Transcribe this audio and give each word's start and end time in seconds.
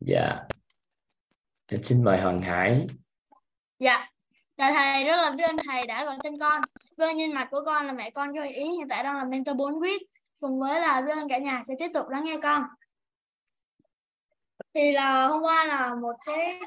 Dạ. 0.00 0.46
dạ 1.68 1.78
xin 1.82 2.04
mời 2.04 2.20
hoàng 2.20 2.42
hải 2.42 2.86
dạ 3.78 4.10
Chào 4.56 4.72
thầy, 4.72 5.04
rất 5.04 5.16
là 5.16 5.30
biết 5.30 5.44
ơn 5.44 5.56
thầy 5.66 5.86
đã 5.86 6.04
gọi 6.04 6.16
tên 6.24 6.38
con. 6.40 6.62
Vâng, 6.96 7.16
nhân 7.16 7.32
mặt 7.34 7.48
của 7.50 7.62
con 7.66 7.86
là 7.86 7.92
mẹ 7.92 8.10
con 8.10 8.32
cho 8.36 8.42
ý 8.42 8.64
hiện 8.64 8.88
tại 8.90 9.02
đang 9.02 9.16
là 9.16 9.24
mentor 9.24 9.56
4 9.56 9.80
quýt. 9.80 10.02
Cùng 10.40 10.60
với 10.60 10.80
là 10.80 11.00
biết 11.00 11.12
ơn 11.16 11.28
cả 11.28 11.38
nhà 11.38 11.62
sẽ 11.68 11.74
tiếp 11.78 11.88
tục 11.94 12.08
lắng 12.08 12.24
nghe 12.24 12.36
con. 12.42 12.62
Thì 14.74 14.92
là 14.92 15.26
hôm 15.26 15.42
qua 15.42 15.64
là 15.64 15.94
một 15.94 16.16
cái 16.26 16.60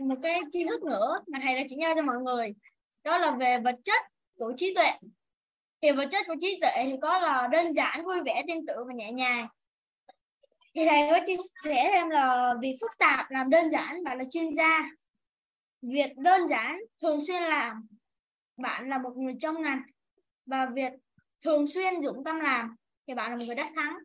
một 0.00 0.14
cái 0.22 0.40
tri 0.50 0.64
thức 0.64 0.82
nữa 0.82 1.20
mà 1.26 1.38
thầy 1.42 1.54
đã 1.54 1.60
chuyển 1.68 1.80
giao 1.80 1.94
cho 1.94 2.02
mọi 2.02 2.16
người. 2.18 2.54
Đó 3.04 3.18
là 3.18 3.30
về 3.30 3.58
vật 3.58 3.76
chất 3.84 4.02
của 4.38 4.52
trí 4.56 4.74
tuệ. 4.74 4.90
Thì 5.82 5.90
vật 5.90 6.06
chất 6.10 6.26
của 6.26 6.36
trí 6.40 6.58
tuệ 6.60 6.84
thì 6.84 6.96
có 7.02 7.18
là 7.18 7.48
đơn 7.52 7.72
giản, 7.72 8.04
vui 8.04 8.20
vẻ, 8.24 8.42
tin 8.46 8.66
tưởng 8.66 8.86
và 8.86 8.94
nhẹ 8.94 9.12
nhàng. 9.12 9.48
Thì 10.74 10.86
thầy 10.88 11.08
có 11.10 11.18
chia 11.26 11.36
sẻ 11.64 11.90
thêm 11.92 12.08
là 12.08 12.54
vì 12.60 12.76
phức 12.80 12.90
tạp 12.98 13.30
làm 13.30 13.50
đơn 13.50 13.70
giản, 13.70 14.04
bạn 14.04 14.18
là 14.18 14.24
chuyên 14.30 14.54
gia. 14.54 14.82
Việc 15.82 16.16
đơn 16.16 16.48
giản 16.48 16.80
thường 17.02 17.18
xuyên 17.26 17.42
làm, 17.42 17.86
bạn 18.56 18.88
là 18.88 18.98
một 18.98 19.12
người 19.16 19.34
trong 19.40 19.62
ngành. 19.62 19.82
Và 20.46 20.66
việc 20.66 20.92
thường 21.44 21.66
xuyên 21.66 22.00
dụng 22.00 22.24
tâm 22.24 22.40
làm 22.40 22.76
thì 23.06 23.14
bạn 23.14 23.30
là 23.30 23.36
một 23.36 23.44
người 23.46 23.54
đắc 23.54 23.72
thắng. 23.76 23.98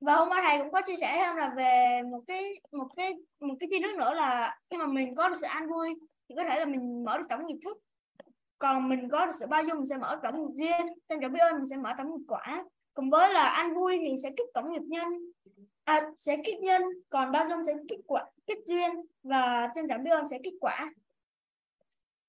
Và 0.00 0.14
hôm 0.14 0.28
qua 0.28 0.42
thầy 0.46 0.58
cũng 0.58 0.72
có 0.72 0.82
chia 0.86 0.96
sẻ 0.96 1.16
thêm 1.16 1.36
là 1.36 1.52
về 1.56 2.02
một 2.10 2.20
cái 2.26 2.54
một 2.72 2.88
cái 2.96 3.14
một 3.40 3.54
cái 3.60 3.68
chi 3.70 3.76
thức 3.82 3.94
nữa 3.98 4.14
là 4.14 4.58
khi 4.70 4.76
mà 4.76 4.86
mình 4.86 5.14
có 5.14 5.28
được 5.28 5.34
sự 5.40 5.46
an 5.46 5.68
vui 5.68 5.94
thì 6.28 6.34
có 6.36 6.44
thể 6.44 6.58
là 6.58 6.64
mình 6.64 7.04
mở 7.04 7.18
được 7.18 7.26
tổng 7.28 7.46
nghiệp 7.46 7.58
thức. 7.64 7.78
Còn 8.58 8.88
mình 8.88 9.08
có 9.08 9.26
được 9.26 9.32
sự 9.40 9.46
bao 9.46 9.62
dung, 9.62 9.76
mình 9.76 9.86
sẽ 9.86 9.96
mở 9.96 10.20
tổng 10.22 10.36
nghiệp 10.36 10.52
duyên 10.54 10.86
trong 11.08 11.20
cảm 11.20 11.32
biết 11.32 11.40
ơn, 11.40 11.54
mình 11.54 11.66
sẽ 11.70 11.76
mở 11.76 11.94
tổng 11.98 12.06
nghiệp 12.10 12.24
quả 12.28 12.64
cùng 13.00 13.10
với 13.10 13.32
là 13.32 13.44
an 13.44 13.74
vui 13.74 13.98
thì 14.00 14.14
sẽ 14.22 14.30
kích 14.36 14.46
tổng 14.54 14.72
nghiệp 14.72 14.82
nhân. 14.82 15.32
À, 15.84 16.10
sẽ 16.18 16.36
kích 16.44 16.60
nhân 16.60 16.82
còn 17.08 17.32
bao 17.32 17.46
dung 17.48 17.64
sẽ 17.64 17.74
kích 17.88 18.00
quả 18.06 18.24
kích 18.46 18.58
duyên 18.66 18.90
và 19.22 19.68
chân 19.74 19.88
cảm 19.88 20.04
biết 20.04 20.10
ơn 20.10 20.28
sẽ 20.28 20.38
kích 20.42 20.54
quả. 20.60 20.92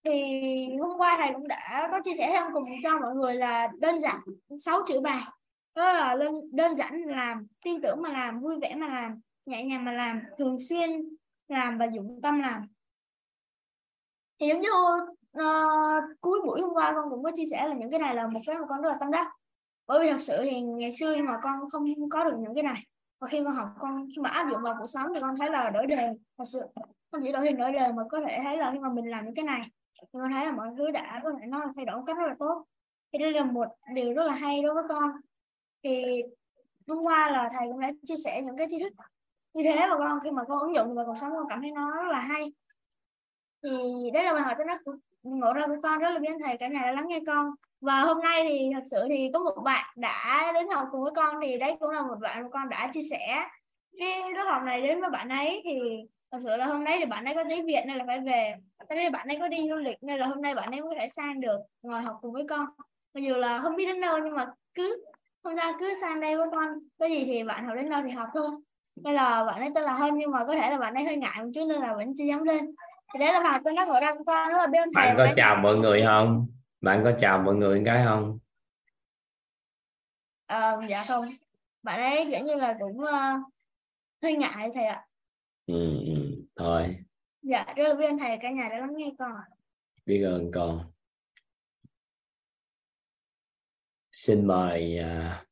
Thì 0.03 0.77
hôm 0.79 0.97
qua 0.97 1.17
thầy 1.21 1.33
cũng 1.33 1.47
đã 1.47 1.89
có 1.91 1.99
chia 2.03 2.13
sẻ 2.17 2.29
thêm 2.33 2.43
cùng 2.53 2.63
cho 2.83 2.99
mọi 2.99 3.15
người 3.15 3.35
là 3.35 3.67
đơn 3.79 3.99
giản 3.99 4.19
sáu 4.59 4.81
chữ 4.87 4.99
bài. 4.99 5.23
Đó 5.75 5.93
là 5.93 6.15
đơn, 6.15 6.33
đơn 6.51 6.75
giản 6.75 7.01
làm 7.01 7.47
tin 7.63 7.81
tưởng 7.81 8.01
mà 8.01 8.09
làm 8.09 8.39
vui 8.39 8.55
vẻ 8.61 8.75
mà 8.75 8.87
làm 8.87 9.21
nhẹ 9.45 9.63
nhàng 9.63 9.85
mà 9.85 9.91
làm 9.91 10.21
thường 10.37 10.59
xuyên 10.59 11.15
làm 11.47 11.77
và 11.77 11.85
dụng 11.85 12.19
tâm 12.23 12.39
làm. 12.39 12.67
Thì 14.39 14.47
giống 14.47 14.61
như 14.61 14.69
uh, 15.37 16.03
cuối 16.21 16.39
buổi 16.45 16.61
hôm 16.61 16.73
qua 16.73 16.93
con 16.95 17.09
cũng 17.09 17.23
có 17.23 17.31
chia 17.35 17.45
sẻ 17.51 17.67
là 17.67 17.75
những 17.75 17.91
cái 17.91 17.99
này 17.99 18.15
là 18.15 18.27
một 18.27 18.39
cái 18.47 18.55
mà 18.55 18.65
con 18.69 18.81
rất 18.81 18.89
là 18.89 18.97
tâm 18.99 19.11
đắc 19.11 19.27
bởi 19.87 19.99
vì 19.99 20.11
thật 20.11 20.17
sự 20.19 20.37
thì 20.49 20.61
ngày 20.61 20.91
xưa 20.91 21.15
mà 21.17 21.39
con 21.43 21.59
không 21.71 22.09
có 22.09 22.23
được 22.23 22.37
những 22.39 22.55
cái 22.55 22.63
này, 22.63 22.83
và 23.19 23.27
khi 23.27 23.43
con 23.43 23.53
học 23.53 23.69
con 23.79 24.07
khi 24.15 24.21
mà 24.21 24.29
áp 24.29 24.47
dụng 24.51 24.61
vào 24.61 24.75
cuộc 24.79 24.85
sống 24.85 25.07
thì 25.13 25.21
con 25.21 25.37
thấy 25.37 25.49
là 25.49 25.69
đổi 25.69 25.87
đời, 25.87 26.13
thật 26.37 26.43
sự 26.45 26.61
không 27.11 27.21
chỉ 27.23 27.31
đổi 27.31 27.45
hình 27.45 27.57
đổi 27.57 27.71
đời 27.71 27.93
mà 27.93 28.03
có 28.09 28.19
thể 28.27 28.39
thấy 28.43 28.57
là 28.57 28.71
khi 28.71 28.79
mà 28.79 28.89
mình 28.89 29.09
làm 29.09 29.25
những 29.25 29.35
cái 29.35 29.45
này, 29.45 29.61
thì 30.01 30.07
con 30.13 30.31
thấy 30.33 30.45
là 30.45 30.51
mọi 30.51 30.67
thứ 30.77 30.91
đã 30.91 31.21
có 31.23 31.31
thể, 31.31 31.45
nó 31.47 31.59
là 31.59 31.67
thay 31.75 31.85
đổi 31.85 31.97
một 31.97 32.03
cách 32.07 32.17
rất 32.17 32.27
là 32.27 32.35
tốt. 32.39 32.65
Thì 33.13 33.19
đây 33.19 33.31
là 33.31 33.43
một 33.43 33.67
điều 33.93 34.13
rất 34.13 34.23
là 34.23 34.33
hay 34.33 34.61
đối 34.61 34.73
với 34.73 34.83
con. 34.89 35.11
Thì 35.83 36.23
hôm 36.87 37.03
qua 37.03 37.31
là 37.31 37.49
thầy 37.53 37.67
cũng 37.67 37.79
đã 37.79 37.91
chia 38.05 38.15
sẻ 38.25 38.41
những 38.41 38.57
cái 38.57 38.67
tri 38.69 38.79
thức 38.79 38.93
như 39.53 39.63
thế 39.63 39.87
mà 39.87 39.97
con, 39.97 40.19
khi 40.23 40.31
mà 40.31 40.43
con 40.47 40.59
ứng 40.59 40.75
dụng 40.75 40.95
vào 40.95 41.05
cuộc 41.05 41.17
sống 41.21 41.31
con 41.31 41.45
cảm 41.49 41.61
thấy 41.61 41.71
nó 41.71 41.91
rất 41.91 42.11
là 42.11 42.19
hay. 42.19 42.53
Thì 43.63 43.69
đây 44.13 44.23
là 44.23 44.33
bài 44.33 44.41
hỏi 44.41 44.55
cho 44.57 44.63
nó 44.63 44.77
ngộ 45.23 45.53
ra 45.53 45.67
của 45.67 45.75
con, 45.83 45.99
rất 45.99 46.09
là 46.09 46.19
biết 46.19 46.33
thầy 46.45 46.57
cả 46.57 46.67
nhà 46.67 46.81
đã 46.81 46.91
lắng 46.91 47.07
nghe 47.07 47.19
con 47.27 47.51
và 47.81 47.99
hôm 47.99 48.21
nay 48.21 48.45
thì 48.49 48.69
thật 48.73 48.83
sự 48.91 49.05
thì 49.09 49.29
có 49.33 49.39
một 49.39 49.61
bạn 49.63 49.85
đã 49.95 50.51
đến 50.53 50.67
học 50.69 50.87
cùng 50.91 51.03
với 51.03 51.11
con 51.15 51.35
thì 51.43 51.57
đấy 51.57 51.75
cũng 51.79 51.89
là 51.89 52.01
một 52.01 52.15
bạn 52.21 52.43
mà 52.43 52.49
con 52.51 52.69
đã 52.69 52.89
chia 52.93 53.01
sẻ 53.01 53.43
cái 53.99 54.33
lớp 54.35 54.43
học 54.49 54.63
này 54.63 54.81
đến 54.81 55.01
với 55.01 55.09
bạn 55.09 55.29
ấy. 55.29 55.61
Thì 55.63 55.79
thật 56.31 56.37
sự 56.43 56.57
là 56.57 56.65
hôm 56.65 56.83
nay 56.83 56.97
thì 56.99 57.05
bạn 57.05 57.25
ấy 57.25 57.35
có 57.35 57.43
tiếng 57.49 57.65
Việt 57.65 57.83
nên 57.87 57.97
là 57.97 58.03
phải 58.07 58.19
về. 58.19 58.53
Cho 58.89 58.95
nên 58.95 59.11
bạn 59.11 59.27
ấy 59.27 59.37
có 59.39 59.47
đi 59.47 59.69
du 59.69 59.75
lịch 59.75 59.97
nên 60.01 60.19
là 60.19 60.27
hôm 60.27 60.41
nay 60.41 60.55
bạn 60.55 60.71
ấy 60.71 60.81
mới 60.81 60.89
có 60.89 60.95
thể 60.99 61.09
sang 61.09 61.41
được 61.41 61.57
ngồi 61.81 62.01
học 62.01 62.17
cùng 62.21 62.33
với 62.33 62.45
con. 62.49 62.65
Mặc 63.13 63.21
dù 63.21 63.35
là 63.35 63.59
không 63.59 63.75
biết 63.75 63.85
đến 63.85 64.01
đâu 64.01 64.17
nhưng 64.17 64.35
mà 64.35 64.45
cứ 64.73 65.05
không 65.43 65.55
sao 65.55 65.73
cứ 65.79 65.93
sang 66.01 66.21
đây 66.21 66.37
với 66.37 66.47
con. 66.51 66.67
Có 66.99 67.05
gì 67.05 67.25
thì 67.25 67.43
bạn 67.43 67.65
học 67.65 67.75
đến 67.75 67.89
đâu 67.89 68.01
thì 68.05 68.11
học 68.11 68.29
thôi. 68.33 68.49
Nên 69.03 69.15
là 69.15 69.43
bạn 69.43 69.59
ấy 69.59 69.69
tên 69.75 69.83
là 69.83 69.93
hơn 69.93 70.17
nhưng 70.17 70.31
mà 70.31 70.45
có 70.45 70.55
thể 70.55 70.69
là 70.71 70.77
bạn 70.77 70.93
ấy 70.93 71.03
hơi 71.03 71.15
ngại 71.15 71.43
một 71.43 71.49
chút 71.55 71.65
nên 71.69 71.81
là 71.81 71.93
vẫn 71.93 72.13
chưa 72.17 72.23
dám 72.23 72.43
lên. 72.43 72.75
Thì 73.13 73.19
đấy 73.19 73.33
là 73.33 73.39
bài 73.39 73.59
tôi 73.63 73.73
nó 73.73 73.85
ngồi 73.85 74.01
ra 74.01 74.13
con 74.25 74.49
rất 74.49 74.57
là 74.57 74.67
bên 74.67 74.89
bạn 74.95 75.15
có 75.17 75.27
chào 75.35 75.55
mọi 75.55 75.75
người 75.75 76.03
không 76.05 76.47
bạn 76.81 77.01
có 77.03 77.13
chào 77.19 77.39
mọi 77.39 77.55
người 77.55 77.81
cái 77.85 78.05
không? 78.05 78.39
À, 80.45 80.77
dạ 80.89 81.05
không. 81.07 81.25
Bạn 81.83 81.99
ấy 81.99 82.27
kiểu 82.31 82.45
như 82.45 82.55
là 82.55 82.77
cũng 82.79 82.97
uh, 82.97 83.53
hơi 84.21 84.33
ngại 84.33 84.69
thầy 84.73 84.83
ạ. 84.83 85.07
Ừ, 85.65 85.99
ừ, 86.05 86.45
thôi. 86.55 86.97
Dạ 87.41 87.73
rất 87.75 87.87
là 87.87 87.95
biết 87.95 88.05
ơn 88.05 88.17
thầy 88.19 88.37
cả 88.41 88.51
nhà 88.51 88.69
đã 88.69 88.77
lắng 88.77 88.93
nghe 88.95 89.11
con 89.19 89.31
biết 90.05 90.23
ơn 90.23 90.51
con. 90.53 90.91
Xin 94.11 94.47
mời 94.47 94.99
uh, 94.99 95.47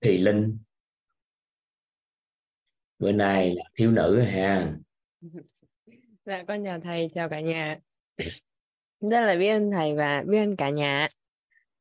Thùy 0.00 0.18
Linh. 0.18 0.58
Bữa 2.98 3.12
nay 3.12 3.54
là 3.54 3.64
thiếu 3.74 3.90
nữ 3.90 4.20
ha 4.20 4.72
dạ 6.24 6.44
con 6.48 6.64
chào 6.64 6.80
thầy 6.80 7.10
chào 7.14 7.28
cả 7.28 7.40
nhà 7.40 7.78
rất 9.00 9.20
là 9.20 9.36
biết 9.38 9.48
ơn 9.48 9.70
thầy 9.70 9.94
và 9.94 10.22
biết 10.26 10.38
ơn 10.38 10.56
cả 10.56 10.70
nhà 10.70 11.08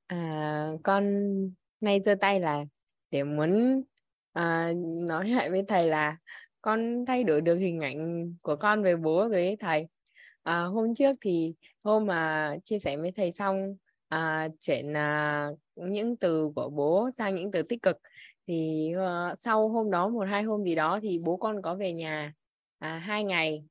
à, 0.08 0.68
con 0.84 1.24
nay 1.82 2.02
giơ 2.06 2.16
tay 2.16 2.40
là 2.40 2.66
để 3.12 3.24
muốn 3.24 3.84
à, 4.34 4.74
nói 5.08 5.30
lại 5.30 5.50
với 5.50 5.64
thầy 5.68 5.88
là 5.88 6.18
con 6.62 7.06
thay 7.06 7.24
đổi 7.24 7.42
được 7.42 7.56
hình 7.56 7.80
ảnh 7.80 8.34
của 8.42 8.56
con 8.56 8.84
về 8.84 8.96
bố 8.96 9.30
với 9.30 9.58
thầy. 9.60 9.88
À, 10.44 10.62
hôm 10.62 10.96
trước 10.96 11.18
thì 11.22 11.54
hôm 11.84 12.06
mà 12.06 12.56
chia 12.64 12.80
sẻ 12.80 12.98
với 12.98 13.12
thầy 13.12 13.32
xong 13.32 13.76
à, 14.08 14.48
chuyển 14.60 14.98
à, 14.98 15.48
những 15.76 16.18
từ 16.18 16.52
của 16.56 16.70
bố 16.70 17.10
sang 17.18 17.36
những 17.36 17.52
từ 17.52 17.62
tích 17.62 17.82
cực 17.82 17.98
thì 18.48 18.90
à, 18.98 19.36
sau 19.40 19.70
hôm 19.70 19.92
đó 19.92 20.10
một 20.10 20.28
hai 20.30 20.44
hôm 20.44 20.64
gì 20.64 20.76
đó 20.76 21.00
thì 21.02 21.20
bố 21.20 21.38
con 21.38 21.62
có 21.62 21.76
về 21.76 21.94
nhà 21.94 22.34
à, 22.80 22.98
hai 22.98 23.24
ngày 23.24 23.64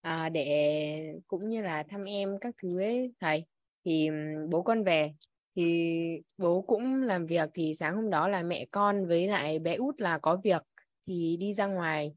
à, 0.00 0.28
để 0.28 1.14
cũng 1.28 1.48
như 1.48 1.62
là 1.62 1.82
thăm 1.82 2.04
em 2.04 2.38
các 2.40 2.54
thứ 2.62 2.80
ấy 2.80 3.12
thầy. 3.20 3.46
Thì 3.84 4.08
bố 4.50 4.62
con 4.62 4.84
về. 4.84 5.12
Thì 5.56 6.22
bố 6.38 6.62
cũng 6.62 7.02
làm 7.02 7.26
việc 7.26 7.50
thì 7.54 7.74
sáng 7.74 7.96
hôm 7.96 8.10
đó 8.10 8.28
là 8.28 8.42
mẹ 8.42 8.64
con 8.70 9.06
với 9.08 9.28
lại 9.28 9.58
bé 9.58 9.74
út 9.74 10.00
là 10.00 10.18
có 10.18 10.36
việc 10.44 10.62
thì 11.06 11.36
đi 11.40 11.54
ra 11.54 11.66
ngoài. 11.66 12.12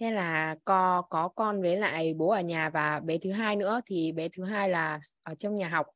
Thế 0.00 0.10
là 0.10 0.56
có 0.64 1.02
có 1.10 1.28
con 1.28 1.62
với 1.62 1.76
lại 1.76 2.14
bố 2.14 2.28
ở 2.30 2.40
nhà 2.40 2.70
và 2.70 3.00
bé 3.00 3.18
thứ 3.18 3.32
hai 3.32 3.56
nữa. 3.56 3.80
Thì 3.86 4.12
bé 4.12 4.28
thứ 4.36 4.44
hai 4.44 4.68
là 4.68 5.00
ở 5.22 5.34
trong 5.34 5.54
nhà 5.54 5.68
học. 5.68 5.86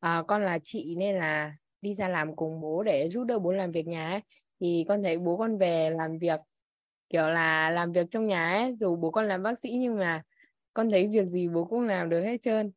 À, 0.00 0.22
con 0.28 0.42
là 0.42 0.58
chị 0.64 0.94
nên 0.98 1.16
là 1.16 1.52
đi 1.80 1.94
ra 1.94 2.08
làm 2.08 2.36
cùng 2.36 2.60
bố 2.60 2.82
để 2.82 3.08
giúp 3.08 3.24
đỡ 3.24 3.38
bố 3.38 3.52
làm 3.52 3.72
việc 3.72 3.86
nhà 3.86 4.10
ấy. 4.10 4.20
thì 4.60 4.84
con 4.88 5.02
thấy 5.02 5.18
bố 5.18 5.36
con 5.36 5.58
về 5.58 5.90
làm 5.90 6.18
việc 6.18 6.40
kiểu 7.08 7.28
là 7.28 7.70
làm 7.70 7.92
việc 7.92 8.06
trong 8.10 8.26
nhà 8.26 8.52
ấy. 8.52 8.74
Dù 8.80 8.96
bố 8.96 9.10
con 9.10 9.26
làm 9.26 9.42
bác 9.42 9.58
sĩ 9.58 9.70
nhưng 9.80 9.98
mà 9.98 10.22
con 10.74 10.90
thấy 10.90 11.08
việc 11.08 11.26
gì 11.28 11.48
bố 11.48 11.64
cũng 11.64 11.80
làm 11.80 12.08
được 12.08 12.22
hết 12.22 12.42
trơn. 12.42 12.72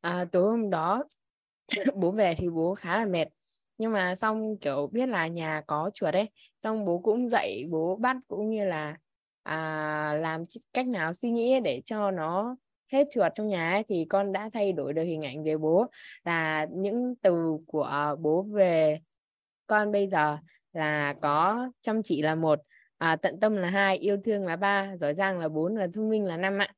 À, 0.00 0.24
tối 0.32 0.42
hôm 0.42 0.70
đó 0.70 1.04
bố 1.94 2.10
về 2.10 2.34
thì 2.38 2.48
bố 2.48 2.74
khá 2.74 2.98
là 2.98 3.04
mệt. 3.04 3.28
Nhưng 3.78 3.92
mà 3.92 4.14
xong 4.14 4.56
kiểu 4.60 4.88
biết 4.92 5.08
là 5.08 5.26
nhà 5.26 5.62
có 5.66 5.90
chuột 5.94 6.14
đấy 6.14 6.28
xong 6.58 6.84
bố 6.84 6.98
cũng 6.98 7.28
dạy 7.28 7.64
bố 7.70 7.96
bắt 7.96 8.16
cũng 8.28 8.50
như 8.50 8.64
là 8.64 8.96
à, 9.42 10.12
làm 10.20 10.44
cách 10.72 10.86
nào 10.86 11.12
suy 11.14 11.30
nghĩ 11.30 11.60
để 11.60 11.82
cho 11.86 12.10
nó 12.10 12.56
hết 12.92 13.06
chuột 13.10 13.32
trong 13.34 13.48
nhà 13.48 13.70
ấy, 13.70 13.84
thì 13.88 14.06
con 14.10 14.32
đã 14.32 14.50
thay 14.52 14.72
đổi 14.72 14.92
được 14.92 15.02
hình 15.02 15.22
ảnh 15.22 15.44
về 15.44 15.56
bố. 15.56 15.86
Là 16.24 16.66
những 16.72 17.14
từ 17.22 17.58
của 17.66 18.16
bố 18.20 18.42
về 18.42 19.00
con 19.66 19.92
bây 19.92 20.08
giờ 20.08 20.38
là 20.72 21.14
có 21.22 21.70
chăm 21.80 22.02
chỉ 22.02 22.22
là 22.22 22.34
một 22.34 22.60
à, 22.98 23.16
tận 23.16 23.40
tâm 23.40 23.56
là 23.56 23.68
hai 23.70 23.96
yêu 23.96 24.16
thương 24.24 24.46
là 24.46 24.56
ba 24.56 24.96
giỏi 24.96 25.14
giang 25.14 25.38
là 25.38 25.48
bốn 25.48 25.76
và 25.76 25.86
thông 25.94 26.08
minh 26.08 26.24
là 26.24 26.36
năm 26.36 26.58
ạ 26.58 26.74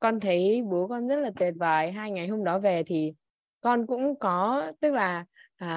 con 0.00 0.20
thấy 0.20 0.62
bố 0.70 0.86
con 0.88 1.08
rất 1.08 1.16
là 1.16 1.30
tuyệt 1.38 1.54
vời. 1.56 1.92
Hai 1.92 2.10
ngày 2.10 2.28
hôm 2.28 2.44
đó 2.44 2.58
về 2.58 2.82
thì 2.86 3.12
con 3.60 3.86
cũng 3.86 4.18
có 4.18 4.62
tức 4.80 4.92
là 4.92 5.24
à, 5.56 5.68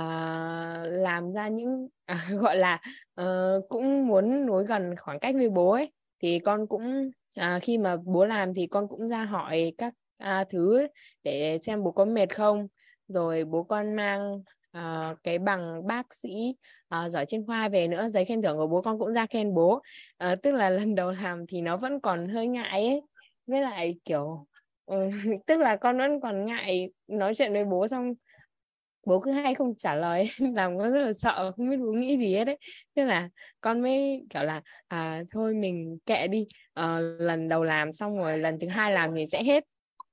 làm 0.90 1.34
ra 1.34 1.48
những 1.48 1.88
à, 2.06 2.28
gọi 2.42 2.58
là 2.58 2.81
à, 3.16 3.25
cũng 3.69 4.08
muốn 4.08 4.46
nối 4.46 4.66
gần 4.66 4.96
khoảng 5.00 5.19
cách 5.19 5.36
với 5.36 5.50
bố 5.50 5.72
ấy. 5.72 5.92
Thì 6.22 6.40
con 6.40 6.68
cũng 6.68 7.12
à, 7.36 7.60
khi 7.62 7.78
mà 7.78 7.98
bố 8.06 8.25
làm 8.25 8.54
thì 8.54 8.68
con 8.68 8.88
cũng 8.88 9.10
ra 9.10 9.24
hỏi 9.24 9.74
các 9.78 9.94
à, 10.18 10.44
thứ 10.50 10.88
để 11.24 11.60
xem 11.62 11.84
bố 11.84 11.92
có 11.92 12.06
mệt 12.06 12.36
không. 12.36 12.68
Rồi 13.08 13.46
bố 13.46 13.64
con 13.64 13.96
mang 13.96 14.42
à, 14.72 15.16
cái 15.24 15.40
bằng 15.40 15.88
bác 15.88 16.14
sĩ 16.14 16.56
à, 16.90 17.10
giỏi 17.10 17.25
chuyên 17.25 17.46
khoa 17.46 17.69
về 17.69 17.88
nữa 17.88 18.08
giấy 18.08 18.25
khen 18.25 18.42
thưởng 18.42 18.58
của 18.58 18.68
bố 18.68 18.81
con 18.81 19.00
cũng 19.00 19.14
ra 19.14 19.25
khen 19.25 19.54
bố. 19.54 19.81
À, 20.18 20.36
tức 20.44 20.52
là 20.52 20.69
lần 20.69 20.96
đầu 20.96 21.12
làm 21.12 21.46
thì 21.48 21.62
nó 21.62 21.78
vẫn 21.78 22.02
còn 22.02 22.28
hơi 22.30 22.48
ngại 22.48 22.88
ấy 22.88 23.02
với 23.48 23.62
lại 23.62 23.96
kiểu 24.06 24.48
ừ, 24.86 25.10
tức 25.48 25.58
là 25.60 25.76
con 25.76 25.98
vẫn 25.98 26.22
còn 26.22 26.46
ngại 26.46 26.90
nói 27.08 27.34
chuyện 27.36 27.54
với 27.54 27.66
bố 27.66 27.88
xong 27.88 28.14
bố 29.06 29.20
cứ 29.20 29.32
hay 29.32 29.56
không 29.56 29.76
trả 29.76 29.96
lời 29.96 30.24
làm 30.56 30.78
con 30.78 30.92
rất 30.94 31.00
là 31.06 31.14
sợ 31.14 31.52
không 31.58 31.70
biết 31.70 31.78
bố 31.78 31.92
nghĩ 31.92 32.18
gì 32.18 32.34
hết 32.36 32.46
đấy. 32.46 32.58
Thế 32.96 33.06
là 33.06 33.30
con 33.62 33.82
mới 33.82 34.26
kiểu 34.30 34.44
là 34.44 34.62
à, 34.88 35.24
thôi 35.32 35.54
mình 35.54 35.98
kệ 36.06 36.28
đi 36.28 36.48
à, 36.74 37.00
lần 37.00 37.50
đầu 37.50 37.64
làm 37.64 37.94
xong 37.94 38.18
rồi 38.18 38.38
lần 38.38 38.60
thứ 38.60 38.68
hai 38.68 38.92
làm 38.92 39.16
thì 39.16 39.26
sẽ 39.28 39.44
hết. 39.44 39.64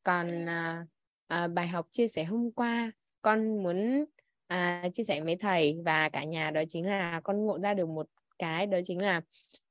Còn 0.03 0.49
à, 0.49 0.87
à, 1.27 1.49
bài 1.49 1.69
học 1.69 1.87
chia 1.91 2.09
sẻ 2.09 2.25
hôm 2.25 2.51
qua 2.53 2.93
con 3.23 3.63
muốn 3.63 4.05
à, 4.47 4.89
chia 4.95 5.05
sẻ 5.05 5.21
với 5.21 5.37
thầy 5.37 5.77
và 5.85 6.09
cả 6.09 6.25
nhà 6.25 6.51
đó 6.51 6.63
chính 6.71 6.87
là 6.87 7.21
con 7.25 7.47
ngộ 7.47 7.59
ra 7.59 7.75
được 7.75 7.89
một 7.89 8.07
cái 8.45 8.67
đó 8.67 8.79
chính 8.87 9.03
là 9.03 9.21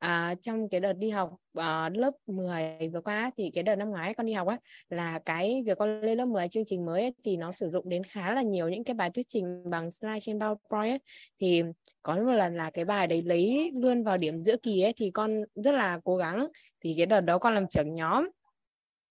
uh, 0.06 0.42
trong 0.42 0.70
cái 0.70 0.80
đợt 0.80 0.94
đi 0.94 1.10
học 1.10 1.34
uh, 1.60 1.98
lớp 1.98 2.12
10 2.28 2.90
vừa 2.94 3.02
qua 3.02 3.32
thì 3.38 3.52
cái 3.54 3.64
đợt 3.64 3.76
năm 3.76 3.90
ngoái 3.90 4.14
con 4.14 4.26
đi 4.26 4.34
học 4.34 4.48
á 4.48 4.58
là 4.90 5.20
cái 5.26 5.64
việc 5.66 5.78
con 5.78 6.02
lên 6.02 6.18
lớp 6.18 6.26
10 6.26 6.48
chương 6.48 6.66
trình 6.66 6.86
mới 6.86 7.02
ấy, 7.02 7.14
thì 7.24 7.38
nó 7.38 7.52
sử 7.52 7.70
dụng 7.70 7.90
đến 7.90 8.04
khá 8.04 8.34
là 8.34 8.42
nhiều 8.42 8.70
những 8.70 8.84
cái 8.84 8.94
bài 8.94 9.10
thuyết 9.10 9.26
trình 9.30 9.70
bằng 9.70 9.92
slide 9.92 10.20
trên 10.20 10.40
PowerPoint 10.40 10.90
ấy. 10.90 11.00
thì 11.40 11.64
có 12.04 12.16
một 12.16 12.32
lần 12.32 12.56
là 12.56 12.70
cái 12.70 12.86
bài 12.86 13.08
đấy 13.08 13.22
lấy 13.26 13.72
luôn 13.76 14.04
vào 14.04 14.18
điểm 14.18 14.44
giữa 14.44 14.58
kỳ 14.58 14.82
ấy 14.82 14.94
thì 14.94 15.12
con 15.12 15.44
rất 15.56 15.72
là 15.72 16.00
cố 16.04 16.18
gắng 16.18 16.48
thì 16.82 16.94
cái 16.98 17.06
đợt 17.06 17.22
đó 17.22 17.38
con 17.38 17.54
làm 17.54 17.68
trưởng 17.68 17.96
nhóm 17.96 18.30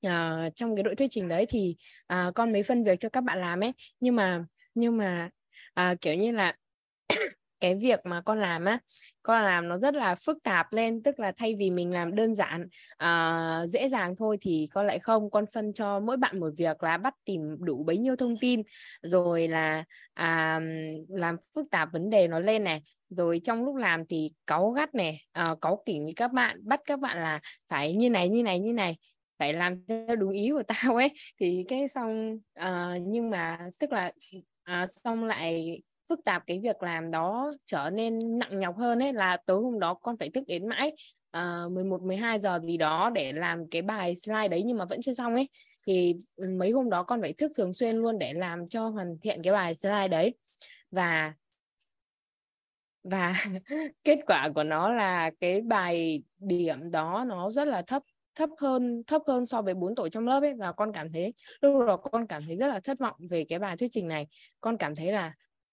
à, 0.02 0.50
trong 0.54 0.76
cái 0.76 0.82
đội 0.82 0.94
thuyết 0.94 1.08
trình 1.10 1.28
đấy 1.28 1.46
thì 1.48 1.76
à, 2.06 2.30
con 2.34 2.52
mới 2.52 2.62
phân 2.62 2.84
việc 2.84 3.00
cho 3.00 3.08
các 3.08 3.20
bạn 3.20 3.40
làm 3.40 3.60
ấy 3.60 3.72
nhưng 4.00 4.16
mà 4.16 4.44
nhưng 4.74 4.96
mà 4.96 5.30
à, 5.74 5.94
kiểu 6.00 6.14
như 6.14 6.32
là 6.32 6.56
cái 7.62 7.74
việc 7.74 8.00
mà 8.04 8.20
con 8.20 8.38
làm 8.38 8.64
á 8.64 8.78
con 9.22 9.42
làm 9.44 9.68
nó 9.68 9.78
rất 9.78 9.94
là 9.94 10.14
phức 10.14 10.42
tạp 10.42 10.72
lên 10.72 11.02
tức 11.02 11.20
là 11.20 11.32
thay 11.36 11.54
vì 11.54 11.70
mình 11.70 11.90
làm 11.92 12.14
đơn 12.14 12.34
giản 12.34 12.68
uh, 13.04 13.68
dễ 13.68 13.88
dàng 13.88 14.16
thôi 14.16 14.38
thì 14.40 14.68
con 14.72 14.86
lại 14.86 14.98
không. 14.98 15.30
Con 15.30 15.44
phân 15.54 15.72
cho 15.72 16.00
mỗi 16.00 16.16
bạn 16.16 16.40
một 16.40 16.50
việc 16.56 16.82
là 16.82 16.96
bắt 16.96 17.14
tìm 17.24 17.56
đủ 17.60 17.84
bấy 17.84 17.98
nhiêu 17.98 18.16
thông 18.16 18.36
tin 18.36 18.62
rồi 19.02 19.48
là 19.48 19.84
uh, 20.20 20.62
làm 21.08 21.36
phức 21.54 21.70
tạp 21.70 21.92
vấn 21.92 22.10
đề 22.10 22.28
nó 22.28 22.38
lên 22.38 22.64
này. 22.64 22.82
Rồi 23.10 23.40
trong 23.44 23.64
lúc 23.64 23.76
làm 23.76 24.06
thì 24.06 24.32
cáu 24.46 24.70
gắt 24.70 24.94
này 24.94 25.20
uh, 25.52 25.60
cáu 25.60 25.82
kỉnh 25.86 26.04
với 26.04 26.12
các 26.16 26.32
bạn 26.32 26.60
bắt 26.62 26.80
các 26.84 27.00
bạn 27.00 27.16
là 27.16 27.40
phải 27.68 27.94
như 27.94 28.10
này 28.10 28.28
như 28.28 28.42
này 28.42 28.58
như 28.60 28.72
này 28.72 28.96
phải 29.38 29.52
làm 29.52 29.84
theo 29.88 30.16
đúng 30.16 30.30
ý 30.30 30.50
của 30.50 30.62
tao 30.82 30.96
ấy. 30.96 31.08
Thì 31.40 31.64
cái 31.68 31.88
xong 31.88 32.38
uh, 32.60 33.02
nhưng 33.02 33.30
mà 33.30 33.58
tức 33.78 33.92
là 33.92 34.12
uh, 34.82 34.88
xong 34.88 35.24
lại 35.24 35.80
phức 36.12 36.24
tạp 36.24 36.42
cái 36.46 36.60
việc 36.62 36.82
làm 36.82 37.10
đó 37.10 37.52
trở 37.64 37.90
nên 37.90 38.38
nặng 38.38 38.60
nhọc 38.60 38.76
hơn 38.76 39.02
ấy 39.02 39.12
là 39.12 39.36
tối 39.46 39.62
hôm 39.62 39.78
đó 39.78 39.94
con 39.94 40.16
phải 40.16 40.30
thức 40.30 40.44
đến 40.46 40.68
mãi 40.68 40.92
uh, 41.36 41.72
11 41.72 42.02
12 42.02 42.40
giờ 42.40 42.60
gì 42.64 42.76
đó 42.76 43.10
để 43.14 43.32
làm 43.32 43.68
cái 43.68 43.82
bài 43.82 44.14
slide 44.16 44.48
đấy 44.48 44.62
nhưng 44.66 44.78
mà 44.78 44.84
vẫn 44.84 45.00
chưa 45.02 45.14
xong 45.14 45.34
ấy. 45.34 45.48
Thì 45.86 46.14
mấy 46.58 46.70
hôm 46.70 46.90
đó 46.90 47.02
con 47.02 47.20
phải 47.20 47.32
thức 47.32 47.52
thường 47.56 47.72
xuyên 47.72 47.96
luôn 47.96 48.18
để 48.18 48.32
làm 48.32 48.68
cho 48.68 48.88
hoàn 48.88 49.18
thiện 49.22 49.42
cái 49.42 49.52
bài 49.52 49.74
slide 49.74 50.08
đấy. 50.08 50.34
Và 50.90 51.32
và 53.04 53.34
kết 54.04 54.18
quả 54.26 54.48
của 54.54 54.64
nó 54.64 54.92
là 54.92 55.30
cái 55.40 55.60
bài 55.60 56.22
điểm 56.38 56.90
đó 56.90 57.24
nó 57.28 57.50
rất 57.50 57.68
là 57.68 57.82
thấp 57.82 58.02
thấp 58.34 58.50
hơn 58.58 59.02
thấp 59.06 59.22
hơn 59.26 59.46
so 59.46 59.62
với 59.62 59.74
bốn 59.74 59.94
tổ 59.94 60.08
trong 60.08 60.26
lớp 60.26 60.40
ấy. 60.40 60.54
Và 60.54 60.72
con 60.72 60.92
cảm 60.92 61.12
thấy 61.12 61.34
lúc 61.60 61.86
đó 61.86 61.96
con 61.96 62.26
cảm 62.26 62.42
thấy 62.46 62.56
rất 62.56 62.66
là 62.66 62.80
thất 62.80 62.98
vọng 62.98 63.16
về 63.30 63.44
cái 63.48 63.58
bài 63.58 63.76
thuyết 63.76 63.88
trình 63.92 64.08
này. 64.08 64.26
Con 64.60 64.76
cảm 64.76 64.94
thấy 64.94 65.12
là 65.12 65.32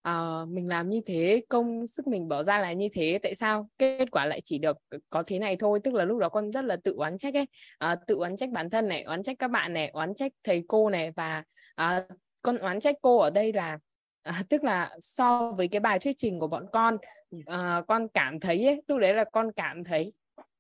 uh, 0.10 0.50
mình 0.50 0.68
làm 0.68 0.90
như 0.90 1.02
thế 1.06 1.42
công 1.50 1.88
sức 1.88 2.08
mình 2.08 2.28
bỏ 2.28 2.44
ra 2.44 2.60
là 2.60 2.74
như 2.74 2.88
thế 2.94 3.20
tại 3.24 3.36
sao? 3.36 3.70
Kết 3.78 4.12
quả 4.12 4.26
lại 4.26 4.42
chỉ 4.46 4.58
được 4.58 4.78
có 5.10 5.24
thế 5.28 5.40
này 5.40 5.56
thôi 5.56 5.80
tức 5.84 5.94
là 5.94 6.06
lúc 6.06 6.20
đó 6.20 6.30
con 6.30 6.52
rất 6.52 6.66
là 6.66 6.76
tự 6.84 6.94
oán 6.98 7.18
trách 7.18 7.34
ấy. 7.34 7.48
Uh, 7.92 8.00
tự 8.08 8.16
oán 8.16 8.38
trách 8.38 8.50
bản 8.50 8.70
thân 8.70 8.88
này 8.88 9.04
oán 9.04 9.24
trách 9.24 9.36
các 9.40 9.52
bạn 9.52 9.74
này 9.74 9.88
oán 9.88 10.16
trách 10.16 10.32
thầy 10.44 10.64
cô 10.68 10.90
này 10.90 11.12
và 11.12 11.44
uh, 11.82 12.18
con 12.42 12.58
oán 12.58 12.80
trách 12.80 12.96
cô 13.02 13.18
ở 13.18 13.30
đây 13.30 13.54
là 13.54 13.80
à, 14.24 14.44
tức 14.50 14.64
là 14.64 14.96
so 15.00 15.52
với 15.52 15.68
cái 15.68 15.80
bài 15.80 16.00
thuyết 16.00 16.16
trình 16.18 16.40
của 16.40 16.48
bọn 16.48 16.66
con 16.72 16.98
uh, 17.36 17.88
con 17.88 18.08
cảm 18.14 18.40
thấy 18.40 18.66
ấy, 18.66 18.82
lúc 18.88 19.00
đấy 19.00 19.14
là 19.14 19.24
con 19.24 19.52
cảm 19.52 19.84
thấy 19.84 20.14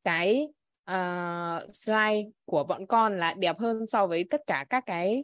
cái 0.03 0.47
uh, 0.91 1.75
slide 1.75 2.29
của 2.45 2.63
bọn 2.63 2.85
con 2.87 3.19
là 3.19 3.33
đẹp 3.33 3.57
hơn 3.59 3.85
so 3.85 4.07
với 4.07 4.25
tất 4.29 4.41
cả 4.47 4.65
các 4.69 4.83
cái 4.85 5.23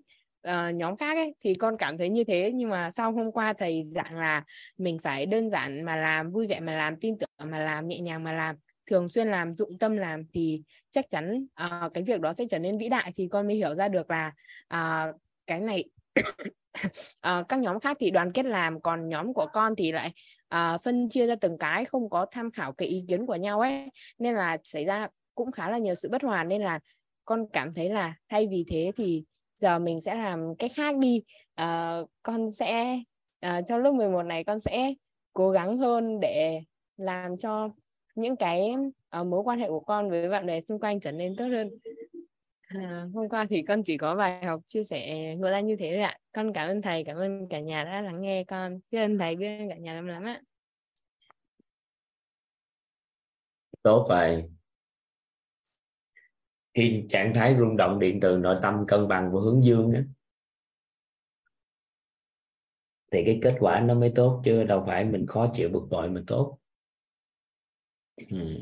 uh, 0.49 0.75
nhóm 0.75 0.97
khác 0.97 1.17
ấy 1.17 1.35
thì 1.43 1.53
con 1.55 1.77
cảm 1.77 1.97
thấy 1.97 2.09
như 2.09 2.23
thế. 2.23 2.51
Nhưng 2.55 2.69
mà 2.69 2.91
sau 2.91 3.11
hôm 3.11 3.31
qua 3.31 3.53
thầy 3.53 3.85
giảng 3.95 4.19
là 4.19 4.43
mình 4.77 4.99
phải 5.03 5.25
đơn 5.25 5.49
giản 5.49 5.83
mà 5.83 5.95
làm 5.95 6.31
vui 6.31 6.47
vẻ 6.47 6.59
mà 6.59 6.75
làm 6.75 6.99
tin 6.99 7.17
tưởng 7.17 7.49
mà 7.51 7.59
làm 7.59 7.87
nhẹ 7.87 7.99
nhàng 7.99 8.23
mà 8.23 8.33
làm 8.33 8.55
thường 8.85 9.07
xuyên 9.07 9.27
làm 9.27 9.55
dụng 9.55 9.77
tâm 9.79 9.97
làm 9.97 10.23
thì 10.33 10.63
chắc 10.91 11.05
chắn 11.09 11.45
uh, 11.65 11.93
cái 11.93 12.03
việc 12.03 12.21
đó 12.21 12.33
sẽ 12.33 12.45
trở 12.49 12.59
nên 12.59 12.77
vĩ 12.77 12.89
đại. 12.89 13.11
Thì 13.15 13.27
con 13.31 13.47
mới 13.47 13.55
hiểu 13.55 13.75
ra 13.75 13.87
được 13.87 14.07
là 14.09 14.31
uh, 14.73 15.15
cái 15.47 15.59
này 15.59 15.83
uh, 16.19 17.45
các 17.49 17.59
nhóm 17.59 17.79
khác 17.79 17.97
thì 17.99 18.11
đoàn 18.11 18.31
kết 18.31 18.45
làm 18.45 18.81
còn 18.81 19.09
nhóm 19.09 19.33
của 19.33 19.47
con 19.53 19.75
thì 19.75 19.91
lại 19.91 20.13
uh, 20.55 20.81
phân 20.83 21.09
chia 21.09 21.27
ra 21.27 21.35
từng 21.41 21.57
cái 21.57 21.85
không 21.85 22.09
có 22.09 22.25
tham 22.31 22.51
khảo 22.51 22.73
cái 22.73 22.87
ý 22.87 23.03
kiến 23.07 23.25
của 23.25 23.35
nhau 23.35 23.59
ấy. 23.59 23.89
Nên 24.19 24.35
là 24.35 24.57
xảy 24.63 24.85
ra 24.85 25.07
cũng 25.35 25.51
khá 25.51 25.69
là 25.69 25.77
nhiều 25.77 25.95
sự 25.95 26.09
bất 26.09 26.23
hòa. 26.23 26.43
Nên 26.43 26.61
là 26.61 26.79
con 27.25 27.45
cảm 27.53 27.73
thấy 27.73 27.89
là 27.89 28.13
thay 28.29 28.47
vì 28.47 28.65
thế 28.67 28.91
thì 28.97 29.23
giờ 29.59 29.79
mình 29.79 30.01
sẽ 30.01 30.15
làm 30.15 30.55
cách 30.55 30.71
khác 30.75 30.97
đi. 30.97 31.23
Uh, 31.61 32.09
con 32.23 32.51
sẽ 32.51 32.99
uh, 33.45 33.65
trong 33.67 33.81
lớp 33.81 33.91
11 33.91 34.23
này 34.23 34.43
con 34.43 34.59
sẽ 34.59 34.93
cố 35.33 35.51
gắng 35.51 35.77
hơn 35.77 36.19
để 36.19 36.61
làm 36.97 37.37
cho 37.37 37.69
những 38.15 38.35
cái 38.35 38.73
uh, 39.19 39.27
mối 39.27 39.41
quan 39.43 39.59
hệ 39.59 39.67
của 39.67 39.79
con 39.79 40.09
với 40.09 40.29
bạn 40.29 40.45
bè 40.45 40.61
xung 40.61 40.79
quanh 40.79 40.99
trở 40.99 41.11
nên 41.11 41.35
tốt 41.35 41.45
hơn. 41.45 41.69
À, 42.67 43.05
hôm 43.13 43.29
qua 43.29 43.45
thì 43.49 43.61
con 43.67 43.83
chỉ 43.83 43.97
có 43.97 44.15
bài 44.15 44.45
học 44.45 44.61
chia 44.65 44.83
sẻ 44.83 45.35
ngựa 45.35 45.51
ra 45.51 45.59
như 45.59 45.75
thế 45.75 45.91
rồi 45.91 46.01
ạ. 46.01 46.17
Con 46.31 46.53
cảm 46.53 46.69
ơn 46.69 46.81
thầy 46.81 47.03
cảm 47.03 47.17
ơn 47.17 47.47
cả 47.49 47.59
nhà 47.59 47.83
đã 47.83 48.01
lắng 48.01 48.21
nghe 48.21 48.43
con. 48.43 48.79
Biết 48.91 48.99
ơn 48.99 49.17
thầy 49.17 49.35
biết 49.35 49.57
ơn 49.57 49.69
cả 49.69 49.75
nhà 49.75 49.93
lắm 49.93 50.07
lắm 50.07 50.23
ạ. 50.23 50.41
Tốt 53.83 54.05
vậy 54.09 54.54
khi 56.75 57.05
trạng 57.09 57.33
thái 57.35 57.55
rung 57.59 57.77
động 57.77 57.99
điện 57.99 58.19
từ 58.21 58.37
nội 58.37 58.59
tâm 58.61 58.85
cân 58.87 59.07
bằng 59.07 59.31
và 59.33 59.41
hướng 59.41 59.63
dương 59.63 59.93
đó, 59.93 59.99
thì 63.11 63.23
cái 63.25 63.39
kết 63.43 63.55
quả 63.59 63.79
nó 63.79 63.93
mới 63.93 64.11
tốt 64.15 64.41
chứ 64.45 64.63
đâu 64.63 64.83
phải 64.87 65.05
mình 65.05 65.25
khó 65.27 65.51
chịu 65.53 65.69
bực 65.69 65.87
bội 65.89 66.09
mà 66.09 66.21
tốt 66.27 66.59
ừ. 68.29 68.57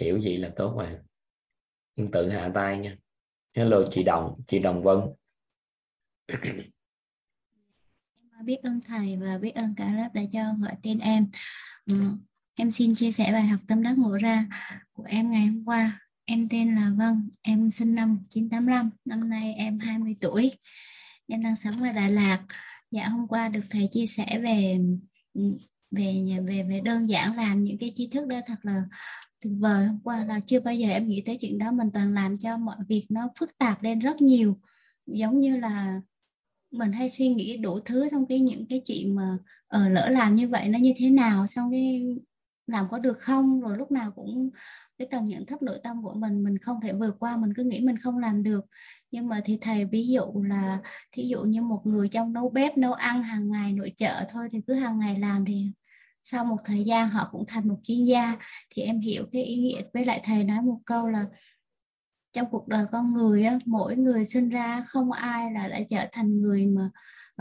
hiểu 0.00 0.18
gì 0.18 0.36
là 0.36 0.52
tốt 0.56 0.74
rồi 0.78 0.98
mà 1.96 2.08
tự 2.12 2.28
hạ 2.28 2.50
tay 2.54 2.78
nha 2.78 2.96
hello 3.54 3.82
chị 3.90 4.02
đồng 4.02 4.40
chị 4.46 4.58
đồng 4.58 4.82
vân 4.82 4.98
em 8.38 8.44
biết 8.44 8.62
ơn 8.62 8.80
thầy 8.86 9.16
và 9.16 9.38
biết 9.38 9.54
ơn 9.54 9.74
cả 9.76 9.92
lớp 9.92 10.08
đã 10.14 10.22
cho 10.32 10.54
gọi 10.60 10.76
tên 10.82 10.98
em 10.98 11.30
ừ. 11.86 11.94
em 12.54 12.70
xin 12.70 12.94
chia 12.94 13.10
sẻ 13.10 13.32
bài 13.32 13.46
học 13.46 13.60
tâm 13.68 13.82
đắc 13.82 13.94
ngộ 13.98 14.16
ra 14.16 14.46
của 14.92 15.04
em 15.04 15.30
ngày 15.30 15.46
hôm 15.46 15.64
qua 15.64 16.07
Em 16.30 16.48
tên 16.48 16.74
là 16.74 16.92
Vân, 16.98 17.30
em 17.42 17.70
sinh 17.70 17.94
năm 17.94 18.14
1985, 18.14 18.90
năm 19.04 19.30
nay 19.30 19.54
em 19.54 19.78
20 19.78 20.14
tuổi. 20.20 20.52
Em 21.26 21.42
đang 21.42 21.56
sống 21.56 21.82
ở 21.82 21.92
Đà 21.92 22.08
Lạt. 22.08 22.44
Dạ 22.90 23.08
hôm 23.08 23.28
qua 23.28 23.48
được 23.48 23.60
thầy 23.70 23.88
chia 23.92 24.06
sẻ 24.06 24.40
về 24.42 24.78
ừ, 25.34 25.42
về 25.90 26.24
về 26.46 26.62
về 26.62 26.80
đơn 26.80 27.10
giản 27.10 27.36
làm 27.36 27.60
những 27.60 27.78
cái 27.78 27.92
tri 27.94 28.08
thức 28.08 28.26
đó 28.26 28.40
thật 28.46 28.54
là 28.62 28.82
tuyệt 29.40 29.52
vời. 29.58 29.86
Hôm 29.86 30.00
qua 30.04 30.24
là 30.24 30.40
chưa 30.46 30.60
bao 30.60 30.74
giờ 30.74 30.88
em 30.88 31.08
nghĩ 31.08 31.22
tới 31.26 31.38
chuyện 31.40 31.58
đó, 31.58 31.72
mình 31.72 31.90
toàn 31.94 32.14
làm 32.14 32.38
cho 32.38 32.56
mọi 32.56 32.76
việc 32.88 33.06
nó 33.08 33.28
phức 33.38 33.58
tạp 33.58 33.82
lên 33.82 33.98
rất 33.98 34.22
nhiều. 34.22 34.60
Giống 35.06 35.40
như 35.40 35.56
là 35.56 36.00
mình 36.70 36.92
hay 36.92 37.10
suy 37.10 37.28
nghĩ 37.28 37.56
đủ 37.56 37.80
thứ 37.80 38.08
trong 38.10 38.26
cái 38.26 38.40
những 38.40 38.66
cái 38.68 38.82
chuyện 38.86 39.14
mà 39.14 39.38
ở 39.66 39.88
lỡ 39.88 40.08
làm 40.08 40.36
như 40.36 40.48
vậy 40.48 40.68
nó 40.68 40.78
như 40.78 40.92
thế 40.96 41.10
nào 41.10 41.46
xong 41.46 41.70
cái 41.70 42.16
làm 42.68 42.86
có 42.90 42.98
được 42.98 43.18
không? 43.20 43.60
Rồi 43.60 43.78
lúc 43.78 43.90
nào 43.90 44.12
cũng 44.16 44.50
cái 44.98 45.08
tầng 45.10 45.24
nhận 45.24 45.46
thức 45.46 45.62
nội 45.62 45.80
tâm 45.82 46.02
của 46.02 46.14
mình 46.14 46.44
mình 46.44 46.58
không 46.58 46.80
thể 46.80 46.92
vượt 46.92 47.16
qua 47.18 47.36
mình 47.36 47.54
cứ 47.56 47.64
nghĩ 47.64 47.80
mình 47.80 47.96
không 47.96 48.18
làm 48.18 48.42
được. 48.42 48.64
Nhưng 49.10 49.28
mà 49.28 49.40
thì 49.44 49.58
thầy 49.60 49.84
ví 49.84 50.08
dụ 50.08 50.42
là 50.42 50.78
thí 51.12 51.28
dụ 51.28 51.42
như 51.42 51.62
một 51.62 51.82
người 51.84 52.08
trong 52.08 52.32
nấu 52.32 52.50
bếp 52.50 52.78
nấu 52.78 52.92
ăn 52.92 53.22
hàng 53.22 53.50
ngày 53.50 53.72
nội 53.72 53.92
trợ 53.96 54.24
thôi 54.28 54.48
thì 54.52 54.60
cứ 54.66 54.74
hàng 54.74 54.98
ngày 54.98 55.18
làm 55.18 55.44
thì 55.44 55.72
sau 56.22 56.44
một 56.44 56.56
thời 56.64 56.84
gian 56.84 57.10
họ 57.10 57.28
cũng 57.32 57.44
thành 57.48 57.68
một 57.68 57.80
chuyên 57.82 58.04
gia. 58.04 58.36
Thì 58.70 58.82
em 58.82 59.00
hiểu 59.00 59.24
cái 59.32 59.44
ý 59.44 59.56
nghĩa. 59.56 59.82
Với 59.94 60.04
lại 60.04 60.20
thầy 60.24 60.44
nói 60.44 60.62
một 60.62 60.78
câu 60.86 61.08
là 61.08 61.26
trong 62.32 62.50
cuộc 62.50 62.68
đời 62.68 62.86
con 62.92 63.14
người 63.14 63.44
á, 63.44 63.58
mỗi 63.66 63.96
người 63.96 64.24
sinh 64.24 64.48
ra 64.48 64.84
không 64.88 65.12
ai 65.12 65.52
là 65.52 65.68
đã 65.68 65.80
trở 65.90 66.06
thành 66.12 66.40
người 66.40 66.66
mà 66.66 66.90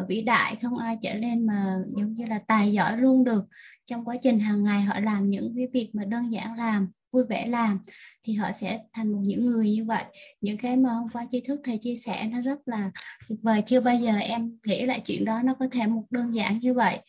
vĩ 0.03 0.21
đại 0.21 0.55
không 0.61 0.77
ai 0.77 0.97
trở 1.01 1.13
lên 1.13 1.45
mà 1.45 1.79
giống 1.97 2.13
như 2.13 2.25
là 2.25 2.39
tài 2.47 2.73
giỏi 2.73 2.97
luôn 2.97 3.23
được. 3.23 3.45
Trong 3.85 4.05
quá 4.05 4.15
trình 4.21 4.39
hàng 4.39 4.63
ngày 4.63 4.81
họ 4.81 4.99
làm 4.99 5.29
những 5.29 5.53
cái 5.55 5.67
việc 5.73 5.89
mà 5.93 6.05
đơn 6.05 6.31
giản 6.31 6.57
làm 6.57 6.91
vui 7.11 7.23
vẻ 7.29 7.47
làm 7.47 7.79
thì 8.23 8.33
họ 8.33 8.51
sẽ 8.51 8.79
thành 8.93 9.11
một 9.11 9.21
những 9.23 9.45
người 9.45 9.71
như 9.71 9.85
vậy. 9.85 10.03
Những 10.41 10.57
cái 10.57 10.77
mà 10.77 10.89
hôm 10.89 11.07
qua 11.13 11.27
tri 11.31 11.41
thức 11.41 11.61
thầy 11.63 11.77
chia 11.77 11.95
sẻ 11.95 12.29
nó 12.31 12.41
rất 12.41 12.59
là 12.65 12.91
tuyệt 13.29 13.39
vời 13.41 13.63
chưa 13.65 13.81
bao 13.81 13.95
giờ 13.95 14.15
em 14.17 14.57
nghĩ 14.65 14.85
lại 14.85 15.01
chuyện 15.05 15.25
đó 15.25 15.41
nó 15.41 15.53
có 15.59 15.67
thể 15.71 15.87
một 15.87 16.03
đơn 16.09 16.35
giản 16.35 16.59
như 16.59 16.73
vậy. 16.73 16.99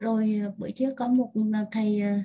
Rồi 0.00 0.40
ờ, 0.44 0.52
bữa 0.56 0.70
trước 0.70 0.94
có 0.96 1.08
một 1.08 1.32
ờ, 1.54 1.64
thầy 1.72 2.00
ờ, 2.00 2.18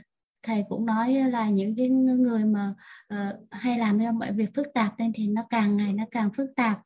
thầy 0.44 0.64
cũng 0.70 0.86
nói 0.86 1.14
là 1.14 1.50
những 1.50 1.76
cái 1.76 1.90
người 1.90 2.46
mà 2.46 2.74
uh, 3.14 3.36
hay 3.52 3.78
làm 3.78 4.00
cho 4.00 4.12
mọi 4.12 4.32
việc 4.32 4.50
phức 4.56 4.68
tạp 4.74 5.00
nên 5.00 5.12
thì 5.14 5.28
nó 5.28 5.44
càng 5.50 5.78
ngày 5.78 5.94
nó 5.94 6.04
càng 6.12 6.30
phức 6.38 6.50
tạp 6.56 6.80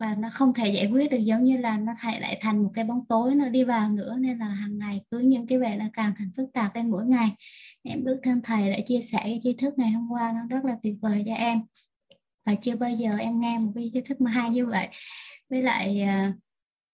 và 0.00 0.14
nó 0.14 0.28
không 0.32 0.54
thể 0.54 0.68
giải 0.68 0.86
quyết 0.86 1.10
được 1.10 1.18
giống 1.18 1.44
như 1.44 1.56
là 1.56 1.76
nó 1.78 1.92
lại 2.04 2.20
lại 2.20 2.38
thành 2.40 2.62
một 2.62 2.70
cái 2.74 2.84
bóng 2.84 3.06
tối 3.08 3.34
nó 3.34 3.48
đi 3.48 3.64
vào 3.64 3.90
nữa 3.90 4.16
nên 4.18 4.38
là 4.38 4.46
hàng 4.46 4.78
ngày 4.78 5.00
cứ 5.10 5.18
những 5.18 5.46
cái 5.46 5.58
vậy 5.58 5.76
nó 5.76 5.84
càng 5.92 6.12
thành 6.18 6.30
phức 6.36 6.52
tạp 6.52 6.76
lên 6.76 6.90
mỗi 6.90 7.06
ngày. 7.06 7.30
Em 7.82 8.04
bước 8.04 8.16
thân 8.22 8.40
thầy 8.44 8.70
đã 8.70 8.78
chia 8.86 9.00
sẻ 9.00 9.18
cái 9.22 9.40
tri 9.42 9.52
thức 9.52 9.74
ngày 9.76 9.90
hôm 9.90 10.08
qua 10.10 10.32
nó 10.32 10.56
rất 10.56 10.64
là 10.64 10.76
tuyệt 10.82 10.94
vời 11.00 11.22
cho 11.26 11.34
em. 11.34 11.60
Và 12.46 12.54
chưa 12.54 12.76
bao 12.76 12.90
giờ 12.90 13.16
em 13.16 13.40
nghe 13.40 13.58
một 13.58 13.72
cái 13.74 13.90
tri 13.94 14.00
thức 14.00 14.20
mà 14.20 14.30
hay 14.30 14.50
như 14.50 14.66
vậy. 14.66 14.88
Với 15.50 15.62
lại 15.62 16.00
à, 16.02 16.34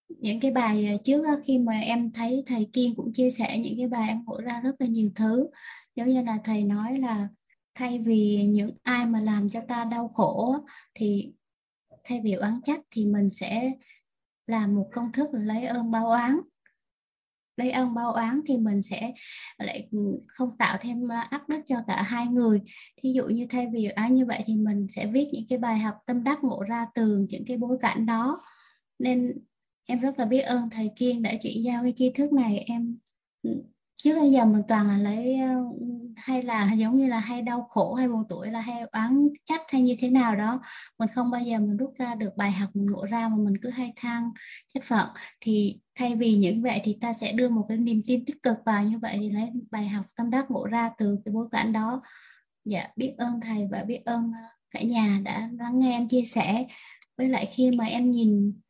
những 0.08 0.40
cái 0.40 0.50
bài 0.50 0.98
trước 1.04 1.22
đó, 1.24 1.36
khi 1.44 1.58
mà 1.58 1.80
em 1.80 2.12
thấy 2.12 2.42
thầy 2.46 2.68
Kiên 2.72 2.94
cũng 2.94 3.12
chia 3.12 3.30
sẻ 3.30 3.58
những 3.58 3.74
cái 3.78 3.88
bài 3.88 4.08
em 4.08 4.24
ngộ 4.26 4.40
ra 4.40 4.60
rất 4.60 4.72
là 4.78 4.86
nhiều 4.86 5.10
thứ. 5.14 5.46
Giống 5.96 6.08
như 6.08 6.22
là 6.22 6.38
thầy 6.44 6.64
nói 6.64 6.98
là 6.98 7.28
thay 7.74 7.98
vì 7.98 8.46
những 8.46 8.70
ai 8.82 9.06
mà 9.06 9.20
làm 9.20 9.48
cho 9.48 9.60
ta 9.68 9.84
đau 9.84 10.08
khổ 10.08 10.56
thì 10.94 11.32
thay 12.06 12.20
vì 12.24 12.32
oán 12.32 12.60
trách 12.64 12.80
thì 12.90 13.06
mình 13.06 13.30
sẽ 13.30 13.72
làm 14.46 14.74
một 14.74 14.88
công 14.92 15.12
thức 15.12 15.28
là 15.32 15.40
lấy 15.40 15.66
ơn 15.66 15.90
báo 15.90 16.06
oán. 16.06 16.36
Lấy 17.56 17.70
ơn 17.70 17.94
báo 17.94 18.12
oán 18.12 18.40
thì 18.46 18.56
mình 18.56 18.82
sẽ 18.82 19.12
lại 19.58 19.88
không 20.26 20.56
tạo 20.58 20.76
thêm 20.80 21.08
áp 21.30 21.48
lực 21.48 21.60
cho 21.68 21.76
cả 21.86 22.02
hai 22.02 22.26
người. 22.26 22.60
Thí 23.02 23.12
dụ 23.12 23.26
như 23.26 23.46
thay 23.50 23.66
vì 23.72 23.88
oán 23.96 24.14
như 24.14 24.26
vậy 24.26 24.42
thì 24.46 24.56
mình 24.56 24.86
sẽ 24.96 25.06
viết 25.06 25.28
những 25.32 25.44
cái 25.48 25.58
bài 25.58 25.78
học 25.78 25.94
tâm 26.06 26.24
đắc 26.24 26.44
ngộ 26.44 26.62
ra 26.68 26.86
từ 26.94 27.26
những 27.30 27.44
cái 27.46 27.56
bối 27.56 27.78
cảnh 27.80 28.06
đó. 28.06 28.40
Nên 28.98 29.38
em 29.84 30.00
rất 30.00 30.18
là 30.18 30.24
biết 30.24 30.40
ơn 30.40 30.70
thầy 30.70 30.90
Kiên 30.96 31.22
đã 31.22 31.32
chuyển 31.40 31.64
giao 31.64 31.82
cái 31.82 31.92
tri 31.96 32.10
thức 32.10 32.32
này. 32.32 32.58
Em 32.58 32.98
trước 33.96 34.20
bây 34.20 34.32
giờ 34.32 34.44
mình 34.44 34.62
toàn 34.68 34.88
là 34.88 34.98
lấy 34.98 35.38
ờ, 35.40 35.48
hay 36.16 36.42
là 36.42 36.72
giống 36.72 36.96
như 36.96 37.06
là 37.08 37.20
hay 37.20 37.42
đau 37.42 37.68
khổ 37.70 37.94
hay 37.94 38.08
buồn 38.08 38.22
tuổi 38.28 38.50
là 38.50 38.60
hay 38.60 38.82
oán 38.92 39.28
trách 39.44 39.60
hay 39.68 39.82
như 39.82 39.96
thế 40.00 40.10
nào 40.10 40.36
đó. 40.36 40.60
Mình 40.98 41.08
không 41.14 41.30
bao 41.30 41.42
giờ 41.42 41.58
mình 41.58 41.76
rút 41.76 41.94
ra 41.98 42.14
được 42.14 42.36
bài 42.36 42.50
học, 42.52 42.70
mình 42.74 42.86
ngộ 42.86 43.06
ra 43.06 43.28
mà 43.28 43.36
mình 43.36 43.54
cứ 43.62 43.70
hay 43.70 43.92
than 43.96 44.30
trách 44.74 44.84
phận. 44.84 45.08
Thì 45.40 45.80
thay 45.94 46.16
vì 46.16 46.36
những 46.36 46.62
vậy 46.62 46.80
thì 46.84 46.98
ta 47.00 47.12
sẽ 47.12 47.32
đưa 47.32 47.48
một 47.48 47.66
cái 47.68 47.78
niềm 47.78 48.02
tin 48.06 48.24
tích 48.24 48.42
cực 48.42 48.56
vào 48.66 48.84
như 48.84 48.98
vậy 48.98 49.16
thì 49.20 49.30
lấy 49.30 49.50
bài 49.70 49.88
học 49.88 50.06
tâm 50.16 50.30
đắc 50.30 50.50
ngộ 50.50 50.66
ra 50.66 50.90
từ 50.98 51.18
cái 51.24 51.32
bối 51.32 51.48
cảnh 51.52 51.72
đó. 51.72 52.02
Dạ 52.64 52.88
biết 52.96 53.14
ơn 53.18 53.40
thầy 53.40 53.68
và 53.70 53.84
biết 53.84 54.02
ơn 54.04 54.32
ờ, 54.34 54.48
cả 54.70 54.82
nhà 54.82 55.20
đã 55.24 55.50
lắng 55.58 55.78
nghe 55.78 55.92
em 55.92 56.08
chia 56.08 56.24
sẻ. 56.24 56.66
Với 57.18 57.28
lại 57.28 57.46
khi 57.54 57.70
mà 57.70 57.84
em 57.84 58.10
nhìn 58.10 58.60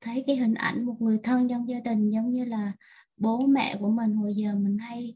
thấy 0.00 0.24
cái 0.26 0.36
hình 0.36 0.54
ảnh 0.54 0.84
một 0.86 0.96
người 1.00 1.18
thân 1.22 1.48
trong 1.48 1.68
gia 1.68 1.80
đình 1.80 2.10
giống 2.10 2.30
như 2.30 2.44
là 2.44 2.72
bố 3.16 3.46
mẹ 3.46 3.76
của 3.80 3.90
mình 3.90 4.14
hồi 4.14 4.34
giờ 4.34 4.54
mình 4.54 4.78
hay 4.78 5.14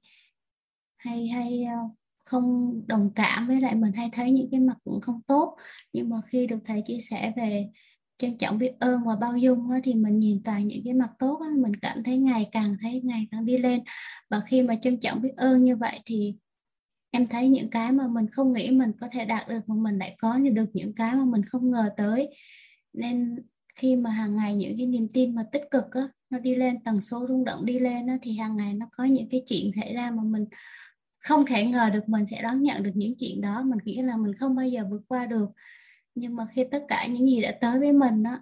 hay 0.97 1.29
hay 1.29 1.65
ờ, 1.65 1.77
không 2.25 2.73
đồng 2.87 3.11
cảm 3.15 3.47
với 3.47 3.61
lại 3.61 3.75
mình 3.75 3.93
hay 3.93 4.11
thấy 4.13 4.31
những 4.33 4.49
cái 4.51 4.61
mặt 4.61 4.77
cũng 4.85 5.01
không 5.01 5.21
tốt. 5.27 5.57
Nhưng 5.93 6.09
mà 6.11 6.21
khi 6.27 6.47
được 6.47 6.59
thầy 6.65 6.83
chia 6.87 6.99
sẻ 7.01 7.33
về 7.37 7.69
trân 8.19 8.39
trọng 8.39 8.59
biết 8.59 8.73
ơn 8.81 9.05
và 9.05 9.17
bao 9.17 9.37
dung 9.37 9.69
thì 9.85 9.95
mình 9.95 10.19
nhìn 10.19 10.43
toàn 10.45 10.69
những 10.69 10.81
cái 10.85 10.95
mặt 10.95 11.11
tốt 11.19 11.41
mình 11.57 11.77
cảm 11.77 12.03
thấy 12.05 12.19
ngày 12.19 12.49
càng 12.53 12.77
thấy 12.83 13.01
ngày 13.05 13.27
càng 13.31 13.47
đi 13.47 13.59
lên. 13.59 13.81
Và 14.31 14.41
khi 14.47 14.63
mà 14.63 14.75
trân 14.83 15.01
trọng 15.01 15.23
biết 15.23 15.33
ơn 15.37 15.65
như 15.65 15.77
vậy 15.77 16.01
thì 16.07 16.35
em 17.11 17.27
thấy 17.27 17.49
những 17.49 17.71
cái 17.71 17.93
mà 17.93 18.09
mình 18.09 18.27
không 18.33 18.53
nghĩ 18.53 18.71
mình 18.71 18.93
có 19.01 19.09
thể 19.13 19.25
đạt 19.25 19.49
được 19.49 19.61
mà 19.69 19.75
mình 19.75 19.99
lại 19.99 20.17
có 20.19 20.39
được 20.39 20.67
những 20.73 20.95
cái 20.95 21.15
mà 21.15 21.25
mình 21.25 21.43
không 21.45 21.71
ngờ 21.71 21.91
tới. 21.97 22.29
Nên 22.93 23.37
khi 23.77 23.97
mà 23.97 24.11
hàng 24.11 24.37
ngày 24.37 24.57
những 24.57 24.75
cái 24.77 24.87
niềm 24.87 25.09
tin 25.13 25.35
mà 25.35 25.43
tích 25.53 25.63
cực 25.71 25.85
á, 25.93 26.09
nó 26.31 26.39
đi 26.39 26.55
lên 26.55 26.85
tần 26.85 27.01
số 27.01 27.27
rung 27.29 27.45
động 27.45 27.67
đi 27.67 27.79
lên 27.79 28.07
đó, 28.07 28.15
thì 28.23 28.37
hàng 28.37 28.57
ngày 28.57 28.75
nó 28.75 28.87
có 28.93 29.05
những 29.05 29.29
cái 29.31 29.43
chuyện 29.47 29.71
xảy 29.81 29.95
ra 29.95 30.11
mà 30.11 30.23
mình 30.23 30.45
không 31.19 31.47
thể 31.47 31.67
ngờ 31.67 31.91
được 31.91 32.09
mình 32.09 32.27
sẽ 32.27 32.43
đón 32.43 32.63
nhận 32.63 32.83
được 32.83 32.93
những 32.95 33.15
chuyện 33.19 33.41
đó. 33.41 33.63
Mình 33.63 33.79
nghĩ 33.85 34.03
là 34.03 34.17
mình 34.17 34.35
không 34.35 34.57
bao 34.57 34.67
giờ 34.67 34.85
vượt 34.91 35.03
qua 35.09 35.27
được. 35.27 35.51
Nhưng 36.15 36.37
mà 36.37 36.47
khi 36.53 36.65
tất 36.71 36.85
cả 36.89 37.07
những 37.07 37.29
gì 37.29 37.43
đã 37.43 37.53
tới 37.61 37.79
với 37.79 37.93
mình 37.93 38.23
đó 38.23 38.39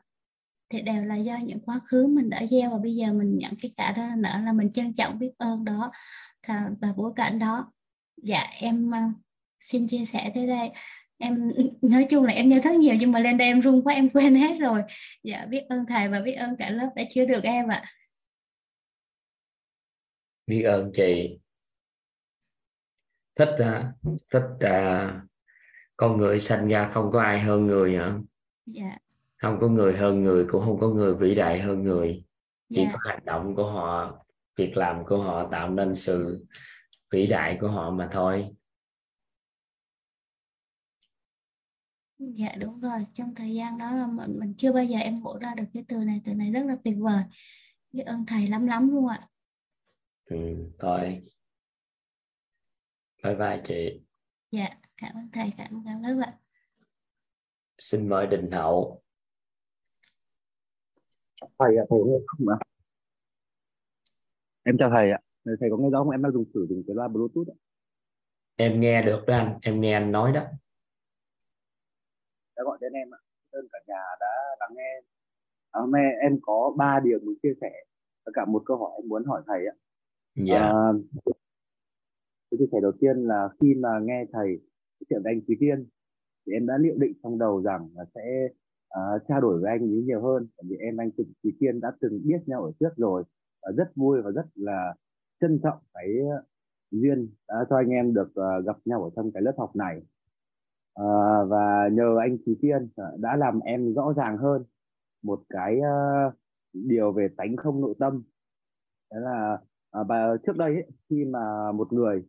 thì 0.70 0.82
đều 0.82 1.04
là 1.04 1.16
do 1.16 1.36
những 1.36 1.60
quá 1.60 1.80
khứ 1.84 2.06
mình 2.06 2.30
đã 2.30 2.46
gieo 2.46 2.70
và 2.70 2.78
bây 2.78 2.94
giờ 2.96 3.12
mình 3.12 3.38
nhận 3.38 3.52
cái 3.62 3.74
cả 3.76 3.92
đó 3.92 4.08
nữa 4.16 4.40
là 4.44 4.52
mình 4.52 4.72
trân 4.72 4.92
trọng 4.94 5.18
biết 5.18 5.32
ơn 5.38 5.64
đó 5.64 5.92
và 6.80 6.92
bối 6.96 7.12
cảnh 7.16 7.38
đó. 7.38 7.72
Dạ 8.16 8.46
em 8.60 8.90
ờ, 8.90 8.98
xin 9.60 9.88
chia 9.88 10.04
sẻ 10.04 10.32
tới 10.34 10.46
đây 10.46 10.70
em 11.18 11.50
nói 11.82 12.06
chung 12.10 12.24
là 12.24 12.32
em 12.32 12.48
nhớ 12.48 12.60
rất 12.64 12.74
nhiều 12.74 12.94
nhưng 13.00 13.12
mà 13.12 13.18
lên 13.18 13.38
đây 13.38 13.48
em 13.48 13.60
run 13.60 13.82
quá 13.84 13.94
em 13.94 14.08
quên 14.10 14.34
hết 14.34 14.56
rồi. 14.60 14.82
Dạ 15.22 15.46
biết 15.46 15.62
ơn 15.68 15.84
thầy 15.88 16.08
và 16.08 16.20
biết 16.20 16.32
ơn 16.32 16.56
cả 16.56 16.70
lớp 16.70 16.90
đã 16.96 17.02
chứa 17.10 17.24
được 17.24 17.44
em 17.44 17.68
ạ. 17.68 17.82
Biết 20.46 20.62
ơn 20.62 20.90
chị. 20.94 21.38
Thích 23.34 23.56
ra 23.58 23.92
thích 24.32 24.42
à, 24.60 25.20
con 25.96 26.18
người 26.18 26.38
sinh 26.38 26.68
ra 26.68 26.90
không 26.94 27.10
có 27.12 27.22
ai 27.22 27.40
hơn 27.40 27.66
người 27.66 27.96
hả? 27.96 28.18
Dạ. 28.66 28.98
không 29.36 29.58
có 29.60 29.68
người 29.68 29.96
hơn 29.96 30.24
người 30.24 30.46
cũng 30.48 30.64
không 30.64 30.78
có 30.80 30.88
người 30.88 31.14
vĩ 31.14 31.34
đại 31.34 31.60
hơn 31.60 31.82
người. 31.82 32.24
Chỉ 32.68 32.84
dạ. 32.84 32.90
có 32.92 32.98
hành 33.02 33.24
động 33.24 33.54
của 33.54 33.70
họ 33.70 34.18
việc 34.56 34.76
làm 34.76 35.04
của 35.04 35.22
họ 35.22 35.48
tạo 35.50 35.70
nên 35.70 35.94
sự 35.94 36.46
vĩ 37.10 37.26
đại 37.26 37.58
của 37.60 37.68
họ 37.68 37.90
mà 37.90 38.08
thôi 38.12 38.55
dạ 42.18 42.54
đúng 42.60 42.80
rồi. 42.80 43.04
Trong 43.14 43.34
thời 43.34 43.54
gian 43.54 43.78
đó 43.78 43.94
là 43.94 44.06
mình, 44.06 44.38
mình 44.38 44.54
chưa 44.58 44.72
bao 44.72 44.84
giờ 44.84 44.98
em 44.98 45.20
ngộ 45.20 45.38
ra 45.40 45.54
được 45.56 45.64
cái 45.74 45.84
từ 45.88 45.96
này. 45.96 46.20
Từ 46.24 46.34
này 46.34 46.50
rất 46.50 46.62
là 46.66 46.76
tuyệt 46.84 46.94
vời. 46.98 47.22
Biết 47.92 48.02
ơn 48.02 48.26
thầy 48.26 48.46
lắm 48.46 48.66
lắm 48.66 48.90
luôn 48.90 49.08
ạ. 49.08 49.28
Ừ, 50.24 50.36
thôi. 50.78 51.22
Bye 53.22 53.34
bye 53.34 53.60
chị. 53.64 54.00
Dạ 54.50 54.68
cảm 54.96 55.16
ơn 55.16 55.28
thầy 55.32 55.52
cảm 55.58 55.74
ơn 55.74 55.82
cảm 55.84 56.02
lớp 56.02 56.24
ạ. 56.26 56.38
Xin 57.78 58.08
mời 58.08 58.26
đình 58.26 58.50
hậu. 58.50 59.02
Thầy 61.40 61.76
ạ 61.76 61.84
thầy 61.90 61.98
không 62.26 62.48
ạ? 62.48 62.58
Em 64.62 64.76
chào 64.78 64.90
thầy 64.90 65.10
ạ. 65.10 65.18
Thầy 65.60 65.70
có 65.70 65.76
nghe 65.76 65.90
rõ 65.90 65.98
không? 65.98 66.10
Em 66.10 66.22
đang 66.22 66.32
dùng 66.32 66.44
sử 66.54 66.66
dụng 66.70 66.82
cái 66.86 66.96
loa 66.96 67.08
bluetooth 67.08 67.48
ạ. 67.48 67.56
em 68.56 68.80
nghe 68.80 69.02
được 69.02 69.24
đó 69.26 69.36
anh. 69.36 69.58
Em 69.62 69.80
nghe 69.80 69.92
anh 69.92 70.12
nói 70.12 70.32
đó 70.32 70.44
đã 72.56 72.62
gọi 72.64 72.78
đến 72.80 72.92
em 72.92 73.14
ạ. 73.14 73.18
Ơn 73.50 73.66
cả 73.72 73.78
nhà 73.86 74.02
đã 74.20 74.32
lắng 74.60 74.72
nghe. 74.76 75.00
À, 75.70 75.80
hôm 75.80 75.90
nay 75.90 76.04
em 76.22 76.38
có 76.42 76.74
ba 76.78 77.00
điều 77.04 77.18
muốn 77.18 77.34
chia 77.42 77.54
sẻ 77.60 77.72
và 78.26 78.32
cả 78.34 78.44
một 78.44 78.62
câu 78.66 78.76
hỏi 78.76 78.90
em 78.96 79.08
muốn 79.08 79.24
hỏi 79.24 79.42
thầy 79.46 79.66
ạ. 79.66 79.74
Dạ. 80.34 80.58
À, 80.58 80.92
chia 82.58 82.66
sẻ 82.72 82.78
đầu 82.82 82.92
tiên 83.00 83.16
là 83.16 83.48
khi 83.60 83.74
mà 83.74 83.98
nghe 84.02 84.24
thầy 84.32 84.60
chuyện 85.08 85.22
anh 85.24 85.40
Quý 85.48 85.56
Tiên 85.60 85.86
thì 86.46 86.52
em 86.52 86.66
đã 86.66 86.74
liệu 86.78 86.94
định 86.98 87.12
trong 87.22 87.38
đầu 87.38 87.62
rằng 87.62 87.88
là 87.94 88.04
sẽ 88.14 88.48
uh, 88.98 89.22
trao 89.28 89.40
đổi 89.40 89.60
với 89.60 89.70
anh 89.70 89.80
ấy 89.80 90.02
nhiều 90.06 90.22
hơn. 90.22 90.46
Bởi 90.56 90.66
vì 90.70 90.76
em 90.76 90.96
anh 91.00 91.10
Quý 91.42 91.56
Tiên 91.60 91.80
đã 91.80 91.92
từng 92.00 92.20
biết 92.24 92.38
nhau 92.46 92.64
ở 92.64 92.72
trước 92.80 92.92
rồi 92.96 93.24
và 93.62 93.72
rất 93.76 93.92
vui 93.96 94.22
và 94.22 94.30
rất 94.30 94.46
là 94.54 94.94
trân 95.40 95.60
trọng 95.62 95.78
cái 95.94 96.08
duyên 96.90 97.28
đã 97.48 97.54
cho 97.70 97.76
anh 97.76 97.88
em 97.88 98.14
được 98.14 98.28
uh, 98.28 98.66
gặp 98.66 98.76
nhau 98.84 99.04
ở 99.04 99.10
trong 99.16 99.32
cái 99.32 99.42
lớp 99.42 99.54
học 99.58 99.76
này 99.76 100.02
à, 100.96 101.04
và 101.48 101.88
nhờ 101.92 102.16
anh 102.20 102.38
Trí 102.46 102.52
Tiên 102.62 102.88
ờ, 102.96 103.16
đã 103.20 103.36
làm 103.36 103.60
em 103.60 103.94
rõ 103.94 104.12
ràng 104.16 104.38
hơn 104.38 104.64
một 105.22 105.42
cái 105.48 105.78
uh, 105.78 106.34
điều 106.72 107.12
về 107.12 107.28
tánh 107.36 107.56
không 107.56 107.80
nội 107.80 107.94
tâm. 107.98 108.22
Đó 109.12 109.18
là 109.20 109.58
à, 109.90 110.00
và 110.08 110.36
trước 110.46 110.56
đây 110.56 110.74
ấy, 110.74 110.86
khi 111.10 111.24
mà 111.24 111.72
một 111.72 111.92
người 111.92 112.24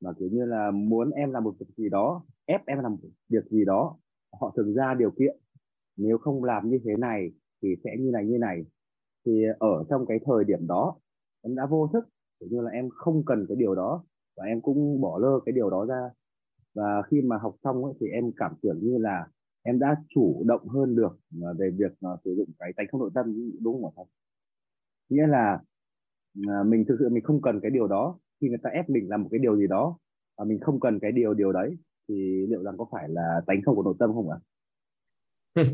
mà 0.00 0.12
kiểu 0.18 0.28
như 0.32 0.44
là 0.44 0.70
muốn 0.70 1.10
em 1.10 1.30
làm 1.32 1.44
một 1.44 1.54
việc 1.60 1.66
gì 1.76 1.88
đó 1.88 2.24
ép 2.46 2.66
em 2.66 2.78
làm 2.78 2.92
một 2.92 2.98
việc 3.28 3.44
gì 3.50 3.64
đó 3.64 3.96
họ 4.40 4.52
thường 4.56 4.74
ra 4.74 4.94
điều 4.94 5.10
kiện 5.10 5.36
nếu 5.96 6.18
không 6.18 6.44
làm 6.44 6.70
như 6.70 6.78
thế 6.84 6.96
này 6.98 7.30
thì 7.62 7.68
sẽ 7.84 7.90
như 7.98 8.10
này 8.12 8.26
như 8.26 8.38
này. 8.38 8.64
Thì 9.26 9.44
ở 9.58 9.84
trong 9.90 10.06
cái 10.06 10.18
thời 10.26 10.44
điểm 10.44 10.66
đó 10.66 10.96
em 11.42 11.54
đã 11.56 11.66
vô 11.66 11.90
thức 11.92 12.04
kiểu 12.40 12.48
như 12.52 12.60
là 12.60 12.70
em 12.70 12.88
không 12.90 13.22
cần 13.26 13.46
cái 13.48 13.56
điều 13.56 13.74
đó 13.74 14.04
và 14.36 14.44
em 14.44 14.60
cũng 14.60 15.00
bỏ 15.00 15.18
lơ 15.18 15.40
cái 15.46 15.52
điều 15.52 15.70
đó 15.70 15.86
ra 15.86 16.10
và 16.74 17.02
khi 17.10 17.22
mà 17.22 17.36
học 17.38 17.56
xong 17.64 17.84
ấy, 17.84 17.94
thì 18.00 18.06
em 18.06 18.32
cảm 18.36 18.52
tưởng 18.62 18.78
như 18.82 18.98
là 18.98 19.26
em 19.62 19.78
đã 19.78 19.96
chủ 20.08 20.42
động 20.46 20.68
hơn 20.68 20.96
được 20.96 21.18
về 21.58 21.70
việc 21.70 21.92
uh, 22.06 22.20
sử 22.24 22.34
dụng 22.36 22.48
cái 22.58 22.72
tánh 22.76 22.86
không 22.90 23.00
nội 23.00 23.10
tâm 23.14 23.34
đúng 23.60 23.82
không 23.82 23.92
ạ? 23.96 24.04
Nghĩa 25.08 25.26
là 25.26 25.60
uh, 26.40 26.66
mình 26.66 26.84
thực 26.88 26.96
sự 26.98 27.08
mình 27.08 27.24
không 27.24 27.42
cần 27.42 27.60
cái 27.60 27.70
điều 27.70 27.86
đó. 27.86 28.18
Khi 28.40 28.48
người 28.48 28.58
ta 28.62 28.70
ép 28.70 28.90
mình 28.90 29.08
làm 29.08 29.22
một 29.22 29.28
cái 29.32 29.38
điều 29.38 29.56
gì 29.56 29.66
đó 29.66 29.98
và 30.38 30.44
mình 30.44 30.60
không 30.60 30.80
cần 30.80 30.98
cái 31.00 31.12
điều 31.12 31.34
điều 31.34 31.52
đấy 31.52 31.76
thì 32.08 32.46
liệu 32.48 32.62
rằng 32.62 32.76
có 32.78 32.86
phải 32.92 33.08
là 33.08 33.40
tánh 33.46 33.62
không 33.64 33.76
của 33.76 33.82
nội 33.82 33.94
tâm 33.98 34.12
không 34.14 34.30
ạ? 34.30 34.38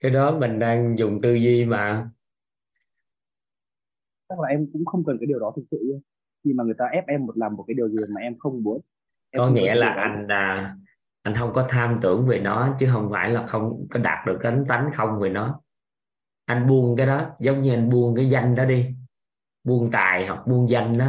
Cái 0.00 0.10
đó 0.10 0.38
mình 0.38 0.58
đang 0.58 0.98
dùng 0.98 1.18
tư 1.22 1.34
duy 1.34 1.64
mà. 1.64 2.10
Chắc 4.28 4.40
là 4.40 4.48
em 4.48 4.66
cũng 4.72 4.84
không 4.84 5.04
cần 5.04 5.16
cái 5.20 5.26
điều 5.26 5.38
đó 5.38 5.52
thực 5.56 5.64
sự 5.70 6.00
khi 6.44 6.52
mà 6.52 6.64
người 6.64 6.74
ta 6.78 6.84
ép 6.84 7.06
em 7.06 7.26
một 7.26 7.32
làm 7.36 7.56
một 7.56 7.64
cái 7.68 7.74
điều 7.74 7.88
gì 7.88 7.96
mà 8.14 8.20
em 8.20 8.38
không 8.38 8.62
muốn 8.62 8.80
em 9.30 9.38
có 9.38 9.50
nghĩa 9.50 9.74
là 9.74 9.88
anh 9.88 10.28
à, 10.28 10.76
anh 11.22 11.34
không 11.34 11.52
có 11.52 11.66
tham 11.70 11.98
tưởng 12.02 12.26
về 12.26 12.38
nó 12.38 12.76
chứ 12.78 12.88
không 12.92 13.08
phải 13.12 13.30
là 13.30 13.46
không 13.46 13.86
có 13.90 14.00
đạt 14.00 14.26
được 14.26 14.38
đánh 14.42 14.64
tánh 14.68 14.90
không 14.94 15.20
về 15.20 15.30
nó. 15.30 15.60
Anh 16.44 16.68
buông 16.68 16.96
cái 16.96 17.06
đó 17.06 17.30
giống 17.40 17.62
như 17.62 17.74
anh 17.74 17.90
buông 17.90 18.16
cái 18.16 18.30
danh 18.30 18.54
đó 18.54 18.64
đi. 18.64 18.94
Buông 19.64 19.90
tài 19.92 20.26
hoặc 20.26 20.46
buông 20.46 20.70
danh 20.70 20.98
đó. 20.98 21.08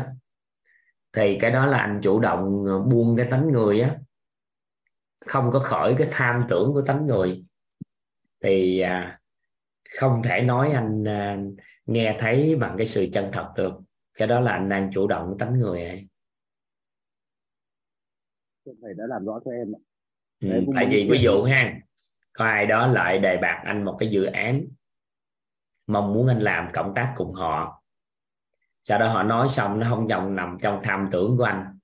Thì 1.14 1.38
cái 1.42 1.52
đó 1.52 1.66
là 1.66 1.78
anh 1.78 2.00
chủ 2.04 2.20
động 2.20 2.66
buông 2.90 3.18
cái 3.18 3.28
tánh 3.32 3.52
người 3.52 3.82
á. 3.82 3.98
Không 5.26 5.50
có 5.54 5.60
khởi 5.60 5.96
cái 5.98 6.08
tham 6.12 6.46
tưởng 6.50 6.74
của 6.74 6.82
tánh 6.82 7.06
người. 7.06 7.46
Thì 8.44 8.80
à, 8.80 9.20
không 10.00 10.22
thể 10.24 10.42
nói 10.42 10.72
anh 10.72 11.08
à, 11.08 11.38
nghe 11.86 12.18
thấy 12.20 12.56
bằng 12.56 12.76
cái 12.78 12.86
sự 12.86 13.08
chân 13.14 13.30
thật 13.34 13.52
được 13.56 13.74
cái 14.14 14.28
đó 14.28 14.40
là 14.40 14.52
anh 14.52 14.70
đang 14.70 14.92
chủ 14.94 15.08
động 15.08 15.36
tánh 15.40 15.60
người 15.60 15.86
ấy. 15.86 16.08
Thầy 18.66 18.94
đã 18.98 19.04
làm 19.10 19.26
rõ 19.26 19.40
cho 19.46 19.52
em 19.52 19.76
ạ. 19.76 19.80
Ừ, 20.40 20.64
tại 20.76 20.88
vì 20.90 21.08
ví 21.12 21.22
dụ 21.22 21.44
ha 21.44 21.80
có 22.34 22.46
ai 22.46 22.66
đó 22.66 22.88
lại 22.88 23.20
đề 23.20 23.38
bạt 23.38 23.62
anh 23.66 23.86
một 23.86 23.96
cái 24.00 24.10
dự 24.10 24.24
án 24.24 24.66
mong 25.88 26.14
muốn 26.14 26.28
anh 26.28 26.40
làm 26.40 26.70
cộng 26.74 26.94
tác 26.96 27.14
cùng 27.16 27.34
họ. 27.34 27.84
Sau 28.82 29.00
đó 29.00 29.10
họ 29.10 29.24
nói 29.24 29.50
xong 29.50 29.80
nó 29.80 29.88
không 29.90 30.08
vòng 30.08 30.36
nằm 30.36 30.58
trong 30.62 30.82
tham 30.84 31.10
tưởng 31.12 31.38
của 31.38 31.44
anh. 31.44 31.78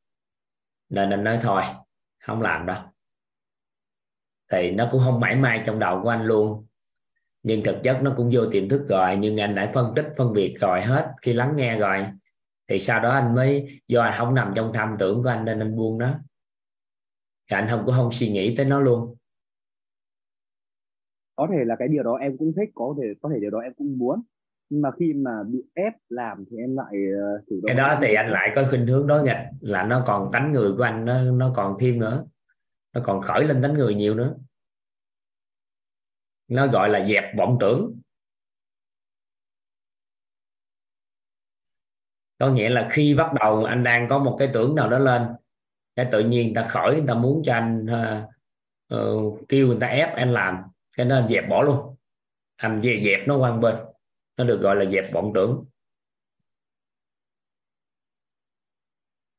Nên 0.89 1.09
anh 1.09 1.23
nói 1.23 1.39
thôi 1.41 1.61
không 2.19 2.41
làm 2.41 2.65
đâu. 2.65 2.81
Thì 4.51 4.71
nó 4.71 4.87
cũng 4.91 5.01
không 5.05 5.19
mãi 5.19 5.35
mai 5.35 5.63
trong 5.65 5.79
đầu 5.79 5.99
của 6.03 6.09
anh 6.09 6.23
luôn. 6.25 6.65
Nhưng 7.43 7.63
thực 7.63 7.75
chất 7.83 7.99
nó 8.03 8.13
cũng 8.17 8.29
vô 8.33 8.41
tiềm 8.51 8.69
thức 8.69 8.85
rồi 8.89 9.17
nhưng 9.17 9.39
anh 9.39 9.55
đã 9.55 9.71
phân 9.73 9.93
tích 9.95 10.07
phân 10.17 10.33
biệt 10.33 10.55
rồi 10.59 10.81
hết. 10.81 11.11
Khi 11.21 11.33
lắng 11.33 11.53
nghe 11.55 11.77
rồi 11.77 12.07
thì 12.69 12.79
sau 12.79 12.99
đó 12.99 13.09
anh 13.09 13.35
mới 13.35 13.81
do 13.87 14.01
anh 14.01 14.13
không 14.17 14.35
nằm 14.35 14.53
trong 14.55 14.71
tham 14.73 14.95
tưởng 14.99 15.23
của 15.23 15.29
anh 15.29 15.45
nên 15.45 15.59
anh 15.59 15.75
buông 15.75 15.97
nó. 15.97 16.19
Thì 17.49 17.55
anh 17.55 17.67
không 17.69 17.83
có 17.85 17.93
không 17.93 18.11
suy 18.11 18.31
nghĩ 18.31 18.55
tới 18.57 18.65
nó 18.65 18.79
luôn. 18.79 19.15
Có 21.35 21.47
thể 21.51 21.57
là 21.65 21.75
cái 21.79 21.87
điều 21.87 22.03
đó 22.03 22.13
em 22.13 22.37
cũng 22.37 22.53
thích 22.55 22.69
có 22.75 22.95
thể 23.01 23.07
có 23.21 23.29
thể 23.33 23.39
điều 23.39 23.49
đó 23.49 23.59
em 23.59 23.73
cũng 23.77 23.97
muốn. 23.97 24.21
Nhưng 24.69 24.81
mà 24.81 24.89
khi 24.99 25.13
mà 25.13 25.31
bị 25.47 25.59
ép 25.73 25.93
làm 26.09 26.45
thì 26.51 26.57
em 26.57 26.75
lại 26.75 26.93
uh, 26.95 27.43
chủ 27.49 27.55
động 27.55 27.67
cái 27.67 27.75
đó 27.75 27.99
thì 28.01 28.13
anh 28.13 28.29
lại 28.29 28.51
có 28.55 28.65
khuynh 28.69 28.87
hướng 28.87 29.07
đối 29.07 29.23
nghịch 29.23 29.37
là 29.59 29.83
nó 29.83 30.03
còn 30.07 30.29
tánh 30.33 30.51
người 30.51 30.71
của 30.77 30.83
anh 30.83 31.05
nó 31.05 31.21
nó 31.21 31.53
còn 31.55 31.77
thêm 31.79 31.99
nữa. 31.99 32.25
Nó 32.93 33.01
còn 33.03 33.21
khởi 33.21 33.47
lên 33.47 33.61
tánh 33.61 33.73
người 33.73 33.95
nhiều 33.95 34.15
nữa. 34.15 34.35
Nó 36.47 36.67
gọi 36.67 36.89
là 36.89 37.07
dẹp 37.07 37.23
vọng 37.37 37.57
tưởng 37.59 37.98
có 42.39 42.49
nghĩa 42.49 42.69
là 42.69 42.87
khi 42.91 43.15
bắt 43.15 43.33
đầu 43.39 43.63
anh 43.63 43.83
đang 43.83 44.09
có 44.09 44.19
một 44.19 44.35
cái 44.39 44.49
tưởng 44.53 44.75
nào 44.75 44.89
đó 44.89 44.99
lên 44.99 45.27
cái 45.95 46.07
tự 46.11 46.19
nhiên 46.19 46.47
người 46.47 46.55
ta 46.55 46.69
khởi 46.69 46.95
người 46.95 47.07
ta 47.07 47.13
muốn 47.13 47.41
cho 47.45 47.53
anh 47.53 47.85
uh, 47.85 48.29
uh, 48.95 49.49
kêu 49.49 49.67
người 49.67 49.77
ta 49.81 49.87
ép 49.87 50.15
anh 50.15 50.31
làm 50.31 50.57
cái 50.97 51.05
nên 51.05 51.27
dẹp 51.27 51.49
bỏ 51.49 51.61
luôn. 51.61 51.95
Anh 52.55 52.81
dẹp, 52.81 52.99
dẹp 53.03 53.27
nó 53.27 53.37
qua 53.37 53.57
bên 53.57 53.75
nó 54.37 54.43
được 54.43 54.61
gọi 54.61 54.75
là 54.75 54.91
dẹp 54.91 55.13
vọng 55.13 55.31
tưởng. 55.35 55.65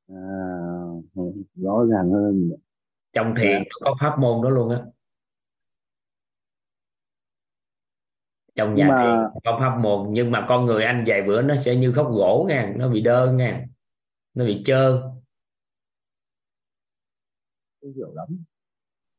À, 0.09 0.15
rõ 1.55 1.85
ràng 1.91 2.11
hơn. 2.11 2.51
Trong 3.13 3.35
thiền 3.39 3.63
nó 3.63 3.77
có 3.81 3.95
pháp 4.01 4.19
môn 4.19 4.43
đó 4.43 4.51
luôn 4.51 4.71
á 4.71 4.83
trong 8.61 8.75
nhà 8.75 8.87
mà... 8.89 9.03
thiền 9.03 9.43
có 9.45 9.59
pháp 9.61 9.79
môn 9.79 10.07
nhưng 10.11 10.31
mà 10.31 10.47
con 10.49 10.67
người 10.67 10.85
anh 10.85 11.05
vài 11.07 11.23
bữa 11.23 11.43
nó 11.43 11.57
sẽ 11.57 11.77
như 11.77 11.93
khóc 11.93 12.09
gỗ 12.11 12.47
nha 12.49 12.73
nó 12.77 12.89
bị 12.89 13.01
đơ 13.01 13.33
nha 13.33 13.65
nó 14.35 14.45
bị 14.45 14.63
trơ. 14.65 15.03
Không 17.81 17.93
hiểu 17.97 18.13
lắm. 18.15 18.45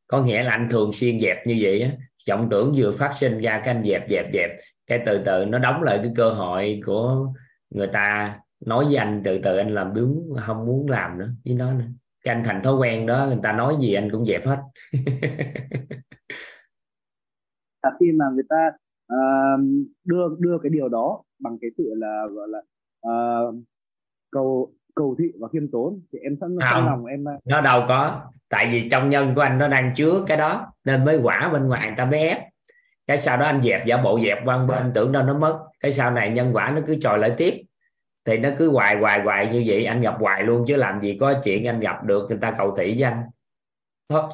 Có 0.07 0.24
nghĩa 0.24 0.43
là 0.43 0.51
anh 0.51 0.67
thường 0.71 0.93
xuyên 0.93 1.21
dẹp 1.21 1.38
như 1.48 1.57
vậy 1.62 1.81
á 1.81 1.91
vọng 2.29 2.48
tưởng 2.51 2.74
vừa 2.75 2.91
phát 2.91 3.12
sinh 3.15 3.39
ra 3.39 3.62
cái 3.65 3.75
anh 3.75 3.83
dẹp 3.86 4.10
dẹp 4.10 4.25
dẹp 4.33 4.50
cái 4.88 5.03
từ 5.05 5.21
từ 5.25 5.45
nó 5.45 5.60
đóng 5.60 5.83
lại 5.83 6.00
cái 6.03 6.12
cơ 6.15 6.29
hội 6.29 6.81
của 6.86 7.33
người 7.69 7.88
ta 7.88 8.39
nói 8.65 8.86
với 8.86 8.95
anh 8.95 9.21
từ 9.25 9.39
từ 9.43 9.57
anh 9.57 9.74
làm 9.74 9.93
đúng 9.93 10.36
không 10.39 10.65
muốn 10.65 10.89
làm 10.89 11.17
nữa 11.17 11.29
với 11.45 11.53
nó 11.53 11.74
nữa. 11.74 11.86
Cái 12.24 12.36
anh 12.36 12.43
thành 12.45 12.63
thói 12.63 12.75
quen 12.75 13.05
đó 13.05 13.25
người 13.25 13.39
ta 13.43 13.51
nói 13.51 13.75
gì 13.81 13.93
anh 13.93 14.10
cũng 14.12 14.25
dẹp 14.25 14.45
hết. 14.45 14.60
Khi 18.00 18.12
mà 18.12 18.25
người 18.33 18.43
ta 18.50 18.71
uh, 19.15 19.60
đưa 20.03 20.36
đưa 20.39 20.58
cái 20.63 20.70
điều 20.70 20.89
đó 20.89 21.24
bằng 21.39 21.58
cái 21.62 21.70
sự 21.77 21.94
là 21.98 22.27
gọi 22.32 22.48
là 22.48 22.60
uh, 23.08 23.56
cầu 24.32 24.74
cầu 24.96 25.15
thị 25.20 25.25
và 25.39 25.48
khiêm 25.53 25.72
tốn 25.72 26.01
thì 26.13 26.20
em 26.20 26.36
sẵn 26.41 26.58
trong 26.74 26.86
lòng 26.86 27.06
em 27.06 27.24
nó 27.46 27.62
đâu 27.62 27.82
có. 27.88 28.22
Tại 28.50 28.70
vì 28.72 28.89
trong 28.89 29.10
nhân 29.10 29.36
của 29.36 29.41
anh 29.41 29.58
nó 29.58 29.68
đang 29.68 29.93
chứa 29.95 30.24
cái 30.28 30.38
đó 30.38 30.74
nên 30.86 31.06
mới 31.06 31.19
quả 31.24 31.50
bên 31.54 31.67
ngoài 31.67 31.82
người 31.86 31.95
ta 31.97 32.06
mới 32.06 32.19
ép. 32.19 32.38
Cái 33.08 33.17
sau 33.17 33.38
đó 33.38 33.45
anh 33.45 33.62
dẹp 33.62 33.86
giả 33.86 33.97
bộ 33.97 34.19
dẹp 34.26 34.38
qua 34.45 34.65
bên 34.65 34.91
tưởng 34.93 35.12
đâu 35.12 35.24
nó 35.24 35.38
mất. 35.38 35.60
Cái 35.80 35.91
sau 35.91 36.12
này 36.12 36.30
nhân 36.30 36.50
quả 36.54 36.71
nó 36.76 36.82
cứ 36.88 36.95
trồi 37.02 37.19
lại 37.19 37.34
tiếp. 37.38 37.63
Thì 38.26 38.38
nó 38.38 38.50
cứ 38.58 38.71
hoài 38.71 38.97
hoài 38.97 39.21
hoài 39.21 39.47
như 39.54 39.63
vậy 39.65 39.86
anh 39.86 40.02
gặp 40.02 40.15
hoài 40.19 40.43
luôn 40.43 40.65
chứ 40.67 40.76
làm 40.76 41.02
gì 41.02 41.17
có 41.19 41.34
chuyện 41.43 41.67
anh 41.67 41.80
gặp 41.80 42.04
được 42.04 42.30
người 42.30 42.38
ta 42.41 42.52
cầu 42.52 42.76
thị 42.78 42.95
với 43.00 43.04
anh. 43.04 43.24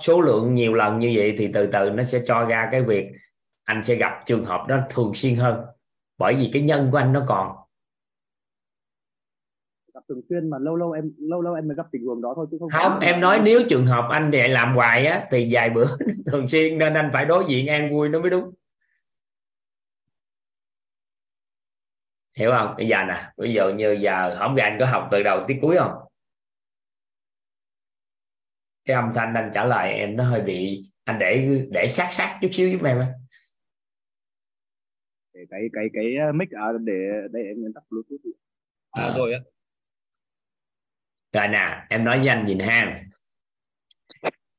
Số 0.02 0.22
lượng 0.22 0.56
nhiều 0.56 0.74
lần 0.74 1.00
như 1.00 1.14
vậy 1.16 1.36
thì 1.38 1.52
từ 1.54 1.68
từ 1.68 1.90
nó 1.90 2.04
sẽ 2.04 2.22
cho 2.26 2.46
ra 2.46 2.70
cái 2.72 2.82
việc 2.82 3.12
anh 3.68 3.84
sẽ 3.84 3.96
gặp 3.96 4.24
trường 4.26 4.46
hợp 4.46 4.66
đó 4.68 4.80
thường 4.90 5.12
xuyên 5.14 5.36
hơn 5.36 5.66
bởi 6.18 6.36
vì 6.36 6.50
cái 6.54 6.62
nhân 6.62 6.90
của 6.92 6.98
anh 6.98 7.14
nó 7.14 7.26
còn. 7.28 7.56
Gặp 9.94 10.04
thường 10.10 10.22
xuyên 10.30 10.50
mà 10.50 10.58
lâu 10.60 10.76
lâu 10.76 10.92
em 10.92 11.12
lâu 11.18 11.42
lâu 11.42 11.54
em 11.54 11.68
mới 11.68 11.76
gặp 11.76 11.86
tình 11.92 12.06
huống 12.06 12.22
đó 12.22 12.34
thôi 12.36 12.48
chứ 12.52 12.58
không 12.60 12.70
không 12.70 13.00
em 13.00 13.20
nói 13.20 13.42
nếu 13.44 13.62
trường 13.70 13.86
hợp 13.86 14.08
anh 14.12 14.32
để 14.32 14.48
làm 14.48 14.76
hoài 14.76 15.06
á 15.06 15.28
thì 15.32 15.48
vài 15.52 15.70
bữa 15.70 15.86
thường 16.26 16.48
xuyên 16.48 16.78
nên 16.78 16.94
anh 16.94 17.10
phải 17.14 17.26
đối 17.26 17.46
diện 17.50 17.68
an 17.68 17.92
vui 17.92 18.10
nó 18.10 18.20
mới 18.20 18.30
đúng. 18.30 18.54
Hiểu 22.38 22.52
không? 22.58 22.74
Bây 22.78 22.88
giờ 22.88 23.04
nè 23.08 23.32
bây 23.38 23.54
giờ 23.54 23.74
như 23.74 23.98
giờ 24.00 24.36
không 24.40 24.56
gà 24.56 24.64
anh 24.64 24.78
có 24.80 24.86
học 24.86 25.08
từ 25.12 25.24
đầu 25.24 25.46
tới 25.48 25.58
cuối 25.62 25.78
không? 25.78 25.94
Cái 28.86 28.96
âm 28.96 29.10
thanh 29.16 29.34
anh 29.34 29.52
trả 29.54 29.66
lời 29.66 29.94
em 29.94 30.16
nó 30.16 30.24
hơi 30.24 30.42
bị 30.42 30.84
anh 31.04 31.20
để 31.20 31.66
để 31.72 31.88
sát 31.88 32.10
sát 32.12 32.40
chút 32.42 32.50
xíu 32.52 32.70
giúp 32.70 32.84
em 32.84 32.98
để 35.38 35.46
cái 35.50 35.70
cái 35.74 35.90
cái 35.94 36.34
mic 36.34 36.52
à, 36.52 36.66
để 36.80 36.94
để 37.32 37.40
em 37.40 37.74
tắt 37.76 37.84
bluetooth 37.90 38.36
à, 38.92 39.04
à. 39.04 39.12
rồi 39.18 39.34
á. 39.34 39.40
Rồi 41.34 41.48
nè 41.48 41.86
em 41.90 42.04
nói 42.04 42.18
với 42.18 42.28
anh 42.28 42.46
nhìn 42.46 42.60
ha. 42.60 43.04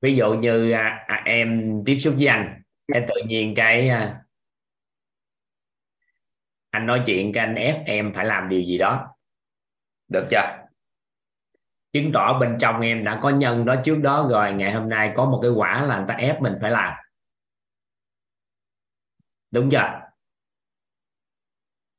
Ví 0.01 0.17
dụ 0.17 0.35
như 0.35 0.71
à, 0.71 1.05
à, 1.07 1.23
em 1.25 1.83
tiếp 1.87 1.99
xúc 1.99 2.15
với 2.19 2.27
anh 2.27 2.63
em 2.93 3.05
tự 3.09 3.15
nhiên 3.27 3.55
cái 3.57 3.89
à, 3.89 4.23
anh 6.71 6.87
nói 6.87 7.03
chuyện 7.07 7.33
cái 7.33 7.47
anh 7.47 7.55
ép 7.55 7.77
em 7.87 8.13
phải 8.15 8.27
làm 8.27 8.49
điều 8.49 8.63
gì 8.63 8.79
đó. 8.79 9.15
Được 10.09 10.29
chưa? 10.31 10.69
Chứng 11.93 12.11
tỏ 12.15 12.39
bên 12.41 12.57
trong 12.61 12.81
em 12.81 13.05
đã 13.05 13.21
có 13.23 13.31
nhân 13.31 13.65
đó 13.65 13.77
trước 13.85 13.97
đó 14.03 14.29
rồi 14.31 14.53
ngày 14.53 14.73
hôm 14.73 14.89
nay 14.89 15.13
có 15.17 15.25
một 15.31 15.39
cái 15.43 15.51
quả 15.51 15.87
là 15.87 15.97
người 15.97 16.07
ta 16.09 16.15
ép 16.15 16.43
mình 16.43 16.55
phải 16.61 16.71
làm. 16.71 16.95
Đúng 19.51 19.71
chưa 19.71 20.08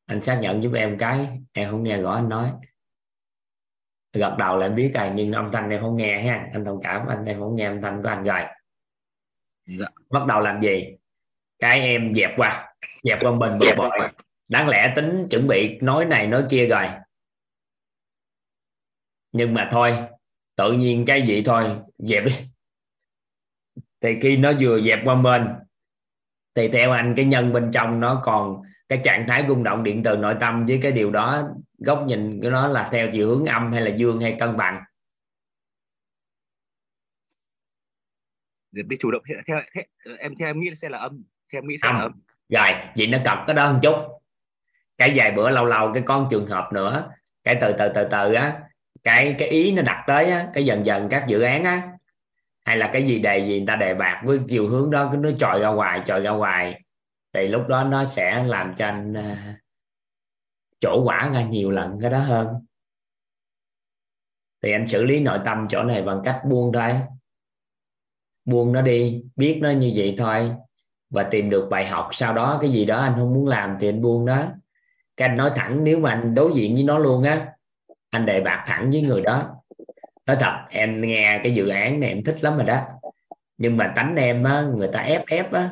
anh 0.10 0.22
xác 0.22 0.40
nhận 0.42 0.64
giúp 0.64 0.74
em 0.74 0.98
cái 0.98 1.28
em 1.54 1.72
không 1.72 1.84
nghe 1.84 1.98
rõ 1.98 2.12
anh 2.12 2.30
nói. 2.30 2.52
Gật 4.14 4.36
đầu 4.40 4.58
là 4.58 4.66
em 4.66 4.76
biết 4.76 4.92
rồi 4.94 5.12
nhưng 5.16 5.32
âm 5.32 5.50
thanh 5.54 5.70
em 5.70 5.82
không 5.82 5.98
nghe 5.98 6.22
ha. 6.22 6.50
Anh 6.54 6.66
thông 6.66 6.80
cảm 6.84 7.08
anh 7.08 7.26
em 7.26 7.40
không 7.40 7.56
nghe 7.56 7.66
âm 7.66 7.82
thanh 7.82 8.02
của 8.04 8.10
anh 8.10 8.24
rồi. 8.24 8.42
Dạ. 9.66 9.86
bắt 10.10 10.26
đầu 10.28 10.42
làm 10.42 10.62
gì? 10.62 10.98
Cái 11.60 11.80
em 11.80 12.14
dẹp 12.16 12.30
qua 12.38 12.76
dẹp 13.04 13.20
qua 13.22 13.32
bình 13.32 13.60
bực 13.60 13.76
bội. 13.78 13.98
Đáng 14.48 14.68
lẽ 14.68 14.94
tính 14.96 15.28
chuẩn 15.30 15.48
bị 15.48 15.80
nói 15.82 16.06
này 16.06 16.28
nói 16.28 16.46
kia 16.50 16.66
rồi. 16.66 16.88
Nhưng 19.32 19.54
mà 19.54 19.70
thôi 19.72 19.98
tự 20.56 20.72
nhiên 20.72 21.06
cái 21.08 21.28
gì 21.28 21.44
thôi 21.46 21.80
dẹp 21.98 22.24
đi. 22.26 22.34
Thì 24.02 24.20
khi 24.22 24.38
nó 24.38 24.52
vừa 24.60 24.82
dẹp 24.82 25.00
qua 25.06 25.16
bên 25.16 25.48
thì 26.56 26.68
theo 26.68 26.92
anh 26.92 27.14
cái 27.16 27.26
nhân 27.26 27.54
bên 27.54 27.72
trong 27.74 28.00
nó 28.00 28.22
còn 28.26 28.62
cái 28.90 29.02
trạng 29.04 29.26
thái 29.28 29.46
rung 29.48 29.64
động 29.64 29.84
điện 29.84 30.04
từ 30.04 30.16
nội 30.16 30.36
tâm 30.40 30.66
với 30.66 30.80
cái 30.84 30.92
điều 30.92 31.12
đó 31.12 31.50
góc 31.78 32.04
nhìn 32.08 32.42
của 32.42 32.50
nó 32.50 32.68
là 32.68 32.90
theo 32.92 33.10
chiều 33.14 33.28
hướng 33.28 33.46
âm 33.46 33.72
hay 33.72 33.82
là 33.82 33.96
dương 33.96 34.22
hay 34.22 34.38
cân 34.40 34.58
bằng? 34.58 34.84
Để 38.72 38.96
chủ 39.00 39.12
động 39.12 39.22
theo, 39.28 39.62
theo, 39.74 39.84
em 40.20 40.36
theo 40.40 40.48
em 40.48 40.60
nghĩ 40.60 40.76
sẽ 40.76 40.90
là 40.90 40.98
âm 40.98 41.24
theo 41.52 41.62
em 41.62 41.68
nghĩ 41.68 41.78
sẽ 41.78 41.88
âm. 41.88 41.96
là 41.96 42.02
âm. 42.02 42.12
rồi 42.50 42.82
vậy 42.98 43.08
nó 43.08 43.18
cọc 43.26 43.44
cái 43.48 43.56
đó 43.56 43.72
một 43.72 43.80
chút. 43.84 43.96
Cái 44.98 45.12
vài 45.16 45.32
bữa 45.32 45.50
lâu 45.50 45.66
lâu 45.66 45.92
cái 45.94 46.04
con 46.06 46.28
trường 46.32 46.48
hợp 46.48 46.70
nữa 46.74 47.12
cái 47.44 47.58
từ 47.62 47.74
từ 47.80 47.90
từ 47.96 48.08
từ 48.12 48.34
á 48.34 48.60
cái 49.04 49.36
cái 49.40 49.48
ý 49.48 49.72
nó 49.72 49.82
đặt 49.82 50.04
tới 50.08 50.32
á, 50.32 50.48
cái 50.54 50.66
dần 50.66 50.86
dần 50.86 51.08
các 51.10 51.26
dự 51.28 51.42
án 51.42 51.64
á 51.64 51.92
hay 52.66 52.78
là 52.78 52.90
cái 52.94 53.08
gì 53.08 53.20
đề 53.20 53.40
gì 53.40 53.58
người 53.58 53.68
ta 53.68 53.76
đề 53.76 53.94
bạc 53.94 54.22
với 54.26 54.40
chiều 54.50 54.68
hướng 54.68 54.92
đó 54.92 55.10
cứ 55.12 55.18
nó 55.18 55.30
trồi 55.32 55.60
ra 55.60 55.68
ngoài 55.68 56.02
trồi 56.06 56.20
ra 56.20 56.32
ngoài 56.32 56.82
thì 57.34 57.48
lúc 57.48 57.68
đó 57.68 57.84
nó 57.84 58.06
sẽ 58.06 58.44
làm 58.44 58.76
cho 58.76 58.86
anh 58.86 59.14
à, 59.14 59.58
chỗ 60.80 61.02
quả 61.06 61.32
ra 61.34 61.44
nhiều 61.44 61.72
lần 61.72 62.00
cái 62.02 62.10
đó 62.10 62.20
hơn. 62.20 62.48
Thì 64.64 64.72
anh 64.72 64.88
xử 64.88 65.04
lý 65.04 65.20
nội 65.20 65.40
tâm 65.46 65.68
chỗ 65.70 65.84
này 65.84 66.02
bằng 66.02 66.22
cách 66.24 66.42
buông 66.50 66.72
thôi 66.74 67.02
buông 68.46 68.74
nó 68.74 68.82
đi, 68.82 69.24
biết 69.36 69.60
nó 69.62 69.70
như 69.70 69.92
vậy 69.96 70.16
thôi. 70.18 70.52
Và 71.10 71.24
tìm 71.24 71.50
được 71.50 71.68
bài 71.70 71.86
học, 71.86 72.10
sau 72.12 72.34
đó 72.34 72.58
cái 72.62 72.72
gì 72.72 72.86
đó 72.86 73.00
anh 73.00 73.14
không 73.16 73.34
muốn 73.34 73.48
làm 73.48 73.78
thì 73.80 73.90
anh 73.90 74.02
buông 74.02 74.26
đó 74.26 74.46
cái 75.18 75.28
anh 75.28 75.38
nói 75.38 75.52
thẳng, 75.56 75.84
nếu 75.84 76.00
mà 76.00 76.10
anh 76.10 76.36
đối 76.36 76.54
diện 76.54 76.76
với 76.76 76.84
nó 76.84 76.98
luôn 76.98 77.24
á, 77.24 77.48
anh 78.10 78.26
đề 78.26 78.42
bạc 78.42 78.64
thẳng 78.68 78.92
với 78.92 79.02
người 79.02 79.22
đó. 79.22 79.56
Nói 80.26 80.38
thật, 80.40 80.66
em 80.70 81.02
nghe 81.02 81.40
cái 81.44 81.54
dự 81.54 81.68
án 81.68 82.00
này 82.00 82.10
em 82.10 82.24
thích 82.24 82.38
lắm 82.42 82.58
rồi 82.58 82.66
đó. 82.66 82.86
Nhưng 83.58 83.78
mà 83.78 83.94
tánh 83.96 84.16
em 84.16 84.44
á, 84.44 84.62
người 84.76 84.90
ta 84.94 85.00
ép 85.00 85.26
ép 85.26 85.52
á 85.52 85.72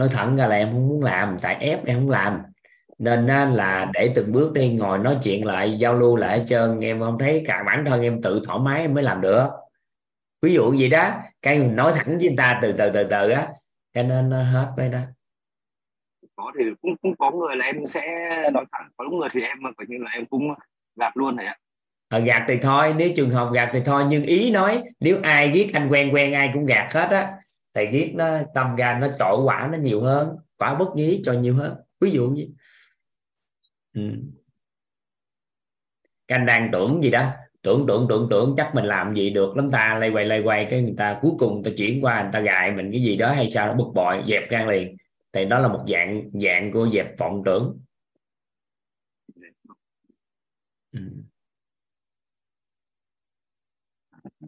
nói 0.00 0.08
thẳng 0.12 0.36
ra 0.36 0.46
là 0.46 0.56
em 0.56 0.70
không 0.72 0.88
muốn 0.88 1.02
làm 1.02 1.38
tại 1.42 1.54
ép 1.54 1.86
em 1.86 1.96
không 1.96 2.10
làm. 2.10 2.42
Nên 2.98 3.26
là 3.26 3.90
để 3.92 4.12
từng 4.14 4.32
bước 4.32 4.52
đi 4.52 4.68
ngồi 4.68 4.98
nói 4.98 5.18
chuyện 5.22 5.46
lại 5.46 5.78
giao 5.78 5.94
lưu 5.94 6.16
lại 6.16 6.38
hết 6.38 6.44
trơn. 6.48 6.80
Em 6.80 7.00
không 7.00 7.18
thấy 7.18 7.44
cả 7.46 7.62
bản 7.66 7.84
thân 7.84 8.02
em 8.02 8.22
tự 8.22 8.42
thoải 8.46 8.58
mái 8.58 8.80
em 8.80 8.94
mới 8.94 9.02
làm 9.02 9.20
được. 9.20 9.48
Ví 10.42 10.54
dụ 10.54 10.74
gì 10.74 10.88
đó 10.88 11.12
cái 11.42 11.58
nói 11.58 11.92
thẳng 11.96 12.18
với 12.18 12.28
người 12.28 12.36
ta 12.36 12.58
từ 12.62 12.72
từ 12.78 12.90
từ 12.94 13.04
từ 13.04 13.30
á 13.30 13.48
cho 13.94 14.02
nên 14.02 14.30
hết 14.30 14.72
với 14.76 14.88
đó. 14.88 14.98
Có 16.36 16.52
thì 16.58 16.64
cũng 16.82 16.96
cũng 16.96 17.16
có 17.16 17.30
người 17.30 17.56
là 17.56 17.64
em 17.64 17.86
sẽ 17.86 18.02
nói 18.52 18.64
thẳng 18.72 18.88
có 18.96 19.04
người 19.04 19.28
thì 19.32 19.40
em 19.42 19.58
coi 19.62 19.86
như 19.88 19.98
là 19.98 20.10
em 20.10 20.26
cũng 20.26 20.54
gạt 20.96 21.16
luôn 21.16 21.36
này 21.36 21.46
ạ. 21.46 21.56
À, 22.08 22.18
gạt 22.18 22.42
thì 22.48 22.58
thôi 22.62 22.94
nếu 22.96 23.10
trường 23.16 23.30
hợp 23.30 23.50
gạt 23.52 23.68
thì 23.72 23.80
thôi 23.86 24.04
nhưng 24.08 24.22
ý 24.22 24.50
nói 24.50 24.82
nếu 25.00 25.18
ai 25.22 25.50
ghét 25.50 25.70
anh 25.72 25.88
quen 25.88 26.14
quen 26.14 26.32
ai 26.32 26.50
cũng 26.54 26.66
gạt 26.66 26.92
hết 26.92 27.08
á 27.10 27.36
thầy 27.74 27.86
ghét 27.86 28.12
nó, 28.14 28.38
tâm 28.54 28.76
ra 28.76 28.98
nó 29.00 29.08
trội 29.18 29.42
quả 29.44 29.68
nó 29.72 29.78
nhiều 29.78 30.02
hơn, 30.02 30.36
quả 30.56 30.74
bất 30.74 30.88
nhí 30.96 31.22
cho 31.24 31.32
nhiều 31.32 31.56
hơn. 31.56 31.76
Ví 32.00 32.10
dụ 32.10 32.28
như 32.28 32.48
ừ. 33.94 34.02
anh 36.26 36.46
đang 36.46 36.68
tưởng 36.72 37.02
gì 37.02 37.10
đó. 37.10 37.30
Tưởng 37.62 37.84
tưởng 37.88 38.06
tưởng 38.08 38.28
tưởng, 38.30 38.54
chắc 38.56 38.74
mình 38.74 38.84
làm 38.84 39.14
gì 39.14 39.30
được 39.30 39.56
lắm 39.56 39.70
ta. 39.70 39.98
Lay 40.00 40.10
quay 40.10 40.24
lay 40.24 40.42
quay 40.42 40.66
cái 40.70 40.82
người 40.82 40.94
ta 40.98 41.18
cuối 41.22 41.32
cùng 41.38 41.54
người 41.54 41.72
ta 41.72 41.76
chuyển 41.76 42.04
qua, 42.04 42.22
người 42.22 42.30
ta 42.32 42.40
gài 42.40 42.72
mình 42.72 42.90
cái 42.92 43.02
gì 43.02 43.16
đó 43.16 43.32
hay 43.32 43.50
sao 43.50 43.66
nó 43.66 43.74
bực 43.74 43.92
bội, 43.94 44.22
dẹp 44.28 44.50
gan 44.50 44.68
liền. 44.68 44.96
Thì 45.32 45.44
đó 45.44 45.58
là 45.58 45.68
một 45.68 45.84
dạng 45.88 46.30
dạng 46.32 46.72
của 46.72 46.88
dẹp 46.88 47.18
vọng 47.18 47.42
tưởng. 47.44 47.80
Ừ. 50.92 51.00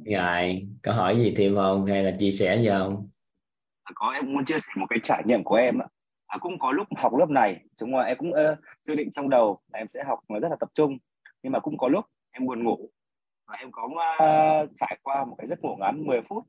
rồi, 0.04 0.68
có 0.82 0.92
hỏi 0.92 1.16
gì 1.16 1.34
thêm 1.36 1.54
không? 1.54 1.86
Hay 1.86 2.04
là 2.04 2.16
chia 2.18 2.30
sẻ 2.30 2.56
gì 2.56 2.68
không 2.68 3.11
có 3.94 4.10
em 4.10 4.32
muốn 4.32 4.44
chia 4.44 4.58
sẻ 4.58 4.72
một 4.76 4.86
cái 4.90 4.98
trải 5.02 5.22
nghiệm 5.26 5.44
của 5.44 5.54
em 5.54 5.78
à, 6.26 6.38
cũng 6.40 6.58
có 6.58 6.72
lúc 6.72 6.88
học 6.96 7.12
lớp 7.18 7.30
này 7.30 7.60
chúng 7.76 7.98
em 7.98 8.16
cũng 8.18 8.30
uh, 8.30 8.58
dự 8.82 8.94
định 8.94 9.10
trong 9.10 9.30
đầu 9.30 9.60
là 9.72 9.78
em 9.78 9.88
sẽ 9.88 10.04
học 10.04 10.18
rất 10.42 10.48
là 10.48 10.56
tập 10.60 10.68
trung. 10.74 10.98
Nhưng 11.42 11.52
mà 11.52 11.58
cũng 11.60 11.78
có 11.78 11.88
lúc 11.88 12.04
em 12.30 12.46
buồn 12.46 12.64
ngủ 12.64 12.90
và 13.46 13.56
em 13.56 13.72
có 13.72 13.84
uh, 13.84 14.70
trải 14.76 14.98
qua 15.02 15.24
một 15.24 15.34
cái 15.38 15.46
giấc 15.46 15.60
ngủ 15.62 15.76
ngắn 15.80 16.06
10 16.06 16.22
phút. 16.22 16.44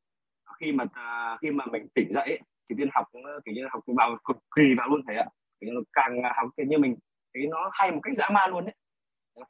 Khi 0.59 0.71
mà 0.71 0.83
uh, 0.83 1.39
khi 1.41 1.51
mà 1.51 1.65
mình 1.65 1.87
tỉnh 1.95 2.13
dậy 2.13 2.39
thì 2.69 2.75
tiên 2.77 2.89
học 2.93 3.07
kiểu 3.45 3.53
như 3.55 3.67
học 3.71 3.83
vào 3.87 4.17
cực 4.25 4.37
kỳ 4.55 4.75
vào 4.77 4.87
luôn 4.89 5.01
thầy 5.07 5.15
ạ. 5.15 5.25
Kiểu 5.61 5.69
như 5.73 5.83
càng 5.93 6.21
học 6.35 6.49
kiểu 6.57 6.65
như 6.65 6.77
mình 6.77 6.95
thấy 7.33 7.47
nó 7.47 7.69
hay 7.73 7.91
một 7.91 7.99
cách 8.03 8.17
dã 8.17 8.29
man 8.29 8.51
luôn 8.51 8.65
đấy. 8.65 8.75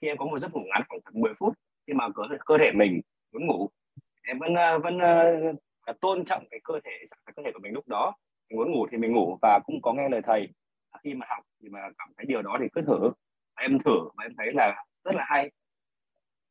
Khi 0.01 0.07
em 0.07 0.17
có 0.17 0.25
một 0.25 0.37
giấc 0.37 0.53
ngủ 0.53 0.59
ngắn 0.59 0.83
khoảng 0.89 1.21
10 1.21 1.33
phút 1.33 1.53
khi 1.87 1.93
mà 1.93 2.09
cơ, 2.15 2.23
cơ 2.45 2.57
thể 2.57 2.71
mình 2.71 3.01
muốn 3.33 3.47
ngủ 3.47 3.69
em 4.23 4.39
vẫn 4.39 4.53
vẫn 4.83 4.97
là 5.87 5.93
tôn 6.01 6.25
trọng 6.25 6.43
cái 6.51 6.59
cơ 6.63 6.73
thể 6.85 6.91
cái 7.25 7.33
cơ 7.35 7.43
thể 7.45 7.51
của 7.51 7.59
mình 7.63 7.73
lúc 7.73 7.87
đó. 7.87 8.13
Mình 8.49 8.59
muốn 8.59 8.71
ngủ 8.71 8.87
thì 8.91 8.97
mình 8.97 9.13
ngủ 9.13 9.37
và 9.41 9.59
cũng 9.65 9.81
có 9.81 9.93
nghe 9.93 10.09
lời 10.09 10.21
thầy. 10.23 10.47
À, 10.91 10.99
khi 11.03 11.13
mà 11.13 11.25
học 11.29 11.43
thì 11.63 11.69
mà 11.69 11.79
cảm 11.97 12.09
thấy 12.17 12.25
điều 12.25 12.41
đó 12.41 12.57
thì 12.61 12.67
cứ 12.73 12.81
thử. 12.81 13.11
Em 13.59 13.79
thử 13.79 13.99
và 14.17 14.25
em 14.25 14.31
thấy 14.37 14.53
là 14.53 14.85
rất 15.03 15.15
là 15.15 15.23
hay. 15.27 15.51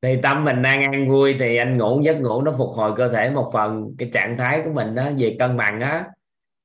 Thì 0.02 0.16
tâm 0.22 0.44
mình 0.44 0.62
đang 0.62 0.82
ăn 0.82 1.08
vui 1.08 1.36
thì 1.38 1.56
anh 1.56 1.78
ngủ 1.78 2.00
giấc 2.02 2.20
ngủ 2.20 2.42
nó 2.42 2.54
phục 2.58 2.70
hồi 2.70 2.92
cơ 2.96 3.08
thể 3.08 3.30
một 3.30 3.50
phần. 3.52 3.94
Cái 3.98 4.10
trạng 4.12 4.36
thái 4.38 4.62
của 4.64 4.70
mình 4.72 4.94
đó 4.94 5.10
về 5.18 5.36
cân 5.38 5.56
bằng 5.56 5.80
á 5.80 6.04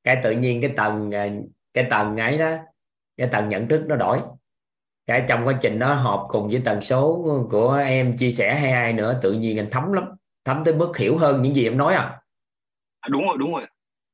cái 0.04 0.18
tự 0.24 0.32
nhiên 0.32 0.62
cái 0.62 0.72
tầng 0.76 1.12
à, 1.16 1.28
cái 1.74 1.88
tầng 1.90 2.18
ấy 2.18 2.38
đó 2.38 2.56
cái 3.18 3.30
tầng 3.32 3.50
nhận 3.50 3.68
thức 3.68 3.86
nó 3.88 3.96
đổi. 3.96 4.22
Cái 5.06 5.26
trong 5.30 5.48
quá 5.48 5.54
trình 5.62 5.80
nó 5.80 5.94
hợp 5.94 6.26
cùng 6.30 6.48
với 6.48 6.62
tần 6.66 6.82
số 6.82 7.26
của 7.52 7.74
em 7.74 8.18
chia 8.18 8.32
sẻ 8.32 8.56
hay 8.56 8.72
ai 8.72 8.94
nữa 8.94 9.20
tự 9.22 9.34
nhiên 9.34 9.60
anh 9.60 9.68
thấm 9.72 9.94
lắm 9.94 10.04
thấm 10.46 10.64
tới 10.64 10.74
mức 10.74 10.98
hiểu 10.98 11.18
hơn 11.18 11.42
những 11.42 11.56
gì 11.56 11.64
em 11.64 11.78
nói 11.78 11.94
à, 11.94 12.02
à 12.02 12.17
đúng 13.10 13.26
rồi 13.28 13.38
đúng 13.40 13.52
rồi. 13.52 13.66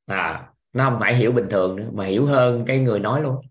À 0.05 0.49
nó 0.73 0.89
không 0.89 0.99
phải 0.99 1.15
hiểu 1.15 1.31
bình 1.31 1.47
thường 1.49 1.75
nữa 1.75 1.89
mà 1.93 2.05
hiểu 2.05 2.25
hơn 2.25 2.63
cái 2.67 2.79
người 2.79 2.99
nói 2.99 3.21
luôn. 3.21 3.41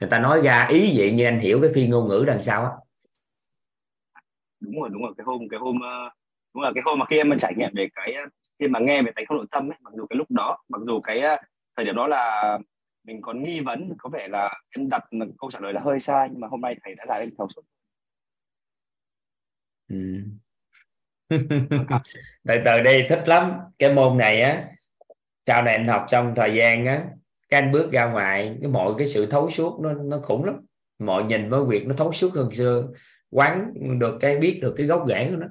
Người 0.00 0.10
ta 0.10 0.18
nói 0.18 0.40
ra 0.44 0.66
ý 0.70 0.92
vậy 0.98 1.12
như 1.12 1.24
anh 1.24 1.40
hiểu 1.40 1.60
cái 1.62 1.70
phi 1.74 1.86
ngôn 1.86 2.08
ngữ 2.08 2.24
đằng 2.26 2.42
sau 2.42 2.64
á. 2.64 2.70
Đúng 4.60 4.80
rồi 4.80 4.88
đúng 4.92 5.02
rồi. 5.02 5.12
Cái 5.16 5.24
hôm 5.24 5.48
cái 5.50 5.60
hôm 5.60 5.80
ờ, 5.80 6.10
đúng 6.54 6.62
là 6.62 6.72
cái 6.74 6.82
hôm 6.86 6.98
mà 6.98 7.06
khi 7.06 7.18
em 7.18 7.38
trải 7.38 7.54
nghiệm 7.56 7.70
về 7.74 7.88
cái 7.94 8.14
khi 8.58 8.68
mà 8.68 8.78
nghe 8.80 9.02
về 9.02 9.12
tánh 9.16 9.26
không 9.26 9.36
nội 9.36 9.46
tâm 9.50 9.68
ấy 9.72 9.78
mặc 9.80 9.92
dù 9.96 10.06
cái 10.06 10.16
lúc 10.16 10.30
đó 10.30 10.58
mặc 10.68 10.82
dù 10.86 11.00
cái 11.00 11.20
ờ, 11.20 11.36
thời 11.76 11.84
điểm 11.84 11.94
đó 11.96 12.06
là 12.06 12.58
mình 13.04 13.22
còn 13.22 13.42
nghi 13.42 13.60
vấn 13.60 13.92
có 13.98 14.10
vẻ 14.12 14.28
là 14.28 14.60
em 14.76 14.88
đặt 14.88 15.04
câu 15.38 15.50
trả 15.50 15.60
lời 15.60 15.72
là 15.72 15.80
hơi 15.80 16.00
sai 16.00 16.28
nhưng 16.32 16.40
mà 16.40 16.48
hôm 16.48 16.60
nay 16.60 16.76
thầy 16.84 16.94
đã 16.94 17.04
giải 17.08 17.20
lên 17.20 17.34
thấu 17.38 17.48
suốt. 17.48 17.62
Ừ. 19.88 19.96
từ 22.48 22.54
từ 22.64 22.80
đi 22.84 23.06
thích 23.08 23.22
lắm. 23.26 23.52
Cái 23.78 23.94
môn 23.94 24.18
này 24.18 24.42
á 24.42 24.64
sau 25.46 25.62
này 25.62 25.76
anh 25.76 25.88
học 25.88 26.06
trong 26.08 26.34
thời 26.36 26.54
gian 26.54 26.86
á 26.86 27.04
cái 27.48 27.60
anh 27.60 27.72
bước 27.72 27.92
ra 27.92 28.06
ngoài 28.06 28.56
cái 28.60 28.70
mọi 28.70 28.94
cái 28.98 29.06
sự 29.06 29.26
thấu 29.26 29.50
suốt 29.50 29.80
nó 29.80 29.92
nó 29.92 30.18
khủng 30.22 30.44
lắm. 30.44 30.56
Mọi 30.98 31.24
nhìn 31.24 31.50
với 31.50 31.64
việc 31.64 31.86
nó 31.86 31.94
thấu 31.98 32.12
suốt 32.12 32.34
hơn 32.34 32.50
xưa. 32.50 32.88
Quán 33.30 33.72
được 33.98 34.18
cái 34.20 34.38
biết 34.38 34.58
được 34.62 34.74
cái 34.76 34.86
gốc 34.86 35.04
rễ 35.08 35.30
của 35.30 35.36
nó. 35.36 35.46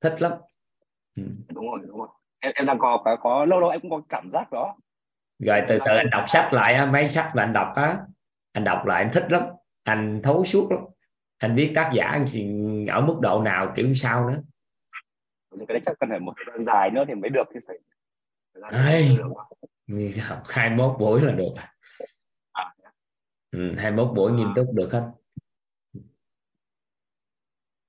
Thích 0.00 0.22
lắm. 0.22 0.32
Ừ. 1.16 1.22
đúng 1.54 1.66
rồi 1.70 1.80
đúng 1.86 1.98
rồi. 1.98 2.08
Em, 2.38 2.52
em 2.54 2.66
đang 2.66 2.78
có, 2.78 3.02
có 3.04 3.16
có 3.16 3.44
lâu 3.44 3.60
lâu 3.60 3.70
em 3.70 3.80
cũng 3.80 3.90
có 3.90 4.00
cảm 4.08 4.30
giác 4.30 4.52
đó. 4.52 4.76
Rồi 5.38 5.60
từ 5.68 5.78
từ 5.84 5.96
anh 5.96 6.10
đọc 6.10 6.24
sách 6.28 6.52
lại 6.52 6.74
á 6.74 6.86
mấy 6.86 7.08
sách 7.08 7.32
mà 7.34 7.42
anh 7.42 7.52
đọc 7.52 7.72
á 7.74 7.98
anh 8.52 8.64
đọc 8.64 8.86
lại 8.86 9.02
anh 9.02 9.12
thích 9.12 9.32
lắm. 9.32 9.42
Anh 9.82 10.20
thấu 10.22 10.44
suốt 10.44 10.72
lắm 10.72 10.80
anh 11.38 11.56
biết 11.56 11.72
tác 11.74 11.90
giả 11.94 12.18
ở 12.88 13.00
mức 13.00 13.16
độ 13.20 13.42
nào 13.42 13.72
kiểu 13.76 13.94
sao 13.94 14.30
nữa? 14.30 14.42
Cái 15.50 15.66
đấy 15.68 15.80
chắc 15.84 15.96
cần 16.00 16.10
phải 16.10 16.20
một 16.20 16.32
thời 16.36 16.44
gian 16.48 16.64
dài 16.64 16.90
nữa 16.90 17.04
thì 17.08 17.14
mới 17.14 17.30
được 17.30 17.46
thì 17.54 17.60
phải 17.66 17.78
Ê, 18.70 19.16
học 20.20 20.42
21 20.48 20.96
buổi 21.00 21.22
là 21.22 21.32
được 21.32 21.52
à, 22.52 22.74
ừ, 23.50 23.74
21 23.78 24.16
buổi 24.16 24.32
nghiêm 24.32 24.48
túc 24.56 24.66
được 24.74 24.92
hết. 24.92 25.10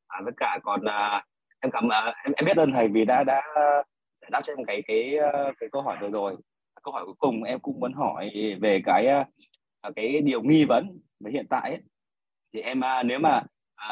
À, 0.08 0.22
tất 0.26 0.32
cả 0.38 0.60
còn 0.64 0.82
uh, 0.82 1.24
em 1.60 1.72
cảm 1.72 1.86
uh, 1.86 2.16
em, 2.24 2.34
em 2.36 2.46
biết 2.46 2.58
ơn 2.58 2.72
thầy 2.74 2.88
vì 2.88 3.06
đã 3.06 3.24
đã 3.24 3.42
giải 4.22 4.30
đáp 4.32 4.42
cho 4.44 4.54
em 4.54 4.66
cái 4.66 4.82
cái 4.88 5.14
cái 5.60 5.70
câu 5.72 5.82
hỏi 5.82 5.98
vừa 6.02 6.10
rồi. 6.10 6.36
Câu 6.84 6.94
hỏi 6.94 7.06
cuối 7.06 7.16
cùng 7.20 7.44
em 7.44 7.60
cũng 7.60 7.80
muốn 7.80 7.94
hỏi 7.94 8.32
về 8.62 8.82
cái 8.86 9.26
cái 9.96 10.22
điều 10.22 10.42
nghi 10.42 10.66
vấn 10.66 11.00
về 11.20 11.32
hiện 11.32 11.48
tại 11.50 11.72
ấy. 11.72 11.82
Thì 12.54 12.62
em 12.62 12.82
nếu 13.06 13.20
mà 13.20 13.44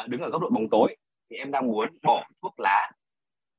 đứng 0.08 0.20
ở 0.20 0.30
góc 0.30 0.42
độ 0.42 0.50
bóng 0.50 0.68
tối 0.70 0.96
thì 1.30 1.36
em 1.36 1.50
đang 1.50 1.66
muốn 1.66 1.98
bỏ 2.02 2.24
thuốc 2.42 2.60
lá. 2.60 2.92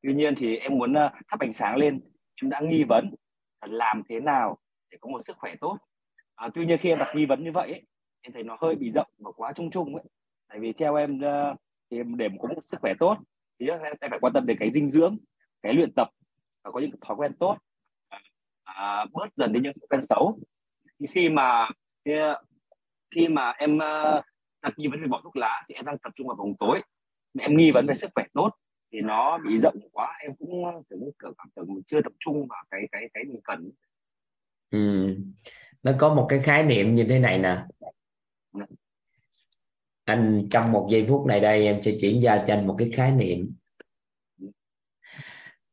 Tuy 0.02 0.14
nhiên 0.14 0.36
thì 0.36 0.58
em 0.58 0.78
muốn 0.78 0.94
thắp 1.28 1.40
ánh 1.40 1.54
sáng 1.54 1.76
lên. 1.76 2.02
Em 2.42 2.50
đã 2.50 2.60
nghi 2.60 2.84
vấn 2.84 3.16
làm 3.62 4.04
thế 4.10 4.20
nào 4.20 4.58
để 4.92 4.98
có 5.02 5.10
một 5.10 5.20
sức 5.20 5.38
khỏe 5.38 5.56
tốt. 5.62 5.78
À, 6.36 6.50
tuy 6.54 6.66
nhiên 6.66 6.78
khi 6.78 6.90
em 6.90 7.00
đặt 7.00 7.14
nghi 7.16 7.26
vấn 7.26 7.44
như 7.44 7.52
vậy 7.52 7.72
ấy, 7.72 7.86
em 8.22 8.34
thấy 8.34 8.44
nó 8.44 8.58
hơi 8.62 8.76
bị 8.76 8.92
rộng 8.92 9.08
và 9.18 9.32
quá 9.32 9.54
chung 9.56 9.72
chung 9.72 9.96
ấy. 9.96 10.04
Tại 10.48 10.60
vì 10.60 10.74
theo 10.74 10.96
em 10.96 11.20
thì 11.92 11.98
để 12.18 12.30
có 12.42 12.48
một 12.48 12.62
sức 12.62 12.80
khỏe 12.82 12.94
tốt 13.00 13.18
thì 13.60 13.68
em 13.68 13.80
phải 14.12 14.20
quan 14.22 14.34
tâm 14.34 14.46
đến 14.46 14.58
cái 14.60 14.72
dinh 14.72 14.90
dưỡng 14.90 15.18
cái 15.62 15.74
luyện 15.74 15.94
tập 15.96 16.10
và 16.64 16.72
có 16.72 16.80
những 16.80 16.92
thói 17.02 17.18
quen 17.18 17.34
tốt. 17.40 17.58
À, 18.64 19.06
bớt 19.12 19.30
dần 19.36 19.54
đi 19.54 19.60
những 19.60 19.74
thói 19.74 19.88
quen 19.90 20.02
xấu. 20.02 20.40
Khi 21.10 21.30
mà 21.30 21.70
khi, 23.16 23.28
mà 23.28 23.50
em 23.50 23.78
đặt 24.62 24.74
nghi 24.78 24.88
vấn 24.88 25.02
về 25.02 25.08
bỏ 25.08 25.22
thuốc 25.24 25.36
lá 25.36 25.66
thì 25.70 25.76
em 25.76 25.86
đang 25.86 25.98
tập 25.98 26.12
trung 26.16 26.28
vào 26.28 26.36
vòng 26.36 26.54
tối 26.60 26.82
em 27.40 27.56
nghi 27.58 27.72
vấn 27.72 27.86
về 27.88 27.96
sức 27.96 28.10
khỏe 28.16 28.26
tốt 28.34 28.50
thì 28.92 29.02
nó 29.02 29.38
bị 29.38 29.58
rộng 29.58 29.80
quá 29.92 30.18
em 30.20 30.36
cũng 30.36 30.64
tưởng 30.90 31.02
cảm 31.20 31.50
tưởng 31.56 31.66
mình 31.68 31.84
chưa 31.88 32.02
tập 32.02 32.14
trung 32.20 32.48
vào 32.48 32.64
cái 32.72 32.82
cái 32.92 33.10
cái 33.14 33.24
mình 33.24 33.42
cần 33.44 33.72
ừ. 34.70 35.16
nó 35.84 35.92
có 36.00 36.14
một 36.14 36.26
cái 36.30 36.40
khái 36.44 36.64
niệm 36.64 36.96
như 36.96 37.06
thế 37.10 37.20
này 37.20 37.40
nè 37.40 37.58
dạ. 38.54 38.66
anh 40.06 40.48
trong 40.52 40.72
một 40.72 40.88
giây 40.92 41.06
phút 41.10 41.26
này 41.26 41.40
đây 41.40 41.66
em 41.66 41.82
sẽ 41.82 41.92
chuyển 42.02 42.22
ra 42.22 42.44
cho 42.48 42.54
anh 42.54 42.68
một 42.68 42.76
cái 42.80 42.92
khái 42.96 43.12
niệm 43.12 43.56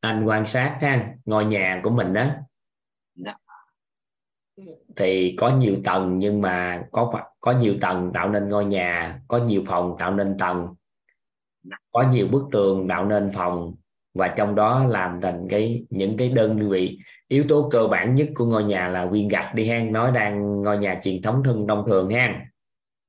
anh 0.00 0.24
quan 0.24 0.46
sát 0.46 0.78
ha 0.80 1.14
ngôi 1.24 1.44
nhà 1.44 1.80
của 1.84 1.90
mình 1.90 2.12
đó 2.12 2.24
dạ. 2.24 2.40
Thì 4.96 5.34
có 5.38 5.56
nhiều 5.56 5.76
tầng 5.84 6.18
nhưng 6.18 6.40
mà 6.40 6.84
có 6.92 7.22
có 7.40 7.52
nhiều 7.52 7.74
tầng 7.80 8.10
tạo 8.14 8.30
nên 8.30 8.48
ngôi 8.48 8.64
nhà 8.64 9.20
có 9.28 9.38
nhiều 9.38 9.62
phòng 9.66 9.96
tạo 9.98 10.14
nên 10.14 10.38
tầng 10.38 10.74
có 11.92 12.10
nhiều 12.10 12.28
bức 12.28 12.42
tường 12.52 12.88
tạo 12.88 13.06
nên 13.06 13.30
phòng 13.34 13.74
và 14.14 14.28
trong 14.36 14.54
đó 14.54 14.84
làm 14.84 15.20
thành 15.22 15.46
cái 15.50 15.84
những 15.90 16.16
cái 16.16 16.28
đơn 16.28 16.68
vị. 16.68 16.98
Yếu 17.28 17.44
tố 17.48 17.68
cơ 17.72 17.86
bản 17.86 18.14
nhất 18.14 18.28
của 18.34 18.46
ngôi 18.46 18.64
nhà 18.64 18.88
là 18.88 19.06
viên 19.06 19.28
gạch 19.28 19.54
đi 19.54 19.68
hang 19.68 19.92
nói 19.92 20.12
đang 20.12 20.62
ngôi 20.62 20.78
nhà 20.78 21.00
truyền 21.02 21.22
thống 21.22 21.42
thân 21.44 21.66
thông 21.68 21.84
thường 21.86 22.10
ha 22.10 22.46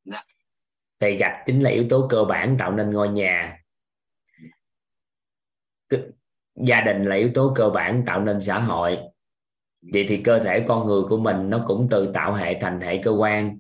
dạ. 0.04 0.22
thì 1.00 1.18
gạch 1.18 1.44
chính 1.46 1.62
là 1.62 1.70
yếu 1.70 1.86
tố 1.90 2.08
cơ 2.10 2.24
bản 2.24 2.56
tạo 2.60 2.72
nên 2.72 2.92
ngôi 2.92 3.10
nhà. 3.10 3.60
Gia 6.56 6.82
đình 6.82 7.06
là 7.06 7.16
yếu 7.16 7.30
tố 7.34 7.54
cơ 7.56 7.70
bản 7.70 8.04
tạo 8.06 8.22
nên 8.22 8.42
xã 8.42 8.60
hội 8.60 8.98
vậy 9.94 10.06
thì 10.10 10.22
cơ 10.24 10.44
thể 10.44 10.66
con 10.68 10.88
người 10.88 11.02
của 11.10 11.18
mình 11.18 11.50
nó 11.50 11.64
cũng 11.68 11.88
từ 11.92 12.12
tạo 12.14 12.34
hệ 12.34 12.60
thành 12.62 12.82
hệ 12.82 13.02
cơ 13.04 13.12
quan. 13.12 13.60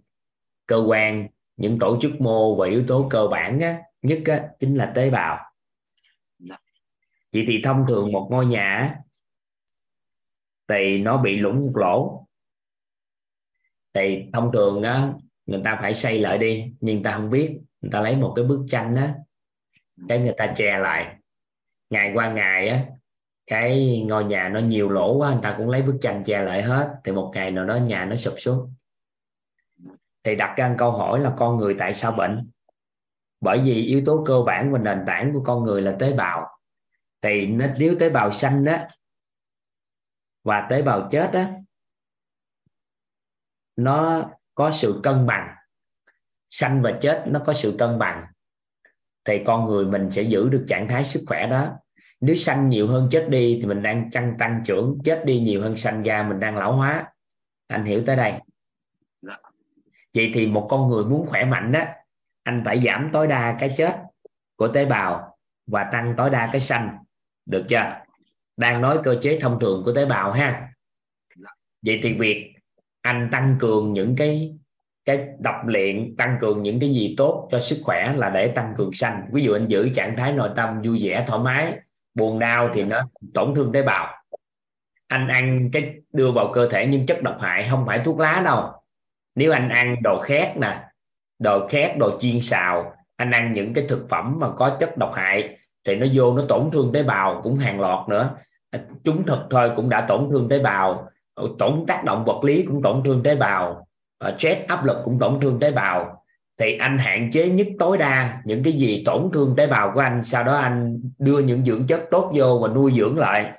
Cơ 0.67 0.83
quan 0.87 1.27
những 1.57 1.79
tổ 1.79 1.97
chức 2.01 2.21
mô 2.21 2.55
và 2.55 2.67
yếu 2.67 2.83
tố 2.87 3.07
cơ 3.09 3.27
bản 3.27 3.59
á, 3.59 3.81
nhất 4.01 4.19
á, 4.25 4.47
chính 4.59 4.75
là 4.75 4.91
tế 4.95 5.09
bào. 5.09 5.51
Vậy 7.33 7.45
thì 7.47 7.61
thông 7.63 7.85
thường 7.87 8.11
một 8.11 8.27
ngôi 8.31 8.45
nhà 8.45 8.95
thì 10.67 10.99
nó 10.99 11.17
bị 11.17 11.35
lũng 11.35 11.61
một 11.61 11.71
lỗ. 11.75 12.27
Thì 13.93 14.29
thông 14.33 14.51
thường 14.53 14.83
á 14.83 15.13
người 15.45 15.61
ta 15.63 15.77
phải 15.81 15.93
xây 15.93 16.19
lại 16.19 16.37
đi 16.37 16.73
nhưng 16.79 17.03
ta 17.03 17.11
không 17.11 17.29
biết. 17.29 17.59
Người 17.81 17.91
ta 17.91 18.01
lấy 18.01 18.15
một 18.15 18.33
cái 18.35 18.45
bức 18.45 18.65
tranh 18.67 18.95
á 18.95 19.15
cái 20.07 20.19
người 20.19 20.33
ta 20.37 20.53
che 20.57 20.77
lại. 20.77 21.15
Ngày 21.89 22.11
qua 22.13 22.33
ngày 22.33 22.67
á 22.67 22.85
cái 23.47 24.01
ngôi 24.07 24.25
nhà 24.25 24.49
nó 24.49 24.59
nhiều 24.59 24.89
lỗ 24.89 25.17
quá 25.17 25.29
anh 25.29 25.41
ta 25.41 25.55
cũng 25.57 25.69
lấy 25.69 25.81
bức 25.81 25.97
tranh 26.01 26.23
che 26.23 26.41
lại 26.41 26.61
hết. 26.61 26.95
Thì 27.03 27.11
một 27.11 27.31
ngày 27.35 27.51
nào 27.51 27.65
đó 27.65 27.75
nhà 27.75 28.05
nó 28.05 28.15
sụp 28.15 28.33
xuống. 28.37 28.73
Thì 30.23 30.35
đặt 30.35 30.55
ra 30.57 30.75
câu 30.77 30.91
hỏi 30.91 31.19
là 31.19 31.33
con 31.37 31.57
người 31.57 31.75
tại 31.79 31.93
sao 31.93 32.11
bệnh? 32.11 32.49
Bởi 33.41 33.59
vì 33.59 33.85
yếu 33.85 34.01
tố 34.05 34.23
cơ 34.25 34.41
bản 34.45 34.71
và 34.71 34.79
nền 34.79 35.03
tảng 35.07 35.33
của 35.33 35.43
con 35.43 35.63
người 35.63 35.81
là 35.81 35.95
tế 35.99 36.13
bào. 36.13 36.59
Thì 37.21 37.45
nó, 37.45 37.65
nếu 37.79 37.95
tế 37.99 38.09
bào 38.09 38.31
xanh 38.31 38.65
đó 38.65 38.77
và 40.43 40.67
tế 40.69 40.81
bào 40.81 41.07
chết 41.11 41.29
đó 41.33 41.43
nó 43.75 44.25
có 44.55 44.71
sự 44.71 44.99
cân 45.03 45.25
bằng. 45.25 45.55
Xanh 46.49 46.81
và 46.81 46.97
chết 47.01 47.23
nó 47.27 47.41
có 47.45 47.53
sự 47.53 47.75
cân 47.79 47.99
bằng. 47.99 48.25
Thì 49.25 49.43
con 49.45 49.65
người 49.65 49.85
mình 49.85 50.11
sẽ 50.11 50.21
giữ 50.21 50.49
được 50.49 50.65
trạng 50.67 50.87
thái 50.87 51.03
sức 51.03 51.23
khỏe 51.27 51.47
đó 51.47 51.73
nếu 52.25 52.35
xanh 52.35 52.69
nhiều 52.69 52.87
hơn 52.87 53.07
chết 53.11 53.27
đi 53.29 53.59
thì 53.61 53.67
mình 53.67 53.83
đang 53.83 54.11
tăng 54.11 54.35
tăng 54.39 54.61
trưởng 54.65 54.97
chết 55.03 55.25
đi 55.25 55.39
nhiều 55.39 55.61
hơn 55.61 55.77
xanh 55.77 56.03
ra 56.03 56.23
mình 56.23 56.39
đang 56.39 56.57
lão 56.57 56.73
hóa. 56.73 57.05
Anh 57.67 57.85
hiểu 57.85 58.03
tới 58.05 58.15
đây? 58.15 58.33
Dạ. 59.21 59.37
vậy 60.13 60.31
thì 60.33 60.47
một 60.47 60.67
con 60.69 60.87
người 60.87 61.03
muốn 61.05 61.27
khỏe 61.27 61.45
mạnh 61.45 61.71
đó 61.71 61.81
anh 62.43 62.61
phải 62.65 62.81
giảm 62.85 63.09
tối 63.13 63.27
đa 63.27 63.57
cái 63.59 63.69
chết 63.77 63.95
của 64.55 64.67
tế 64.67 64.85
bào 64.85 65.37
và 65.67 65.83
tăng 65.83 66.13
tối 66.17 66.29
đa 66.29 66.49
cái 66.51 66.61
xanh. 66.61 66.97
Được 67.45 67.65
chưa? 67.69 67.93
Đang 68.57 68.81
nói 68.81 68.99
cơ 69.03 69.17
chế 69.21 69.39
thông 69.41 69.59
thường 69.59 69.81
của 69.85 69.93
tế 69.93 70.05
bào 70.05 70.31
ha. 70.31 70.69
Vậy 71.85 71.99
thì 72.03 72.13
việc 72.13 72.53
anh 73.01 73.29
tăng 73.31 73.55
cường 73.59 73.93
những 73.93 74.15
cái 74.15 74.55
cái 75.05 75.27
tập 75.43 75.55
luyện 75.65 76.15
tăng 76.17 76.37
cường 76.41 76.63
những 76.63 76.79
cái 76.79 76.89
gì 76.89 77.15
tốt 77.17 77.47
cho 77.51 77.59
sức 77.59 77.81
khỏe 77.83 78.13
là 78.17 78.29
để 78.29 78.47
tăng 78.47 78.73
cường 78.77 78.93
xanh. 78.93 79.29
Ví 79.31 79.43
dụ 79.43 79.53
anh 79.53 79.67
giữ 79.67 79.89
trạng 79.89 80.17
thái 80.17 80.33
nội 80.33 80.49
tâm 80.55 80.81
vui 80.81 80.99
vẻ 81.03 81.25
thoải 81.27 81.43
mái 81.43 81.79
buồn 82.15 82.39
đau 82.39 82.69
thì 82.73 82.83
nó 82.83 83.01
tổn 83.33 83.55
thương 83.55 83.71
tế 83.71 83.81
bào. 83.81 84.07
Anh 85.07 85.27
ăn 85.27 85.69
cái 85.73 85.93
đưa 86.13 86.31
vào 86.31 86.51
cơ 86.53 86.69
thể 86.69 86.87
những 86.87 87.05
chất 87.05 87.21
độc 87.23 87.37
hại 87.39 87.67
không 87.69 87.85
phải 87.85 87.99
thuốc 87.99 88.19
lá 88.19 88.41
đâu. 88.45 88.71
Nếu 89.35 89.51
anh 89.51 89.69
ăn 89.69 89.95
đồ 90.03 90.17
khét 90.19 90.57
nè 90.57 90.83
đồ 91.39 91.67
khét 91.67 91.97
đồ 91.97 92.19
chiên 92.19 92.41
xào 92.41 92.95
anh 93.15 93.31
ăn 93.31 93.53
những 93.53 93.73
cái 93.73 93.85
thực 93.89 94.05
phẩm 94.09 94.39
mà 94.39 94.49
có 94.57 94.77
chất 94.79 94.97
độc 94.97 95.13
hại 95.13 95.57
thì 95.83 95.95
nó 95.95 96.05
vô 96.13 96.33
nó 96.33 96.43
tổn 96.49 96.69
thương 96.71 96.91
tế 96.93 97.03
bào 97.03 97.41
cũng 97.43 97.57
hàng 97.57 97.79
loạt 97.79 98.09
nữa. 98.09 98.37
Chúng 99.03 99.25
thực 99.25 99.39
thôi 99.49 99.71
cũng 99.75 99.89
đã 99.89 100.01
tổn 100.01 100.27
thương 100.31 100.49
tế 100.49 100.59
bào. 100.59 101.09
Tổn 101.59 101.85
tác 101.87 102.03
động 102.03 102.25
vật 102.25 102.43
lý 102.43 102.65
cũng 102.65 102.81
tổn 102.81 103.03
thương 103.05 103.23
tế 103.23 103.35
bào. 103.35 103.87
Stress 104.37 104.67
áp 104.67 104.85
lực 104.85 104.97
cũng 105.05 105.19
tổn 105.19 105.39
thương 105.39 105.59
tế 105.59 105.71
bào 105.71 106.24
thì 106.57 106.77
anh 106.77 106.97
hạn 106.97 107.31
chế 107.31 107.49
nhất 107.49 107.67
tối 107.79 107.97
đa 107.97 108.41
những 108.45 108.63
cái 108.63 108.73
gì 108.73 109.03
tổn 109.05 109.29
thương 109.33 109.55
tế 109.57 109.67
bào 109.67 109.91
của 109.93 109.99
anh, 109.99 110.23
sau 110.23 110.43
đó 110.43 110.55
anh 110.55 111.01
đưa 111.19 111.39
những 111.39 111.65
dưỡng 111.65 111.87
chất 111.87 112.03
tốt 112.11 112.31
vô 112.35 112.59
và 112.61 112.67
nuôi 112.67 112.93
dưỡng 112.97 113.17
lại. 113.17 113.51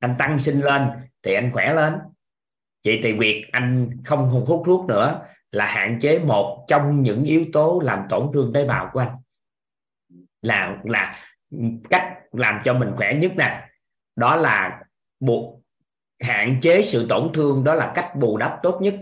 Anh 0.00 0.14
tăng 0.18 0.38
sinh 0.38 0.60
lên 0.60 0.88
thì 1.22 1.34
anh 1.34 1.50
khỏe 1.52 1.74
lên. 1.74 1.94
Vậy 2.84 3.00
thì 3.02 3.12
việc 3.12 3.44
anh 3.52 3.90
không 4.04 4.30
hút 4.30 4.62
thuốc 4.66 4.86
nữa 4.86 5.20
là 5.52 5.66
hạn 5.66 5.98
chế 6.00 6.18
một 6.18 6.64
trong 6.68 7.02
những 7.02 7.24
yếu 7.24 7.46
tố 7.52 7.80
làm 7.84 8.02
tổn 8.08 8.30
thương 8.34 8.52
tế 8.52 8.64
bào 8.64 8.90
của 8.92 9.00
anh. 9.00 9.16
Là 10.42 10.76
là 10.84 11.16
cách 11.90 12.18
làm 12.32 12.60
cho 12.64 12.74
mình 12.74 12.92
khỏe 12.96 13.14
nhất 13.14 13.32
nè. 13.36 13.68
Đó 14.16 14.36
là 14.36 14.80
buộc 15.20 15.60
hạn 16.22 16.58
chế 16.62 16.82
sự 16.82 17.06
tổn 17.08 17.32
thương, 17.34 17.64
đó 17.64 17.74
là 17.74 17.92
cách 17.94 18.16
bù 18.16 18.36
đắp 18.36 18.58
tốt 18.62 18.78
nhất 18.82 18.94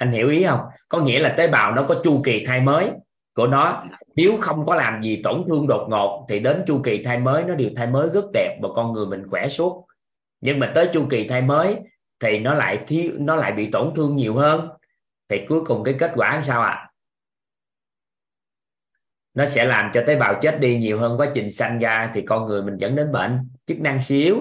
anh 0.00 0.12
hiểu 0.12 0.28
ý 0.28 0.44
không? 0.44 0.60
Có 0.88 1.00
nghĩa 1.00 1.18
là 1.18 1.34
tế 1.38 1.48
bào 1.48 1.74
nó 1.74 1.82
có 1.82 2.00
chu 2.04 2.20
kỳ 2.24 2.44
thai 2.46 2.60
mới 2.60 2.90
của 3.34 3.46
nó. 3.46 3.84
Nếu 4.16 4.36
không 4.40 4.66
có 4.66 4.74
làm 4.74 5.02
gì 5.02 5.20
tổn 5.24 5.44
thương 5.48 5.66
đột 5.66 5.86
ngột 5.90 6.26
thì 6.28 6.38
đến 6.38 6.62
chu 6.66 6.80
kỳ 6.84 7.02
thai 7.04 7.18
mới, 7.18 7.44
nó 7.44 7.54
đều 7.54 7.70
thai 7.76 7.86
mới 7.86 8.08
rất 8.14 8.24
đẹp 8.32 8.58
và 8.62 8.68
con 8.74 8.92
người 8.92 9.06
mình 9.06 9.22
khỏe 9.30 9.48
suốt. 9.48 9.86
Nhưng 10.40 10.58
mà 10.58 10.72
tới 10.74 10.88
chu 10.92 11.06
kỳ 11.10 11.28
thai 11.28 11.42
mới 11.42 11.76
thì 12.20 12.38
nó 12.38 12.54
lại 12.54 12.78
thiếu, 12.86 13.12
nó 13.18 13.36
lại 13.36 13.52
bị 13.52 13.70
tổn 13.70 13.92
thương 13.96 14.16
nhiều 14.16 14.34
hơn. 14.34 14.68
Thì 15.28 15.40
cuối 15.48 15.64
cùng 15.64 15.84
cái 15.84 15.94
kết 15.98 16.12
quả 16.14 16.40
sao 16.44 16.62
ạ? 16.62 16.70
À? 16.70 16.86
nó 19.34 19.46
sẽ 19.46 19.64
làm 19.64 19.90
cho 19.94 20.04
tế 20.06 20.16
bào 20.16 20.38
chết 20.42 20.60
đi 20.60 20.78
nhiều 20.78 20.98
hơn 20.98 21.20
quá, 21.20 21.30
trình 21.34 21.50
sanh 21.50 21.78
ra 21.78 22.10
thì 22.14 22.22
con 22.22 22.46
người 22.46 22.62
mình 22.62 22.76
dẫn 22.76 22.96
đến 22.96 23.12
bệnh. 23.12 23.48
Chức 23.66 23.80
năng 23.80 24.02
suy 24.02 24.32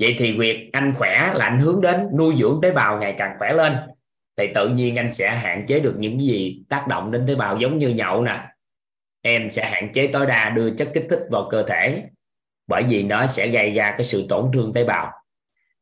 vậy 0.00 0.16
thì 0.18 0.38
việc 0.38 0.70
anh 0.72 0.94
khỏe 0.98 1.32
là 1.34 1.44
anh 1.44 1.58
hướng 1.58 1.80
đến 1.80 2.08
nuôi 2.18 2.34
dưỡng 2.40 2.58
tế 2.62 2.72
bào 2.72 2.98
ngày 2.98 3.14
càng 3.18 3.34
khỏe 3.38 3.52
lên. 3.52 3.76
Thì 4.36 4.48
tự 4.54 4.68
nhiên 4.68 4.96
anh 4.96 5.12
sẽ 5.12 5.34
hạn 5.34 5.66
chế 5.66 5.80
được 5.80 5.94
những 5.98 6.20
gì 6.20 6.62
tác 6.68 6.88
động 6.88 7.10
đến 7.10 7.26
tế 7.26 7.34
bào 7.34 7.56
giống 7.56 7.78
như 7.78 7.88
nhậu 7.88 8.22
nè. 8.22 8.40
Em 9.22 9.50
sẽ 9.50 9.64
hạn 9.64 9.92
chế 9.92 10.06
tối 10.06 10.26
đa 10.26 10.50
đưa 10.50 10.70
chất 10.70 10.88
kích 10.94 11.06
thích 11.10 11.20
vào 11.30 11.48
cơ 11.50 11.62
thể, 11.62 12.02
bởi 12.66 12.82
vì 12.88 13.02
nó 13.02 13.26
sẽ 13.26 13.48
gây 13.48 13.70
ra 13.70 13.90
cái 13.90 14.04
sự 14.04 14.26
tổn 14.28 14.50
thương 14.52 14.72
tế 14.72 14.84
bào. 14.84 15.12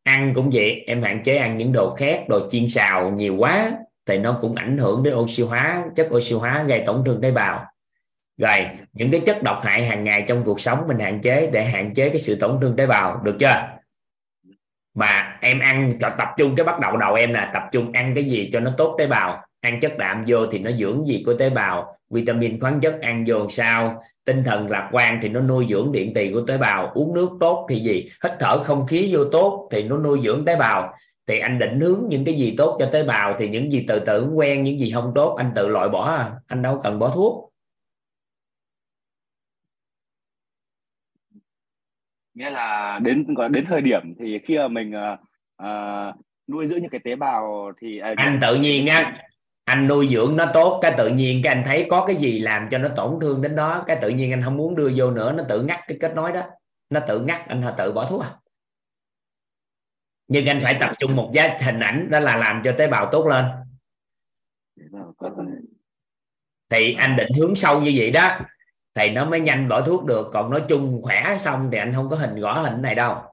Ăn 0.03 0.33
cũng 0.35 0.51
vậy, 0.53 0.85
em 0.87 1.03
hạn 1.03 1.23
chế 1.25 1.37
ăn 1.37 1.57
những 1.57 1.73
đồ 1.73 1.95
khét, 1.95 2.29
đồ 2.29 2.49
chiên 2.51 2.69
xào 2.69 3.11
nhiều 3.11 3.37
quá, 3.39 3.73
thì 4.07 4.19
nó 4.19 4.39
cũng 4.41 4.55
ảnh 4.55 4.79
hưởng 4.79 5.03
đến 5.03 5.15
oxy 5.15 5.43
hóa, 5.43 5.85
chất 5.97 6.09
oxy 6.15 6.35
hóa 6.35 6.63
gây 6.63 6.83
tổn 6.87 7.03
thương 7.05 7.21
tế 7.21 7.31
bào. 7.31 7.65
Rồi, 8.37 8.67
những 8.93 9.11
cái 9.11 9.21
chất 9.27 9.43
độc 9.43 9.61
hại 9.63 9.85
hàng 9.85 10.05
ngày 10.05 10.25
trong 10.29 10.45
cuộc 10.45 10.61
sống 10.61 10.85
mình 10.89 10.99
hạn 10.99 11.21
chế 11.21 11.51
để 11.53 11.65
hạn 11.65 11.95
chế 11.95 12.09
cái 12.09 12.19
sự 12.19 12.37
tổn 12.41 12.59
thương 12.61 12.77
tế 12.77 12.87
bào, 12.87 13.21
được 13.25 13.37
chưa? 13.41 13.78
Mà 14.99 15.39
em 15.41 15.61
ăn 15.61 15.93
cho 16.01 16.11
tập 16.19 16.29
trung 16.39 16.57
cái 16.57 16.67
bắt 16.67 16.81
đầu 16.81 16.97
đầu 16.97 17.15
em 17.15 17.35
là 17.35 17.51
tập 17.55 17.63
trung 17.73 17.93
ăn 17.93 18.13
cái 18.15 18.25
gì 18.25 18.51
cho 18.53 18.61
nó 18.61 18.71
tốt 18.79 18.95
tế 18.99 19.07
bào. 19.07 19.45
Ăn 19.61 19.81
chất 19.81 19.99
đạm 19.99 20.25
vô 20.27 20.47
thì 20.47 20.59
nó 20.59 20.71
dưỡng 20.71 21.07
gì 21.07 21.23
của 21.27 21.35
tế 21.35 21.51
bào. 21.51 21.97
Vitamin 22.11 22.61
khoáng 22.61 22.81
chất 22.81 23.01
ăn 23.01 23.25
vô 23.27 23.49
sao. 23.51 24.03
Tinh 24.25 24.45
thần 24.45 24.71
lạc 24.71 24.89
quan 24.93 25.19
thì 25.23 25.29
nó 25.29 25.41
nuôi 25.41 25.67
dưỡng 25.69 25.93
điện 25.93 26.15
tiền 26.15 26.35
của 26.35 26.41
tế 26.41 26.59
bào. 26.59 26.91
Uống 26.95 27.15
nước 27.15 27.29
tốt 27.41 27.67
thì 27.71 27.81
gì? 27.81 28.11
Hít 28.25 28.33
thở 28.41 28.65
không 28.65 28.87
khí 28.87 29.09
vô 29.13 29.25
tốt 29.25 29.69
thì 29.73 29.83
nó 29.83 29.97
nuôi 29.97 30.21
dưỡng 30.25 30.45
tế 30.45 30.57
bào. 30.57 30.95
Thì 31.27 31.39
anh 31.39 31.59
định 31.59 31.81
hướng 31.81 32.03
những 32.09 32.25
cái 32.25 32.35
gì 32.35 32.55
tốt 32.59 32.77
cho 32.79 32.87
tế 32.87 33.05
bào 33.05 33.35
thì 33.39 33.49
những 33.49 33.73
gì 33.73 33.85
từ 33.89 33.99
từ 33.99 34.31
quen, 34.35 34.63
những 34.63 34.81
gì 34.81 34.91
không 34.91 35.13
tốt 35.15 35.35
anh 35.39 35.51
tự 35.55 35.69
loại 35.69 35.89
bỏ 35.89 36.11
à. 36.11 36.31
anh 36.47 36.63
đâu 36.63 36.81
cần 36.85 36.99
bỏ 36.99 37.09
thuốc. 37.09 37.48
Nghĩa 42.39 42.51
là 42.51 42.99
đến 43.03 43.27
đến 43.51 43.65
thời 43.67 43.81
điểm 43.81 44.15
thì 44.19 44.39
khi 44.39 44.59
mà 44.59 44.69
mình 44.69 44.93
uh, 44.93 45.19
uh, 45.63 46.15
nuôi 46.49 46.67
dưỡng 46.67 46.81
những 46.81 46.91
cái 46.91 47.01
tế 47.05 47.17
bào 47.17 47.73
thì 47.81 48.01
uh, 48.13 48.17
anh 48.17 48.39
tự 48.43 48.55
nhiên 48.55 48.87
á 48.87 49.15
anh 49.65 49.87
nuôi 49.87 50.09
dưỡng 50.13 50.37
nó 50.37 50.47
tốt 50.55 50.79
cái 50.83 50.95
tự 50.99 51.09
nhiên 51.09 51.41
cái 51.45 51.55
anh 51.55 51.63
thấy 51.67 51.87
có 51.91 52.07
cái 52.07 52.17
gì 52.17 52.39
làm 52.39 52.69
cho 52.71 52.79
nó 52.79 52.89
tổn 52.97 53.19
thương 53.21 53.43
đến 53.43 53.57
đó 53.57 53.85
cái 53.87 53.99
tự 54.03 54.09
nhiên 54.09 54.33
anh 54.33 54.43
không 54.43 54.57
muốn 54.57 54.75
đưa 54.75 54.93
vô 54.97 55.11
nữa 55.11 55.33
nó 55.33 55.45
tự 55.49 55.63
ngắt 55.63 55.81
cái 55.89 55.99
kết 56.01 56.15
nối 56.15 56.33
đó. 56.33 56.43
Nó 56.91 57.01
tự 57.09 57.21
ngắt 57.21 57.49
anh 57.49 57.65
tự 57.79 57.93
bỏ 57.93 58.07
thuốc 58.07 58.23
à? 58.23 58.31
Nhưng 60.29 60.47
anh 60.47 60.61
phải 60.65 60.77
tập 60.81 60.91
trung 60.99 61.17
một 61.17 61.31
giá 61.35 61.59
hình 61.61 61.81
ảnh 61.81 62.11
đó 62.11 62.21
là 62.21 62.37
làm 62.37 62.63
cho 62.65 62.75
tế 62.79 62.87
bào 62.87 63.09
tốt 63.13 63.27
lên. 63.27 63.45
Thì 66.71 66.95
anh 66.99 67.17
định 67.17 67.33
hướng 67.39 67.55
sâu 67.55 67.81
như 67.81 67.93
vậy 67.97 68.11
đó 68.11 68.39
thì 68.99 69.11
nó 69.11 69.25
mới 69.25 69.41
nhanh 69.41 69.69
bỏ 69.69 69.83
thuốc 69.83 70.05
được. 70.05 70.31
Còn 70.33 70.51
nói 70.51 70.65
chung 70.69 71.01
khỏe 71.03 71.37
xong 71.41 71.69
thì 71.73 71.79
anh 71.79 71.93
không 71.95 72.11
có 72.11 72.17
hình 72.17 72.41
gõ 72.41 72.61
hình 72.61 72.83
này 72.83 72.95
đâu. 72.95 73.33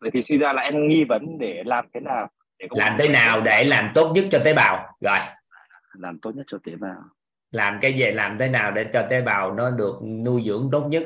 Vậy 0.00 0.10
thì 0.12 0.22
suy 0.22 0.38
ra 0.38 0.52
là 0.52 0.62
em 0.62 0.88
nghi 0.88 1.04
vấn 1.04 1.38
để 1.38 1.62
làm 1.66 1.88
thế 1.94 2.00
nào 2.00 2.30
để 2.58 2.68
làm 2.70 2.94
thế 2.98 3.08
nào 3.08 3.40
để 3.40 3.64
làm 3.64 3.92
tốt 3.94 4.12
nhất 4.14 4.24
cho 4.32 4.38
tế 4.44 4.54
bào? 4.54 4.96
Rồi. 5.00 5.18
Làm 5.92 6.18
tốt 6.18 6.32
nhất 6.34 6.44
cho 6.46 6.58
tế 6.64 6.76
bào. 6.76 7.02
Làm 7.50 7.78
cái 7.82 7.92
gì 7.92 8.10
làm 8.10 8.38
thế 8.38 8.48
nào 8.48 8.72
để 8.72 8.86
cho 8.92 9.06
tế 9.10 9.22
bào 9.22 9.54
nó 9.54 9.70
được 9.70 10.00
nuôi 10.24 10.42
dưỡng 10.46 10.68
tốt 10.72 10.86
nhất? 10.88 11.04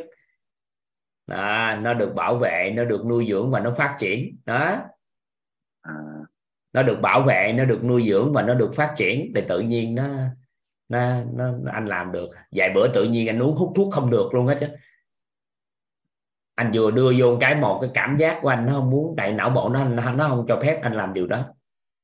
Đó, 1.27 1.77
nó 1.81 1.95
được 1.95 2.12
bảo 2.14 2.38
vệ 2.38 2.73
nó 2.77 2.85
được 2.85 3.07
nuôi 3.07 3.27
dưỡng 3.31 3.51
và 3.51 3.61
nó 3.61 3.75
phát 3.79 3.97
triển. 3.99 4.37
Đó. 4.45 4.83
À 5.83 5.95
nó 6.79 6.83
được 6.83 7.01
bảo 7.01 7.23
vệ 7.23 7.55
nó 7.57 7.64
được 7.64 7.85
nuôi 7.85 8.05
dưỡng 8.09 8.33
và 8.33 8.43
nó 8.43 8.55
được 8.55 8.75
phát 8.75 8.95
triển 8.97 9.33
thì 9.35 9.43
tự 9.49 9.61
nhiên 9.61 9.95
nó 9.95 10.09
nó, 10.88 11.21
nó, 11.35 11.51
nó 11.62 11.73
anh 11.73 11.87
làm 11.87 12.12
được. 12.12 12.29
Vài 12.53 12.71
bữa 12.75 12.88
tự 12.88 13.05
nhiên 13.05 13.29
anh 13.29 13.43
uống 13.43 13.57
hút 13.57 13.73
thuốc 13.77 13.93
không 13.93 14.11
được 14.11 14.35
luôn 14.35 14.47
hết 14.47 14.57
chứ. 14.61 14.67
Anh 16.55 16.71
vừa 16.75 16.91
đưa 16.91 17.12
vô 17.19 17.37
cái 17.41 17.55
một 17.55 17.79
cái 17.81 17.91
cảm 17.95 18.17
giác 18.17 18.38
của 18.43 18.49
anh 18.49 18.67
nó 18.67 18.73
không 18.73 18.91
muốn 18.91 19.14
tại 19.17 19.33
não 19.33 19.51
bộ 19.51 19.69
nó 19.69 19.85
nó 19.85 20.29
không 20.29 20.45
cho 20.49 20.61
phép 20.62 20.81
anh 20.83 20.93
làm 20.93 21.12
điều 21.12 21.27
đó. 21.27 21.45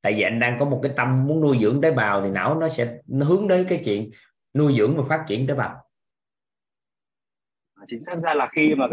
Tại 0.03 0.13
vì 0.13 0.23
anh 0.23 0.41
đang 0.41 0.59
có 0.59 0.65
một 0.65 0.81
cái 0.83 0.93
tâm 0.97 1.27
muốn 1.27 1.41
nuôi 1.41 1.59
dưỡng 1.61 1.81
tế 1.81 1.91
bào 1.91 2.23
thì 2.23 2.31
não 2.31 2.55
nó 2.55 2.69
sẽ 2.69 2.99
nó 3.07 3.27
hướng 3.27 3.49
đến 3.49 3.67
cái 3.69 3.81
chuyện 3.85 4.11
nuôi 4.55 4.75
dưỡng 4.79 4.97
và 4.97 5.03
phát 5.09 5.25
triển 5.27 5.47
tế 5.47 5.55
bào. 5.55 5.85
Chính 7.87 8.01
xác 8.01 8.19
ra 8.19 8.35
là 8.35 8.49
khi 8.53 8.75
mà 8.75 8.87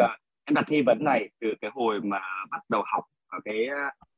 em 0.46 0.56
đặt 0.56 0.66
nghi 0.70 0.82
vấn 0.82 1.04
này 1.04 1.30
từ 1.40 1.48
cái 1.62 1.72
hồi 1.74 2.02
mà 2.04 2.20
bắt 2.52 2.62
đầu 2.70 2.84
học 2.94 3.04
ở 3.28 3.40
cái 3.46 3.68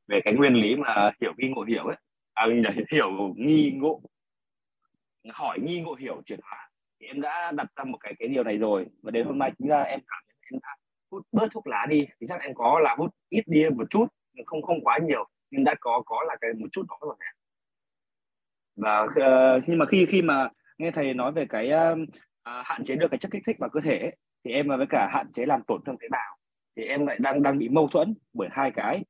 về 0.08 0.20
cái 0.24 0.34
nguyên 0.34 0.54
lý 0.54 0.76
mà 0.76 1.10
hiểu 1.20 1.32
nghi 1.36 1.48
ngộ 1.48 1.62
hiểu 1.62 1.84
ấy. 1.84 1.96
À, 2.34 2.46
hiểu 2.92 3.34
nghi 3.36 3.72
ngộ 3.76 4.00
hỏi 5.32 5.58
nghi 5.60 5.80
ngộ 5.80 5.94
hiểu 5.94 6.22
chuyển 6.26 6.40
hóa. 6.42 6.70
Thì 7.00 7.06
em 7.06 7.20
đã 7.20 7.52
đặt 7.52 7.66
ra 7.76 7.84
một 7.84 7.98
cái 8.00 8.14
cái 8.18 8.28
điều 8.28 8.44
này 8.44 8.58
rồi. 8.58 8.86
Và 9.02 9.10
đến 9.10 9.26
hôm 9.26 9.38
nay 9.38 9.52
chính 9.58 9.68
ra 9.68 9.82
em 9.82 10.00
cảm 10.06 10.22
nhận 10.28 10.36
em 10.52 10.60
đã 10.62 10.76
hút 11.10 11.26
bớt 11.32 11.48
thuốc 11.52 11.66
lá 11.66 11.86
đi. 11.88 12.06
Thì 12.20 12.26
chắc 12.26 12.40
em 12.40 12.54
có 12.54 12.80
là 12.80 12.94
hút 12.98 13.10
ít 13.28 13.42
đi 13.46 13.64
một 13.76 13.90
chút 13.90 14.06
không 14.46 14.62
không 14.62 14.84
quá 14.84 14.98
nhiều. 14.98 15.28
Nhưng 15.50 15.64
đã 15.64 15.74
có 15.80 16.02
có 16.06 16.24
là 16.28 16.36
cái 16.40 16.50
một 16.52 16.68
chút 16.72 16.86
đó 16.88 16.98
rồi 17.00 17.16
và 18.76 19.00
uh, 19.00 19.62
nhưng 19.66 19.78
mà 19.78 19.86
khi 19.86 20.06
khi 20.06 20.22
mà 20.22 20.48
nghe 20.78 20.90
thầy 20.90 21.14
nói 21.14 21.32
về 21.32 21.46
cái 21.46 21.70
uh, 21.92 22.08
hạn 22.42 22.84
chế 22.84 22.96
được 22.96 23.08
cái 23.10 23.18
chất 23.18 23.30
kích 23.32 23.42
thích 23.46 23.56
vào 23.58 23.70
cơ 23.70 23.80
thể 23.80 23.98
ấy, 23.98 24.16
thì 24.44 24.52
em 24.52 24.68
với 24.68 24.86
cả 24.90 25.08
hạn 25.12 25.32
chế 25.32 25.46
làm 25.46 25.62
tổn 25.66 25.80
thương 25.86 25.96
tế 26.00 26.08
bào. 26.10 26.36
Thì 26.76 26.82
em 26.82 27.06
lại 27.06 27.16
đang 27.20 27.42
đang 27.42 27.58
bị 27.58 27.68
mâu 27.68 27.88
thuẫn 27.88 28.14
bởi 28.32 28.48
hai 28.52 28.70
cái 28.70 29.04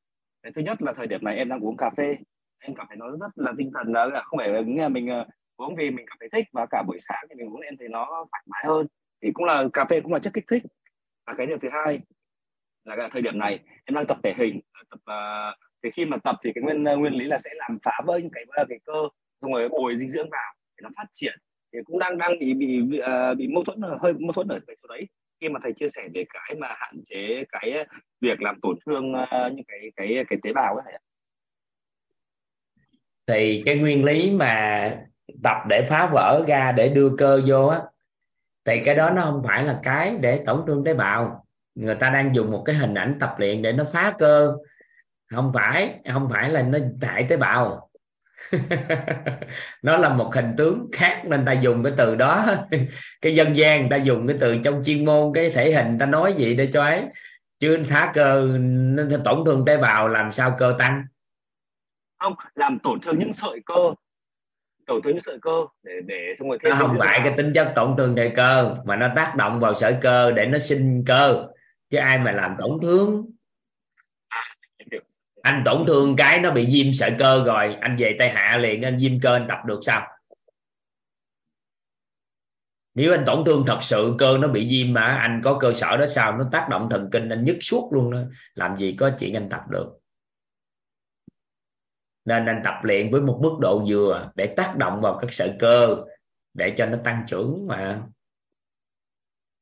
cái 0.44 0.52
thứ 0.52 0.62
nhất 0.62 0.82
là 0.82 0.92
thời 0.92 1.06
điểm 1.06 1.24
này 1.24 1.36
em 1.36 1.48
đang 1.48 1.60
uống 1.60 1.76
cà 1.76 1.90
phê. 1.96 2.16
Em 2.58 2.74
cảm 2.74 2.86
thấy 2.88 2.96
nó 2.96 3.10
rất 3.10 3.30
là 3.34 3.52
tinh 3.58 3.70
thần 3.74 3.92
đó 3.92 4.04
là 4.04 4.22
không 4.22 4.38
phải 4.38 4.48
là 4.48 4.88
mình 4.88 5.08
uh, 5.20 5.26
uống 5.56 5.74
vì 5.76 5.90
mình 5.90 6.06
cảm 6.08 6.16
thấy 6.20 6.28
thích 6.32 6.48
và 6.52 6.66
cả 6.70 6.82
buổi 6.86 6.98
sáng 6.98 7.24
thì 7.28 7.34
mình 7.34 7.54
uống 7.54 7.60
em 7.60 7.76
thấy 7.76 7.88
nó 7.88 8.06
thoải 8.30 8.42
mái 8.46 8.62
hơn. 8.66 8.86
Thì 9.22 9.30
cũng 9.34 9.44
là 9.44 9.64
cà 9.72 9.84
phê 9.84 10.00
cũng 10.00 10.12
là 10.12 10.18
chất 10.18 10.34
kích 10.34 10.44
thích. 10.48 10.62
Và 11.26 11.34
cái 11.36 11.46
điều 11.46 11.58
thứ 11.58 11.68
hai 11.72 12.00
là 12.84 12.96
cái 12.96 13.08
thời 13.10 13.22
điểm 13.22 13.38
này 13.38 13.58
em 13.84 13.94
đang 13.94 14.06
tập 14.06 14.18
thể 14.22 14.34
hình 14.36 14.60
ờ, 14.72 14.82
tập 14.90 15.00
uh, 15.10 15.58
thì 15.82 15.90
khi 15.90 16.06
mà 16.06 16.16
tập 16.16 16.36
thì 16.44 16.52
cái 16.54 16.62
nguyên 16.62 16.82
nguyên 16.82 17.12
lý 17.12 17.24
là 17.24 17.38
sẽ 17.38 17.50
làm 17.54 17.78
phá 17.82 18.00
vỡ 18.06 18.18
những 18.18 18.30
cái 18.32 18.44
cái 18.68 18.78
cơ 18.84 19.08
xong 19.40 19.52
rồi 19.52 19.68
bồi 19.68 19.96
dinh 19.96 20.10
dưỡng 20.10 20.30
vào 20.30 20.54
để 20.76 20.82
nó 20.82 20.90
phát 20.96 21.06
triển. 21.12 21.38
Thì 21.72 21.78
cũng 21.84 21.98
đang 21.98 22.18
đang 22.18 22.38
bị 22.38 22.54
bị 22.54 22.80
bị, 22.82 23.00
uh, 23.00 23.36
bị 23.38 23.48
mâu 23.48 23.64
thuẫn 23.64 23.80
hơi 24.00 24.12
mâu 24.12 24.32
thuẫn 24.32 24.48
ở 24.48 24.58
cái 24.66 24.76
chỗ 24.82 24.88
đấy 24.88 25.06
khi 25.40 25.48
mà 25.48 25.60
thầy 25.62 25.72
chia 25.72 25.88
sẻ 25.88 26.02
về 26.14 26.24
cái 26.32 26.56
mà 26.58 26.68
hạn 26.70 26.94
chế 27.04 27.44
cái 27.48 27.70
ờ, 27.70 27.84
việc 28.20 28.42
làm 28.42 28.60
tổn 28.62 28.76
thương 28.86 29.12
ờ, 29.12 29.50
những 29.54 29.64
cái 29.68 29.92
cái 29.96 30.24
cái 30.28 30.38
tế 30.42 30.52
bào 30.52 30.76
ấy 30.76 30.94
thì 33.26 33.62
cái 33.66 33.78
nguyên 33.78 34.04
lý 34.04 34.30
mà 34.30 34.90
tập 35.42 35.56
để 35.68 35.86
phá 35.90 36.10
vỡ 36.12 36.44
ra 36.48 36.72
để 36.72 36.88
đưa 36.88 37.16
cơ 37.18 37.40
vô 37.46 37.66
á, 37.66 37.82
thì 38.64 38.82
cái 38.84 38.94
đó 38.94 39.10
nó 39.10 39.22
không 39.22 39.42
phải 39.46 39.64
là 39.64 39.80
cái 39.82 40.16
để 40.20 40.42
tổn 40.46 40.62
thương 40.66 40.84
tế 40.84 40.94
bào. 40.94 41.46
Người 41.74 41.94
ta 41.94 42.10
đang 42.10 42.34
dùng 42.34 42.50
một 42.50 42.62
cái 42.66 42.76
hình 42.76 42.94
ảnh 42.94 43.16
tập 43.20 43.34
luyện 43.38 43.62
để 43.62 43.72
nó 43.72 43.84
phá 43.92 44.14
cơ. 44.18 44.56
Không 45.30 45.52
phải 45.54 46.00
không 46.12 46.28
phải 46.32 46.50
là 46.50 46.62
nó 46.62 46.78
hại 47.02 47.26
tế 47.28 47.36
bào. 47.36 47.90
nó 49.82 49.96
là 49.96 50.08
một 50.08 50.34
hình 50.34 50.54
tướng 50.56 50.88
khác 50.92 51.22
nên 51.24 51.44
ta 51.44 51.52
dùng 51.52 51.84
cái 51.84 51.92
từ 51.96 52.14
đó. 52.14 52.54
Cái 53.22 53.34
dân 53.34 53.56
gian 53.56 53.80
người 53.80 53.90
ta 53.90 53.96
dùng 53.96 54.26
cái 54.26 54.36
từ 54.40 54.56
trong 54.64 54.82
chuyên 54.84 55.04
môn 55.04 55.32
cái 55.34 55.50
thể 55.50 55.72
hình 55.72 55.98
ta 55.98 56.06
nói 56.06 56.34
gì 56.38 56.54
để 56.54 56.70
cho 56.72 56.82
ấy. 56.82 57.02
Chứ 57.58 57.78
phá 57.88 58.10
cơ 58.14 58.46
nên 58.58 59.22
tổn 59.24 59.44
thương 59.46 59.64
tế 59.64 59.76
bào 59.76 60.08
làm 60.08 60.32
sao 60.32 60.56
cơ 60.58 60.76
tăng? 60.78 61.04
Không 62.18 62.34
làm 62.54 62.78
tổn 62.78 63.00
thương 63.00 63.18
những 63.18 63.32
sợi 63.32 63.60
cơ. 63.66 63.94
Tổn 64.86 65.02
thương 65.02 65.12
những 65.12 65.22
sợi 65.22 65.38
cơ 65.42 65.66
để 65.82 65.92
để 66.06 66.34
xong 66.38 66.48
rồi 66.48 66.58
thêm 66.64 66.76
không 66.76 66.90
phải 66.98 67.20
cái 67.24 67.34
tính 67.36 67.52
chất 67.54 67.72
tổn 67.76 67.94
thương 67.98 68.14
đời 68.14 68.32
cơ 68.36 68.76
mà 68.84 68.96
nó 68.96 69.08
tác 69.16 69.34
động 69.36 69.60
vào 69.60 69.74
sợi 69.74 69.96
cơ 70.00 70.30
để 70.30 70.46
nó 70.46 70.58
sinh 70.58 71.04
cơ. 71.06 71.46
Chứ 71.90 71.98
ai 71.98 72.18
mà 72.18 72.32
làm 72.32 72.54
tổn 72.58 72.78
thương 72.82 73.33
anh 75.44 75.62
tổn 75.64 75.86
thương 75.86 76.16
cái 76.16 76.40
nó 76.40 76.50
bị 76.50 76.66
viêm 76.72 76.92
sợi 76.94 77.14
cơ 77.18 77.44
rồi, 77.44 77.76
anh 77.80 77.96
về 77.96 78.16
tay 78.18 78.30
hạ 78.30 78.56
liền, 78.56 78.82
anh 78.82 78.98
viêm 79.00 79.20
cơ, 79.20 79.32
anh 79.32 79.46
tập 79.48 79.58
được 79.66 79.80
sao? 79.82 80.06
Nếu 82.94 83.12
anh 83.12 83.24
tổn 83.26 83.44
thương 83.44 83.64
thật 83.66 83.78
sự, 83.80 84.14
cơ 84.18 84.38
nó 84.38 84.48
bị 84.48 84.68
viêm 84.70 84.94
mà, 84.94 85.02
anh 85.02 85.40
có 85.44 85.58
cơ 85.60 85.72
sở 85.72 85.96
đó 85.96 86.06
sao? 86.06 86.36
Nó 86.38 86.48
tác 86.52 86.66
động 86.70 86.88
thần 86.90 87.08
kinh, 87.12 87.28
anh 87.28 87.44
nhức 87.44 87.56
suốt 87.60 87.90
luôn 87.92 88.12
đó. 88.12 88.18
Làm 88.54 88.76
gì 88.76 88.96
có 88.98 89.10
chuyện 89.18 89.36
anh 89.36 89.48
tập 89.48 89.60
được? 89.70 89.98
Nên 92.24 92.46
anh 92.46 92.60
tập 92.64 92.74
luyện 92.82 93.10
với 93.10 93.20
một 93.20 93.38
mức 93.42 93.58
độ 93.60 93.84
vừa 93.88 94.30
để 94.34 94.54
tác 94.56 94.76
động 94.76 95.00
vào 95.00 95.18
các 95.20 95.32
sợi 95.32 95.52
cơ, 95.58 95.96
để 96.54 96.74
cho 96.76 96.86
nó 96.86 96.98
tăng 97.04 97.24
trưởng 97.28 97.66
mà. 97.66 98.02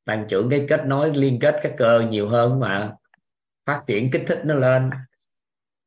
Tăng 0.05 0.25
trưởng 0.29 0.49
cái 0.49 0.65
kết 0.69 0.85
nối 0.85 1.15
liên 1.15 1.39
kết 1.41 1.59
các 1.63 1.73
cơ 1.77 1.99
nhiều 2.09 2.29
hơn 2.29 2.59
mà. 2.59 2.93
Phát 3.65 3.83
triển 3.87 4.11
kích 4.11 4.23
thích 4.27 4.41
nó 4.43 4.55
lên 4.55 4.89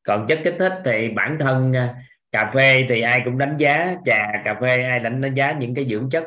còn 0.07 0.27
chất 0.27 0.39
kích 0.45 0.57
thích 0.59 0.81
thì 0.85 1.09
bản 1.09 1.37
thân 1.41 1.73
à, 1.73 1.95
cà 2.33 2.51
phê 2.55 2.87
thì 2.89 3.01
ai 3.01 3.23
cũng 3.25 3.39
đánh 3.39 3.57
giá. 3.57 3.97
Trà, 4.05 4.33
cà 4.45 4.59
phê 4.61 4.83
ai 4.83 5.01
đánh 5.01 5.21
đánh 5.21 5.35
giá 5.35 5.53
những 5.53 5.75
cái 5.75 5.87
dưỡng 5.91 6.11
chất 6.11 6.25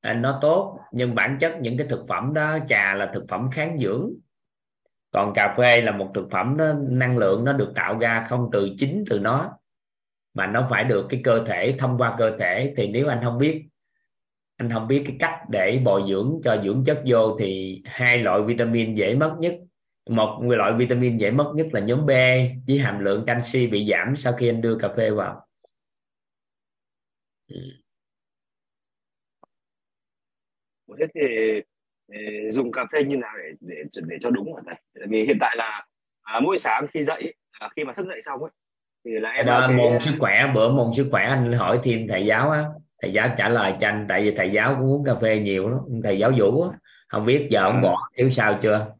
à, 0.00 0.12
nó 0.12 0.38
tốt. 0.42 0.80
Nhưng 0.92 1.14
bản 1.14 1.36
chất 1.40 1.60
những 1.60 1.78
cái 1.78 1.86
thực 1.86 2.04
phẩm 2.08 2.34
đó, 2.34 2.58
trà 2.68 2.94
là 2.94 3.10
thực 3.14 3.24
phẩm 3.28 3.50
kháng 3.52 3.78
dưỡng. 3.78 4.10
Còn 5.10 5.32
cà 5.34 5.54
phê 5.58 5.82
là 5.82 5.92
một 5.92 6.10
thực 6.14 6.30
phẩm 6.30 6.56
nó, 6.58 6.72
năng 6.88 7.18
lượng 7.18 7.44
nó 7.44 7.52
được 7.52 7.72
tạo 7.74 7.98
ra 7.98 8.26
không 8.28 8.48
từ 8.52 8.70
chính 8.78 9.04
từ 9.10 9.18
nó, 9.18 9.52
mà 10.34 10.46
nó 10.46 10.66
phải 10.70 10.84
được 10.84 11.06
cái 11.08 11.20
cơ 11.24 11.44
thể, 11.46 11.74
thông 11.78 11.98
qua 11.98 12.14
cơ 12.18 12.36
thể. 12.38 12.74
Thì 12.76 12.88
nếu 12.88 13.08
anh 13.08 13.20
không 13.24 13.38
biết, 13.38 13.64
anh 14.56 14.70
không 14.70 14.88
biết 14.88 15.02
cái 15.06 15.16
cách 15.18 15.40
để 15.48 15.80
bồi 15.84 16.02
dưỡng 16.08 16.40
cho 16.44 16.62
dưỡng 16.64 16.84
chất 16.84 17.02
vô 17.06 17.36
thì 17.38 17.82
hai 17.84 18.18
loại 18.18 18.42
vitamin 18.42 18.94
dễ 18.94 19.14
mất 19.14 19.34
nhất 19.38 19.54
một 20.08 20.42
loại 20.42 20.72
vitamin 20.72 21.18
dễ 21.18 21.30
mất 21.30 21.52
nhất 21.54 21.66
là 21.72 21.80
nhóm 21.80 22.06
B 22.06 22.10
với 22.66 22.78
hàm 22.78 22.98
lượng 22.98 23.24
canxi 23.26 23.66
bị 23.66 23.88
giảm 23.90 24.16
sau 24.16 24.32
khi 24.32 24.48
anh 24.48 24.60
đưa 24.60 24.78
cà 24.78 24.88
phê 24.96 25.10
vào. 25.10 25.46
Ừ. 27.48 27.56
thế 31.00 31.06
thì 31.14 31.60
dùng 32.50 32.72
cà 32.72 32.86
phê 32.92 33.04
như 33.04 33.16
nào 33.16 33.32
để 33.38 33.52
để 33.60 34.00
để 34.06 34.16
cho 34.20 34.30
đúng 34.30 34.54
ở 34.54 34.62
đây 34.66 34.74
vì 35.08 35.24
hiện 35.24 35.36
tại 35.40 35.56
là 35.56 35.86
à, 36.22 36.40
mỗi 36.40 36.58
sáng 36.58 36.86
khi 36.90 37.04
dậy 37.04 37.34
à, 37.50 37.68
khi 37.76 37.84
mà 37.84 37.92
thức 37.92 38.06
dậy 38.06 38.20
xong 38.22 38.40
ấy 38.42 38.50
thì 39.04 39.10
là 39.10 39.30
em 39.30 39.46
đó, 39.46 39.68
môn 39.68 39.90
cái... 39.90 40.00
sức 40.00 40.14
khỏe 40.18 40.52
bữa 40.54 40.68
môn 40.68 40.90
sức 40.96 41.08
khỏe 41.10 41.24
anh 41.24 41.52
hỏi 41.52 41.80
thêm 41.82 42.06
thầy 42.08 42.26
giáo 42.26 42.50
á. 42.50 42.64
Thầy 43.02 43.12
giáo 43.12 43.34
trả 43.38 43.48
lời 43.48 43.74
cho 43.80 43.88
anh 43.88 44.06
tại 44.08 44.22
vì 44.22 44.34
thầy 44.36 44.50
giáo 44.50 44.76
cũng 44.78 44.90
uống 44.90 45.04
cà 45.04 45.14
phê 45.14 45.38
nhiều 45.38 45.68
lắm 45.68 45.80
thầy 46.04 46.18
giáo 46.18 46.32
vũ 46.38 46.62
á. 46.62 46.78
Không 47.08 47.26
biết 47.26 47.46
giờ 47.50 47.62
ông 47.62 47.76
à. 47.76 47.80
bỏ 47.82 48.08
thiếu 48.16 48.30
sao 48.30 48.58
chưa 48.62 48.94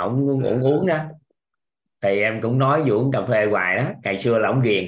ông 0.00 0.26
cũng 0.26 0.44
à. 0.44 0.70
uống 0.70 0.86
đó. 0.86 0.98
Thì 2.00 2.20
em 2.20 2.40
cũng 2.40 2.58
nói 2.58 2.82
vụ 2.86 2.96
uống 2.96 3.12
cà 3.12 3.26
phê 3.26 3.46
hoài 3.50 3.76
đó 3.76 3.84
ngày 4.02 4.18
xưa 4.18 4.38
là 4.38 4.48
ông 4.48 4.62
ghiền. 4.62 4.84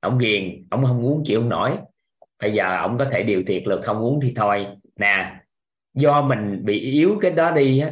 Ông 0.00 0.18
ghiền 0.18 0.66
ông 0.70 0.84
không 0.84 1.06
uống 1.06 1.22
chịu 1.24 1.40
không 1.40 1.48
nổi. 1.48 1.76
Bây 2.38 2.52
giờ 2.52 2.76
ông 2.76 2.98
có 2.98 3.04
thể 3.04 3.22
điều 3.22 3.42
tiết 3.46 3.64
được 3.66 3.80
không 3.84 3.98
uống 3.98 4.20
thì 4.22 4.32
thôi. 4.36 4.66
Nè 4.96 5.40
do 5.94 6.22
mình 6.22 6.64
bị 6.64 6.80
yếu 6.80 7.18
cái 7.20 7.30
đó 7.30 7.50
đi 7.50 7.78
á 7.78 7.90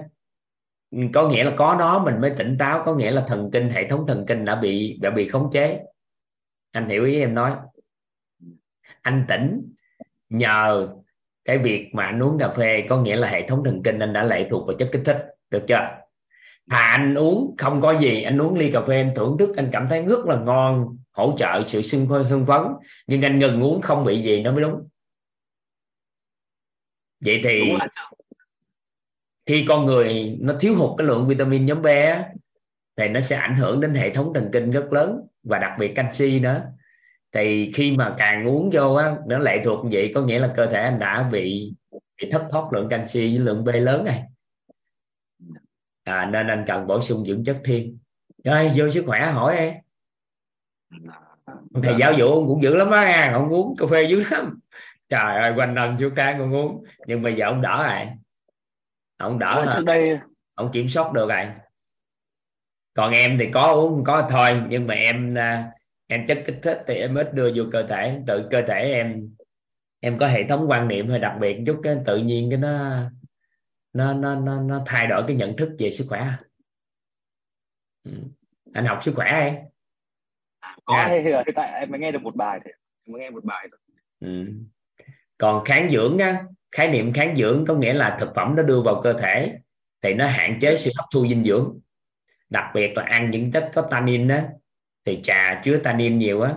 có 1.12 1.29
nghĩa 1.29 1.44
là 1.44 1.55
có 1.57 1.77
đó 1.79 2.03
mình 2.05 2.20
mới 2.20 2.35
tỉnh 2.38 2.59
táo 2.59 2.83
có 2.85 2.94
nghĩa 2.94 3.11
là 3.11 3.25
thần 3.29 3.51
kinh 3.53 3.70
hệ 3.70 3.88
thống 3.88 4.07
thần 4.07 4.27
kinh 4.27 4.44
đã 4.44 4.55
bị 4.55 4.99
đã 5.03 5.11
bị 5.11 5.29
khống 5.29 5.51
chế. 5.53 5.81
Anh 6.73 6.88
hiểu 6.88 7.05
ý 7.05 7.20
em 7.20 7.35
nói. 7.35 7.53
Anh 9.03 9.25
tỉnh 9.29 9.73
nhờ 10.29 10.88
cái 11.44 11.59
việc 11.59 11.90
mà 11.92 12.05
anh 12.05 12.23
uống 12.23 12.38
cà 12.38 12.49
phê 12.49 12.87
có 12.88 13.03
nghĩa 13.03 13.16
là 13.16 13.29
hệ 13.29 13.49
thống 13.49 13.64
thần 13.64 13.83
kinh 13.83 13.99
anh 13.99 14.12
đã 14.12 14.23
lệ 14.23 14.47
thuộc 14.51 14.66
vào 14.66 14.77
chất 14.79 14.88
kích 14.92 15.03
thích 15.05 15.27
được 15.50 15.62
chưa? 15.68 15.90
Thà 16.70 16.78
anh 16.78 17.14
uống 17.14 17.54
không 17.59 17.80
có 17.80 17.98
gì 17.98 18.22
anh 18.22 18.38
uống 18.38 18.59
ly 18.59 18.70
cà 18.72 18.80
phê 18.80 18.96
anh 18.96 19.12
thưởng 19.16 19.37
thức 19.38 19.57
anh 19.57 19.68
cảm 19.72 19.87
thấy 19.88 20.02
rất 20.02 20.26
là 20.26 20.37
ngon 20.37 20.98
hỗ 21.12 21.35
trợ 21.38 21.62
sự 21.66 21.83
sưng 21.83 22.07
hưng 22.07 22.46
phấn. 22.46 22.62
Nhưng 23.07 23.22
anh 23.22 23.38
ngừng 23.38 23.62
uống 23.62 23.83
không 23.83 24.04
bị 24.04 24.22
gì 24.22 24.42
nó 24.42 24.52
mới 24.52 24.62
đúng. 24.62 24.88
Vậy 27.20 27.40
thì 27.44 27.72
khi 29.46 29.64
con 29.68 29.87
người 29.87 30.37
nó 30.40 30.54
thiếu 30.61 30.74
hụt 30.76 30.98
cái 30.98 31.07
lượng 31.07 31.28
vitamin 31.28 31.66
nhóm 31.66 31.83
B 31.83 31.87
thì 32.96 33.09
nó 33.09 33.20
sẽ 33.20 33.37
ảnh 33.37 33.57
hưởng 33.57 33.80
đến 33.80 33.94
hệ 33.94 34.11
thống 34.11 34.35
thần 34.35 34.50
kinh 34.52 34.70
rất 34.70 34.92
lớn 34.92 35.20
và 35.42 35.59
đặc 35.59 35.72
biệt 35.78 35.92
canxi 35.94 36.40
nữa. 36.40 36.62
Thì 37.33 37.72
khi 37.74 37.92
mà 37.92 38.14
càng 38.18 38.48
uống 38.48 38.70
vô 38.72 38.94
á 38.94 39.16
nó 39.26 39.38
lệ 39.38 39.62
thuộc 39.64 39.87
vậy 39.92 40.12
có 40.14 40.20
nghĩa 40.20 40.38
là 40.38 40.52
cơ 40.57 40.66
thể 40.66 40.83
anh 40.83 40.98
đã 40.98 41.28
bị 41.33 41.72
bị 42.22 42.30
thất 42.30 42.46
thoát 42.50 42.72
lượng 42.72 42.88
canxi 42.88 43.37
với 43.37 43.38
lượng 43.38 43.64
B 43.64 43.68
lớn 43.68 44.04
này 44.04 44.22
à, 46.05 46.27
nên 46.27 46.47
anh 46.47 46.64
cần 46.67 46.87
bổ 46.87 47.01
sung 47.01 47.25
dưỡng 47.25 47.45
chất 47.45 47.61
thêm. 47.64 47.99
Rồi 48.45 48.73
vô 48.77 48.90
sức 48.90 49.05
khỏe 49.07 49.21
hỏi 49.21 49.57
em. 49.57 49.75
Thầy 51.83 51.95
giáo 51.99 52.12
vụ 52.19 52.47
cũng 52.47 52.62
dữ 52.62 52.77
lắm 52.77 52.90
á 52.90 53.31
ông 53.33 53.49
uống 53.49 53.77
cà 53.77 53.87
phê 53.90 54.03
dữ 54.03 54.23
lắm. 54.31 54.61
Trời 55.09 55.43
ơi 55.43 55.53
quanh 55.57 55.75
năm 55.75 55.97
chú 55.99 56.11
cá 56.17 56.37
con 56.38 56.55
uống 56.55 56.85
nhưng 57.07 57.23
bây 57.23 57.37
giờ 57.37 57.47
ông 57.47 57.62
đỡ 57.62 57.87
rồi 57.88 58.09
ông 59.17 59.38
đỡ 59.38 59.67
trước 59.73 59.85
đây 59.85 60.19
ông 60.55 60.71
kiểm 60.73 60.88
soát 60.88 61.13
được 61.13 61.29
rồi. 61.29 61.46
Còn 62.94 63.13
em 63.13 63.38
thì 63.38 63.48
có 63.55 63.61
uống 63.61 64.05
có 64.05 64.29
thôi 64.31 64.63
nhưng 64.69 64.87
mà 64.87 64.94
em 64.94 65.35
à, 65.38 65.71
em 66.07 66.27
chất 66.27 66.42
kích 66.46 66.59
thích 66.63 66.85
thì 66.87 66.94
em 66.94 67.15
ít 67.15 67.35
đưa 67.35 67.52
vô 67.57 67.65
cơ 67.73 67.87
thể. 67.88 68.21
Tự 68.27 68.48
cơ 68.50 68.63
thể 68.69 68.92
em 68.92 69.29
em 70.00 70.19
có 70.19 70.27
hệ 70.27 70.44
thống 70.48 70.67
quan 70.69 70.88
niệm 70.88 71.09
hơi 71.09 71.19
đặc 71.19 71.37
biệt 71.40 71.59
chút 71.67 71.81
cái 71.83 71.96
tự 72.07 72.17
nhiên 72.17 72.50
cái 72.50 72.59
nó 72.59 73.00
nó 73.95 74.15
nó 74.15 74.35
nó, 74.35 74.63
nó 74.63 74.83
thay 74.87 75.07
đổi 75.07 75.25
cái 75.27 75.37
nhận 75.37 75.57
thức 75.57 75.77
về 75.79 75.90
sức 75.90 76.07
khỏe 76.09 76.33
ừ. 78.05 78.13
anh 78.73 78.87
học 78.87 78.99
sức 79.03 79.13
khỏe 79.17 79.27
hay 79.31 79.63
có 80.85 80.95
à. 80.97 81.09
hiện 81.09 81.55
tại 81.55 81.81
em 81.81 81.90
mới 81.90 82.01
nghe 82.01 82.13
được 82.13 82.23
một 82.23 82.37
bài 82.37 82.61
thì 82.65 82.71
em 83.07 83.13
mới 83.13 83.21
nghe 83.21 83.31
một 83.31 83.45
bài 83.45 83.69
thôi. 83.71 83.81
Ừ. 84.21 84.47
còn 85.38 85.65
kháng 85.65 85.90
dưỡng 85.90 86.19
á 86.19 86.45
khái 86.73 86.88
niệm 86.88 87.13
kháng 87.13 87.37
dưỡng 87.37 87.65
có 87.69 87.75
nghĩa 87.75 87.92
là 87.92 88.17
thực 88.21 88.33
phẩm 88.35 88.55
nó 88.57 88.63
đưa 88.63 88.83
vào 88.83 89.01
cơ 89.03 89.13
thể 89.13 89.59
thì 90.03 90.15
nó 90.15 90.27
hạn 90.27 90.59
chế 90.61 90.77
sự 90.77 90.90
hấp 90.97 91.07
thu 91.15 91.27
dinh 91.29 91.45
dưỡng 91.45 91.81
đặc 92.51 92.65
biệt 92.75 92.92
là 92.97 93.03
ăn 93.03 93.31
những 93.31 93.53
chất 93.53 93.71
có 93.75 93.88
tannin 93.90 94.29
đó 94.29 94.38
thì 95.05 95.21
trà 95.23 95.61
chứa 95.65 95.77
tannin 95.77 96.19
nhiều 96.19 96.40
á 96.40 96.55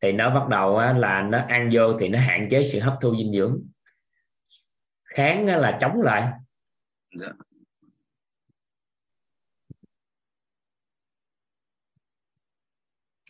thì 0.00 0.12
nó 0.12 0.34
bắt 0.34 0.48
đầu 0.48 0.76
á, 0.76 0.92
là 0.92 1.22
nó 1.22 1.38
ăn 1.48 1.68
vô 1.72 1.98
thì 2.00 2.08
nó 2.08 2.18
hạn 2.18 2.48
chế 2.50 2.64
sự 2.64 2.80
hấp 2.80 2.94
thu 3.00 3.16
dinh 3.16 3.32
dưỡng 3.32 3.62
kháng 5.04 5.46
là 5.46 5.78
chống 5.80 6.00
lại 6.02 6.32
dạ. 7.14 7.28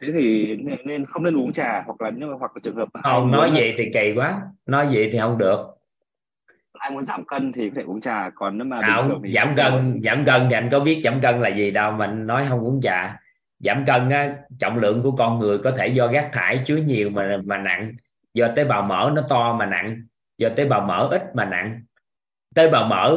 Thế 0.03 0.09
thì 0.13 0.57
nên 0.85 1.07
không 1.07 1.23
nên 1.23 1.37
uống 1.37 1.53
trà 1.53 1.83
hoặc 1.87 2.01
là 2.01 2.11
nếu 2.11 2.29
mà 2.29 2.37
hoặc 2.39 2.53
là 2.55 2.61
trường 2.63 2.77
hợp 2.77 2.89
không 3.03 3.31
nói 3.31 3.49
uống... 3.49 3.55
vậy 3.55 3.75
thì 3.79 3.91
kỳ 3.95 4.13
quá. 4.17 4.43
Nói 4.67 4.89
vậy 4.93 5.09
thì 5.13 5.19
không 5.19 5.39
được. 5.39 5.67
Ai 6.73 6.91
muốn 6.91 7.03
giảm 7.03 7.25
cân 7.25 7.53
thì 7.53 7.71
có 7.71 7.75
thể 7.77 7.83
uống 7.83 8.01
trà 8.01 8.31
còn 8.35 8.59
nếu 8.59 8.65
mà 8.65 8.81
không, 8.95 9.21
thì 9.25 9.35
giảm 9.35 9.55
cân 9.57 9.71
không... 9.71 10.01
giảm 10.05 10.25
cân 10.25 10.47
thì 10.49 10.55
anh 10.55 10.69
có 10.73 10.81
biết 10.81 11.01
giảm 11.05 11.21
cân 11.21 11.41
là 11.41 11.49
gì 11.49 11.71
đâu 11.71 11.93
mình 11.93 12.27
nói 12.27 12.47
không 12.49 12.61
uống 12.61 12.81
trà. 12.83 13.19
Giảm 13.59 13.85
cân 13.87 14.11
á, 14.11 14.37
trọng 14.59 14.79
lượng 14.79 15.03
của 15.03 15.17
con 15.17 15.39
người 15.39 15.59
có 15.59 15.71
thể 15.79 15.87
do 15.87 16.13
rác 16.13 16.31
thải 16.33 16.63
chứa 16.67 16.77
nhiều 16.77 17.11
mà 17.11 17.41
mà 17.45 17.59
nặng. 17.59 17.93
Do 18.35 18.49
tế 18.57 18.65
bào 18.65 18.83
mỡ 18.83 19.13
nó 19.15 19.23
to 19.29 19.57
mà 19.59 19.67
nặng 19.67 20.07
do 20.39 20.49
tế 20.57 20.69
bào 20.69 20.81
mỡ 20.81 21.09
ít 21.11 21.23
mà 21.35 21.45
nặng 21.45 21.83
tế 22.55 22.71
bào 22.71 22.85
mỡ 22.85 23.17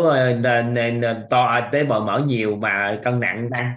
ờ, 1.03 1.23
to 1.29 1.59
tế 1.71 1.83
bào 1.83 2.01
mỡ 2.01 2.19
nhiều 2.27 2.55
mà 2.55 2.99
cân 3.03 3.19
nặng 3.19 3.49
tăng 3.51 3.73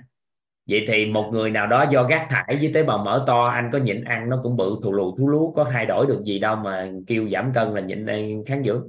vậy 0.69 0.85
thì 0.89 1.07
một 1.07 1.31
người 1.33 1.51
nào 1.51 1.67
đó 1.67 1.85
do 1.91 2.07
rác 2.09 2.27
thải 2.31 2.57
với 2.61 2.71
tế 2.75 2.83
bào 2.83 2.99
mỡ 2.99 3.25
to 3.27 3.41
anh 3.41 3.71
có 3.73 3.79
nhịn 3.79 4.05
ăn 4.05 4.31
nó 4.31 4.41
cũng 4.43 4.57
bự 4.57 4.77
thù 4.83 4.93
lù 4.93 5.17
thú 5.17 5.29
lú 5.29 5.53
có 5.57 5.65
thay 5.65 5.87
đổi 5.87 6.07
được 6.07 6.23
gì 6.25 6.39
đâu 6.39 6.57
mà 6.57 6.89
kêu 7.07 7.29
giảm 7.29 7.53
cân 7.53 7.75
là 7.75 7.81
nhịn 7.81 8.07
kháng 8.47 8.65
dưỡng 8.65 8.89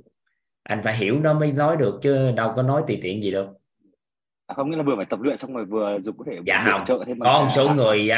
anh 0.64 0.82
phải 0.84 0.96
hiểu 0.96 1.20
nó 1.20 1.34
mới 1.34 1.52
nói 1.52 1.78
được 1.78 2.00
chứ 2.02 2.32
đâu 2.32 2.54
có 2.56 2.62
nói 2.62 2.82
tùy 2.88 3.00
tiện 3.02 3.24
gì 3.24 3.32
đâu 3.32 3.48
à, 4.48 4.54
không 4.56 4.70
nghĩa 4.70 4.78
là 4.78 4.84
vừa 4.84 4.96
phải 4.96 5.06
tập 5.06 5.20
luyện 5.22 5.38
xong 5.38 5.54
rồi 5.54 5.66
vừa 5.66 6.00
dùng 6.02 6.18
có 6.18 6.26
thể 6.28 6.40
dạ 6.46 6.66
không. 6.72 6.86
trợ 6.86 7.04
thêm 7.08 7.20
có 7.20 7.42
một 7.42 7.50
số 7.56 7.74
người 7.74 8.10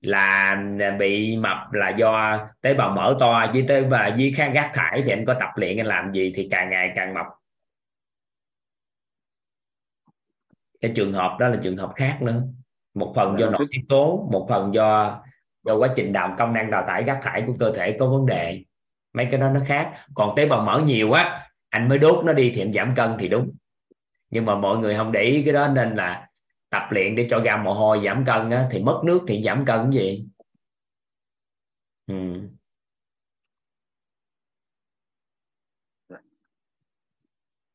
là 0.00 0.56
bị 0.98 1.36
mập 1.36 1.72
là 1.72 1.88
do 1.88 2.38
tế 2.60 2.74
bào 2.74 2.90
mỡ 2.90 3.16
to 3.20 3.46
với 3.52 3.64
tế 3.68 3.82
bào 3.82 4.10
với 4.16 4.32
kháng 4.36 4.52
rác 4.52 4.70
thải 4.74 5.02
thì 5.06 5.12
anh 5.12 5.24
có 5.26 5.34
tập 5.34 5.48
luyện 5.56 5.76
anh 5.76 5.86
làm 5.86 6.12
gì 6.12 6.32
thì 6.36 6.48
càng 6.50 6.70
ngày 6.70 6.92
càng 6.96 7.14
mập 7.14 7.26
cái 10.84 10.92
trường 10.96 11.12
hợp 11.12 11.36
đó 11.40 11.48
là 11.48 11.56
trường 11.62 11.76
hợp 11.76 11.92
khác 11.96 12.18
nữa. 12.22 12.42
Một 12.94 13.12
phần 13.16 13.38
do 13.38 13.50
nội 13.50 13.66
tiết 13.70 13.80
tố 13.88 14.28
một 14.32 14.46
phần 14.48 14.74
do 14.74 15.20
do 15.64 15.76
quá 15.76 15.88
trình 15.96 16.12
đào 16.12 16.34
công 16.38 16.52
năng 16.52 16.70
đào 16.70 16.84
thải 16.88 17.02
rác 17.02 17.20
thải 17.22 17.42
của 17.46 17.52
cơ 17.60 17.72
thể 17.76 17.96
có 18.00 18.06
vấn 18.06 18.26
đề. 18.26 18.64
Mấy 19.14 19.28
cái 19.30 19.40
đó 19.40 19.50
nó 19.50 19.60
khác. 19.66 19.92
Còn 20.14 20.36
tế 20.36 20.46
bào 20.46 20.60
mỡ 20.60 20.80
nhiều 20.86 21.12
á 21.12 21.48
anh 21.70 21.88
mới 21.88 21.98
đốt 21.98 22.24
nó 22.24 22.32
đi 22.32 22.52
thì 22.54 22.62
anh 22.62 22.72
giảm 22.72 22.94
cân 22.96 23.16
thì 23.18 23.28
đúng. 23.28 23.50
Nhưng 24.30 24.44
mà 24.44 24.56
mọi 24.56 24.78
người 24.78 24.96
không 24.96 25.12
để 25.12 25.22
ý 25.22 25.42
cái 25.42 25.54
đó 25.54 25.68
nên 25.68 25.96
là 25.96 26.28
tập 26.70 26.82
luyện 26.90 27.16
để 27.16 27.26
cho 27.30 27.40
ra 27.40 27.56
mồ 27.56 27.72
hôi 27.72 28.02
giảm 28.04 28.24
cân 28.24 28.50
á, 28.50 28.68
thì 28.70 28.80
mất 28.82 29.02
nước 29.04 29.20
thì 29.28 29.42
giảm 29.42 29.64
cân 29.64 29.80
cái 29.82 29.92
gì? 29.92 30.26
Ừ. 32.06 32.14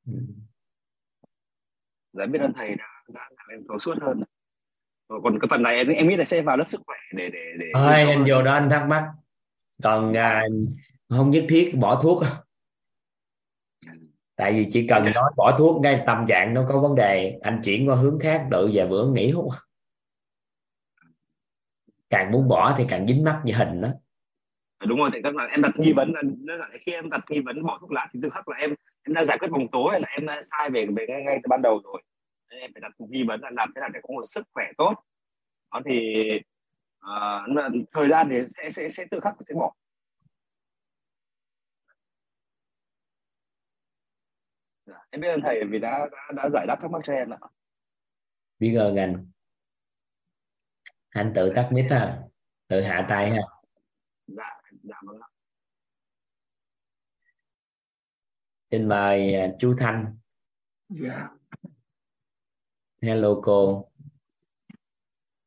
ừ. 0.05 0.13
Dạ 2.13 2.25
biết 2.25 2.39
ơn 2.41 2.53
thầy 2.55 2.75
đã, 2.75 2.85
em 3.49 3.63
thấu 3.67 3.79
suốt 3.79 3.93
hơn. 4.01 4.23
Còn 5.07 5.39
cái 5.39 5.47
phần 5.49 5.63
này 5.63 5.75
em 5.75 5.87
em 5.87 6.07
nghĩ 6.07 6.15
là 6.15 6.25
sẽ 6.25 6.41
vào 6.41 6.57
lớp 6.57 6.65
sức 6.67 6.81
khỏe 6.85 6.97
để 7.13 7.29
để 7.33 7.53
để 7.59 7.65
Thôi, 7.73 7.93
anh 7.93 8.25
vô 8.29 8.41
đó 8.41 8.53
anh 8.53 8.69
thắc 8.69 8.87
mắc. 8.87 9.11
Còn 9.83 10.17
à, 10.17 10.43
không 11.09 11.31
nhất 11.31 11.45
thiết 11.49 11.71
bỏ 11.75 12.01
thuốc. 12.01 12.23
Tại 14.35 14.53
vì 14.53 14.67
chỉ 14.71 14.87
cần 14.87 15.05
nói 15.15 15.31
bỏ 15.37 15.55
thuốc 15.57 15.81
ngay 15.81 16.03
tâm 16.07 16.25
trạng 16.27 16.53
nó 16.53 16.65
có 16.69 16.79
vấn 16.79 16.95
đề. 16.95 17.39
Anh 17.41 17.61
chuyển 17.63 17.89
qua 17.89 17.95
hướng 17.95 18.19
khác 18.19 18.47
đợi 18.49 18.71
vài 18.73 18.87
bữa 18.87 19.11
nghỉ 19.11 19.31
hút. 19.31 19.51
Càng 22.09 22.31
muốn 22.31 22.47
bỏ 22.47 22.75
thì 22.77 22.85
càng 22.89 23.07
dính 23.07 23.23
mắt 23.23 23.41
như 23.45 23.53
hình 23.53 23.81
đó. 23.81 23.89
Đúng 24.85 24.99
rồi 24.99 25.09
thì 25.13 25.19
các 25.23 25.35
bạn 25.35 25.49
em 25.49 25.61
đặt 25.61 25.71
nghi 25.75 25.93
vấn. 25.93 26.13
là 26.43 26.69
khi 26.81 26.93
em 26.93 27.09
đặt 27.09 27.21
nghi 27.29 27.41
vấn 27.41 27.65
bỏ 27.65 27.77
thuốc 27.81 27.91
lá 27.91 28.07
thì 28.13 28.19
tự 28.23 28.29
khắc 28.29 28.47
là 28.47 28.57
em 28.57 28.75
em 29.03 29.13
đã 29.13 29.23
giải 29.23 29.37
quyết 29.37 29.51
vòng 29.51 29.67
tối 29.71 29.91
hay 29.91 30.01
là 30.01 30.07
em 30.07 30.25
đã 30.25 30.41
sai 30.41 30.69
về 30.69 30.85
về 30.85 31.05
ngay, 31.07 31.23
ngay 31.23 31.39
từ 31.43 31.47
ban 31.49 31.61
đầu 31.61 31.81
rồi 31.83 32.01
em 32.57 32.71
phải 32.73 32.81
đặt 32.81 32.91
nghi 32.97 33.23
vấn 33.27 33.41
là 33.41 33.49
làm 33.53 33.71
thế 33.75 33.79
nào 33.79 33.89
để 33.89 33.99
có 34.03 34.13
một 34.13 34.21
sức 34.23 34.47
khỏe 34.53 34.65
tốt. 34.77 34.93
Đó 35.71 35.81
thì 35.85 36.25
uh, 37.05 37.87
thời 37.91 38.09
gian 38.09 38.27
thì 38.31 38.41
sẽ 38.47 38.69
sẽ 38.69 38.89
sẽ 38.89 39.05
tự 39.11 39.19
khắc 39.19 39.35
sẽ 39.39 39.55
bỏ. 39.55 39.73
Dạ, 44.85 44.95
em 45.09 45.21
biết 45.21 45.27
ơn 45.27 45.41
thầy 45.41 45.63
vì 45.69 45.79
đã, 45.79 46.09
đã 46.11 46.31
đã 46.35 46.49
giải 46.49 46.65
đáp 46.67 46.77
thắc 46.81 46.91
mắc 46.91 47.01
cho 47.03 47.13
em 47.13 47.29
ạ. 47.29 47.39
Biết 48.59 48.75
ơn 48.75 48.95
anh. 48.95 49.31
Anh 51.09 51.33
tự 51.35 51.49
tắt 51.55 51.69
mic 51.71 51.85
ha. 51.91 52.21
Tự 52.67 52.81
hạ 52.81 53.05
tay 53.09 53.31
ha. 53.31 53.41
Dạ 54.27 54.61
dạ 54.83 54.95
vâng 55.05 55.19
ạ. 55.21 55.27
Xin 58.71 58.87
mời 58.87 59.33
à, 59.33 59.47
chú 59.59 59.75
thanh. 59.79 60.17
Dạ 60.89 61.29
hello 63.01 63.39
cô. 63.43 63.85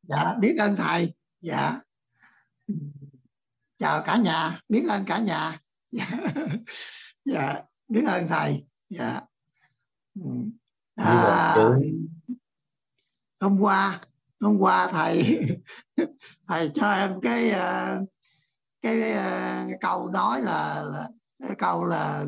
Dạ 0.01 0.35
biết 0.39 0.55
ơn 0.59 0.75
thầy. 0.75 1.13
Dạ. 1.41 1.81
Chào 3.77 4.03
cả 4.05 4.17
nhà 4.17 4.61
biết 4.69 4.85
ơn 4.89 5.05
cả 5.05 5.19
nhà. 5.19 5.61
Dạ, 5.91 6.07
dạ 7.25 7.63
biết 7.87 8.03
ơn 8.07 8.27
thầy. 8.27 8.65
Dạ. 8.89 9.21
À, 10.95 11.55
hôm 13.39 13.59
qua 13.59 14.01
hôm 14.39 14.57
qua 14.59 14.87
thầy 14.91 15.39
thầy 16.47 16.71
cho 16.73 16.91
em 16.91 17.21
cái 17.21 17.49
ờ, 17.49 18.01
cái, 18.81 18.99
cái 18.99 19.11
ờ, 19.11 19.67
câu 19.81 20.07
nói 20.07 20.41
là, 20.41 20.81
là 20.81 21.09
cái 21.39 21.55
câu 21.57 21.85
là 21.85 22.25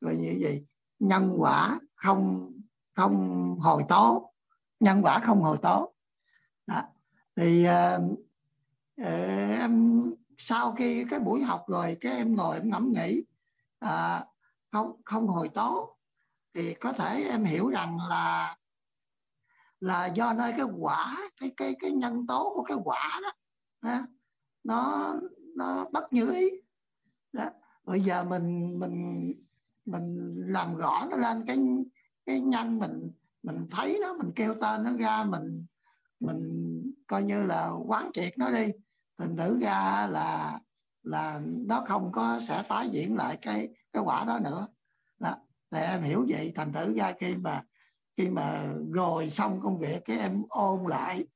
gọi 0.00 0.16
như 0.16 0.38
gì? 0.40 0.64
Nhân 0.98 1.34
quả 1.38 1.80
không 1.94 2.52
không 2.94 3.56
hồi 3.60 3.82
tố 3.88 4.32
nhân 4.80 5.00
quả 5.02 5.20
không 5.20 5.42
hồi 5.42 5.58
tố 5.62 5.94
đó. 6.66 6.82
thì 7.36 7.66
uh, 7.68 8.02
uh, 9.02 9.58
em 9.60 10.02
sau 10.38 10.72
khi 10.72 11.04
cái 11.10 11.20
buổi 11.20 11.42
học 11.42 11.64
rồi 11.68 11.96
cái 12.00 12.12
em 12.12 12.36
ngồi 12.36 12.56
em 12.56 12.70
ngẫm 12.70 12.92
nghĩ 12.92 13.24
uh, 13.84 14.26
không 14.70 15.00
không 15.04 15.28
hồi 15.28 15.48
tố 15.48 15.96
thì 16.54 16.74
có 16.74 16.92
thể 16.92 17.24
em 17.30 17.44
hiểu 17.44 17.68
rằng 17.68 17.98
là 18.08 18.56
là 19.80 20.06
do 20.06 20.32
nơi 20.32 20.52
cái 20.56 20.66
quả 20.78 21.16
cái 21.40 21.52
cái 21.56 21.74
cái 21.80 21.92
nhân 21.92 22.26
tố 22.26 22.52
của 22.54 22.62
cái 22.62 22.76
quả 22.84 23.20
đó, 23.22 23.30
ha, 23.82 24.06
nó 24.64 25.12
nó 25.56 25.84
bất 25.92 26.12
như 26.12 26.32
ý 26.32 26.50
đó. 27.32 27.44
bây 27.84 28.00
giờ 28.00 28.24
mình 28.24 28.78
mình 28.78 29.32
mình 29.84 30.34
làm 30.46 30.76
rõ 30.76 31.06
nó 31.10 31.16
lên 31.16 31.44
cái 31.46 31.58
cái 32.26 32.40
nhân 32.40 32.78
mình 32.78 33.12
mình 33.46 33.66
thấy 33.70 33.98
nó, 34.02 34.14
mình 34.14 34.32
kêu 34.36 34.54
tên 34.60 34.84
nó 34.84 34.92
ra, 34.98 35.24
mình 35.24 35.66
mình 36.20 36.82
coi 37.06 37.22
như 37.22 37.42
là 37.42 37.70
quán 37.86 38.10
triệt 38.12 38.38
nó 38.38 38.50
đi 38.50 38.72
thành 39.18 39.36
thử 39.36 39.60
ra 39.60 40.08
là 40.10 40.60
là 41.02 41.40
nó 41.42 41.84
không 41.86 42.12
có 42.12 42.40
sẽ 42.40 42.62
tái 42.68 42.88
diễn 42.88 43.16
lại 43.16 43.38
cái 43.42 43.68
cái 43.92 44.02
quả 44.02 44.24
đó 44.24 44.38
nữa 44.44 44.66
đó. 45.18 45.34
thì 45.70 45.80
em 45.80 46.02
hiểu 46.02 46.26
vậy 46.28 46.52
thành 46.56 46.72
thử 46.72 46.94
ra 46.94 47.14
khi 47.20 47.34
mà 47.34 47.62
khi 48.16 48.28
mà 48.28 48.74
rồi 48.92 49.30
xong 49.30 49.60
công 49.62 49.78
việc 49.78 50.04
cái 50.04 50.18
em 50.18 50.42
ôn 50.48 50.84
lại 50.88 51.26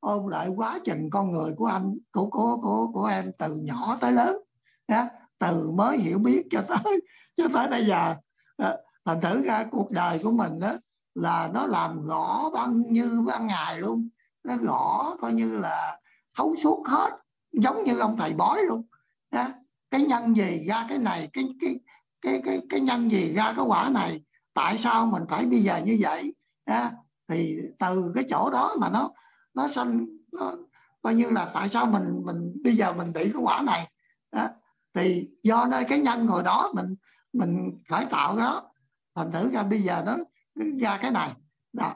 ôn 0.00 0.30
lại 0.30 0.48
quá 0.48 0.78
trình 0.84 1.10
con 1.10 1.30
người 1.30 1.54
của 1.56 1.66
anh, 1.66 1.98
của 2.12 2.30
của 2.30 2.56
của 2.62 2.90
của 2.92 3.06
em 3.06 3.32
từ 3.38 3.56
nhỏ 3.56 3.98
tới 4.00 4.12
lớn 4.12 4.36
đó. 4.88 5.08
từ 5.38 5.70
mới 5.70 5.98
hiểu 5.98 6.18
biết 6.18 6.42
cho 6.50 6.62
tới 6.68 7.00
cho 7.36 7.44
tới 7.54 7.68
bây 7.68 7.86
giờ 7.86 8.14
đó. 8.58 8.76
thành 9.04 9.20
thử 9.20 9.44
ra 9.44 9.66
cuộc 9.70 9.90
đời 9.90 10.20
của 10.22 10.32
mình 10.32 10.58
đó 10.58 10.76
là 11.14 11.50
nó 11.54 11.66
làm 11.66 12.06
gõ 12.06 12.50
ban 12.54 12.82
như 12.92 13.22
ban 13.26 13.46
ngày 13.46 13.78
luôn 13.78 14.08
nó 14.44 14.56
gõ 14.56 15.16
coi 15.20 15.32
như 15.32 15.56
là 15.58 15.98
thấu 16.34 16.54
suốt 16.62 16.82
hết, 16.86 17.10
giống 17.52 17.84
như 17.84 17.98
ông 17.98 18.16
thầy 18.16 18.32
bói 18.32 18.62
luôn 18.68 18.86
đó. 19.30 19.48
cái 19.90 20.02
nhân 20.02 20.36
gì 20.36 20.64
ra 20.68 20.86
cái 20.88 20.98
này, 20.98 21.28
cái 21.32 21.44
cái 21.60 21.80
cái 22.20 22.42
cái 22.44 22.60
cái 22.70 22.80
nhân 22.80 23.10
gì 23.10 23.34
ra 23.34 23.52
cái 23.56 23.64
quả 23.68 23.90
này, 23.94 24.24
tại 24.54 24.78
sao 24.78 25.06
mình 25.06 25.22
phải 25.28 25.46
bây 25.46 25.62
giờ 25.62 25.80
như 25.84 25.98
vậy 26.00 26.34
đó. 26.66 26.90
thì 27.28 27.56
từ 27.78 28.12
cái 28.14 28.24
chỗ 28.30 28.50
đó 28.52 28.76
mà 28.80 28.88
nó 28.90 29.10
nó 29.54 29.68
sanh, 29.68 30.06
nó 30.32 30.52
coi 31.02 31.14
như 31.14 31.30
là 31.30 31.50
tại 31.54 31.68
sao 31.68 31.86
mình 31.86 32.22
mình 32.24 32.62
bây 32.64 32.76
giờ 32.76 32.92
mình 32.92 33.12
bị 33.12 33.30
cái 33.32 33.42
quả 33.42 33.62
này 33.66 33.90
đó. 34.32 34.48
thì 34.94 35.28
do 35.42 35.66
nơi 35.70 35.84
cái 35.88 35.98
nhân 35.98 36.26
hồi 36.26 36.42
đó 36.42 36.72
mình 36.74 36.94
mình 37.32 37.82
phải 37.88 38.06
tạo 38.10 38.36
đó 38.36 38.62
thành 39.14 39.32
thử 39.32 39.50
ra 39.50 39.62
bây 39.62 39.82
giờ 39.82 40.02
nó 40.06 40.16
ra 40.54 40.98
cái 41.02 41.10
này 41.10 41.32
đó. 41.72 41.94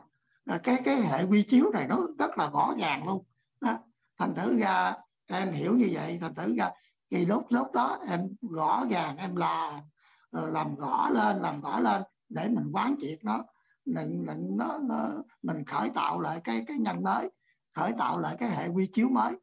Cái 0.63 0.81
cái 0.85 1.01
hệ 1.01 1.25
quy 1.25 1.43
chiếu 1.43 1.71
này 1.73 1.87
nó 1.89 1.97
rất 2.19 2.39
là 2.39 2.51
rõ 2.51 2.75
ràng 2.79 3.07
luôn. 3.07 3.25
Đó. 3.61 3.79
thành 4.19 4.35
thử 4.35 4.59
ra 4.59 4.95
em 5.27 5.53
hiểu 5.53 5.75
như 5.75 5.89
vậy 5.93 6.19
thành 6.21 6.35
thử 6.35 6.57
ra 6.57 6.71
thì 7.11 7.27
lúc 7.27 7.47
lúc 7.49 7.73
đó 7.73 7.99
em 8.09 8.29
rõ 8.55 8.85
ràng 8.91 9.17
em 9.17 9.37
là 9.37 9.83
ờ, 10.31 10.51
làm 10.51 10.77
rõ 10.77 11.09
lên 11.13 11.39
làm 11.39 11.61
rõ 11.61 11.81
lên 11.81 12.03
để 12.29 12.49
mình 12.49 12.71
quán 12.73 12.95
triệt 13.01 13.19
nó. 13.25 13.45
Định 13.85 14.27
định 14.27 14.57
nó, 14.57 14.79
nó 14.79 15.11
mình 15.43 15.65
khởi 15.65 15.91
tạo 15.95 16.21
lại 16.21 16.41
cái 16.45 16.65
cái 16.67 16.79
nhân 16.79 17.03
mới 17.03 17.31
khởi 17.75 17.93
tạo 17.99 18.19
lại 18.19 18.37
cái 18.39 18.49
hệ 18.49 18.69
quy 18.69 18.87
chiếu 18.87 19.09
mới 19.09 19.37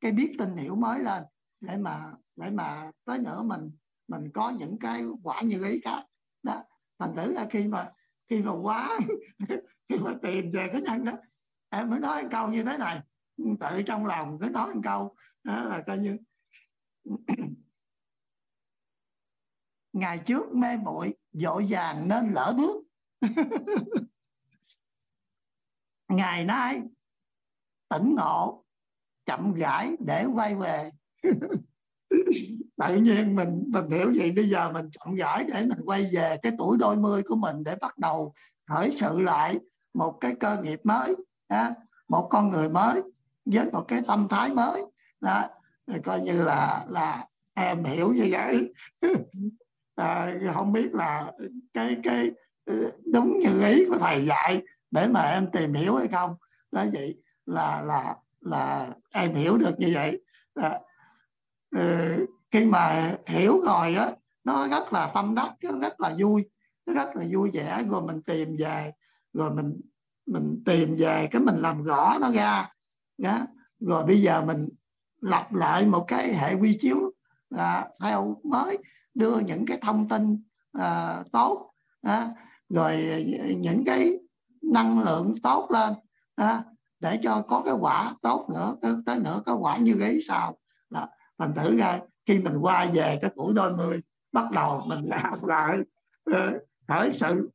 cái 0.00 0.12
biết 0.12 0.34
tin 0.38 0.56
hiểu 0.56 0.74
mới 0.74 1.02
lên 1.02 1.22
để 1.60 1.76
mà 1.76 2.12
để 2.36 2.50
mà 2.50 2.90
tới 3.04 3.18
nữa 3.18 3.42
mình 3.42 3.70
mình 4.08 4.30
có 4.34 4.50
những 4.50 4.78
cái 4.78 5.04
quả 5.22 5.40
như 5.42 5.64
ý 5.64 5.80
khác. 5.84 6.02
Đó. 6.42 6.62
Thành 6.98 7.14
thử 7.14 7.34
ra 7.34 7.46
khi 7.50 7.68
mà 7.68 7.92
khi 8.32 8.42
mà 8.42 8.52
quá, 8.52 8.98
khi 9.88 9.98
mà 9.98 10.14
tìm 10.22 10.50
về 10.52 10.68
cái 10.72 10.80
nhân 10.80 11.04
đó, 11.04 11.12
em 11.70 11.90
mới 11.90 12.00
nói 12.00 12.24
câu 12.30 12.48
như 12.48 12.64
thế 12.64 12.78
này. 12.78 13.00
Tự 13.36 13.82
trong 13.86 14.06
lòng 14.06 14.38
cứ 14.40 14.46
nói 14.46 14.74
một 14.74 14.80
câu, 14.84 15.16
đó 15.44 15.64
là 15.64 15.82
coi 15.86 15.98
như, 15.98 16.18
ngày 19.92 20.18
trước 20.26 20.54
mê 20.54 20.76
muội 20.76 21.14
dội 21.32 21.66
vàng 21.68 22.08
nên 22.08 22.30
lỡ 22.30 22.54
bước. 22.56 22.84
Ngày 26.08 26.44
nay, 26.44 26.82
tỉnh 27.88 28.14
ngộ, 28.14 28.64
chậm 29.26 29.54
rãi 29.54 29.96
để 30.06 30.26
quay 30.34 30.54
về. 30.54 30.90
tự 32.76 32.96
nhiên 32.96 33.36
mình 33.36 33.64
mình 33.66 33.90
hiểu 33.90 34.12
gì 34.12 34.30
bây 34.30 34.48
giờ 34.48 34.72
mình 34.72 34.90
chậm 34.90 35.14
rãi 35.14 35.44
để 35.44 35.64
mình 35.66 35.78
quay 35.84 36.08
về 36.12 36.36
cái 36.42 36.52
tuổi 36.58 36.78
đôi 36.80 36.96
mươi 36.96 37.22
của 37.22 37.36
mình 37.36 37.64
để 37.64 37.76
bắt 37.80 37.98
đầu 37.98 38.34
khởi 38.68 38.90
sự 38.90 39.20
lại 39.20 39.58
một 39.94 40.18
cái 40.20 40.34
cơ 40.40 40.56
nghiệp 40.62 40.80
mới 40.84 41.16
ha? 41.48 41.74
một 42.08 42.28
con 42.30 42.50
người 42.50 42.68
mới 42.68 43.02
với 43.44 43.70
một 43.70 43.84
cái 43.88 44.00
tâm 44.06 44.26
thái 44.30 44.50
mới 44.50 44.82
đó. 45.20 45.44
Coi 46.04 46.20
như 46.20 46.42
là 46.42 46.84
là 46.88 47.26
em 47.54 47.84
hiểu 47.84 48.12
như 48.12 48.28
vậy. 48.30 48.72
À, 49.94 50.34
không 50.54 50.72
biết 50.72 50.94
là 50.94 51.32
cái 51.74 51.96
cái 52.02 52.30
ừ, 52.64 52.90
đúng 53.12 53.38
như 53.38 53.66
ý 53.66 53.84
của 53.88 53.98
thầy 53.98 54.26
dạy 54.26 54.62
để 54.90 55.06
mà 55.06 55.20
em 55.20 55.50
tìm 55.52 55.74
hiểu 55.74 55.96
hay 55.96 56.08
không. 56.08 56.34
Đó 56.72 56.84
vậy 56.92 57.16
là 57.46 57.82
là 57.82 58.16
là 58.40 58.88
em 59.10 59.34
hiểu 59.34 59.58
được 59.58 59.78
như 59.78 59.90
vậy. 59.94 60.20
À, 60.54 60.80
ừ, 61.70 62.26
khi 62.52 62.64
mà 62.64 63.16
hiểu 63.26 63.60
rồi 63.60 63.94
á 63.94 64.12
nó 64.44 64.68
rất 64.68 64.92
là 64.92 65.10
tâm 65.14 65.34
đắc 65.34 65.54
nó 65.62 65.78
rất 65.78 66.00
là 66.00 66.14
vui 66.20 66.50
nó 66.86 66.94
rất 66.94 67.16
là 67.16 67.24
vui 67.32 67.50
vẻ. 67.50 67.84
Rồi 67.90 68.02
mình 68.02 68.22
tìm 68.22 68.56
về 68.58 68.92
rồi 69.32 69.50
mình 69.50 69.80
mình 70.26 70.62
tìm 70.66 70.96
về 70.96 71.28
cái 71.30 71.42
mình 71.42 71.56
làm 71.56 71.82
rõ 71.82 72.18
nó 72.20 72.30
ra 72.30 72.68
đó. 73.18 73.38
rồi 73.80 74.04
bây 74.04 74.22
giờ 74.22 74.44
mình 74.44 74.68
lập 75.20 75.52
lại 75.52 75.86
một 75.86 76.04
cái 76.08 76.34
hệ 76.34 76.54
quy 76.54 76.76
chiếu 76.78 77.12
à, 77.56 77.88
theo 78.00 78.40
mới 78.44 78.78
đưa 79.14 79.38
những 79.38 79.66
cái 79.66 79.78
thông 79.82 80.08
tin 80.08 80.42
à, 80.72 81.22
tốt 81.32 81.72
à, 82.02 82.28
rồi 82.68 83.24
những 83.56 83.84
cái 83.86 84.18
năng 84.62 84.98
lượng 84.98 85.34
tốt 85.42 85.70
lên 85.70 85.94
à, 86.34 86.64
để 87.00 87.18
cho 87.22 87.42
có 87.48 87.62
cái 87.64 87.74
quả 87.80 88.14
tốt 88.22 88.48
nữa 88.54 88.76
tới 89.06 89.18
nữa 89.18 89.42
có 89.46 89.56
quả 89.56 89.76
như 89.76 89.96
ý 90.08 90.20
sao. 90.22 90.58
Là 90.90 91.08
thành 91.38 91.54
thử 91.54 91.76
ra 91.76 92.00
khi 92.26 92.38
mình 92.38 92.56
qua 92.56 92.86
về 92.92 93.18
cái 93.22 93.30
tuổi 93.36 93.54
đôi 93.54 93.76
mươi 93.76 94.00
bắt 94.32 94.50
đầu 94.50 94.82
mình 94.86 95.04
làm 95.04 95.34
lại 95.42 95.78
ờ, 96.24 96.58
khởi 96.88 97.14
sự 97.14 97.50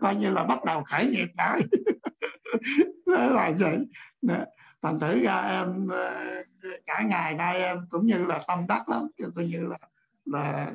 coi 0.00 0.16
như 0.16 0.30
là 0.30 0.44
bắt 0.44 0.64
đầu 0.64 0.82
khởi 0.84 1.06
nghiệp 1.06 1.28
lại. 1.36 1.60
Thế 3.06 3.28
là 3.30 3.52
vậy. 3.58 3.78
Thành 4.82 4.98
thử 4.98 5.22
ra 5.22 5.40
em 5.40 5.88
ờ, 5.88 6.14
cả 6.86 7.02
ngày 7.02 7.34
nay 7.34 7.62
em 7.62 7.86
cũng 7.90 8.06
như 8.06 8.24
là 8.24 8.42
tâm 8.48 8.66
đắc 8.68 8.88
lắm 8.88 9.06
coi 9.34 9.46
như 9.46 9.66
là 9.66 9.78
là 10.24 10.72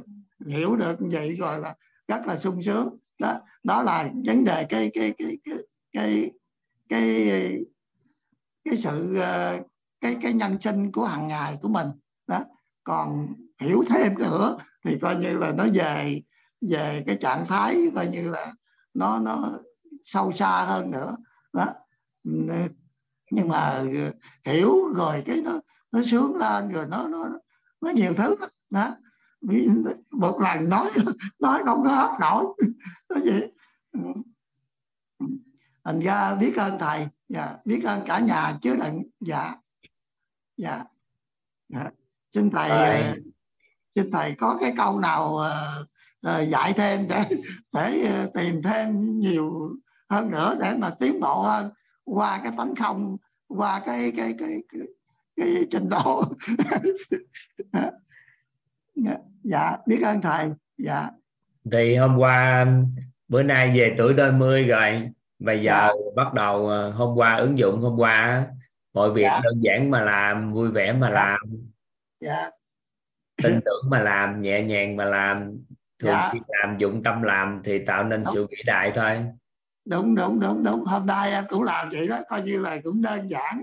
hiểu 0.47 0.75
được 0.75 0.95
vậy 0.99 1.35
rồi 1.35 1.59
là 1.59 1.75
rất 2.07 2.27
là 2.27 2.37
sung 2.37 2.63
sướng. 2.63 2.97
Đó 3.19 3.39
đó 3.63 3.83
là 3.83 4.09
vấn 4.25 4.43
đề 4.43 4.65
cái 4.69 4.91
cái 4.93 5.13
cái 5.17 5.37
cái 5.43 5.57
cái 5.93 6.31
cái 6.89 7.29
cái 8.63 8.77
sự 8.77 9.15
ờ, 9.15 9.59
cái 10.01 10.17
cái 10.21 10.33
nhân 10.33 10.57
sinh 10.61 10.91
của 10.91 11.05
hàng 11.05 11.27
ngày 11.27 11.57
của 11.61 11.69
mình. 11.69 11.87
Đó 12.27 12.39
còn 12.89 13.33
hiểu 13.61 13.83
thêm 13.89 14.17
nữa 14.17 14.57
thì 14.85 14.99
coi 15.01 15.15
như 15.15 15.37
là 15.37 15.51
nó 15.51 15.65
về 15.73 16.21
về 16.61 17.03
cái 17.07 17.17
trạng 17.21 17.45
thái 17.47 17.91
coi 17.95 18.07
như 18.07 18.29
là 18.29 18.53
nó 18.93 19.19
nó 19.19 19.51
sâu 20.03 20.31
xa 20.33 20.65
hơn 20.65 20.91
nữa. 20.91 21.15
Đó. 21.53 21.65
Nhưng 23.31 23.47
mà 23.47 23.83
hiểu 24.45 24.73
rồi 24.95 25.23
cái 25.25 25.41
nó 25.45 25.59
nó 25.91 26.01
sướng 26.05 26.35
lên 26.35 26.69
rồi 26.69 26.85
nó 26.89 27.07
nó 27.07 27.29
nó 27.81 27.89
nhiều 27.89 28.13
thứ 28.13 28.35
đó. 28.69 28.95
Một 30.11 30.39
lần 30.41 30.69
nói 30.69 30.91
nói 31.39 31.61
không 31.65 31.83
có 31.83 31.89
hết 31.89 32.17
nổi. 32.21 32.45
Nó 33.09 33.15
vậy. 33.23 33.53
Thành 35.83 35.99
ra 35.99 36.35
biết 36.35 36.57
ơn 36.57 36.79
thầy. 36.79 37.07
Dạ 37.27 37.57
biết 37.65 37.81
ơn 37.85 38.01
cả 38.05 38.19
nhà 38.19 38.57
chứ 38.61 38.75
đừng 38.75 39.03
dạ. 39.19 39.55
Dạ, 40.57 40.83
dạ 41.69 41.89
xin 42.33 42.49
thầy 42.49 42.69
à. 42.69 43.15
xin 43.95 44.05
thầy 44.11 44.35
có 44.37 44.57
cái 44.61 44.73
câu 44.77 44.99
nào 44.99 45.37
uh, 46.27 46.47
dạy 46.47 46.73
thêm 46.73 47.07
để 47.07 47.25
để 47.73 48.27
tìm 48.33 48.61
thêm 48.63 49.19
nhiều 49.19 49.69
hơn 50.09 50.31
nữa 50.31 50.57
để 50.61 50.73
mà 50.77 50.89
tiến 50.99 51.19
bộ 51.19 51.41
hơn 51.41 51.71
qua 52.05 52.39
cái 52.43 52.51
tánh 52.57 52.75
không 52.75 53.17
qua 53.47 53.81
cái 53.85 54.11
cái 54.17 54.33
cái 54.39 54.57
cái, 54.71 54.81
cái 55.35 55.65
trình 55.71 55.89
độ 55.89 56.23
dạ, 58.95 59.17
dạ 59.43 59.77
biết 59.85 60.01
ơn 60.03 60.21
thầy 60.21 60.49
dạ 60.77 61.09
thì 61.71 61.95
hôm 61.95 62.17
qua 62.17 62.67
bữa 63.27 63.43
nay 63.43 63.77
về 63.77 63.95
tuổi 63.97 64.13
đôi 64.13 64.31
mươi 64.31 64.63
rồi 64.63 65.09
bây 65.39 65.57
giờ 65.57 65.63
dạ. 65.63 65.89
bắt 66.15 66.33
đầu 66.33 66.67
hôm 66.93 67.17
qua 67.17 67.35
ứng 67.35 67.57
dụng 67.57 67.81
hôm 67.81 67.99
qua 67.99 68.47
mọi 68.93 69.13
việc 69.13 69.23
dạ. 69.23 69.39
đơn 69.43 69.61
giản 69.61 69.91
mà 69.91 70.01
làm 70.01 70.53
vui 70.53 70.71
vẻ 70.71 70.93
mà 70.93 71.09
dạ. 71.11 71.15
làm 71.15 71.39
dạ. 72.19 72.49
tin 73.43 73.59
tưởng 73.65 73.89
mà 73.89 73.99
làm 73.99 74.41
nhẹ 74.41 74.61
nhàng 74.61 74.95
mà 74.95 75.05
làm. 75.05 75.57
Thường 75.99 76.11
dạ. 76.11 76.29
xuyên 76.31 76.43
làm 76.47 76.77
dụng 76.77 77.03
tâm 77.03 77.21
làm 77.21 77.61
thì 77.63 77.85
tạo 77.85 78.03
nên 78.03 78.23
đúng. 78.25 78.33
sự 78.33 78.47
vĩ 78.51 78.57
đại 78.65 78.91
thôi. 78.95 79.25
Đúng 79.85 80.15
đúng 80.15 80.39
đúng 80.39 80.63
đúng. 80.63 80.85
Hôm 80.85 81.05
nay 81.05 81.31
em 81.31 81.45
cũng 81.49 81.63
làm 81.63 81.89
vậy 81.89 82.07
đó 82.07 82.19
coi 82.29 82.41
như 82.41 82.59
là 82.59 82.77
cũng 82.83 83.01
đơn 83.01 83.29
giản 83.29 83.61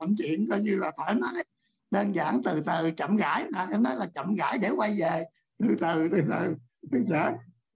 làm 0.00 0.14
chuyện 0.18 0.46
coi 0.50 0.60
như 0.60 0.78
là 0.78 0.92
thoải 0.96 1.14
mái. 1.14 1.44
Đơn 1.90 2.14
giản 2.14 2.40
từ 2.44 2.62
từ 2.66 2.90
chậm 2.90 3.16
rãi. 3.16 3.44
À, 3.54 3.68
em 3.70 3.82
nói 3.82 3.96
là 3.96 4.06
chậm 4.14 4.34
rãi 4.34 4.58
để 4.58 4.70
quay 4.76 4.96
về. 5.00 5.24
Từ 5.58 5.76
từ 5.80 6.08
từ 6.08 6.22
từ 6.30 6.54
từ 6.92 7.04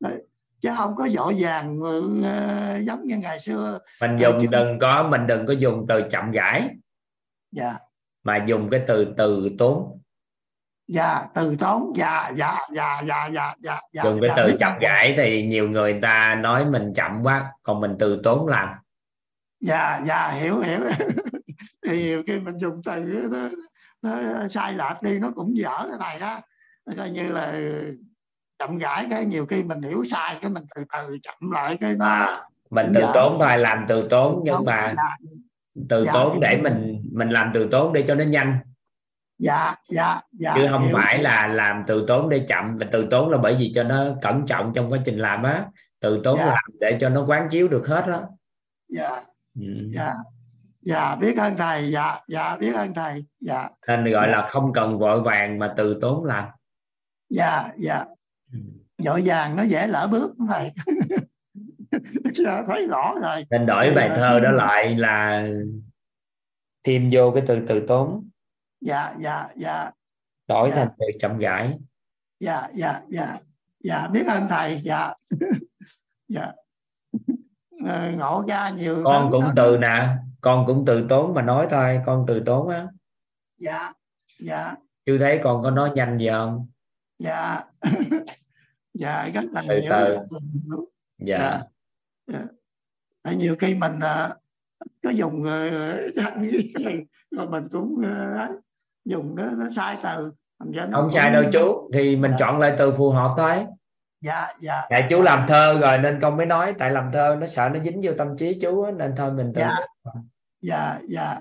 từ. 0.01 0.09
Chứ 0.61 0.71
không 0.77 0.97
có 0.97 1.09
dội 1.09 1.35
vàng 1.39 1.81
uh, 1.81 2.87
giống 2.87 3.07
như 3.07 3.17
ngày 3.17 3.41
xưa. 3.41 3.79
Mình 4.01 4.19
dùng 4.21 4.39
chứ... 4.41 4.47
đừng 4.51 4.79
có 4.81 5.09
mình 5.09 5.27
đừng 5.27 5.47
có 5.47 5.53
dùng 5.53 5.87
từ 5.89 6.03
chậm 6.11 6.31
rãi. 6.31 6.69
Dạ 7.51 7.75
mà 8.25 8.45
dùng 8.47 8.71
cái 8.71 8.83
từ 8.89 9.15
từ 9.17 9.49
tốn. 9.59 9.99
Dạ 10.89 11.23
từ 11.35 11.57
tốn. 11.57 11.93
Dạ 11.97 12.31
dạ 12.37 12.57
dạ 12.75 13.03
dạ 13.07 13.29
dạ 13.35 13.55
dạ, 13.63 13.81
dạ. 13.93 14.03
Dùng 14.05 14.21
cái 14.21 14.29
dạ, 14.29 14.35
từ 14.37 14.57
chậm 14.61 14.79
rãi 14.81 15.15
thì 15.17 15.47
nhiều 15.47 15.69
người 15.69 15.99
ta 16.03 16.35
nói 16.35 16.65
mình 16.65 16.93
chậm 16.95 17.23
quá 17.23 17.53
còn 17.63 17.81
mình 17.81 17.97
từ 17.99 18.21
tốn 18.25 18.47
làm. 18.47 18.69
Dạ 19.61 20.01
dạ 20.07 20.31
hiểu 20.31 20.61
hiểu. 20.61 20.81
Thì 21.87 22.17
khi 22.27 22.41
mình 22.41 22.59
dùng 22.59 22.81
từ 22.85 23.05
nó, 23.31 23.49
nó 24.03 24.49
sai 24.49 24.73
lệch 24.73 25.03
đi 25.03 25.19
nó 25.19 25.31
cũng 25.35 25.57
dở 25.57 25.87
cái 25.89 25.99
này 25.99 26.21
đó. 26.21 26.41
Coi 26.97 27.11
như 27.11 27.33
là 27.33 27.53
chậm 28.59 28.79
rãi 28.79 29.07
cái 29.11 29.25
nhiều 29.25 29.47
khi 29.47 29.63
mình 29.63 29.83
hiểu 29.83 30.05
sai 30.05 30.39
cái 30.43 30.51
mình 30.51 30.65
từ 30.75 30.85
từ 30.93 31.19
chậm 31.23 31.51
lại 31.51 31.77
cái 31.81 31.95
nó 31.95 32.07
à, 32.07 32.43
mình 32.71 32.93
từ 32.95 33.03
tốn 33.15 33.37
thôi 33.41 33.59
làm 33.59 33.85
từ 33.89 34.09
tốn 34.11 34.41
nhưng 34.45 34.65
mà 34.65 34.93
dạ, 34.97 35.17
từ 35.89 36.05
dạ, 36.05 36.13
tốn 36.13 36.41
để 36.41 36.61
mình 36.63 37.03
mình 37.13 37.29
làm 37.29 37.51
từ 37.55 37.69
tốn 37.71 37.93
để 37.93 38.05
cho 38.09 38.15
nó 38.15 38.25
nhanh 38.25 38.59
dạ 39.39 39.75
dạ 39.89 40.21
dạ 40.33 40.55
chứ 40.57 40.67
không 40.71 40.87
hiểu. 40.87 40.97
phải 40.97 41.23
là 41.23 41.47
làm 41.47 41.85
từ 41.87 42.05
tốn 42.09 42.29
để 42.29 42.47
chậm 42.49 42.77
mà 42.81 42.87
từ 42.93 43.07
tốn 43.11 43.31
là 43.31 43.39
bởi 43.39 43.57
vì 43.59 43.73
cho 43.75 43.83
nó 43.83 44.07
cẩn 44.23 44.47
trọng 44.47 44.73
trong 44.75 44.93
quá 44.93 44.99
trình 45.05 45.19
làm 45.19 45.43
á 45.43 45.67
từ 46.01 46.21
tốn 46.25 46.37
dạ. 46.39 46.47
làm 46.47 46.79
để 46.81 46.99
cho 47.01 47.09
nó 47.09 47.25
quán 47.27 47.49
chiếu 47.51 47.69
được 47.69 47.87
hết 47.87 48.05
đó 48.07 48.23
dạ 48.89 49.11
ừ. 49.55 49.91
dạ 49.95 50.13
dạ 50.81 51.17
biết 51.17 51.39
ơn 51.39 51.57
thầy 51.57 51.91
dạ 51.91 52.19
dạ 52.29 52.57
biết 52.57 52.73
ơn 52.75 52.95
thầy 52.95 53.25
dạ 53.41 53.69
nên 53.89 54.13
gọi 54.13 54.27
dạ. 54.27 54.33
là 54.33 54.49
không 54.51 54.73
cần 54.73 54.99
vội 54.99 55.21
vàng 55.21 55.59
mà 55.59 55.75
từ 55.77 55.99
tốn 56.01 56.25
làm 56.25 56.49
dạ 57.31 57.69
dạ 57.79 58.05
ừ. 58.53 58.59
vội 59.05 59.23
vàng 59.25 59.57
nó 59.57 59.63
dễ 59.63 59.87
lỡ 59.87 60.09
bước 60.11 60.35
thầy 60.49 60.73
giờ 62.35 62.63
thấy 62.67 62.87
rõ 62.87 63.15
rồi. 63.23 63.45
Nên 63.51 63.67
đổi 63.67 63.93
bài 63.95 64.11
thơ 64.17 64.41
đó 64.41 64.51
lại 64.51 64.95
là 64.95 65.47
thêm 66.85 67.11
vô 67.13 67.31
cái 67.35 67.43
từ 67.49 67.59
từ 67.69 67.87
tốn. 67.89 68.29
Dạ 68.81 69.15
dạ 69.19 69.49
dạ. 69.57 69.91
Đổi 70.49 70.71
dạ. 70.71 70.77
thành 70.77 70.89
từ 70.99 71.07
chậm 71.21 71.39
rãi. 71.39 71.79
Dạ 72.41 72.69
dạ 72.73 73.03
dạ. 73.09 73.37
Dạ 73.81 74.09
biết 74.13 74.27
ơn 74.27 74.47
thầy. 74.49 74.81
Dạ. 74.85 75.15
Dạ. 76.29 76.53
Ờ, 77.87 78.11
ngộ 78.19 78.45
ra 78.49 78.71
nhiều 78.71 79.03
con 79.05 79.31
cũng 79.31 79.43
đó. 79.43 79.53
từ 79.57 79.79
nè. 79.79 80.09
Con 80.41 80.67
cũng 80.67 80.85
từ 80.85 81.07
tốn 81.09 81.35
mà 81.35 81.43
nói 81.43 81.67
thôi. 81.71 82.01
Con 82.07 82.25
từ 82.29 82.43
tốn 82.47 82.69
á. 82.69 82.87
Dạ 83.59 83.93
dạ. 84.41 84.75
Chưa 85.07 85.19
thấy 85.19 85.41
con 85.45 85.63
có 85.63 85.71
nói 85.71 85.91
nhanh 85.95 86.19
gì 86.19 86.29
không? 86.29 86.67
Dạ. 87.19 87.65
Dạ 88.95 89.29
rất 89.35 89.45
là 89.53 89.63
từ 89.69 89.81
nhiều 89.81 89.91
từ. 89.91 90.13
Dạ, 91.19 91.39
dạ 91.39 91.63
yeah. 92.33 93.39
nhiều 93.39 93.57
khi 93.59 93.75
mình 93.75 93.97
uh, 93.97 94.37
có 95.03 95.11
dùng 95.11 95.43
uh, 95.43 96.99
rồi 97.31 97.49
mình 97.51 97.69
cũng 97.73 97.95
uh, 98.01 98.63
dùng 99.05 99.35
nó, 99.37 99.45
nó 99.59 99.65
sai 99.77 99.97
từ 100.03 100.33
không 100.93 101.11
sai 101.15 101.31
đâu 101.31 101.45
chú. 101.53 101.91
Thì 101.93 102.17
mình 102.17 102.31
dạ. 102.31 102.37
chọn 102.41 102.61
lại 102.61 102.75
từ 102.79 102.95
phù 102.97 103.11
hợp 103.11 103.35
thôi. 103.37 103.67
Dạ 104.21 104.47
dạ. 104.61 104.83
Tại 104.91 105.07
chú 105.11 105.17
dạ. 105.17 105.25
làm 105.25 105.49
thơ 105.49 105.79
rồi 105.81 105.99
nên 105.99 106.19
con 106.23 106.37
mới 106.37 106.47
nói. 106.47 106.75
Tại 106.79 106.91
làm 106.91 107.13
thơ 107.13 107.37
nó 107.41 107.47
sợ 107.47 107.69
nó 107.69 107.81
dính 107.85 108.01
vô 108.03 108.13
tâm 108.19 108.37
trí 108.37 108.59
chú 108.61 108.87
nên 108.87 109.15
thôi 109.17 109.33
mình 109.33 109.53
tự 109.55 109.61
dạ. 109.61 109.77
dạ 110.61 110.99
dạ 111.09 111.41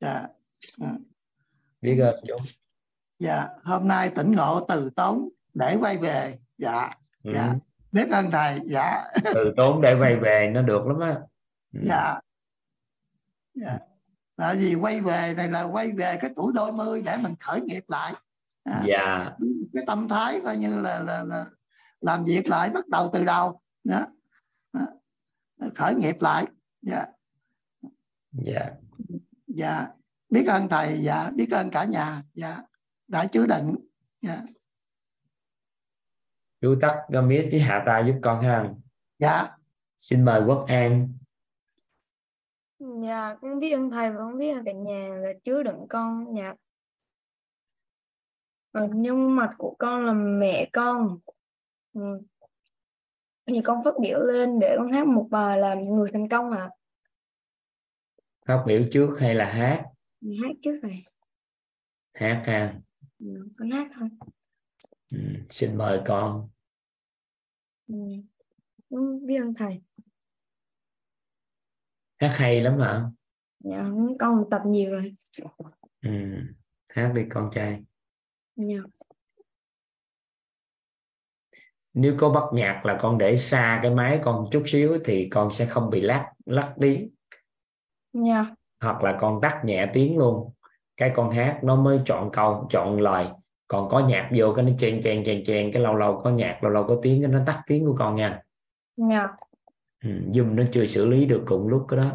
dạ. 0.00 0.26
Biết 1.80 2.00
ơn 2.00 2.14
chú. 2.28 2.34
Dạ 3.18 3.48
hôm 3.64 3.88
nay 3.88 4.10
tỉnh 4.14 4.32
ngộ 4.32 4.66
từ 4.68 4.90
tốn 4.90 5.28
để 5.54 5.76
quay 5.80 5.98
về. 5.98 6.34
Dạ. 6.58 6.90
Ừ. 7.22 7.32
biết 7.94 8.10
ơn 8.10 8.30
thầy 8.30 8.60
dạ. 8.64 9.04
Từ 9.24 9.52
tốn 9.56 9.82
để 9.82 9.94
quay 10.00 10.16
về 10.16 10.50
nó 10.54 10.62
được 10.62 10.86
lắm 10.86 11.00
á. 11.00 11.20
Ừ. 11.72 11.80
dạ. 11.82 12.20
Dạ. 13.54 13.78
Là 14.36 14.54
vì 14.58 14.74
quay 14.74 15.00
về 15.00 15.34
này 15.36 15.48
là 15.48 15.62
quay 15.62 15.92
về 15.92 16.18
cái 16.20 16.30
tuổi 16.36 16.52
đôi 16.54 16.72
mươi 16.72 17.02
để 17.02 17.16
mình 17.16 17.34
khởi 17.40 17.60
nghiệp 17.60 17.82
lại. 17.88 18.14
À, 18.64 18.82
dạ. 18.86 19.30
cái 19.72 19.84
tâm 19.86 20.08
thái 20.08 20.40
coi 20.44 20.56
như 20.56 20.80
là, 20.80 20.98
là, 20.98 21.22
là 21.22 21.46
làm 22.00 22.24
việc 22.24 22.48
lại 22.48 22.70
bắt 22.70 22.88
đầu 22.88 23.10
từ 23.12 23.24
đầu. 23.24 23.60
Đó. 23.84 24.06
đó. 24.72 24.86
khởi 25.74 25.94
nghiệp 25.94 26.16
lại. 26.20 26.46
Dạ. 26.82 27.06
Dạ. 28.32 28.70
Dạ. 29.46 29.86
Biết 30.30 30.46
ơn 30.48 30.68
thầy 30.68 31.00
dạ. 31.02 31.30
Biết 31.34 31.50
ơn 31.50 31.70
cả 31.70 31.84
nhà 31.84 32.22
dạ. 32.34 32.62
Đã 33.08 33.26
chứa 33.26 33.46
đựng. 33.46 33.74
Dạ 34.22 34.42
chú 36.64 36.76
tắt 36.80 37.02
mic 37.08 37.48
với 37.50 37.60
hạ 37.60 37.82
tay 37.86 38.04
giúp 38.06 38.14
con 38.22 38.42
ha 38.42 38.70
dạ 39.18 39.48
xin 39.98 40.24
mời 40.24 40.42
quốc 40.46 40.64
an 40.68 41.08
Dạ, 42.78 43.36
con 43.40 43.60
biết 43.60 43.70
ơn 43.72 43.90
thầy 43.90 44.10
và 44.10 44.16
con 44.18 44.38
biết 44.38 44.52
ơn 44.52 44.64
cả 44.64 44.72
nhà 44.72 45.08
là 45.22 45.28
chứa 45.44 45.62
đựng 45.62 45.86
con. 45.88 46.34
Dạ. 46.36 46.54
Ở 48.72 48.88
nhưng 48.94 49.36
mặt 49.36 49.50
của 49.58 49.76
con 49.78 50.06
là 50.06 50.12
mẹ 50.12 50.70
con. 50.72 51.18
Ừ. 51.92 52.00
Thì 53.46 53.60
con 53.64 53.84
phát 53.84 53.94
biểu 54.00 54.20
lên 54.20 54.58
để 54.60 54.74
con 54.78 54.92
hát 54.92 55.06
một 55.06 55.28
bài 55.30 55.58
làm 55.58 55.78
người 55.82 56.08
thành 56.12 56.28
công 56.28 56.50
à. 56.50 56.70
phát 58.46 58.64
biểu 58.66 58.82
trước 58.92 59.14
hay 59.20 59.34
là 59.34 59.44
hát 59.52 59.84
Hát 60.42 60.50
trước 60.62 60.78
thầy. 60.82 61.04
hát 62.14 62.42
ha 62.46 62.74
Ừ, 63.18 63.48
con 63.58 63.70
hát 63.70 63.88
thôi. 63.94 64.08
ừ. 65.10 65.18
xin 65.50 65.78
mời 65.78 66.00
con 66.06 66.48
Ừ. 67.86 67.94
Con 68.90 69.26
biết 69.26 69.36
ơn 69.40 69.54
thầy. 69.54 69.80
hát 72.18 72.32
hay 72.38 72.60
lắm 72.60 72.78
hả 72.78 73.02
Dạ, 73.60 73.84
con 74.18 74.44
tập 74.50 74.62
nhiều 74.66 74.90
rồi. 74.92 75.14
ừ. 76.02 76.10
hát 76.88 77.12
đi 77.14 77.22
con 77.30 77.50
trai 77.54 77.84
Dạ. 78.56 78.76
nếu 81.94 82.14
có 82.18 82.30
bắt 82.30 82.42
nhạc 82.52 82.86
là 82.86 82.98
con 83.02 83.18
để 83.18 83.36
xa 83.36 83.80
cái 83.82 83.90
máy 83.94 84.20
con 84.24 84.48
chút 84.52 84.62
xíu 84.66 84.98
thì 85.04 85.28
con 85.30 85.52
sẽ 85.52 85.66
không 85.66 85.90
bị 85.90 86.00
lắc 86.00 86.32
lắc 86.46 86.74
tiếng 86.80 87.10
Dạ. 88.12 88.54
hoặc 88.80 89.02
là 89.04 89.18
con 89.20 89.40
tắt 89.42 89.60
nhẹ 89.64 89.90
tiếng 89.94 90.18
luôn 90.18 90.52
cái 90.96 91.12
con 91.16 91.30
hát 91.30 91.60
nó 91.62 91.76
mới 91.76 92.00
chọn 92.06 92.30
câu 92.32 92.66
chọn 92.70 93.00
lời 93.00 93.26
còn 93.74 93.88
có 93.88 94.06
nhạc 94.08 94.30
vô 94.36 94.52
cái 94.56 94.64
nó 94.64 94.70
chen 94.78 95.00
chen 95.02 95.24
chen 95.24 95.44
chen 95.44 95.72
cái 95.72 95.82
lâu 95.82 95.94
lâu 95.96 96.20
có 96.24 96.30
nhạc 96.30 96.58
lâu 96.62 96.72
lâu 96.72 96.84
có 96.88 96.98
tiếng 97.02 97.22
cái 97.22 97.30
nó 97.32 97.38
tắt 97.46 97.62
tiếng 97.66 97.86
của 97.86 97.96
con 97.98 98.16
nha 98.16 98.42
Dạ. 98.96 99.28
ừ. 100.04 100.10
Zoom 100.32 100.54
nó 100.54 100.62
chưa 100.72 100.86
xử 100.86 101.06
lý 101.06 101.24
được 101.26 101.42
cùng 101.46 101.68
lúc 101.68 101.84
cái 101.88 101.96
đó 101.96 102.10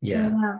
dạ 0.00 0.18
Dạ. 0.42 0.52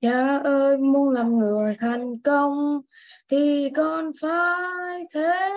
Cha 0.00 0.38
ơi 0.44 0.76
muốn 0.78 1.10
làm 1.14 1.38
người 1.38 1.76
thành 1.80 2.18
công 2.18 2.80
thì 3.28 3.70
con 3.76 4.10
phải 4.20 5.04
thế 5.14 5.50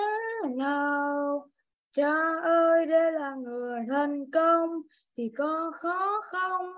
nào? 0.58 1.48
Cha 1.96 2.14
ơi, 2.44 2.86
để 2.86 3.12
là 3.12 3.36
người 3.36 3.80
thành 3.90 4.32
công 4.32 4.82
thì 5.18 5.32
có 5.38 5.72
khó 5.76 6.22
không 6.24 6.74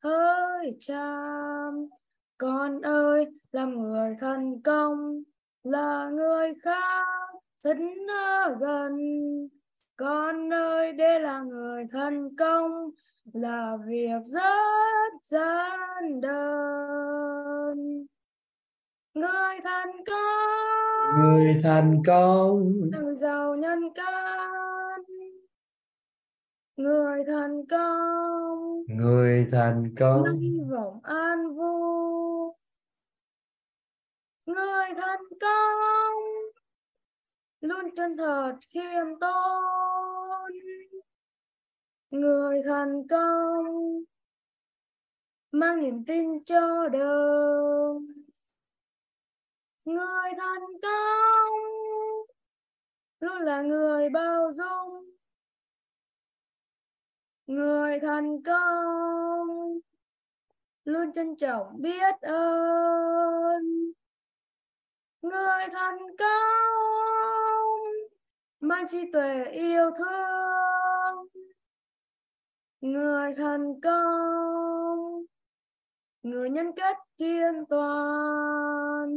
ơi 0.00 0.76
cha? 0.80 1.16
Con 2.38 2.80
ơi, 2.80 3.26
làm 3.52 3.78
người 3.78 4.16
thành 4.20 4.62
công 4.62 5.22
là 5.64 6.10
người 6.10 6.54
khác, 6.62 7.06
tính 7.62 8.06
ở 8.08 8.56
gần. 8.60 8.98
Con 9.96 10.52
ơi, 10.52 10.92
để 10.92 11.18
là 11.18 11.40
người 11.40 11.86
thành 11.92 12.36
công 12.36 12.90
là 13.32 13.76
việc 13.86 14.22
rất 14.24 15.12
gian 15.22 16.20
đơn 16.20 18.06
người 19.14 19.60
thành 19.64 20.04
công 20.06 20.34
người 21.18 21.60
thành 21.62 22.02
công. 22.06 22.72
người 22.92 23.14
giàu 23.16 23.56
nhân 23.56 23.78
căn. 23.94 25.02
Người 26.76 27.24
thành 27.26 27.66
công 27.70 28.84
người 28.88 29.46
thành 29.52 29.94
công. 30.00 30.24
hy 30.40 30.60
vọng 30.70 31.00
an 31.02 31.54
vui 31.54 32.52
người 34.46 34.86
thành 34.96 35.24
công 35.40 36.22
luôn 37.60 37.94
chân 37.96 38.16
thật 38.16 38.52
khiêm 38.70 39.18
tốn. 39.20 40.52
Người 42.10 42.62
thành 42.68 43.06
công 43.10 43.64
mang 45.52 45.82
niềm 45.82 46.04
tin 46.04 46.44
cho 46.44 46.88
đời 46.88 48.23
người 49.84 50.30
thành 50.38 50.80
công. 50.82 51.52
Luôn 53.20 53.42
là 53.42 53.62
người 53.62 54.10
bao 54.10 54.52
dung. 54.52 55.10
Người 57.46 58.00
thành 58.00 58.42
công. 58.42 59.78
Luôn 60.84 61.12
trân 61.12 61.36
trọng 61.36 61.82
biết 61.82 62.14
ơn. 62.20 63.92
Người 65.22 65.66
thành 65.72 65.98
công. 66.18 67.80
Mang 68.60 68.86
trí 68.88 69.12
tuệ 69.12 69.44
yêu 69.52 69.90
thương. 69.98 71.26
Người 72.80 73.32
thành 73.36 73.80
công. 73.80 75.24
Người 76.22 76.50
nhân 76.50 76.72
cách 76.76 76.96
kiên 77.16 77.64
toàn. 77.68 79.08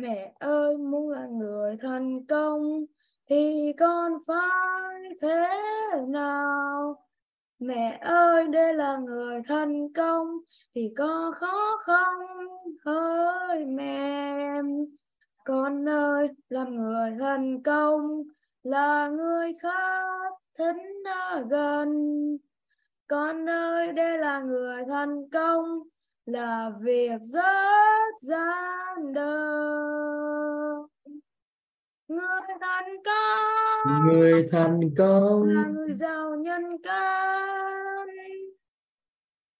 Mẹ 0.00 0.32
ơi 0.38 0.76
muốn 0.76 1.10
là 1.10 1.26
người 1.26 1.76
thành 1.82 2.26
công 2.26 2.84
thì 3.28 3.72
con 3.78 4.12
phải 4.26 5.02
thế 5.20 5.48
nào 6.08 6.96
Mẹ 7.58 7.98
ơi, 8.02 8.48
đây 8.48 8.74
là 8.74 8.96
người 8.96 9.40
thành 9.48 9.92
công 9.92 10.26
thì 10.74 10.92
có 10.96 11.32
khó 11.36 11.76
không 11.80 12.26
hỡi 12.84 13.64
mẹ. 13.64 14.62
Con 15.44 15.88
ơi, 15.88 16.28
làm 16.48 16.76
người 16.76 17.10
thành 17.20 17.62
công 17.62 18.22
là 18.62 19.08
người 19.08 19.52
khác 19.62 20.32
thính 20.58 21.02
gần. 21.48 21.88
Con 23.06 23.48
ơi, 23.48 23.92
đây 23.92 24.18
là 24.18 24.40
người 24.40 24.84
thành 24.88 25.30
công 25.30 25.82
là 26.26 26.70
việc 26.80 27.20
rất 27.20 28.14
gian 28.20 29.12
đơn. 29.12 30.86
Người 32.08 32.40
thành 32.60 32.96
công 33.04 34.06
người 34.06 34.46
thành 34.52 34.80
công 34.98 35.42
là 35.48 35.64
người 35.66 35.92
giàu 35.92 36.34
nhân 36.34 36.62
căn 36.82 38.08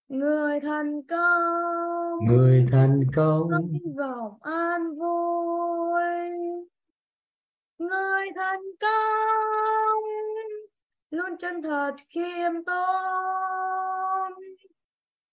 người 0.08 0.60
thành 0.60 1.02
công 1.02 2.18
người 2.28 2.66
thành 2.72 3.00
công 3.16 3.48
hy 3.72 3.92
vọng 3.96 4.38
an 4.40 4.94
vui. 4.94 6.02
Người 7.78 8.26
thành 8.36 8.62
công 8.80 10.02
luôn 11.10 11.36
chân 11.38 11.62
thật 11.62 11.92
khiêm 12.08 12.64
tốn 12.66 13.65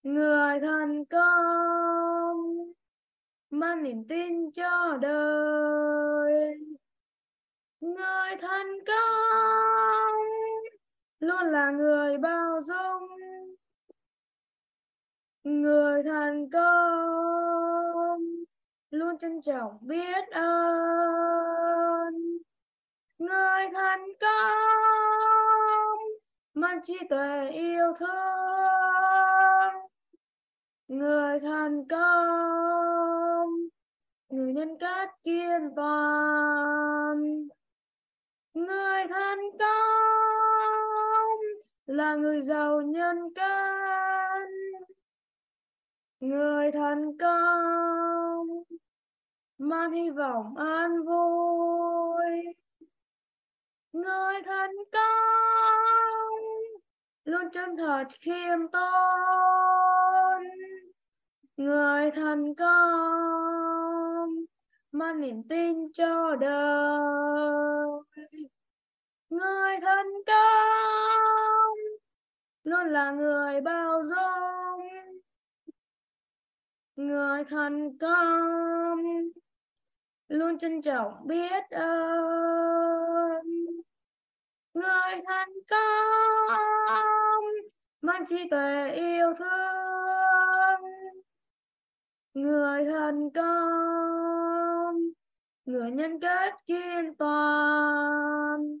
người 0.04 0.60
thành 0.60 1.04
công, 1.04 2.72
mang 3.50 3.82
niềm 3.82 4.04
tin 4.08 4.52
cho 4.52 4.98
đời. 5.00 6.58
Người 7.80 8.36
thành 8.40 8.66
công, 8.86 10.14
luôn 11.20 11.52
là 11.52 11.70
người 11.70 12.18
bao 12.18 12.60
dung. 12.62 13.08
Người 15.44 16.02
thành 16.02 16.50
công, 16.50 18.20
luôn 18.90 19.18
trân 19.18 19.42
trọng 19.42 19.78
biết 19.80 20.28
ơn. 20.30 22.14
Người 23.18 23.68
thành 23.72 24.04
công 24.20 25.98
mang 26.54 26.78
mang 26.78 26.82
trí 26.82 26.98
tuệ 27.08 27.50
yêu 27.50 27.92
thương 27.98 29.23
người 30.88 31.38
thành 31.38 31.88
công, 31.88 33.50
người 34.28 34.52
nhân 34.52 34.78
cách 34.80 35.10
kiên 35.24 35.70
toàn. 35.76 37.48
Người 38.54 39.08
thành 39.10 39.40
công 39.58 41.38
là 41.86 42.14
người 42.14 42.42
giàu 42.42 42.80
nhân 42.82 43.34
cách 43.34 43.84
người 46.24 46.72
thành 46.72 47.18
công 47.18 48.46
mang 49.58 49.92
hy 49.92 50.10
vọng 50.10 50.56
an 50.56 51.02
vui. 51.04 52.26
Người 53.92 54.42
thành 54.44 54.76
công 54.92 56.40
luôn 57.24 57.50
chân 57.52 57.76
thật, 57.76 58.04
khiêm 58.20 58.68
tốn 58.72 59.93
người 61.56 62.10
thành 62.10 62.54
công, 62.54 64.30
mang 64.92 65.20
niềm 65.20 65.42
tin 65.48 65.92
cho 65.92 66.36
đời. 66.36 66.74
Người 69.30 69.76
thành 69.82 70.10
công, 70.26 71.78
luôn 72.64 72.86
là 72.86 73.10
người 73.10 73.60
bao 73.60 74.02
dung. 74.02 74.88
Người 76.96 77.44
thành 77.44 77.98
công, 77.98 79.02
luôn 80.28 80.58
trân 80.58 80.82
trọng 80.82 81.26
biết 81.26 81.70
ơn. 81.70 83.46
Người 84.74 85.20
thành 85.26 85.52
công, 85.70 87.44
mang 88.00 88.26
trí 88.26 88.48
tuệ 88.50 88.90
yêu 88.94 89.34
thương 89.38 90.53
người 92.34 92.84
thành 92.84 93.30
công 93.34 94.96
người 95.64 95.90
nhân 95.90 96.20
cách 96.20 96.54
kiên 96.66 97.14
toàn. 97.18 98.78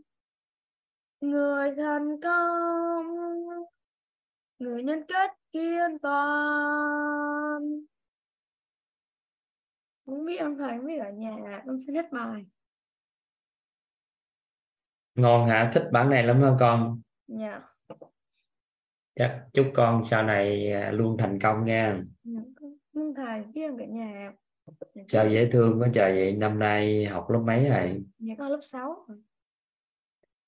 Người 1.20 1.74
thành 1.76 2.20
công 2.22 3.06
người 4.58 4.82
nhân 4.82 5.02
cách 5.08 5.30
kiên 5.52 5.98
toàn. 6.02 7.62
Không 10.06 10.24
biết 10.24 10.36
ông 10.36 10.58
thầy 10.58 10.78
biết 10.78 10.98
ở 10.98 11.10
nhà 11.10 11.62
con 11.66 11.80
sẽ 11.86 11.92
hết 11.92 12.12
bài. 12.12 12.46
Ngon 15.14 15.48
hả? 15.48 15.70
Thích 15.74 15.88
bản 15.92 16.10
này 16.10 16.22
lắm 16.22 16.40
đó 16.40 16.56
con? 16.60 17.00
Dạ. 17.26 17.60
Chắc 19.14 19.46
chúc 19.52 19.66
con 19.74 20.04
sau 20.04 20.22
này 20.22 20.72
à, 20.72 20.90
luôn 20.90 21.16
thành 21.18 21.38
công 21.40 21.64
nha. 21.64 22.02
Dạ 22.24 22.53
ông 23.04 23.14
thầy 23.14 23.64
ông 23.64 23.78
cả 23.78 23.84
nhà. 23.86 24.32
Dạ, 24.94 25.02
sao 25.08 25.28
dễ 25.28 25.48
thương 25.52 25.80
quá 25.80 25.88
trời 25.94 26.12
vậy. 26.12 26.32
Năm 26.32 26.58
nay 26.58 27.06
học 27.06 27.30
lớp 27.30 27.42
mấy 27.46 27.68
rồi? 27.68 28.04
Dạ 28.18 28.34
con 28.38 28.50
lớp 28.50 28.60
6 28.62 29.06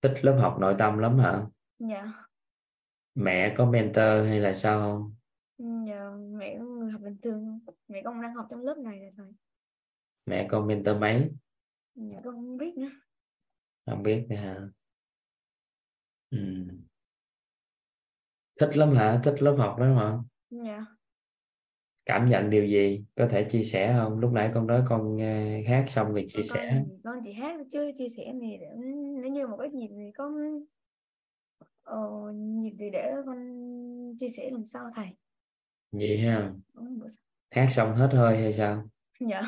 thích 0.03 0.25
lớp 0.25 0.39
học 0.41 0.57
nội 0.61 0.75
tâm 0.79 0.99
lắm 0.99 1.19
hả? 1.19 1.47
Dạ. 1.79 2.13
Mẹ 3.15 3.55
có 3.59 3.65
mentor 3.65 4.27
hay 4.29 4.41
là 4.41 4.55
sao 4.55 4.81
không? 4.81 5.15
Dạ 5.89 6.11
mẹ 6.39 6.59
người 6.59 6.91
học 6.91 7.01
bình 7.01 7.17
thường. 7.23 7.59
Mẹ 7.89 8.03
con 8.05 8.23
đang 8.23 8.35
học 8.35 8.47
trong 8.51 8.61
lớp 8.61 8.79
này 8.79 8.99
rồi 9.01 9.13
thầy 9.17 9.27
mẹ 10.27 10.47
con 10.51 10.67
mentor 10.67 10.97
mấy? 10.97 11.31
Dạ 11.95 12.21
con 12.25 12.35
không 12.35 12.57
biết 12.57 12.77
nữa. 12.77 12.91
Không 13.87 14.03
biết 14.03 14.27
nữa 14.29 14.37
hả? 14.37 14.57
Ừ. 16.31 16.39
thích 18.61 18.77
lắm 18.77 18.97
hả? 18.97 19.21
Thích 19.25 19.35
lớp 19.43 19.57
học 19.59 19.77
đó 19.79 19.95
hả? 19.95 20.19
Dạ 20.51 20.96
cảm 22.07 22.29
nhận 22.29 22.51
điều 22.51 22.67
gì? 22.67 23.05
Có 23.17 23.29
thể 23.31 23.45
chia 23.51 23.65
sẻ 23.65 23.95
không? 23.99 24.19
Lúc 24.19 24.33
nãy 24.33 24.51
con 24.55 24.67
nói 24.67 24.83
con 24.89 25.19
ờ, 25.19 25.63
hát 25.69 25.85
xong 25.89 26.13
rồi 26.13 26.27
chia 26.29 26.43
con, 26.49 26.59
sẻ. 26.59 26.69
con, 26.71 26.99
con 27.05 27.21
chỉ 27.25 27.33
hát 27.33 27.61
chứ 27.73 27.93
chia 27.99 28.09
sẻ 28.09 28.35
thì 28.41 28.57
để 28.61 28.67
nếu 29.23 29.31
như 29.31 29.47
một 29.47 29.57
cái 29.61 29.71
dịp 29.73 29.89
thì 29.97 30.13
có 30.17 30.31
ờ, 31.83 32.33
dịp 32.63 32.77
thì 32.79 32.91
để 32.91 33.13
con 33.27 33.39
chia 34.19 34.29
sẻ 34.29 34.51
lần 34.51 34.65
sau 34.65 34.91
thầy. 34.95 35.07
Vậy 35.93 36.19
ha. 36.19 36.53
Hát 37.51 37.69
xong 37.71 37.97
hết 37.97 38.09
hơi 38.13 38.37
hay 38.37 38.53
sao? 38.53 38.85
Dạ. 39.21 39.43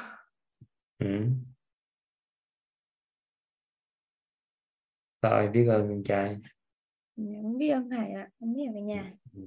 Ừ. 0.99 1.27
rồi 5.23 5.49
biết 5.49 5.67
ơn 5.67 5.89
con 5.89 6.03
trai. 6.05 6.37
Dạ 7.17 7.39
biết 7.59 7.69
ơn 7.69 7.91
thầy 7.91 8.11
ạ. 8.11 8.29
Không 8.41 8.55
biết 8.55 8.67
ở 8.75 8.81
nhà. 8.81 9.13
Ừ. 9.35 9.41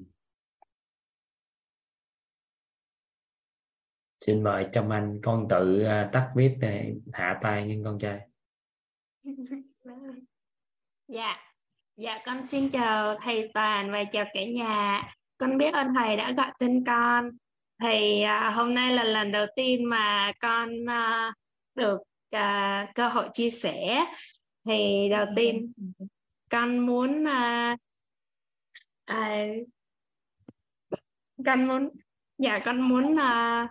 xin 4.22 4.44
mời 4.44 4.66
Trâm 4.74 4.90
Anh 4.90 5.20
con 5.24 5.48
tự 5.50 5.84
à, 5.84 6.10
tắt 6.14 6.32
viết 6.36 6.56
để 6.60 6.94
hạ 7.14 7.40
tay 7.42 7.66
nhưng 7.68 7.84
con 7.84 8.00
trai 8.00 8.20
Dạ, 11.08 11.38
dạ 11.96 12.20
con 12.26 12.46
xin 12.46 12.70
chào 12.70 13.18
thầy 13.22 13.52
Toàn 13.54 13.92
và 13.92 14.04
chào 14.12 14.26
cả 14.34 14.46
nhà. 14.46 15.04
Con 15.38 15.58
biết 15.58 15.74
ơn 15.74 15.88
thầy 15.96 16.18
đã 16.18 16.32
gọi 16.32 16.52
tên 16.60 16.84
con. 16.86 17.30
Thì 17.82 18.22
à, 18.22 18.52
hôm 18.56 18.74
nay 18.74 18.94
là 18.94 19.04
lần 19.04 19.32
đầu 19.32 19.46
tiên 19.56 19.90
mà 19.90 20.32
con 20.40 20.90
à, 20.90 21.34
được 21.76 22.02
cơ 22.96 23.08
hội 23.08 23.30
chia 23.34 23.50
sẻ. 23.50 24.06
Thì 24.66 25.10
đầu 25.10 25.26
tiên 25.36 25.74
con 26.50 26.80
muốn 26.80 27.24
uh, 27.24 27.80
uh, 29.12 29.68
con 31.46 31.68
muốn 31.68 31.90
dạ 32.38 32.60
con 32.66 32.82
muốn 32.82 33.14
uh, 33.14 33.70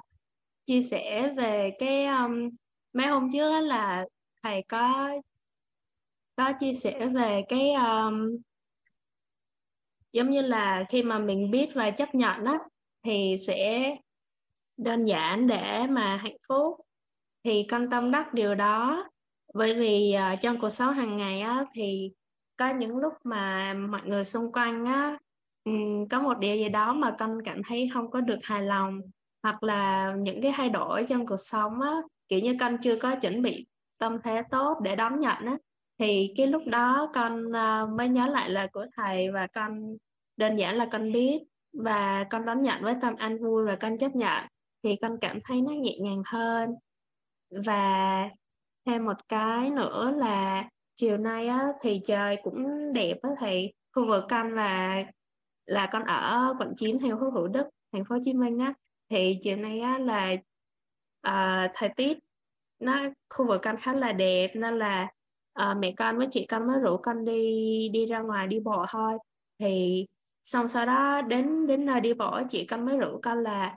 chia 0.70 0.82
sẻ 0.82 1.32
về 1.36 1.70
cái 1.78 2.06
um, 2.06 2.48
mấy 2.92 3.06
hôm 3.06 3.28
trước 3.32 3.50
á 3.52 3.60
là 3.60 4.06
thầy 4.42 4.64
có 4.68 5.10
có 6.36 6.52
chia 6.60 6.74
sẻ 6.74 7.06
về 7.06 7.42
cái 7.48 7.72
um, 7.72 8.36
giống 10.12 10.30
như 10.30 10.42
là 10.42 10.84
khi 10.88 11.02
mà 11.02 11.18
mình 11.18 11.50
biết 11.50 11.68
và 11.74 11.90
chấp 11.90 12.14
nhận 12.14 12.44
đó 12.44 12.58
thì 13.02 13.34
sẽ 13.46 13.96
đơn 14.76 15.04
giản 15.04 15.46
để 15.46 15.86
mà 15.86 16.16
hạnh 16.16 16.36
phúc. 16.48 16.80
Thì 17.44 17.66
con 17.70 17.90
tâm 17.90 18.10
đắc 18.10 18.34
điều 18.34 18.54
đó. 18.54 19.08
Bởi 19.54 19.74
vì 19.74 20.16
uh, 20.34 20.40
trong 20.40 20.60
cuộc 20.60 20.70
sống 20.70 20.94
hàng 20.94 21.16
ngày 21.16 21.40
á 21.40 21.64
thì 21.74 22.10
có 22.56 22.74
những 22.74 22.96
lúc 22.96 23.12
mà 23.24 23.74
mọi 23.74 24.02
người 24.04 24.24
xung 24.24 24.52
quanh 24.52 24.84
á 24.84 25.18
um, 25.64 26.08
có 26.08 26.22
một 26.22 26.38
điều 26.38 26.56
gì 26.56 26.68
đó 26.68 26.92
mà 26.92 27.16
con 27.18 27.38
cảm 27.44 27.62
thấy 27.68 27.90
không 27.94 28.10
có 28.10 28.20
được 28.20 28.38
hài 28.42 28.62
lòng 28.62 29.00
hoặc 29.42 29.62
là 29.62 30.12
những 30.18 30.42
cái 30.42 30.52
thay 30.56 30.68
đổi 30.68 31.06
trong 31.08 31.26
cuộc 31.26 31.36
sống 31.36 31.80
á 31.80 31.96
kiểu 32.28 32.40
như 32.40 32.56
con 32.60 32.76
chưa 32.82 32.96
có 32.96 33.16
chuẩn 33.16 33.42
bị 33.42 33.66
tâm 33.98 34.18
thế 34.24 34.42
tốt 34.50 34.78
để 34.82 34.96
đón 34.96 35.20
nhận 35.20 35.46
á 35.46 35.56
thì 35.98 36.32
cái 36.36 36.46
lúc 36.46 36.62
đó 36.66 37.10
con 37.14 37.56
à, 37.56 37.86
mới 37.86 38.08
nhớ 38.08 38.26
lại 38.26 38.50
lời 38.50 38.68
của 38.72 38.86
thầy 38.96 39.30
và 39.30 39.46
con 39.46 39.96
đơn 40.36 40.56
giản 40.56 40.76
là 40.76 40.88
con 40.92 41.12
biết 41.12 41.38
và 41.72 42.26
con 42.30 42.46
đón 42.46 42.62
nhận 42.62 42.82
với 42.82 42.94
tâm 43.00 43.16
an 43.16 43.38
vui 43.38 43.64
và 43.66 43.76
con 43.80 43.98
chấp 43.98 44.16
nhận 44.16 44.44
thì 44.82 44.96
con 45.02 45.18
cảm 45.20 45.38
thấy 45.44 45.60
nó 45.60 45.72
nhẹ 45.72 45.98
nhàng 45.98 46.22
hơn. 46.26 46.70
Và 47.66 48.28
thêm 48.86 49.04
một 49.04 49.28
cái 49.28 49.70
nữa 49.70 50.12
là 50.16 50.68
chiều 50.96 51.16
nay 51.16 51.48
á, 51.48 51.68
thì 51.80 52.00
trời 52.04 52.36
cũng 52.42 52.92
đẹp 52.92 53.18
á 53.22 53.30
thầy. 53.38 53.72
Khu 53.94 54.06
vực 54.08 54.24
con 54.30 54.54
là 54.54 55.04
là 55.66 55.88
con 55.92 56.04
ở 56.04 56.54
quận 56.58 56.74
9 56.76 56.98
theo 56.98 57.18
phố 57.20 57.30
Thủ 57.30 57.46
Đức 57.46 57.66
thành 57.92 58.04
phố 58.04 58.14
Hồ 58.14 58.20
Chí 58.24 58.32
Minh 58.32 58.58
á 58.58 58.74
thì 59.10 59.38
chiều 59.42 59.56
nay 59.56 59.80
á, 59.80 59.98
là 59.98 60.32
uh, 61.28 61.70
thời 61.74 61.88
tiết 61.96 62.18
nó 62.78 63.02
khu 63.30 63.46
vực 63.46 63.60
con 63.62 63.76
khá 63.80 63.92
là 63.92 64.12
đẹp 64.12 64.50
nên 64.54 64.78
là 64.78 65.08
uh, 65.62 65.76
mẹ 65.78 65.92
con 65.96 66.18
với 66.18 66.26
chị 66.30 66.46
con 66.46 66.66
mới 66.66 66.80
rủ 66.80 66.96
con 67.02 67.24
đi 67.24 67.88
đi 67.92 68.06
ra 68.06 68.20
ngoài 68.20 68.46
đi 68.46 68.60
bộ 68.60 68.86
thôi. 68.88 69.18
Thì 69.58 70.06
xong 70.44 70.68
sau 70.68 70.86
đó 70.86 71.22
đến 71.22 71.66
đến 71.66 71.84
nơi 71.84 72.00
đi 72.00 72.14
bộ 72.14 72.40
chị 72.48 72.66
con 72.66 72.86
mới 72.86 72.96
rủ 72.96 73.20
con 73.22 73.42
là 73.42 73.76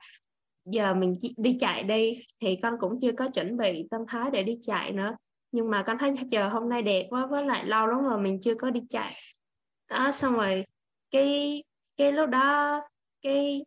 giờ 0.65 0.93
mình 0.93 1.13
đi 1.37 1.57
chạy 1.59 1.83
đi. 1.83 2.19
Thì 2.41 2.57
con 2.63 2.73
cũng 2.79 2.97
chưa 3.01 3.11
có 3.11 3.29
chuẩn 3.33 3.57
bị 3.57 3.87
tâm 3.91 4.01
thái 4.07 4.31
để 4.31 4.43
đi 4.43 4.59
chạy 4.61 4.91
nữa. 4.91 5.15
Nhưng 5.51 5.69
mà 5.69 5.83
con 5.83 5.97
thấy 5.97 6.15
chờ 6.31 6.49
hôm 6.49 6.69
nay 6.69 6.81
đẹp 6.81 7.07
quá 7.09 7.25
với 7.25 7.45
lại 7.45 7.65
lâu 7.65 7.87
lắm 7.87 8.03
rồi 8.03 8.21
mình 8.21 8.39
chưa 8.41 8.55
có 8.55 8.69
đi 8.69 8.81
chạy. 8.89 9.13
Đó 9.89 10.11
xong 10.11 10.33
rồi 10.33 10.65
cái 11.11 11.63
cái 11.97 12.11
lúc 12.11 12.29
đó 12.29 12.81
cái 13.21 13.65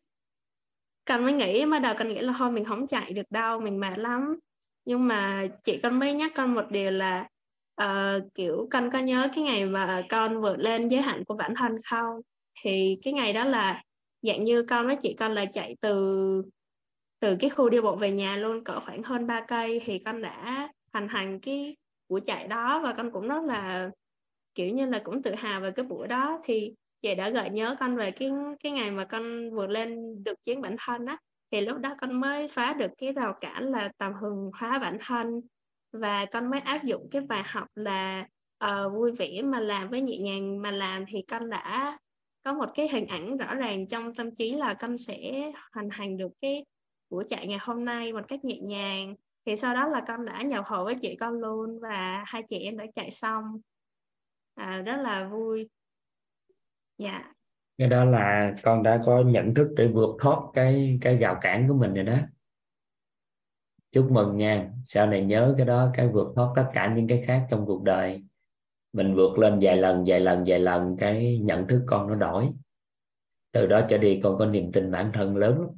con 1.07 1.25
mới 1.25 1.33
nghĩ 1.33 1.67
bắt 1.67 1.79
đầu 1.79 1.95
con 1.99 2.09
nghĩ 2.09 2.21
là 2.21 2.35
thôi 2.39 2.51
mình 2.51 2.65
không 2.65 2.87
chạy 2.87 3.13
được 3.13 3.31
đâu 3.31 3.61
mình 3.61 3.81
mệt 3.81 3.99
lắm. 3.99 4.39
Nhưng 4.85 5.09
mà 5.09 5.47
chị 5.63 5.81
con 5.83 5.99
mới 5.99 6.13
nhắc 6.15 6.33
con 6.35 6.55
một 6.55 6.65
điều 6.71 6.91
là 6.91 7.29
uh, 7.83 8.35
kiểu 8.35 8.69
con 8.71 8.91
có 8.91 8.99
nhớ 8.99 9.29
cái 9.35 9.45
ngày 9.45 9.67
mà 9.67 10.03
con 10.09 10.41
vượt 10.41 10.57
lên 10.59 10.89
giới 10.89 11.03
hạn 11.03 11.25
của 11.25 11.35
bản 11.35 11.55
thân 11.55 11.77
không? 11.91 12.21
Thì 12.63 12.99
cái 13.03 13.13
ngày 13.13 13.33
đó 13.33 13.45
là 13.45 13.83
dạng 14.23 14.45
như 14.45 14.63
con 14.63 14.87
với 14.87 14.97
chị 14.97 15.15
con 15.19 15.35
là 15.35 15.45
chạy 15.45 15.77
từ 15.81 16.43
từ 17.21 17.37
cái 17.41 17.51
khu 17.51 17.69
đi 17.69 17.81
bộ 17.81 17.97
về 17.97 18.11
nhà 18.11 18.37
luôn 18.37 18.65
cỡ 18.65 18.81
khoảng 18.81 19.03
hơn 19.03 19.27
3 19.27 19.41
cây 19.49 19.81
thì 19.85 19.99
con 19.99 20.23
đã 20.23 20.69
hành 20.93 21.09
hành 21.09 21.41
cái 21.41 21.77
buổi 22.09 22.21
chạy 22.21 22.49
đó 22.49 22.81
và 22.85 22.95
con 22.97 23.11
cũng 23.11 23.29
rất 23.29 23.45
là 23.45 23.91
kiểu 24.55 24.71
như 24.75 24.87
là 24.87 25.01
cũng 25.05 25.23
tự 25.23 25.35
hào 25.35 25.61
về 25.61 25.71
cái 25.71 25.85
buổi 25.85 26.09
đó. 26.09 26.41
Thì 26.45 26.75
chị 27.07 27.15
đã 27.15 27.31
gợi 27.31 27.51
nhớ 27.51 27.77
con 27.81 27.97
về 27.97 28.11
cái 28.11 28.31
cái 28.63 28.73
ngày 28.73 28.91
mà 28.91 29.05
con 29.05 29.51
vượt 29.51 29.67
lên 29.67 29.99
được 30.25 30.45
chiến 30.45 30.61
bản 30.61 30.77
thân 30.79 31.07
á 31.07 31.19
thì 31.51 31.61
lúc 31.61 31.79
đó 31.79 31.95
con 31.99 32.21
mới 32.21 32.49
phá 32.49 32.73
được 32.73 32.91
cái 32.99 33.13
rào 33.13 33.35
cản 33.41 33.71
là 33.71 33.91
tầm 33.99 34.13
hừng 34.21 34.51
hóa 34.61 34.79
bản 34.79 34.99
thân. 35.01 35.41
Và 35.93 36.25
con 36.25 36.51
mới 36.51 36.61
áp 36.61 36.85
dụng 36.85 37.09
cái 37.11 37.23
bài 37.23 37.43
học 37.47 37.69
là 37.75 38.27
uh, 38.65 38.93
vui 38.93 39.13
vẻ 39.13 39.43
mà 39.43 39.61
làm 39.61 39.89
với 39.89 40.03
nhẹ 40.03 40.19
nhàng 40.19 40.63
mà 40.63 40.71
làm 40.71 41.05
thì 41.09 41.23
con 41.29 41.51
đã 41.51 41.99
có 42.45 42.53
một 42.53 42.69
cái 42.75 42.89
hình 42.89 43.07
ảnh 43.07 43.37
rõ 43.37 43.55
ràng 43.55 43.87
trong 43.87 44.15
tâm 44.15 44.35
trí 44.35 44.53
là 44.53 44.75
con 44.75 44.99
sẽ 44.99 45.53
hoàn 45.73 45.89
thành 45.93 46.17
được 46.17 46.33
cái 46.41 46.65
buổi 47.11 47.25
chạy 47.29 47.47
ngày 47.47 47.59
hôm 47.63 47.85
nay 47.85 48.13
một 48.13 48.29
cách 48.29 48.45
nhẹ 48.45 48.59
nhàng. 48.61 49.15
Thì 49.47 49.57
sau 49.57 49.75
đó 49.75 49.89
là 49.89 50.05
con 50.07 50.25
đã 50.25 50.43
nhập 50.43 50.65
hội 50.67 50.85
với 50.85 50.95
chị 50.95 51.17
con 51.21 51.41
luôn 51.41 51.81
và 51.81 52.25
hai 52.27 52.43
chị 52.49 52.59
em 52.59 52.77
đã 52.77 52.85
chạy 52.95 53.11
xong. 53.11 53.45
À, 54.55 54.83
rất 54.87 54.97
là 54.97 55.29
vui 55.29 55.69
dạ. 56.99 57.11
Yeah. 57.11 57.33
cái 57.79 57.89
đó 57.89 58.05
là 58.05 58.55
con 58.63 58.83
đã 58.83 59.03
có 59.07 59.23
nhận 59.27 59.55
thức 59.55 59.69
để 59.77 59.89
vượt 59.89 60.17
thoát 60.21 60.39
cái 60.55 60.99
cái 61.03 61.17
rào 61.17 61.39
cản 61.41 61.69
của 61.69 61.75
mình 61.75 61.95
rồi 61.95 62.05
đó. 62.05 62.19
Chúc 63.93 64.11
mừng 64.11 64.37
nha. 64.37 64.71
Sau 64.85 65.07
này 65.07 65.25
nhớ 65.25 65.55
cái 65.57 65.67
đó 65.67 65.91
cái 65.95 66.09
vượt 66.09 66.33
thoát 66.37 66.53
tất 66.57 66.71
cả 66.75 66.95
những 66.97 67.09
cái 67.09 67.25
khác 67.27 67.47
trong 67.51 67.67
cuộc 67.67 67.83
đời. 67.83 68.25
Mình 68.93 69.15
vượt 69.15 69.39
lên 69.39 69.59
vài 69.63 69.77
lần 69.77 70.05
vài 70.07 70.21
lần 70.21 70.45
vài 70.47 70.59
lần 70.59 70.97
cái 70.99 71.39
nhận 71.39 71.67
thức 71.69 71.85
con 71.87 72.09
nó 72.09 72.15
đổi. 72.15 72.49
Từ 73.53 73.67
đó 73.67 73.87
trở 73.91 73.99
đi 73.99 74.21
con 74.23 74.39
có 74.39 74.47
niềm 74.47 74.73
tin 74.73 74.91
bản 74.91 75.11
thân 75.15 75.37
lớn 75.37 75.61
lắm. 75.61 75.71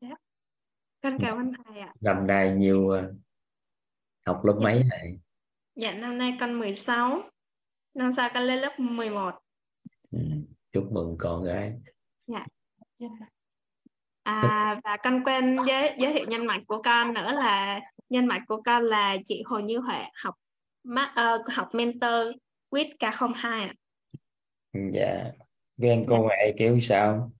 Dạ. 0.00 0.16
con 1.02 1.18
cảm 1.20 1.38
ơn 1.38 1.52
thầy 1.64 1.80
ạ. 1.80 1.94
Năm 2.00 2.26
nay 2.26 2.54
nhiều 2.56 2.88
ờ, 2.88 3.12
học 4.26 4.44
lớp 4.44 4.54
dạ. 4.58 4.64
mấy 4.64 4.84
này 4.84 5.18
dạ 5.74 5.92
năm 5.92 6.18
nay 6.18 6.36
con 6.40 6.58
16 6.58 7.22
năm 7.98 8.12
sau 8.12 8.30
con 8.34 8.42
lên 8.42 8.58
lớp 8.58 8.78
11 8.78 9.34
ừ. 10.10 10.18
chúc 10.72 10.92
mừng 10.92 11.16
con 11.18 11.44
gái 11.44 11.72
dạ 12.26 12.46
à 14.22 14.80
và 14.84 14.96
con 15.02 15.24
quên 15.24 15.56
giới 15.66 15.94
giới 15.98 16.12
thiệu 16.12 16.26
nhân 16.28 16.46
mạch 16.46 16.60
của 16.66 16.82
con 16.82 17.14
nữa 17.14 17.32
là 17.32 17.80
nhân 18.08 18.26
mạch 18.26 18.42
của 18.48 18.62
con 18.62 18.84
là 18.84 19.16
chị 19.24 19.42
Hồ 19.46 19.58
Như 19.58 19.78
Huệ 19.78 20.04
học 20.14 20.34
uh, 20.90 21.52
học 21.52 21.68
mentor 21.72 22.26
with 22.70 22.96
K02 22.98 23.68
ạ. 23.68 23.74
Dạ. 24.92 25.24
Ghen 25.76 26.04
cô 26.08 26.16
dạ. 26.16 26.28
mẹ 26.28 26.52
kiểu 26.58 26.80
sao? 26.80 27.32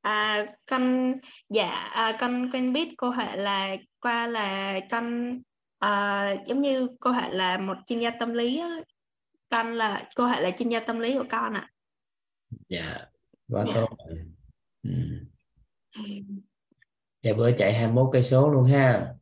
À, 0.00 0.46
con 0.66 1.14
dạ 1.48 1.70
à, 1.70 2.16
con 2.20 2.50
quen 2.52 2.72
biết 2.72 2.94
cô 2.96 3.10
Huệ 3.10 3.36
là 3.36 3.76
qua 4.00 4.26
là 4.26 4.80
con 4.90 5.38
à, 5.80 6.34
giống 6.46 6.60
như 6.60 6.88
cô 7.00 7.10
Huệ 7.10 7.30
là 7.30 7.58
một 7.58 7.76
chuyên 7.86 8.00
gia 8.00 8.10
tâm 8.10 8.32
lý 8.32 8.62
con 9.48 9.72
là 9.72 10.08
cô 10.16 10.26
Huệ 10.26 10.40
là 10.40 10.50
chuyên 10.50 10.68
gia 10.68 10.80
tâm 10.80 10.98
lý 10.98 11.18
của 11.18 11.24
con 11.30 11.54
ạ. 11.54 11.70
Dạ, 12.68 13.06
quá 13.48 13.64
dạ. 13.66 13.74
tốt. 13.74 13.88
Ừ. 14.82 14.90
Dạ 17.22 17.32
bữa 17.32 17.50
chạy 17.58 17.74
21 17.74 18.10
cây 18.12 18.22
số 18.22 18.50
luôn 18.50 18.64
ha. 18.64 19.14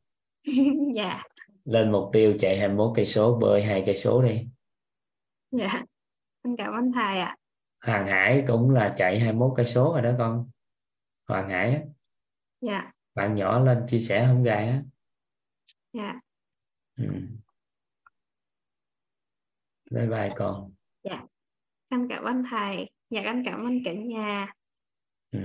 dạ 0.94 1.22
lên 1.68 1.92
mục 1.92 2.10
tiêu 2.12 2.34
chạy 2.38 2.58
21 2.58 2.92
cây 2.96 3.04
số 3.04 3.38
bơi 3.38 3.62
hai 3.62 3.82
cây 3.86 3.96
số 3.96 4.22
đi 4.22 4.46
dạ 5.50 5.84
anh 6.42 6.56
cảm 6.56 6.74
ơn 6.74 6.92
thầy 6.92 7.20
ạ 7.20 7.36
Hoàng 7.84 8.06
Hải 8.06 8.44
cũng 8.48 8.70
là 8.70 8.94
chạy 8.96 9.18
21 9.20 9.52
cây 9.56 9.66
số 9.66 9.92
rồi 9.92 10.02
đó 10.02 10.12
con 10.18 10.50
Hoàng 11.28 11.48
Hải 11.48 11.74
á 11.74 11.80
dạ 12.60 12.92
bạn 13.14 13.34
nhỏ 13.34 13.58
lên 13.58 13.86
chia 13.88 13.98
sẻ 13.98 14.24
không 14.26 14.42
gài 14.42 14.68
á 14.68 14.82
dạ 15.92 16.20
ừ. 16.98 17.04
bye 19.90 20.06
bye 20.06 20.30
con. 20.36 20.72
Dạ. 21.02 21.26
Anh 21.88 22.06
cảm 22.08 22.24
ơn 22.24 22.42
thầy. 22.50 22.90
Dạ 23.10 23.20
anh 23.24 23.42
cảm 23.44 23.66
ơn 23.66 23.84
cả 23.84 23.92
nhà. 23.92 24.52
Ừ. 25.30 25.40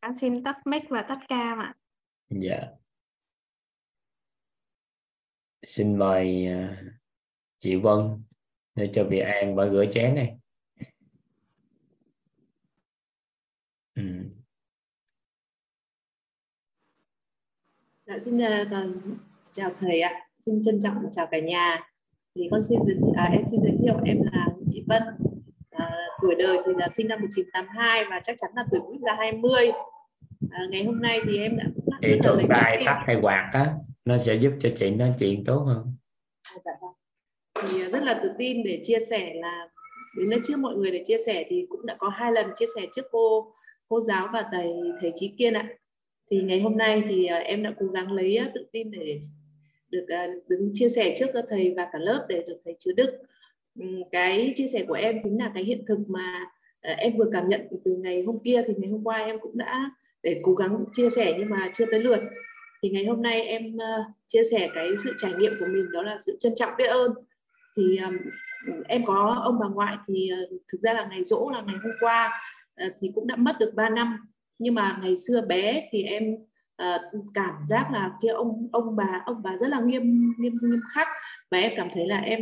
anh 0.00 0.16
xin 0.16 0.44
tắt 0.44 0.56
mic 0.66 0.82
và 0.88 1.02
tắt 1.08 1.18
cam 1.28 1.58
ạ. 1.58 1.74
Dạ. 2.28 2.62
Xin 5.62 5.98
mời 5.98 6.46
à, 6.46 6.82
chị 7.58 7.76
Vân 7.76 8.24
để 8.74 8.90
cho 8.94 9.04
bị 9.04 9.18
An 9.18 9.56
bà 9.56 9.68
rửa 9.68 9.84
chén 9.92 10.14
này 10.14 10.36
ừ. 13.94 14.02
Dạ, 18.06 18.18
xin 18.24 18.38
uh, 18.38 18.68
chào 19.52 19.70
thầy 19.78 20.00
ạ 20.00 20.23
xin 20.46 20.62
trân 20.62 20.80
trọng 20.82 20.94
chào 21.12 21.26
cả 21.30 21.38
nhà. 21.38 21.90
Thì 22.34 22.48
con 22.50 22.62
xin 22.62 22.78
à, 23.16 23.28
em 23.32 23.42
xin 23.50 23.60
giới 23.62 23.76
thiệu 23.82 23.94
em 24.04 24.22
là 24.32 24.46
chị 24.72 24.84
Vân. 24.86 25.02
À, 25.70 25.90
tuổi 26.22 26.34
đời 26.38 26.58
thì 26.66 26.72
là 26.76 26.88
sinh 26.96 27.08
năm 27.08 27.20
1982 27.20 28.04
và 28.10 28.20
chắc 28.24 28.36
chắn 28.38 28.50
là 28.56 28.64
tuổi 28.70 28.80
cũng 28.80 29.04
là 29.04 29.14
20 29.18 29.72
à, 30.50 30.66
ngày 30.70 30.84
hôm 30.84 31.00
nay 31.00 31.20
thì 31.26 31.38
em 31.38 31.56
đã 31.56 31.64
thì 32.02 32.18
tượng 32.22 32.48
đài 32.48 32.82
tắt 32.86 33.04
hay 33.06 33.16
quạt 33.22 33.50
á 33.52 33.74
nó 34.04 34.18
sẽ 34.18 34.34
giúp 34.34 34.52
cho 34.60 34.68
chị 34.76 34.90
nói 34.90 35.12
chuyện 35.18 35.44
tốt 35.44 35.58
hơn. 35.58 35.96
À, 36.42 36.56
dạ 36.64 36.72
vâng. 36.80 36.92
thì 37.68 37.84
rất 37.84 38.02
là 38.02 38.20
tự 38.22 38.30
tin 38.38 38.64
để 38.64 38.80
chia 38.82 38.98
sẻ 39.10 39.32
là 39.34 39.68
đến 40.18 40.30
đây 40.30 40.40
trước 40.46 40.56
mọi 40.56 40.74
người 40.74 40.90
để 40.90 41.04
chia 41.06 41.18
sẻ 41.26 41.44
thì 41.48 41.66
cũng 41.68 41.86
đã 41.86 41.96
có 41.98 42.08
hai 42.08 42.32
lần 42.32 42.46
chia 42.56 42.66
sẻ 42.76 42.86
trước 42.96 43.04
cô 43.12 43.52
cô 43.88 44.00
giáo 44.00 44.28
và 44.32 44.44
thầy 44.52 44.72
thầy 45.00 45.12
trí 45.14 45.34
kiên 45.38 45.54
ạ. 45.54 45.68
Thì 46.30 46.42
ngày 46.42 46.60
hôm 46.60 46.76
nay 46.76 47.02
thì 47.08 47.26
à, 47.26 47.38
em 47.38 47.62
đã 47.62 47.74
cố 47.80 47.86
gắng 47.86 48.12
lấy 48.12 48.36
à, 48.36 48.50
tự 48.54 48.66
tin 48.72 48.90
để 48.90 49.20
được 49.94 50.06
ờ, 50.08 50.26
đứng 50.48 50.70
chia 50.72 50.88
sẻ 50.88 51.14
trước 51.18 51.26
các 51.34 51.44
thầy 51.50 51.74
và 51.76 51.88
cả 51.92 51.98
lớp 51.98 52.26
để 52.28 52.44
được 52.46 52.56
thầy 52.64 52.76
chứa 52.80 52.92
đức 52.92 53.18
ừ, 53.80 53.86
cái 54.12 54.52
chia 54.56 54.66
sẻ 54.72 54.84
của 54.88 54.94
em 54.94 55.20
chính 55.24 55.38
là 55.38 55.50
cái 55.54 55.64
hiện 55.64 55.84
thực 55.88 55.98
mà 56.08 56.46
ờ, 56.80 56.92
em 56.92 57.16
vừa 57.16 57.30
cảm 57.32 57.48
nhận 57.48 57.60
từ 57.84 57.96
ngày 57.96 58.22
hôm 58.26 58.38
kia 58.44 58.62
thì 58.66 58.74
ngày 58.76 58.90
hôm 58.90 59.04
qua 59.04 59.18
em 59.18 59.38
cũng 59.40 59.58
đã 59.58 59.90
để 60.22 60.40
cố 60.42 60.54
gắng 60.54 60.84
chia 60.92 61.10
sẻ 61.10 61.34
nhưng 61.38 61.50
mà 61.50 61.70
chưa 61.74 61.84
tới 61.90 62.00
lượt. 62.00 62.20
Thì 62.82 62.90
ngày 62.90 63.04
hôm 63.04 63.22
nay 63.22 63.40
em 63.40 63.76
ờ, 63.76 64.04
chia 64.28 64.42
sẻ 64.50 64.68
cái 64.74 64.88
sự 65.04 65.14
trải 65.18 65.32
nghiệm 65.38 65.52
của 65.60 65.66
mình 65.68 65.86
đó 65.92 66.02
là 66.02 66.18
sự 66.26 66.36
trân 66.40 66.54
trọng 66.54 66.72
biết 66.78 66.86
ơn. 66.86 67.12
Thì 67.76 68.00
em 68.88 69.04
có 69.06 69.40
ông 69.44 69.58
bà 69.60 69.68
ngoại 69.68 69.96
thì 70.06 70.30
thực 70.72 70.80
ra 70.82 70.92
là 70.92 71.06
ngày 71.10 71.24
dỗ 71.24 71.50
là 71.50 71.62
ngày 71.66 71.76
hôm 71.82 71.92
qua 72.00 72.30
thì 73.00 73.10
cũng 73.14 73.26
đã 73.26 73.36
mất 73.36 73.56
được 73.60 73.72
3 73.74 73.88
năm. 73.88 74.16
Nhưng 74.58 74.74
mà 74.74 74.98
ngày 75.02 75.16
xưa 75.16 75.40
bé 75.40 75.88
thì 75.92 76.02
em 76.02 76.36
uh, 76.82 77.24
cảm 77.34 77.54
giác 77.68 77.90
là 77.92 78.12
kia 78.22 78.28
ông 78.28 78.68
ông 78.72 78.96
bà 78.96 79.22
ông 79.26 79.42
bà 79.42 79.56
rất 79.56 79.68
là 79.68 79.80
nghiêm 79.80 80.02
nghiêm 80.38 80.58
nghiêm 80.62 80.80
khắc. 80.94 81.08
Và 81.50 81.58
em 81.58 81.72
cảm 81.76 81.88
thấy 81.92 82.06
là 82.06 82.18
em 82.18 82.40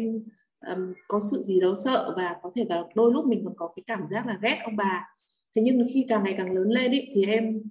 um, 0.66 0.92
có 1.08 1.20
sự 1.30 1.42
gì 1.42 1.60
đó 1.60 1.74
sợ 1.84 2.14
và 2.16 2.36
có 2.42 2.50
thể 2.54 2.66
là 2.68 2.84
đôi 2.94 3.12
lúc 3.12 3.26
mình 3.26 3.44
còn 3.44 3.54
có 3.56 3.72
cái 3.76 3.82
cảm 3.86 4.06
giác 4.10 4.26
là 4.26 4.38
ghét 4.42 4.60
ông 4.64 4.76
bà. 4.76 5.08
Thế 5.56 5.62
nhưng 5.62 5.86
khi 5.94 6.06
càng 6.08 6.24
ngày 6.24 6.34
càng 6.38 6.52
lớn 6.52 6.68
lên 6.68 6.92
ý, 6.92 7.08
thì 7.14 7.24
em 7.26 7.62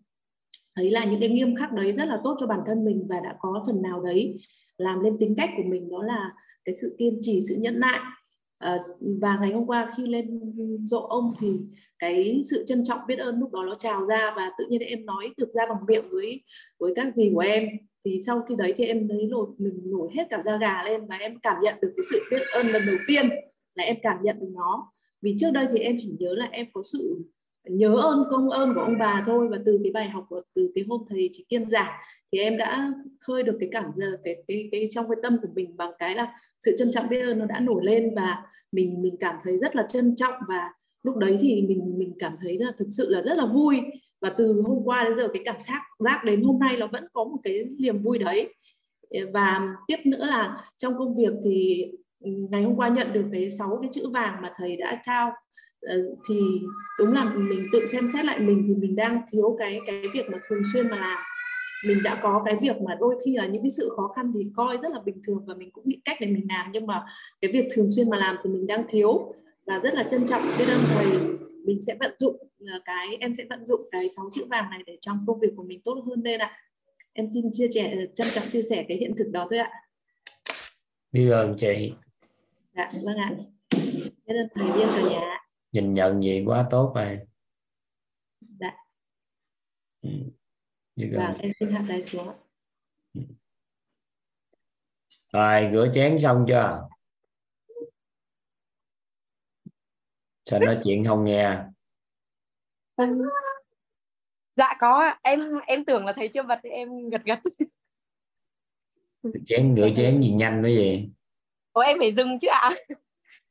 thấy 0.76 0.91
là 0.91 1.05
những 1.05 1.20
cái 1.20 1.30
nghiêm 1.30 1.55
khắc 1.55 1.72
đấy 1.72 1.93
rất 1.93 2.05
là 2.05 2.20
tốt 2.24 2.38
cho 2.39 2.47
bản 2.47 2.59
thân 2.66 2.86
mình 2.86 3.05
và 3.09 3.20
đã 3.20 3.36
có 3.39 3.64
phần 3.68 3.82
nào 3.82 4.01
đấy 4.01 4.39
làm 4.78 4.99
lên 4.99 5.14
tính 5.20 5.36
cách 5.38 5.49
của 5.57 5.64
mình. 5.64 5.89
Đó 5.89 6.03
là 6.03 6.32
cái 6.66 6.76
sự 6.82 6.95
kiên 6.99 7.20
trì 7.22 7.41
sự 7.49 7.55
nhẫn 7.55 7.80
nại 7.80 7.99
à, 8.62 8.80
và 9.22 9.38
ngày 9.41 9.51
hôm 9.51 9.66
qua 9.66 9.91
khi 9.97 10.07
lên 10.07 10.39
dỗ 10.86 10.99
ông 10.99 11.34
thì 11.39 11.47
cái 11.99 12.43
sự 12.45 12.64
trân 12.68 12.84
trọng 12.84 12.99
biết 13.07 13.20
ơn 13.20 13.39
lúc 13.39 13.51
đó 13.51 13.64
nó 13.64 13.76
trào 13.76 14.05
ra 14.05 14.34
và 14.36 14.51
tự 14.57 14.66
nhiên 14.70 14.82
em 14.82 15.05
nói 15.05 15.30
được 15.38 15.49
ra 15.53 15.64
bằng 15.70 15.86
miệng 15.88 16.09
với 16.12 16.43
với 16.80 16.93
các 16.95 17.16
gì 17.16 17.32
của 17.34 17.39
em. 17.39 17.68
Thì 18.05 18.20
sau 18.26 18.41
khi 18.49 18.55
đấy 18.57 18.74
thì 18.78 18.86
em 18.86 19.07
thấy 19.07 19.28
nổi 19.28 19.47
mình 19.57 19.82
nổi 19.86 20.09
hết 20.16 20.24
cả 20.30 20.43
da 20.45 20.57
gà 20.57 20.84
lên 20.84 21.05
và 21.07 21.16
em 21.16 21.39
cảm 21.39 21.55
nhận 21.62 21.76
được 21.82 21.93
cái 21.97 22.03
sự 22.12 22.20
biết 22.32 22.41
ơn 22.53 22.66
lần 22.66 22.82
đầu 22.88 22.95
tiên 23.07 23.30
là 23.76 23.84
em 23.84 23.95
cảm 24.01 24.18
nhận 24.24 24.39
được 24.39 24.51
nó. 24.53 24.91
Vì 25.22 25.36
trước 25.39 25.51
đây 25.53 25.68
thì 25.72 25.80
em 25.80 25.95
chỉ 25.99 26.16
nhớ 26.20 26.34
là 26.36 26.45
em 26.51 26.66
có 26.74 26.82
sự 26.86 27.24
nhớ 27.64 27.95
ơn 27.95 28.24
công 28.32 28.49
ơn 28.49 28.74
của 28.74 28.82
ông 28.82 28.97
bà 28.97 29.24
thôi 29.26 29.47
và 29.51 29.57
từ 29.66 29.80
cái 29.84 29.91
bài 29.91 30.09
học 30.09 30.26
của 30.30 30.41
từ 30.55 30.72
cái 30.76 30.84
hôm 30.89 31.01
thầy 31.09 31.30
chị 31.34 31.45
kiên 31.49 31.70
giảng 31.70 31.91
thì 32.32 32.39
em 32.39 32.57
đã 32.57 32.93
khơi 33.20 33.43
được 33.43 33.57
cái 33.59 33.70
cảm 33.72 33.86
giờ 33.95 34.18
cái, 34.24 34.43
cái 34.47 34.70
cái 34.72 34.89
trong 34.91 35.09
cái 35.09 35.18
tâm 35.24 35.38
của 35.41 35.47
mình 35.55 35.78
bằng 35.78 35.91
cái 35.99 36.16
là 36.16 36.36
sự 36.66 36.76
trân 36.78 36.91
trọng 36.91 37.09
biết 37.09 37.22
ơn 37.22 37.39
nó 37.39 37.45
đã 37.45 37.59
nổi 37.59 37.86
lên 37.86 38.16
và 38.16 38.43
mình 38.72 39.01
mình 39.01 39.18
cảm 39.20 39.36
thấy 39.43 39.57
rất 39.57 39.76
là 39.76 39.86
trân 39.89 40.16
trọng 40.16 40.34
và 40.47 40.70
lúc 41.03 41.18
đấy 41.18 41.38
thì 41.41 41.62
mình 41.62 41.93
mình 41.97 42.14
cảm 42.20 42.36
thấy 42.41 42.57
là 42.57 42.72
thực 42.78 42.88
sự 42.91 43.09
là 43.09 43.22
rất 43.22 43.38
là 43.38 43.45
vui. 43.45 43.82
Và 44.22 44.30
từ 44.38 44.62
hôm 44.66 44.84
qua 44.84 45.03
đến 45.03 45.18
giờ 45.18 45.28
cái 45.34 45.41
cảm 45.45 45.62
giác 45.62 45.82
giác 45.99 46.22
đến 46.26 46.43
hôm 46.43 46.59
nay 46.59 46.78
nó 46.78 46.88
vẫn 46.88 47.07
có 47.14 47.24
một 47.24 47.38
cái 47.43 47.66
niềm 47.80 48.01
vui 48.01 48.20
đấy. 48.20 48.53
Và 49.34 49.76
tiếp 49.88 49.97
nữa 50.05 50.26
là 50.26 50.66
trong 50.78 50.93
công 50.97 51.16
việc 51.16 51.34
thì 51.43 51.86
ừ, 52.20 52.32
ngày 52.51 52.64
hôm 52.64 52.76
qua 52.76 52.88
nhận 52.88 53.14
được 53.14 53.26
cái 53.32 53.49
sáu 53.49 53.80
cái 53.82 53.89
chữ 53.93 54.09
vàng 54.09 54.41
mà 54.41 54.53
thầy 54.57 54.76
đã 54.76 55.01
trao 55.05 55.32
thì 56.30 56.62
đúng 57.00 57.14
là 57.14 57.34
mình 57.36 57.68
tự 57.72 57.86
xem 57.86 58.08
xét 58.08 58.26
lại 58.26 58.40
mình 58.40 58.66
thì 58.68 58.76
mình 58.76 58.96
đang 58.96 59.22
thiếu 59.32 59.56
cái 59.60 59.80
cái 59.88 60.04
việc 60.14 60.30
mà 60.30 60.38
thường 60.48 60.64
xuyên 60.74 60.88
mà 60.90 60.98
làm. 60.98 61.20
Mình 61.88 61.98
đã 62.04 62.20
có 62.22 62.42
cái 62.46 62.56
việc 62.62 62.82
mà 62.82 62.98
đôi 63.00 63.16
khi 63.26 63.38
là 63.38 63.46
những 63.46 63.62
cái 63.62 63.72
sự 63.72 63.90
khó 63.96 64.08
khăn 64.16 64.32
thì 64.34 64.48
coi 64.56 64.78
rất 64.78 64.92
là 64.92 65.00
bình 65.06 65.22
thường 65.28 65.44
và 65.48 65.54
mình 65.54 65.72
cũng 65.72 65.84
nghĩ 65.88 66.02
cách 66.06 66.18
để 66.22 66.28
mình 66.28 66.46
làm 66.50 66.72
nhưng 66.74 66.88
mà 66.88 67.04
cái 67.42 67.52
việc 67.52 67.68
thường 67.72 67.92
xuyên 67.92 68.10
mà 68.10 68.18
làm 68.18 68.38
thì 68.44 68.50
mình 68.50 68.68
đang 68.68 68.84
thiếu 68.90 69.34
và 69.66 69.80
rất 69.80 69.94
là 69.94 70.04
trân 70.04 70.28
trọng. 70.28 70.42
Biết 70.60 70.66
ơn 70.68 70.82
thầy 70.88 71.08
mình 71.66 71.82
sẽ 71.82 71.96
vận 72.00 72.16
dụng 72.20 72.36
ờ, 72.68 72.80
cái 72.86 73.18
em 73.20 73.34
sẽ 73.34 73.44
vận 73.50 73.66
dụng 73.66 73.82
cái 73.92 74.10
sáu 74.16 74.26
chữ 74.32 74.46
vàng 74.50 74.70
này 74.70 74.84
để 74.86 74.98
trong 75.02 75.24
công 75.28 75.40
việc 75.40 75.50
của 75.56 75.64
mình 75.64 75.82
tốt 75.82 76.04
hơn 76.06 76.22
lên 76.24 76.40
ạ. 76.40 76.58
Em 77.14 77.28
xin 77.34 77.46
chia 77.52 77.68
sẻ 77.74 77.96
trân 78.16 78.28
trọng 78.34 78.44
chia 78.52 78.62
sẻ 78.62 78.86
cái 78.88 78.98
hiện 78.98 79.14
thực 79.18 79.32
đó 79.32 79.48
thôi 79.50 79.60
ạ. 79.60 79.72
Biết 81.12 81.30
ơn 81.30 81.56
chị. 81.58 81.94
Dạ 82.76 82.92
vâng 83.04 83.18
ạ. 83.18 83.32
Biết 84.28 84.36
ơn 84.36 84.48
thầy 84.56 84.78
biết 84.78 84.84
ơn 84.84 85.04
cả 85.04 85.10
nhà 85.10 85.31
nhìn 85.72 85.94
nhận 85.94 86.22
gì 86.24 86.44
quá 86.46 86.68
tốt 86.72 86.92
rồi 86.96 87.20
dạ. 88.40 88.76
Ừ. 90.02 90.10
Vâng 90.96 91.38
em 91.40 91.52
xin 91.60 91.72
hạ 91.72 91.84
tay 91.88 92.04
xuống 92.04 92.28
ừ. 93.14 93.22
rồi 95.34 95.70
rửa 95.74 95.92
chén 95.94 96.20
xong 96.20 96.46
chưa? 96.48 96.88
Sao 100.46 100.60
nói 100.60 100.82
chuyện 100.84 101.06
không 101.06 101.26
nghe? 101.26 101.58
Dạ 104.56 104.76
có 104.80 105.14
em 105.24 105.40
em 105.68 105.86
tưởng 105.86 106.06
là 106.06 106.14
thầy 106.14 106.28
chưa 106.28 106.44
bật 106.44 106.60
em 106.64 107.10
gật 107.10 107.22
gật. 107.26 107.40
Chén 109.46 109.76
rửa 109.76 109.90
chén 109.96 110.22
gì 110.22 110.32
nhanh 110.32 110.62
cái 110.64 110.76
gì 110.76 111.10
Ủa 111.74 111.82
em 111.82 111.98
phải 112.00 112.12
dừng 112.12 112.40
chứ 112.40 112.48
ạ? 112.48 112.60
à? 112.62 112.72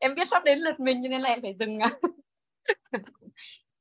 Em 0.00 0.14
biết 0.14 0.28
sắp 0.28 0.44
đến 0.44 0.58
lượt 0.58 0.80
mình 0.80 1.02
cho 1.02 1.08
nên 1.08 1.20
là 1.20 1.28
em 1.28 1.42
phải 1.42 1.54
dừng 1.54 1.78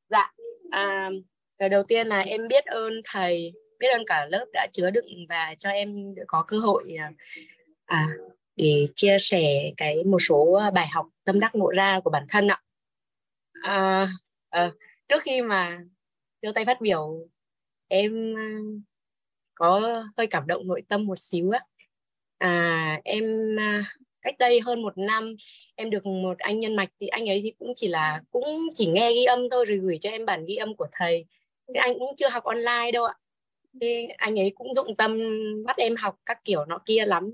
dạ 0.10 0.32
à, 0.72 1.10
cái 1.58 1.70
đầu 1.70 1.84
tiên 1.84 2.08
là 2.08 2.20
em 2.20 2.48
biết 2.48 2.66
ơn 2.66 2.94
thầy 3.06 3.54
biết 3.80 3.88
ơn 3.94 4.04
cả 4.08 4.26
lớp 4.26 4.46
đã 4.54 4.68
chứa 4.74 4.90
đựng 4.90 5.26
và 5.30 5.56
cho 5.60 5.70
em 5.70 6.16
có 6.28 6.44
cơ 6.48 6.60
hội 6.60 6.96
à, 7.00 7.12
à 7.86 8.08
để 8.60 8.88
chia 8.96 9.18
sẻ 9.20 9.72
cái 9.78 10.04
một 10.04 10.20
số 10.20 10.62
bài 10.74 10.88
học 10.88 11.08
tâm 11.24 11.40
đắc 11.40 11.56
ngộ 11.56 11.70
ra 11.70 12.00
của 12.04 12.10
bản 12.10 12.26
thân 12.30 12.48
ạ. 12.48 12.62
À, 13.62 14.08
à, 14.50 14.72
trước 15.08 15.22
khi 15.24 15.42
mà 15.42 15.80
giơ 16.42 16.52
tay 16.56 16.66
phát 16.66 16.82
biểu 16.82 17.28
em 17.88 18.36
có 19.56 20.04
hơi 20.18 20.28
cảm 20.28 20.48
động 20.48 20.68
nội 20.68 20.82
tâm 20.90 21.06
một 21.06 21.20
xíu 21.20 21.52
á. 21.52 21.66
À, 22.38 23.02
em 23.04 23.56
cách 24.22 24.36
đây 24.40 24.60
hơn 24.66 24.82
một 24.82 24.98
năm 24.98 25.36
em 25.76 25.90
được 25.90 26.06
một 26.06 26.40
anh 26.40 26.60
nhân 26.60 26.76
mạch 26.76 26.90
thì 27.00 27.08
anh 27.08 27.30
ấy 27.30 27.42
thì 27.44 27.52
cũng 27.60 27.74
chỉ 27.76 27.88
là 27.88 28.22
cũng 28.32 28.70
chỉ 28.76 28.88
nghe 28.88 29.14
ghi 29.14 29.24
âm 29.24 29.50
thôi 29.52 29.66
rồi 29.68 29.78
gửi 29.78 29.98
cho 30.02 30.10
em 30.10 30.26
bản 30.26 30.46
ghi 30.46 30.56
âm 30.56 30.76
của 30.76 30.88
thầy. 30.92 31.26
Thì 31.68 31.74
anh 31.74 32.00
cũng 32.00 32.16
chưa 32.18 32.30
học 32.30 32.44
online 32.44 32.92
đâu 32.94 33.06
ạ. 33.06 33.14
Thì 33.82 34.08
anh 34.18 34.40
ấy 34.40 34.52
cũng 34.56 34.74
dụng 34.74 34.96
tâm 34.96 35.20
bắt 35.66 35.78
em 35.78 35.96
học 35.96 36.20
các 36.26 36.46
kiểu 36.46 36.66
nọ 36.66 36.80
kia 36.86 37.06
lắm. 37.06 37.32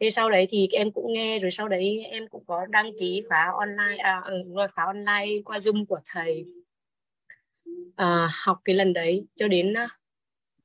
Thế 0.00 0.10
sau 0.10 0.30
đấy 0.30 0.46
thì 0.50 0.68
em 0.72 0.92
cũng 0.92 1.12
nghe 1.12 1.38
rồi 1.38 1.50
sau 1.50 1.68
đấy 1.68 2.04
em 2.10 2.28
cũng 2.28 2.44
có 2.46 2.66
đăng 2.66 2.92
ký 2.98 3.22
khóa 3.28 3.52
online 3.58 4.02
à, 4.02 4.22
ừ, 4.24 4.42
rồi 4.54 4.68
khóa 4.68 4.84
online 4.84 5.42
qua 5.44 5.58
zoom 5.58 5.86
của 5.86 6.00
thầy. 6.04 6.44
À, 7.96 8.28
học 8.44 8.58
cái 8.64 8.74
lần 8.74 8.92
đấy 8.92 9.26
cho 9.36 9.48
đến 9.48 9.74
à, 9.74 9.88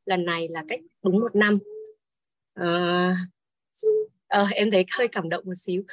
lần 0.05 0.25
này 0.25 0.47
là 0.51 0.63
cách 0.67 0.79
đúng 1.03 1.19
một 1.19 1.35
năm. 1.35 1.59
À, 2.53 3.15
uh, 4.41 4.51
em 4.51 4.71
thấy 4.71 4.85
hơi 4.97 5.07
cảm 5.07 5.29
động 5.29 5.43
một 5.45 5.53
xíu. 5.57 5.83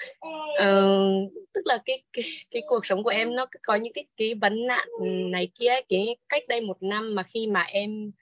Uh, 0.62 1.32
tức 1.52 1.60
là 1.64 1.78
cái, 1.84 2.02
cái 2.12 2.24
cái 2.50 2.62
cuộc 2.66 2.86
sống 2.86 3.02
của 3.02 3.10
em 3.10 3.36
nó 3.36 3.46
có 3.62 3.74
những 3.74 3.92
cái 3.92 4.04
cái 4.16 4.34
vấn 4.34 4.66
nạn 4.66 4.88
này 5.30 5.48
kia 5.54 5.72
cái 5.88 6.16
cách 6.28 6.42
đây 6.48 6.60
một 6.60 6.82
năm 6.82 7.14
mà 7.14 7.22
khi 7.22 7.46
mà 7.46 7.62
em 7.62 8.12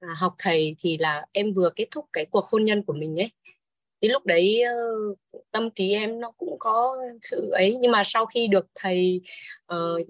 à, 0.00 0.08
học 0.16 0.34
thầy 0.38 0.74
thì 0.78 0.98
là 0.98 1.26
em 1.32 1.52
vừa 1.52 1.70
kết 1.76 1.86
thúc 1.90 2.06
cái 2.12 2.26
cuộc 2.30 2.44
hôn 2.44 2.64
nhân 2.64 2.82
của 2.82 2.92
mình 2.92 3.20
ấy. 3.20 3.30
Thì 4.02 4.08
lúc 4.08 4.26
đấy 4.26 4.62
uh, 5.12 5.18
tâm 5.50 5.70
trí 5.70 5.92
em 5.92 6.20
nó 6.20 6.30
cũng 6.30 6.56
có 6.58 6.96
sự 7.22 7.50
ấy 7.50 7.76
nhưng 7.80 7.92
mà 7.92 8.02
sau 8.04 8.26
khi 8.26 8.48
được 8.48 8.66
thầy 8.74 9.20
uh, 9.74 10.06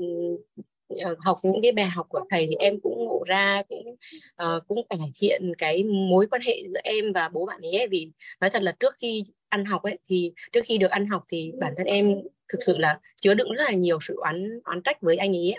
học 1.19 1.39
những 1.43 1.63
cái 1.63 1.73
bài 1.73 1.87
học 1.87 2.07
của 2.09 2.21
thầy 2.31 2.47
thì 2.49 2.55
em 2.59 2.81
cũng 2.83 3.05
ngộ 3.05 3.25
ra 3.27 3.63
cũng 3.69 3.97
uh, 4.43 4.69
cũng 4.69 4.87
cải 4.89 4.99
thiện 5.21 5.53
cái 5.59 5.85
mối 5.85 6.27
quan 6.31 6.43
hệ 6.47 6.63
giữa 6.73 6.81
em 6.85 7.13
và 7.15 7.29
bố 7.29 7.47
bạn 7.47 7.61
ấy 7.61 7.87
vì 7.91 8.11
nói 8.41 8.51
thật 8.51 8.63
là 8.63 8.73
trước 8.81 8.95
khi 9.01 9.25
ăn 9.49 9.65
học 9.65 9.83
ấy 9.83 9.99
thì 10.09 10.33
trước 10.53 10.61
khi 10.65 10.79
được 10.79 10.91
ăn 10.91 11.07
học 11.07 11.25
thì 11.29 11.53
bản 11.61 11.75
thân 11.77 11.87
em 11.87 12.15
thực 12.49 12.59
sự 12.67 12.79
là 12.79 13.01
chứa 13.21 13.35
đựng 13.35 13.53
rất 13.53 13.65
là 13.65 13.73
nhiều 13.73 13.99
sự 14.01 14.17
oán 14.17 14.61
oán 14.65 14.83
trách 14.83 15.03
với 15.03 15.17
anh 15.17 15.37
ấy 15.37 15.55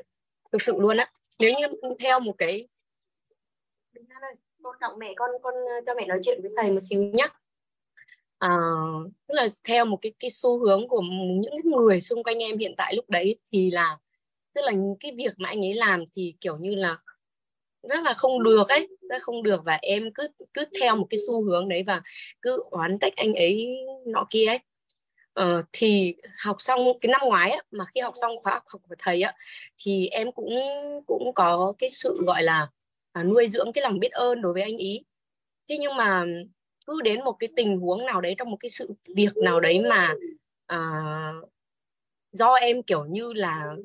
thực 0.51 0.61
sự 0.61 0.73
luôn 0.77 0.97
á. 0.97 1.11
Nếu 1.39 1.53
như 1.59 1.67
theo 1.99 2.19
một 2.19 2.35
cái 2.37 2.67
con 4.63 4.75
trọng 4.81 4.99
mẹ 4.99 5.13
con 5.15 5.29
con 5.43 5.53
cho 5.85 5.93
mẹ 5.93 6.05
nói 6.05 6.19
chuyện 6.23 6.41
với 6.41 6.51
thầy 6.57 6.71
một 6.71 6.79
xíu 6.81 7.03
nhé 7.03 7.27
à, 8.39 8.49
tức 9.27 9.35
là 9.35 9.47
theo 9.63 9.85
một 9.85 9.97
cái 10.01 10.13
cái 10.19 10.29
xu 10.31 10.59
hướng 10.59 10.87
của 10.87 11.01
những 11.41 11.53
người 11.63 12.01
xung 12.01 12.23
quanh 12.23 12.43
em 12.43 12.57
hiện 12.57 12.73
tại 12.77 12.95
lúc 12.95 13.09
đấy 13.09 13.35
thì 13.51 13.71
là 13.71 13.97
tức 14.53 14.61
là 14.65 14.71
cái 14.99 15.11
việc 15.17 15.33
mà 15.37 15.49
anh 15.49 15.65
ấy 15.65 15.73
làm 15.73 16.03
thì 16.13 16.35
kiểu 16.41 16.57
như 16.57 16.75
là 16.75 16.97
rất 17.83 18.03
là 18.03 18.13
không 18.13 18.43
được 18.43 18.69
ấy 18.69 18.87
rất 19.09 19.21
không 19.21 19.43
được 19.43 19.61
và 19.65 19.79
em 19.81 20.13
cứ 20.13 20.27
cứ 20.53 20.65
theo 20.81 20.95
một 20.95 21.07
cái 21.09 21.17
xu 21.27 21.43
hướng 21.43 21.69
đấy 21.69 21.83
và 21.87 22.01
cứ 22.41 22.63
oán 22.71 22.99
trách 22.99 23.13
anh 23.15 23.33
ấy 23.33 23.67
nọ 24.05 24.27
kia 24.29 24.45
ấy. 24.45 24.59
Ờ, 25.33 25.63
thì 25.73 26.15
học 26.43 26.55
xong 26.59 26.79
cái 27.01 27.09
năm 27.09 27.21
ngoái 27.25 27.51
ấy, 27.51 27.61
mà 27.71 27.85
khi 27.95 28.01
học 28.01 28.13
xong 28.21 28.31
khóa 28.43 28.53
học 28.53 28.81
của 28.89 28.95
thầy 28.99 29.21
á 29.21 29.33
thì 29.77 30.07
em 30.07 30.31
cũng 30.31 30.49
cũng 31.07 31.33
có 31.35 31.73
cái 31.77 31.89
sự 31.89 32.17
gọi 32.27 32.43
là 32.43 32.67
à, 33.11 33.23
nuôi 33.23 33.47
dưỡng 33.47 33.71
cái 33.73 33.81
lòng 33.81 33.99
biết 33.99 34.11
ơn 34.11 34.41
đối 34.41 34.53
với 34.53 34.61
anh 34.61 34.77
ý 34.77 35.03
thế 35.69 35.77
nhưng 35.79 35.95
mà 35.95 36.25
cứ 36.85 37.01
đến 37.03 37.23
một 37.23 37.33
cái 37.39 37.49
tình 37.55 37.77
huống 37.77 38.05
nào 38.05 38.21
đấy 38.21 38.35
trong 38.37 38.51
một 38.51 38.57
cái 38.59 38.69
sự 38.69 38.89
việc 39.15 39.37
nào 39.43 39.59
đấy 39.59 39.81
mà 39.89 40.13
à, 40.67 40.79
do 42.31 42.53
em 42.53 42.83
kiểu 42.83 43.05
như 43.05 43.33
là 43.33 43.75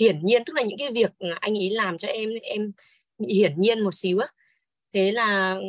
hiển 0.00 0.24
nhiên 0.24 0.42
tức 0.46 0.56
là 0.56 0.62
những 0.62 0.78
cái 0.78 0.90
việc 0.92 1.10
anh 1.40 1.58
ấy 1.58 1.70
làm 1.70 1.98
cho 1.98 2.08
em 2.08 2.30
em 2.42 2.72
bị 3.18 3.34
hiển 3.34 3.58
nhiên 3.58 3.80
một 3.80 3.94
xíu 3.94 4.18
á. 4.18 4.26
Thế 4.92 5.12
là 5.12 5.54
ừ, 5.54 5.66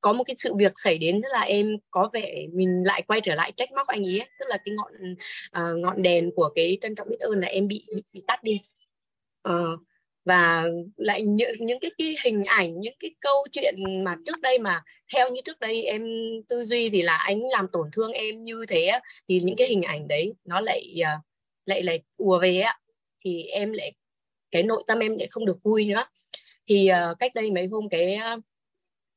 có 0.00 0.12
một 0.12 0.24
cái 0.24 0.36
sự 0.36 0.54
việc 0.54 0.72
xảy 0.76 0.98
đến 0.98 1.22
tức 1.22 1.28
là 1.32 1.40
em 1.40 1.76
có 1.90 2.10
vẻ 2.12 2.46
mình 2.52 2.82
lại 2.86 3.02
quay 3.02 3.20
trở 3.20 3.34
lại 3.34 3.52
trách 3.56 3.72
móc 3.72 3.86
anh 3.86 4.04
ấy 4.04 4.20
tức 4.38 4.46
là 4.48 4.58
cái 4.64 4.74
ngọn 4.74 4.92
uh, 5.58 5.78
ngọn 5.78 6.02
đèn 6.02 6.30
của 6.36 6.48
cái 6.54 6.78
trân 6.80 6.94
trọng 6.94 7.08
biết 7.10 7.20
ơn 7.20 7.40
là 7.40 7.48
em 7.48 7.68
bị 7.68 7.82
bị, 7.94 8.02
bị 8.14 8.22
tắt 8.26 8.42
đi. 8.42 8.60
Uh, 9.48 9.80
và 10.24 10.64
lại 10.96 11.22
những 11.22 11.50
những 11.60 11.80
cái, 11.80 11.90
cái 11.98 12.16
hình 12.24 12.44
ảnh 12.44 12.80
những 12.80 12.94
cái 13.00 13.10
câu 13.20 13.46
chuyện 13.52 13.74
mà 14.04 14.16
trước 14.26 14.40
đây 14.40 14.58
mà 14.58 14.82
theo 15.14 15.30
như 15.30 15.40
trước 15.44 15.60
đây 15.60 15.82
em 15.82 16.04
tư 16.48 16.64
duy 16.64 16.90
thì 16.90 17.02
là 17.02 17.16
anh 17.16 17.42
làm 17.50 17.66
tổn 17.72 17.88
thương 17.92 18.12
em 18.12 18.42
như 18.42 18.64
thế 18.68 18.90
thì 19.28 19.40
những 19.40 19.56
cái 19.56 19.68
hình 19.68 19.82
ảnh 19.82 20.08
đấy 20.08 20.32
nó 20.44 20.60
lại 20.60 20.94
uh, 21.00 21.24
lại 21.66 21.82
lại 21.82 22.00
ùa 22.16 22.38
về 22.38 22.60
á 22.60 22.78
thì 23.24 23.42
em 23.42 23.72
lại 23.72 23.92
cái 24.50 24.62
nội 24.62 24.84
tâm 24.86 24.98
em 24.98 25.18
lại 25.18 25.28
không 25.30 25.46
được 25.46 25.62
vui 25.62 25.86
nữa. 25.86 26.04
Thì 26.66 26.90
uh, 27.12 27.18
cách 27.18 27.34
đây 27.34 27.50
mấy 27.50 27.66
hôm 27.66 27.88
cái 27.88 28.14
ờ, 28.14 28.40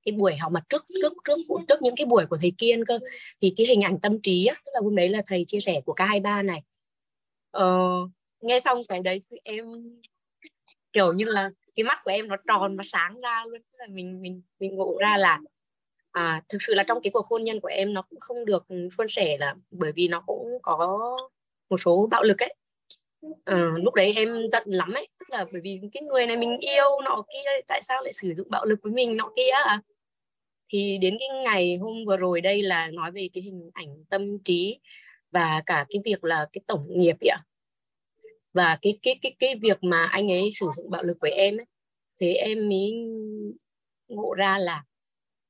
cái 0.06 0.14
buổi 0.14 0.36
học 0.36 0.52
mặt 0.52 0.64
trước 0.70 0.84
trước 1.04 1.14
trước 1.26 1.38
trước 1.68 1.82
những 1.82 1.96
cái 1.96 2.06
buổi 2.06 2.26
của 2.26 2.38
thầy 2.42 2.54
Kiên 2.58 2.86
cơ 2.86 3.00
thì 3.42 3.54
cái 3.58 3.68
hình 3.68 3.82
ảnh 3.82 4.00
tâm 4.00 4.22
trí 4.22 4.46
á, 4.46 4.56
tức 4.66 4.72
là 4.74 4.80
hôm 4.84 4.96
đấy 4.96 5.10
là 5.10 5.22
thầy 5.26 5.44
chia 5.48 5.60
sẻ 5.60 5.82
của 5.86 5.94
K23 5.94 6.46
này. 6.46 6.62
Uh, 7.58 8.10
nghe 8.42 8.60
xong 8.60 8.82
cái 8.88 9.00
đấy 9.00 9.22
em 9.44 9.66
kiểu 10.94 11.14
như 11.14 11.26
là 11.26 11.52
cái 11.76 11.84
mắt 11.84 12.00
của 12.04 12.12
em 12.12 12.28
nó 12.28 12.36
tròn 12.48 12.78
và 12.78 12.84
sáng 12.92 13.22
ra 13.22 13.44
luôn. 13.48 13.62
Tức 13.72 13.78
là 13.80 13.88
mình 13.90 14.22
mình 14.22 14.42
mình 14.60 14.76
ngộ 14.76 14.98
ra 15.00 15.18
là 15.18 15.40
à, 16.12 16.42
thực 16.50 16.58
sự 16.62 16.74
là 16.74 16.84
trong 16.84 17.02
cái 17.04 17.12
cuộc 17.12 17.28
hôn 17.28 17.44
nhân 17.44 17.60
của 17.60 17.68
em 17.68 17.94
nó 17.94 18.02
cũng 18.02 18.20
không 18.20 18.46
được 18.46 18.66
suôn 18.98 19.08
sẻ 19.08 19.38
là 19.40 19.56
bởi 19.72 19.92
vì 19.92 20.08
nó 20.08 20.24
cũng 20.28 20.58
có 20.64 20.98
một 21.70 21.78
số 21.78 22.08
bạo 22.12 22.24
lực 22.24 22.44
ấy 22.44 22.56
à, 23.46 23.66
lúc 23.76 23.94
đấy 23.96 24.14
em 24.16 24.36
giận 24.52 24.64
lắm 24.66 24.94
ấy 24.94 25.08
tức 25.20 25.30
là 25.30 25.46
bởi 25.52 25.62
vì 25.62 25.82
cái 25.94 26.04
người 26.04 26.28
này 26.28 26.38
mình 26.38 26.58
yêu 26.60 27.02
nọ 27.06 27.24
kia 27.34 27.50
tại 27.68 27.82
sao 27.82 28.04
lại 28.04 28.14
sử 28.14 28.34
dụng 28.38 28.50
bạo 28.50 28.66
lực 28.66 28.80
với 28.84 28.92
mình 28.92 29.18
nọ 29.18 29.32
kia 29.36 29.50
à? 29.66 29.82
thì 30.70 30.98
đến 31.02 31.18
cái 31.20 31.30
ngày 31.44 31.78
hôm 31.78 32.06
vừa 32.08 32.18
rồi 32.18 32.42
đây 32.42 32.64
là 32.64 32.88
nói 32.88 33.12
về 33.12 33.30
cái 33.34 33.44
hình 33.44 33.70
ảnh 33.74 34.04
tâm 34.10 34.40
trí 34.44 34.80
và 35.32 35.62
cả 35.66 35.86
cái 35.90 36.02
việc 36.06 36.24
là 36.24 36.48
cái 36.54 36.62
tổng 36.68 36.88
nghiệp 36.90 37.16
ạ 37.32 37.44
và 38.54 38.80
cái 38.82 39.00
cái 39.04 39.20
cái 39.22 39.36
cái 39.40 39.56
việc 39.62 39.78
mà 39.84 40.06
anh 40.06 40.32
ấy 40.32 40.50
sử 40.52 40.68
dụng 40.76 40.90
bạo 40.90 41.04
lực 41.04 41.18
với 41.22 41.32
em 41.32 41.58
ấy 41.58 41.66
thế 42.22 42.34
em 42.34 42.70
mới 42.70 42.94
ngộ 44.08 44.34
ra 44.34 44.58
là 44.58 44.84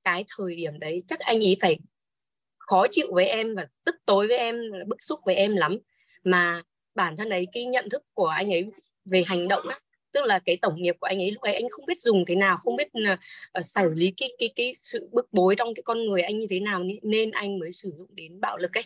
cái 0.03 0.25
thời 0.37 0.55
điểm 0.55 0.79
đấy 0.79 1.03
chắc 1.07 1.19
anh 1.19 1.39
ấy 1.39 1.57
phải 1.61 1.79
khó 2.57 2.85
chịu 2.91 3.07
với 3.11 3.25
em 3.25 3.53
và 3.55 3.67
tức 3.85 3.95
tối 4.05 4.27
với 4.27 4.37
em 4.37 4.55
bức 4.87 5.01
xúc 5.01 5.19
với 5.25 5.35
em 5.35 5.55
lắm 5.55 5.77
mà 6.23 6.63
bản 6.97 7.17
thân 7.17 7.29
ấy 7.29 7.47
cái 7.53 7.65
nhận 7.65 7.89
thức 7.89 8.03
của 8.13 8.27
anh 8.27 8.53
ấy 8.53 8.65
về 9.05 9.23
hành 9.27 9.47
động 9.47 9.67
á 9.67 9.79
tức 10.11 10.25
là 10.25 10.39
cái 10.39 10.57
tổng 10.61 10.81
nghiệp 10.81 10.95
của 10.99 11.07
anh 11.07 11.19
ấy 11.19 11.31
lúc 11.31 11.41
ấy 11.41 11.53
anh 11.53 11.69
không 11.69 11.85
biết 11.85 12.01
dùng 12.01 12.25
thế 12.27 12.35
nào 12.35 12.57
không 12.57 12.75
biết 12.75 12.87
uh, 13.59 13.65
xử 13.65 13.93
lý 13.93 14.13
cái 14.17 14.29
cái 14.39 14.49
cái 14.55 14.73
sự 14.83 15.09
bức 15.11 15.33
bối 15.33 15.55
trong 15.55 15.73
cái 15.75 15.83
con 15.83 16.05
người 16.05 16.21
anh 16.21 16.39
như 16.39 16.47
thế 16.49 16.59
nào 16.59 16.83
nên 17.01 17.31
anh 17.31 17.59
mới 17.59 17.71
sử 17.71 17.91
dụng 17.97 18.07
đến 18.15 18.39
bạo 18.41 18.57
lực 18.57 18.77
ấy. 18.77 18.83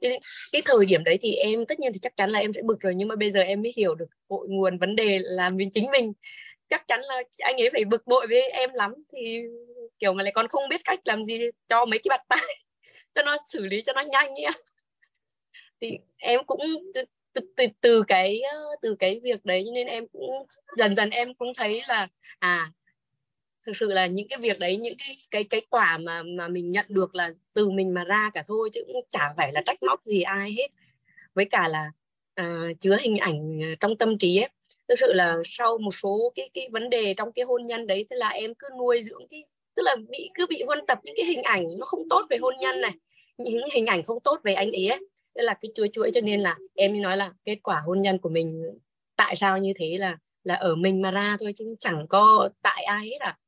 Cái, 0.00 0.20
cái 0.52 0.62
thời 0.64 0.86
điểm 0.86 1.04
đấy 1.04 1.18
thì 1.20 1.34
em 1.34 1.66
tất 1.66 1.80
nhiên 1.80 1.92
thì 1.92 1.98
chắc 2.02 2.16
chắn 2.16 2.30
là 2.30 2.38
em 2.38 2.52
sẽ 2.52 2.62
bực 2.62 2.80
rồi 2.80 2.94
nhưng 2.94 3.08
mà 3.08 3.16
bây 3.16 3.30
giờ 3.30 3.40
em 3.40 3.62
mới 3.62 3.72
hiểu 3.76 3.94
được 3.94 4.06
cội 4.28 4.48
nguồn 4.48 4.78
vấn 4.78 4.96
đề 4.96 5.18
là 5.22 5.50
mình 5.50 5.70
chính 5.70 5.90
mình. 5.90 6.12
Chắc 6.68 6.84
chắn 6.88 7.00
là 7.00 7.22
anh 7.38 7.56
ấy 7.56 7.70
phải 7.72 7.84
bực 7.84 8.06
bội 8.06 8.26
với 8.26 8.50
em 8.50 8.70
lắm 8.74 8.94
thì 9.12 9.42
kiểu 9.98 10.12
mà 10.12 10.22
lại 10.22 10.32
còn 10.32 10.48
không 10.48 10.68
biết 10.68 10.80
cách 10.84 11.00
làm 11.04 11.24
gì 11.24 11.40
cho 11.68 11.84
mấy 11.84 11.98
cái 11.98 12.08
bạt 12.08 12.20
tay 12.28 12.56
cho 13.14 13.22
nó 13.22 13.36
xử 13.52 13.66
lý 13.66 13.82
cho 13.82 13.92
nó 13.92 14.00
nhanh 14.00 14.34
nhá 14.34 14.50
thì 15.80 15.98
em 16.16 16.40
cũng 16.46 16.60
từ, 17.34 17.40
từ 17.56 17.66
từ 17.80 18.02
cái 18.08 18.40
từ 18.82 18.94
cái 18.94 19.20
việc 19.22 19.44
đấy 19.44 19.64
nên 19.74 19.86
em 19.86 20.06
cũng 20.12 20.30
dần 20.76 20.96
dần 20.96 21.10
em 21.10 21.34
cũng 21.34 21.52
thấy 21.56 21.82
là 21.88 22.08
à 22.38 22.72
thực 23.66 23.76
sự 23.76 23.92
là 23.92 24.06
những 24.06 24.28
cái 24.28 24.38
việc 24.38 24.58
đấy 24.58 24.76
những 24.76 24.94
cái 24.98 25.16
cái 25.30 25.44
cái 25.44 25.60
quả 25.70 25.98
mà 25.98 26.22
mà 26.22 26.48
mình 26.48 26.72
nhận 26.72 26.86
được 26.88 27.14
là 27.14 27.30
từ 27.54 27.70
mình 27.70 27.94
mà 27.94 28.04
ra 28.04 28.30
cả 28.34 28.44
thôi 28.48 28.70
chứ 28.72 28.80
cũng 28.86 28.96
chả 29.10 29.34
phải 29.36 29.52
là 29.52 29.62
trách 29.66 29.82
móc 29.82 30.04
gì 30.04 30.22
ai 30.22 30.52
hết. 30.52 30.68
Với 31.34 31.44
cả 31.44 31.68
là 31.68 31.92
uh, 32.40 32.80
chứa 32.80 32.96
hình 33.00 33.16
ảnh 33.18 33.60
ờ, 33.62 33.74
trong 33.80 33.96
tâm 33.96 34.18
trí 34.18 34.38
ấy. 34.38 34.48
Thực 34.88 34.98
sự 34.98 35.12
là 35.12 35.36
sau 35.44 35.78
một 35.78 35.94
số 35.94 36.32
cái 36.34 36.50
cái 36.54 36.68
vấn 36.72 36.90
đề 36.90 37.14
trong 37.14 37.32
cái 37.32 37.44
hôn 37.44 37.66
nhân 37.66 37.86
đấy 37.86 38.06
tức 38.10 38.16
là 38.16 38.28
em 38.28 38.54
cứ 38.58 38.68
nuôi 38.78 39.02
dưỡng 39.02 39.26
cái 39.30 39.44
tức 39.76 39.82
là 39.82 39.96
bị 40.10 40.30
cứ 40.34 40.46
bị 40.46 40.62
huân 40.66 40.86
tập 40.86 40.98
những 41.04 41.14
cái 41.16 41.26
hình 41.26 41.42
ảnh 41.42 41.66
nó 41.78 41.86
không 41.86 42.08
tốt 42.10 42.26
về 42.30 42.36
hôn 42.36 42.54
nhân 42.60 42.80
này 42.80 42.92
những 43.38 43.68
hình 43.72 43.86
ảnh 43.86 44.02
không 44.02 44.20
tốt 44.20 44.40
về 44.44 44.54
anh 44.54 44.72
ấy 44.72 44.88
ấy 44.88 45.00
tức 45.34 45.42
là 45.42 45.54
cái 45.60 45.70
chuỗi 45.74 45.88
chuỗi 45.92 46.10
cho 46.14 46.20
nên 46.20 46.40
là 46.40 46.58
em 46.74 46.92
mới 46.92 47.00
nói 47.00 47.16
là 47.16 47.32
kết 47.44 47.58
quả 47.62 47.80
hôn 47.86 48.02
nhân 48.02 48.18
của 48.18 48.28
mình 48.28 48.62
tại 49.16 49.36
sao 49.36 49.58
như 49.58 49.72
thế 49.76 49.98
là 49.98 50.18
là 50.44 50.54
ở 50.54 50.74
mình 50.74 51.02
mà 51.02 51.10
ra 51.10 51.36
thôi 51.40 51.52
chứ 51.56 51.74
chẳng 51.80 52.06
có 52.08 52.48
tại 52.62 52.84
ai 52.84 53.06
hết 53.06 53.18
à. 53.20 53.38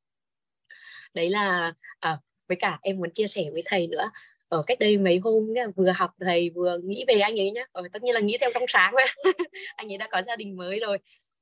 Đấy 1.13 1.29
là 1.29 1.73
à, 1.99 2.17
với 2.47 2.57
cả 2.57 2.79
em 2.81 2.97
muốn 2.97 3.11
chia 3.13 3.27
sẻ 3.27 3.43
với 3.53 3.63
thầy 3.65 3.87
nữa. 3.87 4.11
Ở 4.49 4.63
cách 4.67 4.79
đây 4.79 4.97
mấy 4.97 5.17
hôm 5.17 5.47
vừa 5.75 5.91
học 5.95 6.11
thầy 6.19 6.49
vừa 6.49 6.77
nghĩ 6.83 7.05
về 7.07 7.19
anh 7.19 7.39
ấy 7.39 7.51
nhá. 7.51 7.65
Ở 7.71 7.83
tất 7.93 8.03
nhiên 8.03 8.15
là 8.15 8.19
nghĩ 8.19 8.37
theo 8.41 8.49
trong 8.53 8.63
sáng 8.67 8.93
mà. 8.95 9.03
Anh 9.75 9.91
ấy 9.91 9.97
đã 9.97 10.07
có 10.11 10.21
gia 10.21 10.35
đình 10.35 10.57
mới 10.57 10.79
rồi. 10.79 10.97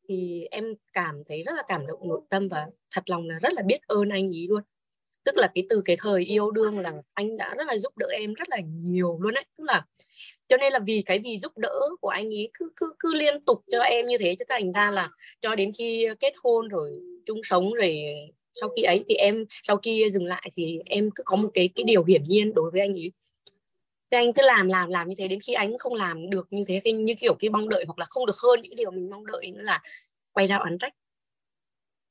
Thì 0.09 0.47
em 0.51 0.73
cảm 0.93 1.23
thấy 1.27 1.43
rất 1.43 1.51
là 1.55 1.63
cảm 1.67 1.87
động 1.87 2.07
nội 2.09 2.21
tâm 2.29 2.47
và 2.49 2.67
thật 2.95 3.09
lòng 3.09 3.27
là 3.27 3.39
rất 3.41 3.53
là 3.53 3.61
biết 3.61 3.81
ơn 3.87 4.09
anh 4.09 4.35
ấy 4.35 4.47
luôn 4.49 4.61
tức 5.25 5.37
là 5.37 5.51
cái 5.55 5.65
từ 5.69 5.81
cái 5.85 5.97
thời 5.99 6.23
yêu 6.23 6.51
đương 6.51 6.79
là 6.79 6.93
anh 7.13 7.37
đã 7.37 7.55
rất 7.57 7.67
là 7.67 7.77
giúp 7.77 7.97
đỡ 7.97 8.07
em 8.11 8.33
rất 8.33 8.49
là 8.49 8.57
nhiều 8.83 9.17
luôn 9.21 9.33
đấy 9.33 9.45
tức 9.57 9.63
là, 9.67 9.85
cho 10.49 10.57
nên 10.57 10.73
là 10.73 10.79
vì 10.79 11.03
cái 11.05 11.19
vì 11.19 11.37
giúp 11.37 11.57
đỡ 11.57 11.79
của 12.01 12.09
anh 12.09 12.25
ấy 12.33 12.49
cứ 12.53 12.69
cứ 12.75 12.93
cứ 12.99 13.15
liên 13.15 13.45
tục 13.45 13.63
cho 13.71 13.79
em 13.81 14.07
như 14.07 14.17
thế 14.19 14.35
cho 14.39 14.45
thành 14.49 14.71
ra 14.71 14.91
là 14.91 15.09
cho 15.41 15.55
đến 15.55 15.71
khi 15.77 16.07
kết 16.19 16.33
hôn 16.43 16.67
rồi 16.67 16.91
chung 17.25 17.41
sống 17.43 17.73
rồi 17.73 17.95
sau 18.53 18.69
khi 18.75 18.83
ấy 18.83 19.03
thì 19.09 19.15
em, 19.15 19.45
sau 19.63 19.77
khi 19.77 20.09
dừng 20.11 20.25
lại 20.25 20.49
thì 20.55 20.79
em 20.85 21.09
cứ 21.15 21.23
có 21.25 21.35
một 21.35 21.49
cái 21.53 21.69
cái 21.75 21.83
điều 21.83 22.03
hiển 22.03 22.23
nhiên 22.23 22.53
đối 22.53 22.71
với 22.71 22.81
anh 22.81 22.93
ấy. 22.93 23.11
Thì 24.11 24.17
anh 24.17 24.33
cứ 24.33 24.41
làm 24.45 24.67
làm 24.67 24.89
làm 24.89 25.07
như 25.09 25.15
thế 25.17 25.27
đến 25.27 25.39
khi 25.41 25.53
anh 25.53 25.77
không 25.77 25.93
làm 25.93 26.29
được 26.29 26.47
như 26.51 26.63
thế 26.67 26.81
như 26.93 27.13
kiểu 27.19 27.35
cái 27.39 27.49
mong 27.49 27.69
đợi 27.69 27.83
hoặc 27.87 27.99
là 27.99 28.05
không 28.09 28.25
được 28.25 28.35
hơn 28.43 28.61
những 28.61 28.75
điều 28.75 28.91
mình 28.91 29.09
mong 29.09 29.25
đợi 29.25 29.51
nữa 29.51 29.61
là 29.61 29.81
quay 30.33 30.47
ra 30.47 30.57
oán 30.57 30.77
trách 30.77 30.93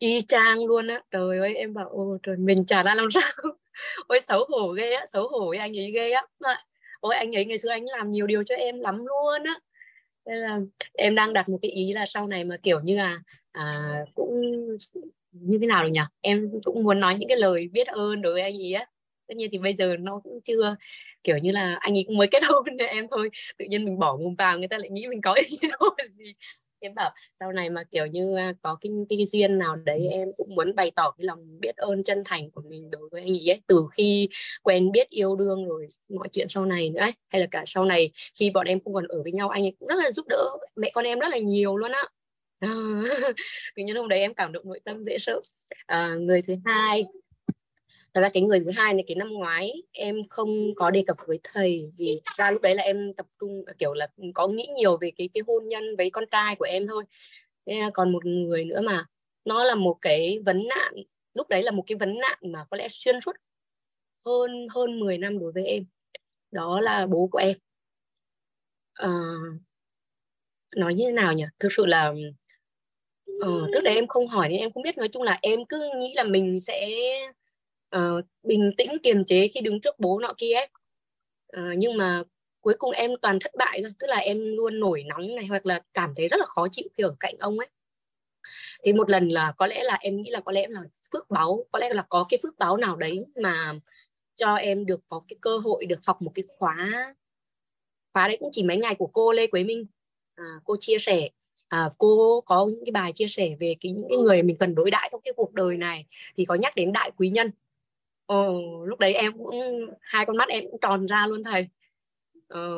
y 0.05 0.21
chang 0.29 0.65
luôn 0.65 0.87
á. 0.89 1.03
Trời 1.11 1.39
ơi 1.39 1.55
em 1.55 1.75
bảo 1.75 1.89
ôi 1.89 2.19
trời 2.23 2.37
mình 2.37 2.59
chả 2.67 2.83
ra 2.83 2.95
làm 2.95 3.11
sao. 3.11 3.23
Ôi 4.07 4.21
xấu 4.21 4.45
hổ 4.49 4.73
ghê 4.73 4.93
á 4.93 5.07
xấu 5.07 5.29
hổ 5.29 5.49
với 5.49 5.59
anh 5.59 5.79
ấy 5.79 5.91
ghê 5.93 6.11
á. 6.11 6.23
Ôi 7.01 7.15
anh 7.15 7.37
ấy 7.37 7.45
ngày 7.45 7.59
xưa 7.59 7.71
anh 7.71 7.85
làm 7.85 8.11
nhiều 8.11 8.27
điều 8.27 8.43
cho 8.45 8.55
em 8.55 8.81
lắm 8.81 8.99
luôn 9.07 9.45
á. 9.45 9.61
Nên 10.27 10.39
là 10.39 10.61
em 10.95 11.15
đang 11.15 11.33
đặt 11.33 11.49
một 11.49 11.59
cái 11.63 11.71
ý 11.71 11.93
là 11.93 12.07
sau 12.07 12.27
này 12.27 12.45
mà 12.45 12.57
kiểu 12.63 12.81
như 12.81 12.97
là 12.97 13.21
à, 13.53 13.93
cũng 14.15 14.41
như 15.33 15.59
thế 15.61 15.67
nào 15.67 15.85
được 15.85 15.91
nhỉ? 15.93 16.01
Em 16.21 16.45
cũng 16.65 16.85
muốn 16.85 17.01
nói 17.01 17.15
những 17.19 17.29
cái 17.29 17.39
lời 17.39 17.69
biết 17.73 17.87
ơn 17.87 18.23
đối 18.23 18.33
với 18.33 18.43
anh 18.43 18.55
ấy 18.55 18.73
á. 18.73 18.87
Tất 19.29 19.35
nhiên 19.37 19.49
thì 19.53 19.59
bây 19.59 19.75
giờ 19.75 19.97
nó 20.01 20.21
cũng 20.25 20.41
chưa 20.45 20.77
kiểu 21.25 21.39
như 21.39 21.51
là 21.53 21.77
anh 21.81 21.97
ấy 21.97 22.05
cũng 22.07 22.17
mới 22.17 22.29
kết 22.31 22.43
hôn 22.45 22.65
với 22.79 22.89
em 22.89 23.07
thôi 23.11 23.31
tự 23.59 23.65
nhiên 23.69 23.85
mình 23.85 23.99
bỏ 23.99 24.17
mồm 24.17 24.35
vào 24.39 24.59
người 24.59 24.69
ta 24.69 24.79
lại 24.79 24.91
nghĩ 24.91 25.07
mình 25.07 25.21
có 25.23 25.35
ý 25.35 25.59
đồ 25.63 25.97
gì 26.09 26.35
em 26.85 26.95
bảo 26.95 27.11
sau 27.35 27.53
này 27.53 27.71
mà 27.71 27.85
kiểu 27.91 28.07
như 28.07 28.37
à, 28.37 28.53
có 28.63 28.79
cái, 28.81 28.93
cái 29.09 29.27
duyên 29.27 29.59
nào 29.59 29.77
đấy 29.77 30.09
em 30.11 30.29
cũng 30.37 30.55
muốn 30.55 30.75
bày 30.75 30.91
tỏ 30.97 31.15
cái 31.19 31.25
lòng 31.25 31.61
biết 31.61 31.77
ơn 31.77 32.03
chân 32.03 32.23
thành 32.25 32.51
của 32.51 32.63
mình 32.69 32.91
đối 32.91 33.09
với 33.09 33.21
anh 33.21 33.31
ấy, 33.31 33.51
ấy. 33.51 33.61
từ 33.67 33.87
khi 33.93 34.29
quen 34.63 34.93
biết 34.93 35.09
yêu 35.09 35.37
đương 35.37 35.69
rồi 35.69 35.89
mọi 36.09 36.29
chuyện 36.33 36.49
sau 36.49 36.67
này 36.67 36.91
nữa 36.91 37.01
ấy. 37.01 37.13
hay 37.29 37.41
là 37.41 37.47
cả 37.51 37.63
sau 37.67 37.85
này 37.85 38.11
khi 38.35 38.51
bọn 38.51 38.67
em 38.67 38.81
không 38.85 38.95
còn 38.95 39.07
ở 39.09 39.23
với 39.23 39.33
nhau 39.33 39.49
anh 39.49 39.63
ấy 39.63 39.77
cũng 39.79 39.89
rất 39.89 39.99
là 39.99 40.11
giúp 40.11 40.27
đỡ 40.29 40.51
mẹ 40.77 40.91
con 40.95 41.05
em 41.05 41.19
rất 41.19 41.29
là 41.29 41.39
nhiều 41.39 41.77
luôn 41.77 41.93
á 41.93 42.03
tự 43.77 43.83
nhiên 43.85 43.97
hôm 43.97 44.09
đấy 44.09 44.19
em 44.19 44.35
cảm 44.35 44.53
động 44.53 44.63
nội 44.67 44.81
tâm 44.85 45.03
dễ 45.03 45.19
sợ 45.19 45.41
à, 45.87 46.15
người 46.21 46.43
thứ 46.43 46.55
hai 46.65 47.05
thật 48.15 48.21
ra 48.21 48.29
cái 48.29 48.43
người 48.43 48.61
thứ 48.61 48.71
hai 48.77 48.95
này 48.95 49.05
cái 49.07 49.15
năm 49.15 49.29
ngoái 49.29 49.73
em 49.93 50.17
không 50.29 50.75
có 50.77 50.91
đề 50.91 51.05
cập 51.07 51.17
với 51.27 51.39
thầy 51.45 51.91
vì 51.99 52.21
ra 52.37 52.51
lúc 52.51 52.63
đấy 52.63 52.75
là 52.75 52.83
em 52.83 53.15
tập 53.15 53.27
trung 53.41 53.65
kiểu 53.79 53.95
là 53.95 54.07
ừ, 54.17 54.25
có 54.35 54.49
nghĩ 54.49 54.67
nhiều 54.77 54.97
về 54.97 55.13
cái 55.17 55.29
cái 55.35 55.43
hôn 55.47 55.69
nhân 55.69 55.97
với 55.97 56.11
con 56.11 56.25
trai 56.31 56.57
của 56.57 56.65
em 56.65 56.87
thôi. 56.87 57.05
Còn 57.95 58.13
một 58.13 58.25
người 58.25 58.65
nữa 58.65 58.81
mà 58.81 59.07
nó 59.45 59.65
là 59.65 59.75
một 59.75 59.99
cái 60.01 60.39
vấn 60.47 60.69
nạn 60.69 60.95
lúc 61.35 61.49
đấy 61.49 61.63
là 61.63 61.71
một 61.71 61.85
cái 61.87 61.97
vấn 61.97 62.19
nạn 62.19 62.39
mà 62.43 62.65
có 62.71 62.77
lẽ 62.77 62.89
xuyên 62.91 63.21
suốt 63.21 63.37
hơn 64.27 64.67
hơn 64.75 65.01
10 65.01 65.19
năm 65.19 65.39
đối 65.39 65.53
với 65.53 65.65
em. 65.65 65.85
Đó 66.51 66.81
là 66.81 67.07
bố 67.07 67.29
của 67.33 67.39
em. 67.39 67.57
À, 68.95 69.11
nói 70.77 70.95
như 70.95 71.05
thế 71.07 71.13
nào 71.13 71.33
nhỉ? 71.33 71.45
Thực 71.59 71.73
sự 71.73 71.87
là 71.87 72.13
uh, 73.45 73.69
trước 73.73 73.81
đấy 73.85 73.95
em 73.95 74.07
không 74.07 74.27
hỏi 74.27 74.49
nên 74.49 74.59
em 74.59 74.71
không 74.73 74.83
biết. 74.83 74.99
Nói 74.99 75.09
chung 75.09 75.23
là 75.23 75.39
em 75.43 75.65
cứ 75.69 75.91
nghĩ 75.99 76.13
là 76.15 76.25
mình 76.25 76.61
sẽ 76.61 76.91
uh, 77.97 78.25
bình 78.43 78.71
tĩnh 78.77 78.91
kiềm 79.03 79.25
chế 79.25 79.49
khi 79.49 79.61
đứng 79.61 79.81
trước 79.81 79.99
bố 79.99 80.19
nọ 80.19 80.33
kia 80.39 80.55
ấy. 80.55 80.69
Uh, 81.57 81.79
nhưng 81.79 81.97
mà 81.97 82.23
cuối 82.61 82.75
cùng 82.79 82.91
em 82.91 83.11
toàn 83.23 83.39
thất 83.41 83.53
bại 83.59 83.81
thôi 83.83 83.93
tức 83.99 84.07
là 84.07 84.17
em 84.17 84.57
luôn 84.57 84.81
nổi 84.81 85.05
nóng 85.05 85.35
này 85.35 85.47
hoặc 85.47 85.67
là 85.67 85.81
cảm 85.95 86.15
thấy 86.17 86.29
rất 86.29 86.37
là 86.41 86.47
khó 86.47 86.67
chịu 86.73 86.89
khi 86.95 87.03
ở 87.03 87.17
cạnh 87.21 87.35
ông 87.39 87.59
ấy. 87.59 87.69
Thì 88.85 88.93
một 88.93 89.11
lần 89.11 89.29
là 89.29 89.53
có 89.57 89.67
lẽ 89.67 89.83
là 89.83 89.95
em 89.95 90.23
nghĩ 90.23 90.31
là 90.31 90.41
có 90.41 90.53
lẽ 90.53 90.67
là 90.69 90.81
phước 91.13 91.31
báo 91.31 91.65
có 91.73 91.79
lẽ 91.79 91.95
là 91.95 92.07
có 92.09 92.25
cái 92.29 92.39
phước 92.43 92.59
báo 92.59 92.77
nào 92.77 92.97
đấy 92.97 93.25
mà 93.37 93.75
cho 94.37 94.55
em 94.55 94.87
được 94.87 95.01
có 95.09 95.23
cái 95.29 95.37
cơ 95.41 95.59
hội 95.59 95.87
được 95.87 95.99
học 96.07 96.23
một 96.23 96.33
cái 96.35 96.45
khóa 96.59 97.15
khóa 98.15 98.29
đấy 98.29 98.37
cũng 98.41 98.49
chỉ 98.53 98.63
mấy 98.63 98.77
ngày 98.77 98.95
của 98.95 99.07
cô 99.07 99.33
Lê 99.33 99.47
Quế 99.47 99.65
Minh. 99.65 99.87
À, 100.35 100.45
cô 100.65 100.77
chia 100.81 100.99
sẻ 100.99 101.29
à, 101.69 101.91
cô 101.99 102.41
có 102.47 102.67
những 102.67 102.85
cái 102.85 102.93
bài 102.93 103.13
chia 103.15 103.27
sẻ 103.27 103.57
về 103.61 103.75
cái 103.81 103.93
những 103.93 104.07
cái 104.09 104.19
người 104.19 104.43
mình 104.43 104.57
cần 104.57 104.75
đối 104.75 104.91
đãi 104.91 105.09
trong 105.13 105.21
cái 105.25 105.35
cuộc 105.37 105.53
đời 105.53 105.77
này. 105.77 106.07
Thì 106.37 106.45
có 106.45 106.55
nhắc 106.55 106.77
đến 106.77 106.93
đại 106.93 107.11
quý 107.17 107.29
nhân. 107.29 107.51
Ồ, 108.27 108.61
lúc 108.87 108.99
đấy 108.99 109.15
em 109.15 109.33
cũng 109.39 109.51
hai 110.01 110.27
con 110.27 110.37
mắt 110.37 110.49
em 110.49 110.65
cũng 110.71 110.81
tròn 110.81 111.07
ra 111.09 111.27
luôn 111.27 111.43
thầy. 111.43 111.67
Ờ, 112.49 112.71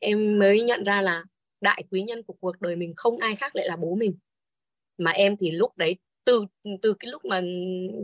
em 0.00 0.38
mới 0.38 0.62
nhận 0.62 0.84
ra 0.84 1.02
là 1.02 1.24
đại 1.60 1.82
quý 1.90 2.02
nhân 2.02 2.22
của 2.22 2.34
cuộc 2.40 2.60
đời 2.60 2.76
mình 2.76 2.92
không 2.96 3.18
ai 3.18 3.36
khác 3.36 3.56
lại 3.56 3.66
là 3.68 3.76
bố 3.76 3.94
mình. 3.94 4.14
Mà 4.98 5.10
em 5.10 5.36
thì 5.40 5.50
lúc 5.50 5.76
đấy 5.76 5.96
từ 6.24 6.46
từ 6.82 6.94
cái 7.00 7.10
lúc 7.10 7.24
mà 7.24 7.40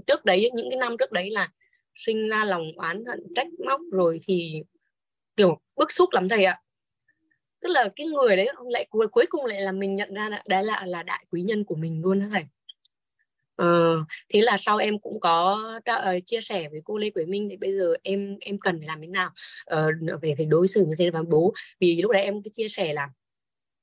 trước 0.07 0.25
đấy 0.25 0.51
những 0.55 0.71
cái 0.71 0.79
năm 0.79 0.97
trước 0.99 1.13
đấy 1.13 1.31
là 1.31 1.53
sinh 1.95 2.29
ra 2.29 2.45
lòng 2.45 2.73
oán 2.77 3.05
hận 3.07 3.21
trách 3.37 3.49
móc 3.67 3.81
rồi 3.93 4.21
thì 4.29 4.63
kiểu 5.37 5.59
bức 5.77 5.93
xúc 5.93 6.11
lắm 6.13 6.29
thầy 6.29 6.45
ạ. 6.45 6.63
Tức 7.61 7.69
là 7.69 7.89
cái 7.97 8.07
người 8.07 8.37
đấy 8.37 8.49
lại 8.71 8.87
cuối 8.91 9.09
cuối 9.09 9.27
cùng 9.31 9.47
lại 9.47 9.61
là 9.61 9.73
mình 9.73 9.97
nhận 9.97 10.15
ra 10.15 10.29
là 10.29 10.43
đấy 10.49 10.65
là 10.65 10.85
là 10.87 11.03
đại 11.03 11.25
quý 11.31 11.43
nhân 11.43 11.65
của 11.65 11.75
mình 11.75 12.03
luôn 12.03 12.21
đó 12.21 12.27
thầy. 12.33 12.45
Ờ, 13.63 14.05
thế 14.29 14.41
là 14.41 14.57
sau 14.57 14.77
em 14.77 14.99
cũng 14.99 15.21
có 15.21 15.63
uh, 15.79 16.27
chia 16.27 16.41
sẻ 16.41 16.69
với 16.69 16.81
cô 16.85 16.99
Lê 16.99 17.11
Quế 17.11 17.25
Minh 17.25 17.49
thì 17.51 17.57
bây 17.57 17.73
giờ 17.73 17.95
em 18.03 18.37
em 18.41 18.59
cần 18.59 18.79
phải 18.79 18.87
làm 18.87 19.01
thế 19.01 19.07
nào? 19.07 19.31
Ờ, 19.65 19.91
uh, 20.15 20.23
về 20.23 20.35
phải 20.37 20.47
đối 20.47 20.69
xử 20.69 20.85
như 20.87 20.95
thế 20.99 21.11
với 21.11 21.23
bố 21.23 21.53
vì 21.81 22.03
lúc 22.03 22.11
đấy 22.11 22.23
em 22.23 22.43
cứ 22.43 22.51
chia 22.55 22.69
sẻ 22.69 22.93
là 22.93 23.09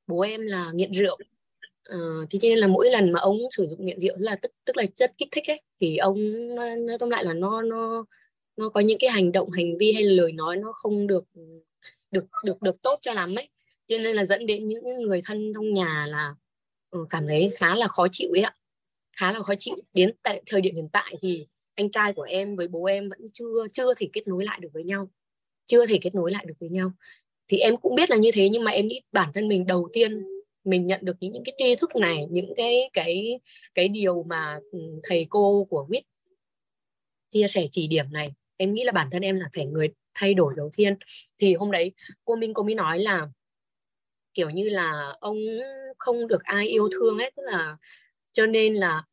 bố 0.07 0.21
em 0.21 0.41
là 0.41 0.71
nghiện 0.73 0.91
rượu. 0.93 1.17
Ờ, 1.83 2.21
uh, 2.21 2.29
thì 2.29 2.39
cho 2.41 2.49
nên 2.49 2.57
là 2.57 2.67
mỗi 2.67 2.89
lần 2.91 3.11
mà 3.11 3.19
ông 3.19 3.37
sử 3.51 3.67
dụng 3.67 3.85
nghiện 3.85 3.99
rượu 3.99 4.15
là 4.17 4.35
tức 4.35 4.51
tức 4.65 4.77
là 4.77 4.85
chất 4.95 5.11
kích 5.17 5.29
thích 5.31 5.47
ấy 5.47 5.61
thì 5.79 5.97
ông 5.97 6.17
nói 6.85 6.97
tóm 6.99 7.09
lại 7.09 7.25
là 7.25 7.33
nó 7.33 7.61
nó 7.61 8.05
nó 8.57 8.69
có 8.69 8.79
những 8.79 8.97
cái 8.99 9.09
hành 9.09 9.31
động 9.31 9.51
hành 9.51 9.77
vi 9.77 9.93
hay 9.93 10.03
lời 10.03 10.31
nói 10.31 10.57
nó 10.57 10.71
không 10.71 11.07
được 11.07 11.25
được 12.11 12.25
được 12.45 12.61
được 12.61 12.81
tốt 12.81 12.99
cho 13.01 13.13
lắm 13.13 13.35
ấy. 13.35 13.49
Cho 13.87 13.97
nên 13.97 14.15
là 14.15 14.25
dẫn 14.25 14.45
đến 14.45 14.67
những 14.67 14.83
người 15.01 15.21
thân 15.25 15.51
trong 15.53 15.73
nhà 15.73 16.05
là 16.09 16.35
uh, 16.97 17.07
cảm 17.09 17.27
thấy 17.27 17.51
khá 17.55 17.75
là 17.75 17.87
khó 17.87 18.07
chịu 18.11 18.29
ấy 18.33 18.41
ạ 18.41 18.55
khá 19.19 19.31
là 19.31 19.43
khó 19.43 19.53
chịu. 19.59 19.75
Đến 19.93 20.11
tại 20.23 20.41
thời 20.45 20.61
điểm 20.61 20.75
hiện 20.75 20.89
tại 20.93 21.15
thì 21.21 21.47
anh 21.75 21.91
trai 21.91 22.13
của 22.13 22.21
em 22.21 22.55
với 22.55 22.67
bố 22.67 22.85
em 22.85 23.09
vẫn 23.09 23.19
chưa 23.33 23.67
chưa 23.73 23.93
thể 23.93 24.09
kết 24.13 24.27
nối 24.27 24.45
lại 24.45 24.59
được 24.61 24.69
với 24.73 24.83
nhau. 24.83 25.09
Chưa 25.65 25.85
thể 25.85 25.99
kết 26.01 26.15
nối 26.15 26.31
lại 26.31 26.45
được 26.47 26.53
với 26.59 26.69
nhau. 26.69 26.91
Thì 27.47 27.57
em 27.57 27.77
cũng 27.77 27.95
biết 27.95 28.09
là 28.09 28.17
như 28.17 28.29
thế 28.33 28.49
nhưng 28.49 28.63
mà 28.63 28.71
em 28.71 28.87
nghĩ 28.87 29.01
bản 29.11 29.31
thân 29.33 29.47
mình 29.47 29.67
đầu 29.67 29.89
tiên 29.93 30.23
mình 30.63 30.85
nhận 30.85 30.99
được 31.03 31.17
những, 31.19 31.31
những 31.33 31.43
cái 31.43 31.55
tri 31.57 31.75
thức 31.75 31.95
này 31.95 32.25
những 32.31 32.53
cái 32.57 32.89
cái 32.93 33.39
cái 33.75 33.87
điều 33.87 34.23
mà 34.23 34.59
ừ, 34.71 34.79
thầy 35.03 35.27
cô 35.29 35.67
của 35.69 35.87
WIT 35.89 36.01
chia 37.29 37.47
sẻ 37.47 37.65
chỉ 37.71 37.87
điểm 37.87 38.05
này 38.11 38.33
em 38.57 38.73
nghĩ 38.73 38.83
là 38.83 38.91
bản 38.91 39.09
thân 39.11 39.21
em 39.21 39.39
là 39.39 39.49
phải 39.55 39.65
người 39.65 39.89
thay 40.13 40.33
đổi 40.33 40.53
đầu 40.57 40.69
tiên. 40.77 40.95
Thì 41.37 41.53
hôm 41.53 41.71
đấy 41.71 41.91
cô 42.25 42.35
Minh 42.35 42.53
cô 42.53 42.63
mới 42.63 42.75
nói 42.75 42.99
là 42.99 43.27
kiểu 44.33 44.49
như 44.49 44.69
là 44.69 45.15
ông 45.19 45.37
không 45.97 46.27
được 46.27 46.43
ai 46.43 46.67
yêu 46.67 46.89
thương 46.91 47.17
ấy 47.17 47.31
tức 47.35 47.43
là 47.45 47.77
cho 48.31 48.45
nên 48.45 48.73
là 48.73 49.03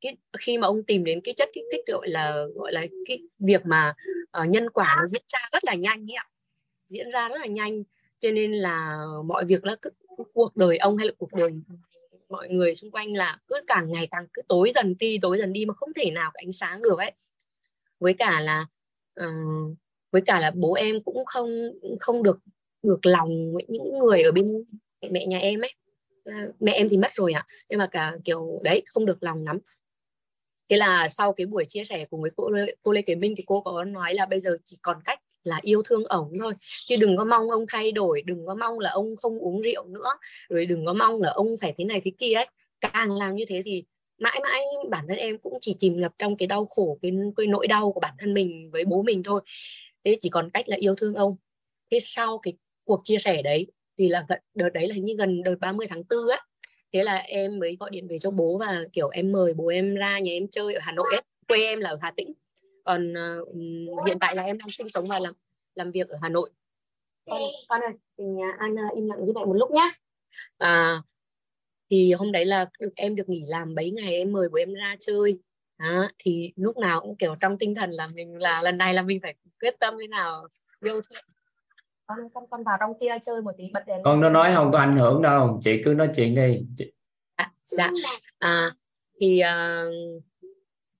cái 0.00 0.16
khi 0.38 0.58
mà 0.58 0.66
ông 0.66 0.82
tìm 0.82 1.04
đến 1.04 1.20
cái 1.24 1.34
chất 1.36 1.48
kích 1.52 1.64
thích 1.72 1.80
gọi 1.86 2.08
là 2.08 2.46
gọi 2.54 2.72
là 2.72 2.86
cái 3.06 3.18
việc 3.38 3.66
mà 3.66 3.94
uh, 4.42 4.48
nhân 4.48 4.70
quả 4.70 4.96
nó 4.98 5.06
diễn 5.06 5.22
ra 5.28 5.38
rất 5.52 5.64
là 5.64 5.74
nhanh 5.74 6.10
ấy 6.10 6.14
ạ. 6.14 6.26
Diễn 6.88 7.10
ra 7.10 7.28
rất 7.28 7.38
là 7.40 7.46
nhanh. 7.46 7.82
Cho 8.20 8.30
nên 8.30 8.52
là 8.52 9.04
mọi 9.24 9.44
việc 9.44 9.64
là 9.64 9.76
cứ, 9.82 9.90
cứ 10.16 10.24
cuộc 10.34 10.56
đời 10.56 10.78
ông 10.78 10.96
hay 10.96 11.06
là 11.06 11.12
cuộc 11.18 11.32
đời 11.32 11.50
mọi 12.28 12.48
người 12.48 12.74
xung 12.74 12.90
quanh 12.90 13.12
là 13.12 13.38
cứ 13.48 13.60
càng 13.66 13.92
ngày 13.92 14.08
càng 14.10 14.26
cứ 14.34 14.42
tối 14.48 14.72
dần 14.74 14.94
đi 14.98 15.18
tối 15.22 15.38
dần 15.38 15.52
đi 15.52 15.64
mà 15.64 15.74
không 15.74 15.92
thể 15.94 16.10
nào 16.10 16.30
có 16.34 16.40
ánh 16.44 16.52
sáng 16.52 16.82
được 16.82 16.98
ấy. 16.98 17.12
Với 18.00 18.14
cả 18.14 18.40
là 18.40 18.66
uh, 19.20 19.76
với 20.10 20.22
cả 20.26 20.40
là 20.40 20.50
bố 20.54 20.74
em 20.74 21.00
cũng 21.00 21.24
không 21.24 21.48
không 22.00 22.22
được 22.22 22.38
được 22.82 23.06
lòng 23.06 23.54
những 23.68 23.98
người 23.98 24.22
ở 24.22 24.32
bên 24.32 24.64
mẹ 25.10 25.26
nhà 25.26 25.38
em 25.38 25.60
ấy 25.60 25.74
mẹ 26.60 26.72
em 26.72 26.88
thì 26.88 26.96
mất 26.96 27.12
rồi 27.14 27.32
ạ. 27.32 27.44
À. 27.48 27.50
nhưng 27.68 27.78
mà 27.78 27.86
cả 27.86 28.12
kiểu 28.24 28.58
đấy 28.62 28.82
không 28.86 29.06
được 29.06 29.22
lòng 29.22 29.44
lắm. 29.44 29.58
Thế 30.70 30.76
là 30.76 31.08
sau 31.08 31.32
cái 31.32 31.46
buổi 31.46 31.64
chia 31.68 31.84
sẻ 31.84 32.06
cùng 32.10 32.22
với 32.22 32.30
cô 32.36 32.50
cô 32.82 32.92
Lê 32.92 33.02
Kế 33.02 33.14
Minh 33.14 33.34
thì 33.36 33.44
cô 33.46 33.60
có 33.60 33.84
nói 33.84 34.14
là 34.14 34.26
bây 34.26 34.40
giờ 34.40 34.56
chỉ 34.64 34.78
còn 34.82 34.96
cách 35.04 35.18
là 35.44 35.58
yêu 35.62 35.82
thương 35.84 36.04
ổng 36.04 36.32
thôi. 36.40 36.54
Chứ 36.86 36.96
đừng 36.96 37.16
có 37.16 37.24
mong 37.24 37.50
ông 37.50 37.64
thay 37.68 37.92
đổi 37.92 38.22
đừng 38.22 38.46
có 38.46 38.54
mong 38.54 38.78
là 38.78 38.90
ông 38.90 39.16
không 39.16 39.38
uống 39.38 39.60
rượu 39.60 39.84
nữa 39.88 40.08
rồi 40.48 40.66
đừng 40.66 40.86
có 40.86 40.92
mong 40.92 41.22
là 41.22 41.30
ông 41.30 41.48
phải 41.60 41.74
thế 41.78 41.84
này 41.84 42.00
thế 42.04 42.12
kia 42.18 42.34
ấy. 42.34 42.46
Càng 42.80 43.12
làm 43.12 43.34
như 43.34 43.44
thế 43.48 43.62
thì 43.64 43.84
mãi 44.18 44.40
mãi 44.42 44.60
bản 44.90 45.04
thân 45.08 45.16
em 45.16 45.38
cũng 45.38 45.58
chỉ 45.60 45.76
chìm 45.78 46.00
ngập 46.00 46.12
trong 46.18 46.36
cái 46.36 46.46
đau 46.46 46.66
khổ 46.66 46.98
cái, 47.02 47.12
cái 47.36 47.46
nỗi 47.46 47.66
đau 47.66 47.92
của 47.92 48.00
bản 48.00 48.14
thân 48.18 48.34
mình 48.34 48.70
với 48.72 48.84
bố 48.84 49.02
mình 49.02 49.22
thôi. 49.22 49.40
Thế 50.04 50.16
chỉ 50.20 50.28
còn 50.28 50.50
cách 50.50 50.68
là 50.68 50.76
yêu 50.80 50.94
thương 50.94 51.14
ông. 51.14 51.36
Thế 51.90 51.98
sau 52.02 52.38
cái 52.38 52.54
cuộc 52.84 53.00
chia 53.04 53.18
sẻ 53.18 53.42
đấy 53.42 53.66
thì 53.98 54.08
là 54.08 54.26
đợt 54.54 54.68
đấy 54.74 54.88
là 54.88 54.96
như 54.96 55.14
gần 55.18 55.42
đợt 55.42 55.56
30 55.60 55.86
tháng 55.90 56.02
4 56.10 56.28
á. 56.28 56.40
Thế 56.92 57.04
là 57.04 57.16
em 57.16 57.58
mới 57.58 57.76
gọi 57.80 57.90
điện 57.90 58.08
về 58.08 58.18
cho 58.18 58.30
bố 58.30 58.58
và 58.58 58.84
kiểu 58.92 59.08
em 59.08 59.32
mời 59.32 59.54
bố 59.54 59.66
em 59.66 59.94
ra 59.94 60.18
nhà 60.18 60.32
em 60.32 60.48
chơi 60.48 60.74
ở 60.74 60.80
Hà 60.82 60.92
Nội 60.92 61.06
ấy. 61.12 61.22
Quê 61.48 61.58
em 61.58 61.80
là 61.80 61.90
ở 61.90 61.98
Hà 62.02 62.10
Tĩnh. 62.10 62.32
Còn 62.84 63.12
uh, 63.12 64.06
hiện 64.06 64.16
tại 64.20 64.36
là 64.36 64.42
em 64.42 64.58
đang 64.58 64.70
sinh 64.70 64.88
sống 64.88 65.06
và 65.06 65.18
làm 65.18 65.34
làm 65.74 65.90
việc 65.90 66.08
ở 66.08 66.18
Hà 66.22 66.28
Nội. 66.28 66.50
Con 67.26 67.42
con 67.68 67.80
ơi 67.80 67.92
mình 68.18 68.42
à, 68.42 68.56
An 68.58 68.78
à, 68.78 68.88
im 68.94 69.06
lặng 69.06 69.26
như 69.26 69.32
vậy 69.34 69.46
một 69.46 69.54
lúc 69.54 69.70
nhá. 69.70 69.90
À, 70.58 71.02
thì 71.90 72.12
hôm 72.12 72.32
đấy 72.32 72.44
là 72.44 72.66
được 72.80 72.92
em 72.96 73.16
được 73.16 73.28
nghỉ 73.28 73.44
làm 73.46 73.74
mấy 73.74 73.90
ngày 73.90 74.14
em 74.14 74.32
mời 74.32 74.48
bố 74.48 74.58
em 74.58 74.74
ra 74.74 74.96
chơi. 75.00 75.38
À, 75.76 76.10
thì 76.18 76.52
lúc 76.56 76.76
nào 76.76 77.00
cũng 77.00 77.16
kiểu 77.16 77.34
trong 77.40 77.58
tinh 77.58 77.74
thần 77.74 77.90
là 77.90 78.06
mình 78.06 78.36
là 78.36 78.62
lần 78.62 78.78
này 78.78 78.94
là 78.94 79.02
mình 79.02 79.20
phải 79.22 79.34
quyết 79.60 79.74
tâm 79.80 79.94
thế 80.00 80.06
nào 80.06 80.48
yêu 80.82 81.00
thương 81.10 81.24
con 82.06 82.18
con 82.34 82.44
con 82.50 82.64
vào 82.64 82.76
trong 82.80 82.92
kia 83.00 83.18
chơi 83.22 83.42
một 83.42 83.52
tí 83.58 83.64
bật 83.72 83.86
đèn 83.86 84.02
con 84.04 84.20
nó 84.20 84.30
nói 84.30 84.52
không 84.54 84.72
có 84.72 84.78
ảnh 84.78 84.96
hưởng 84.96 85.22
đâu 85.22 85.60
chị 85.64 85.82
cứ 85.84 85.94
nói 85.94 86.08
chuyện 86.16 86.34
đi. 86.34 86.84
À, 87.36 87.52
dạ. 87.66 87.90
À, 88.38 88.70
thì 89.20 89.42
uh, 89.42 90.22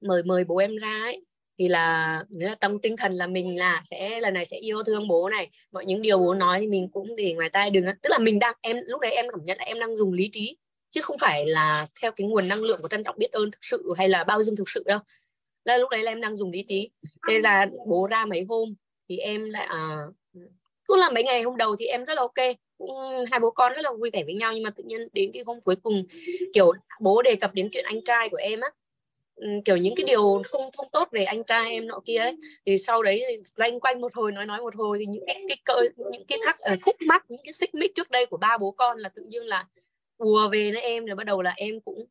mời 0.00 0.22
mời 0.22 0.44
bố 0.44 0.56
em 0.56 0.76
ra 0.76 1.00
ấy. 1.02 1.24
Thì 1.58 1.68
là 1.68 2.24
nghĩa 2.28 2.46
là 2.46 2.54
tâm 2.54 2.78
tinh 2.78 2.96
thần 2.96 3.12
là 3.12 3.26
mình 3.26 3.58
là 3.58 3.82
sẽ 3.84 4.20
lần 4.20 4.34
này 4.34 4.44
sẽ 4.44 4.56
yêu 4.56 4.82
thương 4.82 5.08
bố 5.08 5.28
này. 5.28 5.50
Mọi 5.72 5.86
những 5.86 6.02
điều 6.02 6.18
bố 6.18 6.34
nói 6.34 6.60
thì 6.60 6.66
mình 6.66 6.88
cũng 6.92 7.16
để 7.16 7.32
ngoài 7.34 7.50
tai 7.50 7.70
đừng 7.70 7.84
tức 8.02 8.10
là 8.10 8.18
mình 8.18 8.38
đang 8.38 8.54
em 8.60 8.76
lúc 8.86 9.00
đấy 9.00 9.12
em 9.12 9.26
cảm 9.30 9.44
nhận 9.44 9.58
là 9.58 9.64
em 9.64 9.80
đang 9.80 9.96
dùng 9.96 10.12
lý 10.12 10.28
trí 10.32 10.56
chứ 10.90 11.00
không 11.02 11.18
phải 11.18 11.46
là 11.46 11.86
theo 12.02 12.12
cái 12.12 12.26
nguồn 12.26 12.48
năng 12.48 12.62
lượng 12.62 12.82
của 12.82 12.88
trân 12.88 13.04
trọng 13.04 13.18
biết 13.18 13.32
ơn 13.32 13.50
thực 13.50 13.58
sự 13.62 13.94
hay 13.96 14.08
là 14.08 14.24
bao 14.24 14.42
dung 14.42 14.56
thực 14.56 14.68
sự 14.68 14.82
đâu. 14.86 14.98
Là 15.64 15.76
lúc 15.76 15.90
đấy 15.90 16.02
là 16.02 16.12
em 16.12 16.20
đang 16.20 16.36
dùng 16.36 16.50
lý 16.50 16.64
trí. 16.68 16.90
Thế 17.28 17.38
là 17.38 17.66
bố 17.86 18.06
ra 18.06 18.26
mấy 18.26 18.46
hôm 18.48 18.74
thì 19.08 19.18
em 19.18 19.44
lại 19.44 19.66
à, 19.66 19.98
cứ 20.84 20.96
là 20.96 21.10
mấy 21.10 21.24
ngày 21.24 21.42
hôm 21.42 21.56
đầu 21.56 21.76
thì 21.78 21.86
em 21.86 22.04
rất 22.04 22.14
là 22.14 22.20
ok. 22.20 22.56
Cũng 22.78 22.90
hai 23.30 23.40
bố 23.40 23.50
con 23.50 23.72
rất 23.72 23.82
là 23.82 23.92
vui 23.92 24.10
vẻ 24.12 24.24
với 24.24 24.34
nhau 24.34 24.52
nhưng 24.52 24.62
mà 24.62 24.70
tự 24.70 24.84
nhiên 24.86 25.08
đến 25.12 25.30
cái 25.34 25.42
hôm 25.46 25.60
cuối 25.60 25.76
cùng 25.76 26.04
kiểu 26.52 26.72
bố 27.00 27.22
đề 27.22 27.36
cập 27.36 27.54
đến 27.54 27.68
chuyện 27.72 27.84
anh 27.84 28.04
trai 28.04 28.28
của 28.28 28.36
em 28.36 28.60
á. 28.60 28.68
Ừ, 29.34 29.48
kiểu 29.64 29.76
những 29.76 29.94
cái 29.96 30.04
điều 30.06 30.42
không 30.44 30.70
không 30.76 30.86
tốt 30.92 31.08
về 31.12 31.24
anh 31.24 31.44
trai 31.44 31.70
em 31.70 31.86
nọ 31.86 32.00
kia 32.04 32.16
ấy. 32.16 32.36
Thì 32.66 32.78
sau 32.78 33.02
đấy 33.02 33.42
loanh 33.54 33.80
quanh 33.80 34.00
một 34.00 34.14
hồi 34.14 34.32
nói 34.32 34.46
nói 34.46 34.60
một 34.60 34.76
hồi 34.76 34.98
thì 34.98 35.06
những 35.06 35.24
cái, 35.26 35.42
cái 35.48 35.58
cỡ 35.64 35.80
những 35.96 36.24
cái 36.28 36.38
thắc 36.44 36.56
uh, 36.72 36.78
khúc 36.82 36.96
mắc 37.06 37.24
những 37.28 37.40
cái 37.44 37.52
xích 37.52 37.74
mích 37.74 37.94
trước 37.94 38.10
đây 38.10 38.26
của 38.26 38.36
ba 38.36 38.58
bố 38.58 38.70
con 38.70 38.98
là 38.98 39.08
tự 39.08 39.22
nhiên 39.22 39.42
là 39.42 39.66
ùa 40.16 40.48
về 40.48 40.70
với 40.72 40.82
em 40.82 41.04
rồi 41.04 41.16
bắt 41.16 41.24
đầu 41.24 41.42
là 41.42 41.52
em 41.56 41.80
cũng 41.80 42.04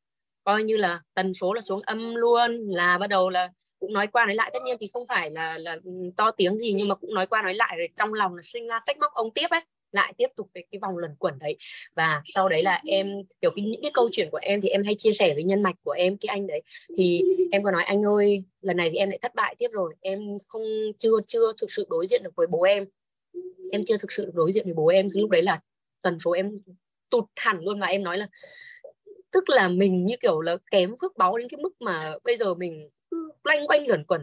coi 0.44 0.64
như 0.64 0.78
là 0.78 1.02
tần 1.14 1.34
số 1.34 1.54
là 1.54 1.62
xuống 1.62 1.80
âm 1.86 2.16
luôn 2.16 2.68
là 2.70 2.98
bắt 2.98 3.08
đầu 3.08 3.30
là 3.30 3.50
cũng 3.84 3.94
nói 3.94 4.08
qua 4.08 4.26
nói 4.26 4.36
lại. 4.36 4.50
Tất 4.54 4.60
nhiên 4.66 4.78
thì 4.80 4.90
không 4.94 5.08
phải 5.08 5.32
là 5.32 5.58
là 5.58 5.78
to 6.18 6.32
tiếng 6.32 6.58
gì 6.58 6.74
nhưng 6.74 6.88
mà 6.88 6.96
cũng 6.96 7.14
nói 7.14 7.28
qua 7.28 7.42
nói 7.42 7.54
lại 7.54 7.76
rồi 7.78 7.88
trong 7.98 8.14
lòng 8.14 8.36
là 8.36 8.42
sinh 8.44 8.68
ra 8.68 8.80
trách 8.86 8.98
móc 8.98 9.14
ông 9.14 9.32
tiếp 9.32 9.48
ấy 9.50 9.62
lại 9.92 10.14
tiếp 10.18 10.28
tục 10.36 10.50
cái, 10.54 10.64
cái 10.72 10.80
vòng 10.80 10.98
luẩn 10.98 11.16
quẩn 11.20 11.40
đấy. 11.40 11.58
Và 11.96 12.22
sau 12.26 12.50
đấy 12.50 12.64
là 12.64 12.82
em 12.86 13.08
kiểu 13.42 13.52
cái, 13.56 13.66
những 13.66 13.82
cái 13.82 13.92
câu 13.94 14.10
chuyện 14.12 14.30
của 14.32 14.40
em 14.42 14.62
thì 14.62 14.70
em 14.70 14.84
hay 14.84 14.96
chia 14.98 15.14
sẻ 15.14 15.34
với 15.34 15.44
nhân 15.44 15.64
mạch 15.64 15.76
của 15.84 15.92
em 15.92 16.18
cái 16.18 16.28
anh 16.28 16.48
đấy. 16.48 16.62
Thì 16.98 17.22
em 17.52 17.64
có 17.64 17.72
nói 17.72 17.84
anh 17.84 18.04
ơi 18.06 18.44
lần 18.62 18.78
này 18.78 18.90
thì 18.90 18.98
em 18.98 19.10
lại 19.10 19.20
thất 19.22 19.36
bại 19.36 19.56
tiếp 19.60 19.70
rồi. 19.72 19.94
Em 20.02 20.20
không 20.48 20.64
chưa 21.00 21.18
chưa 21.28 21.54
thực 21.62 21.72
sự 21.72 21.86
đối 21.90 22.08
diện 22.08 22.24
được 22.24 22.36
với 22.36 22.48
bố 22.48 22.62
em. 22.62 22.86
Em 23.72 23.86
chưa 23.86 23.98
thực 23.98 24.12
sự 24.12 24.32
đối 24.34 24.52
diện 24.52 24.66
với 24.66 24.74
bố 24.74 24.88
em. 24.88 25.10
Thì 25.14 25.22
lúc 25.22 25.30
đấy 25.30 25.42
là 25.42 25.60
tần 26.02 26.20
số 26.20 26.32
em 26.32 26.60
tụt 27.10 27.26
hẳn 27.36 27.60
luôn 27.64 27.80
và 27.80 27.88
em 27.88 28.04
nói 28.04 28.18
là 28.18 28.28
tức 29.32 29.50
là 29.50 29.68
mình 29.68 30.06
như 30.06 30.16
kiểu 30.22 30.42
là 30.42 30.58
kém 30.72 30.96
phước 31.02 31.18
báu 31.18 31.38
đến 31.38 31.48
cái 31.50 31.58
mức 31.62 31.82
mà 31.82 32.14
bây 32.24 32.38
giờ 32.38 32.54
mình 32.54 32.90
cứ 33.14 33.32
loanh 33.44 33.68
quanh 33.68 33.88
luẩn 33.88 34.04
quẩn 34.04 34.22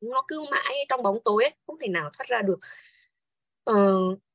nó 0.00 0.24
cứ 0.28 0.44
mãi 0.50 0.74
trong 0.88 1.02
bóng 1.02 1.18
tối 1.24 1.44
ấy, 1.44 1.52
không 1.66 1.76
thể 1.80 1.88
nào 1.88 2.10
thoát 2.18 2.26
ra 2.28 2.42
được. 2.42 2.58
Ờ, 3.64 3.74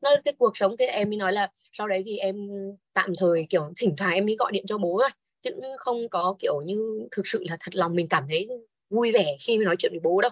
nó 0.01 0.15
cái 0.25 0.33
cuộc 0.37 0.57
sống 0.57 0.75
thế 0.79 0.85
em 0.85 1.09
mới 1.09 1.17
nói 1.17 1.33
là 1.33 1.51
sau 1.71 1.87
đấy 1.87 2.01
thì 2.05 2.17
em 2.17 2.49
tạm 2.93 3.11
thời 3.19 3.47
kiểu 3.49 3.71
thỉnh 3.77 3.95
thoảng 3.97 4.13
em 4.13 4.25
mới 4.25 4.35
gọi 4.39 4.51
điện 4.51 4.65
cho 4.67 4.77
bố 4.77 4.97
thôi 5.01 5.09
chứ 5.41 5.51
không 5.77 6.09
có 6.09 6.35
kiểu 6.39 6.61
như 6.65 7.07
thực 7.11 7.27
sự 7.27 7.43
là 7.49 7.57
thật 7.59 7.75
lòng 7.75 7.95
mình 7.95 8.07
cảm 8.09 8.25
thấy 8.29 8.47
vui 8.89 9.11
vẻ 9.11 9.37
khi 9.41 9.57
nói 9.57 9.75
chuyện 9.79 9.91
với 9.91 9.99
bố 10.03 10.21
đâu. 10.21 10.31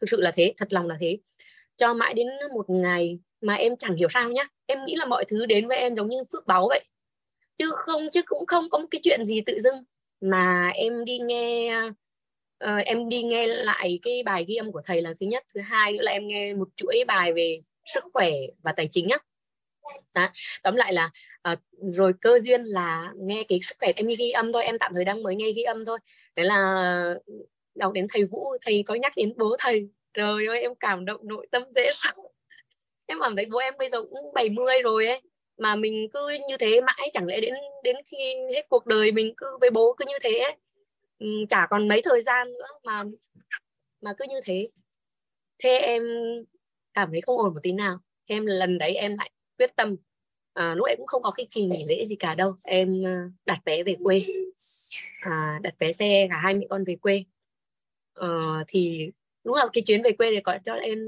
Thực 0.00 0.06
sự 0.10 0.20
là 0.20 0.32
thế 0.34 0.54
thật 0.56 0.72
lòng 0.72 0.88
là 0.88 0.96
thế. 1.00 1.18
Cho 1.76 1.94
mãi 1.94 2.14
đến 2.14 2.26
một 2.54 2.70
ngày 2.70 3.18
mà 3.40 3.54
em 3.54 3.76
chẳng 3.76 3.96
hiểu 3.96 4.08
sao 4.08 4.30
nhá 4.30 4.44
em 4.66 4.84
nghĩ 4.84 4.94
là 4.96 5.06
mọi 5.06 5.24
thứ 5.28 5.46
đến 5.46 5.68
với 5.68 5.78
em 5.78 5.94
giống 5.96 6.08
như 6.08 6.22
phước 6.32 6.46
báu 6.46 6.68
vậy. 6.68 6.84
Chứ 7.56 7.70
không 7.74 8.10
chứ 8.12 8.22
cũng 8.26 8.46
không 8.46 8.70
có 8.70 8.78
một 8.78 8.86
cái 8.90 9.00
chuyện 9.02 9.24
gì 9.24 9.40
tự 9.46 9.58
dưng 9.58 9.84
mà 10.20 10.68
em 10.74 11.04
đi 11.04 11.18
nghe 11.18 11.72
uh, 12.64 12.84
em 12.84 13.08
đi 13.08 13.22
nghe 13.22 13.46
lại 13.46 13.98
cái 14.02 14.22
bài 14.24 14.44
ghi 14.48 14.56
âm 14.56 14.72
của 14.72 14.82
thầy 14.84 15.02
là 15.02 15.12
thứ 15.20 15.26
nhất 15.26 15.44
thứ 15.54 15.60
hai 15.60 15.92
nữa 15.92 16.02
là 16.02 16.12
em 16.12 16.26
nghe 16.26 16.54
một 16.54 16.68
chuỗi 16.76 17.04
bài 17.06 17.32
về 17.32 17.60
sức 17.94 18.04
khỏe 18.12 18.30
và 18.62 18.72
tài 18.72 18.86
chính 18.86 19.08
á 19.08 19.18
đó. 20.14 20.28
tóm 20.62 20.76
lại 20.76 20.92
là 20.92 21.10
uh, 21.52 21.58
rồi 21.94 22.12
cơ 22.20 22.38
duyên 22.38 22.60
là 22.60 23.12
nghe 23.16 23.44
cái 23.48 23.60
sức 23.62 23.76
khỏe 23.80 23.92
em 23.96 24.06
đi 24.06 24.16
ghi 24.16 24.30
âm 24.30 24.52
thôi 24.52 24.64
em 24.64 24.78
tạm 24.78 24.92
thời 24.94 25.04
đang 25.04 25.22
mới 25.22 25.34
nghe 25.34 25.52
ghi 25.56 25.62
âm 25.62 25.84
thôi 25.84 25.98
đấy 26.36 26.46
là 26.46 27.14
đọc 27.74 27.92
đến 27.92 28.06
thầy 28.12 28.24
vũ 28.24 28.56
thầy 28.62 28.82
có 28.86 28.94
nhắc 28.94 29.12
đến 29.16 29.34
bố 29.36 29.56
thầy 29.58 29.88
trời 30.14 30.46
ơi 30.48 30.60
em 30.60 30.74
cảm 30.74 31.04
động 31.04 31.20
nội 31.24 31.46
tâm 31.50 31.62
dễ 31.74 31.90
sợ 31.94 32.12
em 33.06 33.18
cảm 33.22 33.36
thấy 33.36 33.46
bố 33.52 33.58
em 33.58 33.74
bây 33.78 33.88
giờ 33.88 34.02
cũng 34.02 34.32
70 34.34 34.82
rồi 34.82 35.06
ấy 35.06 35.20
mà 35.58 35.76
mình 35.76 36.08
cứ 36.12 36.28
như 36.48 36.56
thế 36.56 36.80
mãi 36.80 37.10
chẳng 37.12 37.26
lẽ 37.26 37.40
đến 37.40 37.54
đến 37.84 37.96
khi 38.10 38.34
hết 38.54 38.66
cuộc 38.68 38.86
đời 38.86 39.12
mình 39.12 39.34
cứ 39.36 39.46
với 39.60 39.70
bố 39.70 39.94
cứ 39.96 40.04
như 40.08 40.18
thế 40.22 40.38
ấy. 40.38 40.56
Ừ, 41.22 41.28
chả 41.48 41.66
còn 41.70 41.88
mấy 41.88 42.02
thời 42.04 42.22
gian 42.22 42.48
nữa 42.52 42.66
mà 42.84 43.02
mà 44.00 44.12
cứ 44.18 44.24
như 44.28 44.40
thế. 44.44 44.68
Thế 45.62 45.78
em 45.78 46.02
cảm 46.94 47.10
thấy 47.10 47.20
không 47.20 47.38
ổn 47.38 47.54
một 47.54 47.60
tí 47.62 47.72
nào. 47.72 47.98
Em 48.26 48.46
lần 48.46 48.78
đấy 48.78 48.94
em 48.94 49.16
lại 49.18 49.30
quyết 49.58 49.76
tâm 49.76 49.96
à, 50.54 50.74
lúc 50.74 50.86
ấy 50.86 50.94
cũng 50.98 51.06
không 51.06 51.22
có 51.22 51.30
cái 51.30 51.46
kỳ 51.50 51.64
nghỉ 51.64 51.84
lễ 51.88 52.04
gì 52.04 52.16
cả 52.16 52.34
đâu. 52.34 52.56
Em 52.62 53.06
à, 53.06 53.28
đặt 53.46 53.58
vé 53.64 53.82
về 53.82 53.96
quê. 54.04 54.24
À, 55.20 55.60
đặt 55.62 55.74
vé 55.78 55.92
xe 55.92 56.26
cả 56.30 56.36
hai 56.36 56.54
mẹ 56.54 56.66
con 56.70 56.84
về 56.84 56.96
quê. 56.96 57.24
À, 58.14 58.28
thì 58.68 59.10
lúc 59.44 59.56
nào 59.56 59.68
cái 59.72 59.82
chuyến 59.82 60.02
về 60.02 60.12
quê 60.12 60.30
thì 60.30 60.40
có 60.40 60.58
cho 60.64 60.74
em 60.74 60.98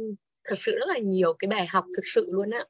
thật 0.44 0.54
sự 0.58 0.72
rất 0.72 0.86
là 0.88 0.98
nhiều 0.98 1.32
cái 1.38 1.48
bài 1.48 1.66
học 1.66 1.84
thực 1.96 2.02
sự 2.14 2.28
luôn 2.32 2.50
á. 2.50 2.64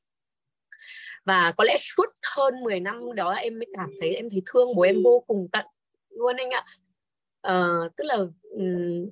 Và 1.25 1.53
có 1.57 1.65
lẽ 1.65 1.77
suốt 1.79 2.07
hơn 2.37 2.63
10 2.63 2.81
năm 2.81 3.15
đó 3.15 3.33
em 3.33 3.59
mới 3.59 3.67
cảm 3.77 3.91
thấy 4.01 4.15
em 4.15 4.31
thấy 4.31 4.43
thương 4.47 4.75
bố 4.77 4.83
em 4.83 5.01
vô 5.05 5.25
cùng 5.27 5.49
tận 5.53 5.67
luôn 6.11 6.37
anh 6.37 6.51
ạ 6.51 6.65
uh, 7.49 7.97
tức 7.97 8.05
là 8.05 8.17
um, 8.51 9.09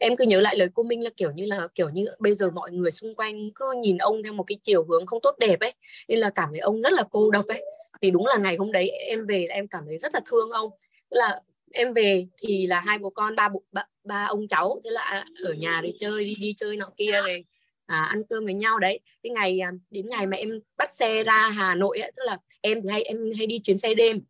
em 0.00 0.16
cứ 0.16 0.24
nhớ 0.24 0.40
lại 0.40 0.56
lời 0.56 0.68
cô 0.74 0.82
Minh 0.82 1.04
là 1.04 1.10
kiểu 1.16 1.30
như 1.32 1.46
là 1.46 1.68
kiểu 1.74 1.88
như 1.88 2.06
bây 2.18 2.34
giờ 2.34 2.50
mọi 2.50 2.70
người 2.70 2.90
xung 2.90 3.14
quanh 3.14 3.50
cứ 3.54 3.74
nhìn 3.82 3.98
ông 3.98 4.22
theo 4.22 4.32
một 4.32 4.44
cái 4.46 4.58
chiều 4.62 4.84
hướng 4.84 5.06
không 5.06 5.20
tốt 5.22 5.36
đẹp 5.38 5.60
ấy 5.60 5.74
nên 6.08 6.18
là 6.18 6.30
cảm 6.30 6.48
thấy 6.50 6.58
ông 6.58 6.82
rất 6.82 6.92
là 6.92 7.04
cô 7.10 7.30
độc 7.30 7.46
ấy. 7.46 7.64
Thì 8.02 8.10
đúng 8.10 8.26
là 8.26 8.36
ngày 8.36 8.56
hôm 8.56 8.72
đấy 8.72 8.88
em 8.88 9.26
về 9.26 9.46
là 9.48 9.54
em 9.54 9.68
cảm 9.68 9.84
thấy 9.86 9.98
rất 9.98 10.14
là 10.14 10.20
thương 10.26 10.50
ông. 10.50 10.70
Là 11.10 11.40
em 11.72 11.94
về 11.94 12.26
thì 12.38 12.66
là 12.66 12.80
hai 12.80 12.98
bố 12.98 13.10
con 13.10 13.36
ba, 13.36 13.48
ba 13.72 13.86
ba 14.04 14.24
ông 14.24 14.48
cháu 14.48 14.80
thế 14.84 14.90
là 14.90 15.00
à, 15.00 15.24
ở 15.44 15.52
nhà 15.52 15.80
để 15.82 15.92
chơi 15.98 16.24
đi 16.24 16.34
đi 16.40 16.54
chơi 16.56 16.76
nọ 16.76 16.90
kia 16.96 17.12
rồi 17.12 17.44
à, 17.86 18.02
ăn 18.02 18.22
cơm 18.30 18.44
với 18.44 18.54
nhau 18.54 18.78
đấy. 18.78 19.00
Cái 19.22 19.30
ngày 19.30 19.60
à, 19.60 19.72
đến 19.90 20.08
ngày 20.08 20.26
mà 20.26 20.36
em 20.36 20.60
bắt 20.76 20.94
xe 20.94 21.22
ra 21.24 21.48
Hà 21.48 21.74
Nội 21.74 21.98
ấy, 21.98 22.12
tức 22.16 22.22
là 22.26 22.38
em 22.60 22.80
thì 22.82 22.88
hay 22.88 23.02
em 23.02 23.32
hay 23.36 23.46
đi 23.46 23.58
chuyến 23.58 23.78
xe 23.78 23.94
đêm. 23.94 24.20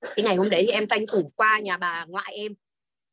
Cái 0.00 0.24
ngày 0.24 0.36
hôm 0.36 0.50
đấy 0.50 0.64
thì 0.66 0.72
em 0.72 0.86
tranh 0.86 1.06
thủ 1.06 1.32
qua 1.36 1.58
nhà 1.58 1.76
bà 1.76 2.04
ngoại 2.08 2.34
em 2.34 2.54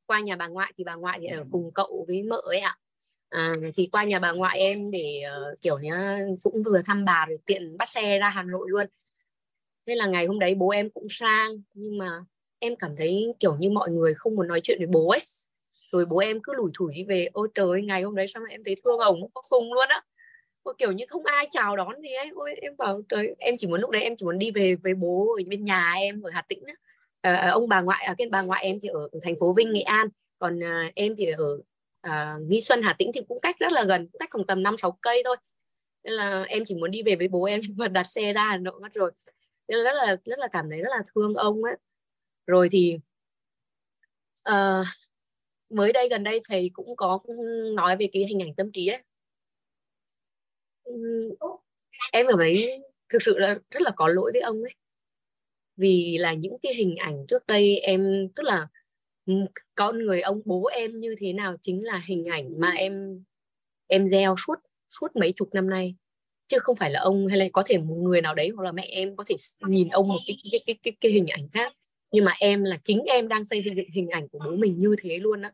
qua 0.07 0.19
nhà 0.19 0.35
bà 0.35 0.47
ngoại 0.47 0.73
thì 0.77 0.83
bà 0.83 0.95
ngoại 0.95 1.19
thì 1.21 1.27
ở 1.27 1.45
cùng 1.51 1.71
cậu 1.75 2.05
với 2.07 2.23
mợ 2.23 2.41
ấy 2.45 2.59
ạ. 2.59 2.77
À, 3.29 3.53
thì 3.75 3.89
qua 3.91 4.03
nhà 4.03 4.19
bà 4.19 4.31
ngoại 4.31 4.59
em 4.59 4.91
để 4.91 5.23
uh, 5.53 5.61
kiểu 5.61 5.79
như 5.79 5.91
cũng 6.43 6.63
vừa 6.63 6.81
thăm 6.85 7.05
bà 7.05 7.25
rồi 7.29 7.37
tiện 7.45 7.77
bắt 7.77 7.89
xe 7.89 8.19
ra 8.19 8.29
Hà 8.29 8.43
Nội 8.43 8.67
luôn. 8.69 8.85
Thế 9.87 9.95
là 9.95 10.05
ngày 10.05 10.25
hôm 10.25 10.39
đấy 10.39 10.55
bố 10.55 10.69
em 10.69 10.89
cũng 10.89 11.05
sang 11.09 11.51
nhưng 11.73 11.97
mà 11.97 12.19
em 12.59 12.75
cảm 12.75 12.95
thấy 12.97 13.33
kiểu 13.39 13.55
như 13.55 13.69
mọi 13.69 13.89
người 13.89 14.13
không 14.13 14.35
muốn 14.35 14.47
nói 14.47 14.61
chuyện 14.63 14.77
với 14.77 14.87
bố 14.87 15.09
ấy. 15.09 15.19
Rồi 15.91 16.05
bố 16.05 16.17
em 16.17 16.39
cứ 16.43 16.53
lủi 16.55 16.71
thủi 16.73 16.93
đi 16.93 17.03
về 17.03 17.29
ôi 17.33 17.47
trời 17.55 17.81
ngày 17.81 18.01
hôm 18.01 18.15
đấy 18.15 18.27
sao 18.27 18.43
em 18.49 18.63
thấy 18.63 18.75
thương 18.83 18.99
ổng 18.99 19.29
có 19.33 19.41
cùng 19.49 19.73
luôn 19.73 19.85
á. 19.89 20.01
Kiểu 20.77 20.91
như 20.91 21.05
không 21.07 21.23
ai 21.23 21.47
chào 21.51 21.75
đón 21.75 22.01
gì 22.01 22.13
ấy. 22.13 22.29
Ôi 22.35 22.55
em 22.61 22.77
bảo 22.77 23.01
trời 23.09 23.35
em 23.39 23.55
chỉ 23.57 23.67
muốn 23.67 23.81
lúc 23.81 23.89
đấy 23.89 24.01
em 24.01 24.15
chỉ 24.15 24.25
muốn 24.25 24.39
đi 24.39 24.51
về 24.51 24.75
với 24.75 24.93
bố 24.93 25.35
ở 25.37 25.43
bên 25.47 25.65
nhà 25.65 25.93
em 25.93 26.21
ở 26.21 26.31
Hà 26.33 26.41
Tĩnh 26.41 26.63
á 26.67 26.73
à, 27.33 27.51
ông 27.51 27.67
bà 27.69 27.81
ngoại 27.81 28.05
ở 28.05 28.15
cái 28.17 28.29
bà 28.31 28.41
ngoại 28.41 28.63
em 28.63 28.79
thì 28.81 28.87
ở, 28.87 29.09
ở 29.11 29.19
thành 29.23 29.35
phố 29.39 29.53
Vinh 29.53 29.73
Nghệ 29.73 29.81
An. 29.81 30.07
Còn 30.39 30.63
à, 30.63 30.91
em 30.95 31.15
thì 31.17 31.25
ở 31.25 31.59
à, 32.01 32.37
Nghi 32.47 32.61
Xuân 32.61 32.81
Hà 32.81 32.95
Tĩnh 32.99 33.11
thì 33.13 33.21
cũng 33.27 33.39
cách 33.41 33.55
rất 33.59 33.71
là 33.71 33.83
gần 33.83 34.07
cách 34.19 34.29
khoảng 34.31 34.45
tầm 34.47 34.63
năm 34.63 34.77
sáu 34.77 34.91
cây 35.01 35.21
thôi. 35.25 35.35
Nên 36.03 36.13
là 36.13 36.43
em 36.43 36.63
chỉ 36.65 36.75
muốn 36.75 36.91
đi 36.91 37.03
về 37.03 37.15
với 37.15 37.27
bố 37.27 37.43
em 37.43 37.59
và 37.77 37.87
đặt 37.87 38.03
xe 38.03 38.33
ra 38.33 38.43
Hà 38.43 38.57
Nội 38.57 38.79
mất 38.81 38.93
rồi. 38.93 39.11
Nên 39.67 39.79
là 39.79 39.83
rất 39.91 39.97
là 39.97 40.15
rất 40.25 40.39
là 40.39 40.47
cảm 40.51 40.69
thấy 40.69 40.81
rất 40.81 40.89
là 40.89 41.03
thương 41.15 41.33
ông 41.33 41.63
ấy 41.63 41.75
rồi 42.47 42.69
thì 42.71 42.99
uh, 44.49 44.85
mới 45.69 45.93
đây 45.93 46.09
gần 46.09 46.23
đây 46.23 46.39
thầy 46.49 46.69
cũng 46.73 46.95
có 46.95 47.19
nói 47.75 47.97
về 47.97 48.09
cái 48.13 48.25
hình 48.25 48.41
ảnh 48.41 48.55
tâm 48.55 48.71
trí 48.71 48.87
ấy. 48.87 49.03
Em 52.11 52.25
cảm 52.27 52.37
thấy 52.37 52.81
thực 53.09 53.21
sự 53.21 53.37
là 53.37 53.59
rất 53.71 53.81
là 53.81 53.91
có 53.95 54.07
lỗi 54.07 54.31
với 54.33 54.41
ông 54.41 54.61
ấy 54.61 54.73
vì 55.77 56.17
là 56.19 56.33
những 56.33 56.57
cái 56.61 56.73
hình 56.73 56.95
ảnh 56.95 57.25
trước 57.27 57.47
đây 57.47 57.79
em 57.79 58.27
tức 58.35 58.43
là 58.43 58.67
ừ, 59.25 59.33
con 59.75 59.99
người 59.99 60.21
ông 60.21 60.41
bố 60.45 60.65
em 60.65 60.99
như 60.99 61.15
thế 61.19 61.33
nào 61.33 61.55
chính 61.61 61.85
là 61.85 62.03
hình 62.07 62.25
ảnh 62.25 62.59
mà 62.59 62.71
em 62.71 63.23
em 63.87 64.09
gieo 64.09 64.35
suốt 64.47 64.55
suốt 64.89 65.15
mấy 65.15 65.33
chục 65.35 65.49
năm 65.53 65.69
nay. 65.69 65.95
Chứ 66.47 66.59
không 66.59 66.75
phải 66.75 66.91
là 66.91 66.99
ông 66.99 67.27
hay 67.27 67.37
là 67.37 67.45
có 67.53 67.63
thể 67.65 67.77
một 67.77 67.95
người 67.95 68.21
nào 68.21 68.35
đấy 68.35 68.49
hoặc 68.55 68.63
là 68.63 68.71
mẹ 68.71 68.85
em 68.89 69.15
có 69.15 69.23
thể 69.27 69.35
nhìn 69.67 69.89
ông 69.89 70.07
một 70.07 70.19
cái 70.27 70.35
cái 70.51 70.61
cái 70.65 70.75
cái, 70.83 70.93
cái 71.01 71.11
hình 71.11 71.27
ảnh 71.27 71.47
khác. 71.53 71.73
Nhưng 72.11 72.25
mà 72.25 72.33
em 72.39 72.63
là 72.63 72.77
chính 72.83 73.03
em 73.03 73.27
đang 73.27 73.45
xây 73.45 73.63
dựng 73.75 73.89
hình 73.93 74.09
ảnh 74.09 74.27
của 74.27 74.39
bố 74.45 74.51
mình 74.51 74.77
như 74.77 74.95
thế 75.01 75.17
luôn 75.17 75.41
á. 75.41 75.51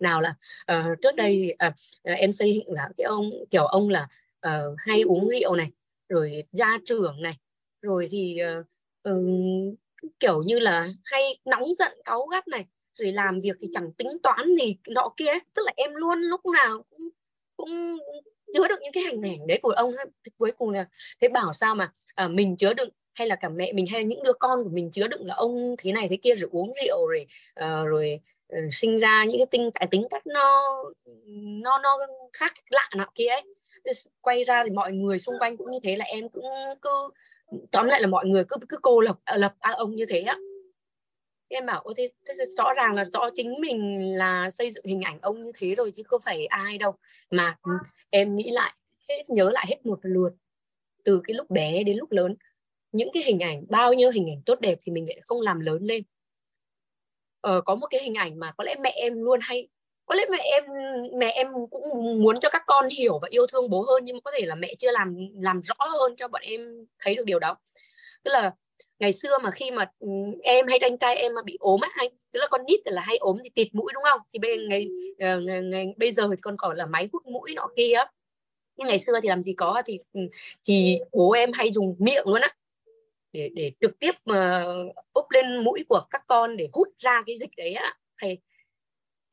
Nào 0.00 0.20
là 0.20 0.34
uh, 0.72 1.00
trước 1.02 1.16
đây 1.16 1.56
uh, 1.68 1.74
em 2.02 2.32
xây 2.32 2.54
dựng 2.54 2.72
là 2.72 2.88
cái 2.96 3.04
ông 3.04 3.30
kiểu 3.50 3.66
ông 3.66 3.88
là 3.88 4.08
uh, 4.46 4.74
hay 4.78 5.00
uống 5.00 5.28
rượu 5.28 5.54
này 5.56 5.70
rồi 6.08 6.44
gia 6.52 6.78
trưởng 6.84 7.22
này 7.22 7.34
rồi 7.82 8.08
thì 8.10 8.38
uh, 8.60 8.66
uh, 9.08 9.74
kiểu 10.20 10.42
như 10.42 10.58
là 10.58 10.88
hay 11.04 11.22
nóng 11.44 11.74
giận 11.74 11.92
cáu 12.04 12.26
gắt 12.26 12.48
này 12.48 12.64
rồi 12.94 13.12
làm 13.12 13.40
việc 13.40 13.56
thì 13.60 13.68
chẳng 13.72 13.92
tính 13.92 14.08
toán 14.22 14.56
gì 14.60 14.76
nọ 14.88 15.12
kia 15.16 15.32
tức 15.54 15.62
là 15.66 15.72
em 15.76 15.94
luôn 15.94 16.18
lúc 16.18 16.40
nào 16.46 16.82
cũng 16.90 17.08
cũng 17.56 17.98
chứa 18.54 18.68
được 18.68 18.78
những 18.82 18.92
cái 18.92 19.04
hình 19.04 19.22
ảnh 19.22 19.46
đấy 19.46 19.58
của 19.62 19.70
ông 19.70 19.94
cuối 20.38 20.52
cùng 20.52 20.70
là 20.70 20.88
thế 21.20 21.28
bảo 21.28 21.52
sao 21.52 21.74
mà 21.74 21.92
à, 22.14 22.28
mình 22.28 22.56
chứa 22.56 22.74
đựng 22.74 22.88
hay 23.14 23.28
là 23.28 23.36
cả 23.36 23.48
mẹ 23.48 23.72
mình 23.72 23.86
hay 23.86 24.04
những 24.04 24.22
đứa 24.22 24.32
con 24.32 24.64
của 24.64 24.70
mình 24.70 24.90
chứa 24.90 25.08
đựng 25.08 25.26
là 25.26 25.34
ông 25.34 25.74
thế 25.78 25.92
này 25.92 26.06
thế 26.10 26.16
kia 26.22 26.34
rồi 26.34 26.50
uống 26.52 26.72
rượu 26.82 27.06
rồi 27.08 27.26
uh, 27.60 27.86
rồi 27.86 28.20
uh, 28.52 28.58
sinh 28.72 29.00
ra 29.00 29.24
những 29.24 29.38
cái 29.38 29.46
tinh 29.50 29.70
tại 29.74 29.88
tính 29.90 30.06
cách 30.10 30.26
nó 30.26 30.76
nó 31.62 31.78
nó 31.78 31.98
khác 32.32 32.52
lạ 32.70 32.90
nọ 32.96 33.06
kia 33.14 33.28
ấy. 33.28 33.42
Quay 34.20 34.44
ra 34.44 34.64
thì 34.64 34.70
mọi 34.70 34.92
người 34.92 35.18
xung 35.18 35.34
quanh 35.40 35.56
cũng 35.56 35.70
như 35.70 35.78
thế 35.82 35.96
là 35.96 36.04
em 36.04 36.28
cũng 36.28 36.44
cứ 36.82 37.10
tóm 37.70 37.86
lại 37.86 38.00
là 38.00 38.06
mọi 38.06 38.26
người 38.26 38.44
cứ 38.48 38.56
cứ 38.68 38.78
cô 38.82 39.00
lập 39.00 39.16
à, 39.24 39.36
lập 39.36 39.54
à, 39.60 39.72
ông 39.76 39.94
như 39.94 40.04
thế 40.08 40.20
á. 40.20 40.36
Em 41.48 41.66
bảo 41.66 41.84
thế, 41.96 42.12
thế 42.26 42.34
rõ 42.56 42.74
ràng 42.76 42.94
là 42.94 43.04
rõ 43.04 43.28
chính 43.34 43.60
mình 43.60 44.12
là 44.16 44.50
xây 44.50 44.70
dựng 44.70 44.84
hình 44.84 45.02
ảnh 45.02 45.18
ông 45.22 45.40
như 45.40 45.52
thế 45.54 45.74
rồi 45.74 45.90
chứ 45.94 46.02
không 46.06 46.20
phải 46.24 46.46
ai 46.46 46.78
đâu. 46.78 46.94
Mà 47.30 47.56
ừ, 47.62 47.70
em 48.10 48.36
nghĩ 48.36 48.50
lại 48.50 48.74
hết 49.08 49.22
nhớ 49.28 49.50
lại 49.50 49.66
hết 49.68 49.86
một 49.86 49.98
lượt 50.02 50.30
từ 51.04 51.20
cái 51.24 51.34
lúc 51.34 51.50
bé 51.50 51.82
đến 51.82 51.96
lúc 51.96 52.12
lớn 52.12 52.34
những 52.92 53.08
cái 53.12 53.22
hình 53.26 53.40
ảnh 53.40 53.64
bao 53.68 53.92
nhiêu 53.92 54.10
hình 54.10 54.30
ảnh 54.30 54.42
tốt 54.46 54.60
đẹp 54.60 54.78
thì 54.82 54.92
mình 54.92 55.08
lại 55.08 55.20
không 55.22 55.40
làm 55.40 55.60
lớn 55.60 55.82
lên. 55.82 56.02
Ờ, 57.40 57.60
có 57.60 57.74
một 57.74 57.86
cái 57.90 58.02
hình 58.02 58.14
ảnh 58.14 58.38
mà 58.38 58.52
có 58.56 58.64
lẽ 58.64 58.74
mẹ 58.80 58.90
em 58.90 59.22
luôn 59.22 59.38
hay 59.42 59.68
có 60.06 60.14
lẽ 60.14 60.24
mẹ 60.30 60.38
em 60.38 60.64
mẹ 61.18 61.30
em 61.34 61.48
cũng 61.70 62.22
muốn 62.22 62.40
cho 62.40 62.48
các 62.48 62.62
con 62.66 62.88
hiểu 62.88 63.18
và 63.22 63.28
yêu 63.30 63.46
thương 63.46 63.70
bố 63.70 63.82
hơn 63.88 64.04
nhưng 64.04 64.16
mà 64.16 64.20
có 64.24 64.30
thể 64.38 64.46
là 64.46 64.54
mẹ 64.54 64.74
chưa 64.78 64.90
làm 64.90 65.16
làm 65.40 65.60
rõ 65.62 65.86
hơn 65.86 66.16
cho 66.16 66.28
bọn 66.28 66.42
em 66.44 66.86
thấy 66.98 67.14
được 67.14 67.24
điều 67.26 67.38
đó. 67.38 67.56
Tức 68.24 68.30
là 68.30 68.52
ngày 68.98 69.12
xưa 69.12 69.38
mà 69.42 69.50
khi 69.50 69.70
mà 69.70 69.90
ừ, 69.98 70.08
em 70.42 70.66
hay 70.66 70.78
anh 70.78 70.98
trai 70.98 71.16
em 71.16 71.34
mà 71.34 71.42
bị 71.42 71.56
ốm 71.60 71.80
á 71.80 71.88
hay 71.92 72.10
tức 72.32 72.40
là 72.40 72.46
con 72.50 72.60
nít 72.66 72.80
là 72.84 73.02
hay 73.02 73.16
ốm 73.16 73.38
thì 73.44 73.50
tịt 73.54 73.74
mũi 73.74 73.92
đúng 73.94 74.02
không? 74.02 74.20
Thì 74.32 74.38
bây 74.38 74.58
ngày, 74.58 74.86
uh, 75.12 75.42
ngày, 75.42 75.62
ngày 75.62 75.94
bây 75.96 76.12
giờ 76.12 76.28
thì 76.30 76.36
con 76.42 76.56
còn 76.58 76.76
là 76.76 76.86
máy 76.86 77.08
hút 77.12 77.26
mũi 77.26 77.54
nọ 77.54 77.68
kia 77.76 77.98
nhưng 78.76 78.88
ngày 78.88 78.98
xưa 78.98 79.12
thì 79.22 79.28
làm 79.28 79.42
gì 79.42 79.52
có 79.52 79.82
thì 79.86 79.98
ừ, 80.12 80.20
thì 80.64 80.98
bố 81.12 81.32
em 81.32 81.52
hay 81.52 81.72
dùng 81.72 81.96
miệng 81.98 82.28
luôn 82.28 82.40
á 82.40 82.54
để 83.32 83.50
để 83.54 83.72
trực 83.80 83.98
tiếp 83.98 84.12
mà 84.24 84.64
uh, 84.88 84.94
úp 85.12 85.30
lên 85.30 85.64
mũi 85.64 85.84
của 85.88 86.06
các 86.10 86.22
con 86.26 86.56
để 86.56 86.68
hút 86.72 86.88
ra 86.98 87.22
cái 87.26 87.36
dịch 87.36 87.50
đấy 87.56 87.72
á. 87.72 87.94
Thầy 88.20 88.38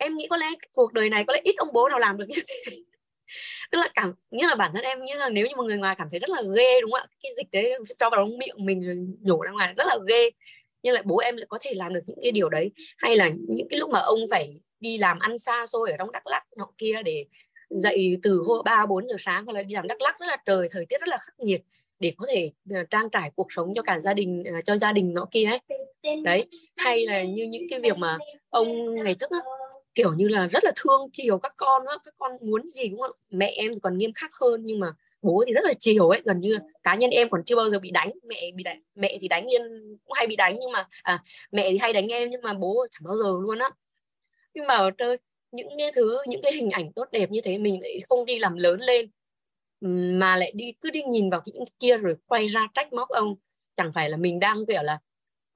em 0.01 0.17
nghĩ 0.17 0.27
có 0.29 0.37
lẽ 0.37 0.47
cuộc 0.75 0.93
đời 0.93 1.09
này 1.09 1.23
có 1.27 1.33
lẽ 1.33 1.41
ít 1.43 1.55
ông 1.57 1.69
bố 1.73 1.89
nào 1.89 1.99
làm 1.99 2.17
được 2.17 2.25
như 2.29 2.41
thế. 2.47 2.77
Tức 3.71 3.79
là 3.79 3.87
cảm 3.95 4.13
như 4.31 4.47
là 4.47 4.55
bản 4.55 4.71
thân 4.73 4.83
em 4.83 5.05
như 5.05 5.17
là 5.17 5.29
nếu 5.29 5.47
như 5.47 5.55
một 5.55 5.63
người 5.63 5.77
ngoài 5.77 5.95
cảm 5.97 6.07
thấy 6.11 6.19
rất 6.19 6.29
là 6.29 6.41
ghê 6.55 6.81
đúng 6.81 6.91
không 6.91 7.01
ạ? 7.01 7.07
Cái 7.23 7.31
dịch 7.37 7.47
đấy 7.51 7.73
cho 7.99 8.09
vào 8.09 8.21
trong 8.21 8.37
miệng 8.37 8.65
mình 8.65 8.81
rồi 8.81 8.95
nhổ 9.21 9.41
ra 9.41 9.51
ngoài 9.51 9.73
rất 9.77 9.87
là 9.87 9.97
ghê. 10.07 10.29
Nhưng 10.83 10.93
lại 10.93 11.03
bố 11.05 11.17
em 11.17 11.37
lại 11.37 11.45
có 11.49 11.57
thể 11.61 11.73
làm 11.73 11.93
được 11.93 12.01
những 12.07 12.19
cái 12.23 12.31
điều 12.31 12.49
đấy. 12.49 12.71
Hay 12.97 13.15
là 13.15 13.29
những 13.47 13.67
cái 13.69 13.79
lúc 13.79 13.89
mà 13.89 13.99
ông 13.99 14.19
phải 14.31 14.59
đi 14.79 14.97
làm 14.97 15.19
ăn 15.19 15.37
xa 15.37 15.65
xôi 15.65 15.91
ở 15.91 15.97
trong 15.97 16.11
đắk 16.11 16.27
lắc 16.27 16.43
nọ 16.57 16.67
kia 16.77 17.01
để 17.05 17.25
dậy 17.69 18.17
từ 18.23 18.43
ba 18.65 18.85
bốn 18.85 19.05
giờ 19.07 19.15
sáng 19.19 19.45
hoặc 19.45 19.53
là 19.53 19.63
đi 19.63 19.73
làm 19.75 19.87
đắk 19.87 20.01
lắc 20.01 20.19
rất 20.19 20.25
là 20.25 20.37
trời 20.45 20.69
thời 20.71 20.85
tiết 20.85 21.01
rất 21.01 21.07
là 21.07 21.17
khắc 21.17 21.39
nghiệt 21.39 21.61
để 21.99 22.13
có 22.17 22.25
thể 22.29 22.51
uh, 22.81 22.89
trang 22.89 23.09
trải 23.09 23.31
cuộc 23.35 23.47
sống 23.51 23.73
cho 23.75 23.81
cả 23.81 23.99
gia 23.99 24.13
đình 24.13 24.43
uh, 24.57 24.65
cho 24.65 24.77
gia 24.77 24.91
đình 24.91 25.13
nọ 25.13 25.27
kia 25.31 25.45
ấy. 25.45 25.59
Đấy 26.23 26.45
hay 26.77 27.05
là 27.05 27.23
như 27.23 27.43
những 27.43 27.63
cái 27.69 27.79
việc 27.79 27.97
mà 27.97 28.17
ông 28.49 28.95
ngày 28.95 29.15
trước 29.15 29.31
á, 29.31 29.39
kiểu 29.95 30.13
như 30.13 30.27
là 30.27 30.47
rất 30.47 30.63
là 30.63 30.71
thương 30.75 31.09
chiều 31.13 31.39
các 31.39 31.53
con 31.57 31.85
đó 31.85 31.97
các 32.05 32.13
con 32.17 32.31
muốn 32.41 32.69
gì 32.69 32.89
cũng 32.89 33.01
mẹ 33.29 33.51
em 33.55 33.73
thì 33.73 33.79
còn 33.83 33.97
nghiêm 33.97 34.13
khắc 34.13 34.31
hơn 34.41 34.61
nhưng 34.65 34.79
mà 34.79 34.93
bố 35.21 35.43
thì 35.47 35.53
rất 35.53 35.65
là 35.65 35.73
chiều 35.79 36.09
ấy 36.09 36.21
gần 36.25 36.39
như 36.39 36.59
cá 36.83 36.95
nhân 36.95 37.09
em 37.09 37.29
còn 37.29 37.43
chưa 37.45 37.55
bao 37.55 37.69
giờ 37.69 37.79
bị 37.79 37.91
đánh. 37.91 38.11
Mẹ 38.23 38.51
bị 38.55 38.63
đánh 38.63 38.81
mẹ 38.95 39.17
thì 39.21 39.27
đánh 39.27 39.47
liên 39.47 39.61
cũng 40.03 40.13
hay 40.13 40.27
bị 40.27 40.35
đánh 40.35 40.57
nhưng 40.61 40.71
mà 40.71 40.87
à, 41.03 41.23
mẹ 41.51 41.71
thì 41.71 41.77
hay 41.77 41.93
đánh 41.93 42.07
em 42.07 42.29
nhưng 42.29 42.41
mà 42.41 42.53
bố 42.53 42.85
chẳng 42.91 43.03
bao 43.03 43.15
giờ 43.15 43.23
luôn 43.23 43.59
á. 43.59 43.69
Nhưng 44.53 44.67
mà 44.67 44.89
trời 44.97 45.17
những 45.51 45.69
cái 45.77 45.91
thứ 45.95 46.17
những 46.27 46.41
cái 46.43 46.53
hình 46.53 46.69
ảnh 46.69 46.93
tốt 46.93 47.05
đẹp 47.11 47.31
như 47.31 47.41
thế 47.43 47.57
mình 47.57 47.81
lại 47.81 47.99
không 48.09 48.25
đi 48.25 48.39
làm 48.39 48.55
lớn 48.55 48.79
lên 48.79 49.09
mà 50.19 50.35
lại 50.35 50.51
đi 50.55 50.73
cứ 50.81 50.91
đi 50.91 51.01
nhìn 51.03 51.29
vào 51.29 51.41
những 51.45 51.63
kia 51.79 51.97
rồi 51.97 52.15
quay 52.27 52.47
ra 52.47 52.67
trách 52.73 52.93
móc 52.93 53.09
ông. 53.09 53.35
Chẳng 53.75 53.91
phải 53.95 54.09
là 54.09 54.17
mình 54.17 54.39
đang 54.39 54.65
kiểu 54.67 54.83
là 54.83 54.99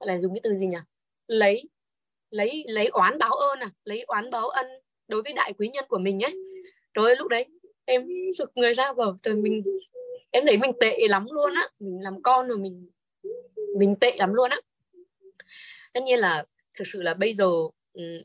là 0.00 0.18
dùng 0.18 0.34
cái 0.34 0.40
từ 0.44 0.54
gì 0.54 0.66
nhỉ? 0.66 0.78
Lấy 1.26 1.62
lấy 2.36 2.64
lấy 2.68 2.86
oán 2.86 3.18
báo 3.18 3.32
ơn 3.32 3.58
à? 3.58 3.70
Lấy 3.84 4.02
oán 4.02 4.30
báo 4.30 4.48
ân 4.48 4.66
đối 5.08 5.22
với 5.22 5.32
đại 5.32 5.52
quý 5.58 5.68
nhân 5.68 5.84
của 5.88 5.98
mình 5.98 6.20
ấy. 6.20 6.34
Rồi 6.94 7.16
lúc 7.16 7.28
đấy 7.28 7.46
em 7.84 8.08
sực 8.38 8.50
người 8.54 8.72
ra 8.72 8.92
vào 8.92 9.18
trời 9.22 9.34
mình 9.34 9.62
em 10.30 10.46
thấy 10.46 10.58
mình 10.58 10.72
tệ 10.80 10.98
lắm 11.08 11.26
luôn 11.30 11.54
á. 11.54 11.68
Mình 11.78 12.02
làm 12.02 12.22
con 12.22 12.48
rồi 12.48 12.58
mình 12.58 12.88
mình 13.78 13.96
tệ 14.00 14.16
lắm 14.16 14.34
luôn 14.34 14.50
á. 14.50 14.60
Tất 15.92 16.02
nhiên 16.02 16.18
là 16.18 16.44
thực 16.78 16.84
sự 16.86 17.02
là 17.02 17.14
bây 17.14 17.32
giờ 17.32 17.50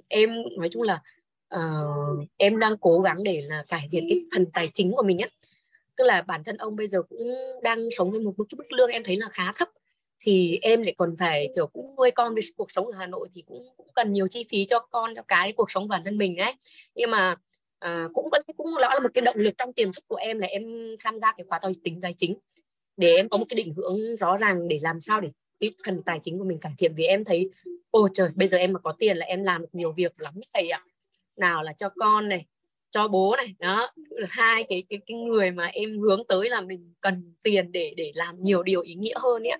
em 0.08 0.44
nói 0.58 0.70
chung 0.72 0.82
là 0.82 1.02
uh, 1.56 2.28
em 2.38 2.60
đang 2.60 2.78
cố 2.78 3.00
gắng 3.00 3.24
để 3.24 3.42
là 3.42 3.64
cải 3.68 3.90
thiện 3.92 4.06
cái 4.10 4.22
phần 4.36 4.46
tài 4.54 4.72
chính 4.74 4.92
của 4.92 5.04
mình 5.04 5.20
á. 5.20 5.30
Tức 5.96 6.04
là 6.04 6.22
bản 6.22 6.44
thân 6.44 6.58
ông 6.58 6.76
bây 6.76 6.88
giờ 6.88 7.02
cũng 7.02 7.34
đang 7.64 7.90
sống 7.90 8.12
với 8.12 8.20
một 8.20 8.34
mức 8.38 8.46
mức 8.58 8.72
lương 8.72 8.90
em 8.90 9.04
thấy 9.04 9.18
là 9.18 9.28
khá 9.32 9.52
thấp 9.56 9.70
thì 10.22 10.60
em 10.62 10.82
lại 10.82 10.94
còn 10.98 11.16
phải 11.20 11.50
kiểu 11.56 11.68
cũng 11.68 11.96
nuôi 11.98 12.12
con 12.12 12.34
với 12.34 12.44
cuộc 12.58 12.72
sống 12.72 12.88
ở 12.88 12.94
Hà 12.98 13.08
Nội 13.08 13.28
thì 13.34 13.44
cũng, 13.48 13.70
cũng 13.78 13.88
cần 13.96 14.14
nhiều 14.14 14.28
chi 14.28 14.46
phí 14.50 14.66
cho 14.66 14.80
con 14.80 15.16
cho 15.16 15.22
cái 15.28 15.52
cuộc 15.52 15.72
sống 15.72 15.88
bản 15.88 16.02
thân 16.06 16.18
mình 16.18 16.36
đấy. 16.36 16.54
Nhưng 16.96 17.12
mà 17.12 17.36
à, 17.80 18.08
cũng 18.14 18.30
cũng 18.58 18.68
đó 18.82 18.90
là 18.94 19.00
một 19.00 19.10
cái 19.14 19.22
động 19.22 19.38
lực 19.38 19.54
trong 19.58 19.74
tiềm 19.74 19.94
thức 19.94 20.04
của 20.08 20.16
em 20.16 20.40
là 20.40 20.48
em 20.48 20.64
tham 21.04 21.20
gia 21.20 21.32
cái 21.38 21.46
khóa 21.50 21.60
tài 21.60 21.72
tính 21.84 22.02
tài 22.02 22.14
chính. 22.18 22.36
Để 22.98 23.16
em 23.16 23.30
có 23.30 23.38
một 23.38 23.46
cái 23.50 23.56
định 23.56 23.74
hướng 23.74 24.16
rõ 24.16 24.38
ràng 24.38 24.68
để 24.68 24.80
làm 24.82 25.00
sao 25.00 25.22
để 25.22 25.30
cái 25.60 25.72
phần 25.86 26.02
tài 26.06 26.20
chính 26.24 26.38
của 26.40 26.46
mình 26.46 26.58
cải 26.60 26.74
thiện. 26.78 26.94
Vì 26.96 27.04
em 27.04 27.24
thấy 27.24 27.50
ôi 27.92 28.10
trời 28.14 28.30
bây 28.36 28.48
giờ 28.48 28.58
em 28.58 28.74
mà 28.74 28.80
có 28.80 28.92
tiền 29.00 29.18
là 29.18 29.26
em 29.26 29.44
làm 29.44 29.62
được 29.62 29.70
nhiều 29.74 29.92
việc 29.92 30.22
lắm. 30.22 30.34
Thầy 30.54 30.70
ạ 30.70 30.82
nào 31.38 31.64
là 31.64 31.74
cho 31.74 31.90
con 31.90 32.30
này 32.30 32.46
cho 32.92 33.08
bố 33.08 33.36
này 33.38 33.56
đó. 33.60 33.90
Hai 34.30 34.64
cái 34.70 34.84
cái 34.90 35.00
cái 35.08 35.18
người 35.18 35.52
mà 35.52 35.66
em 35.66 36.00
hướng 36.00 36.24
tới 36.28 36.50
là 36.50 36.62
mình 36.62 36.94
cần 37.02 37.34
tiền 37.44 37.72
để 37.72 37.94
để 37.98 38.12
làm 38.16 38.44
nhiều 38.44 38.64
điều 38.64 38.82
ý 38.82 38.96
nghĩa 38.96 39.16
hơn 39.22 39.44
ấy. 39.44 39.60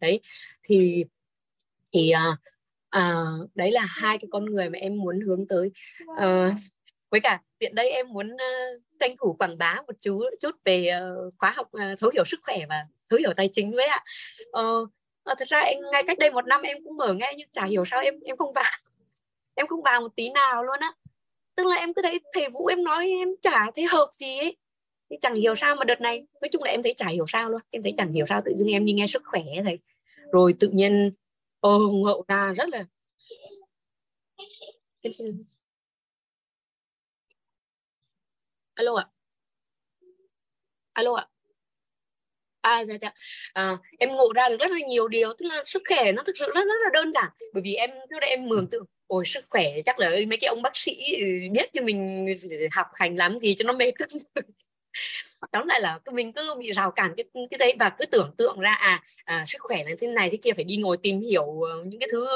Đấy 0.00 0.20
thì 0.62 1.04
thì 1.92 2.10
à, 2.10 2.36
à, 2.90 3.24
đấy 3.54 3.72
là 3.72 3.86
hai 3.88 4.18
cái 4.18 4.28
con 4.32 4.44
người 4.44 4.70
mà 4.70 4.78
em 4.78 4.96
muốn 4.96 5.20
hướng 5.20 5.46
tới. 5.48 5.70
À, 6.16 6.56
với 7.10 7.20
cả 7.20 7.40
tiện 7.58 7.74
đây 7.74 7.90
em 7.90 8.12
muốn 8.12 8.32
uh, 8.34 8.82
tranh 9.00 9.14
thủ 9.20 9.36
quảng 9.38 9.58
bá 9.58 9.82
một 9.86 9.92
chú 10.00 10.22
chút 10.40 10.56
về 10.64 10.90
uh, 11.26 11.34
khóa 11.38 11.50
học 11.56 11.66
uh, 11.66 11.98
thấu 11.98 12.10
hiểu 12.14 12.24
sức 12.24 12.40
khỏe 12.42 12.58
và 12.68 12.86
thấu 13.10 13.18
hiểu 13.18 13.32
tài 13.36 13.48
chính 13.52 13.72
với 13.72 13.86
ạ. 13.86 14.04
Uh, 14.60 14.88
uh, 15.32 15.38
thật 15.38 15.48
ra 15.48 15.60
em, 15.60 15.78
ngay 15.92 16.02
cách 16.06 16.18
đây 16.18 16.30
một 16.30 16.46
năm 16.46 16.62
em 16.62 16.76
cũng 16.84 16.96
mở 16.96 17.14
nghe 17.14 17.32
nhưng 17.36 17.48
chả 17.52 17.64
hiểu 17.64 17.84
sao 17.84 18.00
em 18.00 18.14
em 18.24 18.36
không 18.36 18.52
vào. 18.52 18.72
Em 19.54 19.66
không 19.66 19.82
vào 19.82 20.00
một 20.00 20.16
tí 20.16 20.30
nào 20.30 20.64
luôn 20.64 20.80
á 20.80 20.92
tức 21.56 21.66
là 21.66 21.76
em 21.76 21.94
cứ 21.94 22.02
thấy 22.02 22.20
thầy 22.32 22.48
vũ 22.50 22.66
em 22.66 22.84
nói 22.84 23.08
em 23.08 23.28
chả 23.42 23.70
thấy 23.76 23.86
hợp 23.86 24.08
gì 24.12 24.38
ấy. 24.38 24.56
Thì 25.10 25.16
chẳng 25.20 25.34
hiểu 25.34 25.54
sao 25.54 25.76
mà 25.76 25.84
đợt 25.84 26.00
này, 26.00 26.26
nói 26.40 26.48
chung 26.52 26.62
là 26.62 26.70
em 26.70 26.82
thấy 26.82 26.94
chả 26.96 27.08
hiểu 27.08 27.24
sao 27.28 27.50
luôn. 27.50 27.60
Em 27.70 27.82
thấy 27.82 27.94
chẳng 27.98 28.12
hiểu 28.12 28.26
sao 28.26 28.42
tự 28.44 28.54
dưng 28.54 28.68
em 28.68 28.84
đi 28.86 28.92
nghe 28.92 29.06
sức 29.06 29.22
khỏe 29.24 29.42
thầy. 29.64 29.78
Rồi 30.32 30.54
tự 30.60 30.68
nhiên 30.68 31.12
ô 31.60 31.78
ngộ 31.78 32.24
ra 32.28 32.52
rất 32.56 32.68
là 32.68 32.84
em 35.00 35.12
xin 35.12 35.44
alo 38.74 38.94
ạ. 38.94 39.08
Alo 40.92 41.14
ạ 41.14 41.28
à 42.66 42.84
dạ 42.84 42.94
dạ. 43.00 43.12
À, 43.52 43.76
em 43.98 44.12
ngộ 44.12 44.32
ra 44.34 44.48
được 44.48 44.56
rất 44.60 44.70
là 44.70 44.78
nhiều 44.88 45.08
điều 45.08 45.32
tức 45.38 45.46
là 45.46 45.62
sức 45.64 45.82
khỏe 45.88 46.12
nó 46.12 46.22
thực 46.22 46.36
sự 46.38 46.46
rất 46.46 46.64
rất 46.64 46.80
là 46.84 46.90
đơn 46.92 47.12
giản. 47.12 47.28
Bởi 47.52 47.62
vì 47.62 47.74
em 47.74 47.90
trước 48.10 48.20
đây 48.20 48.30
em 48.30 48.48
mường 48.48 48.66
tượng 48.70 48.84
ôi 49.06 49.24
sức 49.26 49.44
khỏe 49.50 49.64
chắc 49.84 49.98
là 49.98 50.10
mấy 50.10 50.38
cái 50.40 50.48
ông 50.48 50.62
bác 50.62 50.76
sĩ 50.76 50.96
biết 51.52 51.70
cho 51.72 51.82
mình 51.82 52.26
học 52.72 52.86
hành 52.94 53.16
làm 53.16 53.40
gì 53.40 53.54
cho 53.58 53.64
nó 53.66 53.72
mệt 53.72 53.92
lắm. 53.98 54.08
Tóm 55.52 55.66
lại 55.66 55.80
là 55.80 55.98
mình 56.12 56.32
cứ 56.32 56.54
bị 56.58 56.72
rào 56.72 56.90
cản 56.90 57.14
cái 57.16 57.24
cái 57.50 57.58
đấy 57.58 57.74
và 57.78 57.90
cứ 57.98 58.06
tưởng 58.06 58.34
tượng 58.38 58.60
ra 58.60 58.72
à, 58.72 59.02
à 59.24 59.44
sức 59.46 59.58
khỏe 59.60 59.82
là 59.84 59.90
thế 59.98 60.06
này 60.06 60.28
thế 60.30 60.38
kia 60.42 60.50
phải 60.56 60.64
đi 60.64 60.76
ngồi 60.76 60.96
tìm 61.02 61.20
hiểu 61.20 61.46
những 61.86 62.00
cái 62.00 62.08
thứ 62.12 62.26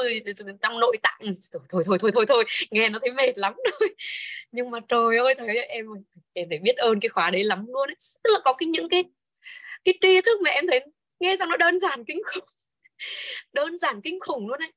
trong 0.61 0.79
nội 0.79 0.97
tạng. 1.03 1.33
Thôi 1.69 1.81
thôi 1.85 1.97
thôi 1.99 2.11
thôi 2.13 2.25
thôi 2.27 2.43
nghe 2.71 2.89
nó 2.89 2.99
thấy 3.01 3.11
mệt 3.11 3.37
lắm 3.37 3.53
thôi. 3.71 3.89
Nhưng 4.51 4.71
mà 4.71 4.79
trời 4.87 5.17
ơi 5.17 5.35
thấy 5.37 5.57
em 5.57 5.85
em 6.33 6.49
phải 6.49 6.57
biết 6.57 6.77
ơn 6.77 6.99
cái 6.99 7.09
khóa 7.09 7.29
đấy 7.31 7.43
lắm 7.43 7.65
luôn 7.67 7.89
ấy. 7.89 7.95
tức 8.23 8.29
là 8.33 8.39
có 8.43 8.53
cái 8.53 8.67
những 8.67 8.89
cái 8.89 9.03
cái 9.85 9.93
tri 10.01 10.21
thức 10.21 10.41
mà 10.41 10.51
em 10.51 10.67
thấy 10.67 10.79
nghe 11.19 11.35
xong 11.39 11.49
nó 11.49 11.57
đơn 11.57 11.79
giản 11.79 12.03
kinh 12.05 12.21
khủng. 12.25 12.45
Đơn 13.53 13.77
giản 13.77 14.01
kinh 14.01 14.19
khủng 14.19 14.47
luôn 14.47 14.59
đấy 14.59 14.71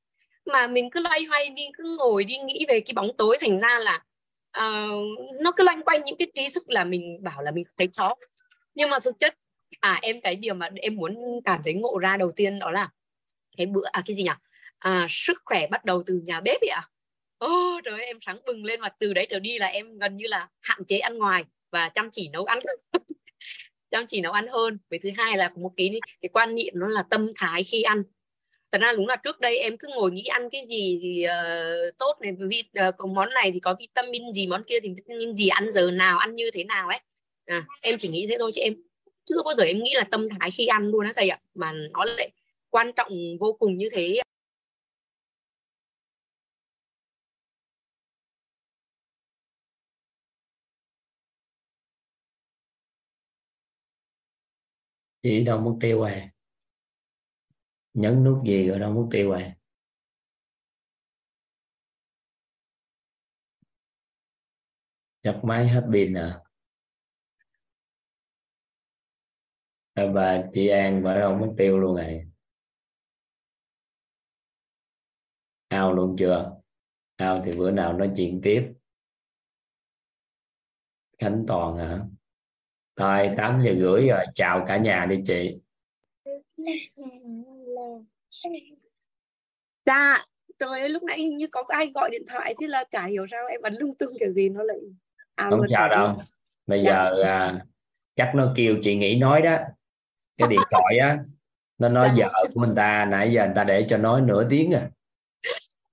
mà 0.46 0.66
mình 0.66 0.90
cứ 0.90 1.00
loay 1.00 1.24
hoay 1.24 1.48
đi 1.48 1.62
cứ 1.78 1.96
ngồi 1.98 2.24
đi 2.24 2.38
nghĩ 2.38 2.64
về 2.68 2.80
cái 2.80 2.92
bóng 2.94 3.16
tối 3.18 3.36
thành 3.40 3.60
ra 3.60 3.78
là 3.78 4.04
uh, 4.58 5.04
nó 5.40 5.52
cứ 5.56 5.64
loanh 5.64 5.82
quanh 5.82 6.04
những 6.04 6.16
cái 6.18 6.28
trí 6.34 6.48
thức 6.54 6.70
là 6.70 6.84
mình 6.84 7.22
bảo 7.22 7.42
là 7.42 7.50
mình 7.50 7.64
thấy 7.78 7.88
khó 7.96 8.14
nhưng 8.74 8.90
mà 8.90 8.98
thực 9.00 9.18
chất 9.18 9.34
à 9.80 9.98
em 10.02 10.20
cái 10.20 10.36
điều 10.36 10.54
mà 10.54 10.68
em 10.76 10.96
muốn 10.96 11.16
cảm 11.44 11.60
thấy 11.64 11.74
ngộ 11.74 11.98
ra 11.98 12.16
đầu 12.16 12.32
tiên 12.36 12.58
đó 12.58 12.70
là 12.70 12.88
cái 13.56 13.66
bữa 13.66 13.84
à 13.92 14.02
cái 14.06 14.14
gì 14.14 14.22
nhỉ? 14.22 14.30
À, 14.78 15.06
sức 15.08 15.38
khỏe 15.44 15.66
bắt 15.66 15.84
đầu 15.84 16.02
từ 16.06 16.20
nhà 16.26 16.40
bếp 16.40 16.60
ấy 16.60 16.68
ạ. 16.68 16.80
À? 16.80 16.88
ô 17.38 17.80
trời 17.84 17.94
ơi, 17.94 18.04
em 18.06 18.18
sáng 18.20 18.38
bừng 18.46 18.64
lên 18.64 18.80
và 18.80 18.88
từ 18.98 19.12
đấy 19.12 19.26
trở 19.30 19.38
đi 19.38 19.58
là 19.58 19.66
em 19.66 19.98
gần 19.98 20.16
như 20.16 20.26
là 20.26 20.48
hạn 20.62 20.84
chế 20.88 20.98
ăn 20.98 21.18
ngoài 21.18 21.44
và 21.72 21.88
chăm 21.88 22.08
chỉ 22.12 22.28
nấu 22.28 22.44
ăn. 22.44 22.58
chăm 23.90 24.04
chỉ 24.08 24.20
nấu 24.20 24.32
ăn 24.32 24.46
hơn. 24.48 24.78
Với 24.90 24.98
thứ 24.98 25.10
hai 25.16 25.36
là 25.36 25.50
một 25.56 25.72
cái 25.76 26.00
cái 26.22 26.28
quan 26.32 26.54
niệm 26.54 26.72
nó 26.76 26.88
là 26.88 27.04
tâm 27.10 27.32
thái 27.36 27.62
khi 27.64 27.82
ăn. 27.82 28.02
Thật 28.72 28.78
ra 28.80 28.92
đúng 28.96 29.06
là 29.06 29.16
trước 29.16 29.40
đây 29.40 29.58
em 29.58 29.76
cứ 29.78 29.88
ngồi 29.94 30.10
nghĩ 30.10 30.22
ăn 30.24 30.48
cái 30.50 30.62
gì 30.68 30.98
thì 31.02 31.26
uh, 31.26 31.98
tốt 31.98 32.16
này 32.20 32.32
vì 32.38 32.64
uh, 32.88 32.96
ờ, 32.98 33.06
món 33.06 33.28
này 33.34 33.50
thì 33.52 33.60
có 33.60 33.76
vitamin 33.80 34.32
gì 34.32 34.46
món 34.46 34.64
kia 34.64 34.80
thì 34.82 34.88
vitamin 34.96 35.34
gì 35.34 35.48
ăn 35.48 35.70
giờ 35.70 35.90
nào 35.90 36.18
ăn 36.18 36.36
như 36.36 36.50
thế 36.54 36.64
nào 36.64 36.88
ấy. 36.88 37.00
À, 37.46 37.64
em 37.82 37.98
chỉ 37.98 38.08
nghĩ 38.08 38.26
thế 38.30 38.36
thôi 38.38 38.52
chứ 38.54 38.60
em 38.60 38.74
chưa 39.24 39.42
bao 39.44 39.54
giờ 39.58 39.64
em 39.64 39.82
nghĩ 39.82 39.92
là 39.94 40.04
tâm 40.04 40.28
thái 40.28 40.50
khi 40.50 40.66
ăn 40.66 40.88
luôn 40.88 41.06
á 41.06 41.12
thầy 41.16 41.28
ạ. 41.28 41.38
Mà 41.54 41.72
nó 41.72 42.04
lại 42.04 42.30
quan 42.70 42.92
trọng 42.92 43.12
vô 43.40 43.52
cùng 43.52 43.78
như 43.78 43.88
thế. 43.92 44.20
Chị 55.24 55.44
đâu 55.44 55.60
mất 55.60 55.76
tiêu 55.80 56.02
à 56.02 56.30
nhấn 57.94 58.24
nút 58.24 58.42
gì 58.46 58.68
rồi 58.68 58.78
đâu 58.78 58.92
mất 58.92 59.08
tiêu 59.10 59.30
à 59.32 59.56
chập 65.22 65.40
máy 65.44 65.68
hết 65.68 65.84
pin 65.92 66.14
à. 66.14 66.40
Và 69.94 70.44
chị 70.52 70.68
An 70.68 71.02
và 71.02 71.14
đâu 71.14 71.34
mất 71.38 71.54
tiêu 71.58 71.78
luôn 71.78 71.96
này 71.96 72.24
ao 75.68 75.92
luôn 75.92 76.16
chưa? 76.18 76.60
Ao 77.16 77.42
thì 77.44 77.54
bữa 77.54 77.70
nào 77.70 77.92
nói 77.92 78.12
chuyện 78.16 78.40
tiếp. 78.44 78.72
Khánh 81.18 81.44
Toàn 81.48 81.76
hả? 81.76 82.06
Thôi 82.96 83.30
8 83.36 83.62
giờ 83.64 83.74
rưỡi 83.80 84.08
rồi. 84.08 84.24
Chào 84.34 84.64
cả 84.68 84.76
nhà 84.76 85.06
đi 85.06 85.16
chị. 85.26 85.58
Dạ 89.86 90.24
trời 90.58 90.80
ơi 90.80 90.88
lúc 90.88 91.02
nãy 91.02 91.18
hình 91.18 91.36
như 91.36 91.46
có 91.46 91.64
ai 91.68 91.90
gọi 91.94 92.10
điện 92.10 92.22
thoại 92.32 92.54
chứ 92.60 92.66
là 92.66 92.84
chả 92.90 93.06
hiểu 93.06 93.26
sao 93.30 93.46
em 93.46 93.62
ấn 93.62 93.74
lung 93.80 93.94
tung 93.94 94.10
kiểu 94.20 94.30
gì 94.32 94.48
nó 94.48 94.62
lại 94.62 94.76
à, 95.34 95.50
không 95.50 95.68
sao 95.70 95.88
đâu. 95.88 96.14
Bây 96.66 96.82
dạ. 96.82 96.90
giờ 96.90 97.22
à, 97.22 97.64
chắc 98.16 98.32
nó 98.34 98.52
kêu 98.56 98.76
chị 98.82 98.96
nghĩ 98.96 99.16
nói 99.16 99.42
đó. 99.42 99.58
Cái 100.38 100.48
điện 100.48 100.60
thoại 100.70 100.98
á 100.98 101.18
nó 101.78 101.88
nói 101.88 102.10
dạ. 102.16 102.26
vợ 102.32 102.44
của 102.54 102.60
mình 102.60 102.74
ta 102.76 103.04
nãy 103.04 103.32
giờ 103.32 103.44
người 103.46 103.54
ta 103.56 103.64
để 103.64 103.86
cho 103.88 103.96
nói 103.96 104.20
nửa 104.20 104.46
tiếng 104.50 104.74
à. 104.74 104.90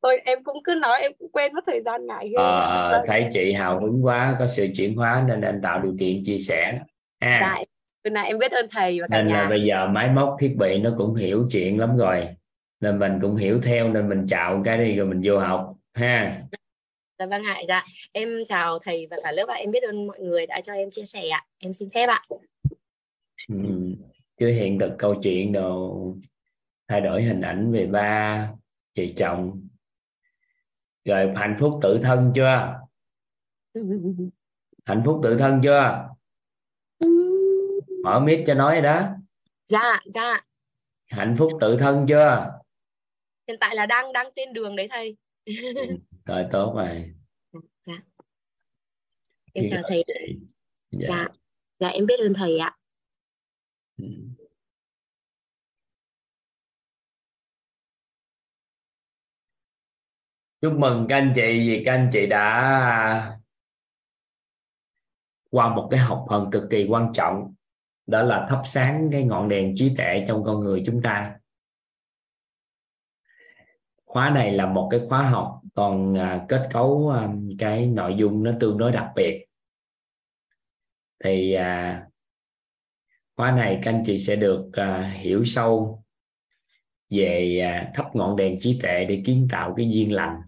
Thôi 0.04 0.22
em 0.26 0.44
cũng 0.44 0.58
cứ 0.64 0.74
nói 0.82 1.02
em 1.02 1.12
cũng 1.20 1.32
quên 1.32 1.54
mất 1.54 1.64
thời 1.68 1.82
gian 1.82 2.08
ngại 2.08 2.30
ghê. 2.30 2.36
Ờ, 2.38 3.04
thấy 3.08 3.30
chị 3.34 3.54
hào 3.54 3.80
hứng 3.80 4.06
quá 4.06 4.36
có 4.40 4.48
sự 4.48 4.68
chuyển 4.76 4.96
hóa 4.96 5.24
nên 5.28 5.42
anh 5.42 5.60
tạo 5.64 5.82
điều 5.82 5.96
kiện 6.00 6.24
chia 6.26 6.38
sẻ 6.38 6.80
à. 7.22 7.38
dạ, 7.42 7.64
Bữa 8.04 8.10
nay 8.10 8.28
em 8.28 8.38
biết 8.40 8.52
ơn 8.52 8.66
thầy 8.72 9.02
và 9.02 9.08
cả 9.12 9.18
nên 9.18 9.28
nhà. 9.28 9.44
là 9.44 9.50
bây 9.50 9.64
giờ 9.68 9.88
máy 9.88 10.10
móc 10.10 10.38
thiết 10.40 10.56
bị 10.58 10.78
nó 10.78 10.94
cũng 10.98 11.16
hiểu 11.16 11.48
chuyện 11.52 11.80
lắm 11.80 11.98
rồi. 11.98 12.28
Nên 12.80 13.00
mình 13.00 13.20
cũng 13.22 13.36
hiểu 13.36 13.62
theo 13.64 13.90
nên 13.90 14.10
mình 14.10 14.26
chào 14.28 14.62
cái 14.66 14.78
đi 14.78 14.96
rồi 14.96 15.08
mình 15.08 15.22
vô 15.24 15.40
học 15.40 15.76
ha. 15.94 16.44
Dạ 17.20 17.26
vâng 17.26 17.44
ạ 17.44 17.62
dạ. 17.68 17.84
Em 18.12 18.30
chào 18.48 18.80
thầy 18.80 19.08
và 19.12 19.18
cả 19.24 19.32
lớp 19.32 19.46
ạ. 19.48 19.56
Em 19.56 19.72
biết 19.72 19.84
ơn 19.84 20.08
mọi 20.08 20.20
người 20.20 20.46
đã 20.46 20.62
cho 20.62 20.74
em 20.74 20.90
chia 20.92 21.06
sẻ 21.06 21.30
ạ. 21.30 21.46
Em 21.58 21.74
xin 21.74 21.90
phép 21.90 22.10
ạ. 22.10 22.22
Ừ. 23.48 23.56
chứ 24.40 24.48
hiện 24.48 24.80
thực 24.80 24.92
câu 25.00 25.16
chuyện 25.24 25.52
đồ 25.52 25.98
thay 26.88 27.02
đổi 27.02 27.24
hình 27.24 27.42
ảnh 27.42 27.72
về 27.72 27.86
ba 27.86 28.50
chị 28.94 29.14
chồng. 29.18 29.68
Rồi 31.06 31.32
hạnh 31.36 31.56
phúc 31.60 31.80
tự 31.82 32.00
thân 32.04 32.32
chưa? 32.36 32.80
Hạnh 34.86 35.02
phúc 35.06 35.20
tự 35.24 35.38
thân 35.38 35.60
chưa 35.64 36.08
mở 38.04 38.20
mic 38.20 38.44
cho 38.48 38.54
nói 38.54 38.82
đó. 38.82 39.08
Dạ 39.66 40.00
dạ. 40.06 40.42
Hạnh 41.06 41.36
phúc 41.40 41.52
tự 41.62 41.78
thân 41.78 42.06
chưa? 42.08 42.60
Hiện 43.48 43.58
tại 43.60 43.76
là 43.76 43.86
đang 43.86 44.14
đang 44.14 44.28
trên 44.36 44.54
đường 44.54 44.76
đấy 44.76 44.88
thầy. 44.92 45.18
Ừ, 45.46 45.54
rồi 46.26 46.46
tốt 46.52 46.74
rồi. 46.76 47.14
Dạ. 47.86 47.98
Em 49.54 49.66
chào 49.70 49.82
thầy. 49.88 50.04
Dạ. 50.92 51.08
dạ. 51.10 51.28
Dạ 51.80 51.88
em 51.88 52.06
biết 52.06 52.20
ơn 52.20 52.34
thầy 52.34 52.58
ạ. 52.58 52.78
Ừ. 53.98 54.06
chúc 60.62 60.74
mừng 60.78 61.06
các 61.10 61.16
anh 61.16 61.34
chị 61.36 61.42
vì 61.42 61.84
các 61.86 61.92
anh 61.92 62.10
chị 62.14 62.26
đã 62.26 63.38
qua 65.50 65.76
một 65.76 65.88
cái 65.92 66.00
học 66.00 66.26
phần 66.30 66.52
cực 66.52 66.64
kỳ 66.70 66.86
quan 66.90 67.12
trọng 67.14 67.54
đó 68.12 68.24
là 68.24 68.48
thắp 68.50 68.62
sáng 68.66 69.10
cái 69.12 69.24
ngọn 69.24 69.50
đèn 69.50 69.74
trí 69.76 69.96
tuệ 69.98 70.26
trong 70.28 70.44
con 70.44 70.60
người 70.60 70.84
chúng 70.86 71.02
ta. 71.02 71.36
Khóa 74.06 74.30
này 74.30 74.52
là 74.52 74.66
một 74.66 74.88
cái 74.92 75.00
khóa 75.10 75.30
học 75.30 75.62
còn 75.74 76.18
à, 76.18 76.46
kết 76.50 76.70
cấu 76.72 77.10
à, 77.10 77.30
cái 77.60 77.88
nội 77.88 78.16
dung 78.18 78.44
nó 78.44 78.52
tương 78.60 78.78
đối 78.78 78.92
đặc 78.92 79.12
biệt. 79.16 79.46
Thì 81.24 81.54
à, 81.54 82.04
khóa 83.36 83.52
này 83.52 83.80
các 83.84 83.92
anh 83.92 84.04
chị 84.06 84.18
sẽ 84.18 84.36
được 84.36 84.70
à, 84.74 85.12
hiểu 85.16 85.44
sâu 85.46 86.04
về 87.10 87.60
à, 87.64 87.92
thắp 87.96 88.16
ngọn 88.16 88.36
đèn 88.36 88.60
trí 88.60 88.80
tuệ 88.82 89.06
để 89.06 89.22
kiến 89.26 89.48
tạo 89.52 89.74
cái 89.78 89.90
duyên 89.92 90.12
lành. 90.14 90.42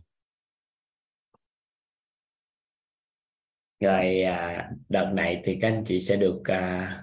Rồi 3.80 4.22
à, 4.22 4.70
đợt 4.90 5.12
này 5.14 5.42
thì 5.44 5.58
các 5.62 5.68
anh 5.68 5.84
chị 5.86 6.00
sẽ 6.00 6.16
được 6.16 6.42
à, 6.44 7.00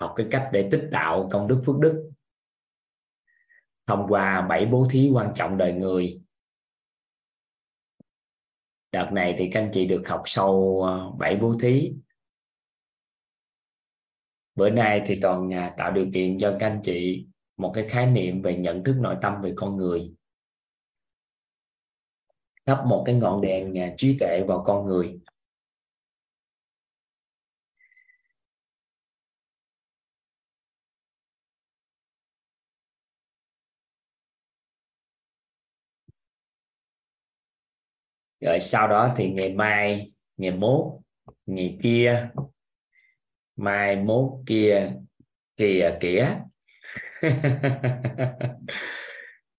học 0.00 0.12
cái 0.16 0.26
cách 0.30 0.48
để 0.52 0.68
tích 0.70 0.88
tạo 0.92 1.28
công 1.32 1.48
đức 1.48 1.62
phước 1.66 1.78
đức. 1.78 2.10
Thông 3.86 4.06
qua 4.08 4.46
bảy 4.48 4.66
bố 4.66 4.88
thí 4.90 5.10
quan 5.12 5.32
trọng 5.34 5.56
đời 5.56 5.72
người. 5.72 6.20
Đợt 8.92 9.10
này 9.12 9.34
thì 9.38 9.50
các 9.52 9.60
anh 9.60 9.70
chị 9.72 9.86
được 9.86 10.02
học 10.06 10.22
sâu 10.24 10.82
ờ, 10.82 11.10
bảy 11.18 11.36
bố 11.36 11.54
thí. 11.60 11.92
Bữa 14.54 14.70
nay 14.70 15.02
thì 15.06 15.20
còn 15.22 15.54
à, 15.54 15.74
tạo 15.78 15.92
điều 15.92 16.06
kiện 16.14 16.38
cho 16.38 16.56
các 16.60 16.66
anh 16.66 16.80
chị 16.84 17.26
một 17.56 17.72
cái 17.74 17.88
khái 17.88 18.06
niệm 18.06 18.42
về 18.42 18.56
nhận 18.56 18.84
thức 18.84 18.96
nội 19.00 19.16
tâm 19.22 19.42
về 19.42 19.52
con 19.56 19.76
người. 19.76 20.12
Thắp 22.66 22.84
một 22.86 23.02
cái 23.06 23.14
ngọn 23.14 23.40
đèn 23.40 23.78
à, 23.78 23.94
trí 23.96 24.16
tuệ 24.20 24.44
vào 24.48 24.62
con 24.66 24.86
người. 24.86 25.20
Rồi 38.44 38.60
sau 38.60 38.88
đó 38.88 39.14
thì 39.16 39.30
ngày 39.30 39.54
mai 39.54 40.12
ngày 40.36 40.50
mốt 40.50 41.00
ngày 41.46 41.78
kia 41.82 42.30
mai 43.56 43.96
mốt 43.96 44.30
kia 44.46 44.92
kìa 45.56 45.98
kìa 46.00 46.26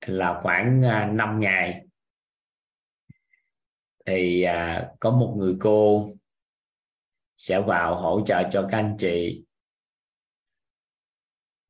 là 0.08 0.40
khoảng 0.44 0.82
à, 0.82 1.12
5 1.14 1.40
ngày. 1.40 1.86
Thì 4.06 4.42
à, 4.42 4.90
có 5.00 5.12
một 5.12 5.36
người 5.38 5.56
cô 5.60 6.10
sẽ 7.38 7.62
vào 7.62 8.02
hỗ 8.02 8.22
trợ 8.26 8.44
cho 8.52 8.68
các 8.72 8.78
anh 8.78 8.96
chị. 9.00 9.44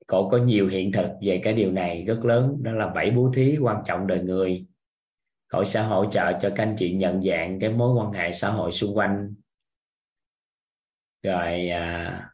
Cô 0.07 0.29
có 0.29 0.37
nhiều 0.37 0.67
hiện 0.67 0.91
thực 0.91 1.07
về 1.21 1.41
cái 1.43 1.53
điều 1.53 1.71
này 1.71 2.03
rất 2.07 2.19
lớn. 2.23 2.57
Đó 2.61 2.71
là 2.71 2.87
bảy 2.87 3.11
bố 3.11 3.31
thí 3.35 3.57
quan 3.61 3.83
trọng 3.85 4.07
đời 4.07 4.19
người 4.19 4.65
hội 5.55 5.65
sẽ 5.65 5.83
hỗ 5.83 6.05
trợ 6.11 6.31
cho 6.41 6.49
các 6.55 6.63
anh 6.63 6.75
chị 6.77 6.95
nhận 6.95 7.21
dạng 7.21 7.59
cái 7.59 7.69
mối 7.69 7.93
quan 7.93 8.11
hệ 8.11 8.31
xã 8.31 8.51
hội 8.51 8.71
xung 8.71 8.97
quanh. 8.97 9.35
Rồi 11.23 11.69
à, 11.69 12.29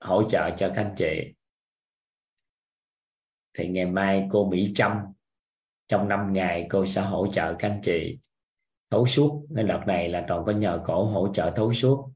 hỗ 0.00 0.30
trợ 0.30 0.50
cho 0.56 0.72
các 0.74 0.82
anh 0.82 0.94
chị. 0.96 1.34
Thì 3.54 3.68
ngày 3.68 3.86
mai 3.86 4.28
cô 4.30 4.48
Mỹ 4.50 4.72
Trâm 4.74 4.92
trong 5.88 6.08
5 6.08 6.32
ngày 6.32 6.66
cô 6.70 6.86
sẽ 6.86 7.02
hỗ 7.02 7.26
trợ 7.32 7.54
các 7.58 7.68
anh 7.68 7.80
chị 7.82 8.18
thấu 8.90 9.06
suốt. 9.06 9.46
Nên 9.50 9.66
đợt 9.66 9.82
này 9.86 10.08
là 10.08 10.24
toàn 10.28 10.44
có 10.46 10.52
nhờ 10.52 10.82
cổ 10.86 11.04
hỗ 11.04 11.32
trợ 11.34 11.52
thấu 11.56 11.72
suốt. 11.72 12.10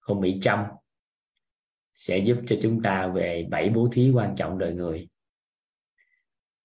Cô 0.00 0.14
Mỹ 0.14 0.40
Trâm 0.42 0.64
sẽ 1.94 2.18
giúp 2.18 2.36
cho 2.46 2.56
chúng 2.62 2.82
ta 2.82 3.06
về 3.14 3.46
bảy 3.50 3.70
bố 3.70 3.88
thí 3.92 4.10
quan 4.14 4.36
trọng 4.36 4.58
đời 4.58 4.74
người. 4.74 5.08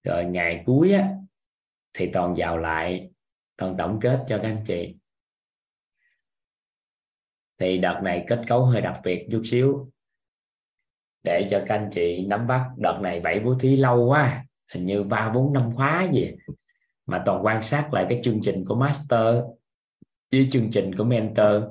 Rồi 0.04 0.26
ngày 0.26 0.64
cuối 0.66 0.94
á, 0.94 1.10
thì 1.94 2.10
toàn 2.14 2.36
vào 2.38 2.58
lại, 2.58 3.10
toàn 3.58 3.78
tổng 3.78 4.00
kết 4.02 4.26
cho 4.28 4.38
các 4.38 4.48
anh 4.48 4.64
chị. 4.68 4.96
Thì 7.60 7.78
đợt 7.78 8.00
này 8.04 8.26
kết 8.28 8.42
cấu 8.48 8.66
hơi 8.66 8.82
đặc 8.82 9.02
biệt 9.04 9.28
chút 9.32 9.42
xíu, 9.46 9.92
để 11.24 11.48
cho 11.52 11.64
các 11.68 11.76
anh 11.76 11.90
chị 11.92 12.26
nắm 12.28 12.48
bắt. 12.48 12.70
Đợt 12.78 13.00
này 13.02 13.20
bảy 13.20 13.40
bố 13.40 13.56
thí 13.60 13.76
lâu 13.76 14.06
quá, 14.06 14.46
hình 14.72 14.86
như 14.86 15.04
ba 15.04 15.30
bốn 15.30 15.54
năm 15.54 15.76
khóa 15.76 16.10
gì. 16.14 16.32
Mà 17.06 17.24
toàn 17.26 17.46
quan 17.46 17.64
sát 17.64 17.94
lại 17.94 18.06
cái 18.10 18.22
chương 18.24 18.40
trình 18.44 18.66
của 18.68 18.76
master 18.76 19.44
với 20.32 20.48
chương 20.52 20.72
trình 20.72 20.96
của 20.96 21.04
mentor. 21.04 21.64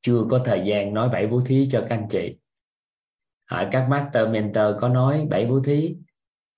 Chưa 0.00 0.24
có 0.30 0.42
thời 0.44 0.62
gian 0.66 0.94
nói 0.94 1.08
bảy 1.08 1.26
bố 1.26 1.40
thí 1.40 1.68
cho 1.70 1.80
các 1.80 1.96
anh 1.96 2.06
chị. 2.10 2.36
Hỏi 3.50 3.68
các 3.72 3.88
master 3.88 4.28
mentor 4.28 4.66
có 4.80 4.88
nói 4.88 5.26
bảy 5.30 5.46
bố 5.46 5.60
thí, 5.64 5.96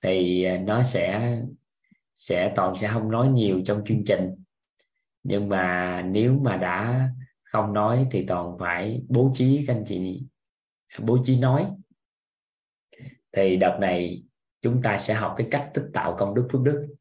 thì 0.03 0.45
à, 0.45 0.57
nó 0.57 0.83
sẽ 0.83 1.37
sẽ, 2.21 2.53
toàn 2.57 2.75
sẽ 2.75 2.89
không 2.89 3.11
nói 3.11 3.29
nhiều 3.29 3.61
trong 3.65 3.83
chương 3.85 4.05
trình. 4.05 4.45
Nhưng 5.23 5.49
mà 5.49 6.03
nếu 6.03 6.39
mà 6.39 6.57
đã 6.57 7.09
không 7.43 7.73
nói 7.73 8.07
thì 8.11 8.25
toàn 8.29 8.57
phải 8.59 9.03
bố 9.09 9.31
trí 9.35 9.65
các 9.67 9.75
anh 9.75 9.85
chị, 9.87 10.27
bố 10.99 11.19
trí 11.25 11.39
nói. 11.39 11.71
Thì 13.33 13.57
đợt 13.57 13.79
này 13.81 14.23
chúng 14.61 14.83
ta 14.83 14.99
sẽ 14.99 15.15
học 15.15 15.35
cái 15.37 15.49
cách 15.51 15.71
tích 15.75 15.85
tạo 15.93 16.17
công 16.19 16.35
đức 16.35 16.49
phước 16.53 16.63
đức. 16.63 16.95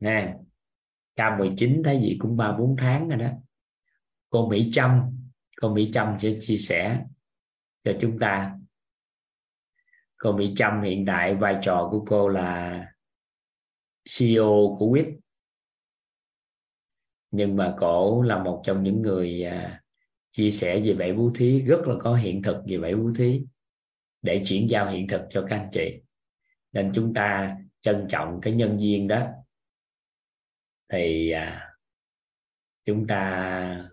Nha 0.00 0.34
K19 1.16 1.82
thấy 1.84 2.00
gì 2.00 2.16
cũng 2.20 2.36
ba 2.36 2.52
bốn 2.52 2.76
tháng 2.76 3.08
rồi 3.08 3.18
đó. 3.18 3.30
Cô 4.30 4.48
Mỹ 4.48 4.70
Trâm, 4.72 5.00
cô 5.60 5.74
Mỹ 5.74 5.90
Trâm 5.94 6.18
sẽ 6.18 6.36
chia 6.40 6.56
sẻ 6.56 7.04
cho 7.84 7.92
chúng 8.00 8.18
ta. 8.18 8.58
Cô 10.16 10.32
Mỹ 10.32 10.54
Trâm 10.56 10.82
hiện 10.82 11.04
tại 11.06 11.34
vai 11.34 11.58
trò 11.62 11.88
của 11.90 12.04
cô 12.08 12.28
là 12.28 12.82
CEO 14.08 14.76
của 14.78 14.86
WIT 14.86 15.16
nhưng 17.30 17.56
mà 17.56 17.74
cổ 17.78 18.22
là 18.22 18.42
một 18.42 18.62
trong 18.64 18.82
những 18.82 19.02
người 19.02 19.42
à, 19.42 19.82
chia 20.30 20.50
sẻ 20.50 20.80
về 20.80 20.94
bảy 20.94 21.12
bố 21.12 21.30
thí 21.34 21.62
rất 21.62 21.86
là 21.86 21.94
có 22.00 22.14
hiện 22.14 22.42
thực 22.42 22.56
về 22.66 22.78
bảy 22.78 22.94
bố 22.94 23.12
thí 23.16 23.42
để 24.22 24.42
chuyển 24.46 24.70
giao 24.70 24.90
hiện 24.90 25.08
thực 25.08 25.20
cho 25.30 25.46
các 25.50 25.56
anh 25.56 25.68
chị. 25.72 26.00
Nên 26.72 26.90
chúng 26.94 27.14
ta 27.14 27.56
trân 27.80 28.06
trọng 28.08 28.40
cái 28.42 28.52
nhân 28.52 28.78
viên 28.78 29.08
đó. 29.08 29.26
Thì 30.92 31.30
à, 31.30 31.76
chúng 32.84 33.06
ta 33.06 33.90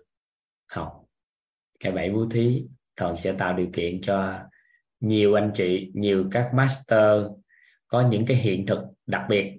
học 0.66 1.04
cái 1.80 1.92
bảy 1.92 2.10
bố 2.10 2.28
thí 2.30 2.64
thần 2.96 3.16
sẽ 3.16 3.34
tạo 3.38 3.56
điều 3.56 3.68
kiện 3.72 4.00
cho 4.00 4.40
nhiều 5.00 5.34
anh 5.34 5.50
chị 5.54 5.90
nhiều 5.94 6.28
các 6.32 6.50
master 6.54 7.26
có 7.86 8.08
những 8.08 8.26
cái 8.26 8.36
hiện 8.36 8.66
thực 8.66 8.78
đặc 9.06 9.26
biệt 9.28 9.58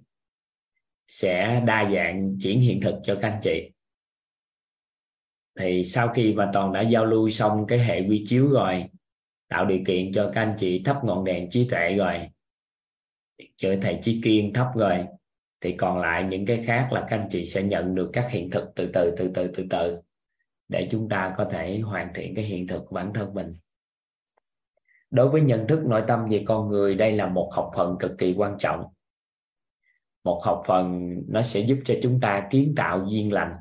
sẽ 1.08 1.64
đa 1.66 1.92
dạng 1.94 2.38
chuyển 2.42 2.60
hiện 2.60 2.82
thực 2.82 2.96
cho 3.04 3.18
các 3.22 3.30
anh 3.32 3.40
chị. 3.44 3.72
Thì 5.60 5.84
sau 5.84 6.08
khi 6.08 6.34
mà 6.34 6.50
toàn 6.54 6.74
đã 6.74 6.82
giao 6.82 7.06
lưu 7.06 7.30
xong 7.30 7.66
cái 7.68 7.80
hệ 7.80 8.02
quy 8.08 8.24
chiếu 8.28 8.48
rồi, 8.48 8.86
tạo 9.48 9.66
điều 9.66 9.80
kiện 9.88 10.12
cho 10.12 10.32
các 10.34 10.42
anh 10.42 10.56
chị 10.58 10.82
thắp 10.86 11.04
ngọn 11.04 11.24
đèn 11.24 11.50
trí 11.50 11.68
tuệ 11.70 11.96
rồi, 11.96 12.30
trở 13.56 13.76
thầy 13.82 14.00
trí 14.02 14.22
kiên 14.24 14.54
thắp 14.54 14.72
rồi, 14.76 15.06
thì 15.62 15.74
còn 15.74 16.00
lại 16.00 16.24
những 16.24 16.46
cái 16.46 16.64
khác 16.66 16.90
là 16.92 17.08
các 17.10 17.18
anh 17.18 17.28
chị 17.30 17.46
sẽ 17.46 17.64
nhận 17.64 17.96
được 17.96 18.10
các 18.14 18.32
hiện 18.32 18.50
thực 18.50 18.72
từ 18.76 18.90
từ 18.94 19.16
từ 19.18 19.32
từ 19.34 19.52
từ 19.56 19.66
từ, 19.70 20.02
để 20.68 20.88
chúng 20.92 21.10
ta 21.10 21.34
có 21.38 21.46
thể 21.52 21.80
hoàn 21.80 22.14
thiện 22.14 22.36
cái 22.36 22.46
hiện 22.46 22.68
thực 22.68 22.86
của 22.88 22.96
bản 22.96 23.12
thân 23.14 23.34
mình. 23.34 23.56
Đối 25.12 25.30
với 25.30 25.42
nhận 25.42 25.68
thức 25.68 25.86
nội 25.86 26.04
tâm 26.08 26.28
về 26.30 26.44
con 26.46 26.70
người, 26.70 26.96
đây 26.96 27.12
là 27.12 27.28
một 27.28 27.50
học 27.54 27.72
phần 27.76 27.96
cực 28.00 28.12
kỳ 28.18 28.34
quan 28.38 28.58
trọng 28.60 28.86
một 30.26 30.42
học 30.44 30.64
phần 30.68 31.16
nó 31.28 31.42
sẽ 31.42 31.60
giúp 31.60 31.78
cho 31.86 31.94
chúng 32.04 32.20
ta 32.20 32.48
kiến 32.52 32.74
tạo 32.78 33.06
duyên 33.10 33.34
lành. 33.34 33.54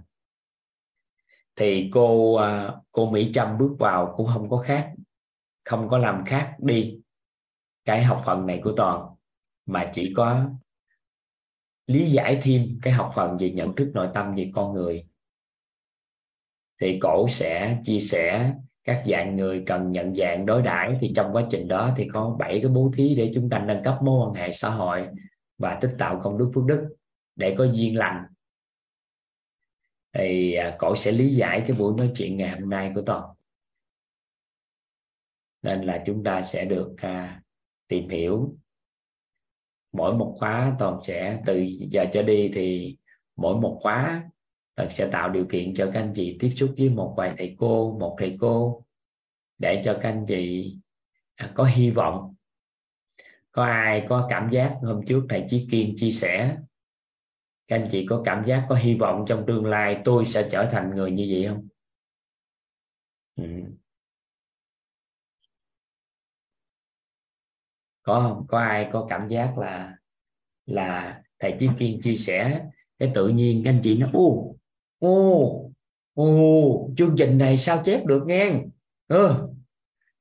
Thì 1.57 1.91
cô 1.93 2.35
à, 2.35 2.75
cô 2.93 3.11
Mỹ 3.11 3.31
Trâm 3.35 3.59
bước 3.59 3.77
vào 3.79 4.15
cũng 4.17 4.27
không 4.27 4.51
có 4.51 4.57
khác, 4.57 4.93
không 5.65 5.89
có 5.89 5.99
làm 5.99 6.25
khác 6.27 6.57
đi 6.59 7.01
cái 7.85 8.05
học 8.05 8.23
phần 8.27 8.47
này 8.47 8.61
của 8.65 8.73
toàn, 8.77 9.07
mà 9.67 9.91
chỉ 9.95 10.13
có 10.17 10.51
lý 11.87 12.11
giải 12.11 12.39
thêm 12.43 12.79
cái 12.83 12.93
học 12.93 13.13
phần 13.17 13.37
về 13.41 13.51
nhận 13.51 13.75
thức 13.75 13.91
nội 13.95 14.09
tâm 14.15 14.35
về 14.35 14.51
con 14.55 14.75
người. 14.75 15.07
Thì 16.81 16.99
cổ 17.03 17.29
sẽ 17.29 17.81
chia 17.85 18.01
sẻ, 18.01 18.55
các 18.85 19.03
dạng 19.07 19.37
người 19.37 19.63
cần 19.67 19.93
nhận 19.93 20.15
dạng 20.15 20.47
đối 20.47 20.63
đãi 20.63 20.99
thì 21.01 21.13
trong 21.17 21.33
quá 21.33 21.47
trình 21.51 21.69
đó 21.69 21.95
thì 21.97 22.09
có 22.13 22.37
bảy 22.39 22.61
cái 22.63 22.71
bố 22.71 22.91
thí 22.95 23.15
để 23.15 23.31
chúng 23.35 23.51
ta 23.51 23.59
nâng 23.59 23.83
cấp 23.83 23.99
mối 24.03 24.27
quan 24.27 24.35
hệ 24.35 24.53
xã 24.53 24.71
hội 24.71 25.09
và 25.59 25.79
tích 25.81 25.95
tạo 25.99 26.21
công 26.25 26.39
đức 26.39 26.51
phước 26.55 26.65
đức 26.65 26.97
để 27.37 27.55
có 27.59 27.65
duyên 27.65 27.99
lành. 27.99 28.25
Thì 30.13 30.55
à, 30.55 30.77
cổ 30.79 30.97
sẽ 30.97 31.13
lý 31.13 31.35
giải 31.35 31.65
cái 31.67 31.77
buổi 31.77 31.95
nói 31.97 32.11
chuyện 32.15 32.37
ngày 32.37 32.61
hôm 32.61 32.71
nay 32.71 32.93
của 32.95 33.03
toàn 33.07 33.35
nên 35.65 35.83
là 35.83 36.03
chúng 36.07 36.25
ta 36.25 36.43
sẽ 36.43 36.65
được 36.65 36.95
à, 36.97 37.43
tìm 37.89 38.09
hiểu. 38.09 38.57
Mỗi 39.93 40.15
một 40.15 40.37
khóa 40.39 40.77
toàn 40.79 41.01
sẽ 41.03 41.43
từ 41.47 41.67
giờ 41.91 42.05
trở 42.13 42.23
đi 42.23 42.51
thì 42.55 42.97
mỗi 43.37 43.57
một 43.57 43.79
khóa 43.83 44.31
toàn 44.75 44.91
sẽ 44.91 45.09
tạo 45.13 45.31
điều 45.31 45.47
kiện 45.51 45.75
cho 45.75 45.91
các 45.95 46.01
anh 46.01 46.13
chị 46.15 46.37
tiếp 46.41 46.51
xúc 46.51 46.75
với 46.79 46.89
một 46.89 47.15
vài 47.17 47.35
thầy 47.39 47.57
cô 47.59 47.99
một 48.01 48.17
thầy 48.19 48.37
cô 48.41 48.85
để 49.59 49.83
cho 49.85 49.99
các 50.03 50.09
anh 50.09 50.25
chị 50.29 50.75
à, 51.35 51.53
có 51.55 51.65
hy 51.65 51.91
vọng 51.91 52.34
có 53.55 53.65
ai 53.65 54.07
có 54.09 54.27
cảm 54.31 54.49
giác 54.51 54.79
hôm 54.83 55.01
trước 55.07 55.27
thầy 55.29 55.45
Chí 55.49 55.69
Kiên 55.71 55.95
chia 55.97 56.11
sẻ 56.11 56.57
các 57.69 57.77
anh 57.77 57.89
chị 57.91 58.07
có 58.11 58.23
cảm 58.25 58.45
giác 58.45 58.67
có 58.69 58.75
hy 58.75 58.95
vọng 58.95 59.25
trong 59.29 59.45
tương 59.47 59.67
lai 59.67 60.01
tôi 60.05 60.25
sẽ 60.27 60.49
trở 60.51 60.69
thành 60.73 60.91
người 60.97 61.11
như 61.11 61.27
vậy 61.31 61.47
không? 61.49 61.69
Ừ. 63.37 63.45
có 68.03 68.21
không? 68.21 68.47
Có 68.49 68.59
ai 68.59 68.89
có 68.93 69.07
cảm 69.11 69.29
giác 69.29 69.59
là 69.59 69.97
là 70.67 71.23
thầy 71.41 71.57
Chí 71.61 71.69
Kiên 71.79 72.01
chia 72.03 72.17
sẻ 72.17 72.63
cái 72.99 73.13
tự 73.15 73.29
nhiên 73.29 73.63
các 73.65 73.71
anh 73.71 73.81
chị 73.83 73.99
nó 73.99 74.09
ô 74.13 74.57
ô 75.01 75.73
ô 76.15 76.91
chương 76.97 77.15
trình 77.19 77.39
này 77.39 77.59
sao 77.59 77.83
chép 77.85 78.07
được 78.07 78.25
nghe? 78.27 78.53
Ừ, 79.09 79.49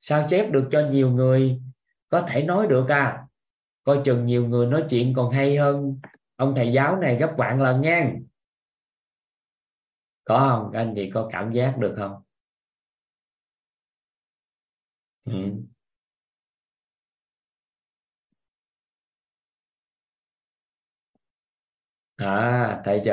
sao 0.01 0.27
chép 0.29 0.51
được 0.51 0.69
cho 0.71 0.89
nhiều 0.91 1.11
người 1.11 1.59
có 2.13 2.21
thể 2.29 2.43
nói 2.43 2.67
được 2.67 2.89
à 2.89 3.25
coi 3.83 4.01
chừng 4.05 4.25
nhiều 4.25 4.47
người 4.47 4.67
nói 4.67 4.85
chuyện 4.89 5.13
còn 5.15 5.31
hay 5.31 5.57
hơn 5.57 5.99
ông 6.35 6.53
thầy 6.55 6.73
giáo 6.73 6.97
này 6.97 7.15
gấp 7.17 7.33
vạn 7.37 7.61
lần 7.61 7.81
nha. 7.81 8.13
Có 10.25 10.39
không? 10.39 10.69
Các 10.73 10.79
anh 10.79 10.93
chị 10.95 11.11
có 11.13 11.29
cảm 11.31 11.51
giác 11.51 11.75
được 11.79 11.95
không? 11.97 12.23
Ừ. 15.25 15.33
à 22.17 22.81
thấy 22.85 23.01
chưa? 23.05 23.11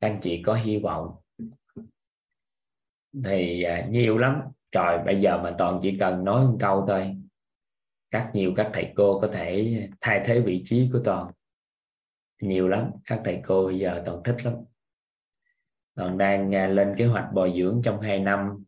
Các 0.00 0.08
anh 0.08 0.18
chị 0.22 0.42
có 0.46 0.54
hy 0.54 0.78
vọng. 0.78 1.16
Thì 3.24 3.62
à, 3.62 3.86
nhiều 3.90 4.18
lắm. 4.18 4.40
Trời 4.72 4.98
bây 5.06 5.20
giờ 5.20 5.40
mà 5.42 5.54
toàn 5.58 5.80
chỉ 5.82 5.96
cần 6.00 6.24
nói 6.24 6.46
một 6.46 6.56
câu 6.60 6.84
thôi 6.88 7.17
các 8.10 8.30
nhiều 8.34 8.52
các 8.56 8.70
thầy 8.74 8.92
cô 8.96 9.20
có 9.20 9.28
thể 9.32 9.88
thay 10.00 10.22
thế 10.26 10.40
vị 10.40 10.62
trí 10.64 10.90
của 10.92 11.00
toàn. 11.04 11.32
Nhiều 12.40 12.68
lắm 12.68 12.90
các 13.04 13.20
thầy 13.24 13.40
cô 13.46 13.66
bây 13.66 13.78
giờ 13.78 14.02
toàn 14.06 14.22
thích 14.24 14.36
lắm. 14.44 14.54
Toàn 15.94 16.18
đang 16.18 16.54
à, 16.54 16.66
lên 16.66 16.94
kế 16.98 17.06
hoạch 17.06 17.28
bồi 17.34 17.52
dưỡng 17.56 17.80
trong 17.84 18.00
2 18.00 18.20
năm. 18.20 18.64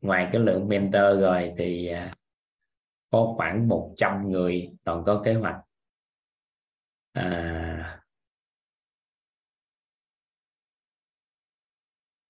Ngoài 0.00 0.28
cái 0.32 0.40
lượng 0.42 0.68
mentor 0.68 1.20
rồi 1.20 1.52
thì 1.58 1.86
à, 1.86 2.14
có 3.10 3.34
khoảng 3.36 3.68
100 3.68 4.30
người 4.30 4.70
toàn 4.84 5.04
có 5.06 5.22
kế 5.24 5.34
hoạch. 5.34 5.56
À, 7.12 8.00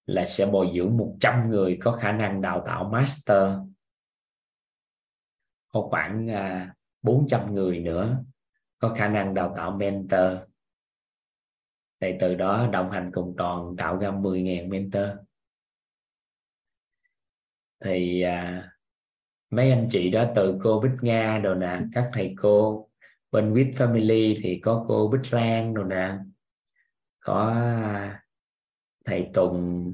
là 0.06 0.24
sẽ 0.24 0.46
bồi 0.46 0.72
dưỡng 0.76 0.96
100 0.96 1.50
người 1.50 1.78
có 1.82 1.92
khả 1.92 2.12
năng 2.12 2.40
đào 2.40 2.62
tạo 2.66 2.88
master 2.92 3.58
có 5.74 5.80
khoảng 5.90 6.30
à, 6.30 6.74
400 7.02 7.54
người 7.54 7.78
nữa 7.78 8.24
có 8.78 8.94
khả 8.94 9.08
năng 9.08 9.34
đào 9.34 9.54
tạo 9.56 9.70
mentor. 9.70 10.32
Thì 12.00 12.12
từ 12.20 12.34
đó 12.34 12.68
đồng 12.72 12.90
hành 12.90 13.10
cùng 13.14 13.34
toàn 13.36 13.76
tạo 13.78 13.98
ra 13.98 14.10
10.000 14.10 14.68
mentor. 14.68 15.08
Thì 17.84 18.22
à, 18.22 18.68
mấy 19.50 19.70
anh 19.70 19.88
chị 19.90 20.10
đó 20.10 20.26
từ 20.36 20.58
cô 20.62 20.80
Bích 20.80 20.92
Nga 21.02 21.38
đồ 21.38 21.54
nè 21.54 21.80
các 21.92 22.10
thầy 22.12 22.34
cô 22.40 22.88
bên 23.30 23.54
with 23.54 23.72
family 23.72 24.40
thì 24.42 24.60
có 24.62 24.84
cô 24.88 25.08
Bích 25.08 25.32
Lan 25.32 25.74
đồ 25.74 25.84
nè 25.84 26.18
có 27.20 27.48
à, 27.48 28.24
thầy 29.04 29.30
Tùng 29.34 29.92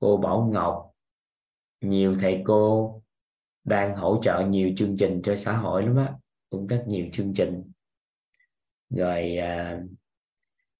cô 0.00 0.16
Bảo 0.16 0.50
Ngọc 0.52 0.92
nhiều 1.80 2.14
thầy 2.20 2.42
cô 2.44 2.94
đang 3.68 3.94
hỗ 3.96 4.20
trợ 4.22 4.46
nhiều 4.48 4.72
chương 4.76 4.96
trình 4.98 5.20
cho 5.24 5.36
xã 5.36 5.56
hội 5.56 5.82
lắm 5.82 5.96
á 5.96 6.12
cũng 6.50 6.66
rất 6.66 6.84
nhiều 6.86 7.06
chương 7.12 7.34
trình. 7.34 7.72
Rồi 8.90 9.36
à, 9.36 9.80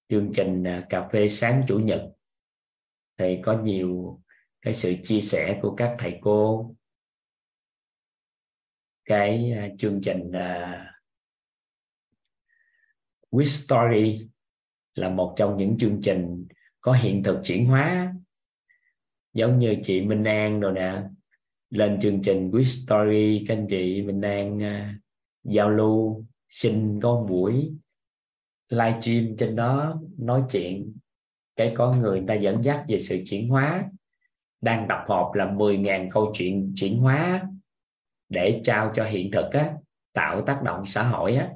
chương 0.09 0.32
trình 0.35 0.65
à, 0.65 0.86
cà 0.90 1.09
phê 1.12 1.28
sáng 1.28 1.65
chủ 1.69 1.78
nhật 1.78 2.02
thì 3.16 3.39
có 3.44 3.62
nhiều 3.62 4.20
cái 4.62 4.74
sự 4.74 4.94
chia 5.02 5.20
sẻ 5.20 5.59
của 5.62 5.74
các 5.77 5.97
thầy 5.98 6.19
cô. 6.23 6.74
Cái 9.05 9.52
à, 9.52 9.69
chương 9.78 10.01
trình 10.02 10.32
à, 10.32 10.85
with 13.31 13.65
story 13.65 14.28
là 14.94 15.09
một 15.09 15.35
trong 15.36 15.56
những 15.56 15.78
chương 15.78 16.01
trình 16.02 16.47
có 16.81 16.93
hiện 16.93 17.23
thực 17.23 17.40
chuyển 17.44 17.66
hóa 17.66 18.15
giống 19.32 19.59
như 19.59 19.77
chị 19.82 20.01
Minh 20.01 20.24
An 20.24 20.60
rồi 20.60 20.73
nè 20.73 21.02
lên 21.70 21.99
chương 22.01 22.23
trình 22.23 22.51
with 22.51 22.85
story 22.85 23.45
các 23.49 23.57
anh 23.57 23.66
chị 23.70 24.03
mình 24.03 24.20
đang 24.20 24.57
uh, 24.57 25.01
giao 25.45 25.70
lưu 25.70 26.24
xin 26.49 27.01
có 27.03 27.27
buổi 27.28 27.73
live 28.69 29.01
stream 29.01 29.36
trên 29.39 29.57
đó 29.57 30.01
nói 30.19 30.43
chuyện. 30.51 30.97
Cái 31.57 31.74
có 31.77 31.93
người 31.95 32.24
ta 32.28 32.35
dẫn 32.35 32.65
dắt 32.65 32.85
về 32.89 32.99
sự 32.99 33.23
chuyển 33.27 33.49
hóa 33.49 33.85
đang 34.61 34.86
tập 34.89 35.05
hợp 35.09 35.31
là 35.35 35.47
10.000 35.47 36.09
câu 36.11 36.32
chuyện 36.35 36.73
chuyển 36.77 36.99
hóa 36.99 37.43
để 38.28 38.61
trao 38.65 38.93
cho 38.95 39.05
hiện 39.05 39.31
thực 39.31 39.53
á, 39.53 39.74
tạo 40.12 40.43
tác 40.47 40.62
động 40.62 40.86
xã 40.86 41.03
hội 41.03 41.36
á. 41.36 41.51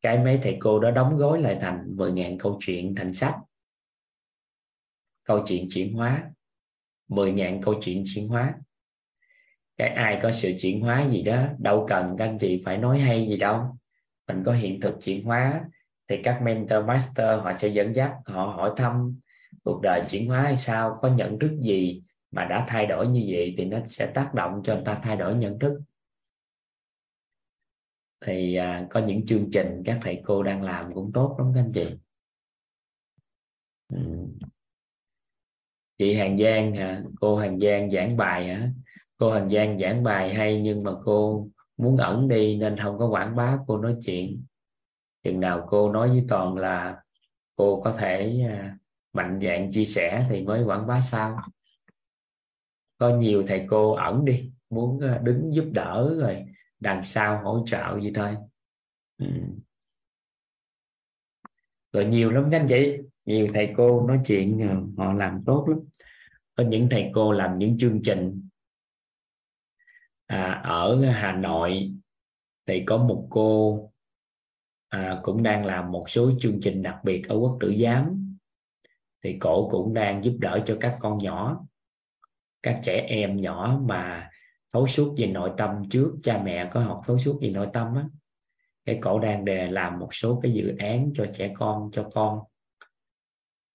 Cái 0.00 0.24
mấy 0.24 0.38
thầy 0.42 0.56
cô 0.60 0.80
đó 0.80 0.90
đóng 0.90 1.16
gói 1.16 1.42
lại 1.42 1.58
thành 1.60 1.96
10.000 1.96 2.38
câu 2.38 2.58
chuyện 2.60 2.94
thành 2.94 3.12
sách. 3.14 3.36
Câu 5.24 5.42
chuyện 5.46 5.66
chuyển 5.70 5.94
hóa 5.94 6.30
10.000 7.08 7.62
câu 7.62 7.74
chuyện 7.80 8.02
chuyển 8.06 8.28
hóa 8.28 8.54
cái 9.78 9.88
ai 9.88 10.18
có 10.22 10.32
sự 10.32 10.52
chuyển 10.60 10.80
hóa 10.80 11.06
gì 11.10 11.22
đó 11.22 11.46
đâu 11.58 11.86
cần 11.88 12.16
các 12.18 12.24
anh 12.24 12.38
chị 12.38 12.62
phải 12.64 12.78
nói 12.78 12.98
hay 12.98 13.26
gì 13.28 13.36
đâu. 13.36 13.78
Mình 14.28 14.42
có 14.46 14.52
hiện 14.52 14.80
thực 14.80 14.94
chuyển 15.02 15.24
hóa 15.24 15.64
thì 16.08 16.22
các 16.22 16.42
mentor 16.42 16.84
master 16.86 17.40
họ 17.42 17.52
sẽ 17.52 17.68
dẫn 17.68 17.94
dắt 17.94 18.12
họ 18.24 18.46
hỏi 18.46 18.72
thăm 18.76 19.20
cuộc 19.64 19.80
đời 19.82 20.02
chuyển 20.08 20.28
hóa 20.28 20.42
hay 20.42 20.56
sao 20.56 20.98
có 21.00 21.08
nhận 21.08 21.38
thức 21.38 21.58
gì 21.60 22.02
mà 22.30 22.44
đã 22.44 22.64
thay 22.68 22.86
đổi 22.86 23.06
như 23.06 23.26
vậy 23.30 23.54
thì 23.58 23.64
nó 23.64 23.78
sẽ 23.86 24.06
tác 24.06 24.34
động 24.34 24.60
cho 24.64 24.74
người 24.74 24.84
ta 24.84 25.00
thay 25.02 25.16
đổi 25.16 25.34
nhận 25.34 25.58
thức. 25.58 25.80
Thì 28.26 28.54
à, 28.54 28.86
có 28.90 29.00
những 29.00 29.26
chương 29.26 29.50
trình 29.52 29.82
các 29.84 29.98
thầy 30.02 30.22
cô 30.24 30.42
đang 30.42 30.62
làm 30.62 30.94
cũng 30.94 31.12
tốt 31.12 31.36
lắm 31.38 31.52
các 31.54 31.60
anh 31.60 31.72
chị. 31.72 31.86
Ừ. 33.88 33.98
chị 35.98 36.14
Hàng 36.14 36.38
Giang 36.38 36.74
hả? 36.74 37.02
Cô 37.20 37.36
Hàng 37.36 37.60
Giang 37.60 37.90
giảng 37.90 38.16
bài 38.16 38.48
hả? 38.48 38.70
Cô 39.18 39.32
hành 39.32 39.50
Giang 39.50 39.78
giảng 39.78 40.02
bài 40.02 40.34
hay 40.34 40.60
nhưng 40.60 40.82
mà 40.82 40.90
cô 41.04 41.48
muốn 41.76 41.96
ẩn 41.96 42.28
đi 42.28 42.56
nên 42.56 42.76
không 42.76 42.98
có 42.98 43.08
quảng 43.08 43.36
bá, 43.36 43.58
cô 43.66 43.78
nói 43.78 43.96
chuyện. 44.06 44.44
Chừng 45.22 45.40
nào 45.40 45.66
cô 45.70 45.92
nói 45.92 46.08
với 46.08 46.24
toàn 46.28 46.56
là 46.56 47.02
cô 47.56 47.80
có 47.84 47.96
thể 47.98 48.40
à, 48.48 48.78
mạnh 49.12 49.40
dạng 49.42 49.72
chia 49.72 49.84
sẻ 49.84 50.26
thì 50.30 50.42
mới 50.42 50.62
quảng 50.64 50.86
bá 50.86 51.00
sao? 51.00 51.40
Có 52.98 53.16
nhiều 53.16 53.44
thầy 53.46 53.66
cô 53.68 53.92
ẩn 53.92 54.24
đi, 54.24 54.52
muốn 54.70 55.00
à, 55.00 55.20
đứng 55.24 55.54
giúp 55.54 55.64
đỡ 55.72 56.16
rồi 56.20 56.44
đằng 56.80 57.04
sau 57.04 57.42
hỗ 57.42 57.64
trợ 57.66 58.00
gì 58.02 58.12
thôi. 58.14 58.36
Ừ. 59.18 59.26
rồi 61.92 62.04
nhiều 62.04 62.30
lắm 62.30 62.48
các 62.50 62.60
anh 62.60 62.66
chị. 62.68 62.98
Nhiều 63.24 63.48
thầy 63.54 63.74
cô 63.76 64.06
nói 64.08 64.20
chuyện 64.26 64.62
à, 64.62 64.76
họ 64.96 65.12
làm 65.12 65.42
tốt 65.46 65.66
lắm. 65.68 65.78
Có 66.54 66.64
những 66.64 66.88
thầy 66.90 67.10
cô 67.14 67.32
làm 67.32 67.58
những 67.58 67.78
chương 67.78 68.02
trình 68.02 68.47
à, 70.28 70.60
ở 70.64 71.04
Hà 71.10 71.32
Nội 71.32 71.92
thì 72.66 72.82
có 72.86 72.96
một 72.96 73.26
cô 73.30 73.90
à, 74.88 75.20
cũng 75.22 75.42
đang 75.42 75.64
làm 75.64 75.92
một 75.92 76.10
số 76.10 76.30
chương 76.40 76.60
trình 76.60 76.82
đặc 76.82 76.96
biệt 77.04 77.28
ở 77.28 77.36
quốc 77.36 77.56
tử 77.60 77.74
giám. 77.80 78.36
Thì 79.24 79.36
cổ 79.40 79.68
cũng 79.70 79.94
đang 79.94 80.24
giúp 80.24 80.36
đỡ 80.40 80.62
cho 80.66 80.76
các 80.80 80.98
con 81.00 81.18
nhỏ 81.18 81.64
các 82.62 82.80
trẻ 82.84 83.06
em 83.08 83.40
nhỏ 83.40 83.80
mà 83.84 84.30
thấu 84.72 84.86
suốt 84.86 85.14
về 85.16 85.26
nội 85.26 85.50
tâm 85.56 85.88
trước. 85.90 86.14
Cha 86.22 86.42
mẹ 86.44 86.70
có 86.72 86.80
học 86.80 87.00
thấu 87.06 87.18
suốt 87.18 87.38
về 87.42 87.50
nội 87.50 87.68
tâm 87.72 87.94
á. 87.94 88.04
Cái 88.84 88.98
cổ 89.02 89.18
đang 89.18 89.44
đề 89.44 89.66
làm 89.70 89.98
một 89.98 90.14
số 90.14 90.40
cái 90.42 90.52
dự 90.52 90.76
án 90.78 91.12
cho 91.14 91.26
trẻ 91.34 91.52
con 91.54 91.90
cho 91.92 92.08
con 92.12 92.40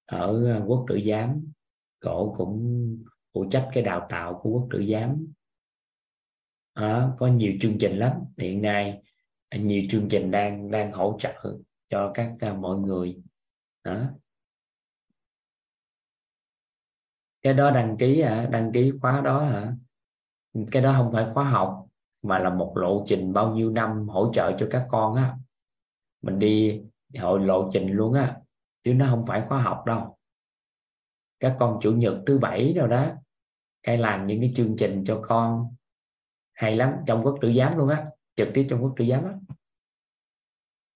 ở 0.06 0.62
quốc 0.68 0.86
tử 0.88 1.00
giám. 1.06 1.52
Cổ 2.00 2.36
cũng 2.38 2.98
phụ 3.34 3.46
trách 3.52 3.70
cái 3.74 3.84
đào 3.84 4.08
tạo 4.10 4.40
của 4.44 4.50
quốc 4.50 4.68
tử 4.72 4.86
giám 4.92 5.28
đó, 6.76 7.16
có 7.20 7.28
nhiều 7.28 7.54
chương 7.62 7.78
trình 7.80 7.98
lắm. 7.98 8.12
Hiện 8.38 8.62
nay 8.62 9.02
ờ, 9.50 9.60
nhiều 9.60 9.84
chương 9.90 10.10
trình 10.10 10.32
đang 10.32 10.72
đang 10.72 10.92
hỗ 10.92 11.18
trợ 11.20 11.34
cho 11.90 12.12
các 12.14 12.32
uh, 12.52 12.58
mọi 12.58 12.78
người. 12.78 13.22
Đó. 13.84 14.04
Cái 17.42 17.54
đó 17.54 17.72
đăng 17.72 17.98
ký 17.98 18.22
hả 18.22 18.48
đăng 18.52 18.72
ký 18.72 18.92
khóa 19.02 19.22
đó 19.22 19.44
hả? 19.44 19.74
Cái 20.72 20.82
đó 20.82 20.94
không 20.98 21.12
phải 21.14 21.28
khóa 21.34 21.50
học 21.50 21.88
mà 22.22 22.40
là 22.40 22.50
một 22.50 22.74
lộ 22.78 23.04
trình 23.08 23.34
bao 23.34 23.56
nhiêu 23.56 23.70
năm 23.70 24.08
hỗ 24.08 24.32
trợ 24.34 24.58
cho 24.60 24.68
các 24.72 24.88
con 24.90 25.16
á. 25.16 25.36
Mình 26.22 26.40
đi 26.40 26.82
hội 27.20 27.40
lộ 27.40 27.70
trình 27.74 27.88
luôn 27.92 28.14
á 28.14 28.38
chứ 28.84 28.94
nó 28.94 29.08
không 29.10 29.26
phải 29.28 29.44
khóa 29.48 29.62
học 29.62 29.84
đâu. 29.86 30.18
Các 31.40 31.58
con 31.60 31.80
chủ 31.82 31.92
nhật 31.92 32.18
thứ 32.26 32.40
bảy 32.40 32.74
đâu 32.74 32.88
đó 32.88 33.08
cái 33.84 33.98
làm 33.98 34.28
những 34.28 34.42
cái 34.42 34.54
chương 34.56 34.76
trình 34.78 35.04
cho 35.06 35.22
con 35.28 35.76
hay 36.54 36.76
lắm, 36.76 36.94
trong 37.08 37.24
quốc 37.24 37.38
tử 37.42 37.54
giám 37.54 37.78
luôn 37.78 37.90
á, 37.90 38.06
trực 38.36 38.48
tiếp 38.54 38.68
trong 38.70 38.84
quốc 38.84 38.94
tử 38.98 39.06
giám 39.10 39.24
á. 39.26 39.34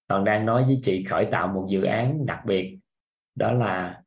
Toàn 0.07 0.23
đang 0.23 0.45
nói 0.45 0.63
với 0.63 0.79
chị 0.83 1.03
khởi 1.09 1.27
tạo 1.31 1.47
một 1.47 1.67
dự 1.69 1.83
án 1.83 2.25
đặc 2.25 2.39
biệt, 2.45 2.79
đó 3.35 3.51
là 3.51 4.01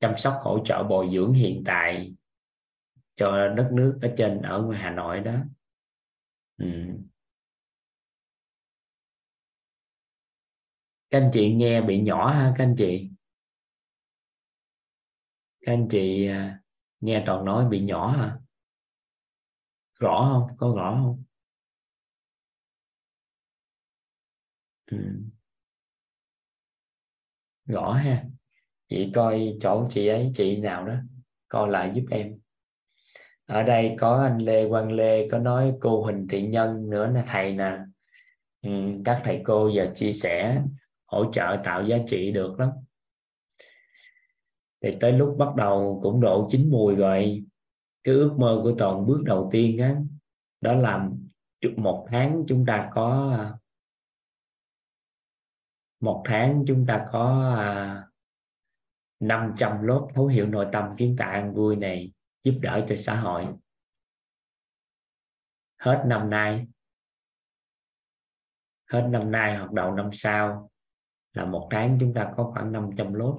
chăm 0.00 0.16
sóc, 0.16 0.38
hỗ 0.42 0.64
trợ 0.64 0.82
bồi 0.82 1.08
dưỡng 1.12 1.32
hiện 1.32 1.62
tại 1.66 2.14
cho 3.14 3.48
đất 3.48 3.70
nước 3.72 3.98
ở 4.02 4.14
trên, 4.16 4.42
ở 4.42 4.70
Hà 4.72 4.90
Nội 4.90 5.20
đó. 5.20 5.34
Ừ. 6.56 6.66
các 11.10 11.18
anh 11.18 11.30
chị 11.32 11.54
nghe 11.54 11.82
bị 11.82 12.00
nhỏ 12.00 12.30
ha, 12.30 12.54
các 12.56 12.64
anh 12.64 12.74
chị? 12.78 13.10
Các 15.60 15.72
anh 15.72 15.88
chị 15.90 16.26
à, 16.26 16.60
nghe 17.00 17.22
toàn 17.26 17.44
nói 17.44 17.68
bị 17.68 17.80
nhỏ 17.80 18.06
hả 18.06 18.36
rõ 20.00 20.28
không? 20.32 20.56
Có 20.58 20.72
rõ 20.76 21.00
không? 21.04 21.24
Ừ. 24.90 24.96
rõ 27.66 27.92
ha. 27.92 28.24
Chị 28.88 29.12
coi 29.14 29.58
chỗ 29.60 29.88
chị 29.90 30.06
ấy 30.08 30.32
chị 30.34 30.60
nào 30.60 30.86
đó 30.86 30.94
coi 31.48 31.70
lại 31.70 31.92
giúp 31.94 32.04
em. 32.10 32.38
Ở 33.46 33.62
đây 33.62 33.96
có 34.00 34.22
anh 34.22 34.38
Lê 34.38 34.68
Quang 34.68 34.92
Lê 34.92 35.28
có 35.28 35.38
nói 35.38 35.74
cô 35.80 36.02
Huỳnh 36.04 36.28
Thị 36.28 36.42
Nhân 36.42 36.90
nữa 36.90 37.06
là 37.14 37.24
thầy 37.28 37.52
nè. 37.54 37.78
Ừ, 38.62 38.70
các 39.04 39.20
thầy 39.24 39.40
cô 39.44 39.68
giờ 39.68 39.92
chia 39.94 40.12
sẻ 40.12 40.62
hỗ 41.06 41.32
trợ 41.32 41.56
tạo 41.64 41.84
giá 41.86 41.96
trị 42.06 42.32
được 42.32 42.60
lắm. 42.60 42.70
Thì 44.82 44.96
tới 45.00 45.12
lúc 45.12 45.34
bắt 45.38 45.54
đầu 45.56 46.00
cũng 46.02 46.20
độ 46.20 46.48
chín 46.50 46.70
mùi 46.70 46.94
rồi 46.94 47.44
cái 48.08 48.16
ước 48.16 48.34
mơ 48.38 48.60
của 48.62 48.74
toàn 48.78 49.06
bước 49.06 49.22
đầu 49.24 49.48
tiên 49.52 49.78
á 49.78 49.96
đó 50.60 50.74
là 50.74 51.08
một 51.76 52.06
tháng 52.10 52.44
chúng 52.48 52.66
ta 52.66 52.90
có 52.94 53.36
một 56.00 56.22
tháng 56.26 56.64
chúng 56.66 56.86
ta 56.86 57.08
có 57.12 57.54
à, 57.56 58.08
500 59.20 59.72
à, 59.72 59.82
lớp 59.82 60.08
thấu 60.14 60.26
hiểu 60.26 60.46
nội 60.46 60.66
tâm 60.72 60.84
kiến 60.98 61.16
tạo 61.18 61.30
an 61.30 61.54
vui 61.54 61.76
này 61.76 62.12
giúp 62.44 62.58
đỡ 62.62 62.86
cho 62.88 62.96
xã 62.96 63.20
hội. 63.20 63.48
Hết 65.78 66.04
năm 66.06 66.30
nay 66.30 66.66
hết 68.90 69.08
năm 69.10 69.30
nay 69.30 69.56
hoặc 69.56 69.72
đầu 69.72 69.94
năm 69.94 70.10
sau 70.12 70.70
là 71.32 71.44
một 71.44 71.68
tháng 71.70 71.98
chúng 72.00 72.14
ta 72.14 72.32
có 72.36 72.50
khoảng 72.54 72.72
500 72.72 73.14
lớp 73.14 73.38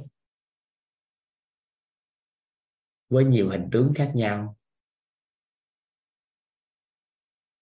với 3.09 3.25
nhiều 3.25 3.49
hình 3.49 3.69
tướng 3.71 3.93
khác 3.95 4.11
nhau. 4.15 4.58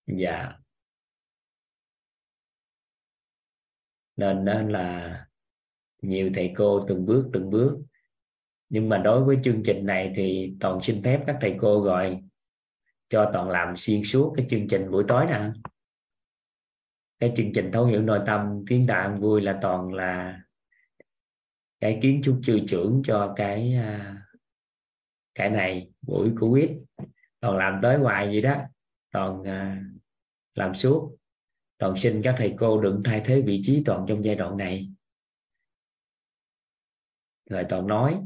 Dạ. 0.07 0.53
Nên 4.15 4.45
nên 4.45 4.69
là 4.69 5.27
nhiều 6.01 6.31
thầy 6.33 6.53
cô 6.57 6.79
từng 6.87 7.05
bước 7.05 7.29
từng 7.33 7.49
bước. 7.49 7.77
Nhưng 8.69 8.89
mà 8.89 8.97
đối 8.97 9.23
với 9.23 9.37
chương 9.43 9.63
trình 9.65 9.85
này 9.85 10.13
thì 10.15 10.53
toàn 10.59 10.81
xin 10.81 11.03
phép 11.03 11.23
các 11.27 11.37
thầy 11.41 11.55
cô 11.61 11.79
gọi 11.81 12.23
cho 13.09 13.29
toàn 13.33 13.49
làm 13.49 13.75
xuyên 13.75 14.03
suốt 14.03 14.33
cái 14.37 14.45
chương 14.49 14.67
trình 14.67 14.91
buổi 14.91 15.03
tối 15.07 15.25
nè 15.29 15.51
cái 17.19 17.33
chương 17.35 17.53
trình 17.53 17.69
thấu 17.73 17.85
hiểu 17.85 18.01
nội 18.01 18.19
tâm 18.25 18.65
kiến 18.67 18.85
tạo 18.87 19.17
vui 19.19 19.41
là 19.41 19.59
toàn 19.61 19.93
là 19.93 20.41
cái 21.79 21.99
kiến 22.01 22.21
trúc 22.23 22.39
tư 22.47 22.59
trưởng 22.67 23.01
cho 23.05 23.33
cái 23.37 23.73
à, 23.73 24.17
cái 25.35 25.49
này, 25.49 25.91
buổi 26.01 26.31
của 26.39 26.51
quýt 26.51 26.71
toàn 27.39 27.57
làm 27.57 27.79
tới 27.81 27.97
hoài 27.97 28.27
vậy 28.27 28.41
đó. 28.41 28.55
Toàn 29.11 29.43
à, 29.43 29.83
làm 30.57 30.75
suốt. 30.75 31.17
Toàn 31.77 31.95
xin 31.97 32.21
các 32.23 32.35
thầy 32.37 32.55
cô 32.59 32.81
đừng 32.81 33.01
thay 33.05 33.21
thế 33.25 33.41
vị 33.41 33.61
trí 33.63 33.83
toàn 33.85 34.05
trong 34.07 34.25
giai 34.25 34.35
đoạn 34.35 34.57
này. 34.57 34.89
Rồi 37.49 37.65
toàn 37.69 37.87
nói 37.87 38.19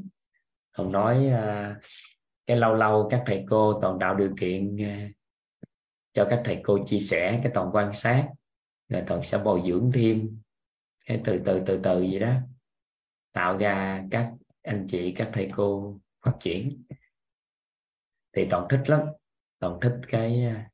toàn 0.77 0.91
nói 0.91 1.27
à, 1.27 1.79
cái 2.45 2.57
lâu 2.57 2.73
lâu 2.73 3.07
các 3.11 3.23
thầy 3.25 3.45
cô 3.49 3.79
toàn 3.81 3.97
tạo 3.99 4.15
điều 4.15 4.35
kiện 4.39 4.77
à, 4.81 5.09
cho 6.13 6.27
các 6.29 6.41
thầy 6.45 6.61
cô 6.63 6.85
chia 6.85 6.99
sẻ, 6.99 7.39
cái 7.43 7.51
toàn 7.55 7.69
quan 7.73 7.93
sát, 7.93 8.29
rồi 8.89 9.03
toàn 9.07 9.23
sẽ 9.23 9.37
bồi 9.37 9.61
dưỡng 9.67 9.91
thêm, 9.93 10.41
cái 11.05 11.21
từ 11.25 11.41
từ 11.45 11.61
từ 11.65 11.79
từ 11.83 12.01
gì 12.01 12.19
đó. 12.19 12.33
Tạo 13.31 13.57
ra 13.57 14.05
các 14.11 14.33
anh 14.61 14.87
chị, 14.89 15.13
các 15.17 15.29
thầy 15.33 15.51
cô 15.55 15.99
phát 16.25 16.33
triển. 16.39 16.83
Thì 18.33 18.47
toàn 18.49 18.67
thích 18.69 18.89
lắm. 18.89 19.01
Toàn 19.59 19.79
thích 19.81 19.99
cái 20.07 20.45
à, 20.45 20.70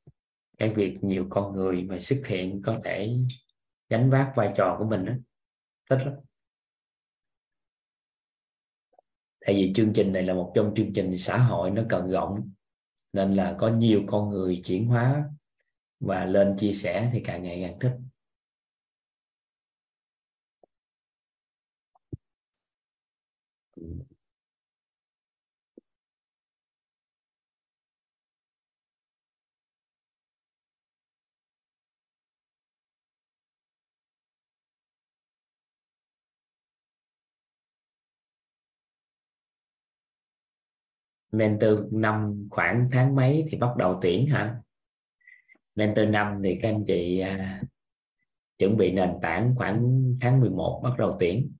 cái 0.58 0.74
việc 0.74 0.98
nhiều 1.02 1.26
con 1.30 1.56
người 1.56 1.82
mà 1.82 1.98
xuất 1.98 2.22
hiện 2.26 2.62
có 2.64 2.80
thể 2.84 3.16
gánh 3.88 4.10
vác 4.10 4.32
vai 4.36 4.52
trò 4.56 4.76
của 4.78 4.84
mình 4.84 5.04
đó. 5.04 5.12
thích 5.90 5.98
lắm 6.04 6.14
tại 9.40 9.54
vì 9.54 9.72
chương 9.74 9.92
trình 9.92 10.12
này 10.12 10.22
là 10.22 10.34
một 10.34 10.52
trong 10.54 10.74
chương 10.76 10.92
trình 10.92 11.18
xã 11.18 11.38
hội 11.38 11.70
nó 11.70 11.82
cần 11.88 12.10
rộng, 12.10 12.52
nên 13.12 13.36
là 13.36 13.56
có 13.58 13.68
nhiều 13.68 14.02
con 14.06 14.30
người 14.30 14.60
chuyển 14.64 14.86
hóa 14.86 15.24
và 16.00 16.24
lên 16.24 16.56
chia 16.58 16.72
sẻ 16.72 17.10
thì 17.12 17.20
càng 17.24 17.42
ngày 17.42 17.62
càng 17.62 17.78
thích 17.80 17.92
mentor 41.32 41.78
năm 41.92 42.48
khoảng 42.50 42.88
tháng 42.92 43.16
mấy 43.16 43.46
thì 43.50 43.58
bắt 43.58 43.76
đầu 43.76 43.98
tuyển 44.02 44.26
hả? 44.26 44.56
Mentor 45.74 46.08
năm 46.08 46.40
thì 46.44 46.58
các 46.62 46.68
anh 46.68 46.84
chị 46.86 47.20
à, 47.20 47.62
chuẩn 48.58 48.76
bị 48.76 48.92
nền 48.92 49.10
tảng 49.22 49.54
khoảng 49.56 50.02
tháng 50.20 50.40
11 50.40 50.80
bắt 50.84 50.98
đầu 50.98 51.16
tuyển. 51.20 51.52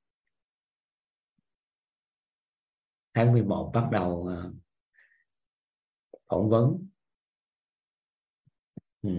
Tháng 3.14 3.32
11 3.32 3.70
bắt 3.74 3.88
đầu 3.92 4.26
à, 4.26 4.36
phỏng 6.28 6.50
vấn. 6.50 6.88
Ừ. 9.02 9.10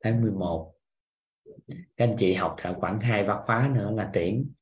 tháng 0.00 0.20
11 0.20 0.74
các 1.68 2.04
anh 2.04 2.16
chị 2.18 2.34
học 2.34 2.56
khoảng 2.80 3.00
hai 3.00 3.24
văn 3.24 3.42
khóa 3.46 3.70
nữa 3.74 3.90
là 3.90 4.10
tuyển 4.14 4.52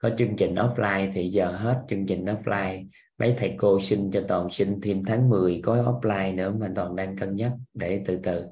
có 0.00 0.10
chương 0.18 0.36
trình 0.36 0.54
offline 0.54 1.12
thì 1.14 1.28
giờ 1.28 1.52
hết 1.56 1.84
chương 1.88 2.06
trình 2.06 2.24
offline. 2.24 2.88
Mấy 3.18 3.34
thầy 3.38 3.54
cô 3.58 3.80
xin 3.80 4.10
cho 4.10 4.24
toàn 4.28 4.50
xin 4.50 4.80
thêm 4.80 5.04
tháng 5.04 5.28
10 5.28 5.60
có 5.64 5.76
offline 5.76 6.34
nữa 6.34 6.54
mà 6.58 6.72
toàn 6.76 6.96
đang 6.96 7.16
cân 7.16 7.36
nhắc 7.36 7.52
để 7.74 8.02
từ 8.06 8.20
từ, 8.22 8.46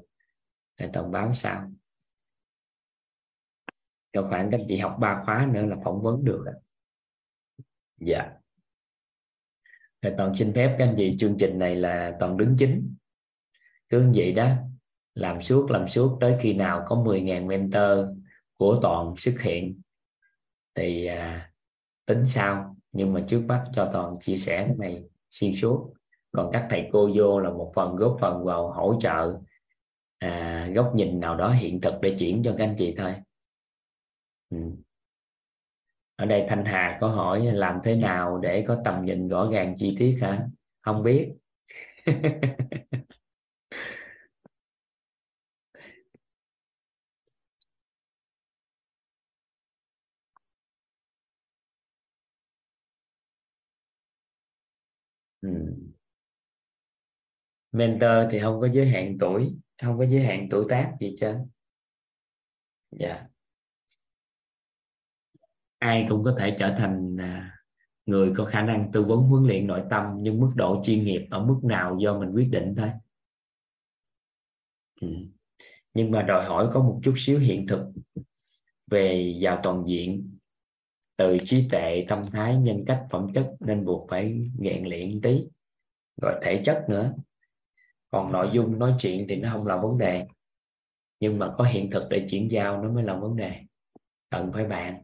để 0.77 0.89
toàn 0.93 1.11
báo 1.11 1.33
sau. 1.33 1.71
Cho 4.13 4.27
khoảng 4.29 4.51
các 4.51 4.61
chị 4.67 4.77
học 4.77 4.97
ba 4.99 5.21
khóa 5.25 5.49
nữa 5.53 5.65
là 5.65 5.77
phỏng 5.83 6.01
vấn 6.01 6.23
được 6.23 6.45
dạ. 8.01 8.31
Rồi 10.01 10.13
toàn 10.17 10.35
xin 10.35 10.53
phép 10.53 10.75
các 10.79 10.85
anh 10.85 10.95
chị, 10.97 11.15
chương 11.19 11.37
trình 11.39 11.59
này 11.59 11.75
là 11.75 12.17
toàn 12.19 12.37
đứng 12.37 12.55
chính. 12.59 12.95
Cứ 13.89 14.11
vậy 14.15 14.33
đó, 14.33 14.51
làm 15.13 15.41
suốt 15.41 15.71
làm 15.71 15.87
suốt 15.87 16.17
tới 16.21 16.37
khi 16.41 16.53
nào 16.53 16.83
có 16.87 16.95
10.000 16.95 17.45
mentor 17.45 18.17
của 18.57 18.79
toàn 18.81 19.13
xuất 19.17 19.41
hiện 19.41 19.81
thì 20.75 21.05
à, 21.05 21.51
tính 22.05 22.25
sau. 22.25 22.75
Nhưng 22.91 23.13
mà 23.13 23.23
trước 23.27 23.41
mắt 23.47 23.65
cho 23.73 23.89
toàn 23.93 24.19
chia 24.21 24.37
sẻ 24.37 24.65
cái 24.67 24.75
này 24.79 25.03
xuyên 25.29 25.53
suốt. 25.55 25.93
Còn 26.31 26.49
các 26.53 26.67
thầy 26.69 26.89
cô 26.93 27.09
vô 27.15 27.39
là 27.39 27.49
một 27.51 27.71
phần 27.75 27.95
góp 27.95 28.17
phần 28.21 28.45
vào 28.45 28.71
hỗ 28.73 28.99
trợ 29.01 29.39
à, 30.19 30.69
góc 30.75 30.91
nhìn 30.95 31.19
nào 31.19 31.37
đó 31.37 31.51
hiện 31.51 31.81
thực 31.81 31.93
để 32.01 32.15
chuyển 32.19 32.43
cho 32.43 32.55
các 32.57 32.65
anh 32.65 32.75
chị 32.77 32.95
thôi. 32.97 33.13
Ừ. 34.49 34.57
ở 36.15 36.25
đây 36.25 36.45
thanh 36.49 36.65
hà 36.65 36.97
có 37.01 37.07
hỏi 37.07 37.45
làm 37.53 37.79
thế 37.83 37.95
nào 37.95 38.37
để 38.37 38.65
có 38.67 38.81
tầm 38.85 39.05
nhìn 39.05 39.27
rõ 39.27 39.49
ràng 39.51 39.75
chi 39.77 39.95
tiết 39.99 40.17
hả? 40.21 40.47
Không 40.81 41.03
biết 41.03 41.29
ừ 55.41 55.49
mentor 57.71 58.11
thì 58.31 58.39
không 58.39 58.61
có 58.61 58.67
giới 58.67 58.87
hạn 58.87 59.17
tuổi, 59.19 59.55
không 59.81 59.97
có 59.97 60.05
giới 60.05 60.21
hạn 60.23 60.47
tuổi 60.49 60.65
tác 60.69 60.93
gì 60.99 61.15
chứ 61.19 61.33
dạ. 62.91 63.27
Ai 65.79 66.05
cũng 66.09 66.23
có 66.23 66.35
thể 66.39 66.55
trở 66.59 66.75
thành 66.79 67.17
à, 67.19 67.59
người 68.05 68.31
có 68.37 68.45
khả 68.45 68.61
năng 68.61 68.91
tư 68.93 69.03
vấn, 69.03 69.19
huấn 69.19 69.43
luyện 69.47 69.67
nội 69.67 69.83
tâm, 69.89 70.03
nhưng 70.19 70.39
mức 70.39 70.51
độ 70.55 70.81
chuyên 70.85 71.03
nghiệp 71.03 71.27
ở 71.31 71.45
mức 71.45 71.59
nào 71.63 71.97
do 71.99 72.19
mình 72.19 72.31
quyết 72.31 72.49
định 72.51 72.73
thôi. 72.77 72.91
Ừ. 75.01 75.07
nhưng 75.93 76.11
mà 76.11 76.21
đòi 76.21 76.45
hỏi 76.45 76.69
có 76.73 76.83
một 76.83 76.99
chút 77.03 77.13
xíu 77.17 77.39
hiện 77.39 77.67
thực 77.67 77.85
về 78.87 79.37
vào 79.41 79.59
toàn 79.63 79.83
diện, 79.87 80.37
từ 81.17 81.37
trí 81.45 81.67
tuệ, 81.71 82.05
tâm 82.09 82.25
thái, 82.31 82.57
nhân 82.57 82.83
cách, 82.87 83.07
phẩm 83.11 83.27
chất, 83.33 83.55
nên 83.59 83.85
buộc 83.85 84.09
phải 84.09 84.51
rèn 84.59 84.85
luyện 84.85 85.21
tí, 85.21 85.43
rồi 86.21 86.33
thể 86.43 86.61
chất 86.65 86.85
nữa 86.89 87.13
còn 88.11 88.31
nội 88.31 88.49
dung 88.53 88.79
nói 88.79 88.95
chuyện 88.99 89.25
thì 89.29 89.35
nó 89.35 89.49
không 89.53 89.67
là 89.67 89.77
vấn 89.77 89.97
đề. 89.97 90.27
Nhưng 91.19 91.39
mà 91.39 91.55
có 91.57 91.63
hiện 91.63 91.89
thực 91.91 92.03
để 92.09 92.27
chuyển 92.29 92.51
giao 92.51 92.83
nó 92.83 92.89
mới 92.91 93.03
là 93.03 93.15
vấn 93.15 93.35
đề. 93.35 93.61
Cần 94.29 94.51
phải 94.53 94.65
bàn. 94.65 95.01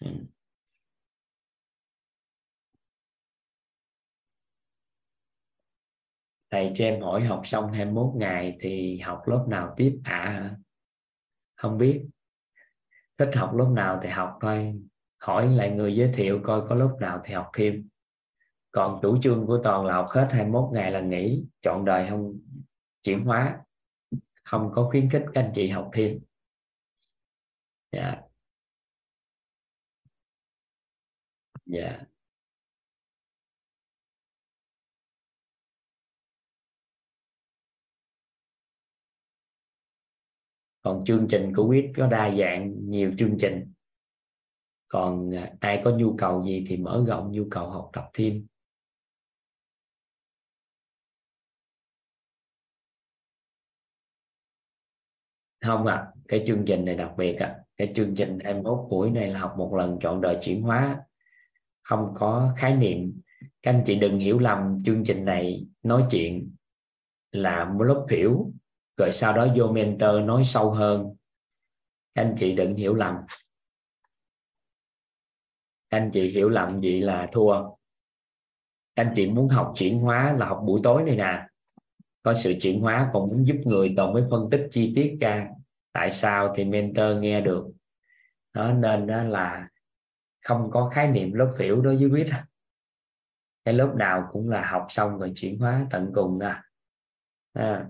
Ừ. 0.00 0.08
thầy 6.52 6.70
cho 6.74 6.84
em 6.84 7.00
hỏi 7.00 7.22
học 7.24 7.40
xong 7.44 7.72
21 7.72 8.12
ngày 8.16 8.56
thì 8.60 8.98
học 8.98 9.22
lớp 9.26 9.46
nào 9.48 9.74
tiếp? 9.76 10.00
À 10.04 10.56
không 11.54 11.78
biết. 11.78 12.06
Thích 13.18 13.30
học 13.34 13.54
lớp 13.54 13.68
nào 13.74 14.00
thì 14.02 14.08
học 14.08 14.38
thôi. 14.40 14.82
Hỏi 15.18 15.48
lại 15.48 15.70
người 15.70 15.96
giới 15.96 16.12
thiệu 16.14 16.40
coi 16.44 16.62
có 16.68 16.74
lớp 16.74 16.96
nào 17.00 17.20
thì 17.24 17.34
học 17.34 17.50
thêm 17.54 17.88
còn 18.72 18.98
chủ 19.02 19.18
trương 19.22 19.46
của 19.46 19.60
toàn 19.64 19.86
là 19.86 19.94
học 19.94 20.06
hết 20.10 20.28
21 20.32 20.70
ngày 20.72 20.90
là 20.90 21.00
nghỉ 21.00 21.44
chọn 21.62 21.84
đời 21.84 22.06
không 22.10 22.40
chuyển 23.02 23.24
hóa, 23.24 23.60
không 24.44 24.70
có 24.74 24.88
khuyến 24.90 25.10
khích 25.10 25.22
các 25.34 25.42
anh 25.44 25.52
chị 25.54 25.68
học 25.68 25.90
thêm. 25.92 26.20
Dạ. 27.92 28.22
Dạ. 31.66 32.04
Còn 40.82 41.04
chương 41.04 41.26
trình 41.30 41.52
của 41.56 41.66
quyết 41.66 41.92
có 41.96 42.06
đa 42.06 42.34
dạng, 42.38 42.90
nhiều 42.90 43.12
chương 43.18 43.36
trình. 43.40 43.72
Còn 44.88 45.34
à, 45.34 45.52
ai 45.60 45.80
có 45.84 45.90
nhu 45.90 46.16
cầu 46.18 46.44
gì 46.44 46.64
thì 46.68 46.76
mở 46.76 47.04
rộng 47.08 47.32
nhu 47.32 47.44
cầu 47.50 47.70
học 47.70 47.90
tập 47.92 48.10
thêm. 48.14 48.46
Không 55.62 55.86
ạ 55.86 55.94
à, 55.94 56.06
cái 56.28 56.44
chương 56.46 56.64
trình 56.66 56.84
này 56.84 56.94
đặc 56.94 57.10
biệt 57.16 57.36
ạ. 57.36 57.46
À. 57.46 57.58
cái 57.76 57.92
chương 57.94 58.14
trình 58.14 58.38
em 58.38 58.54
21 58.54 58.78
buổi 58.90 59.10
này 59.10 59.28
là 59.28 59.38
học 59.40 59.54
một 59.58 59.74
lần 59.74 59.98
chọn 60.00 60.20
đời 60.20 60.38
chuyển 60.42 60.62
hóa. 60.62 61.00
Không 61.82 62.12
có 62.14 62.52
khái 62.56 62.76
niệm. 62.76 63.20
Các 63.62 63.70
anh 63.70 63.82
chị 63.86 63.96
đừng 63.96 64.18
hiểu 64.18 64.38
lầm 64.38 64.82
chương 64.84 65.04
trình 65.04 65.24
này 65.24 65.66
nói 65.82 66.04
chuyện 66.10 66.54
là 67.32 67.64
một 67.64 67.82
lớp 67.82 68.06
hiểu 68.10 68.52
rồi 68.96 69.12
sau 69.12 69.32
đó 69.32 69.46
vô 69.56 69.66
mentor 69.66 70.24
nói 70.24 70.44
sâu 70.44 70.70
hơn. 70.70 71.16
Các 72.14 72.22
anh 72.22 72.34
chị 72.38 72.56
đừng 72.56 72.74
hiểu 72.74 72.94
lầm. 72.94 73.14
Anh 75.88 76.10
chị 76.12 76.28
hiểu 76.28 76.48
lầm 76.48 76.80
vậy 76.80 77.00
là 77.00 77.28
thua. 77.32 77.70
Anh 78.94 79.12
chị 79.16 79.26
muốn 79.26 79.48
học 79.48 79.72
chuyển 79.76 79.98
hóa 79.98 80.32
là 80.32 80.46
học 80.46 80.62
buổi 80.66 80.80
tối 80.84 81.02
này 81.02 81.16
nè 81.16 81.46
có 82.22 82.34
sự 82.34 82.54
chuyển 82.60 82.80
hóa 82.80 83.10
còn 83.12 83.28
muốn 83.28 83.46
giúp 83.46 83.56
người 83.64 83.94
còn 83.96 84.12
mới 84.12 84.24
phân 84.30 84.50
tích 84.50 84.68
chi 84.70 84.92
tiết 84.96 85.16
ra 85.20 85.48
tại 85.92 86.10
sao 86.10 86.54
thì 86.56 86.64
mentor 86.64 87.18
nghe 87.20 87.40
được 87.40 87.66
đó, 88.52 88.72
nên 88.72 89.06
đó 89.06 89.22
là 89.22 89.68
không 90.44 90.70
có 90.70 90.90
khái 90.94 91.08
niệm 91.08 91.32
lớp 91.32 91.54
hiểu 91.58 91.80
đối 91.80 91.96
với 91.96 92.08
biết 92.08 92.30
cái 93.64 93.74
lớp 93.74 93.94
nào 93.96 94.28
cũng 94.32 94.50
là 94.50 94.66
học 94.66 94.86
xong 94.88 95.18
rồi 95.18 95.32
chuyển 95.34 95.58
hóa 95.58 95.86
tận 95.90 96.10
cùng 96.14 96.38
ra 96.38 96.62
à. 97.52 97.64
à 97.64 97.86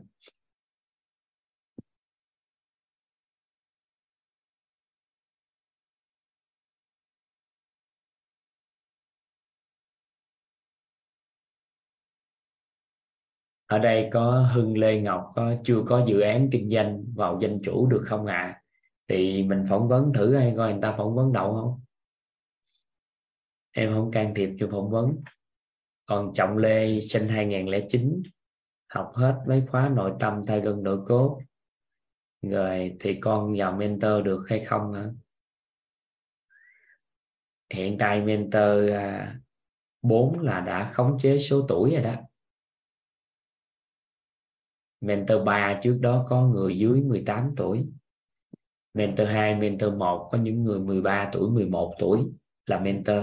ở 13.72 13.78
đây 13.78 14.08
có 14.12 14.50
Hưng, 14.54 14.78
Lê 14.78 15.00
Ngọc, 15.00 15.32
có 15.36 15.54
chưa 15.64 15.82
có 15.86 16.04
dự 16.06 16.20
án 16.20 16.48
kinh 16.52 16.70
doanh 16.70 17.04
vào 17.14 17.38
danh 17.40 17.58
chủ 17.62 17.86
được 17.86 18.02
không 18.06 18.26
ạ? 18.26 18.34
À? 18.34 18.58
thì 19.08 19.42
mình 19.42 19.66
phỏng 19.68 19.88
vấn 19.88 20.12
thử 20.12 20.36
hay 20.36 20.54
coi 20.56 20.72
người 20.72 20.82
ta 20.82 20.94
phỏng 20.98 21.14
vấn 21.14 21.32
đậu 21.32 21.54
không? 21.54 21.80
Em 23.72 23.94
không 23.94 24.10
can 24.10 24.34
thiệp 24.34 24.50
cho 24.58 24.68
phỏng 24.70 24.90
vấn. 24.90 25.22
Còn 26.06 26.32
Trọng 26.34 26.56
Lê, 26.56 27.00
sinh 27.00 27.28
2009 27.28 28.22
học 28.88 29.12
hết 29.14 29.44
mấy 29.46 29.62
khóa 29.70 29.88
nội 29.88 30.12
tâm 30.20 30.44
thay 30.46 30.60
gân 30.60 30.82
nội 30.82 30.98
cốt. 31.08 31.40
Rồi 32.42 32.96
thì 33.00 33.18
con 33.20 33.54
vào 33.58 33.72
mentor 33.72 34.24
được 34.24 34.44
hay 34.48 34.64
không 34.64 34.92
hả 34.92 35.10
hiện 37.74 37.98
tại 37.98 38.20
mentor 38.20 38.90
à, 38.92 39.36
4 40.02 40.40
là 40.40 40.60
đã 40.60 40.92
khống 40.92 41.18
chế 41.18 41.38
số 41.38 41.66
tuổi 41.68 41.90
rồi 41.90 42.02
đó 42.02 42.14
mentor 45.02 45.44
3 45.44 45.80
trước 45.82 45.98
đó 46.00 46.26
có 46.28 46.46
người 46.46 46.78
dưới 46.78 47.00
18 47.00 47.54
tuổi. 47.56 47.86
Mentor 48.94 49.28
2 49.28 49.54
mentor 49.54 49.94
1 49.94 50.28
có 50.32 50.38
những 50.38 50.64
người 50.64 50.78
13 50.78 51.30
tuổi 51.32 51.50
11 51.50 51.94
tuổi 51.98 52.26
là 52.66 52.80
mentor. 52.80 53.18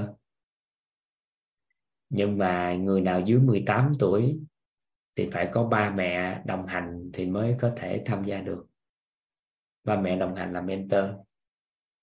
Nhưng 2.09 2.37
mà 2.37 2.73
người 2.73 3.01
nào 3.01 3.21
dưới 3.21 3.39
18 3.39 3.93
tuổi 3.99 4.39
thì 5.15 5.29
phải 5.31 5.49
có 5.53 5.63
ba 5.63 5.89
mẹ 5.89 6.41
đồng 6.45 6.65
hành 6.65 7.09
thì 7.13 7.25
mới 7.25 7.55
có 7.61 7.73
thể 7.77 8.03
tham 8.05 8.23
gia 8.23 8.41
được. 8.41 8.65
Ba 9.83 10.01
mẹ 10.01 10.19
đồng 10.19 10.35
hành 10.35 10.53
là 10.53 10.61
mentor. 10.61 11.05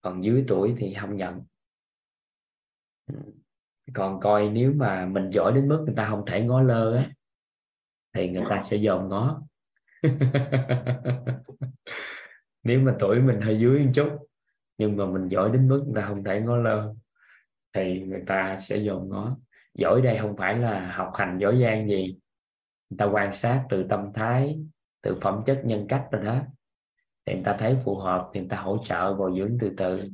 Còn 0.01 0.25
dưới 0.25 0.45
tuổi 0.49 0.75
thì 0.79 0.95
không 0.95 1.17
nhận. 1.17 1.43
Còn 3.95 4.21
coi 4.21 4.49
nếu 4.49 4.73
mà 4.73 5.07
mình 5.07 5.31
giỏi 5.31 5.53
đến 5.55 5.69
mức 5.69 5.83
người 5.87 5.95
ta 5.97 6.09
không 6.09 6.25
thể 6.27 6.43
ngó 6.43 6.61
lơ 6.61 6.97
á, 6.97 7.11
thì 8.13 8.29
người 8.29 8.45
ta 8.51 8.63
sẽ 8.63 8.79
dòm 8.79 9.09
ngó. 9.09 9.43
nếu 12.63 12.81
mà 12.81 12.97
tuổi 12.99 13.21
mình 13.21 13.41
hơi 13.41 13.59
dưới 13.61 13.85
một 13.85 13.91
chút, 13.95 14.09
nhưng 14.79 14.97
mà 14.97 15.07
mình 15.07 15.29
giỏi 15.29 15.51
đến 15.53 15.69
mức 15.69 15.83
người 15.87 16.03
ta 16.03 16.09
không 16.09 16.25
thể 16.25 16.41
ngó 16.41 16.57
lơ, 16.57 16.95
thì 17.73 18.01
người 18.01 18.23
ta 18.27 18.57
sẽ 18.57 18.77
dồn 18.77 19.09
ngó. 19.09 19.37
Giỏi 19.75 20.03
đây 20.03 20.19
không 20.19 20.37
phải 20.37 20.59
là 20.59 20.93
học 20.93 21.13
hành 21.15 21.39
giỏi 21.39 21.61
giang 21.63 21.89
gì. 21.89 22.19
Người 22.91 22.97
ta 22.99 23.05
quan 23.05 23.35
sát 23.35 23.67
từ 23.71 23.87
tâm 23.91 24.13
thái, 24.15 24.59
từ 25.03 25.19
phẩm 25.23 25.43
chất 25.47 25.63
nhân 25.65 25.87
cách 25.89 26.09
rồi 26.11 26.25
đó. 26.25 26.43
Thì 27.27 27.35
người 27.35 27.45
ta 27.45 27.57
thấy 27.59 27.77
phù 27.85 27.97
hợp 27.97 28.31
thì 28.35 28.41
người 28.41 28.49
ta 28.49 28.57
hỗ 28.57 28.79
trợ 28.85 29.15
bồi 29.15 29.39
dưỡng 29.39 29.59
từ 29.61 29.73
từ. 29.77 30.11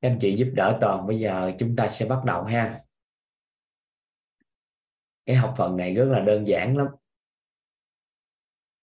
Các 0.00 0.08
anh 0.08 0.18
chị 0.20 0.36
giúp 0.36 0.52
đỡ 0.54 0.78
toàn, 0.80 1.06
bây 1.06 1.20
giờ 1.20 1.52
chúng 1.58 1.76
ta 1.76 1.88
sẽ 1.88 2.06
bắt 2.06 2.22
đầu 2.26 2.44
ha. 2.44 2.84
Cái 5.26 5.36
học 5.36 5.54
phần 5.58 5.76
này 5.76 5.94
rất 5.94 6.04
là 6.04 6.20
đơn 6.20 6.46
giản 6.46 6.76
lắm. 6.76 6.86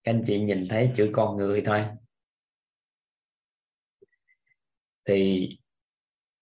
Các 0.03 0.11
anh 0.11 0.23
chị 0.27 0.39
nhìn 0.39 0.67
thấy 0.69 0.93
chữ 0.97 1.09
con 1.13 1.37
người 1.37 1.63
thôi. 1.65 1.85
Thì 5.05 5.49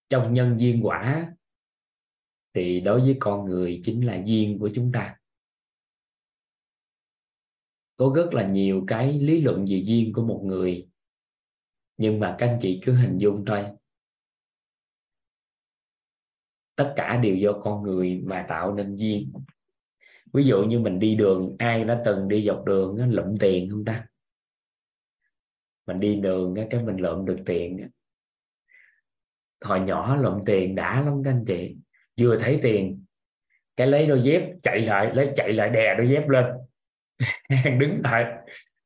trong 0.09 0.33
nhân 0.33 0.55
duyên 0.59 0.79
quả, 0.83 1.33
thì 2.53 2.79
đối 2.79 2.99
với 2.99 3.17
con 3.19 3.45
người 3.45 3.81
chính 3.83 4.05
là 4.05 4.21
duyên 4.25 4.59
của 4.59 4.69
chúng 4.75 4.91
ta. 4.91 5.19
Có 7.95 8.13
rất 8.15 8.33
là 8.33 8.47
nhiều 8.47 8.83
cái 8.87 9.13
lý 9.13 9.41
luận 9.41 9.65
về 9.69 9.81
duyên 9.85 10.13
của 10.13 10.23
một 10.23 10.41
người, 10.45 10.89
nhưng 11.97 12.19
mà 12.19 12.35
các 12.39 12.47
anh 12.47 12.57
chị 12.61 12.81
cứ 12.85 12.93
hình 12.93 13.17
dung 13.17 13.45
thôi 13.45 13.65
tất 16.75 16.93
cả 16.95 17.17
đều 17.17 17.35
do 17.35 17.53
con 17.53 17.83
người 17.83 18.21
mà 18.25 18.45
tạo 18.49 18.73
nên 18.73 18.95
duyên. 18.95 19.33
Ví 20.33 20.43
dụ 20.43 20.63
như 20.63 20.79
mình 20.79 20.99
đi 20.99 21.15
đường 21.15 21.55
ai 21.59 21.83
đã 21.83 22.01
từng 22.05 22.27
đi 22.27 22.45
dọc 22.45 22.65
đường 22.65 22.97
á, 22.97 23.05
lụm 23.09 23.37
tiền 23.39 23.69
không 23.69 23.85
ta? 23.85 24.05
Mình 25.87 25.99
đi 25.99 26.15
đường 26.15 26.55
cái 26.71 26.83
mình 26.83 26.97
lượm 26.97 27.25
được 27.25 27.37
tiền 27.45 27.89
hồi 29.63 29.79
nhỏ 29.79 30.15
lượm 30.15 30.39
tiền 30.45 30.75
đã 30.75 31.01
lắm 31.01 31.21
các 31.23 31.31
anh 31.31 31.45
chị. 31.47 31.75
Vừa 32.21 32.39
thấy 32.39 32.59
tiền 32.63 33.05
cái 33.77 33.87
lấy 33.87 34.07
đôi 34.07 34.21
dép 34.21 34.41
chạy 34.61 34.79
lại 34.79 35.11
lấy 35.13 35.31
chạy 35.35 35.53
lại 35.53 35.69
đè 35.69 35.95
đôi 35.97 36.09
dép 36.09 36.29
lên. 36.29 36.45
Đứng 37.79 38.01
lại 38.03 38.25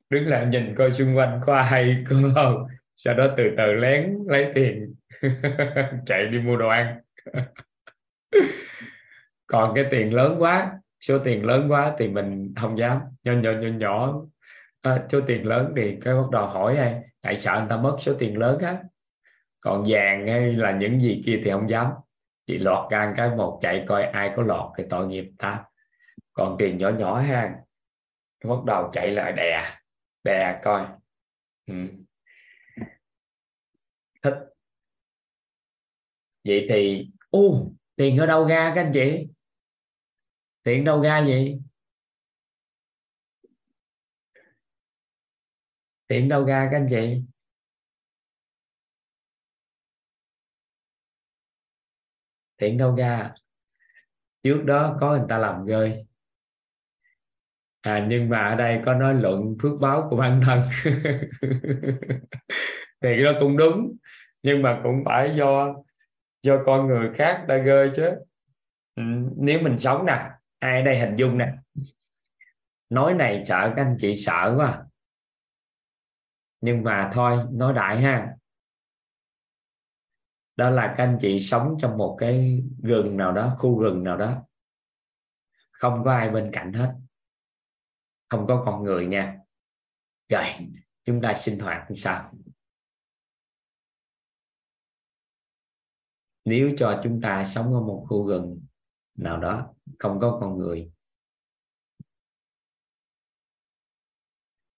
đứng 0.09 0.27
lại 0.27 0.45
nhìn 0.45 0.75
coi 0.77 0.91
xung 0.91 1.17
quanh 1.17 1.41
có 1.45 1.55
ai 1.55 2.03
có 2.09 2.15
không? 2.35 2.67
Sau 2.95 3.13
đó 3.13 3.33
từ 3.37 3.43
từ 3.57 3.73
lén 3.73 4.17
lấy 4.27 4.51
tiền 4.55 4.95
chạy 6.05 6.25
đi 6.25 6.39
mua 6.39 6.57
đồ 6.57 6.67
ăn. 6.67 6.99
còn 9.47 9.75
cái 9.75 9.85
tiền 9.91 10.13
lớn 10.13 10.35
quá 10.39 10.71
số 10.99 11.19
tiền 11.23 11.45
lớn 11.45 11.71
quá 11.71 11.95
thì 11.97 12.07
mình 12.07 12.53
không 12.61 12.79
dám. 12.79 13.01
Nhỏ 13.23 13.33
nhỏ 13.33 13.51
nhỏ 13.51 13.67
nhỏ. 13.67 14.13
À, 14.81 15.05
số 15.11 15.21
tiền 15.27 15.47
lớn 15.47 15.73
thì 15.75 15.97
cái 16.01 16.13
bắt 16.15 16.29
đầu 16.31 16.47
hỏi 16.47 16.75
hay 16.75 17.01
tại 17.21 17.37
sợ 17.37 17.59
người 17.59 17.69
ta 17.69 17.77
mất 17.77 17.97
số 17.99 18.13
tiền 18.19 18.37
lớn 18.37 18.59
á? 18.59 18.77
Còn 19.59 19.85
vàng 19.87 20.27
hay 20.27 20.53
là 20.53 20.71
những 20.71 20.99
gì 20.99 21.23
kia 21.25 21.41
thì 21.45 21.51
không 21.51 21.69
dám. 21.69 21.91
Chỉ 22.47 22.57
lọt 22.57 22.91
gan 22.91 23.13
cái 23.17 23.29
một 23.29 23.59
chạy 23.61 23.85
coi 23.87 24.03
ai 24.03 24.31
có 24.35 24.43
lọt 24.43 24.71
thì 24.77 24.83
tội 24.89 25.07
nghiệp 25.07 25.31
ta. 25.37 25.63
Còn 26.33 26.55
tiền 26.59 26.77
nhỏ 26.77 26.89
nhỏ 26.89 27.19
ha 27.19 27.55
bắt 28.43 28.63
đầu 28.65 28.89
chạy 28.93 29.11
lại 29.11 29.31
đè 29.31 29.63
đè 30.23 30.59
coi. 30.63 30.85
Ừ. 31.65 31.73
thích. 34.21 34.33
Vậy 36.43 36.65
thì 36.69 37.07
ô 37.29 37.71
tiền 37.97 38.17
ở 38.17 38.25
đâu 38.25 38.47
ra 38.47 38.71
các 38.75 38.81
anh 38.81 38.91
chị? 38.93 39.27
Tiền 40.63 40.83
đâu 40.83 41.01
ra 41.01 41.21
vậy? 41.27 41.59
Tiền 46.07 46.29
đâu 46.29 46.45
ra 46.45 46.67
các 46.71 46.77
anh 46.77 46.87
chị? 46.89 47.21
Tiền 52.57 52.77
đâu 52.77 52.95
ra? 52.95 53.33
Trước 54.43 54.63
đó 54.65 54.97
có 55.01 55.11
người 55.11 55.25
ta 55.29 55.37
làm 55.37 55.65
rơi. 55.65 56.05
À 57.81 58.05
nhưng 58.09 58.29
mà 58.29 58.49
ở 58.49 58.55
đây 58.55 58.81
có 58.85 58.93
nói 58.93 59.13
luận 59.13 59.55
phước 59.61 59.79
báo 59.81 60.07
của 60.09 60.15
bản 60.17 60.41
thân. 60.45 60.61
Thì 63.01 63.15
nó 63.23 63.31
cũng 63.39 63.57
đúng, 63.57 63.97
nhưng 64.43 64.61
mà 64.61 64.79
cũng 64.83 65.03
phải 65.05 65.35
do 65.37 65.75
do 66.41 66.63
con 66.65 66.87
người 66.87 67.13
khác 67.13 67.45
đã 67.47 67.57
gơi 67.57 67.91
chứ. 67.95 68.09
Ừ, 68.95 69.03
nếu 69.37 69.59
mình 69.61 69.77
sống 69.77 70.05
nè 70.05 70.29
ai 70.59 70.83
đây 70.83 70.99
hình 70.99 71.15
dung 71.15 71.37
nè. 71.37 71.53
Nói 72.89 73.13
này 73.13 73.43
sợ 73.45 73.73
các 73.75 73.81
anh 73.81 73.95
chị 73.99 74.15
sợ 74.15 74.53
quá 74.57 74.65
à. 74.65 74.83
nhưng 76.61 76.83
mà 76.83 77.09
thôi 77.13 77.45
nói 77.51 77.73
đại 77.73 78.01
ha. 78.01 78.33
Đó 80.55 80.69
là 80.69 80.93
các 80.97 81.03
anh 81.03 81.17
chị 81.21 81.39
sống 81.39 81.75
trong 81.79 81.97
một 81.97 82.17
cái 82.19 82.63
rừng 82.83 83.17
nào 83.17 83.31
đó 83.31 83.55
khu 83.59 83.79
rừng 83.81 84.03
nào 84.03 84.17
đó. 84.17 84.43
Không 85.71 86.03
có 86.03 86.11
ai 86.11 86.29
bên 86.29 86.49
cạnh 86.53 86.73
hết. 86.73 86.93
Không 88.29 88.47
có 88.47 88.63
con 88.65 88.83
người 88.83 89.07
nha. 89.07 89.37
Rồi 90.29 90.43
chúng 91.05 91.21
ta 91.21 91.33
sinh 91.33 91.59
hoạt 91.59 91.91
như 91.91 91.95
sao? 91.95 92.33
Nếu 96.47 96.71
cho 96.77 97.01
chúng 97.03 97.21
ta 97.21 97.45
sống 97.45 97.73
ở 97.73 97.81
một 97.81 98.05
khu 98.09 98.29
rừng 98.29 98.61
nào 99.15 99.37
đó, 99.37 99.73
không 99.99 100.19
có 100.19 100.37
con 100.41 100.57
người, 100.57 100.91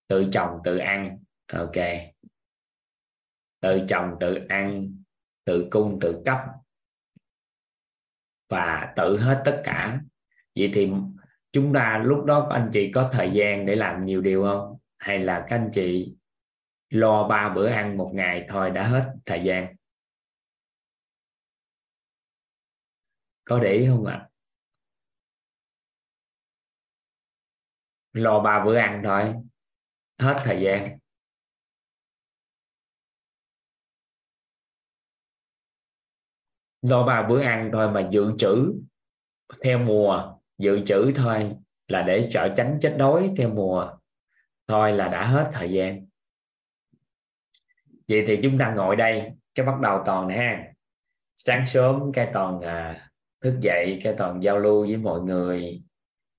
tự 0.08 0.30
trồng, 0.32 0.60
tự 0.64 0.78
ăn, 0.78 1.20
ok. 1.54 1.76
Tự 3.60 3.86
trồng, 3.88 4.16
tự 4.20 4.46
ăn, 4.50 4.94
tự 5.46 5.68
cung, 5.72 6.00
tự 6.02 6.22
cấp, 6.26 6.40
và 8.50 8.94
tự 8.96 9.20
hết 9.20 9.42
tất 9.46 9.62
cả. 9.64 10.02
Vậy 10.56 10.72
thì 10.74 10.92
chúng 11.52 11.74
ta 11.74 12.04
lúc 12.06 12.26
đó 12.26 12.48
anh 12.52 12.70
chị 12.74 12.92
có 12.92 13.10
thời 13.14 13.32
gian 13.34 13.66
để 13.66 13.76
làm 13.76 14.06
nhiều 14.06 14.22
điều 14.22 14.44
không? 14.44 14.78
Hay 14.98 15.20
là 15.20 15.46
các 15.50 15.56
anh 15.56 15.70
chị 15.74 16.16
lo 16.90 17.28
ba 17.28 17.54
bữa 17.56 17.68
ăn 17.68 17.98
một 17.98 18.12
ngày 18.14 18.46
thôi 18.50 18.72
đã 18.72 18.88
hết 18.88 19.14
thời 19.26 19.44
gian? 19.44 19.79
Có 23.50 23.60
để 23.60 23.74
ý 23.74 23.88
không 23.88 24.06
ạ? 24.06 24.14
À? 24.14 24.30
lo 28.14 28.40
ba 28.40 28.66
bữa 28.66 28.76
ăn 28.76 29.02
thôi. 29.04 29.36
Hết 30.20 30.42
thời 30.46 30.62
gian. 30.62 31.00
Lo 36.82 37.04
ba 37.04 37.28
bữa 37.30 37.42
ăn 37.42 37.70
thôi 37.74 37.92
mà 37.92 38.10
dự 38.12 38.32
trữ 38.38 38.74
theo 39.64 39.80
mùa. 39.80 40.38
Dự 40.58 40.86
trữ 40.86 41.12
thôi 41.16 41.56
là 41.88 42.02
để 42.02 42.30
sợ 42.32 42.54
tránh 42.58 42.78
chết 42.82 42.96
đói 42.98 43.32
theo 43.38 43.50
mùa. 43.50 43.98
Thôi 44.68 44.94
là 44.94 45.08
đã 45.08 45.28
hết 45.28 45.52
thời 45.54 45.72
gian. 45.72 46.06
Vậy 48.08 48.24
thì 48.28 48.40
chúng 48.44 48.58
ta 48.60 48.74
ngồi 48.74 48.96
đây 48.96 49.32
cái 49.56 49.66
bắt 49.66 49.80
đầu 49.82 50.04
toàn 50.06 50.30
ha. 50.30 50.74
Sáng 51.36 51.68
sớm 51.68 52.12
cái 52.14 52.30
toàn 52.34 52.62
à, 52.62 53.09
thức 53.42 53.58
dậy 53.62 54.00
cái 54.04 54.14
toàn 54.18 54.44
giao 54.44 54.60
lưu 54.60 54.82
với 54.82 54.98
mọi 54.98 55.22
người, 55.22 55.82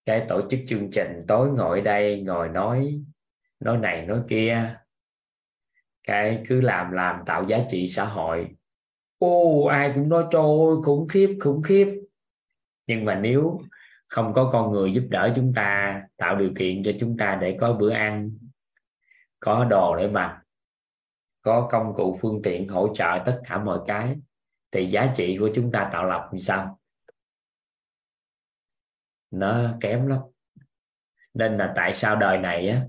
cái 0.04 0.26
tổ 0.28 0.40
chức 0.48 0.60
chương 0.68 0.90
trình, 0.90 1.24
tối 1.28 1.50
ngồi 1.50 1.80
đây, 1.80 2.22
ngồi 2.22 2.48
nói 2.48 3.02
nói 3.60 3.78
này, 3.78 4.06
nói 4.06 4.22
kia. 4.28 4.76
Cái 6.06 6.42
cứ 6.48 6.60
làm 6.60 6.92
làm, 6.92 7.24
tạo 7.26 7.44
giá 7.44 7.58
trị 7.68 7.88
xã 7.88 8.04
hội. 8.04 8.48
Ô, 9.18 9.64
ai 9.64 9.92
cũng 9.94 10.08
nói, 10.08 10.24
trời 10.30 10.42
ơi, 10.42 10.76
khủng 10.84 11.08
khiếp 11.08 11.38
khủng 11.40 11.62
khiếp. 11.62 12.00
Nhưng 12.86 13.04
mà 13.04 13.14
nếu 13.14 13.60
không 14.08 14.32
có 14.34 14.50
con 14.52 14.72
người 14.72 14.92
giúp 14.92 15.04
đỡ 15.10 15.32
chúng 15.36 15.52
ta, 15.56 16.02
tạo 16.16 16.36
điều 16.36 16.50
kiện 16.56 16.82
cho 16.82 16.92
chúng 17.00 17.16
ta 17.16 17.38
để 17.40 17.56
có 17.60 17.72
bữa 17.72 17.90
ăn, 17.90 18.30
có 19.40 19.64
đồ 19.64 19.96
để 19.96 20.08
mặc, 20.08 20.42
có 21.42 21.68
công 21.70 21.94
cụ, 21.94 22.18
phương 22.20 22.42
tiện 22.42 22.68
hỗ 22.68 22.94
trợ 22.94 23.22
tất 23.26 23.40
cả 23.48 23.58
mọi 23.58 23.78
cái, 23.86 24.16
thì 24.72 24.86
giá 24.86 25.12
trị 25.16 25.36
của 25.40 25.50
chúng 25.54 25.72
ta 25.72 25.90
tạo 25.92 26.04
lập 26.04 26.28
như 26.32 26.38
sao? 26.38 26.79
Nó 29.30 29.76
kém 29.80 30.06
lắm. 30.06 30.18
Nên 31.34 31.56
là 31.56 31.72
tại 31.76 31.94
sao 31.94 32.16
đời 32.16 32.38
này 32.38 32.68
á 32.68 32.86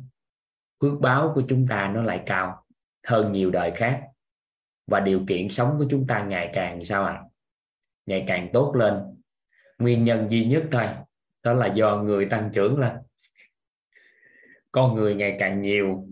phước 0.81 0.99
báo 1.01 1.31
của 1.35 1.43
chúng 1.47 1.68
ta 1.68 1.91
nó 1.93 2.01
lại 2.01 2.23
cao 2.26 2.65
hơn 3.07 3.31
nhiều 3.31 3.51
đời 3.51 3.72
khác? 3.76 4.03
Và 4.88 4.99
điều 4.99 5.23
kiện 5.27 5.49
sống 5.49 5.76
của 5.80 5.85
chúng 5.89 6.07
ta 6.07 6.23
ngày 6.23 6.51
càng 6.53 6.84
sao 6.84 7.05
ạ? 7.05 7.13
À? 7.13 7.23
ngày 8.05 8.23
càng 8.27 8.49
tốt 8.53 8.76
lên. 8.76 8.93
Nguyên 9.80 10.03
nhân 10.03 10.27
duy 10.30 10.45
nhất 10.45 10.63
thôi 10.72 10.88
đó 11.43 11.53
là 11.53 11.73
do 11.73 11.97
người 11.97 12.26
tăng 12.26 12.49
trưởng 12.53 12.80
lên. 12.80 12.91
Con 14.72 14.95
người 14.95 15.15
ngày 15.15 15.35
càng 15.39 15.61
nhiều 15.61 16.07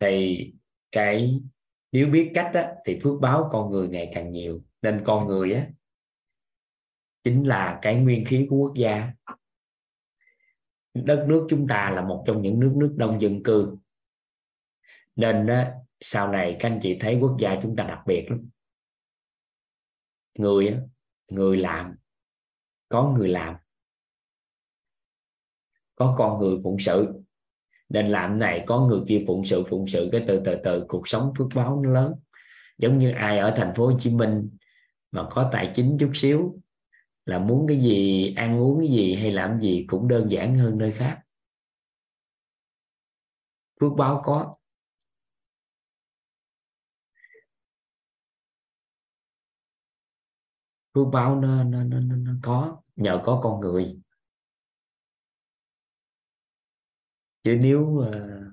thì 0.00 0.46
cái 0.92 1.40
nếu 1.92 2.06
biết 2.06 2.30
cách 2.34 2.50
á, 2.54 2.74
thì 2.84 2.98
phước 3.02 3.20
báo 3.20 3.48
con 3.52 3.70
người 3.70 3.88
ngày 3.88 4.10
càng 4.14 4.32
nhiều. 4.32 4.62
Nên 4.82 5.02
con 5.04 5.26
người 5.26 5.52
á 5.52 5.66
chính 7.24 7.44
là 7.44 7.78
cái 7.82 7.96
nguyên 7.96 8.24
khí 8.24 8.46
của 8.50 8.56
quốc 8.56 8.74
gia 8.76 9.12
đất 10.94 11.24
nước 11.28 11.46
chúng 11.50 11.66
ta 11.68 11.90
là 11.90 12.04
một 12.04 12.24
trong 12.26 12.42
những 12.42 12.60
nước 12.60 12.72
nước 12.76 12.94
đông 12.96 13.20
dân 13.20 13.42
cư. 13.42 13.76
Nên 15.16 15.46
sau 16.00 16.32
này 16.32 16.56
các 16.60 16.70
anh 16.70 16.78
chị 16.82 16.96
thấy 17.00 17.18
quốc 17.20 17.36
gia 17.40 17.58
chúng 17.62 17.76
ta 17.76 17.84
đặc 17.84 18.00
biệt 18.06 18.26
lắm. 18.30 18.48
Người 20.38 20.78
người 21.30 21.56
làm, 21.56 21.94
có 22.88 23.14
người 23.18 23.28
làm. 23.28 23.56
Có 25.94 26.14
con 26.18 26.40
người 26.40 26.58
phụng 26.64 26.78
sự. 26.78 27.06
Nên 27.88 28.08
làm 28.08 28.38
này, 28.38 28.64
có 28.66 28.80
người 28.86 29.00
kia 29.08 29.24
phụng 29.26 29.44
sự 29.44 29.64
phụng 29.68 29.88
sự 29.88 30.08
cái 30.12 30.24
từ 30.28 30.42
từ 30.44 30.56
từ, 30.64 30.84
cuộc 30.88 31.08
sống 31.08 31.32
phước 31.38 31.48
báo 31.54 31.80
nó 31.82 31.90
lớn. 31.90 32.14
Giống 32.78 32.98
như 32.98 33.10
ai 33.10 33.38
ở 33.38 33.54
thành 33.56 33.72
phố 33.76 33.86
Hồ 33.86 33.98
Chí 33.98 34.10
Minh 34.10 34.50
mà 35.10 35.28
có 35.30 35.50
tài 35.52 35.72
chính 35.74 35.96
chút 36.00 36.10
xíu 36.14 36.60
là 37.24 37.38
muốn 37.38 37.66
cái 37.68 37.80
gì 37.80 38.34
ăn 38.36 38.58
uống 38.58 38.78
cái 38.80 38.88
gì 38.88 39.14
hay 39.14 39.32
làm 39.32 39.60
gì 39.60 39.84
cũng 39.88 40.08
đơn 40.08 40.30
giản 40.30 40.58
hơn 40.58 40.78
nơi 40.78 40.92
khác. 40.92 41.22
Phước 43.80 43.92
báo 43.96 44.22
có. 44.24 44.56
Phước 50.94 51.06
báo 51.12 51.36
nó, 51.36 51.64
nó, 51.64 51.84
nó, 51.84 52.00
nó 52.00 52.32
có 52.42 52.82
nhờ 52.96 53.22
có 53.24 53.40
con 53.42 53.60
người. 53.60 54.00
Chứ 57.44 57.56
nếu 57.60 57.80
uh, 57.80 58.50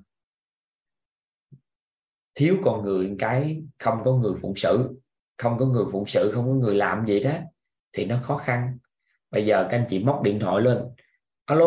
thiếu 2.36 2.58
con 2.64 2.84
người 2.84 3.16
cái 3.20 3.64
không 3.80 4.02
có 4.06 4.14
người 4.14 4.34
phụng 4.42 4.54
sự 4.56 5.00
không 5.38 5.58
có 5.60 5.66
người 5.66 5.86
phụng 5.92 6.06
sự 6.08 6.32
không 6.34 6.48
có 6.48 6.54
người 6.54 6.76
làm 6.76 7.06
gì 7.06 7.20
đó 7.20 7.32
thì 7.98 8.06
nó 8.06 8.20
khó 8.24 8.38
khăn. 8.38 8.78
Bây 9.32 9.46
giờ 9.46 9.68
các 9.72 9.78
anh 9.78 9.86
chị 9.90 10.04
móc 10.04 10.22
điện 10.24 10.40
thoại 10.40 10.62
lên. 10.62 10.78
Alo, 11.46 11.66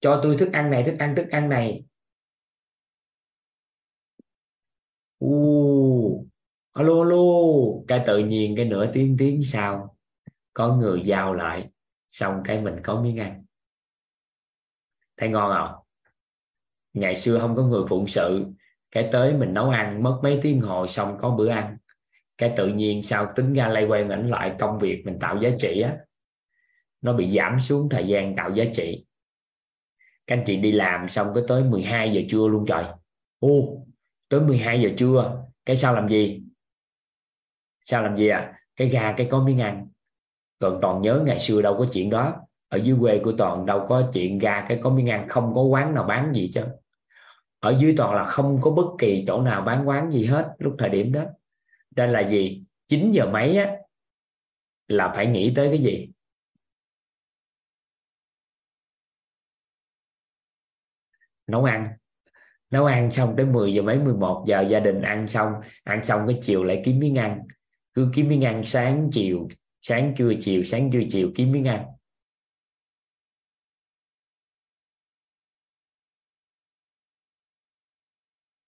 cho 0.00 0.20
tôi 0.22 0.36
thức 0.38 0.52
ăn 0.52 0.70
này, 0.70 0.84
thức 0.84 0.96
ăn 0.98 1.14
thức 1.16 1.26
ăn 1.30 1.48
này. 1.48 1.84
U, 5.18 6.26
alo 6.72 6.98
alo. 7.02 7.16
Cái 7.88 8.04
tự 8.06 8.18
nhiên, 8.18 8.56
cái 8.56 8.64
nửa 8.64 8.92
tiếng 8.92 9.16
tiếng 9.18 9.42
sau, 9.42 9.96
có 10.54 10.76
người 10.76 11.02
giao 11.04 11.34
lại, 11.34 11.70
xong 12.08 12.42
cái 12.44 12.60
mình 12.60 12.76
có 12.84 13.00
miếng 13.00 13.16
ăn. 13.16 13.44
Thấy 15.16 15.28
ngon 15.28 15.52
không? 15.58 15.82
Ngày 16.92 17.16
xưa 17.16 17.38
không 17.38 17.56
có 17.56 17.62
người 17.62 17.82
phụng 17.88 18.06
sự, 18.06 18.46
cái 18.90 19.08
tới 19.12 19.34
mình 19.34 19.54
nấu 19.54 19.70
ăn, 19.70 20.02
mất 20.02 20.20
mấy 20.22 20.40
tiếng 20.42 20.60
hồ 20.60 20.86
xong 20.86 21.18
có 21.20 21.30
bữa 21.30 21.48
ăn 21.48 21.76
cái 22.38 22.52
tự 22.56 22.68
nhiên 22.68 23.02
sao 23.02 23.32
tính 23.36 23.52
ra 23.52 23.68
lay 23.68 23.84
quay 23.84 24.02
ảnh 24.02 24.28
lại 24.28 24.54
công 24.58 24.78
việc 24.78 25.02
mình 25.04 25.18
tạo 25.20 25.38
giá 25.40 25.50
trị 25.60 25.80
á? 25.80 25.96
Nó 27.00 27.12
bị 27.12 27.36
giảm 27.36 27.60
xuống 27.60 27.88
thời 27.88 28.08
gian 28.08 28.36
tạo 28.36 28.50
giá 28.50 28.64
trị. 28.74 29.06
Các 30.26 30.36
anh 30.36 30.44
chị 30.46 30.56
đi 30.56 30.72
làm 30.72 31.08
xong 31.08 31.32
cái 31.34 31.44
tới 31.48 31.64
12 31.64 32.12
giờ 32.12 32.20
trưa 32.28 32.48
luôn 32.48 32.64
trời. 32.66 32.84
Ô, 33.38 33.78
tới 34.28 34.40
12 34.40 34.82
giờ 34.82 34.90
trưa, 34.96 35.44
cái 35.64 35.76
sao 35.76 35.94
làm 35.94 36.08
gì? 36.08 36.42
Sao 37.84 38.02
làm 38.02 38.16
gì 38.16 38.28
à 38.28 38.52
cái 38.76 38.88
gà 38.88 39.14
cái 39.16 39.28
có 39.30 39.44
miếng 39.44 39.60
ăn. 39.60 39.88
Còn 40.58 40.78
toàn 40.82 41.02
nhớ 41.02 41.22
ngày 41.26 41.38
xưa 41.38 41.62
đâu 41.62 41.76
có 41.78 41.86
chuyện 41.92 42.10
đó. 42.10 42.34
Ở 42.68 42.78
dưới 42.78 42.96
quê 43.00 43.20
của 43.24 43.32
toàn 43.38 43.66
đâu 43.66 43.86
có 43.88 44.10
chuyện 44.12 44.38
gà 44.38 44.66
cái 44.68 44.78
có 44.82 44.90
miếng 44.90 45.10
ăn, 45.10 45.28
không 45.28 45.54
có 45.54 45.62
quán 45.62 45.94
nào 45.94 46.04
bán 46.04 46.32
gì 46.34 46.50
chứ 46.54 46.62
ở 47.60 47.76
dưới 47.78 47.94
toàn 47.96 48.14
là 48.14 48.24
không 48.24 48.60
có 48.60 48.70
bất 48.70 48.86
kỳ 48.98 49.24
chỗ 49.26 49.40
nào 49.40 49.62
bán 49.62 49.88
quán 49.88 50.10
gì 50.10 50.24
hết 50.24 50.54
lúc 50.58 50.74
thời 50.78 50.88
điểm 50.88 51.12
đó 51.12 51.22
nên 51.96 52.10
là 52.12 52.30
gì? 52.30 52.64
9 52.86 53.12
giờ 53.12 53.26
mấy 53.30 53.56
á, 53.56 53.76
là 54.88 55.12
phải 55.16 55.26
nghĩ 55.26 55.52
tới 55.56 55.68
cái 55.68 55.78
gì? 55.78 56.08
Nấu 61.46 61.64
ăn. 61.64 61.86
Nấu 62.70 62.84
ăn 62.86 63.12
xong 63.12 63.34
tới 63.36 63.46
10 63.46 63.74
giờ 63.74 63.82
mấy 63.82 63.98
11 63.98 64.44
giờ 64.48 64.62
gia 64.70 64.80
đình 64.80 65.02
ăn 65.02 65.28
xong 65.28 65.52
ăn 65.84 66.04
xong 66.04 66.20
cái 66.28 66.38
chiều 66.42 66.64
lại 66.64 66.82
kiếm 66.84 66.98
miếng 67.00 67.18
ăn. 67.18 67.42
Cứ 67.94 68.10
kiếm 68.14 68.28
miếng 68.28 68.44
ăn 68.44 68.64
sáng 68.64 69.08
chiều, 69.12 69.48
sáng 69.82 70.14
trưa 70.18 70.32
chiều, 70.40 70.64
sáng 70.64 70.90
trưa 70.92 71.00
chiều 71.10 71.32
kiếm 71.36 71.52
miếng 71.52 71.64
ăn. 71.68 71.86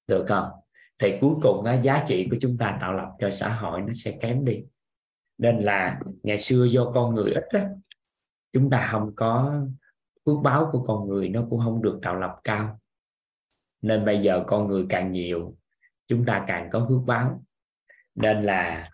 Được 0.06 0.24
không? 0.28 0.50
Thì 0.98 1.14
cuối 1.20 1.34
cùng 1.42 1.64
á, 1.64 1.74
giá 1.74 2.04
trị 2.06 2.28
của 2.30 2.36
chúng 2.40 2.58
ta 2.58 2.78
tạo 2.80 2.92
lập 2.92 3.12
cho 3.18 3.30
xã 3.30 3.48
hội 3.48 3.80
nó 3.80 3.92
sẽ 3.94 4.18
kém 4.20 4.44
đi. 4.44 4.64
Nên 5.38 5.60
là 5.60 6.00
ngày 6.22 6.38
xưa 6.38 6.64
do 6.64 6.90
con 6.94 7.14
người 7.14 7.32
ít 7.32 7.44
á, 7.50 7.68
chúng 8.52 8.70
ta 8.70 8.88
không 8.90 9.12
có 9.16 9.62
phước 10.26 10.36
báo 10.42 10.68
của 10.72 10.84
con 10.84 11.08
người 11.08 11.28
nó 11.28 11.46
cũng 11.50 11.60
không 11.60 11.82
được 11.82 11.98
tạo 12.02 12.16
lập 12.16 12.36
cao. 12.44 12.80
Nên 13.82 14.04
bây 14.04 14.22
giờ 14.22 14.44
con 14.46 14.68
người 14.68 14.86
càng 14.88 15.12
nhiều 15.12 15.56
chúng 16.06 16.24
ta 16.24 16.44
càng 16.46 16.68
có 16.72 16.86
phước 16.88 17.02
báo. 17.06 17.44
Nên 18.14 18.42
là 18.42 18.90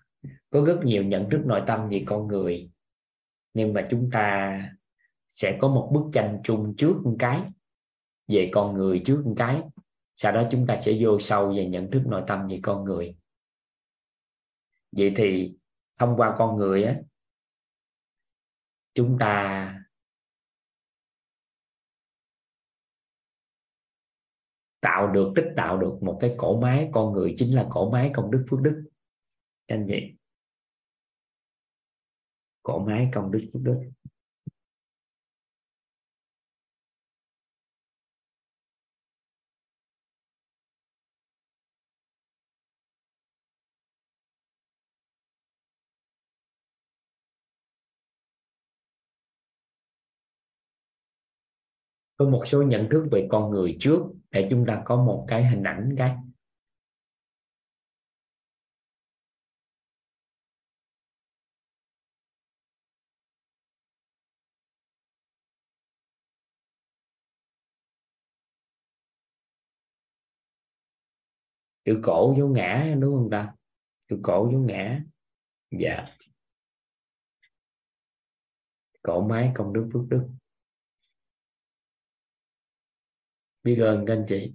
có 0.51 0.64
rất 0.66 0.81
nhiều 0.85 1.05
nhận 1.05 1.31
thức 1.31 1.47
nội 1.47 1.62
tâm 1.66 1.89
về 1.89 2.05
con 2.06 2.26
người 2.26 2.70
nhưng 3.55 3.72
mà 3.72 3.86
chúng 3.90 4.10
ta 4.12 4.59
sẽ 5.31 5.59
có 5.60 5.68
một 5.68 5.90
bức 5.93 6.05
tranh 6.12 6.40
chung 6.44 6.74
trước 6.76 7.01
một 7.05 7.16
cái 7.18 7.43
về 8.28 8.51
con 8.52 8.74
người 8.74 9.02
trước 9.05 9.22
một 9.24 9.35
cái 9.36 9.62
sau 10.14 10.32
đó 10.32 10.48
chúng 10.50 10.66
ta 10.66 10.76
sẽ 10.76 10.92
vô 11.00 11.18
sâu 11.20 11.54
về 11.56 11.66
nhận 11.66 11.90
thức 11.90 12.02
nội 12.06 12.22
tâm 12.26 12.46
về 12.50 12.60
con 12.62 12.84
người. 12.84 13.16
Vậy 14.92 15.12
thì 15.16 15.56
thông 15.96 16.16
qua 16.16 16.34
con 16.38 16.56
người 16.56 16.84
á, 16.84 17.00
chúng 18.94 19.16
ta 19.20 19.70
tạo 24.80 25.12
được, 25.12 25.32
tích 25.36 25.52
tạo 25.56 25.78
được 25.78 25.98
một 26.02 26.18
cái 26.20 26.34
cổ 26.38 26.60
máy. 26.60 26.90
Con 26.92 27.12
người 27.12 27.34
chính 27.36 27.54
là 27.54 27.66
cổ 27.70 27.90
máy 27.90 28.10
công 28.14 28.30
đức 28.30 28.44
phước 28.50 28.60
đức. 28.60 28.84
Anh 29.66 29.86
chị. 29.88 30.14
Cổ 32.62 32.78
máy 32.78 33.10
công 33.14 33.30
đức 33.30 33.50
phước 33.52 33.62
đức. 33.62 33.90
Có 52.16 52.24
một 52.28 52.42
số 52.46 52.62
nhận 52.62 52.88
thức 52.90 53.08
về 53.12 53.26
con 53.30 53.50
người 53.50 53.76
trước 53.80 54.00
để 54.30 54.48
chúng 54.50 54.64
ta 54.66 54.82
có 54.84 54.96
một 55.04 55.24
cái 55.28 55.44
hình 55.44 55.62
ảnh 55.62 55.94
cái. 55.98 56.16
Chữ 71.84 72.00
cổ 72.02 72.34
dấu 72.38 72.48
ngã, 72.48 72.94
đúng 73.00 73.14
không 73.16 73.30
ta? 73.30 73.54
Chữ 74.08 74.20
cổ 74.22 74.48
dấu 74.52 74.60
ngã. 74.60 75.02
Dạ. 75.70 76.04
Cổ 79.02 79.26
máy 79.28 79.52
công 79.54 79.72
đức 79.72 79.90
phước 79.92 80.02
đức. 80.08 80.28
Biết 83.64 83.76
ơn 83.80 84.06
các 84.06 84.14
anh 84.14 84.24
chị 84.28 84.54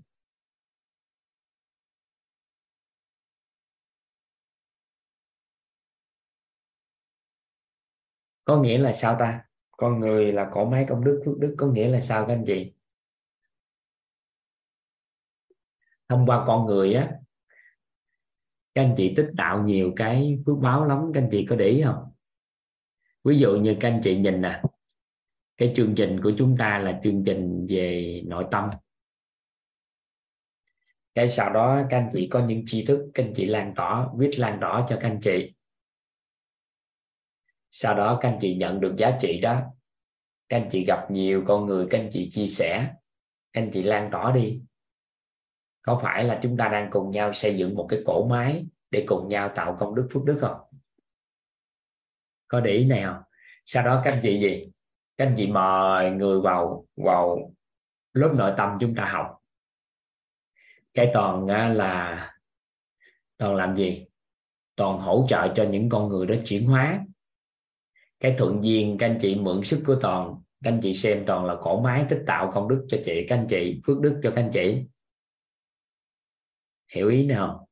có 8.45 8.61
nghĩa 8.61 8.77
là 8.77 8.91
sao 8.91 9.15
ta? 9.19 9.45
Con 9.71 9.99
người 9.99 10.31
là 10.33 10.49
cổ 10.53 10.65
máy 10.65 10.85
công 10.89 11.03
đức 11.03 11.21
phước 11.25 11.37
đức 11.39 11.55
có 11.57 11.67
nghĩa 11.67 11.87
là 11.87 11.99
sao 11.99 12.25
các 12.27 12.33
anh 12.33 12.43
chị 12.47 12.73
thông 16.07 16.25
qua 16.25 16.43
con 16.47 16.65
người 16.65 16.93
á 16.93 17.11
các 18.75 18.81
anh 18.81 18.93
chị 18.97 19.13
tích 19.17 19.29
tạo 19.37 19.63
nhiều 19.63 19.93
cái 19.95 20.39
phước 20.45 20.57
báo 20.57 20.85
lắm 20.85 21.11
các 21.13 21.21
anh 21.21 21.29
chị 21.31 21.45
có 21.49 21.55
để 21.55 21.65
ý 21.65 21.81
không? 21.85 22.13
Ví 23.23 23.39
dụ 23.39 23.55
như 23.55 23.77
các 23.79 23.89
anh 23.89 23.99
chị 24.03 24.17
nhìn 24.17 24.41
nè 24.41 24.61
cái 25.57 25.73
chương 25.75 25.95
trình 25.95 26.19
của 26.23 26.31
chúng 26.37 26.55
ta 26.59 26.77
là 26.77 26.99
chương 27.03 27.23
trình 27.25 27.67
về 27.69 28.21
nội 28.25 28.45
tâm 28.51 28.69
cái 31.15 31.29
sau 31.29 31.53
đó 31.53 31.81
các 31.89 31.97
anh 31.97 32.09
chị 32.11 32.27
có 32.31 32.45
những 32.45 32.63
tri 32.65 32.85
thức, 32.85 33.11
các 33.13 33.23
anh 33.23 33.33
chị 33.35 33.45
lan 33.45 33.73
tỏa, 33.75 34.07
viết 34.17 34.31
lan 34.37 34.57
tỏa 34.61 34.85
cho 34.89 34.97
các 35.01 35.09
anh 35.09 35.19
chị. 35.21 35.53
Sau 37.71 37.95
đó 37.95 38.17
các 38.21 38.29
anh 38.29 38.37
chị 38.41 38.55
nhận 38.55 38.79
được 38.79 38.95
giá 38.97 39.17
trị 39.19 39.39
đó. 39.41 39.61
Các 40.49 40.57
anh 40.57 40.67
chị 40.71 40.85
gặp 40.87 41.11
nhiều 41.11 41.43
con 41.47 41.65
người, 41.65 41.87
các 41.89 41.99
anh 41.99 42.09
chị 42.11 42.29
chia 42.31 42.47
sẻ, 42.47 42.93
các 43.53 43.61
anh 43.61 43.71
chị 43.71 43.83
lan 43.83 44.09
tỏa 44.11 44.31
đi. 44.31 44.61
Có 45.81 45.99
phải 46.03 46.23
là 46.23 46.39
chúng 46.43 46.57
ta 46.57 46.67
đang 46.67 46.89
cùng 46.91 47.11
nhau 47.11 47.33
xây 47.33 47.57
dựng 47.57 47.75
một 47.75 47.87
cái 47.89 47.99
cổ 48.05 48.27
máy 48.27 48.65
để 48.91 49.03
cùng 49.07 49.27
nhau 49.27 49.51
tạo 49.55 49.77
công 49.79 49.95
đức 49.95 50.09
phước 50.13 50.23
đức 50.23 50.37
không? 50.41 50.57
Có 52.47 52.59
để 52.59 52.71
ý 52.71 52.85
này 52.85 53.03
không? 53.03 53.21
Sau 53.65 53.83
đó 53.83 54.01
các 54.03 54.11
anh 54.11 54.19
chị 54.23 54.39
gì? 54.39 54.71
Các 55.17 55.25
anh 55.25 55.33
chị 55.37 55.47
mời 55.47 56.11
người 56.11 56.41
vào 56.41 56.85
vào 56.95 57.53
lớp 58.13 58.33
nội 58.35 58.53
tâm 58.57 58.77
chúng 58.79 58.95
ta 58.95 59.05
học 59.05 59.38
cái 60.99 61.11
toàn 61.13 61.45
là 61.77 62.33
toàn 63.37 63.55
làm 63.55 63.75
gì? 63.75 64.05
Toàn 64.75 64.99
hỗ 64.99 65.25
trợ 65.29 65.53
cho 65.55 65.63
những 65.63 65.89
con 65.89 66.09
người 66.09 66.27
đó 66.27 66.35
chuyển 66.45 66.67
hóa. 66.67 67.05
Cái 68.19 68.35
thuận 68.37 68.63
duyên, 68.63 68.97
các 68.99 69.05
anh 69.05 69.17
chị 69.21 69.35
mượn 69.35 69.63
sức 69.63 69.83
của 69.85 69.95
toàn, 70.01 70.41
các 70.63 70.71
anh 70.71 70.79
chị 70.83 70.93
xem 70.93 71.23
toàn 71.27 71.45
là 71.45 71.55
cổ 71.61 71.81
máy, 71.81 72.05
tích 72.09 72.23
tạo 72.27 72.51
công 72.53 72.67
đức 72.69 72.85
cho 72.87 72.97
chị, 73.05 73.25
các 73.29 73.35
anh 73.37 73.47
chị 73.49 73.81
phước 73.85 73.99
đức 73.99 74.19
cho 74.23 74.31
các 74.35 74.41
anh 74.41 74.49
chị. 74.53 74.83
Hiểu 76.93 77.09
ý 77.09 77.25
nào? 77.25 77.67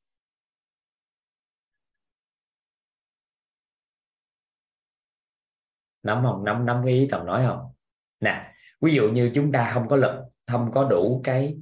Nắm 6.03 6.23
không? 6.23 6.43
Nắm 6.43 6.65
nắm 6.65 6.81
cái 6.85 6.93
ý 6.93 7.07
tầm 7.11 7.25
nói 7.25 7.45
không? 7.47 7.71
Nè, 8.19 8.53
ví 8.81 8.93
dụ 8.93 9.09
như 9.09 9.31
chúng 9.35 9.51
ta 9.51 9.71
không 9.73 9.87
có 9.87 9.95
lực, 9.95 10.23
không 10.47 10.71
có 10.73 10.89
đủ 10.89 11.21
cái 11.23 11.57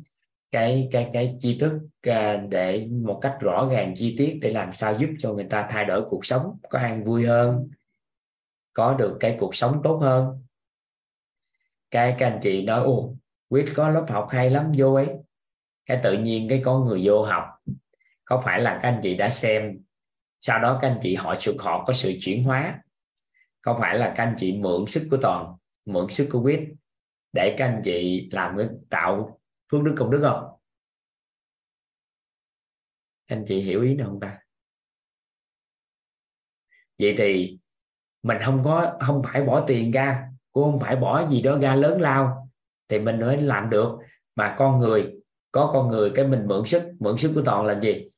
cái 0.55 0.89
cái 0.91 1.09
cái 1.13 1.37
tri 1.39 1.57
thức 1.59 1.73
à, 2.01 2.45
để 2.49 2.87
một 2.91 3.19
cách 3.21 3.37
rõ 3.39 3.69
ràng 3.71 3.93
chi 3.95 4.15
tiết 4.17 4.37
để 4.41 4.49
làm 4.49 4.73
sao 4.73 4.97
giúp 4.99 5.09
cho 5.19 5.33
người 5.33 5.47
ta 5.49 5.67
thay 5.69 5.85
đổi 5.85 6.05
cuộc 6.09 6.25
sống, 6.25 6.57
có 6.69 6.79
ăn 6.79 7.03
vui 7.03 7.25
hơn, 7.25 7.69
có 8.73 8.93
được 8.93 9.17
cái 9.19 9.37
cuộc 9.39 9.55
sống 9.55 9.81
tốt 9.83 9.97
hơn. 9.97 10.43
Cái 11.91 12.15
các 12.19 12.27
anh 12.27 12.39
chị 12.41 12.61
nói 12.61 12.83
ô 12.83 13.15
quyết 13.49 13.65
có 13.75 13.89
lớp 13.89 14.05
học 14.09 14.27
hay 14.29 14.49
lắm, 14.49 14.71
vô 14.77 14.93
ấy. 14.93 15.07
Cái 15.85 15.99
tự 16.03 16.13
nhiên 16.13 16.49
cái 16.49 16.61
có 16.65 16.79
người 16.79 17.01
vô 17.03 17.23
học. 17.23 17.43
Có 18.25 18.41
phải 18.45 18.61
là 18.61 18.79
các 18.83 18.89
anh 18.89 18.99
chị 19.03 19.15
đã 19.15 19.29
xem, 19.29 19.79
sau 20.41 20.59
đó 20.59 20.79
các 20.81 20.87
anh 20.87 20.99
chị 21.01 21.15
họ 21.15 21.35
sự 21.39 21.55
họ 21.59 21.83
có 21.87 21.93
sự 21.93 22.13
chuyển 22.19 22.43
hóa. 22.43 22.79
Có 23.61 23.77
phải 23.79 23.97
là 23.97 24.13
các 24.17 24.23
anh 24.23 24.35
chị 24.37 24.57
mượn 24.57 24.87
sức 24.87 25.07
của 25.11 25.17
toàn, 25.21 25.55
mượn 25.85 26.09
sức 26.09 26.29
của 26.31 26.41
quyết 26.41 26.59
để 27.33 27.55
các 27.57 27.65
anh 27.65 27.81
chị 27.83 28.29
làm 28.31 28.57
cái, 28.57 28.67
tạo 28.89 29.39
phước 29.71 29.83
đức 29.83 29.95
công 29.97 30.11
đức 30.11 30.19
không? 30.23 30.59
Anh 33.25 33.43
chị 33.47 33.59
hiểu 33.59 33.81
ý 33.81 33.95
nào 33.95 34.07
không 34.07 34.19
ta? 34.19 34.39
Vậy 36.99 37.15
thì 37.17 37.59
mình 38.23 38.37
không 38.45 38.61
có, 38.63 38.97
không 39.01 39.21
phải 39.23 39.43
bỏ 39.43 39.63
tiền 39.67 39.91
ra, 39.91 40.27
cũng 40.51 40.63
không 40.63 40.79
phải 40.79 40.95
bỏ 40.95 41.27
gì 41.29 41.41
đó 41.41 41.57
ra 41.59 41.75
lớn 41.75 42.01
lao, 42.01 42.49
thì 42.87 42.99
mình 42.99 43.19
mới 43.19 43.41
làm 43.41 43.69
được. 43.69 43.97
Mà 44.35 44.55
con 44.57 44.79
người, 44.79 45.13
có 45.51 45.69
con 45.73 45.87
người 45.87 46.11
cái 46.15 46.27
mình 46.27 46.47
mượn 46.47 46.65
sức 46.65 46.91
mượn 46.99 47.17
sức 47.17 47.31
của 47.35 47.41
toàn 47.45 47.65
làm 47.65 47.81
gì? 47.81 48.09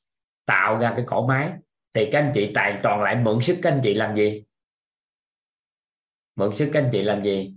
Tạo 0.46 0.78
ra 0.80 0.94
cái 0.96 1.06
cổ 1.08 1.28
máy 1.28 1.54
thì 1.94 2.10
các 2.12 2.20
anh 2.20 2.32
chị 2.36 2.52
tài 2.56 2.80
toàn 2.84 3.02
lại 3.02 3.16
mượn 3.16 3.42
sức 3.42 3.60
các 3.64 3.72
anh 3.72 3.82
chị 3.84 3.94
làm 3.94 4.16
gì? 4.16 4.44
Mượn 6.36 6.54
sức 6.54 6.70
các 6.74 6.84
anh 6.84 6.90
chị 6.92 7.02
làm 7.02 7.24
gì? 7.24 7.57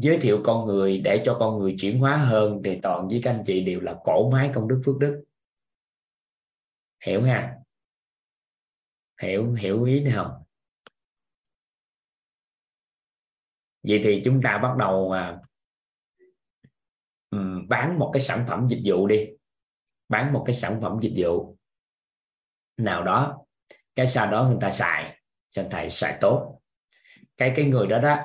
Giới 0.00 0.18
thiệu 0.18 0.40
con 0.44 0.66
người 0.66 0.98
để 0.98 1.22
cho 1.24 1.36
con 1.40 1.58
người 1.58 1.76
chuyển 1.78 1.98
hóa 1.98 2.16
hơn 2.16 2.60
thì 2.64 2.78
toàn 2.82 3.08
với 3.08 3.20
các 3.24 3.30
anh 3.30 3.42
chị 3.46 3.64
đều 3.64 3.80
là 3.80 3.96
cổ 4.04 4.30
máy 4.30 4.50
công 4.54 4.68
đức 4.68 4.82
phước 4.86 4.98
đức. 4.98 5.24
Hiểu 7.04 7.22
ha? 7.22 7.56
Hiểu 9.22 9.52
hiểu 9.52 9.84
ý 9.84 10.00
này 10.00 10.12
không? 10.16 10.42
Vậy 13.82 14.00
thì 14.04 14.22
chúng 14.24 14.40
ta 14.44 14.58
bắt 14.62 14.76
đầu 14.78 15.10
à, 15.10 15.40
bán 17.68 17.98
một 17.98 18.10
cái 18.12 18.20
sản 18.20 18.44
phẩm 18.48 18.66
dịch 18.68 18.82
vụ 18.84 19.06
đi. 19.06 19.26
Bán 20.08 20.32
một 20.32 20.42
cái 20.46 20.54
sản 20.54 20.80
phẩm 20.82 20.98
dịch 21.02 21.14
vụ. 21.16 21.56
Nào 22.76 23.04
đó 23.04 23.44
cái 23.94 24.06
sau 24.06 24.30
đó 24.30 24.44
người 24.44 24.58
ta 24.60 24.70
xài 24.70 25.20
cho 25.48 25.66
thầy 25.70 25.90
xài 25.90 26.18
tốt. 26.20 26.60
Cái 27.36 27.52
cái 27.56 27.64
người 27.64 27.86
đó 27.86 27.98
đó 27.98 28.18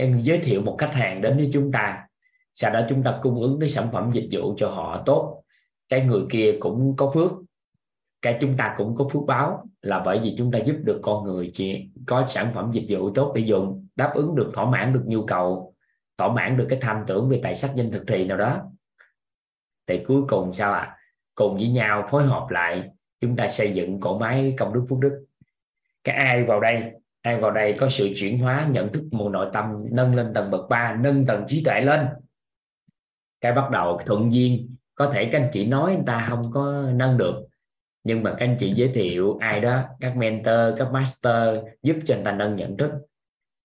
em 0.00 0.22
giới 0.22 0.38
thiệu 0.38 0.62
một 0.62 0.76
khách 0.78 0.94
hàng 0.94 1.22
đến 1.22 1.36
với 1.36 1.50
chúng 1.52 1.72
ta. 1.72 2.06
Sau 2.52 2.70
đó 2.70 2.80
chúng 2.88 3.02
ta 3.02 3.18
cung 3.22 3.40
ứng 3.40 3.60
cái 3.60 3.68
sản 3.68 3.88
phẩm 3.92 4.10
dịch 4.12 4.28
vụ 4.32 4.54
cho 4.56 4.68
họ 4.68 5.02
tốt. 5.06 5.42
Cái 5.88 6.04
người 6.04 6.22
kia 6.30 6.56
cũng 6.60 6.94
có 6.96 7.10
phước. 7.14 7.32
Cái 8.22 8.38
chúng 8.40 8.56
ta 8.56 8.74
cũng 8.76 8.96
có 8.96 9.08
phước 9.12 9.22
báo 9.26 9.66
là 9.82 10.02
bởi 10.04 10.20
vì 10.22 10.34
chúng 10.38 10.52
ta 10.52 10.58
giúp 10.58 10.76
được 10.84 11.00
con 11.02 11.24
người 11.24 11.50
chị 11.54 11.90
có 12.06 12.26
sản 12.26 12.52
phẩm 12.54 12.70
dịch 12.72 12.86
vụ 12.88 13.10
tốt 13.14 13.32
để 13.34 13.42
dùng, 13.42 13.86
đáp 13.96 14.12
ứng 14.14 14.34
được, 14.34 14.50
thỏa 14.54 14.70
mãn 14.70 14.92
được 14.92 15.02
nhu 15.06 15.26
cầu, 15.26 15.74
thỏa 16.18 16.32
mãn 16.32 16.56
được 16.56 16.66
cái 16.70 16.78
tham 16.82 17.04
tưởng 17.06 17.28
về 17.28 17.40
tài 17.42 17.54
sắc 17.54 17.70
danh 17.74 17.90
thực 17.90 18.04
thì 18.06 18.24
nào 18.24 18.38
đó. 18.38 18.62
Thì 19.86 20.04
cuối 20.08 20.22
cùng 20.28 20.54
sao 20.54 20.72
ạ? 20.72 20.80
À? 20.80 20.96
cùng 21.34 21.54
với 21.54 21.68
nhau 21.68 22.06
phối 22.10 22.24
hợp 22.24 22.46
lại, 22.50 22.90
chúng 23.20 23.36
ta 23.36 23.48
xây 23.48 23.72
dựng 23.74 24.00
cổ 24.00 24.18
máy 24.18 24.54
công 24.58 24.74
đức 24.74 24.86
phước 24.90 24.98
đức. 24.98 25.26
Cái 26.04 26.14
ai 26.16 26.44
vào 26.44 26.60
đây? 26.60 26.92
Ai 27.22 27.40
vào 27.40 27.50
đây 27.50 27.76
có 27.80 27.88
sự 27.88 28.12
chuyển 28.16 28.38
hóa, 28.38 28.68
nhận 28.70 28.92
thức 28.92 29.04
một 29.10 29.28
nội 29.28 29.50
tâm, 29.52 29.84
nâng 29.92 30.14
lên 30.14 30.32
tầng 30.34 30.50
bậc 30.50 30.68
ba, 30.68 30.96
nâng 31.00 31.26
tầng 31.26 31.44
trí 31.48 31.64
tuệ 31.64 31.80
lên. 31.80 32.06
Cái 33.40 33.52
bắt 33.52 33.70
đầu 33.70 33.98
thuận 34.06 34.32
duyên, 34.32 34.76
có 34.94 35.10
thể 35.10 35.28
các 35.32 35.40
anh 35.40 35.50
chị 35.52 35.66
nói 35.66 35.94
người 35.94 36.04
ta 36.06 36.26
không 36.28 36.50
có 36.52 36.90
nâng 36.94 37.18
được, 37.18 37.46
nhưng 38.04 38.22
mà 38.22 38.34
các 38.38 38.46
anh 38.46 38.56
chị 38.58 38.72
giới 38.74 38.88
thiệu 38.88 39.36
ai 39.40 39.60
đó, 39.60 39.82
các 40.00 40.16
mentor, 40.16 40.78
các 40.78 40.92
master, 40.92 41.58
giúp 41.82 41.96
cho 42.04 42.14
anh 42.14 42.24
ta 42.24 42.32
nâng 42.32 42.56
nhận 42.56 42.76
thức 42.76 42.90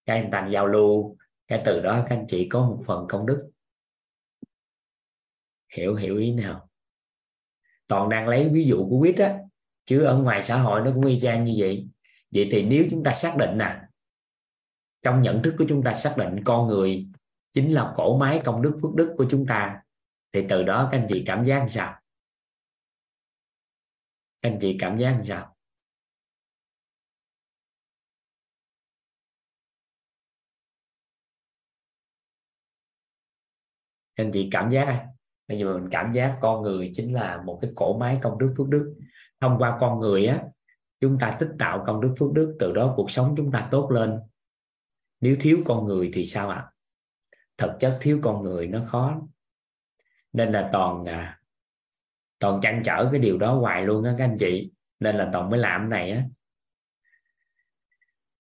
các 0.06 0.14
anh 0.14 0.32
ta 0.32 0.48
giao 0.48 0.68
lưu, 0.68 1.18
cái 1.48 1.61
từ 1.65 1.80
đó 1.80 2.06
các 2.10 2.15
anh 2.15 2.26
chị 2.27 2.49
có 2.49 2.60
một 2.60 2.84
phần 2.88 3.06
công 3.10 3.26
đức. 3.26 3.49
Hiểu 5.73 5.95
hiểu 5.95 6.18
ý 6.18 6.32
nào? 6.32 6.69
Toàn 7.88 8.10
đang 8.10 8.27
lấy 8.27 8.49
ví 8.49 8.64
dụ 8.64 8.88
của 8.90 8.99
quýt 8.99 9.18
á, 9.18 9.40
chứ 9.86 10.03
ở 10.03 10.18
ngoài 10.18 10.44
xã 10.44 10.57
hội 10.57 10.82
nó 10.82 10.91
cũng 10.95 11.06
y 11.06 11.19
chang 11.19 11.44
như 11.44 11.56
vậy 11.57 11.88
vậy 12.31 12.49
thì 12.52 12.64
nếu 12.64 12.85
chúng 12.91 13.03
ta 13.03 13.14
xác 13.14 13.35
định 13.38 13.57
nè, 13.57 13.81
trong 15.02 15.22
nhận 15.22 15.43
thức 15.43 15.56
của 15.57 15.65
chúng 15.69 15.84
ta 15.84 15.93
xác 15.93 16.15
định 16.18 16.43
con 16.45 16.68
người 16.68 17.07
chính 17.53 17.73
là 17.73 17.93
cổ 17.95 18.18
máy 18.18 18.41
công 18.45 18.61
đức 18.61 18.80
phước 18.81 18.95
đức 18.95 19.15
của 19.18 19.26
chúng 19.30 19.45
ta, 19.47 19.81
thì 20.34 20.41
từ 20.49 20.64
đó 20.64 20.89
các 20.91 20.97
anh 20.97 21.07
chị 21.10 21.23
cảm 21.27 21.45
giác 21.45 21.57
làm 21.60 21.69
sao? 21.69 22.02
Các 24.41 24.49
anh 24.49 24.57
chị 24.61 24.77
cảm 24.80 24.97
giác 24.97 25.11
làm 25.11 25.26
sao? 25.26 25.56
Các 34.15 34.23
anh 34.23 34.31
chị 34.34 34.49
cảm 34.52 34.72
giác 34.72 34.88
à? 34.88 35.07
bây 35.47 35.60
giờ 35.60 35.77
mình 35.77 35.89
cảm 35.91 36.14
giác 36.14 36.38
con 36.41 36.61
người 36.61 36.91
chính 36.93 37.14
là 37.14 37.41
một 37.45 37.60
cái 37.61 37.72
cổ 37.76 37.97
máy 37.97 38.19
công 38.23 38.38
đức 38.38 38.53
phước 38.57 38.68
đức. 38.68 38.95
Thông 39.41 39.57
qua 39.60 39.77
con 39.80 39.99
người 39.99 40.26
á 40.26 40.43
chúng 40.99 41.17
ta 41.22 41.38
tích 41.39 41.51
tạo 41.59 41.84
công 41.88 42.01
đức 42.01 42.15
phước 42.19 42.31
đức 42.34 42.55
từ 42.59 42.72
đó 42.73 42.93
cuộc 42.97 43.11
sống 43.11 43.34
chúng 43.38 43.51
ta 43.51 43.67
tốt 43.72 43.91
lên. 43.91 44.19
Nếu 45.22 45.35
thiếu 45.39 45.59
con 45.65 45.85
người 45.85 46.11
thì 46.13 46.26
sao 46.26 46.49
ạ? 46.49 46.57
À? 46.57 46.72
thực 47.57 47.72
chất 47.80 47.97
thiếu 48.01 48.19
con 48.23 48.43
người 48.43 48.67
nó 48.67 48.85
khó. 48.85 49.22
Nên 50.34 50.51
là 50.51 50.69
toàn 50.73 51.05
à, 51.05 51.41
toàn 52.39 52.61
chăn 52.61 52.81
trở 52.85 53.09
cái 53.11 53.19
điều 53.19 53.38
đó 53.38 53.55
hoài 53.55 53.85
luôn 53.85 54.03
á 54.03 54.15
các 54.17 54.23
anh 54.23 54.35
chị. 54.39 54.72
Nên 54.99 55.15
là 55.15 55.30
toàn 55.34 55.49
mới 55.49 55.59
làm 55.59 55.81
cái 55.81 55.89
này 55.89 56.11
á. 56.11 56.23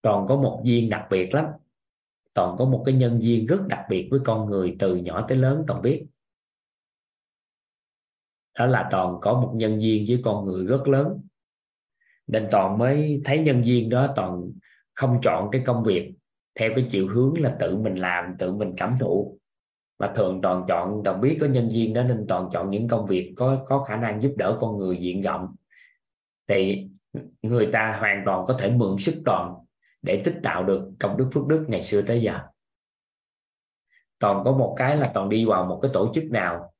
Toàn 0.01 0.25
có 0.27 0.35
một 0.35 0.61
duyên 0.65 0.89
đặc 0.89 1.07
biệt 1.09 1.33
lắm. 1.33 1.45
Toàn 2.33 2.55
có 2.57 2.65
một 2.65 2.83
cái 2.85 2.95
nhân 2.95 3.21
duyên 3.21 3.45
rất 3.45 3.61
đặc 3.67 3.85
biệt 3.89 4.07
với 4.11 4.19
con 4.25 4.49
người 4.49 4.75
từ 4.79 4.95
nhỏ 4.95 5.25
tới 5.27 5.37
lớn 5.37 5.63
toàn 5.67 5.81
biết. 5.81 6.05
Đó 8.59 8.65
là 8.65 8.87
toàn 8.91 9.17
có 9.21 9.33
một 9.33 9.53
nhân 9.55 9.81
duyên 9.81 10.05
với 10.07 10.21
con 10.23 10.45
người 10.45 10.65
rất 10.65 10.87
lớn 10.87 11.24
nên 12.27 12.47
toàn 12.51 12.77
mới 12.77 13.21
thấy 13.25 13.39
nhân 13.39 13.61
viên 13.61 13.89
đó 13.89 14.13
toàn 14.15 14.51
không 14.93 15.19
chọn 15.21 15.49
cái 15.51 15.63
công 15.65 15.83
việc 15.83 16.13
theo 16.59 16.71
cái 16.75 16.85
chiều 16.89 17.07
hướng 17.07 17.41
là 17.41 17.55
tự 17.59 17.77
mình 17.77 17.95
làm, 17.95 18.35
tự 18.39 18.53
mình 18.53 18.73
cảm 18.77 18.97
thụ. 18.99 19.39
Mà 19.99 20.11
thường 20.15 20.39
toàn 20.41 20.65
chọn 20.67 21.01
toàn 21.05 21.21
biết 21.21 21.37
có 21.41 21.47
nhân 21.47 21.69
viên 21.73 21.93
đó 21.93 22.03
nên 22.03 22.25
toàn 22.27 22.49
chọn 22.51 22.69
những 22.69 22.87
công 22.87 23.05
việc 23.05 23.33
có 23.37 23.65
có 23.67 23.83
khả 23.83 23.95
năng 23.95 24.21
giúp 24.21 24.33
đỡ 24.37 24.57
con 24.61 24.77
người 24.77 24.97
diện 24.97 25.21
rộng. 25.21 25.55
Thì 26.47 26.87
người 27.41 27.69
ta 27.73 27.97
hoàn 27.99 28.23
toàn 28.25 28.45
có 28.47 28.57
thể 28.59 28.71
mượn 28.71 28.97
sức 28.97 29.21
toàn 29.25 29.53
để 30.01 30.21
tích 30.25 30.35
tạo 30.43 30.63
được 30.63 30.91
công 30.99 31.17
đức 31.17 31.29
phước 31.33 31.47
đức 31.47 31.65
ngày 31.67 31.81
xưa 31.81 32.01
tới 32.01 32.21
giờ. 32.21 32.39
Toàn 34.19 34.41
có 34.45 34.51
một 34.51 34.75
cái 34.77 34.97
là 34.97 35.11
toàn 35.13 35.29
đi 35.29 35.45
vào 35.45 35.65
một 35.65 35.79
cái 35.81 35.91
tổ 35.93 36.11
chức 36.13 36.23
nào, 36.23 36.73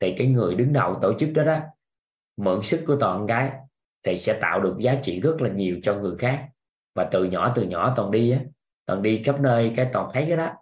thì 0.00 0.14
cái 0.18 0.26
người 0.26 0.54
đứng 0.54 0.72
đầu 0.72 0.98
tổ 1.02 1.18
chức 1.18 1.30
đó 1.34 1.44
đó, 1.44 1.58
mượn 2.36 2.62
sức 2.62 2.84
của 2.86 2.96
toàn 3.00 3.26
cái 3.26 3.52
thì 4.02 4.16
sẽ 4.16 4.38
tạo 4.40 4.60
được 4.60 4.76
giá 4.78 5.00
trị 5.02 5.20
rất 5.20 5.40
là 5.40 5.50
nhiều 5.50 5.80
cho 5.82 5.94
người 5.94 6.16
khác. 6.18 6.48
Và 6.94 7.08
từ 7.12 7.24
nhỏ 7.24 7.52
từ 7.56 7.62
nhỏ 7.62 7.92
toàn 7.96 8.10
đi 8.10 8.30
á, 8.30 8.40
toàn 8.86 9.02
đi 9.02 9.22
khắp 9.22 9.40
nơi, 9.40 9.72
cái 9.76 9.90
toàn 9.92 10.10
thấy 10.12 10.24
cái 10.28 10.36
đó. 10.36 10.52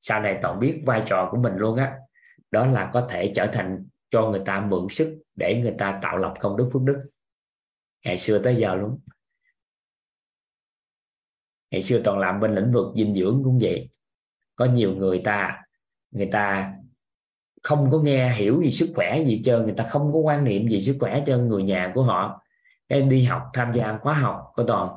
Sau 0.00 0.20
này 0.20 0.38
toàn 0.42 0.60
biết 0.60 0.82
vai 0.86 1.02
trò 1.06 1.28
của 1.30 1.36
mình 1.36 1.56
luôn 1.56 1.76
á. 1.76 1.96
Đó 2.50 2.66
là 2.66 2.90
có 2.92 3.06
thể 3.10 3.32
trở 3.36 3.46
thành 3.52 3.86
cho 4.10 4.30
người 4.30 4.42
ta 4.46 4.60
mượn 4.60 4.88
sức 4.90 5.22
để 5.34 5.60
người 5.62 5.74
ta 5.78 6.00
tạo 6.02 6.16
lập 6.16 6.34
công 6.40 6.56
đức 6.56 6.70
phước 6.72 6.82
đức. 6.82 7.10
Ngày 8.04 8.18
xưa 8.18 8.38
tới 8.38 8.56
giờ 8.56 8.74
luôn. 8.74 9.00
Ngày 11.70 11.82
xưa 11.82 12.00
toàn 12.04 12.18
làm 12.18 12.40
bên 12.40 12.54
lĩnh 12.54 12.72
vực 12.72 12.86
dinh 12.96 13.14
dưỡng 13.14 13.40
cũng 13.44 13.58
vậy. 13.62 13.90
Có 14.56 14.64
nhiều 14.64 14.94
người 14.94 15.20
ta 15.24 15.62
người 16.10 16.28
ta 16.32 16.74
không 17.62 17.90
có 17.90 18.00
nghe, 18.00 18.34
hiểu 18.34 18.62
gì 18.62 18.70
sức 18.70 18.92
khỏe 18.94 19.24
gì 19.26 19.42
trơn, 19.44 19.62
người 19.62 19.74
ta 19.76 19.84
không 19.84 20.12
có 20.12 20.18
quan 20.18 20.44
niệm 20.44 20.68
gì 20.68 20.80
sức 20.80 20.96
khỏe 21.00 21.24
cho 21.26 21.38
người 21.38 21.62
nhà 21.62 21.92
của 21.94 22.02
họ 22.02 22.42
cái 22.88 23.02
đi 23.02 23.22
học, 23.24 23.42
tham 23.54 23.72
gia 23.72 23.98
khóa 23.98 24.14
học 24.14 24.52
của 24.54 24.62
toàn. 24.62 24.96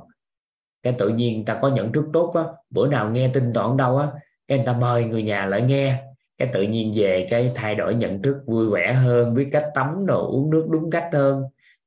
Cái 0.84 0.96
tự 1.00 1.10
nhiên 1.10 1.46
ta 1.46 1.60
có 1.62 1.68
nhận 1.68 1.92
thức 1.92 2.06
tốt 2.14 2.34
á, 2.36 2.44
bữa 2.70 2.88
nào 2.88 3.12
nghe 3.12 3.32
tin 3.34 3.54
toàn 3.54 3.78
đâu 3.78 3.98
á, 3.98 4.08
cái 4.48 4.58
người 4.58 4.66
ta 4.66 4.74
mời 4.74 5.04
người 5.04 5.24
nhà 5.24 5.46
lại 5.46 5.62
nghe. 5.62 6.04
Cái 6.38 6.50
tự 6.54 6.62
nhiên 6.62 6.92
về 6.96 7.28
cái 7.30 7.52
thay 7.56 7.76
đổi 7.76 7.96
nhận 7.96 8.22
thức, 8.22 8.44
vui 8.46 8.70
vẻ 8.70 8.94
hơn, 8.94 9.34
biết 9.34 9.50
cách 9.52 9.66
tắm 9.76 10.06
đồ, 10.06 10.32
uống 10.32 10.50
nước 10.50 10.68
đúng 10.72 10.92
cách 10.92 11.10
hơn. 11.14 11.44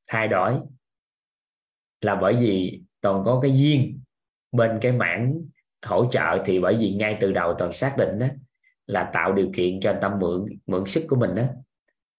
Thay 0.07 0.29
đổi. 0.29 0.55
Là 2.01 2.15
bởi 2.15 2.33
vì 2.33 2.83
toàn 3.01 3.23
có 3.25 3.41
cái 3.43 3.59
duyên 3.59 4.01
bên 4.53 4.79
cái 4.81 4.93
mảng 4.93 5.41
hỗ 5.87 6.07
trợ 6.11 6.43
thì 6.45 6.61
bởi 6.61 6.77
vì 6.81 6.95
ngay 6.95 7.19
từ 7.21 7.33
đầu 7.33 7.55
toàn 7.59 7.73
xác 7.73 7.95
định 7.99 8.19
đó 8.19 8.27
là 8.87 9.11
tạo 9.15 9.33
điều 9.33 9.51
kiện 9.55 9.81
cho 9.81 9.91
anh 9.91 9.99
ta 10.03 10.09
mượn 10.21 10.47
mượn 10.67 10.87
sức 10.87 11.05
của 11.09 11.17
mình 11.17 11.35
đó 11.35 11.43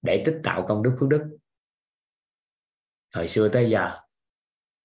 để 0.01 0.23
tích 0.25 0.39
tạo 0.43 0.65
công 0.67 0.83
đức 0.83 0.95
phước 0.99 1.09
đức 1.09 1.37
hồi 3.13 3.27
xưa 3.27 3.49
tới 3.49 3.69
giờ. 3.69 3.99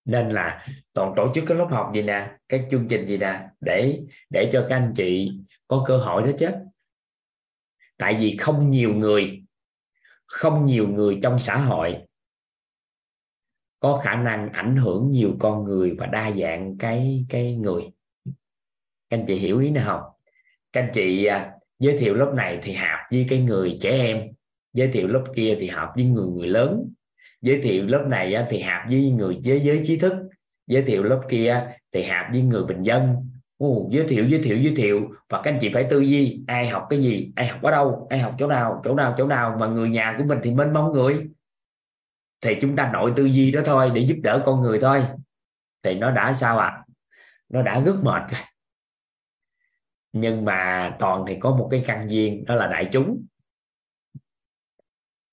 Nên 0.05 0.29
là 0.29 0.67
toàn 0.93 1.13
tổ 1.17 1.33
chức 1.35 1.45
cái 1.47 1.59
lớp 1.59 1.69
học 1.71 1.91
gì 1.95 2.03
nè, 2.03 2.37
cái 2.49 2.67
chương 2.71 2.89
trình 2.89 3.07
gì 3.07 3.19
nè, 3.19 3.49
để 3.61 4.01
để 4.31 4.51
cho 4.53 4.67
các 4.69 4.77
anh 4.77 4.93
chị 4.97 5.33
có 5.69 5.85
cơ 5.87 5.97
hội 5.97 6.23
đó 6.23 6.31
chứ. 6.39 6.49
Tại 7.97 8.17
vì 8.21 8.37
không 8.37 8.71
nhiều 8.71 8.95
người, 8.95 9.43
không 10.27 10.67
nhiều 10.67 10.89
người 10.89 11.19
trong 11.23 11.39
xã 11.39 11.57
hội 11.57 11.99
có 13.81 14.01
khả 14.05 14.15
năng 14.15 14.53
ảnh 14.53 14.77
hưởng 14.77 15.11
nhiều 15.11 15.37
con 15.39 15.65
người 15.65 15.97
và 15.99 16.07
đa 16.07 16.31
dạng 16.31 16.79
cái 16.79 17.25
cái 17.29 17.57
người. 17.57 17.83
Các 19.11 19.19
anh 19.19 19.25
chị 19.27 19.35
hiểu 19.35 19.61
ý 19.61 19.71
nào 19.71 19.85
không? 19.87 20.11
Các 20.73 20.81
anh 20.81 20.91
chị 20.95 21.25
à, 21.25 21.53
giới 21.79 21.99
thiệu 21.99 22.15
lớp 22.15 22.33
này 22.37 22.59
thì 22.63 22.73
hợp 22.73 22.99
với 23.11 23.27
cái 23.29 23.41
người 23.41 23.79
trẻ 23.81 23.91
em, 23.91 24.29
giới 24.73 24.89
thiệu 24.93 25.07
lớp 25.07 25.25
kia 25.37 25.57
thì 25.61 25.67
hợp 25.67 25.93
với 25.95 26.05
người 26.05 26.29
người 26.29 26.49
lớn 26.49 26.93
giới 27.41 27.61
thiệu 27.63 27.87
lớp 27.87 28.05
này 28.09 28.47
thì 28.51 28.61
hợp 28.61 28.85
với 28.91 29.11
người 29.11 29.39
giới 29.43 29.61
giới 29.61 29.81
trí 29.85 29.99
thức. 29.99 30.13
Giới 30.67 30.83
thiệu 30.83 31.03
lớp 31.03 31.23
kia 31.29 31.67
thì 31.93 32.03
hợp 32.03 32.27
với 32.33 32.43
người 32.43 32.65
bình 32.65 32.83
dân. 32.83 33.31
Ồ, 33.59 33.89
giới 33.91 34.07
thiệu 34.09 34.27
giới 34.29 34.43
thiệu 34.43 34.59
giới 34.59 34.75
thiệu. 34.77 35.09
Và 35.29 35.43
các 35.43 35.51
anh 35.53 35.59
chị 35.61 35.71
phải 35.75 35.87
tư 35.91 36.01
duy 36.01 36.45
ai 36.47 36.69
học 36.69 36.87
cái 36.91 37.03
gì 37.03 37.33
ai 37.37 37.47
học 37.47 37.63
ở 37.63 37.71
đâu 37.71 38.07
ai 38.11 38.19
học 38.19 38.35
chỗ 38.39 38.47
nào 38.47 38.81
chỗ 38.85 38.95
nào 38.95 39.15
chỗ 39.19 39.27
nào. 39.27 39.57
Mà 39.61 39.67
người 39.67 39.89
nhà 39.89 40.15
của 40.19 40.25
mình 40.25 40.39
thì 40.43 40.51
mênh 40.51 40.73
mông 40.73 40.93
người. 40.93 41.27
Thì 42.41 42.55
chúng 42.61 42.77
ta 42.77 42.91
nội 42.93 43.13
tư 43.17 43.25
duy 43.25 43.51
đó 43.51 43.61
thôi 43.65 43.91
để 43.95 44.01
giúp 44.01 44.17
đỡ 44.23 44.43
con 44.47 44.63
người 44.63 44.81
thôi. 44.81 45.05
Thì 45.83 45.95
nó 45.95 46.11
đã 46.11 46.33
sao 46.33 46.59
ạ? 46.59 46.67
À? 46.67 46.85
nó 47.49 47.63
đã 47.63 47.81
rất 47.81 47.97
mệt 48.03 48.23
rồi. 48.31 48.41
Nhưng 50.13 50.45
mà 50.45 50.97
toàn 50.99 51.25
thì 51.29 51.37
có 51.41 51.57
một 51.57 51.69
cái 51.71 51.85
căn 51.87 52.11
duyên 52.11 52.45
đó 52.45 52.55
là 52.55 52.67
đại 52.67 52.89
chúng. 52.93 53.27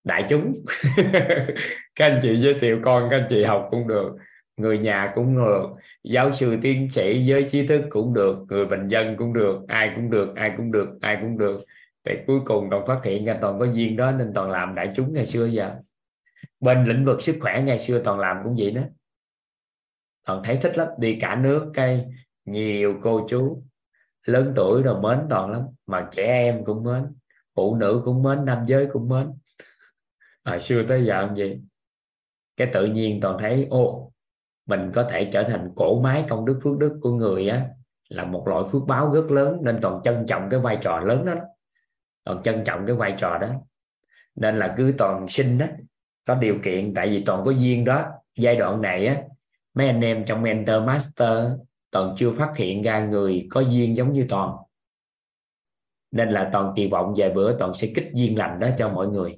Đại 0.04 0.26
chúng. 0.30 0.54
các 1.96 2.06
anh 2.06 2.20
chị 2.24 2.38
giới 2.38 2.54
thiệu 2.62 2.80
con, 2.86 3.08
các 3.10 3.18
anh 3.18 3.28
chị 3.30 3.44
học 3.44 3.68
cũng 3.72 3.88
được, 3.88 4.16
người 4.58 4.78
nhà 4.78 5.12
cũng 5.16 5.38
được, 5.38 5.68
giáo 6.04 6.34
sư, 6.34 6.58
tiến 6.62 6.90
sĩ, 6.90 7.26
giới 7.26 7.44
trí 7.50 7.68
thức 7.68 7.82
cũng 7.90 8.14
được, 8.14 8.38
người 8.50 8.66
bình 8.66 8.88
dân 8.88 9.16
cũng 9.18 9.34
được, 9.34 9.60
ai 9.68 9.92
cũng 9.96 10.10
được, 10.10 10.36
ai 10.36 10.54
cũng 10.58 10.72
được, 10.72 10.98
ai 11.02 11.18
cũng 11.22 11.38
được. 11.38 11.64
Thì 12.04 12.14
cuối 12.28 12.40
cùng 12.46 12.68
toàn 12.72 12.88
phát 12.88 13.00
hiện 13.04 13.26
ra 13.26 13.38
toàn 13.42 13.60
có 13.60 13.66
duyên 13.66 13.96
đó, 13.96 14.12
nên 14.12 14.34
toàn 14.34 14.52
làm 14.52 14.76
đại 14.76 14.94
chúng 14.96 15.14
ngày 15.14 15.26
xưa 15.26 15.46
giờ. 15.46 15.76
Bên 16.60 16.84
lĩnh 16.84 17.06
vực 17.06 17.22
sức 17.22 17.38
khỏe 17.42 17.62
ngày 17.62 17.80
xưa 17.80 18.02
toàn 18.04 18.20
làm 18.20 18.38
cũng 18.44 18.56
vậy 18.60 18.72
đó. 18.72 18.82
Toàn 20.28 20.42
thấy 20.44 20.58
thích 20.62 20.78
lắm, 20.78 20.88
đi 21.00 21.18
cả 21.22 21.36
nước 21.36 21.72
cây 21.74 22.06
nhiều 22.46 23.00
cô 23.02 23.28
chú. 23.30 23.64
Lớn 24.26 24.54
tuổi 24.56 24.84
rồi 24.84 25.02
mến 25.02 25.20
toàn 25.30 25.52
lắm, 25.52 25.62
mà 25.88 26.08
trẻ 26.12 26.24
em 26.24 26.66
cũng 26.66 26.84
mến, 26.84 27.04
phụ 27.56 27.76
nữ 27.76 28.02
cũng 28.06 28.24
mến, 28.24 28.46
nam 28.46 28.66
giới 28.68 28.88
cũng 28.94 29.10
mến. 29.10 29.28
Hồi 30.46 30.60
xưa 30.60 30.84
tới 30.90 31.06
giờ 31.06 31.28
như 31.28 31.34
vậy 31.38 31.62
cái 32.58 32.70
tự 32.74 32.86
nhiên 32.86 33.22
toàn 33.22 33.38
thấy, 33.40 33.68
ô, 33.70 34.12
mình 34.66 34.92
có 34.96 35.08
thể 35.12 35.30
trở 35.34 35.44
thành 35.44 35.70
cổ 35.76 36.02
máy 36.02 36.26
công 36.30 36.46
đức 36.46 36.60
phước 36.64 36.78
đức 36.78 37.00
của 37.02 37.12
người 37.12 37.48
á, 37.48 37.66
là 38.10 38.26
một 38.26 38.48
loại 38.48 38.64
phước 38.72 38.84
báo 38.88 39.12
rất 39.14 39.32
lớn, 39.32 39.58
nên 39.62 39.80
toàn 39.82 40.02
trân 40.04 40.26
trọng 40.28 40.50
cái 40.50 40.60
vai 40.60 40.78
trò 40.82 41.00
lớn 41.00 41.26
đó. 41.26 41.34
Toàn 42.24 42.42
trân 42.44 42.64
trọng 42.64 42.86
cái 42.86 42.96
vai 42.96 43.16
trò 43.18 43.38
đó. 43.38 43.48
Nên 44.36 44.60
là 44.60 44.74
cứ 44.78 44.94
toàn 44.98 45.28
sinh 45.28 45.58
đó 45.58 45.66
có 46.28 46.36
điều 46.36 46.56
kiện, 46.64 46.94
tại 46.94 47.08
vì 47.08 47.24
toàn 47.26 47.46
có 47.46 47.52
duyên 47.52 47.86
đó. 47.86 48.06
Giai 48.38 48.56
đoạn 48.56 48.82
này 48.82 49.08
á, 49.08 49.22
mấy 49.74 49.88
anh 49.88 50.02
em 50.02 50.26
trong 50.26 50.42
mentor 50.42 50.84
master 50.84 51.48
toàn 51.92 52.14
chưa 52.18 52.32
phát 52.38 52.58
hiện 52.58 52.82
ra 52.82 53.06
người 53.06 53.48
có 53.50 53.62
duyên 53.62 53.98
giống 53.98 54.14
như 54.14 54.26
toàn. 54.30 54.56
Nên 56.12 56.30
là 56.30 56.50
toàn 56.54 56.74
kỳ 56.76 56.88
vọng 56.88 57.14
vài 57.18 57.30
bữa 57.30 57.58
toàn 57.58 57.74
sẽ 57.74 57.88
kích 57.96 58.10
duyên 58.14 58.38
lành 58.38 58.60
đó 58.60 58.68
cho 58.78 58.90
mọi 58.90 59.08
người. 59.08 59.38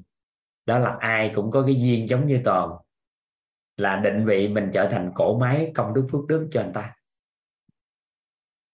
Đó 0.65 0.80
là 0.80 0.98
ai 0.99 1.31
cũng 1.35 1.52
có 1.52 1.64
cái 1.64 1.76
duyên 1.76 2.07
giống 2.07 2.27
như 2.27 2.41
toàn 2.45 2.69
là 3.78 4.02
định 4.04 4.26
vị 4.26 4.48
mình 4.48 4.70
trở 4.74 4.90
thành 4.91 5.12
cổ 5.16 5.40
máy 5.40 5.72
công 5.76 5.94
đức 5.94 6.08
phước 6.12 6.26
đức 6.28 6.48
cho 6.52 6.62
anh 6.62 6.72
ta. 6.74 6.95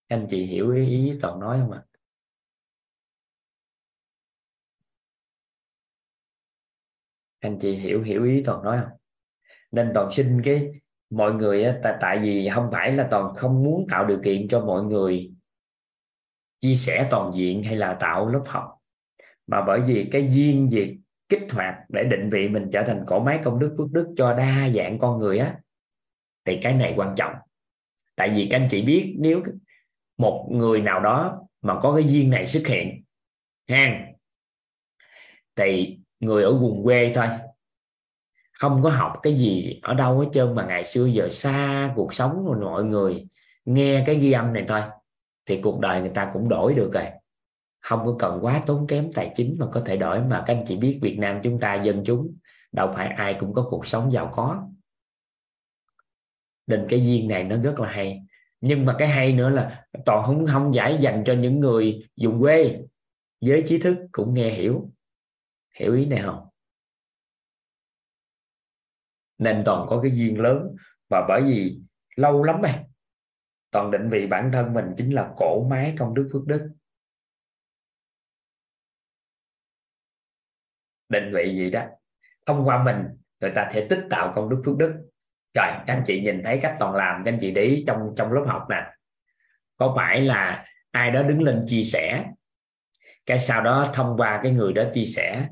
Anh 0.08 0.28
chị 0.30 0.46
hiểu 0.46 0.72
ý, 0.72 0.86
ý 0.86 1.20
toàn 1.22 1.40
nói 1.40 1.60
không 1.60 1.72
ạ? 1.72 1.84
Anh 7.40 7.58
chị 7.60 7.74
hiểu 7.74 8.02
hiểu 8.02 8.24
ý 8.26 8.44
toàn 8.46 8.64
nói 8.64 8.80
không? 8.82 8.98
Nên 9.72 9.92
toàn 9.94 10.12
xin 10.12 10.42
cái 10.44 10.72
mọi 11.10 11.34
người 11.34 11.74
tại 11.84 11.98
tại 12.02 12.20
vì 12.20 12.50
không 12.54 12.70
phải 12.72 12.92
là 12.92 13.08
toàn 13.12 13.36
không 13.36 13.64
muốn 13.64 13.86
tạo 13.92 14.06
điều 14.06 14.20
kiện 14.24 14.48
cho 14.48 14.66
mọi 14.66 14.84
người 14.84 15.34
chia 16.60 16.76
sẻ 16.76 17.08
toàn 17.12 17.32
diện 17.34 17.64
hay 17.64 17.76
là 17.76 17.98
tạo 18.00 18.30
lớp 18.30 18.44
học 18.48 18.78
mà 19.48 19.64
bởi 19.68 19.82
vì 19.82 20.10
cái 20.12 20.28
duyên 20.32 20.70
việc 20.72 20.98
kích 21.34 21.54
hoạt 21.54 21.76
để 21.90 22.04
định 22.04 22.30
vị 22.30 22.50
mình 22.50 22.70
trở 22.74 22.84
thành 22.84 23.04
cổ 23.08 23.20
máy 23.20 23.40
công 23.44 23.60
đức 23.60 23.76
phước 23.78 23.92
đức 23.92 24.14
cho 24.18 24.34
đa 24.34 24.70
dạng 24.76 25.00
con 25.00 25.20
người 25.20 25.40
á, 25.40 25.56
thì 26.46 26.60
cái 26.64 26.74
này 26.74 26.94
quan 26.98 27.16
trọng. 27.16 27.34
Tại 28.16 28.30
vì 28.30 28.48
các 28.52 28.58
anh 28.58 28.68
chị 28.72 28.82
biết, 28.82 29.16
nếu 29.20 29.44
một 30.18 30.48
người 30.52 30.82
nào 30.82 31.00
đó 31.00 31.42
mà 31.62 31.80
có 31.80 31.96
cái 31.96 32.04
duyên 32.08 32.30
này 32.30 32.46
xuất 32.48 32.68
hiện, 32.68 33.04
ha, 33.68 34.08
thì 35.56 36.00
người 36.20 36.44
ở 36.44 36.58
vùng 36.58 36.84
quê 36.84 37.12
thôi, 37.16 37.28
không 38.52 38.84
có 38.84 38.90
học 38.90 39.14
cái 39.24 39.34
gì 39.34 39.80
ở 39.82 39.94
đâu 39.94 40.20
hết 40.20 40.28
trơn 40.34 40.56
mà 40.56 40.66
ngày 40.66 40.84
xưa 40.84 41.06
giờ 41.06 41.30
xa 41.32 41.92
cuộc 41.96 42.14
sống 42.14 42.44
của 42.46 42.56
mọi 42.62 42.84
người 42.84 43.26
nghe 43.66 44.04
cái 44.06 44.16
ghi 44.16 44.32
âm 44.32 44.54
này 44.54 44.66
thôi, 44.68 44.82
thì 45.46 45.60
cuộc 45.62 45.80
đời 45.80 46.02
người 46.02 46.12
ta 46.14 46.32
cũng 46.34 46.50
đổi 46.50 46.74
được 46.74 46.92
rồi 46.94 47.06
không 47.84 48.06
có 48.06 48.16
cần 48.20 48.40
quá 48.42 48.64
tốn 48.66 48.88
kém 48.88 49.14
tài 49.14 49.32
chính 49.36 49.56
mà 49.60 49.68
có 49.72 49.82
thể 49.86 49.98
đổi 49.98 50.22
mà 50.22 50.44
các 50.48 50.54
anh 50.54 50.64
chị 50.68 50.78
biết 50.78 51.00
Việt 51.02 51.18
Nam 51.20 51.40
chúng 51.44 51.60
ta, 51.60 51.84
dân 51.84 52.04
chúng, 52.06 52.38
đâu 52.72 52.92
phải 52.96 53.08
ai 53.08 53.38
cũng 53.40 53.54
có 53.54 53.68
cuộc 53.70 53.88
sống 53.88 54.12
giàu 54.12 54.32
có. 54.34 54.68
Nên 56.68 56.86
cái 56.90 57.06
duyên 57.06 57.28
này 57.28 57.44
nó 57.44 57.58
rất 57.58 57.80
là 57.80 57.90
hay. 57.90 58.22
Nhưng 58.62 58.86
mà 58.86 58.96
cái 59.00 59.08
hay 59.08 59.34
nữa 59.34 59.50
là 59.50 59.86
toàn 60.06 60.26
không 60.26 60.48
không 60.48 60.74
giải 60.74 60.98
dành 60.98 61.24
cho 61.26 61.34
những 61.34 61.60
người 61.60 62.10
dùng 62.16 62.42
quê. 62.42 62.80
Giới 63.42 63.64
trí 63.66 63.80
thức 63.80 63.98
cũng 64.12 64.34
nghe 64.34 64.52
hiểu. 64.52 64.92
Hiểu 65.80 65.96
ý 65.96 66.06
này 66.06 66.20
không? 66.20 66.48
Nên 69.38 69.64
toàn 69.66 69.88
có 69.90 70.02
cái 70.02 70.12
duyên 70.12 70.40
lớn. 70.40 70.76
Và 71.10 71.26
bởi 71.28 71.42
vì 71.42 71.80
lâu 72.16 72.44
lắm 72.44 72.62
rồi, 72.62 72.74
toàn 73.72 73.92
định 73.92 74.10
vị 74.10 74.28
bản 74.28 74.50
thân 74.54 74.74
mình 74.74 74.86
chính 74.98 75.12
là 75.12 75.34
cổ 75.38 75.68
máy 75.70 75.96
công 75.98 76.14
đức 76.14 76.30
phước 76.34 76.46
đức. 76.46 76.70
Định 81.14 81.32
vị 81.36 81.56
gì 81.56 81.70
đó. 81.70 81.84
Thông 82.46 82.68
qua 82.68 82.84
mình, 82.84 82.98
người 83.40 83.52
ta 83.56 83.70
sẽ 83.74 83.88
tích 83.90 84.02
tạo 84.10 84.34
công 84.36 84.50
đức 84.50 84.62
phước 84.66 84.78
đức. 84.78 84.94
Rồi, 85.54 85.68
các 85.88 85.94
anh 85.94 86.04
chị 86.06 86.22
nhìn 86.22 86.44
thấy 86.44 86.60
cách 86.62 86.76
toàn 86.80 86.96
làm, 86.96 87.24
các 87.26 87.32
anh 87.32 87.38
chị 87.42 87.52
để 87.52 87.62
ý 87.62 87.84
trong 87.88 88.14
trong 88.16 88.34
lớp 88.34 88.44
học 88.48 88.66
nè. 88.70 88.92
Có 89.78 89.94
phải 89.96 90.22
là 90.22 90.66
ai 90.92 91.12
đó 91.12 91.24
đứng 91.24 91.42
lên 91.42 91.64
chia 91.68 91.84
sẻ? 91.84 92.26
Cái 93.26 93.40
sau 93.40 93.62
đó 93.62 93.92
thông 93.94 94.18
qua 94.18 94.40
cái 94.44 94.52
người 94.52 94.74
đó 94.74 94.84
chia 94.94 95.06
sẻ, 95.06 95.48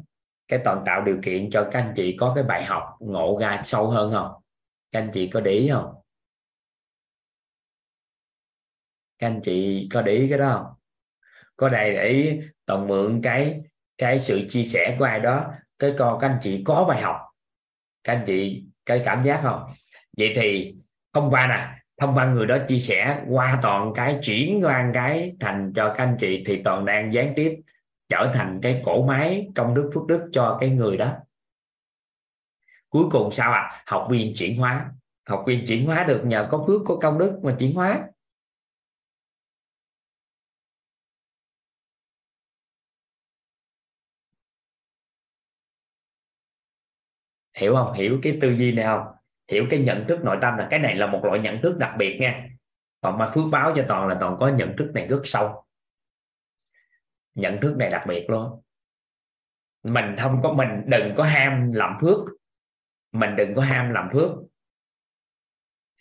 cái 0.48 0.60
toàn 0.66 0.84
tạo 0.86 1.04
điều 1.04 1.20
kiện 1.24 1.50
cho 1.50 1.70
các 1.72 1.80
anh 1.80 1.94
chị 1.96 2.16
có 2.20 2.32
cái 2.36 2.44
bài 2.44 2.66
học 2.66 2.84
ngộ 3.00 3.38
ra 3.42 3.62
sâu 3.64 3.90
hơn 3.90 4.12
không? 4.12 4.32
Các 4.92 5.00
anh 5.00 5.10
chị 5.14 5.30
có 5.34 5.40
để 5.40 5.52
ý 5.52 5.70
không? 5.70 5.94
Các 9.20 9.28
anh 9.28 9.40
chị 9.44 9.90
có 9.94 10.02
để 10.02 10.14
ý 10.14 10.30
cái 10.30 10.38
đó 10.38 10.54
không? 10.54 10.74
Có 11.56 11.70
đây 11.70 11.94
để 11.94 12.40
toàn 12.66 12.88
mượn 12.88 13.22
cái 13.24 13.62
cái 14.02 14.20
sự 14.20 14.48
chia 14.50 14.64
sẻ 14.64 14.96
của 15.00 15.06
ai 15.06 15.20
đó, 15.20 15.46
cái 15.80 15.94
con, 15.98 16.20
các 16.20 16.28
anh 16.28 16.38
chị 16.42 16.64
có 16.66 16.86
bài 16.90 17.02
học, 17.02 17.16
các 18.04 18.14
anh 18.14 18.24
chị 18.28 18.66
cái 18.86 19.02
cảm 19.06 19.24
giác 19.24 19.40
không? 19.44 19.64
Vậy 20.18 20.34
thì 20.36 20.76
thông 21.14 21.30
qua 21.30 21.48
nè 21.48 21.82
thông 21.98 22.16
qua 22.16 22.26
người 22.26 22.46
đó 22.46 22.58
chia 22.68 22.80
sẻ 22.80 23.22
qua 23.30 23.60
toàn 23.62 23.94
cái 23.96 24.20
chuyển 24.24 24.64
qua 24.64 24.92
cái 24.94 25.36
thành 25.40 25.74
cho 25.76 25.94
các 25.98 26.04
anh 26.04 26.16
chị 26.20 26.44
thì 26.46 26.62
toàn 26.64 26.86
đang 26.86 27.14
gián 27.14 27.34
tiếp 27.36 27.56
trở 28.10 28.32
thành 28.34 28.60
cái 28.62 28.82
cổ 28.86 29.06
máy 29.06 29.48
công 29.56 29.74
đức 29.74 29.92
phước 29.94 30.06
đức 30.08 30.30
cho 30.32 30.58
cái 30.62 30.70
người 30.70 30.98
đó. 30.98 31.14
Cuối 32.90 33.04
cùng 33.12 33.32
sao 33.32 33.52
ạ? 33.52 33.60
À? 33.60 33.84
học 33.86 34.08
viên 34.12 34.34
chuyển 34.36 34.58
hóa. 34.58 34.92
Học 35.30 35.44
viên 35.48 35.66
chuyển 35.66 35.86
hóa 35.86 36.04
được 36.04 36.22
nhờ 36.26 36.48
có 36.52 36.64
phước, 36.68 36.82
có 36.86 36.98
công 37.02 37.18
đức 37.18 37.40
mà 37.44 37.56
chuyển 37.60 37.76
hóa. 37.76 38.04
Hiểu 47.62 47.76
không? 47.76 47.94
Hiểu 47.94 48.20
cái 48.22 48.38
tư 48.42 48.50
duy 48.50 48.72
này 48.72 48.86
không? 48.86 49.04
Hiểu 49.52 49.66
cái 49.70 49.80
nhận 49.80 50.08
thức 50.08 50.20
nội 50.24 50.38
tâm 50.42 50.58
là 50.58 50.68
cái 50.70 50.80
này 50.80 50.96
là 50.96 51.08
một 51.08 51.22
loại 51.24 51.40
nhận 51.40 51.62
thức 51.62 51.78
đặc 51.78 51.94
biệt 51.98 52.18
nha. 52.22 52.48
Còn 53.02 53.18
mà 53.18 53.32
phước 53.36 53.44
báo 53.52 53.74
cho 53.76 53.86
toàn 53.88 54.08
là 54.08 54.18
toàn 54.20 54.38
có 54.40 54.48
nhận 54.48 54.76
thức 54.78 54.92
này 54.94 55.08
rất 55.08 55.22
sâu. 55.24 55.66
Nhận 57.36 57.62
thức 57.62 57.78
này 57.78 57.90
đặc 57.90 58.04
biệt 58.08 58.30
luôn. 58.30 58.62
Mình 59.84 60.16
không 60.20 60.40
có, 60.44 60.54
mình 60.54 60.70
đừng 60.86 61.14
có 61.18 61.24
ham 61.24 61.72
làm 61.72 61.98
phước. 62.02 62.18
Mình 63.12 63.36
đừng 63.36 63.56
có 63.56 63.62
ham 63.62 63.94
làm 63.94 64.10
phước. 64.14 64.32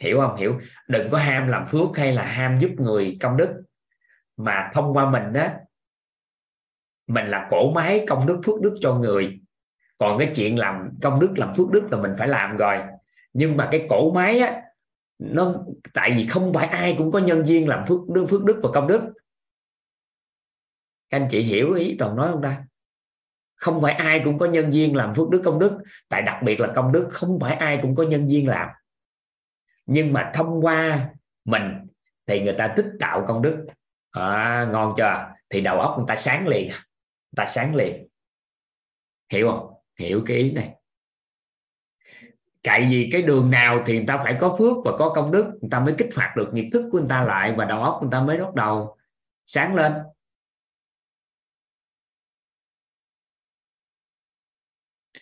Hiểu 0.00 0.20
không? 0.20 0.36
Hiểu. 0.36 0.60
Đừng 0.88 1.10
có 1.10 1.18
ham 1.18 1.48
làm 1.48 1.66
phước 1.70 1.96
hay 1.96 2.12
là 2.12 2.24
ham 2.24 2.58
giúp 2.58 2.70
người 2.78 3.16
công 3.20 3.36
đức. 3.36 3.62
Mà 4.36 4.70
thông 4.74 4.96
qua 4.96 5.10
mình 5.10 5.32
đó 5.32 5.48
mình 7.06 7.26
là 7.26 7.46
cổ 7.50 7.72
máy 7.72 8.04
công 8.08 8.26
đức, 8.26 8.40
phước 8.44 8.60
đức 8.60 8.78
cho 8.80 8.94
người 8.94 9.40
còn 10.00 10.18
cái 10.18 10.32
chuyện 10.36 10.58
làm 10.58 10.90
công 11.02 11.20
đức 11.20 11.32
làm 11.36 11.54
phước 11.54 11.70
đức 11.70 11.88
là 11.90 11.98
mình 11.98 12.12
phải 12.18 12.28
làm 12.28 12.56
rồi. 12.56 12.78
Nhưng 13.32 13.56
mà 13.56 13.68
cái 13.72 13.86
cổ 13.88 14.12
máy 14.12 14.40
á 14.40 14.62
nó 15.18 15.54
tại 15.94 16.12
vì 16.16 16.26
không 16.26 16.52
phải 16.52 16.66
ai 16.66 16.94
cũng 16.98 17.12
có 17.12 17.18
nhân 17.18 17.42
viên 17.44 17.68
làm 17.68 17.86
phước 17.86 18.08
đức 18.08 18.26
phước 18.30 18.44
đức 18.44 18.60
và 18.62 18.70
công 18.74 18.86
đức. 18.86 19.12
Các 21.10 21.20
anh 21.20 21.28
chị 21.30 21.42
hiểu 21.42 21.74
ý 21.74 21.96
toàn 21.98 22.16
nói 22.16 22.32
không 22.32 22.42
ta? 22.42 22.64
Không 23.54 23.82
phải 23.82 23.92
ai 23.92 24.20
cũng 24.24 24.38
có 24.38 24.46
nhân 24.46 24.70
viên 24.70 24.96
làm 24.96 25.14
phước 25.14 25.30
đức 25.30 25.42
công 25.44 25.58
đức. 25.58 25.78
Tại 26.08 26.22
đặc 26.22 26.42
biệt 26.42 26.60
là 26.60 26.72
công 26.76 26.92
đức 26.92 27.08
không 27.10 27.38
phải 27.40 27.54
ai 27.54 27.78
cũng 27.82 27.94
có 27.94 28.02
nhân 28.02 28.28
viên 28.28 28.48
làm. 28.48 28.68
Nhưng 29.86 30.12
mà 30.12 30.30
thông 30.34 30.64
qua 30.64 31.08
mình 31.44 31.86
thì 32.26 32.40
người 32.40 32.54
ta 32.58 32.74
tích 32.76 32.86
tạo 33.00 33.24
công 33.28 33.42
đức. 33.42 33.66
À, 34.10 34.68
ngon 34.72 34.94
chưa? 34.96 35.32
Thì 35.48 35.60
đầu 35.60 35.80
óc 35.80 35.94
người 35.98 36.06
ta 36.08 36.16
sáng 36.16 36.48
liền. 36.48 36.66
Người 36.66 37.36
ta 37.36 37.46
sáng 37.46 37.74
liền. 37.74 38.08
Hiểu 39.32 39.48
không? 39.48 39.69
Hiểu 40.00 40.22
cái 40.26 40.36
ý 40.36 40.52
này. 40.52 40.74
Tại 42.62 42.88
vì 42.90 43.08
cái 43.12 43.22
đường 43.22 43.50
nào 43.50 43.82
thì 43.86 43.96
người 43.96 44.06
ta 44.06 44.16
phải 44.24 44.36
có 44.40 44.56
phước 44.58 44.76
và 44.84 44.92
có 44.98 45.12
công 45.14 45.30
đức, 45.30 45.44
người 45.60 45.68
ta 45.70 45.80
mới 45.80 45.94
kích 45.98 46.08
hoạt 46.14 46.36
được 46.36 46.50
nghiệp 46.52 46.68
thức 46.72 46.88
của 46.92 46.98
người 46.98 47.08
ta 47.08 47.24
lại 47.24 47.54
và 47.56 47.64
đầu 47.64 47.82
óc 47.82 47.98
người 48.02 48.10
ta 48.12 48.20
mới 48.20 48.38
bắt 48.38 48.54
đầu 48.54 48.96
sáng 49.46 49.74
lên. 49.74 49.92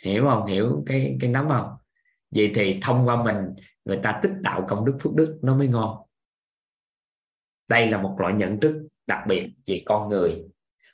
Hiểu 0.02 0.24
không? 0.24 0.46
Hiểu 0.46 0.82
cái 0.86 1.16
cái 1.20 1.30
nắm 1.30 1.48
không? 1.48 1.76
Vậy 2.30 2.52
thì 2.54 2.78
thông 2.82 3.06
qua 3.06 3.22
mình, 3.22 3.36
người 3.84 4.00
ta 4.02 4.20
tích 4.22 4.32
tạo 4.44 4.66
công 4.68 4.84
đức 4.84 4.98
phước 5.00 5.14
đức, 5.14 5.38
nó 5.42 5.56
mới 5.56 5.68
ngon. 5.68 6.06
Đây 7.68 7.90
là 7.90 8.02
một 8.02 8.16
loại 8.18 8.34
nhận 8.34 8.60
thức 8.60 8.88
đặc 9.06 9.24
biệt 9.28 9.50
về 9.66 9.82
con 9.86 10.08
người. 10.08 10.44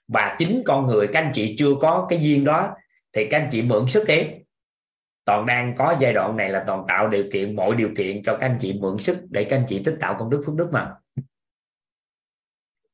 Và 0.09 0.37
chính 0.39 0.63
con 0.67 0.87
người, 0.87 1.07
các 1.13 1.23
anh 1.23 1.33
chị 1.35 1.55
chưa 1.59 1.75
có 1.81 2.07
cái 2.11 2.19
duyên 2.23 2.45
đó 2.45 2.77
thì 3.15 3.29
các 3.31 3.39
anh 3.39 3.49
chị 3.51 3.63
mượn 3.63 3.89
sức 3.89 4.05
đi. 4.09 4.17
Toàn 5.25 5.47
đang 5.47 5.75
có 5.79 5.97
giai 6.01 6.13
đoạn 6.13 6.37
này 6.37 6.51
là 6.51 6.65
toàn 6.67 6.85
tạo 6.89 7.09
điều 7.09 7.25
kiện, 7.33 7.57
mọi 7.57 7.77
điều 7.77 7.91
kiện 7.97 8.23
cho 8.23 8.37
các 8.37 8.47
anh 8.47 8.57
chị 8.61 8.73
mượn 8.81 8.99
sức 8.99 9.19
để 9.31 9.45
các 9.51 9.57
anh 9.57 9.65
chị 9.69 9.83
tích 9.85 9.97
tạo 10.01 10.17
công 10.19 10.31
đức 10.31 10.43
phước 10.47 10.55
đức 10.55 10.69
mà. 10.73 10.95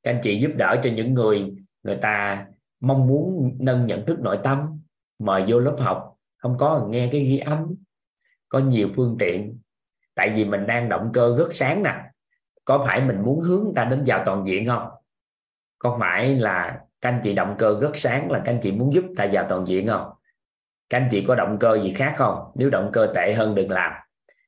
Các 0.02 0.10
anh 0.10 0.20
chị 0.22 0.40
giúp 0.40 0.50
đỡ 0.56 0.80
cho 0.84 0.90
những 0.90 1.14
người 1.14 1.54
người 1.82 1.98
ta 2.02 2.46
mong 2.80 3.06
muốn 3.06 3.56
nâng 3.60 3.86
nhận 3.86 4.06
thức 4.06 4.20
nội 4.20 4.38
tâm, 4.44 4.80
mời 5.18 5.44
vô 5.48 5.58
lớp 5.58 5.76
học, 5.78 6.16
không 6.36 6.56
có 6.58 6.86
nghe 6.90 7.08
cái 7.12 7.20
ghi 7.20 7.38
âm, 7.38 7.74
có 8.48 8.58
nhiều 8.58 8.88
phương 8.96 9.16
tiện. 9.18 9.58
Tại 10.14 10.32
vì 10.36 10.44
mình 10.44 10.66
đang 10.66 10.88
động 10.88 11.10
cơ 11.14 11.36
rất 11.38 11.48
sáng 11.54 11.82
nè. 11.82 11.94
Có 12.64 12.84
phải 12.88 13.00
mình 13.00 13.22
muốn 13.22 13.40
hướng 13.40 13.64
người 13.64 13.72
ta 13.76 13.84
đến 13.84 14.04
vào 14.06 14.22
toàn 14.26 14.44
diện 14.46 14.66
không? 14.66 14.88
Có 15.78 15.96
phải 16.00 16.34
là 16.34 16.80
các 17.00 17.08
anh 17.10 17.20
chị 17.24 17.34
động 17.34 17.54
cơ 17.58 17.78
rất 17.80 17.90
sáng 17.94 18.30
là 18.30 18.42
các 18.44 18.52
anh 18.52 18.60
chị 18.62 18.72
muốn 18.72 18.92
giúp 18.92 19.04
ta 19.16 19.26
vào 19.32 19.46
toàn 19.48 19.66
diện 19.66 19.86
không? 19.86 20.10
Các 20.90 20.98
anh 20.98 21.08
chị 21.10 21.24
có 21.28 21.34
động 21.34 21.56
cơ 21.60 21.78
gì 21.82 21.92
khác 21.92 22.14
không? 22.16 22.38
Nếu 22.54 22.70
động 22.70 22.90
cơ 22.92 23.12
tệ 23.14 23.34
hơn 23.34 23.54
đừng 23.54 23.70
làm. 23.70 23.92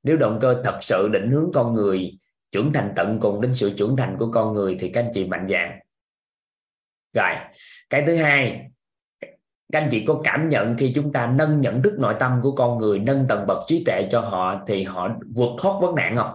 Nếu 0.03 0.16
động 0.16 0.39
cơ 0.41 0.61
thật 0.65 0.79
sự 0.81 1.09
định 1.09 1.31
hướng 1.31 1.51
con 1.55 1.74
người 1.74 2.19
trưởng 2.51 2.73
thành 2.73 2.93
tận 2.97 3.19
cùng 3.20 3.41
đến 3.41 3.55
sự 3.55 3.73
trưởng 3.77 3.97
thành 3.97 4.16
của 4.19 4.31
con 4.33 4.53
người 4.53 4.77
thì 4.81 4.89
các 4.89 5.01
anh 5.05 5.11
chị 5.15 5.27
mạnh 5.27 5.47
dạng 5.51 5.79
rồi, 7.12 7.35
cái 7.91 8.03
thứ 8.07 8.16
hai, 8.16 8.70
các 9.73 9.81
anh 9.83 9.89
chị 9.91 10.05
có 10.07 10.20
cảm 10.24 10.49
nhận 10.49 10.77
khi 10.79 10.93
chúng 10.95 11.12
ta 11.12 11.27
nâng 11.27 11.61
nhận 11.61 11.83
thức 11.83 11.95
nội 11.99 12.15
tâm 12.20 12.41
của 12.43 12.53
con 12.53 12.79
người, 12.79 12.99
nâng 12.99 13.27
tầng 13.29 13.47
bậc 13.47 13.59
trí 13.66 13.85
tuệ 13.85 14.09
cho 14.11 14.20
họ 14.20 14.62
thì 14.66 14.85
họ 14.85 15.09
vượt 15.35 15.51
thoát 15.59 15.81
vấn 15.81 15.95
nạn 15.95 16.16
không? 16.16 16.35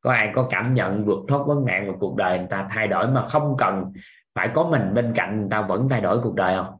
Có 0.00 0.12
ai 0.12 0.30
có 0.34 0.48
cảm 0.50 0.74
nhận 0.74 1.04
vượt 1.04 1.18
thoát 1.28 1.46
vấn 1.46 1.64
nạn 1.64 1.86
của 1.86 1.98
cuộc 2.00 2.16
đời 2.16 2.38
người 2.38 2.48
ta 2.50 2.68
thay 2.70 2.88
đổi 2.88 3.08
mà 3.08 3.26
không 3.26 3.54
cần 3.58 3.92
phải 4.36 4.50
có 4.54 4.68
mình 4.70 4.94
bên 4.94 5.12
cạnh 5.16 5.40
người 5.40 5.48
ta 5.50 5.66
vẫn 5.66 5.88
thay 5.90 6.00
đổi 6.00 6.20
cuộc 6.22 6.34
đời 6.34 6.54
không? 6.56 6.78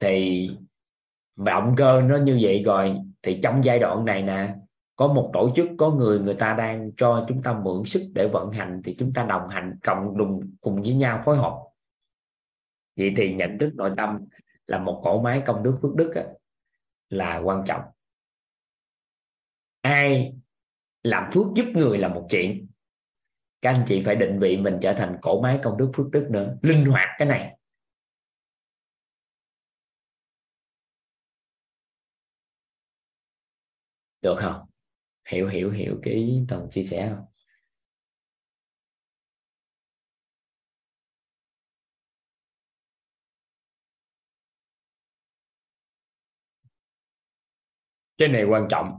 Thì 0.00 0.50
động 1.36 1.74
cơ 1.76 2.00
nó 2.00 2.16
như 2.16 2.38
vậy 2.42 2.62
rồi 2.66 2.96
thì 3.22 3.40
trong 3.42 3.64
giai 3.64 3.78
đoạn 3.78 4.04
này 4.04 4.22
nè 4.22 4.54
có 4.96 5.08
một 5.08 5.30
tổ 5.32 5.50
chức 5.56 5.68
có 5.78 5.90
người 5.90 6.18
người 6.18 6.34
ta 6.34 6.54
đang 6.58 6.90
cho 6.96 7.26
chúng 7.28 7.42
ta 7.42 7.52
mượn 7.52 7.84
sức 7.84 8.10
để 8.14 8.28
vận 8.28 8.50
hành 8.50 8.80
thì 8.84 8.96
chúng 8.98 9.12
ta 9.12 9.24
đồng 9.24 9.48
hành 9.48 9.78
cộng 9.82 10.18
đồng 10.18 10.40
cùng 10.60 10.82
với 10.82 10.94
nhau 10.94 11.22
phối 11.24 11.38
hợp. 11.38 11.58
Vậy 12.96 13.14
thì 13.16 13.34
nhận 13.34 13.58
thức 13.58 13.72
nội 13.74 13.90
tâm 13.96 14.18
là 14.66 14.78
một 14.78 15.00
cỗ 15.04 15.22
máy 15.22 15.42
công 15.46 15.62
đức 15.62 15.78
phước 15.82 15.94
đức 15.94 16.12
á, 16.14 16.24
là 17.10 17.38
quan 17.38 17.62
trọng. 17.66 17.82
Ai 19.80 20.34
làm 21.02 21.30
phước 21.32 21.46
giúp 21.54 21.66
người 21.74 21.98
là 21.98 22.08
một 22.08 22.26
chuyện 22.30 22.68
các 23.62 23.70
anh 23.72 23.84
chị 23.86 24.02
phải 24.04 24.16
định 24.16 24.38
vị 24.40 24.56
mình 24.56 24.78
trở 24.82 24.92
thành 24.92 25.16
cổ 25.22 25.40
máy 25.40 25.58
công 25.62 25.76
đức 25.78 25.90
phước 25.96 26.06
đức 26.10 26.28
nữa. 26.30 26.56
Linh 26.62 26.84
hoạt 26.84 27.08
cái 27.18 27.28
này. 27.28 27.58
Được 34.22 34.36
không? 34.40 34.60
Hiểu 35.28 35.48
hiểu 35.48 35.70
hiểu 35.72 35.98
cái 36.02 36.14
ý 36.14 36.40
toàn 36.48 36.70
chia 36.70 36.82
sẻ 36.82 37.10
không? 37.16 37.26
Cái 48.18 48.28
này 48.28 48.44
quan 48.44 48.66
trọng 48.70 48.98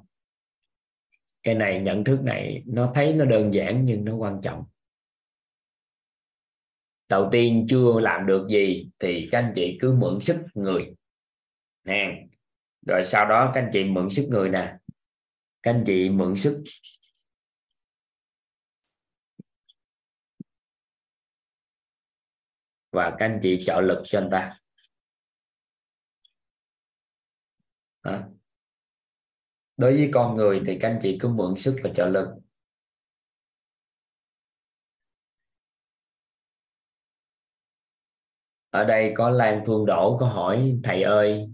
cái 1.43 1.55
này 1.55 1.81
nhận 1.81 2.03
thức 2.03 2.19
này, 2.23 2.63
nó 2.65 2.91
thấy 2.95 3.13
nó 3.13 3.25
đơn 3.25 3.53
giản 3.53 3.85
nhưng 3.85 4.05
nó 4.05 4.15
quan 4.15 4.39
trọng. 4.43 4.65
Đầu 7.09 7.29
tiên 7.31 7.65
chưa 7.69 7.99
làm 7.99 8.25
được 8.25 8.47
gì 8.49 8.89
thì 8.99 9.29
các 9.31 9.39
anh 9.39 9.51
chị 9.55 9.77
cứ 9.81 9.91
mượn 9.91 10.21
sức 10.21 10.45
người. 10.53 10.95
Nè, 11.83 12.27
rồi 12.87 13.01
sau 13.05 13.25
đó 13.29 13.51
các 13.53 13.61
anh 13.61 13.69
chị 13.73 13.83
mượn 13.83 14.09
sức 14.09 14.27
người 14.29 14.49
nè. 14.49 14.77
Các 15.63 15.71
anh 15.71 15.83
chị 15.85 16.09
mượn 16.09 16.37
sức. 16.37 16.63
Và 22.91 23.15
các 23.19 23.25
anh 23.25 23.39
chị 23.43 23.59
trợ 23.65 23.81
lực 23.81 24.01
cho 24.05 24.19
anh 24.19 24.29
ta 24.31 24.59
đối 29.79 29.97
với 29.97 30.09
con 30.13 30.35
người 30.35 30.61
thì 30.67 30.77
các 30.81 30.87
anh 30.87 30.99
chị 31.01 31.17
cứ 31.21 31.27
mượn 31.27 31.55
sức 31.57 31.75
và 31.83 31.89
trợ 31.95 32.05
lực. 32.05 32.27
Ở 38.69 38.85
đây 38.85 39.13
có 39.15 39.29
Lan 39.29 39.63
Phương 39.67 39.85
Đỗ 39.85 40.17
có 40.19 40.25
hỏi, 40.25 40.79
thầy 40.83 41.03
ơi, 41.03 41.49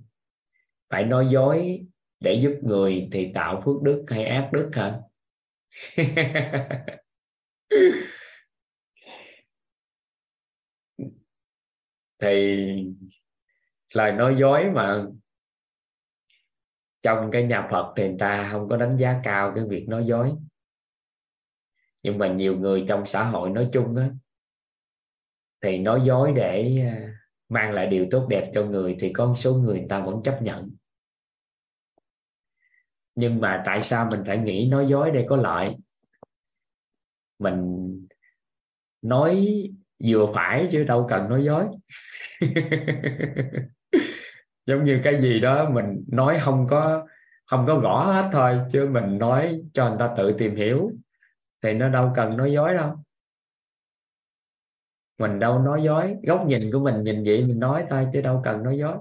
phải 0.90 1.04
nói 1.04 1.28
dối 1.32 1.80
để 2.20 2.34
giúp 2.34 2.54
người 2.64 3.10
thì 3.12 3.32
tạo 3.34 3.62
phước 3.66 3.82
đức 3.82 4.06
hay 4.08 4.26
ác 4.26 4.50
đức 4.54 4.70
hả? 4.74 5.00
Thì 12.20 12.66
lời 13.94 14.12
nói 14.12 14.36
dối 14.40 14.72
mà 14.76 15.06
trong 17.06 17.32
cái 17.32 17.44
nhà 17.44 17.68
Phật 17.72 17.94
thì 17.98 18.08
người 18.08 18.16
ta 18.20 18.50
không 18.52 18.70
có 18.70 18.78
đánh 18.78 18.98
giá 18.98 19.20
cao 19.24 19.52
cái 19.56 19.64
việc 19.70 19.86
nói 19.90 20.06
dối. 20.06 20.32
Nhưng 22.04 22.18
mà 22.18 22.28
nhiều 22.28 22.58
người 22.58 22.86
trong 22.88 23.06
xã 23.06 23.24
hội 23.24 23.50
nói 23.50 23.70
chung 23.74 23.96
á 23.96 24.10
thì 25.62 25.78
nói 25.78 26.02
dối 26.04 26.34
để 26.36 26.82
à, 26.86 27.14
mang 27.50 27.72
lại 27.72 27.88
điều 27.88 28.08
tốt 28.12 28.28
đẹp 28.30 28.52
cho 28.54 28.64
người 28.64 28.96
thì 29.00 29.14
có 29.14 29.26
một 29.26 29.36
số 29.38 29.54
người, 29.54 29.80
người 29.80 29.88
ta 29.90 30.00
vẫn 30.00 30.24
chấp 30.24 30.42
nhận. 30.42 30.72
Nhưng 33.16 33.42
mà 33.42 33.64
tại 33.66 33.82
sao 33.82 34.08
mình 34.12 34.24
phải 34.26 34.38
nghĩ 34.38 34.68
nói 34.72 34.88
dối 34.88 35.12
để 35.12 35.26
có 35.30 35.36
lợi? 35.36 35.76
Mình 37.40 37.90
nói 39.02 39.64
vừa 40.04 40.32
phải 40.36 40.68
chứ 40.72 40.84
đâu 40.84 41.08
cần 41.10 41.30
nói 41.30 41.44
dối. 41.44 41.66
giống 44.66 44.84
như 44.86 45.02
cái 45.04 45.22
gì 45.22 45.40
đó 45.40 45.70
mình 45.70 46.06
nói 46.08 46.38
không 46.42 46.68
có 46.70 47.08
không 47.46 47.66
có 47.68 47.80
gõ 47.80 48.06
hết 48.14 48.30
thôi, 48.34 48.60
chứ 48.72 48.88
mình 48.92 49.18
nói 49.18 49.62
cho 49.74 49.90
người 49.90 49.98
ta 50.00 50.14
tự 50.18 50.36
tìm 50.38 50.56
hiểu, 50.56 50.92
thì 51.64 51.74
nó 51.74 51.90
đâu 51.90 52.12
cần 52.16 52.38
nói 52.38 52.54
dối 52.54 52.74
đâu. 52.74 52.96
Mình 55.20 55.40
đâu 55.40 55.60
nói 55.60 55.84
dối, 55.84 56.16
góc 56.28 56.46
nhìn 56.48 56.72
của 56.74 56.80
mình 56.80 57.04
nhìn 57.04 57.24
vậy 57.26 57.46
mình 57.46 57.60
nói 57.60 57.86
thôi, 57.90 58.08
chứ 58.14 58.22
đâu 58.22 58.42
cần 58.46 58.64
nói 58.64 58.78
dối. 58.78 58.98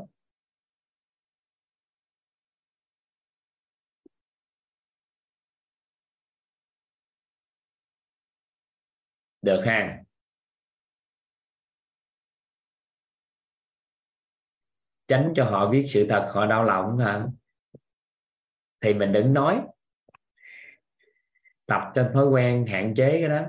Được 9.42 9.60
ha 9.66 10.04
tránh 15.08 15.32
cho 15.36 15.44
họ 15.44 15.70
biết 15.70 15.84
sự 15.88 16.06
thật, 16.08 16.30
họ 16.32 16.46
đau 16.46 16.64
lòng 16.64 16.98
hả? 16.98 17.26
Thì 18.80 18.94
mình 18.94 19.12
đừng 19.12 19.32
nói. 19.32 19.62
Tập 21.66 21.82
cho 21.94 22.10
thói 22.14 22.26
quen 22.26 22.66
hạn 22.66 22.94
chế 22.94 23.10
cái 23.20 23.28
đó. 23.28 23.42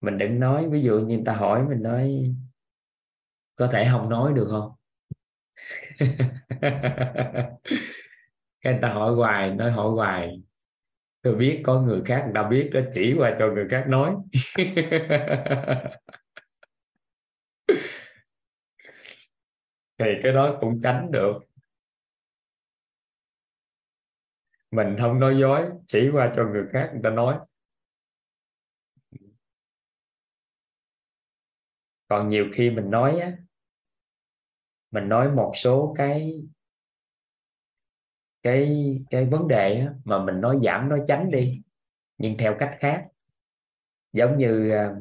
Mình 0.00 0.18
đừng 0.18 0.40
nói, 0.40 0.68
ví 0.70 0.82
dụ 0.82 0.98
như 0.98 1.16
người 1.16 1.22
ta 1.26 1.32
hỏi 1.32 1.64
mình 1.68 1.82
nói, 1.82 2.34
có 3.56 3.68
thể 3.72 3.88
không 3.92 4.08
nói 4.08 4.32
được 4.32 4.48
không? 4.50 4.72
Cái 8.60 8.72
người 8.72 8.82
ta 8.82 8.88
hỏi 8.88 9.14
hoài, 9.14 9.50
nói 9.50 9.70
hỏi 9.70 9.90
hoài. 9.90 10.42
Tôi 11.22 11.34
biết 11.34 11.60
có 11.64 11.80
người 11.80 12.02
khác 12.04 12.22
người 12.24 12.34
ta 12.34 12.48
biết 12.48 12.70
đó, 12.72 12.80
chỉ 12.94 13.14
qua 13.18 13.36
cho 13.38 13.46
người 13.46 13.66
khác 13.70 13.84
nói. 13.88 14.14
thì 20.00 20.06
cái 20.22 20.32
đó 20.32 20.58
cũng 20.60 20.80
tránh 20.82 21.10
được. 21.10 21.38
Mình 24.70 24.96
không 25.00 25.20
nói 25.20 25.36
dối 25.40 25.70
chỉ 25.86 26.10
qua 26.12 26.32
cho 26.36 26.44
người 26.44 26.64
khác 26.72 26.90
người 26.92 27.00
ta 27.02 27.10
nói. 27.10 27.38
Còn 32.08 32.28
nhiều 32.28 32.46
khi 32.52 32.70
mình 32.70 32.90
nói 32.90 33.20
á 33.20 33.32
mình 34.90 35.08
nói 35.08 35.32
một 35.32 35.52
số 35.54 35.94
cái 35.98 36.42
cái 38.42 38.96
cái 39.10 39.26
vấn 39.26 39.48
đề 39.48 39.80
á, 39.80 39.94
mà 40.04 40.24
mình 40.24 40.40
nói 40.40 40.58
giảm 40.64 40.88
nói 40.88 41.00
tránh 41.08 41.30
đi 41.30 41.62
nhưng 42.18 42.36
theo 42.38 42.56
cách 42.58 42.76
khác. 42.80 43.06
Giống 44.12 44.38
như 44.38 44.70
à, 44.70 44.94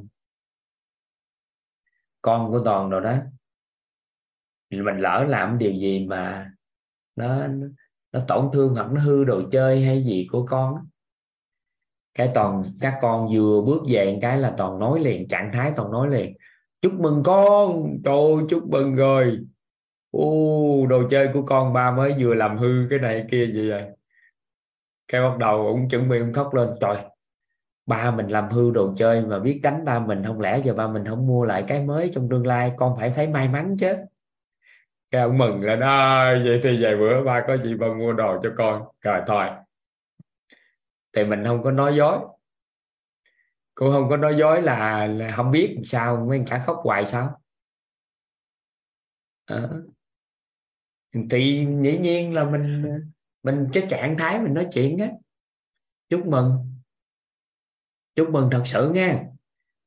con 2.21 2.51
của 2.51 2.61
toàn 2.65 2.89
rồi 2.89 3.01
đó 3.01 3.17
mình 4.69 4.97
lỡ 4.97 5.25
làm 5.29 5.57
điều 5.57 5.71
gì 5.71 6.05
mà 6.05 6.51
nó 7.15 7.47
nó 8.11 8.19
tổn 8.27 8.49
thương 8.53 8.73
hoặc 8.73 8.91
nó 8.91 9.01
hư 9.01 9.23
đồ 9.23 9.41
chơi 9.51 9.85
hay 9.85 10.03
gì 10.03 10.27
của 10.31 10.45
con 10.45 10.75
cái 12.19 12.31
toàn, 12.35 12.63
các 12.79 12.97
con 13.01 13.29
vừa 13.33 13.61
bước 13.61 13.81
về 13.89 14.19
cái 14.21 14.37
là 14.37 14.53
toàn 14.57 14.79
nói 14.79 14.99
liền, 14.99 15.27
trạng 15.27 15.51
thái 15.53 15.73
toàn 15.75 15.91
nói 15.91 16.09
liền. 16.09 16.37
Chúc 16.81 16.93
mừng 16.93 17.23
con! 17.25 17.97
Trời 18.03 18.47
chúc 18.49 18.69
mừng 18.69 18.95
rồi. 18.95 19.39
U, 20.11 20.87
đồ 20.87 21.03
chơi 21.09 21.29
của 21.33 21.41
con 21.41 21.73
ba 21.73 21.91
mới 21.91 22.15
vừa 22.19 22.33
làm 22.33 22.57
hư 22.57 22.87
cái 22.89 22.99
này 22.99 23.25
kia 23.31 23.47
gì 23.53 23.69
vậy 23.69 23.79
à. 23.79 23.87
cái 25.07 25.21
bắt 25.21 25.37
đầu 25.37 25.69
cũng 25.71 25.89
chuẩn 25.89 26.09
bị 26.09 26.19
cũng 26.19 26.33
khóc 26.33 26.53
lên. 26.53 26.69
Trời, 26.81 26.95
ba 27.85 28.11
mình 28.11 28.27
làm 28.27 28.49
hư 28.49 28.71
đồ 28.71 28.93
chơi 28.97 29.21
mà 29.21 29.39
biết 29.39 29.59
đánh 29.63 29.85
ba 29.85 29.99
mình 29.99 30.23
không 30.23 30.39
lẽ 30.41 30.61
giờ 30.63 30.73
ba 30.73 30.87
mình 30.87 31.05
không 31.05 31.27
mua 31.27 31.45
lại 31.45 31.63
cái 31.67 31.85
mới 31.85 32.11
trong 32.13 32.29
tương 32.29 32.47
lai? 32.47 32.71
Con 32.77 32.97
phải 32.99 33.09
thấy 33.09 33.27
may 33.27 33.47
mắn 33.47 33.77
chứ 33.79 33.93
cái 35.11 35.21
ông 35.21 35.37
mừng 35.37 35.61
là 35.61 35.75
đó 35.75 36.25
vậy 36.25 36.59
thì 36.63 36.83
vài 36.83 36.95
bữa 36.95 37.23
ba 37.23 37.43
có 37.47 37.57
gì 37.57 37.75
ba 37.75 37.87
mua 37.87 38.13
đồ 38.13 38.39
cho 38.43 38.53
con. 38.57 38.83
Rồi 39.01 39.21
thôi. 39.27 39.47
Thì 41.13 41.23
mình 41.23 41.43
không 41.45 41.63
có 41.63 41.71
nói 41.71 41.95
dối. 41.95 42.19
Cũng 43.73 43.91
không 43.91 44.09
có 44.09 44.17
nói 44.17 44.35
dối 44.37 44.61
là, 44.61 45.07
là 45.07 45.31
không 45.31 45.51
biết 45.51 45.79
sao 45.85 46.25
mấy 46.29 46.43
cả 46.47 46.63
khóc 46.65 46.79
hoài 46.83 47.05
sao? 47.05 47.41
À. 49.45 49.69
thì 51.29 51.67
dĩ 51.83 51.97
nhiên 51.97 52.33
là 52.33 52.43
mình 52.43 52.85
mình 53.43 53.67
cái 53.73 53.85
trạng 53.89 54.15
thái 54.19 54.39
mình 54.39 54.53
nói 54.53 54.67
chuyện 54.73 54.97
á 54.97 55.07
chúc 56.09 56.25
mừng. 56.25 56.51
Chúc 58.15 58.29
mừng 58.29 58.49
thật 58.51 58.61
sự 58.65 58.89
nha. 58.89 59.25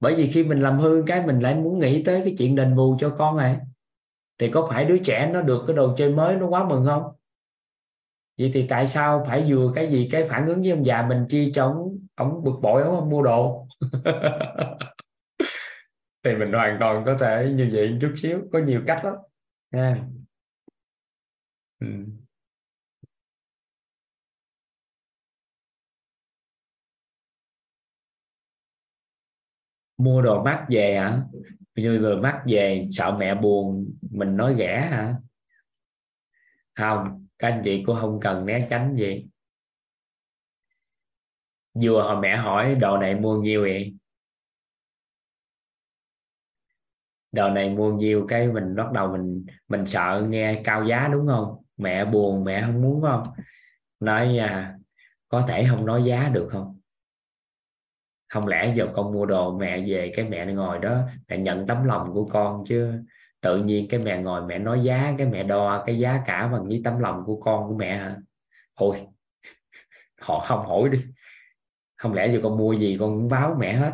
Bởi 0.00 0.14
vì 0.14 0.30
khi 0.30 0.44
mình 0.44 0.60
làm 0.60 0.78
hư 0.78 1.04
cái 1.06 1.26
mình 1.26 1.38
lại 1.40 1.54
muốn 1.54 1.78
nghĩ 1.78 2.02
tới 2.04 2.20
cái 2.24 2.34
chuyện 2.38 2.56
đền 2.56 2.76
bù 2.76 2.96
cho 3.00 3.14
con 3.18 3.36
này 3.36 3.58
thì 4.38 4.50
có 4.50 4.68
phải 4.70 4.84
đứa 4.84 4.98
trẻ 4.98 5.30
nó 5.34 5.42
được 5.42 5.64
cái 5.66 5.76
đồ 5.76 5.94
chơi 5.96 6.10
mới 6.10 6.36
nó 6.36 6.46
quá 6.48 6.64
mừng 6.68 6.84
không? 6.86 7.02
Vậy 8.38 8.50
thì 8.54 8.66
tại 8.68 8.86
sao 8.86 9.24
phải 9.28 9.44
vừa 9.48 9.72
cái 9.74 9.90
gì 9.90 10.08
cái 10.12 10.26
phản 10.28 10.46
ứng 10.46 10.60
với 10.62 10.70
ông 10.70 10.86
già 10.86 11.02
mình 11.08 11.26
chi 11.28 11.52
cho 11.54 11.64
ông, 11.66 11.98
ông 12.14 12.44
bực 12.44 12.52
bội 12.62 12.82
ông 12.82 12.96
không 13.00 13.10
mua 13.10 13.22
đồ? 13.22 13.66
Thì 16.24 16.34
mình 16.36 16.52
hoàn 16.52 16.76
toàn 16.80 17.02
có 17.06 17.16
thể 17.20 17.52
như 17.56 17.70
vậy 17.72 17.98
chút 18.00 18.12
xíu 18.16 18.38
có 18.52 18.58
nhiều 18.58 18.82
cách 18.86 19.04
lắm. 19.04 19.14
Nha. 19.72 20.06
Ừ. 21.80 21.86
mua 29.98 30.22
đồ 30.22 30.42
mắc 30.44 30.66
về 30.70 30.94
hả? 30.96 31.22
Như 31.76 31.98
vừa 32.02 32.16
mắc 32.20 32.42
về 32.46 32.88
sợ 32.90 33.16
mẹ 33.18 33.34
buồn, 33.34 33.94
mình 34.10 34.36
nói 34.36 34.54
ghẻ 34.58 34.88
hả? 34.90 35.14
Không, 36.74 37.26
các 37.38 37.48
anh 37.48 37.62
chị 37.64 37.82
cũng 37.86 37.96
không 38.00 38.20
cần 38.20 38.46
né 38.46 38.66
tránh 38.70 38.96
gì. 38.96 39.26
Vừa 41.82 42.02
hồi 42.02 42.20
mẹ 42.20 42.36
hỏi, 42.36 42.74
đồ 42.74 42.98
này 42.98 43.14
mua 43.14 43.40
nhiêu 43.40 43.60
vậy? 43.62 43.94
Đồ 47.32 47.50
này 47.50 47.70
mua 47.70 47.92
nhiêu 47.92 48.26
cái 48.28 48.48
mình 48.48 48.76
bắt 48.76 48.92
đầu 48.92 49.12
mình 49.12 49.46
mình 49.68 49.86
sợ 49.86 50.26
nghe 50.28 50.60
cao 50.64 50.84
giá 50.84 51.08
đúng 51.08 51.26
không? 51.26 51.56
Mẹ 51.76 52.04
buồn, 52.04 52.44
mẹ 52.44 52.62
không 52.66 52.82
muốn 52.82 53.02
không? 53.02 53.26
Nói 54.00 54.28
nha, 54.28 54.74
có 55.28 55.44
thể 55.48 55.66
không 55.70 55.86
nói 55.86 56.04
giá 56.04 56.28
được 56.28 56.48
không? 56.52 56.81
Không 58.32 58.46
lẽ 58.46 58.72
giờ 58.76 58.88
con 58.94 59.12
mua 59.12 59.26
đồ 59.26 59.58
mẹ 59.58 59.84
về 59.86 60.12
cái 60.16 60.24
mẹ 60.24 60.46
ngồi 60.46 60.78
đó, 60.78 61.00
mẹ 61.28 61.38
nhận 61.38 61.66
tấm 61.66 61.84
lòng 61.84 62.12
của 62.12 62.24
con 62.24 62.64
chứ? 62.66 62.92
Tự 63.40 63.62
nhiên 63.64 63.88
cái 63.88 64.00
mẹ 64.00 64.22
ngồi 64.22 64.46
mẹ 64.46 64.58
nói 64.58 64.80
giá, 64.82 65.14
cái 65.18 65.26
mẹ 65.26 65.42
đo 65.42 65.82
cái 65.86 65.98
giá 65.98 66.22
cả 66.26 66.48
bằng 66.52 66.68
với 66.68 66.80
tấm 66.84 66.98
lòng 66.98 67.22
của 67.26 67.40
con 67.40 67.68
của 67.68 67.74
mẹ 67.74 67.96
hả? 67.96 68.16
Thôi, 68.78 69.06
họ 70.20 70.44
không 70.48 70.66
hỏi 70.66 70.88
đi. 70.88 70.98
Không 71.96 72.14
lẽ 72.14 72.26
giờ 72.32 72.40
con 72.42 72.58
mua 72.58 72.72
gì 72.72 72.96
con 73.00 73.10
cũng 73.10 73.28
báo 73.28 73.56
mẹ 73.58 73.72
hết? 73.72 73.92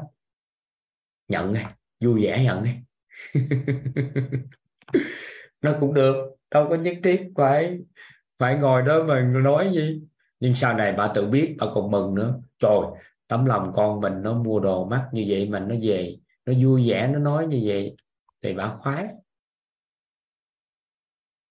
Nhận 1.28 1.52
đi, 1.52 1.60
vui 2.00 2.24
vẻ 2.24 2.44
nhận 2.44 2.64
đi. 2.64 2.72
Nó 5.62 5.72
cũng 5.80 5.94
được, 5.94 6.16
đâu 6.50 6.66
có 6.70 6.76
nhất 6.76 6.96
thiết 7.04 7.22
phải 7.36 7.78
phải 8.38 8.56
ngồi 8.56 8.82
đó 8.82 9.02
mà 9.02 9.20
nói 9.20 9.70
gì. 9.74 10.02
Nhưng 10.40 10.54
sau 10.54 10.74
này 10.74 10.92
bà 10.92 11.12
tự 11.14 11.26
biết, 11.26 11.56
bà 11.58 11.66
còn 11.74 11.90
mừng 11.90 12.14
nữa. 12.14 12.40
Trời 12.58 12.80
tấm 13.28 13.44
lòng 13.44 13.72
con 13.74 14.00
mình 14.00 14.22
nó 14.22 14.34
mua 14.42 14.60
đồ 14.60 14.84
mắc 14.84 15.08
như 15.12 15.24
vậy 15.28 15.48
mà 15.50 15.60
nó 15.60 15.74
về, 15.82 16.18
nó 16.46 16.52
vui 16.62 16.88
vẻ, 16.90 17.08
nó 17.12 17.18
nói 17.18 17.46
như 17.46 17.62
vậy 17.66 17.96
thì 18.42 18.54
bạn 18.54 18.78
khoái. 18.80 19.06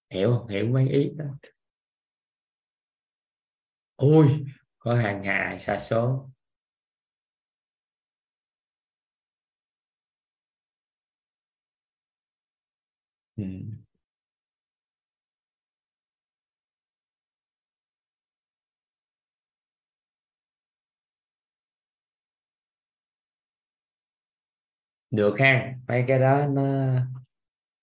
Hiểu 0.09 0.31
không? 0.37 0.47
Hiểu 0.47 0.65
mấy 0.67 0.89
ý 0.89 1.09
đó. 1.17 1.25
Ui 3.97 4.45
có 4.79 4.93
hàng 4.95 5.23
hà 5.23 5.57
xa 5.59 5.79
số. 5.79 6.29
Ừ. 13.35 13.43
được 25.11 25.35
ha. 25.39 25.73
Mấy 25.87 26.05
cái 26.07 26.19
đó 26.19 26.47
nó 26.47 26.93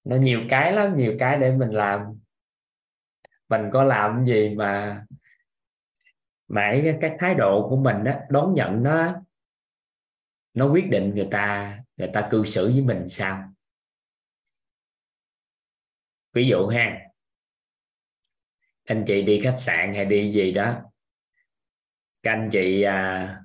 nó 0.04 0.16
nhiều 0.16 0.40
cái 0.50 0.72
lắm 0.72 0.96
nhiều 0.96 1.16
cái 1.18 1.38
để 1.38 1.52
mình 1.52 1.70
làm. 1.70 2.00
Mình 3.48 3.62
có 3.72 3.84
làm 3.84 4.24
gì 4.26 4.54
mà 4.54 5.04
mãi 6.48 6.98
cái, 7.00 7.16
thái 7.18 7.34
độ 7.34 7.68
của 7.68 7.76
mình 7.76 8.04
đó 8.04 8.12
đón 8.30 8.54
nhận 8.54 8.82
nó 8.82 9.20
nó 10.54 10.66
quyết 10.66 10.90
định 10.90 11.14
người 11.14 11.28
ta 11.30 11.78
người 11.96 12.10
ta 12.14 12.28
cư 12.30 12.44
xử 12.44 12.70
với 12.70 12.80
mình 12.80 13.08
sao? 13.08 13.52
Ví 16.32 16.46
dụ 16.46 16.66
ha 16.66 17.00
anh 18.84 19.04
chị 19.08 19.22
đi 19.22 19.40
khách 19.44 19.54
sạn 19.58 19.94
hay 19.94 20.04
đi 20.04 20.32
gì 20.32 20.52
đó 20.52 20.82
các 22.22 22.30
anh 22.30 22.48
chị 22.52 22.82
à, 22.82 23.43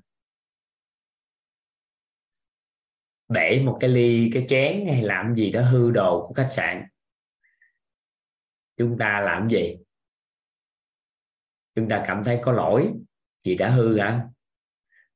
bể 3.30 3.62
một 3.66 3.78
cái 3.80 3.90
ly, 3.90 4.30
cái 4.34 4.46
chén 4.48 4.86
hay 4.88 5.02
làm 5.02 5.36
gì 5.36 5.52
đó 5.52 5.62
hư 5.62 5.92
đồ 5.92 6.28
của 6.28 6.34
khách 6.34 6.52
sạn. 6.52 6.84
Chúng 8.78 8.98
ta 8.98 9.20
làm 9.20 9.50
gì? 9.50 9.78
Chúng 11.76 11.90
ta 11.90 12.04
cảm 12.08 12.24
thấy 12.24 12.40
có 12.44 12.52
lỗi 12.52 12.94
gì 13.44 13.56
đã 13.56 13.70
hư 13.70 14.00
hả? 14.00 14.28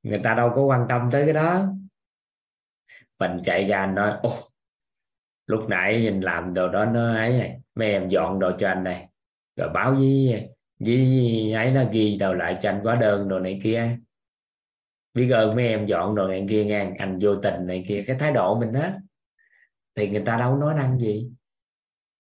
Người 0.03 0.19
ta 0.23 0.33
đâu 0.33 0.51
có 0.55 0.61
quan 0.61 0.85
tâm 0.89 1.09
tới 1.11 1.23
cái 1.25 1.33
đó. 1.33 1.65
Mình 3.19 3.37
chạy 3.45 3.67
ra 3.67 3.85
nói, 3.85 4.19
ô, 4.23 4.33
lúc 5.47 5.69
nãy 5.69 6.01
nhìn 6.01 6.21
làm 6.21 6.53
đồ 6.53 6.69
đó 6.69 6.85
nó 6.85 7.15
ấy 7.15 7.29
này, 7.37 7.59
mấy 7.75 7.91
em 7.91 8.09
dọn 8.09 8.39
đồ 8.39 8.51
cho 8.59 8.67
anh 8.67 8.83
này, 8.83 9.09
rồi 9.55 9.69
báo 9.73 9.93
với 9.93 10.49
với 10.79 11.53
ấy 11.53 11.71
là 11.71 11.89
ghi 11.91 12.17
đầu 12.19 12.33
lại 12.33 12.57
cho 12.61 12.69
anh 12.69 12.79
quá 12.83 12.95
đơn 12.95 13.29
đồ 13.29 13.39
này 13.39 13.59
kia 13.63 13.97
biết 15.13 15.29
ơn 15.29 15.55
mấy 15.55 15.67
em 15.67 15.85
dọn 15.85 16.15
đồ 16.15 16.27
này 16.27 16.45
kia 16.49 16.65
ngang 16.65 16.95
anh 16.95 17.19
vô 17.21 17.35
tình 17.35 17.67
này 17.67 17.85
kia 17.87 18.03
cái 18.07 18.15
thái 18.19 18.31
độ 18.31 18.59
mình 18.59 18.73
á 18.73 18.99
thì 19.95 20.09
người 20.09 20.23
ta 20.25 20.37
đâu 20.37 20.57
nói 20.57 20.73
năng 20.73 20.99
gì. 20.99 21.31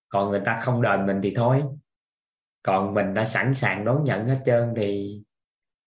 Còn 0.09 0.31
người 0.31 0.41
ta 0.45 0.59
không 0.59 0.81
đền 0.81 1.05
mình 1.05 1.19
thì 1.23 1.33
thôi. 1.35 1.63
Còn 2.63 2.93
mình 2.93 3.13
đã 3.13 3.25
sẵn 3.25 3.53
sàng 3.53 3.85
đón 3.85 4.03
nhận 4.03 4.27
hết 4.27 4.41
trơn 4.45 4.73
thì 4.75 5.21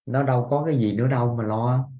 nó 0.06 0.22
đâu 0.22 0.46
có 0.50 0.64
cái 0.66 0.78
gì 0.78 0.92
nữa 0.92 1.06
đâu 1.06 1.34
mà 1.36 1.44
lo. 1.44 1.90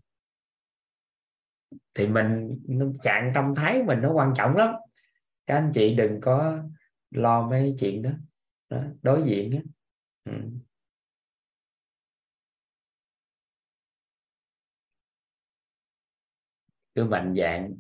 Thì 1.94 2.06
mình 2.06 2.58
trạng 3.02 3.32
tâm 3.34 3.54
thái 3.54 3.82
mình 3.82 4.00
nó 4.00 4.12
quan 4.12 4.32
trọng 4.36 4.56
lắm. 4.56 4.74
Các 5.46 5.54
anh 5.54 5.70
chị 5.74 5.94
đừng 5.94 6.20
có 6.20 6.58
lo 7.10 7.48
mấy 7.48 7.74
chuyện 7.78 8.02
đó, 8.02 8.10
đó 8.68 8.82
đối 9.02 9.22
diện 9.22 9.50
đó. 9.50 9.58
Ừ. 10.24 10.32
cứ 16.97 17.05
mạnh 17.05 17.35
dạng. 17.36 17.74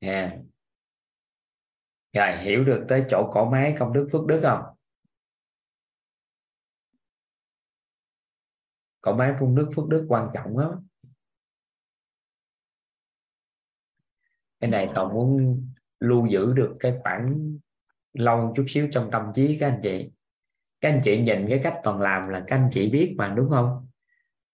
Nha 0.00 0.38
rồi 2.12 2.36
hiểu 2.36 2.64
được 2.64 2.84
tới 2.88 3.04
chỗ 3.08 3.30
cổ 3.32 3.50
máy 3.50 3.74
công 3.78 3.92
đức 3.92 4.08
phước 4.12 4.26
đức 4.26 4.40
không? 4.42 4.62
Cổ 9.00 9.12
máy 9.12 9.34
phun 9.40 9.54
nước 9.54 9.70
phước 9.76 9.88
đức 9.88 10.06
quan 10.08 10.30
trọng 10.34 10.58
lắm. 10.58 10.86
Cái 14.60 14.70
này 14.70 14.90
còn 14.94 15.14
muốn 15.14 15.62
lưu 16.00 16.26
giữ 16.26 16.52
được 16.52 16.76
cái 16.80 16.98
khoảng 17.02 17.56
lâu 18.12 18.52
chút 18.56 18.64
xíu 18.68 18.88
trong 18.92 19.08
tâm 19.12 19.22
trí 19.34 19.56
các 19.60 19.68
anh 19.68 19.80
chị. 19.82 20.10
Các 20.80 20.88
anh 20.88 21.00
chị 21.04 21.22
nhìn 21.22 21.46
cái 21.48 21.60
cách 21.62 21.80
toàn 21.82 22.00
làm 22.00 22.28
là 22.28 22.44
các 22.46 22.56
anh 22.56 22.70
chị 22.72 22.90
biết 22.90 23.14
mà, 23.18 23.34
đúng 23.36 23.50
không? 23.50 23.88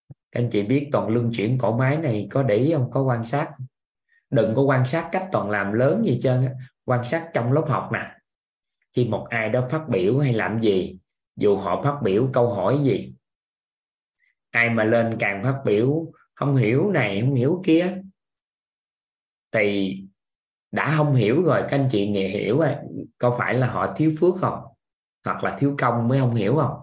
Các 0.09 0.40
anh 0.40 0.48
chị 0.52 0.62
biết 0.62 0.89
toàn 0.93 1.09
luân 1.09 1.31
chuyển 1.32 1.59
cổ 1.59 1.77
máy 1.77 1.98
này 1.98 2.28
có 2.31 2.43
để 2.43 2.56
ý 2.56 2.73
không? 2.73 2.90
Có 2.90 3.02
quan 3.02 3.24
sát 3.24 3.55
đừng 4.32 4.54
có 4.54 4.62
quan 4.62 4.86
sát 4.86 5.09
cách 5.12 5.28
toàn 5.32 5.50
làm 5.50 5.72
lớn 5.72 6.02
gì 6.06 6.18
trơn 6.22 6.48
quan 6.84 7.04
sát 7.04 7.30
trong 7.34 7.52
lớp 7.52 7.64
học 7.68 7.90
nè. 7.92 8.16
Khi 8.96 9.04
một 9.04 9.26
ai 9.30 9.48
đó 9.48 9.68
phát 9.70 9.88
biểu 9.88 10.18
hay 10.18 10.32
làm 10.32 10.60
gì, 10.60 10.98
dù 11.36 11.56
họ 11.56 11.82
phát 11.82 11.98
biểu 12.02 12.28
câu 12.32 12.48
hỏi 12.48 12.80
gì, 12.84 13.14
ai 14.50 14.70
mà 14.70 14.84
lên 14.84 15.16
càng 15.20 15.42
phát 15.42 15.62
biểu, 15.64 16.12
không 16.34 16.56
hiểu 16.56 16.90
này, 16.90 17.20
không 17.20 17.34
hiểu 17.34 17.62
kia, 17.64 17.98
thì 19.52 19.96
đã 20.72 20.94
không 20.96 21.14
hiểu 21.14 21.42
rồi, 21.42 21.62
các 21.62 21.76
anh 21.76 21.88
chị 21.90 22.09
nghe 22.09 22.28
hiểu 22.28 22.59
rồi, 22.59 22.74
có 23.18 23.36
phải 23.38 23.54
là 23.54 23.66
họ 23.72 23.94
thiếu 23.96 24.12
phước 24.20 24.34
không? 24.40 24.62
Hoặc 25.24 25.44
là 25.44 25.56
thiếu 25.59 25.74
công 25.78 26.09
mới 26.09 26.20
không 26.20 26.34
hiểu 26.34 26.56
không? 26.56 26.80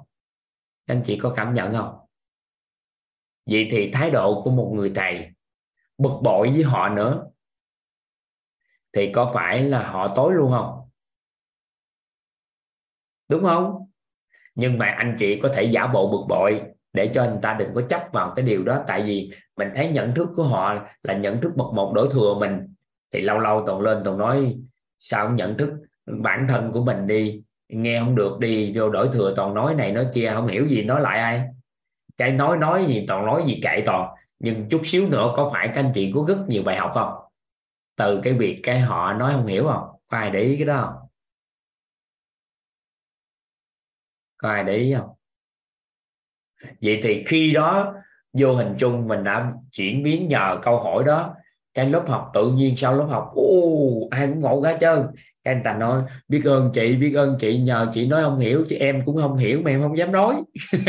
Các 0.88 0.94
anh 0.94 1.04
chị 1.06 1.20
có 1.22 1.34
cảm 1.36 1.54
nhận 1.54 1.74
không? 1.74 2.00
Vậy 3.46 3.68
thì 3.72 3.92
thái 3.94 4.12
độ 4.12 4.42
của 4.44 4.52
một 4.52 4.72
người 4.76 4.92
thầy 4.96 5.30
bực 5.98 6.20
bội 6.24 6.50
với 6.50 6.64
họ 6.64 6.90
nữa 6.90 7.26
thì 8.94 9.12
có 9.12 9.32
phải 9.34 9.64
là 9.64 9.84
họ 9.84 10.08
tối 10.08 10.34
luôn 10.34 10.52
không? 10.52 10.90
Đúng 13.30 13.44
không? 13.44 13.86
Nhưng 14.56 14.78
mà 14.78 14.86
anh 14.86 15.16
chị 15.20 15.40
có 15.44 15.50
thể 15.56 15.64
giả 15.64 15.88
bộ 15.88 16.12
bực 16.12 16.26
bội 16.30 16.62
để 16.94 17.12
cho 17.14 17.26
người 17.26 17.40
ta 17.42 17.54
đừng 17.54 17.74
có 17.76 17.82
chấp 17.90 18.04
vào 18.14 18.34
cái 18.36 18.46
điều 18.46 18.64
đó. 18.64 18.84
Tại 18.88 19.02
vì 19.02 19.32
mình 19.58 19.70
thấy 19.76 19.88
nhận 19.92 20.14
thức 20.16 20.30
của 20.36 20.44
họ 20.44 20.88
là 21.04 21.14
nhận 21.14 21.42
thức 21.42 21.52
bậc 21.56 21.74
một 21.74 21.92
đổi 21.96 22.10
thừa 22.12 22.36
mình. 22.40 22.74
Thì 23.14 23.22
lâu 23.22 23.40
lâu 23.40 23.64
toàn 23.68 23.82
lên 23.82 24.02
toàn 24.06 24.18
nói, 24.18 24.56
sao 25.00 25.28
không 25.28 25.36
nhận 25.36 25.58
thức 25.58 25.70
bản 26.06 26.46
thân 26.50 26.72
của 26.72 26.84
mình 26.84 27.08
đi? 27.08 27.42
Nghe 27.70 28.00
không 28.00 28.16
được 28.16 28.40
đi, 28.40 28.74
vô 28.76 28.90
đổi 28.90 29.10
thừa 29.14 29.34
toàn 29.36 29.54
nói 29.54 29.76
này 29.76 29.92
nói 29.92 30.08
kia, 30.14 30.32
không 30.34 30.48
hiểu 30.48 30.68
gì, 30.68 30.84
nói 30.84 31.02
lại 31.02 31.20
ai? 31.20 31.42
Cái 32.18 32.32
nói 32.32 32.58
nói 32.58 32.86
gì 32.88 33.06
toàn 33.08 33.26
nói 33.26 33.44
gì 33.46 33.60
kệ 33.64 33.82
toàn. 33.86 34.10
Nhưng 34.40 34.70
chút 34.70 34.82
xíu 34.84 35.10
nữa 35.10 35.34
có 35.36 35.50
phải 35.54 35.68
các 35.68 35.76
anh 35.76 35.92
chị 35.96 36.12
có 36.16 36.26
rất 36.28 36.38
nhiều 36.48 36.64
bài 36.64 36.76
học 36.76 36.92
không? 36.94 37.29
Từ 38.00 38.22
cái 38.24 38.34
việc 38.34 38.62
cái 38.64 38.80
họ 38.80 39.14
nói 39.14 39.34
không 39.34 39.48
hiểu 39.48 39.68
không? 39.68 39.90
Có 40.08 40.18
ai 40.18 40.32
để 40.32 40.42
ý 40.42 40.58
cái 40.58 40.66
đó 40.68 40.82
không? 40.86 41.10
Có 44.38 44.50
ai 44.50 44.64
để 44.64 44.76
ý 44.76 44.94
không? 44.98 45.10
Vậy 46.82 47.00
thì 47.04 47.24
khi 47.28 47.52
đó, 47.54 47.94
vô 48.34 48.56
hình 48.56 48.76
chung 48.80 49.08
mình 49.08 49.24
đã 49.24 49.54
chuyển 49.72 50.04
biến 50.04 50.28
nhờ 50.28 50.60
câu 50.62 50.80
hỏi 50.80 51.04
đó. 51.08 51.36
Cái 51.74 51.90
lớp 51.90 52.04
học 52.08 52.32
tự 52.34 52.52
nhiên 52.52 52.76
sau 52.78 52.96
lớp 52.98 53.06
học 53.10 53.32
ô 53.36 54.08
ai 54.12 54.28
cũng 54.28 54.40
ngộ 54.40 54.62
cả 54.62 54.78
trơn 54.82 55.08
cái 55.44 55.54
anh 55.54 55.62
ta 55.64 55.74
nói, 55.74 56.04
biết 56.28 56.42
ơn 56.46 56.72
chị, 56.74 56.96
biết 56.96 57.14
ơn 57.16 57.38
chị, 57.40 57.60
nhờ 57.60 57.90
chị 57.94 58.08
nói 58.08 58.24
không 58.24 58.40
hiểu, 58.40 58.66
chứ 58.70 58.76
em 58.76 59.02
cũng 59.06 59.18
không 59.22 59.38
hiểu, 59.38 59.62
mà 59.66 59.72
em 59.72 59.82
không 59.82 59.98
dám 59.98 60.12
nói. 60.12 60.44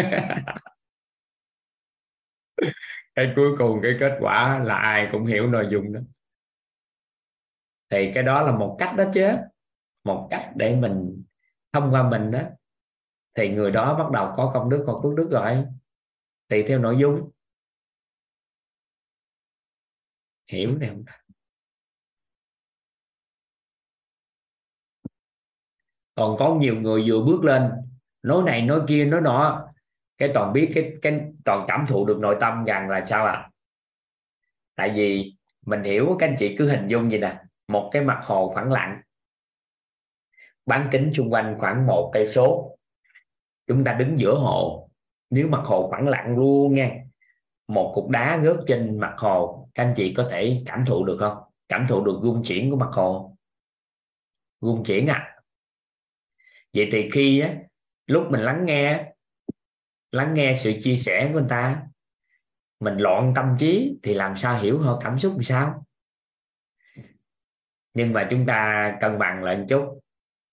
Cái 3.14 3.32
cuối 3.36 3.50
cùng 3.58 3.80
cái 3.82 3.92
kết 4.00 4.16
quả 4.20 4.58
là 4.58 4.74
ai 4.74 5.08
cũng 5.12 5.26
hiểu 5.26 5.46
nội 5.46 5.66
dung 5.70 5.92
đó 5.92 6.00
thì 7.90 8.10
cái 8.14 8.22
đó 8.22 8.42
là 8.42 8.52
một 8.52 8.76
cách 8.78 8.94
đó 8.96 9.04
chứ. 9.14 9.28
Một 10.04 10.28
cách 10.30 10.52
để 10.56 10.76
mình 10.76 11.24
thông 11.72 11.90
qua 11.92 12.10
mình 12.10 12.30
đó, 12.30 12.40
thì 13.34 13.48
người 13.48 13.70
đó 13.70 13.98
bắt 13.98 14.10
đầu 14.10 14.32
có 14.36 14.50
công 14.54 14.70
đức 14.70 14.84
hoặc 14.86 15.00
phước 15.02 15.14
đức 15.14 15.28
rồi. 15.30 15.64
Tùy 16.48 16.64
theo 16.68 16.78
nội 16.78 16.96
dung. 16.98 17.30
Hiểu 20.48 20.78
này 20.78 20.88
không 20.88 21.04
còn 26.14 26.36
có 26.38 26.54
nhiều 26.54 26.76
người 26.80 27.04
vừa 27.06 27.22
bước 27.22 27.44
lên, 27.44 27.70
nói 28.22 28.42
này 28.46 28.62
nói 28.62 28.80
kia, 28.88 29.04
nói 29.04 29.20
nọ, 29.20 29.66
cái 30.18 30.30
toàn 30.34 30.52
biết 30.52 30.70
cái 30.74 30.92
cái 31.02 31.20
toàn 31.44 31.64
cảm 31.68 31.84
thụ 31.88 32.06
được 32.06 32.18
nội 32.18 32.36
tâm 32.40 32.64
rằng 32.64 32.88
là 32.88 33.06
sao 33.06 33.26
ạ? 33.26 33.32
À? 33.32 33.50
tại 34.80 34.92
vì 34.94 35.34
mình 35.66 35.82
hiểu, 35.82 36.16
các 36.18 36.28
anh 36.28 36.36
chị 36.38 36.56
cứ 36.58 36.68
hình 36.68 36.88
dung 36.88 37.10
gì 37.10 37.18
nè 37.18 37.49
một 37.70 37.90
cái 37.92 38.04
mặt 38.04 38.20
hồ 38.24 38.50
khoảng 38.54 38.72
lặng. 38.72 39.00
Bán 40.66 40.88
kính 40.92 41.10
xung 41.14 41.32
quanh 41.32 41.56
khoảng 41.58 41.86
một 41.86 42.10
cây 42.14 42.26
số. 42.26 42.76
Chúng 43.66 43.84
ta 43.84 43.92
đứng 43.92 44.18
giữa 44.18 44.34
hồ. 44.34 44.90
Nếu 45.30 45.48
mặt 45.48 45.62
hồ 45.64 45.88
khoảng 45.88 46.08
lặng 46.08 46.38
luôn 46.38 46.74
nha 46.74 46.90
một 47.68 47.92
cục 47.94 48.10
đá 48.10 48.40
rớt 48.44 48.56
trên 48.66 49.00
mặt 49.00 49.14
hồ 49.18 49.68
các 49.74 49.82
anh 49.84 49.94
chị 49.96 50.14
có 50.16 50.28
thể 50.30 50.62
cảm 50.66 50.84
thụ 50.86 51.04
được 51.04 51.16
không? 51.20 51.38
Cảm 51.68 51.86
thụ 51.88 52.04
được 52.04 52.20
rung 52.22 52.42
chuyển 52.44 52.70
của 52.70 52.76
mặt 52.76 52.90
hồ. 52.92 53.36
Rung 54.60 54.84
chuyển 54.84 55.06
à? 55.06 55.36
Vậy 56.74 56.88
thì 56.92 57.10
khi 57.12 57.40
á, 57.40 57.54
lúc 58.06 58.26
mình 58.30 58.40
lắng 58.40 58.66
nghe 58.66 59.12
lắng 60.12 60.34
nghe 60.34 60.54
sự 60.54 60.72
chia 60.80 60.96
sẻ 60.96 61.30
của 61.32 61.38
người 61.38 61.48
ta 61.48 61.82
mình 62.80 62.96
loạn 62.96 63.32
tâm 63.36 63.56
trí 63.58 63.98
thì 64.02 64.14
làm 64.14 64.36
sao 64.36 64.62
hiểu 64.62 64.78
họ 64.78 65.00
cảm 65.00 65.18
xúc 65.18 65.32
làm 65.32 65.42
sao? 65.42 65.86
Nhưng 68.00 68.12
mà 68.12 68.26
chúng 68.30 68.46
ta 68.46 68.92
cân 69.00 69.18
bằng 69.18 69.44
lại 69.44 69.56
một 69.56 69.64
chút. 69.68 70.00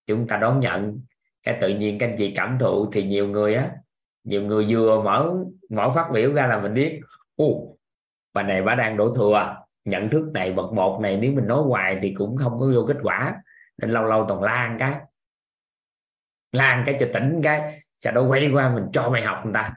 Chúng 0.08 0.28
ta 0.28 0.38
đón 0.38 0.60
nhận 0.60 1.02
cái 1.44 1.58
tự 1.62 1.70
nhiên 1.70 2.00
các 2.00 2.10
anh 2.10 2.16
chị 2.18 2.34
cảm 2.36 2.58
thụ 2.60 2.92
thì 2.92 3.04
nhiều 3.04 3.28
người 3.28 3.56
á 3.56 3.72
nhiều 4.24 4.42
người 4.42 4.66
vừa 4.70 5.02
mở 5.02 5.34
mở 5.70 5.92
phát 5.96 6.10
biểu 6.14 6.34
ra 6.34 6.48
là 6.48 6.60
mình 6.60 6.74
biết 6.74 7.02
u, 7.36 7.78
bà 8.34 8.44
này 8.44 8.64
bà 8.64 8.76
đang 8.76 8.98
đổ 8.98 9.16
thừa 9.16 9.56
nhận 9.86 10.10
thức 10.10 10.32
này 10.34 10.54
bậc 10.54 10.74
một 10.74 11.00
này 11.02 11.18
nếu 11.18 11.32
mình 11.32 11.48
nói 11.48 11.64
hoài 11.64 12.00
thì 12.02 12.14
cũng 12.18 12.38
không 12.38 12.60
có 12.60 12.72
vô 12.76 12.86
kết 12.88 12.98
quả. 13.04 13.42
Nên 13.78 13.90
lâu 13.90 14.06
lâu 14.06 14.26
toàn 14.30 14.44
lan 14.44 14.78
cái 14.80 14.94
lan 16.52 16.84
cái 16.86 16.98
cho 17.00 17.08
tỉnh 17.14 17.42
cái 17.44 17.84
sao 17.98 18.14
đó 18.14 18.22
quay 18.22 18.50
qua 18.54 18.76
mình 18.76 18.86
cho 18.94 19.10
mày 19.10 19.22
học 19.22 19.42
người 19.44 19.54
ta. 19.54 19.74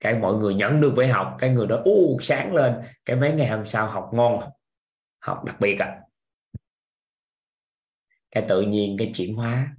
Cái 0.00 0.18
mọi 0.18 0.34
người 0.34 0.54
nhận 0.54 0.80
được 0.80 0.94
bài 0.96 1.08
học 1.08 1.36
cái 1.38 1.50
người 1.50 1.66
đó 1.66 1.82
u 1.84 2.18
sáng 2.20 2.54
lên. 2.54 2.74
Cái 3.04 3.16
mấy 3.16 3.32
ngày 3.32 3.48
hôm 3.48 3.66
sau 3.66 3.86
học 3.86 4.10
ngon 4.12 4.40
học 5.20 5.44
đặc 5.44 5.56
biệt 5.60 5.78
à 5.78 6.03
cái 8.34 8.46
tự 8.48 8.62
nhiên, 8.62 8.96
cái 8.98 9.12
chuyển 9.14 9.34
hóa. 9.36 9.76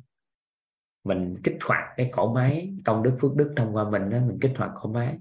Mình 1.03 1.41
kích 1.43 1.57
hoạt 1.63 1.93
cái 1.97 2.09
cổ 2.13 2.33
máy, 2.33 2.73
công 2.85 3.03
đức 3.03 3.17
phước 3.21 3.35
đức 3.35 3.53
thông 3.57 3.75
qua 3.75 3.89
mình 3.89 4.09
đó 4.09 4.19
mình 4.27 4.37
kích 4.41 4.53
hoạt 4.57 4.71
cổ 4.81 4.89
máy. 4.89 5.17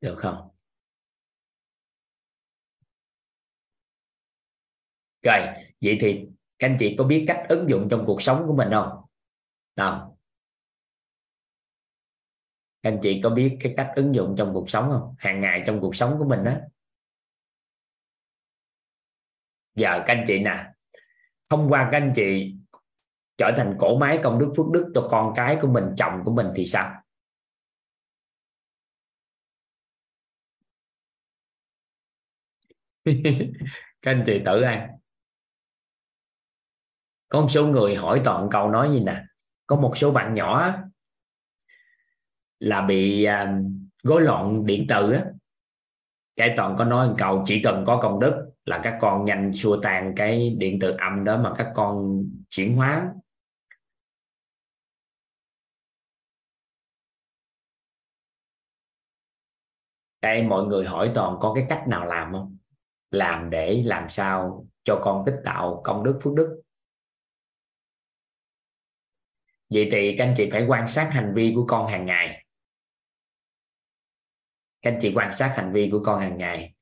Được 0.00 0.14
không? 0.18 0.48
Rồi, 5.22 5.38
vậy 5.80 5.98
thì 6.00 6.26
các 6.58 6.68
anh 6.68 6.76
chị 6.80 6.94
có 6.98 7.04
biết 7.04 7.24
cách 7.28 7.46
ứng 7.48 7.68
dụng 7.70 7.88
trong 7.90 8.04
cuộc 8.06 8.22
sống 8.22 8.44
của 8.46 8.54
mình 8.54 8.68
không? 8.72 8.88
Nào. 9.76 10.18
Các 12.82 12.90
anh 12.90 12.98
chị 13.02 13.20
có 13.24 13.30
biết 13.30 13.58
cái 13.60 13.74
cách 13.76 13.92
ứng 13.96 14.14
dụng 14.14 14.34
trong 14.38 14.54
cuộc 14.54 14.70
sống 14.70 14.90
không? 14.90 15.14
Hàng 15.18 15.40
ngày 15.40 15.62
trong 15.66 15.80
cuộc 15.80 15.96
sống 15.96 16.16
của 16.18 16.24
mình 16.24 16.44
đó 16.44 16.54
giờ 19.80 20.02
các 20.06 20.14
anh 20.16 20.24
chị 20.26 20.38
nè. 20.38 20.66
Thông 21.50 21.68
qua 21.68 21.88
các 21.92 21.98
anh 21.98 22.12
chị 22.14 22.56
trở 23.38 23.52
thành 23.56 23.76
cổ 23.78 23.98
máy 23.98 24.20
công 24.22 24.38
đức 24.38 24.52
phước 24.56 24.66
đức 24.72 24.92
cho 24.94 25.08
con 25.10 25.32
cái 25.36 25.58
của 25.62 25.68
mình 25.68 25.84
chồng 25.96 26.22
của 26.24 26.32
mình 26.34 26.46
thì 26.56 26.66
sao? 26.66 27.02
Các 34.02 34.10
anh 34.10 34.22
chị 34.26 34.42
tự 34.44 34.62
ăn. 34.62 34.88
Có 37.28 37.40
một 37.40 37.48
số 37.50 37.66
người 37.66 37.94
hỏi 37.94 38.20
toàn 38.24 38.48
câu 38.50 38.70
nói 38.70 38.90
gì 38.92 39.00
nè. 39.00 39.24
Có 39.66 39.76
một 39.76 39.92
số 39.96 40.10
bạn 40.10 40.34
nhỏ 40.34 40.74
là 42.58 42.82
bị 42.82 43.26
uh, 44.06 44.20
loạn 44.20 44.66
điện 44.66 44.86
tử 44.88 45.12
á. 45.12 45.24
Cái 46.36 46.54
toàn 46.56 46.76
có 46.78 46.84
nói 46.84 47.08
một 47.08 47.14
câu 47.18 47.42
chỉ 47.46 47.62
cần 47.62 47.84
có 47.86 48.00
công 48.02 48.20
đức 48.20 48.49
là 48.70 48.80
các 48.84 48.98
con 49.00 49.24
nhanh 49.24 49.52
xua 49.54 49.80
tan 49.82 50.12
cái 50.16 50.56
điện 50.58 50.78
từ 50.80 50.90
âm 50.90 51.24
đó 51.24 51.36
mà 51.36 51.54
các 51.58 51.72
con 51.74 52.24
chuyển 52.48 52.76
hóa. 52.76 53.12
Đây 60.20 60.42
mọi 60.42 60.66
người 60.66 60.84
hỏi 60.84 61.12
toàn 61.14 61.36
có 61.40 61.52
cái 61.54 61.66
cách 61.68 61.84
nào 61.88 62.04
làm 62.04 62.32
không? 62.32 62.56
Làm 63.10 63.50
để 63.50 63.82
làm 63.86 64.08
sao 64.10 64.66
cho 64.84 65.00
con 65.04 65.22
tích 65.26 65.36
tạo 65.44 65.80
công 65.84 66.04
đức, 66.04 66.20
phước 66.22 66.34
đức? 66.34 66.62
Vậy 69.70 69.88
thì 69.92 70.14
các 70.18 70.24
anh 70.24 70.34
chị 70.36 70.48
phải 70.52 70.66
quan 70.66 70.88
sát 70.88 71.10
hành 71.12 71.32
vi 71.34 71.52
của 71.56 71.66
con 71.68 71.86
hàng 71.86 72.06
ngày. 72.06 72.46
Các 74.82 74.90
anh 74.90 74.98
chị 75.02 75.12
quan 75.14 75.32
sát 75.32 75.52
hành 75.56 75.72
vi 75.72 75.88
của 75.92 76.02
con 76.04 76.20
hàng 76.20 76.38
ngày 76.38 76.74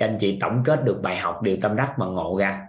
các 0.00 0.06
anh 0.06 0.16
chị 0.20 0.38
tổng 0.40 0.62
kết 0.64 0.84
được 0.84 1.00
bài 1.02 1.16
học 1.16 1.42
điều 1.42 1.56
tâm 1.62 1.76
đắc 1.76 1.94
mà 1.98 2.06
ngộ 2.06 2.38
ra. 2.38 2.66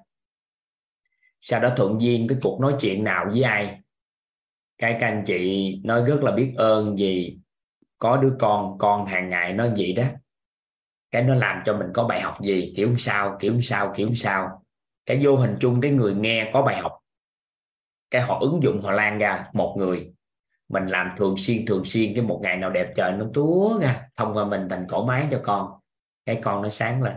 Sau 1.42 1.60
đó 1.60 1.74
thuận 1.78 2.02
duyên, 2.02 2.28
cái 2.28 2.38
cuộc 2.42 2.60
nói 2.62 2.76
chuyện 2.80 3.04
nào 3.04 3.26
với 3.32 3.42
ai? 3.42 3.80
Cái 4.78 4.98
các 5.00 5.08
anh 5.08 5.24
chị 5.26 5.76
nói 5.84 6.04
rất 6.06 6.24
là 6.24 6.32
biết 6.32 6.54
ơn 6.58 6.96
vì 6.96 7.38
có 8.00 8.18
đứa 8.18 8.36
con 8.40 8.78
con 8.78 9.06
hàng 9.06 9.30
ngày 9.30 9.54
nó 9.54 9.68
vậy 9.78 9.94
đó. 9.94 10.04
Cái 11.12 11.24
nó 11.24 11.36
làm 11.36 11.62
cho 11.66 11.78
mình 11.78 11.88
có 11.94 12.04
bài 12.04 12.22
học 12.22 12.38
gì? 12.42 12.74
Kiểu 12.78 12.96
sao 12.98 13.38
kiểu 13.40 13.62
sao 13.62 13.94
kiểu 13.96 14.14
sao? 14.16 14.64
Cái 15.06 15.20
vô 15.24 15.36
hình 15.36 15.56
chung 15.60 15.82
cái 15.82 15.92
người 15.92 16.16
nghe 16.16 16.52
có 16.54 16.62
bài 16.62 16.78
học. 16.78 16.98
Cái 18.12 18.22
họ 18.22 18.40
ứng 18.40 18.64
dụng, 18.64 18.82
họ 18.82 18.92
lan 18.92 19.18
ra 19.18 19.46
một 19.54 19.76
người. 19.78 20.14
Mình 20.70 20.88
làm 20.88 21.14
thường 21.18 21.38
xuyên 21.38 21.66
thường 21.66 21.86
xuyên, 21.86 22.16
cái 22.16 22.24
một 22.24 22.40
ngày 22.44 22.58
nào 22.58 22.70
đẹp 22.70 22.94
trời 22.96 23.12
nó 23.12 23.26
túa 23.34 23.80
ra, 23.80 24.04
thông 24.16 24.38
qua 24.38 24.46
mình 24.46 24.68
thành 24.70 24.86
cổ 24.90 25.06
máy 25.06 25.28
cho 25.32 25.42
con 25.44 25.81
cái 26.26 26.40
con 26.44 26.62
nó 26.62 26.70
sáng 26.70 27.04
lên. 27.04 27.16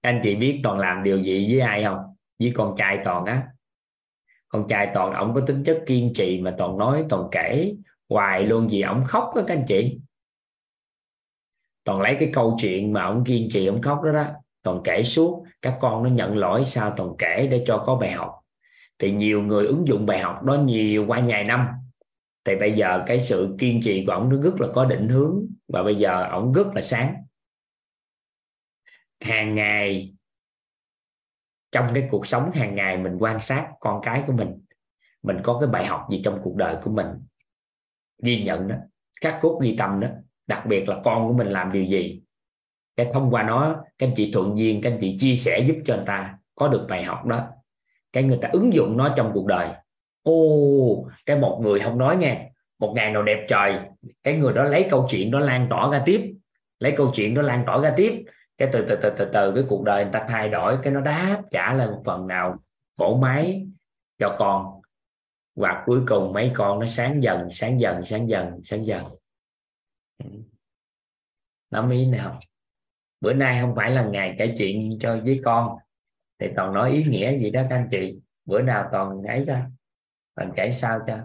Anh 0.00 0.20
chị 0.22 0.34
biết 0.34 0.60
toàn 0.62 0.78
làm 0.78 1.02
điều 1.02 1.22
gì 1.22 1.46
với 1.50 1.60
ai 1.60 1.84
không? 1.84 1.98
Với 2.38 2.52
con 2.56 2.74
trai 2.78 2.98
toàn 3.04 3.24
á. 3.24 3.46
Con 4.48 4.68
trai 4.68 4.90
toàn 4.94 5.12
ổng 5.12 5.34
có 5.34 5.40
tính 5.46 5.64
chất 5.64 5.82
kiên 5.86 6.12
trì 6.14 6.40
mà 6.40 6.54
toàn 6.58 6.78
nói, 6.78 7.04
toàn 7.08 7.28
kể 7.32 7.74
hoài 8.08 8.44
luôn 8.44 8.68
gì 8.68 8.82
ổng 8.82 9.04
khóc 9.04 9.32
đó 9.36 9.42
các 9.46 9.54
anh 9.54 9.64
chị. 9.68 9.98
Toàn 11.84 12.00
lấy 12.00 12.16
cái 12.20 12.30
câu 12.32 12.56
chuyện 12.60 12.92
mà 12.92 13.04
ổng 13.04 13.24
kiên 13.24 13.48
trì, 13.50 13.66
ổng 13.66 13.82
khóc 13.82 14.02
đó 14.02 14.12
đó, 14.12 14.24
toàn 14.62 14.80
kể 14.84 15.02
suốt. 15.02 15.44
Các 15.62 15.78
con 15.80 16.02
nó 16.02 16.10
nhận 16.10 16.36
lỗi 16.36 16.64
sao 16.64 16.94
toàn 16.96 17.10
kể 17.18 17.48
để 17.50 17.64
cho 17.66 17.82
có 17.86 17.96
bài 17.96 18.12
học. 18.12 18.34
Thì 18.98 19.12
nhiều 19.12 19.42
người 19.42 19.66
ứng 19.66 19.88
dụng 19.88 20.06
bài 20.06 20.18
học 20.18 20.42
đó 20.42 20.54
nhiều 20.54 21.04
qua 21.08 21.22
vài 21.26 21.44
năm 21.44 21.66
thì 22.46 22.56
bây 22.56 22.72
giờ 22.72 23.04
cái 23.06 23.20
sự 23.20 23.56
kiên 23.58 23.80
trì 23.82 24.04
của 24.06 24.12
ông 24.12 24.28
nó 24.28 24.42
rất 24.42 24.60
là 24.60 24.68
có 24.74 24.84
định 24.84 25.08
hướng 25.08 25.46
và 25.68 25.82
bây 25.82 25.94
giờ 25.94 26.28
ông 26.30 26.52
rất 26.52 26.66
là 26.74 26.80
sáng. 26.80 27.14
Hàng 29.20 29.54
ngày, 29.54 30.14
trong 31.72 31.86
cái 31.94 32.08
cuộc 32.10 32.26
sống 32.26 32.50
hàng 32.54 32.74
ngày 32.74 32.98
mình 32.98 33.16
quan 33.18 33.40
sát 33.40 33.68
con 33.80 34.00
cái 34.02 34.24
của 34.26 34.32
mình 34.32 34.62
mình 35.22 35.36
có 35.42 35.58
cái 35.60 35.68
bài 35.68 35.86
học 35.86 36.06
gì 36.10 36.20
trong 36.24 36.40
cuộc 36.42 36.56
đời 36.56 36.76
của 36.82 36.90
mình, 36.90 37.06
ghi 38.22 38.44
nhận 38.44 38.68
đó, 38.68 38.76
các 39.20 39.38
cốt 39.42 39.60
ghi 39.62 39.76
tâm 39.78 40.00
đó, 40.00 40.08
đặc 40.46 40.66
biệt 40.66 40.88
là 40.88 41.00
con 41.04 41.28
của 41.28 41.34
mình 41.34 41.48
làm 41.48 41.72
điều 41.72 41.84
gì. 41.84 42.22
Cái 42.96 43.10
thông 43.12 43.30
qua 43.30 43.42
nó, 43.42 43.84
các 43.98 44.06
anh 44.06 44.14
chị 44.16 44.30
thuận 44.32 44.58
duyên, 44.58 44.80
các 44.82 44.90
anh 44.90 44.98
chị 45.00 45.16
chia 45.18 45.36
sẻ 45.36 45.64
giúp 45.68 45.76
cho 45.84 45.96
người 45.96 46.06
ta 46.06 46.38
có 46.54 46.68
được 46.68 46.86
bài 46.88 47.04
học 47.04 47.26
đó. 47.26 47.48
Cái 48.12 48.22
người 48.22 48.38
ta 48.42 48.48
ứng 48.52 48.72
dụng 48.72 48.96
nó 48.96 49.14
trong 49.16 49.30
cuộc 49.34 49.46
đời 49.46 49.68
ô 50.26 51.08
cái 51.26 51.36
một 51.36 51.60
người 51.62 51.80
không 51.80 51.98
nói 51.98 52.16
nghe 52.16 52.50
một 52.78 52.92
ngày 52.96 53.12
nào 53.12 53.22
đẹp 53.22 53.44
trời, 53.48 53.78
cái 54.22 54.34
người 54.34 54.52
đó 54.52 54.64
lấy 54.64 54.86
câu 54.90 55.06
chuyện 55.10 55.30
đó 55.30 55.38
lan 55.38 55.66
tỏa 55.70 55.90
ra 55.92 56.02
tiếp. 56.06 56.34
Lấy 56.78 56.94
câu 56.96 57.10
chuyện 57.14 57.34
đó 57.34 57.42
lan 57.42 57.62
tỏa 57.66 57.80
ra 57.80 57.94
tiếp. 57.96 58.24
Cái 58.58 58.68
từ 58.72 58.86
từ 58.88 58.96
từ 59.02 59.10
từ 59.16 59.24
từ, 59.32 59.52
cái 59.54 59.64
cuộc 59.68 59.84
đời 59.84 60.04
người 60.04 60.12
ta 60.12 60.26
thay 60.28 60.48
đổi, 60.48 60.78
cái 60.82 60.92
nó 60.92 61.00
đáp 61.00 61.42
trả 61.50 61.72
lại 61.72 61.86
một 61.86 62.02
phần 62.04 62.26
nào. 62.26 62.58
Cổ 62.98 63.16
máy 63.16 63.66
cho 64.18 64.36
con. 64.38 64.80
Và 65.54 65.82
cuối 65.86 66.00
cùng 66.06 66.32
mấy 66.32 66.50
con 66.54 66.78
nó 66.78 66.86
sáng 66.86 67.22
dần 67.22 67.50
sáng 67.50 67.80
dần 67.80 68.04
sáng 68.04 68.28
dần 68.28 68.60
sáng 68.64 68.86
dần. 68.86 69.04
Nắm 71.70 71.90
ý 71.90 72.06
nào 72.06 72.40
bữa 73.20 73.32
nay 73.32 73.58
không 73.60 73.74
phải 73.76 73.90
là 73.90 74.04
ngày 74.04 74.34
kể 74.38 74.54
chuyện 74.58 74.98
cho 75.00 75.20
với 75.24 75.40
con. 75.44 75.76
Thì 76.38 76.46
toàn 76.56 76.72
nói 76.72 76.92
ý 76.92 77.04
nghĩa 77.04 77.38
gì 77.38 77.50
đó 77.50 77.62
các 77.70 77.76
anh 77.76 77.88
chị. 77.90 78.18
Bữa 78.44 78.62
nào 78.62 78.88
toàn 78.92 79.22
ấy 79.22 79.44
ra 79.44 79.66
toàn 80.36 80.52
kể 80.56 80.70
sao 80.70 81.00
cho? 81.06 81.18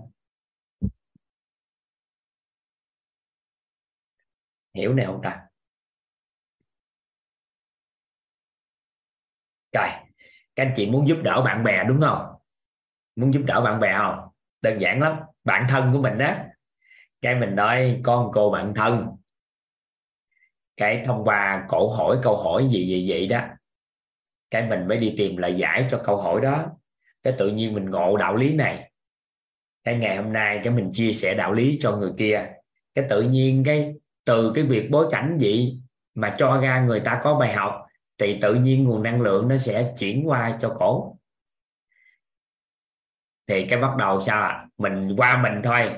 Hiểu 4.73 4.93
này 4.93 5.06
không 5.06 5.22
ta. 5.23 5.41
Trời, 9.72 9.90
các 10.56 10.64
anh 10.64 10.73
chị 10.75 10.90
muốn 10.90 11.07
giúp 11.07 11.17
đỡ 11.23 11.41
bạn 11.45 11.64
bè 11.64 11.83
đúng 11.83 12.01
không? 12.01 12.25
Muốn 13.15 13.33
giúp 13.33 13.41
đỡ 13.45 13.61
bạn 13.61 13.80
bè 13.80 13.95
không? 13.98 14.30
Đơn 14.61 14.81
giản 14.81 15.01
lắm, 15.01 15.19
bạn 15.43 15.65
thân 15.69 15.93
của 15.93 16.01
mình 16.01 16.17
đó. 16.17 16.35
Cái 17.22 17.35
mình 17.35 17.56
nói, 17.56 18.01
con 18.03 18.31
cô 18.33 18.51
bạn 18.51 18.73
thân. 18.75 19.07
Cái 20.77 21.03
thông 21.06 21.23
qua 21.23 21.65
cổ 21.67 21.90
hỏi 21.90 22.17
câu 22.23 22.38
hỏi 22.38 22.67
gì 22.69 22.88
gì 22.88 23.09
vậy 23.09 23.27
đó, 23.27 23.41
cái 24.51 24.69
mình 24.69 24.88
mới 24.88 24.98
đi 24.98 25.14
tìm 25.17 25.38
lời 25.38 25.56
giải 25.57 25.88
cho 25.91 26.01
câu 26.06 26.17
hỏi 26.17 26.41
đó. 26.41 26.65
Cái 27.23 27.33
tự 27.38 27.49
nhiên 27.49 27.73
mình 27.73 27.90
ngộ 27.90 28.17
đạo 28.17 28.35
lý 28.35 28.53
này 28.56 28.91
cái 29.84 29.95
ngày 29.95 30.18
hôm 30.18 30.34
nay 30.34 30.61
cái 30.64 30.74
mình 30.74 30.92
chia 30.93 31.14
sẻ 31.14 31.34
đạo 31.34 31.53
lý 31.53 31.80
cho 31.82 31.98
người 31.98 32.11
kia. 32.18 32.53
Cái 32.95 33.06
tự 33.10 33.22
nhiên 33.22 33.64
cái, 33.66 33.93
từ 34.26 34.51
cái 34.56 34.64
việc 34.64 34.92
bối 34.92 35.08
cảnh 35.11 35.38
gì 35.40 35.80
mà 36.16 36.35
cho 36.38 36.61
ra 36.61 36.82
người 36.82 37.00
ta 37.00 37.22
có 37.24 37.40
bài 37.40 37.53
học, 37.53 37.85
thì 38.18 38.38
tự 38.42 38.56
nhiên 38.56 38.84
nguồn 38.84 39.03
năng 39.03 39.22
lượng 39.22 39.48
nó 39.48 39.58
sẽ 39.58 39.93
chuyển 40.00 40.30
qua 40.30 40.58
cho 40.61 40.76
cổ. 40.80 41.18
Thì 43.48 43.66
cái 43.69 43.82
bắt 43.82 43.95
đầu 43.98 44.22
sao 44.22 44.42
à? 44.42 44.68
mình 44.77 45.16
qua 45.18 45.42
mình 45.43 45.61
thôi, 45.64 45.92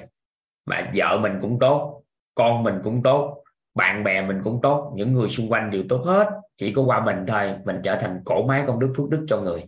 mà 0.66 0.92
vợ 0.96 1.20
mình 1.22 1.38
cũng 1.42 1.60
tốt, 1.60 2.04
con 2.36 2.64
mình 2.64 2.76
cũng 2.84 3.04
tốt, 3.04 3.44
bạn 3.76 4.04
bè 4.04 4.22
mình 4.22 4.42
cũng 4.44 4.60
tốt, 4.62 4.94
những 4.96 5.14
người 5.14 5.30
xung 5.30 5.52
quanh 5.52 5.72
đều 5.72 5.84
tốt 5.90 6.02
hết, 6.06 6.30
chỉ 6.58 6.74
có 6.74 6.82
qua 6.82 7.06
mình 7.06 7.26
thôi, 7.28 7.56
mình 7.66 7.82
trở 7.84 7.96
thành 8.02 8.22
cổ 8.26 8.48
máy 8.48 8.64
công 8.68 8.80
đức 8.80 8.94
phước 8.98 9.10
đức 9.10 9.26
cho 9.30 9.42
người. 9.42 9.64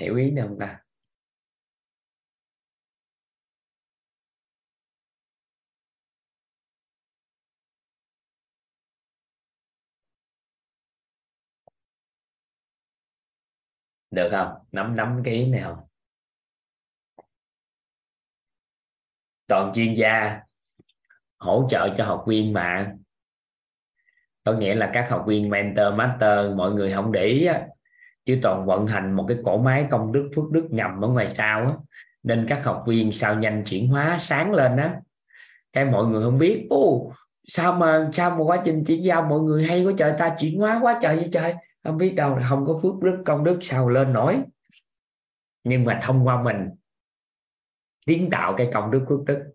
hiểu 0.00 0.16
ý 0.16 0.30
này 0.30 0.46
không 0.48 0.58
ta? 0.60 0.80
Được 14.10 14.28
không? 14.32 14.48
Nắm 14.72 14.96
nắm 14.96 15.22
cái 15.24 15.34
ý 15.34 15.46
này 15.50 15.62
không? 15.62 15.78
Toàn 19.46 19.72
chuyên 19.74 19.94
gia 19.94 20.40
hỗ 21.38 21.66
trợ 21.70 21.94
cho 21.98 22.04
học 22.04 22.24
viên 22.28 22.52
mà. 22.52 22.94
Có 24.44 24.52
nghĩa 24.52 24.74
là 24.74 24.90
các 24.94 25.06
học 25.10 25.24
viên 25.26 25.50
mentor 25.50 25.94
master 25.94 26.56
mọi 26.56 26.72
người 26.72 26.92
không 26.92 27.12
để 27.12 27.24
ý 27.24 27.44
á, 27.46 27.66
chứ 28.30 28.38
toàn 28.42 28.66
vận 28.66 28.86
hành 28.86 29.12
một 29.12 29.24
cái 29.28 29.36
cổ 29.44 29.58
máy 29.58 29.86
công 29.90 30.12
đức, 30.12 30.30
phước 30.36 30.50
đức 30.50 30.68
ngầm 30.70 31.04
ở 31.04 31.08
ngoài 31.08 31.28
sau 31.28 31.60
á. 31.60 31.72
nên 32.22 32.46
các 32.48 32.64
học 32.64 32.84
viên 32.86 33.12
sao 33.12 33.34
nhanh 33.34 33.62
chuyển 33.66 33.88
hóa, 33.88 34.16
sáng 34.18 34.52
lên 34.52 34.76
á. 34.76 34.94
Cái 35.72 35.84
mọi 35.84 36.06
người 36.06 36.22
không 36.22 36.38
biết 36.38 36.66
ô 36.70 37.12
sao 37.46 37.72
mà 37.72 38.10
sao 38.12 38.30
mà 38.30 38.44
quá 38.44 38.62
trình 38.64 38.84
chuyển 38.84 39.04
giao 39.04 39.22
mọi 39.22 39.40
người 39.40 39.64
hay 39.64 39.84
quá 39.84 39.92
trời, 39.98 40.14
ta 40.18 40.36
chuyển 40.38 40.58
hóa 40.58 40.78
quá 40.82 40.98
trời 41.02 41.16
vậy 41.16 41.28
trời. 41.32 41.54
Không 41.84 41.96
biết 41.96 42.14
đâu 42.14 42.36
là 42.36 42.46
không 42.48 42.64
có 42.66 42.80
phước 42.82 43.02
đức, 43.02 43.22
công 43.26 43.44
đức 43.44 43.58
sao 43.62 43.88
lên 43.88 44.12
nổi. 44.12 44.38
Nhưng 45.64 45.84
mà 45.84 45.98
thông 46.02 46.26
qua 46.26 46.42
mình 46.42 46.68
kiến 48.06 48.28
tạo 48.30 48.54
cái 48.56 48.70
công 48.72 48.90
đức, 48.90 49.04
phước 49.08 49.24
đức. 49.26 49.52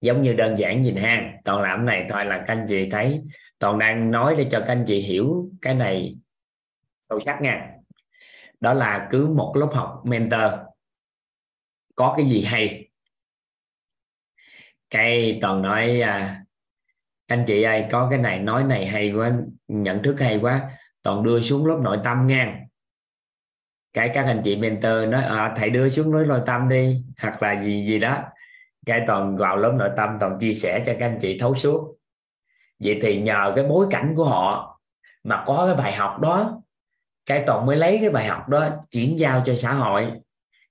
Giống 0.00 0.22
như 0.22 0.32
đơn 0.32 0.58
giản 0.58 0.82
nhìn 0.82 0.96
ha, 0.96 1.32
toàn 1.44 1.62
làm 1.62 1.86
này 1.86 2.06
thôi 2.10 2.24
là 2.24 2.38
các 2.38 2.48
anh 2.48 2.66
chị 2.68 2.88
thấy. 2.90 3.20
Toàn 3.58 3.78
đang 3.78 4.10
nói 4.10 4.34
để 4.38 4.46
cho 4.50 4.60
các 4.60 4.66
anh 4.66 4.84
chị 4.86 5.00
hiểu 5.00 5.50
cái 5.62 5.74
này 5.74 6.16
sâu 7.08 7.20
sắc 7.20 7.42
nha. 7.42 7.72
Đó 8.60 8.74
là 8.74 9.08
cứ 9.10 9.26
một 9.26 9.52
lớp 9.56 9.68
học 9.72 10.02
mentor. 10.04 10.52
Có 11.94 12.14
cái 12.16 12.26
gì 12.26 12.44
hay? 12.44 12.90
Cái 14.90 15.38
toàn 15.42 15.62
nói 15.62 16.00
à, 16.00 16.44
anh 17.26 17.44
chị 17.46 17.62
ơi 17.62 17.84
có 17.90 18.06
cái 18.10 18.18
này 18.18 18.40
nói 18.40 18.64
này 18.64 18.86
hay 18.86 19.12
quá 19.12 19.32
nhận 19.68 20.02
thức 20.02 20.20
hay 20.20 20.38
quá 20.42 20.70
toàn 21.02 21.22
đưa 21.22 21.40
xuống 21.40 21.66
lớp 21.66 21.78
nội 21.82 21.98
tâm 22.04 22.26
ngang 22.26 22.66
cái 23.96 24.10
các 24.14 24.24
anh 24.24 24.40
chị 24.44 24.56
mentor 24.56 25.08
nói 25.08 25.22
à, 25.22 25.54
thầy 25.56 25.70
đưa 25.70 25.88
xuống 25.88 26.14
lớp 26.14 26.24
nội 26.24 26.40
tâm 26.46 26.68
đi 26.68 27.04
hoặc 27.18 27.42
là 27.42 27.62
gì 27.62 27.86
gì 27.86 27.98
đó. 27.98 28.22
Cái 28.86 29.04
toàn 29.06 29.36
vào 29.36 29.56
lớp 29.56 29.72
nội 29.78 29.90
tâm 29.96 30.16
toàn 30.20 30.38
chia 30.40 30.54
sẻ 30.54 30.82
cho 30.86 30.92
các 30.98 31.06
anh 31.06 31.18
chị 31.20 31.38
thấu 31.40 31.54
suốt. 31.54 31.96
Vậy 32.78 32.98
thì 33.02 33.22
nhờ 33.22 33.52
cái 33.56 33.64
bối 33.68 33.86
cảnh 33.90 34.14
của 34.16 34.24
họ 34.24 34.78
mà 35.24 35.44
có 35.46 35.66
cái 35.66 35.74
bài 35.74 35.92
học 35.92 36.20
đó 36.20 36.62
cái 37.26 37.44
toàn 37.46 37.66
mới 37.66 37.76
lấy 37.76 37.98
cái 38.00 38.10
bài 38.10 38.26
học 38.26 38.48
đó 38.48 38.68
chuyển 38.90 39.18
giao 39.18 39.42
cho 39.46 39.54
xã 39.54 39.72
hội. 39.74 40.12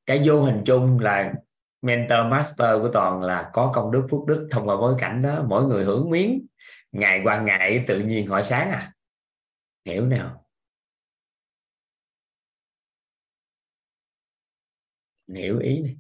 Cái 0.05 0.21
vô 0.25 0.41
hình 0.43 0.61
chung 0.65 0.99
là 0.99 1.33
mentor, 1.81 2.19
master 2.29 2.81
của 2.81 2.89
toàn 2.93 3.21
là 3.21 3.49
có 3.53 3.71
công 3.75 3.91
đức 3.91 4.07
phước 4.11 4.25
đức 4.27 4.47
thông 4.51 4.67
qua 4.69 4.77
bối 4.77 4.95
cảnh 4.99 5.21
đó, 5.21 5.43
mỗi 5.47 5.65
người 5.65 5.83
hưởng 5.83 6.09
miếng, 6.09 6.45
ngày 6.91 7.21
qua 7.23 7.41
ngày 7.41 7.83
tự 7.87 7.99
nhiên 7.99 8.27
họ 8.27 8.41
sáng 8.41 8.71
à. 8.71 8.93
Hiểu 9.85 10.05
nào 10.05 10.45
hiểu 15.27 15.59
ý 15.59 15.81
này 15.81 15.95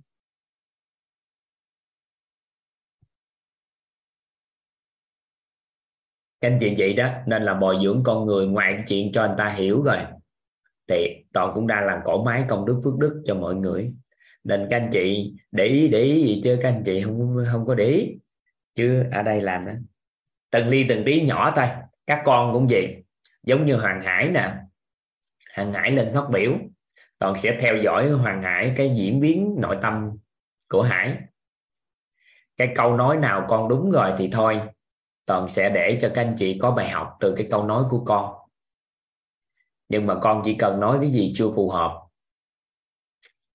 các 6.41 6.47
anh 6.47 6.57
chị 6.59 6.75
vậy 6.77 6.93
đó, 6.93 7.09
nên 7.27 7.43
là 7.43 7.53
bồi 7.53 7.77
dưỡng 7.83 8.03
con 8.05 8.25
người 8.25 8.47
ngoài 8.47 8.83
chuyện 8.87 9.11
cho 9.13 9.21
anh 9.21 9.35
ta 9.37 9.49
hiểu 9.49 9.83
rồi 9.83 9.97
thì 10.87 11.25
toàn 11.33 11.51
cũng 11.55 11.67
đang 11.67 11.85
làm 11.85 11.99
cổ 12.05 12.23
máy 12.23 12.45
công 12.47 12.65
đức 12.65 12.81
phước 12.83 12.97
đức 12.97 13.23
cho 13.25 13.35
mọi 13.35 13.55
người. 13.55 13.91
Nên 14.43 14.67
các 14.69 14.77
anh 14.77 14.89
chị 14.91 15.33
để 15.51 15.65
ý 15.65 15.87
để 15.87 15.99
ý 15.99 16.21
gì 16.21 16.41
chứ? 16.43 16.59
Các 16.61 16.69
anh 16.69 16.83
chị 16.85 17.01
không 17.01 17.45
không 17.51 17.65
có 17.65 17.75
để 17.75 17.85
ý. 17.85 18.17
Chứ 18.75 19.03
ở 19.11 19.23
đây 19.23 19.41
làm 19.41 19.65
đó. 19.65 19.71
Từng 20.51 20.67
ly 20.67 20.85
từng 20.89 21.03
tí 21.05 21.21
nhỏ 21.21 21.53
thôi. 21.55 21.65
Các 22.07 22.21
con 22.25 22.53
cũng 22.53 22.67
vậy. 22.69 23.03
Giống 23.43 23.65
như 23.65 23.75
hoàng 23.75 24.01
hải 24.01 24.29
nè. 24.29 24.53
Hoàng 25.55 25.73
hải 25.73 25.91
lên 25.91 26.11
phát 26.13 26.29
biểu. 26.31 26.51
Toàn 27.19 27.35
sẽ 27.35 27.57
theo 27.61 27.77
dõi 27.77 28.09
hoàng 28.09 28.43
hải 28.43 28.73
cái 28.77 28.95
diễn 28.95 29.19
biến 29.19 29.55
nội 29.57 29.77
tâm 29.81 30.11
của 30.69 30.81
hải. 30.81 31.17
Cái 32.57 32.71
câu 32.75 32.97
nói 32.97 33.17
nào 33.17 33.45
con 33.49 33.69
đúng 33.69 33.91
rồi 33.91 34.13
thì 34.17 34.29
thôi. 34.31 34.61
Toàn 35.25 35.47
sẽ 35.47 35.69
để 35.69 35.99
cho 36.01 36.11
các 36.15 36.21
anh 36.21 36.35
chị 36.37 36.59
có 36.61 36.71
bài 36.71 36.89
học 36.89 37.17
từ 37.19 37.35
cái 37.37 37.47
câu 37.51 37.63
nói 37.63 37.83
của 37.89 38.03
con 38.05 38.33
nhưng 39.89 40.05
mà 40.05 40.15
con 40.21 40.41
chỉ 40.45 40.55
cần 40.59 40.79
nói 40.79 40.97
cái 41.01 41.11
gì 41.11 41.33
chưa 41.35 41.51
phù 41.55 41.69
hợp 41.69 42.01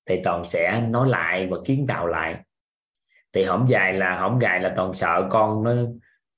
thì 0.06 0.20
toàn 0.24 0.44
sẽ 0.44 0.80
nói 0.80 1.08
lại 1.08 1.48
và 1.50 1.56
kiến 1.64 1.86
tạo 1.88 2.06
lại. 2.06 2.40
Thì 3.32 3.44
hổng 3.44 3.68
dài 3.68 3.92
là 3.92 4.20
hổng 4.20 4.38
gài 4.38 4.60
là 4.60 4.72
toàn 4.76 4.94
sợ 4.94 5.28
con 5.30 5.64
nó 5.64 5.72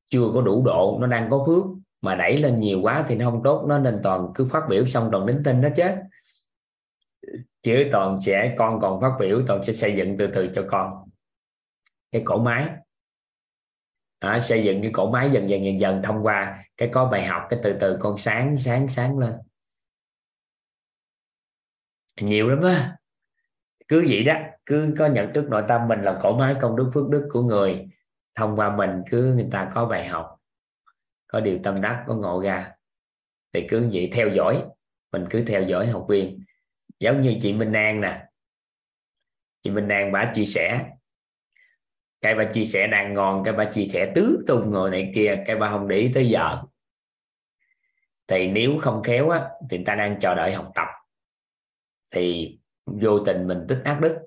chưa 0.09 0.31
có 0.35 0.43
đủ 0.43 0.63
độ 0.67 0.99
nó 1.01 1.07
đang 1.07 1.31
có 1.31 1.45
phước 1.47 1.65
mà 2.01 2.15
đẩy 2.15 2.37
lên 2.37 2.61
nhiều 2.61 2.81
quá 2.83 3.05
thì 3.09 3.17
nó 3.17 3.31
không 3.31 3.41
tốt 3.45 3.65
nó 3.69 3.79
nên 3.79 4.01
toàn 4.03 4.29
cứ 4.35 4.49
phát 4.51 4.63
biểu 4.69 4.87
xong 4.87 5.09
toàn 5.13 5.27
đính 5.27 5.43
tin 5.45 5.61
nó 5.61 5.69
chết. 5.77 6.03
Chứ 7.63 7.89
toàn 7.93 8.21
sẽ 8.21 8.55
con 8.59 8.81
còn 8.81 9.01
phát 9.01 9.13
biểu 9.21 9.43
toàn 9.49 9.65
sẽ 9.65 9.73
xây 9.73 9.95
dựng 9.97 10.17
từ 10.19 10.27
từ 10.35 10.49
cho 10.55 10.65
con. 10.69 11.11
Cái 12.13 12.23
cổ 12.25 12.39
máy. 12.39 12.69
À, 14.19 14.39
xây 14.41 14.65
dựng 14.65 14.83
cái 14.83 14.91
cổ 14.95 15.11
máy 15.11 15.31
dần 15.31 15.51
dần 15.51 15.65
dần 15.65 15.81
dần 15.81 16.03
thông 16.03 16.23
qua. 16.23 16.65
Cái 16.77 16.89
có 16.93 17.09
bài 17.09 17.25
học 17.25 17.43
cái 17.51 17.61
từ 17.63 17.77
từ 17.81 17.97
con 18.01 18.19
sáng 18.19 18.57
sáng 18.59 18.89
sáng 18.89 19.19
lên 19.19 19.35
nhiều 22.23 22.49
lắm 22.49 22.63
á. 22.63 22.97
Cứ 23.89 24.05
vậy 24.09 24.25
đó, 24.25 24.35
cứ 24.67 24.95
có 24.99 25.07
nhận 25.07 25.33
thức 25.33 25.49
nội 25.49 25.63
tâm 25.69 25.89
mình 25.89 26.03
là 26.03 26.19
cổ 26.23 26.39
máy 26.39 26.57
công 26.61 26.77
đức 26.77 26.91
phước 26.95 27.09
đức 27.09 27.29
của 27.33 27.43
người, 27.43 27.87
thông 28.35 28.57
qua 28.57 28.77
mình 28.77 29.03
cứ 29.11 29.35
người 29.35 29.49
ta 29.53 29.71
có 29.75 29.87
bài 29.87 30.09
học, 30.09 30.37
có 31.27 31.41
điều 31.41 31.59
tâm 31.63 31.81
đắc, 31.81 32.05
có 32.07 32.15
ngộ 32.15 32.43
ra, 32.43 32.73
thì 33.53 33.67
cứ 33.69 33.89
vậy 33.93 34.11
theo 34.13 34.29
dõi, 34.29 34.65
mình 35.13 35.27
cứ 35.31 35.45
theo 35.45 35.63
dõi 35.63 35.87
học 35.87 36.07
viên. 36.09 36.41
Giống 37.01 37.21
như 37.21 37.37
chị 37.41 37.53
Minh 37.53 37.73
An 37.73 38.01
nè. 38.01 38.25
Chị 39.63 39.71
Minh 39.71 39.89
An 39.89 40.13
bà 40.13 40.33
chia 40.35 40.45
sẻ, 40.45 40.91
cái 42.21 42.35
bà 42.35 42.45
chia 42.45 42.65
sẻ 42.65 42.87
đang 42.87 43.15
ngon 43.15 43.45
cái 43.45 43.55
bà 43.55 43.65
chia 43.65 43.85
sẻ 43.85 44.13
tứ 44.15 44.45
tung 44.47 44.71
ngồi 44.71 44.91
này 44.91 45.13
kia, 45.15 45.43
cái 45.47 45.57
bà 45.57 45.71
không 45.71 45.89
để 45.89 45.97
ý 45.97 46.11
tới 46.15 46.29
giờ 46.29 46.63
thì 48.27 48.49
nếu 48.49 48.79
không 48.81 49.03
khéo 49.03 49.29
á, 49.29 49.49
thì 49.71 49.77
người 49.77 49.87
ta 49.87 49.95
đang 49.95 50.21
chờ 50.21 50.35
đợi 50.35 50.53
học 50.53 50.73
tập 50.75 50.87
thì 52.13 52.59
vô 52.87 53.25
tình 53.27 53.47
mình 53.47 53.67
tích 53.69 53.83
ác 53.85 53.99
đức. 54.03 54.19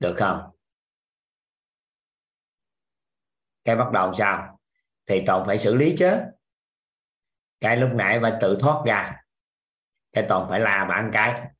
Được 0.00 0.14
không? 0.18 0.50
Cái 3.64 3.76
bắt 3.76 3.92
đầu 3.92 4.12
sao? 4.12 4.60
Thì 5.06 5.20
toàn 5.26 5.46
phải 5.46 5.58
xử 5.58 5.74
lý 5.74 5.94
chứ. 5.98 6.10
Cái 7.60 7.76
lúc 7.76 7.90
nãy 7.94 8.18
phải 8.22 8.32
tự 8.40 8.58
thoát 8.60 8.82
ra. 8.86 9.16
Cái 10.12 10.24
toàn 10.28 10.46
phải 10.50 10.60
la 10.60 10.86
bạn 10.88 11.10
cái. 11.12 11.50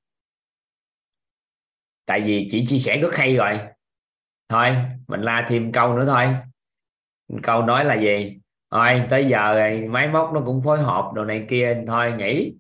Tại 2.07 2.21
vì 2.21 2.47
chỉ 2.51 2.65
chia 2.69 2.79
sẻ 2.79 2.99
rất 3.03 3.15
hay 3.15 3.37
rồi. 3.37 3.61
Thôi, 4.49 4.69
mình 5.09 5.21
la 5.21 5.47
thêm 5.49 5.73
câu 5.73 5.97
nữa 5.99 6.05
thôi. 6.07 6.37
Câu 7.43 7.63
nói 7.63 7.85
là 7.85 7.95
gì? 7.95 8.39
Thôi, 8.71 9.07
tới 9.11 9.29
giờ 9.29 9.55
rồi, 9.55 9.81
máy 9.89 10.09
móc 10.09 10.31
nó 10.35 10.43
cũng 10.47 10.63
phối 10.65 10.79
hợp 10.79 11.13
đồ 11.15 11.25
này 11.25 11.47
kia. 11.49 11.85
Thôi, 11.87 12.13
nghỉ 12.19 12.55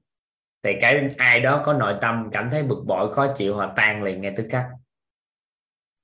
thì 0.65 0.73
cái 0.83 1.09
ai 1.19 1.41
đó 1.41 1.63
có 1.67 1.73
nội 1.73 1.95
tâm 2.01 2.29
cảm 2.33 2.49
thấy 2.51 2.63
bực 2.63 2.85
bội, 2.87 3.15
khó 3.15 3.35
chịu, 3.37 3.57
họ 3.57 3.73
tan 3.77 4.03
liền 4.03 4.21
ngay 4.21 4.35
tức 4.37 4.47
khắc. 4.51 4.67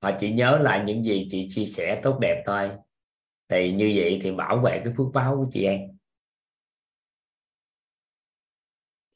Họ 0.01 0.11
chỉ 0.19 0.31
nhớ 0.31 0.57
lại 0.61 0.83
những 0.85 1.03
gì 1.03 1.27
chị 1.29 1.47
chia 1.49 1.65
sẻ 1.65 1.99
tốt 2.03 2.19
đẹp 2.21 2.43
thôi. 2.45 2.69
Thì 3.49 3.71
như 3.71 3.93
vậy 3.95 4.19
thì 4.23 4.31
bảo 4.31 4.57
vệ 4.57 4.81
cái 4.85 4.93
phước 4.97 5.07
báo 5.13 5.35
của 5.37 5.47
chị 5.51 5.63
em. 5.65 5.79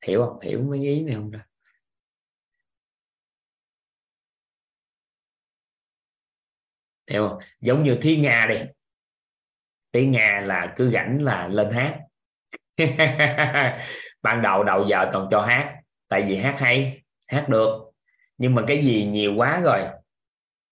Hiểu 0.07 0.25
không? 0.25 0.39
Hiểu 0.41 0.61
mấy 0.63 0.79
ý 0.79 1.01
này 1.01 1.15
không 1.15 1.31
đó 1.31 1.39
hiểu 7.09 7.29
không? 7.29 7.39
Giống 7.61 7.83
như 7.83 7.97
thi 8.01 8.17
nga 8.17 8.45
đi. 8.49 8.55
Thi 9.93 10.05
nga 10.05 10.41
là 10.45 10.73
cứ 10.77 10.91
rảnh 10.91 11.21
là 11.21 11.47
lên 11.47 11.71
hát. 11.71 11.99
ban 14.25 14.41
đầu 14.41 14.63
đầu 14.63 14.85
giờ 14.89 15.09
toàn 15.13 15.27
cho 15.31 15.41
hát, 15.41 15.75
tại 16.07 16.21
vì 16.21 16.35
hát 16.35 16.59
hay, 16.59 17.01
hát 17.27 17.49
được. 17.49 17.91
Nhưng 18.37 18.55
mà 18.55 18.63
cái 18.67 18.83
gì 18.83 19.05
nhiều 19.05 19.33
quá 19.37 19.61
rồi, 19.63 19.79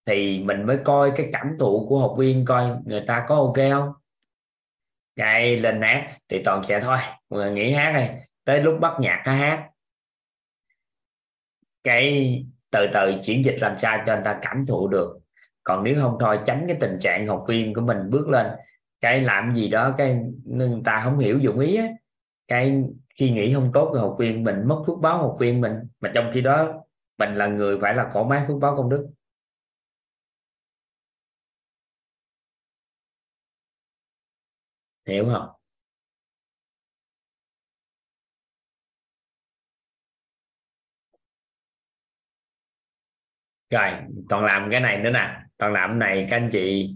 thì 0.06 0.40
mình 0.40 0.65
mới 0.65 0.77
coi 0.83 1.11
cái 1.15 1.30
cảm 1.33 1.56
thụ 1.59 1.85
của 1.90 1.99
học 1.99 2.15
viên 2.17 2.45
coi 2.45 2.69
người 2.85 3.03
ta 3.07 3.25
có 3.27 3.35
ok 3.35 3.56
không. 3.72 3.91
Cái 5.15 5.57
lên 5.57 5.82
hát 5.82 6.17
thì 6.30 6.43
toàn 6.43 6.64
sẽ 6.64 6.80
thôi 6.80 6.98
người 7.30 7.51
nghỉ 7.51 7.72
hát 7.72 7.91
này 7.91 8.27
tới 8.45 8.64
lúc 8.64 8.80
bắt 8.80 8.93
nhạc 8.99 9.22
có 9.25 9.32
hát. 9.32 9.69
Cái 11.83 12.38
từ 12.72 12.88
từ 12.93 13.14
chuyển 13.23 13.45
dịch 13.45 13.56
làm 13.61 13.80
sao 13.80 14.03
cho 14.06 14.14
anh 14.14 14.23
ta 14.25 14.40
cảm 14.41 14.65
thụ 14.65 14.88
được. 14.88 15.19
Còn 15.64 15.83
nếu 15.83 15.95
không 16.01 16.17
thôi, 16.19 16.40
tránh 16.45 16.64
cái 16.67 16.77
tình 16.80 16.98
trạng 17.01 17.27
học 17.27 17.45
viên 17.48 17.73
của 17.73 17.82
mình 17.82 18.09
bước 18.09 18.30
lên. 18.30 18.48
Cái 19.01 19.22
làm 19.22 19.53
gì 19.53 19.67
đó 19.67 19.93
cái 19.98 20.17
người 20.45 20.82
ta 20.85 21.01
không 21.03 21.19
hiểu 21.19 21.40
dụng 21.40 21.59
ý 21.59 21.75
á. 21.75 21.88
Cái 22.48 22.83
khi 23.19 23.32
nghĩ 23.32 23.53
không 23.53 23.72
tốt 23.74 23.92
thì 23.93 24.00
học 24.00 24.16
viên 24.19 24.43
mình 24.43 24.56
mất 24.67 24.83
phước 24.88 24.98
báo 25.01 25.17
học 25.17 25.38
viên 25.40 25.61
mình, 25.61 25.74
mà 26.00 26.11
trong 26.16 26.32
khi 26.33 26.42
đó 26.42 26.74
mình 27.17 27.35
là 27.35 27.48
người 27.48 27.80
phải 27.82 27.95
là 27.95 28.09
cỏ 28.14 28.24
mái 28.24 28.45
phước 28.48 28.58
báo 28.61 28.75
công 28.77 28.90
đức. 28.90 29.08
Hiểu 35.06 35.25
không? 35.32 35.50
Rồi 43.69 43.92
còn 44.30 44.43
làm 44.45 44.69
cái 44.72 44.82
này 44.82 44.98
nữa 44.98 45.09
nè. 45.09 45.40
Còn 45.58 45.74
làm 45.74 45.90
cái 45.90 45.98
này, 46.00 46.27
các 46.30 46.38
anh 46.38 46.50
chị, 46.51 46.93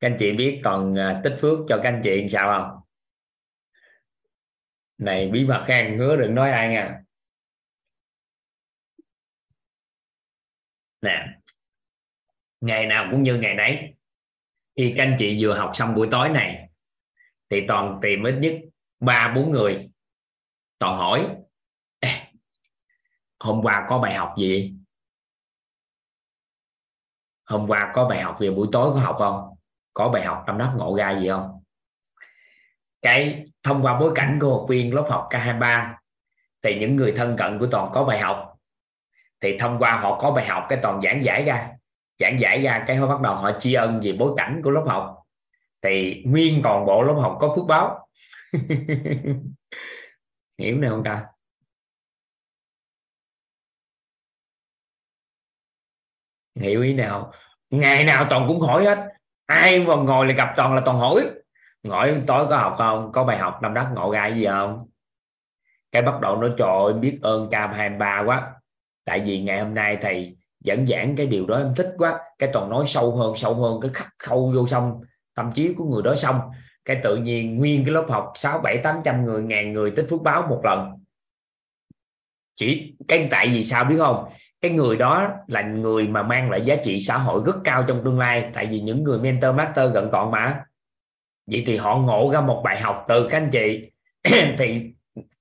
các 0.00 0.08
anh 0.10 0.16
chị 0.18 0.32
biết 0.32 0.60
còn 0.64 0.94
à, 0.98 1.20
tích 1.24 1.36
phước 1.40 1.58
cho 1.68 1.80
các 1.82 1.88
anh 1.90 2.00
chị 2.04 2.26
sao 2.30 2.48
không? 2.60 2.77
Này, 4.98 5.30
bí 5.32 5.44
mật 5.44 5.64
khang 5.66 5.98
hứa 5.98 6.16
đừng 6.16 6.34
nói 6.34 6.50
ai 6.50 6.68
nha. 6.68 7.00
Nè, 11.02 11.26
ngày 12.60 12.86
nào 12.86 13.08
cũng 13.10 13.22
như 13.22 13.36
ngày 13.36 13.54
nấy. 13.54 13.94
Khi 14.76 14.94
các 14.96 15.02
anh 15.02 15.16
chị 15.18 15.44
vừa 15.44 15.58
học 15.58 15.70
xong 15.74 15.94
buổi 15.94 16.08
tối 16.10 16.28
này, 16.28 16.70
thì 17.50 17.64
toàn 17.68 17.98
tìm 18.02 18.22
ít 18.22 18.32
nhất 18.32 18.54
ba, 19.00 19.32
bốn 19.36 19.50
người 19.50 19.90
toàn 20.78 20.96
hỏi 20.96 21.36
hôm 23.40 23.60
qua 23.62 23.86
có 23.88 23.98
bài 23.98 24.14
học 24.14 24.34
gì? 24.38 24.74
Hôm 27.44 27.66
qua 27.68 27.92
có 27.94 28.08
bài 28.08 28.22
học 28.22 28.36
về 28.40 28.50
buổi 28.50 28.68
tối 28.72 28.90
có 28.94 29.00
học 29.00 29.16
không? 29.18 29.56
Có 29.94 30.08
bài 30.08 30.24
học 30.24 30.44
tâm 30.46 30.58
đắc 30.58 30.74
ngộ 30.76 30.96
ra 30.96 31.20
gì 31.20 31.28
không? 31.28 31.62
Cái 33.02 33.47
thông 33.62 33.82
qua 33.82 34.00
bối 34.00 34.12
cảnh 34.14 34.38
của 34.40 34.58
học 34.58 34.66
viên 34.68 34.94
lớp 34.94 35.06
học 35.10 35.28
K23 35.30 35.94
thì 36.62 36.78
những 36.80 36.96
người 36.96 37.12
thân 37.16 37.36
cận 37.36 37.58
của 37.58 37.66
toàn 37.70 37.90
có 37.94 38.04
bài 38.04 38.18
học. 38.18 38.54
Thì 39.40 39.58
thông 39.58 39.78
qua 39.78 39.92
họ 39.92 40.20
có 40.20 40.30
bài 40.30 40.46
học, 40.46 40.66
cái 40.68 40.78
toàn 40.82 41.00
giảng 41.00 41.24
giải 41.24 41.44
ra, 41.44 41.70
giảng 42.18 42.40
giải 42.40 42.62
ra 42.62 42.84
cái 42.86 42.96
họ 42.96 43.06
bắt 43.06 43.20
đầu 43.20 43.34
họ 43.34 43.52
tri 43.60 43.74
ân 43.74 44.00
về 44.02 44.12
bối 44.18 44.34
cảnh 44.36 44.60
của 44.64 44.70
lớp 44.70 44.84
học. 44.86 45.16
Thì 45.82 46.22
nguyên 46.26 46.60
toàn 46.64 46.86
bộ 46.86 47.02
lớp 47.02 47.14
học 47.14 47.38
có 47.40 47.52
phước 47.56 47.66
báo. 47.66 48.08
Hiểu 50.58 50.78
nè 50.78 50.88
không 50.88 51.02
ta. 51.04 51.26
Hiểu 56.54 56.82
ý 56.82 56.94
nào? 56.94 57.32
Ngày 57.70 58.04
nào 58.04 58.26
toàn 58.30 58.44
cũng 58.48 58.60
hỏi 58.60 58.84
hết. 58.84 59.08
Ai 59.46 59.80
mà 59.80 59.94
ngồi 59.94 60.26
lại 60.26 60.34
gặp 60.36 60.52
toàn 60.56 60.74
là 60.74 60.82
toàn 60.84 60.98
hỏi 60.98 61.30
hỏi 61.88 62.22
tối 62.26 62.46
có 62.50 62.56
học 62.56 62.74
không? 62.78 63.12
Có 63.12 63.24
bài 63.24 63.38
học 63.38 63.58
năm 63.62 63.74
đất 63.74 63.86
ngộ 63.94 64.12
ra 64.12 64.26
gì 64.26 64.46
không? 64.46 64.86
Cái 65.92 66.02
bắt 66.02 66.20
đầu 66.20 66.36
nói, 66.36 66.50
trời 66.58 66.68
ơi, 66.68 66.92
biết 66.92 67.18
ơn 67.22 67.50
cam 67.50 67.72
23 67.72 68.22
quá. 68.26 68.52
Tại 69.04 69.20
vì 69.20 69.40
ngày 69.40 69.60
hôm 69.60 69.74
nay 69.74 69.98
thầy 70.02 70.36
dẫn 70.64 70.86
giảng 70.86 71.16
cái 71.16 71.26
điều 71.26 71.46
đó 71.46 71.56
em 71.56 71.74
thích 71.76 71.94
quá. 71.98 72.20
Cái 72.38 72.50
toàn 72.52 72.70
nói 72.70 72.84
sâu 72.86 73.16
hơn 73.16 73.36
sâu 73.36 73.54
hơn, 73.54 73.80
cái 73.80 73.90
khắc 73.94 74.08
khâu 74.18 74.52
vô 74.54 74.66
xong 74.66 75.00
tâm 75.34 75.52
trí 75.54 75.74
của 75.74 75.84
người 75.84 76.02
đó 76.02 76.14
xong. 76.14 76.40
Cái 76.84 77.00
tự 77.02 77.16
nhiên 77.16 77.58
nguyên 77.58 77.84
cái 77.84 77.94
lớp 77.94 78.06
học 78.08 78.32
sáu, 78.36 78.58
bảy, 78.58 78.78
tám 78.78 79.00
trăm 79.04 79.24
người, 79.24 79.42
ngàn 79.42 79.72
người 79.72 79.90
tích 79.90 80.06
phước 80.10 80.22
báo 80.22 80.46
một 80.48 80.60
lần. 80.64 80.92
Chỉ, 82.56 82.94
cái 83.08 83.28
tại 83.30 83.48
vì 83.48 83.64
sao 83.64 83.84
biết 83.84 83.96
không? 83.98 84.24
Cái 84.60 84.70
người 84.70 84.96
đó 84.96 85.28
là 85.46 85.62
người 85.62 86.08
mà 86.08 86.22
mang 86.22 86.50
lại 86.50 86.62
giá 86.64 86.76
trị 86.84 87.00
xã 87.00 87.18
hội 87.18 87.42
rất 87.46 87.56
cao 87.64 87.84
trong 87.88 88.04
tương 88.04 88.18
lai. 88.18 88.50
Tại 88.54 88.66
vì 88.66 88.80
những 88.80 89.04
người 89.04 89.18
mentor, 89.18 89.54
master 89.54 89.92
gần 89.92 90.08
toàn 90.12 90.30
mà 90.30 90.64
vậy 91.50 91.62
thì 91.66 91.76
họ 91.76 91.98
ngộ 91.98 92.30
ra 92.32 92.40
một 92.40 92.62
bài 92.64 92.80
học 92.80 93.04
từ 93.08 93.28
các 93.30 93.38
anh 93.38 93.50
chị. 93.52 93.90
Thì 94.58 94.94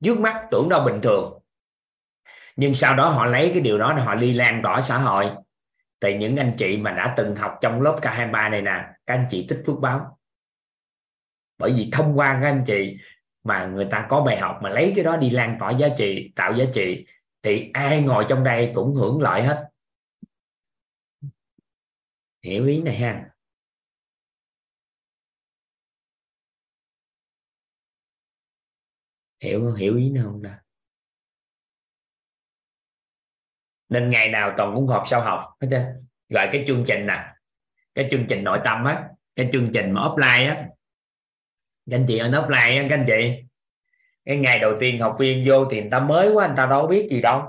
trước 0.04 0.20
mắt 0.20 0.48
tưởng 0.52 0.70
đâu 0.70 0.84
bình 0.86 1.00
thường. 1.04 1.40
Nhưng 2.56 2.76
sau 2.76 2.96
đó 2.96 3.10
họ 3.10 3.26
lấy 3.26 3.50
cái 3.54 3.62
điều 3.62 3.78
đó 3.78 3.94
họ 3.94 4.16
đi 4.16 4.34
lan 4.34 4.60
tỏa 4.64 4.82
xã 4.82 4.98
hội. 4.98 5.30
Thì 6.02 6.18
những 6.18 6.38
anh 6.38 6.54
chị 6.58 6.78
mà 6.78 6.92
đã 6.92 7.14
từng 7.18 7.36
học 7.36 7.58
trong 7.62 7.82
lớp 7.82 8.00
K23 8.02 8.50
này 8.50 8.62
nè, 8.62 8.86
các 9.06 9.14
anh 9.14 9.28
chị 9.30 9.46
tích 9.50 9.64
phước 9.66 9.80
báo. 9.80 10.18
Bởi 11.58 11.74
vì 11.78 11.90
thông 11.92 12.18
qua 12.18 12.40
các 12.42 12.48
anh 12.48 12.64
chị 12.68 12.98
mà 13.44 13.66
người 13.66 13.88
ta 13.92 14.08
có 14.10 14.22
bài 14.22 14.38
học 14.38 14.60
mà 14.62 14.70
lấy 14.70 14.94
cái 14.96 15.06
đó 15.06 15.18
đi 15.18 15.30
lan 15.30 15.58
tỏa 15.60 15.72
giá 15.72 15.88
trị, 15.98 16.32
tạo 16.36 16.54
giá 16.56 16.66
trị, 16.74 17.06
thì 17.42 17.72
ai 17.74 18.02
ngồi 18.02 18.26
trong 18.30 18.44
đây 18.44 18.72
cũng 18.76 18.96
hưởng 18.96 19.22
lợi 19.22 19.42
hết. 19.42 19.70
Hiểu 22.44 22.68
ý 22.68 22.82
này 22.82 22.96
ha? 22.96 23.30
Hiểu 29.40 29.74
hiểu 29.74 29.98
ý 29.98 30.10
nó 30.10 30.22
không 30.24 30.42
ta? 30.44 30.60
Nên 33.90 34.10
ngày 34.10 34.30
nào 34.30 34.54
toàn 34.58 34.76
cũng 34.76 34.88
họp 34.88 35.04
sau 35.08 35.22
học 35.22 35.54
hết 35.62 35.68
trơn 35.72 35.84
gọi 36.30 36.50
cái 36.54 36.64
chương 36.68 36.84
trình 36.88 37.08
nè. 37.08 37.34
Cái 37.96 38.08
chương 38.12 38.26
trình 38.30 38.44
nội 38.44 38.60
tâm 38.66 38.84
á, 38.84 39.04
cái 39.36 39.50
chương 39.52 39.70
trình 39.74 39.92
mà 39.92 40.02
offline 40.02 40.48
á. 40.48 40.68
Các 41.90 41.98
anh 41.98 42.06
chị 42.08 42.18
ở 42.18 42.30
offline 42.30 42.82
á, 42.82 42.88
các 42.90 42.96
anh 42.96 43.06
chị. 43.08 43.44
Cái 44.26 44.38
ngày 44.38 44.60
đầu 44.60 44.74
tiên 44.80 45.00
học 45.00 45.16
viên 45.20 45.44
vô 45.48 45.66
thì 45.66 45.82
người 45.82 45.90
ta 45.92 46.00
mới 46.00 46.32
quá, 46.32 46.48
người 46.48 46.58
ta 46.58 46.66
đâu 46.66 46.88
biết 46.88 47.08
gì 47.12 47.22
đâu. 47.22 47.44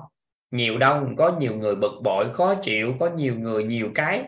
Nhiều 0.51 0.79
đâu, 0.79 1.09
có 1.19 1.37
nhiều 1.41 1.57
người 1.57 1.75
bực 1.75 1.93
bội, 2.03 2.35
khó 2.35 2.55
chịu, 2.63 2.95
có 3.01 3.11
nhiều 3.11 3.35
người 3.35 3.65
nhiều 3.65 3.91
cái. 3.95 4.25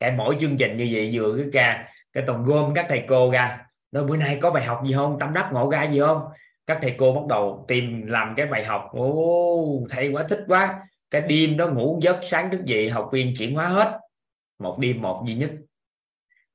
Cái 0.00 0.12
mỗi 0.12 0.36
chương 0.40 0.56
trình 0.56 0.76
như 0.76 0.88
vậy 0.92 1.10
vừa 1.12 1.36
cái 1.38 1.50
ra, 1.52 1.88
cái 2.12 2.24
toàn 2.26 2.44
gom 2.44 2.74
các 2.74 2.86
thầy 2.88 3.04
cô 3.08 3.30
ra. 3.30 3.66
Nói, 3.92 4.04
bữa 4.04 4.16
nay 4.16 4.38
có 4.42 4.50
bài 4.50 4.64
học 4.64 4.82
gì 4.86 4.94
không? 4.94 5.16
Tâm 5.20 5.34
đắc 5.34 5.50
ngộ 5.52 5.70
ra 5.70 5.82
gì 5.82 6.00
không? 6.00 6.22
Các 6.66 6.78
thầy 6.82 6.94
cô 6.98 7.14
bắt 7.14 7.26
đầu 7.28 7.64
tìm 7.68 8.06
làm 8.06 8.34
cái 8.36 8.46
bài 8.46 8.64
học. 8.64 8.88
Ô 8.92 9.86
thầy 9.90 10.08
quá 10.08 10.24
thích 10.28 10.44
quá. 10.46 10.80
Cái 11.10 11.20
đêm 11.20 11.56
đó 11.56 11.68
ngủ 11.68 11.98
giấc, 12.02 12.20
sáng 12.22 12.50
thức 12.50 12.64
dậy, 12.64 12.90
học 12.90 13.08
viên 13.12 13.34
chuyển 13.38 13.54
hóa 13.54 13.66
hết. 13.66 13.98
Một 14.58 14.78
đêm 14.78 15.02
một 15.02 15.24
duy 15.26 15.34
nhất. 15.34 15.50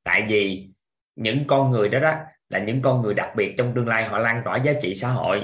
Tại 0.04 0.26
vì 0.28 0.70
những 1.16 1.48
con 1.48 1.72
người 1.72 1.90
đó 1.90 2.00
đó 2.00 2.16
là 2.50 2.60
những 2.60 2.82
con 2.82 3.02
người 3.02 3.14
đặc 3.14 3.30
biệt 3.36 3.56
trong 3.58 3.74
tương 3.76 3.88
lai, 3.88 4.06
họ 4.06 4.20
lan 4.20 4.42
tỏa 4.46 4.58
giá 4.58 4.74
trị 4.82 4.96
xã 4.96 5.10
hội. 5.10 5.44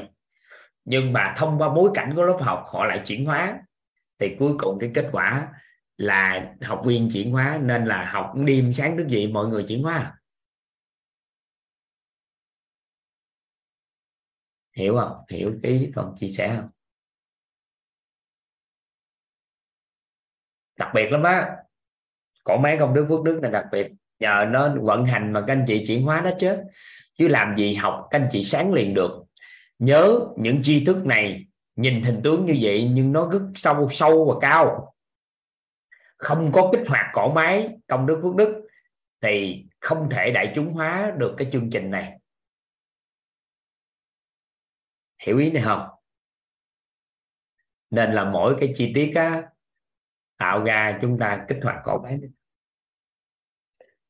Nhưng 0.86 1.14
mà 1.14 1.34
thông 1.38 1.58
qua 1.58 1.70
bối 1.70 1.92
cảnh 1.94 2.14
của 2.16 2.24
lớp 2.24 2.38
học, 2.42 2.64
họ 2.68 2.86
lại 2.86 3.00
chuyển 3.06 3.26
hóa. 3.26 3.58
Thì 4.20 4.36
cuối 4.40 4.54
cùng 4.58 4.80
cái 4.80 4.92
kết 4.94 5.10
quả 5.12 5.48
là 5.98 6.54
học 6.62 6.82
viên 6.86 7.10
chuyển 7.14 7.32
hóa, 7.32 7.60
nên 7.64 7.86
là 7.86 8.06
học 8.06 8.32
đêm, 8.36 8.74
sáng 8.74 8.98
thức 8.98 9.08
dậy, 9.08 9.28
mọi 9.28 9.48
người 9.48 9.64
chuyển 9.68 9.84
hóa. 9.84 10.14
Hiểu 14.74 14.98
không? 15.00 15.18
Hiểu 15.30 15.54
cái 15.64 15.92
phần 15.96 16.14
chia 16.16 16.28
sẻ 16.28 16.56
không? 16.58 16.70
Đặc 20.78 20.90
biệt 20.94 21.12
lắm 21.12 21.24
á. 21.24 21.58
Cổ 22.44 22.58
máy 22.58 22.78
công 22.80 22.94
đức 22.94 23.06
phước 23.10 23.24
đức 23.24 23.40
này 23.42 23.52
đặc 23.52 23.66
biệt. 23.72 23.92
Nhờ 24.20 24.46
nó 24.50 24.76
vận 24.82 25.06
hành 25.06 25.34
mà 25.34 25.44
các 25.48 25.54
anh 25.54 25.66
chị 25.68 25.84
chuyển 25.88 26.04
hóa 26.04 26.22
nó 26.22 26.32
chết 26.40 26.64
chứ 27.18 27.28
làm 27.28 27.56
gì 27.58 27.74
học, 27.74 28.08
các 28.12 28.20
anh 28.20 28.28
chị 28.32 28.44
sáng 28.44 28.74
liền 28.74 28.94
được. 28.94 29.12
Nhớ 29.80 30.20
những 30.38 30.64
tri 30.64 30.86
thức 30.86 31.06
này, 31.06 31.46
nhìn 31.76 32.04
hình 32.04 32.22
tướng 32.24 32.46
như 32.46 32.58
vậy 32.62 32.92
nhưng 32.94 33.12
nó 33.12 33.30
rất 33.32 33.42
sâu 33.56 33.90
sâu 33.92 34.26
và 34.26 34.48
cao. 34.50 34.94
Không 36.18 36.52
có 36.52 36.70
kích 36.72 36.88
hoạt 36.88 37.06
cổ 37.14 37.34
máy 37.34 37.78
công 37.88 38.06
đức 38.06 38.20
phước 38.24 38.36
đức 38.36 38.68
thì 39.22 39.66
không 39.80 40.10
thể 40.10 40.32
đại 40.32 40.54
chúng 40.56 40.74
hóa 40.74 41.14
được 41.18 41.36
cái 41.38 41.48
chương 41.52 41.70
trình 41.70 41.92
này 41.92 42.20
hiểu 45.26 45.38
ý 45.38 45.52
này 45.52 45.64
không? 45.66 45.88
Nên 47.90 48.12
là 48.12 48.30
mỗi 48.30 48.56
cái 48.60 48.74
chi 48.76 48.92
tiết 48.96 49.12
á, 49.16 49.50
tạo 50.38 50.64
ra 50.64 51.00
chúng 51.02 51.18
ta 51.20 51.46
kích 51.48 51.60
hoạt 51.64 51.82
cổ 51.84 52.02
máy 52.04 52.20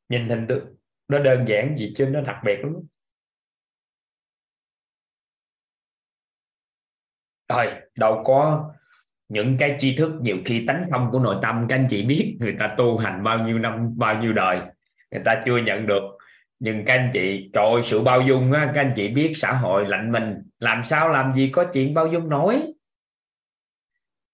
nhìn 0.10 0.30
hình 0.30 0.46
tượng 0.50 0.76
nó 1.08 1.20
đơn 1.20 1.46
giản 1.48 1.78
gì 1.78 1.94
chứ 1.96 2.06
nó 2.06 2.22
đặc 2.22 2.42
biệt 2.46 2.60
lắm. 2.64 2.74
Rồi 7.50 7.82
đâu 7.96 8.24
có 8.26 8.74
những 9.28 9.58
cái 9.60 9.76
tri 9.80 9.98
thức 9.98 10.12
nhiều 10.22 10.38
khi 10.46 10.64
tánh 10.68 10.88
không 10.92 11.10
của 11.12 11.20
nội 11.20 11.40
tâm 11.42 11.66
các 11.70 11.76
anh 11.76 11.88
chị 11.90 12.06
biết 12.06 12.38
người 12.40 12.56
ta 12.60 12.76
tu 12.78 12.98
hành 12.98 13.24
bao 13.24 13.40
nhiêu 13.40 13.60
năm 13.60 13.98
bao 13.98 14.22
nhiêu 14.22 14.34
đời 14.34 14.62
người 15.12 15.22
ta 15.26 15.42
chưa 15.46 15.58
nhận 15.58 15.88
được 15.88 16.02
nhưng 16.60 16.86
các 16.86 16.94
anh 16.94 17.12
chị 17.14 17.50
trời 17.54 17.84
sự 17.84 18.02
bao 18.02 18.22
dung 18.22 18.52
á, 18.52 18.72
các 18.76 18.82
anh 18.82 18.94
chị 18.96 19.08
biết 19.08 19.34
xã 19.36 19.54
hội 19.54 19.88
lạnh 19.88 20.12
mình 20.12 20.44
làm 20.60 20.84
sao 20.84 21.10
làm 21.10 21.34
gì 21.34 21.50
có 21.54 21.66
chuyện 21.74 21.94
bao 21.94 22.08
dung 22.08 22.30
nổi. 22.30 22.74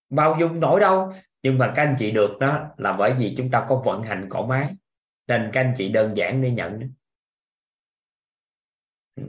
Bao 0.09 0.37
dung 0.39 0.59
nổi 0.59 0.79
đâu. 0.79 1.11
Nhưng 1.43 1.57
mà 1.57 1.73
các 1.75 1.83
anh 1.83 1.95
chị 1.99 2.11
được 2.11 2.37
đó 2.39 2.69
là 2.77 2.93
bởi 2.93 3.13
vì 3.19 3.33
chúng 3.37 3.51
ta 3.51 3.65
có 3.69 3.81
vận 3.85 4.01
hành 4.03 4.27
cổ 4.29 4.47
máy 4.47 4.75
nên 5.27 5.49
các 5.53 5.61
anh 5.61 5.73
chị 5.77 5.89
đơn 5.89 6.17
giản 6.17 6.41
để 6.41 6.51
nhận 6.51 6.79
đó. 6.79 6.87
Ừ. 9.15 9.23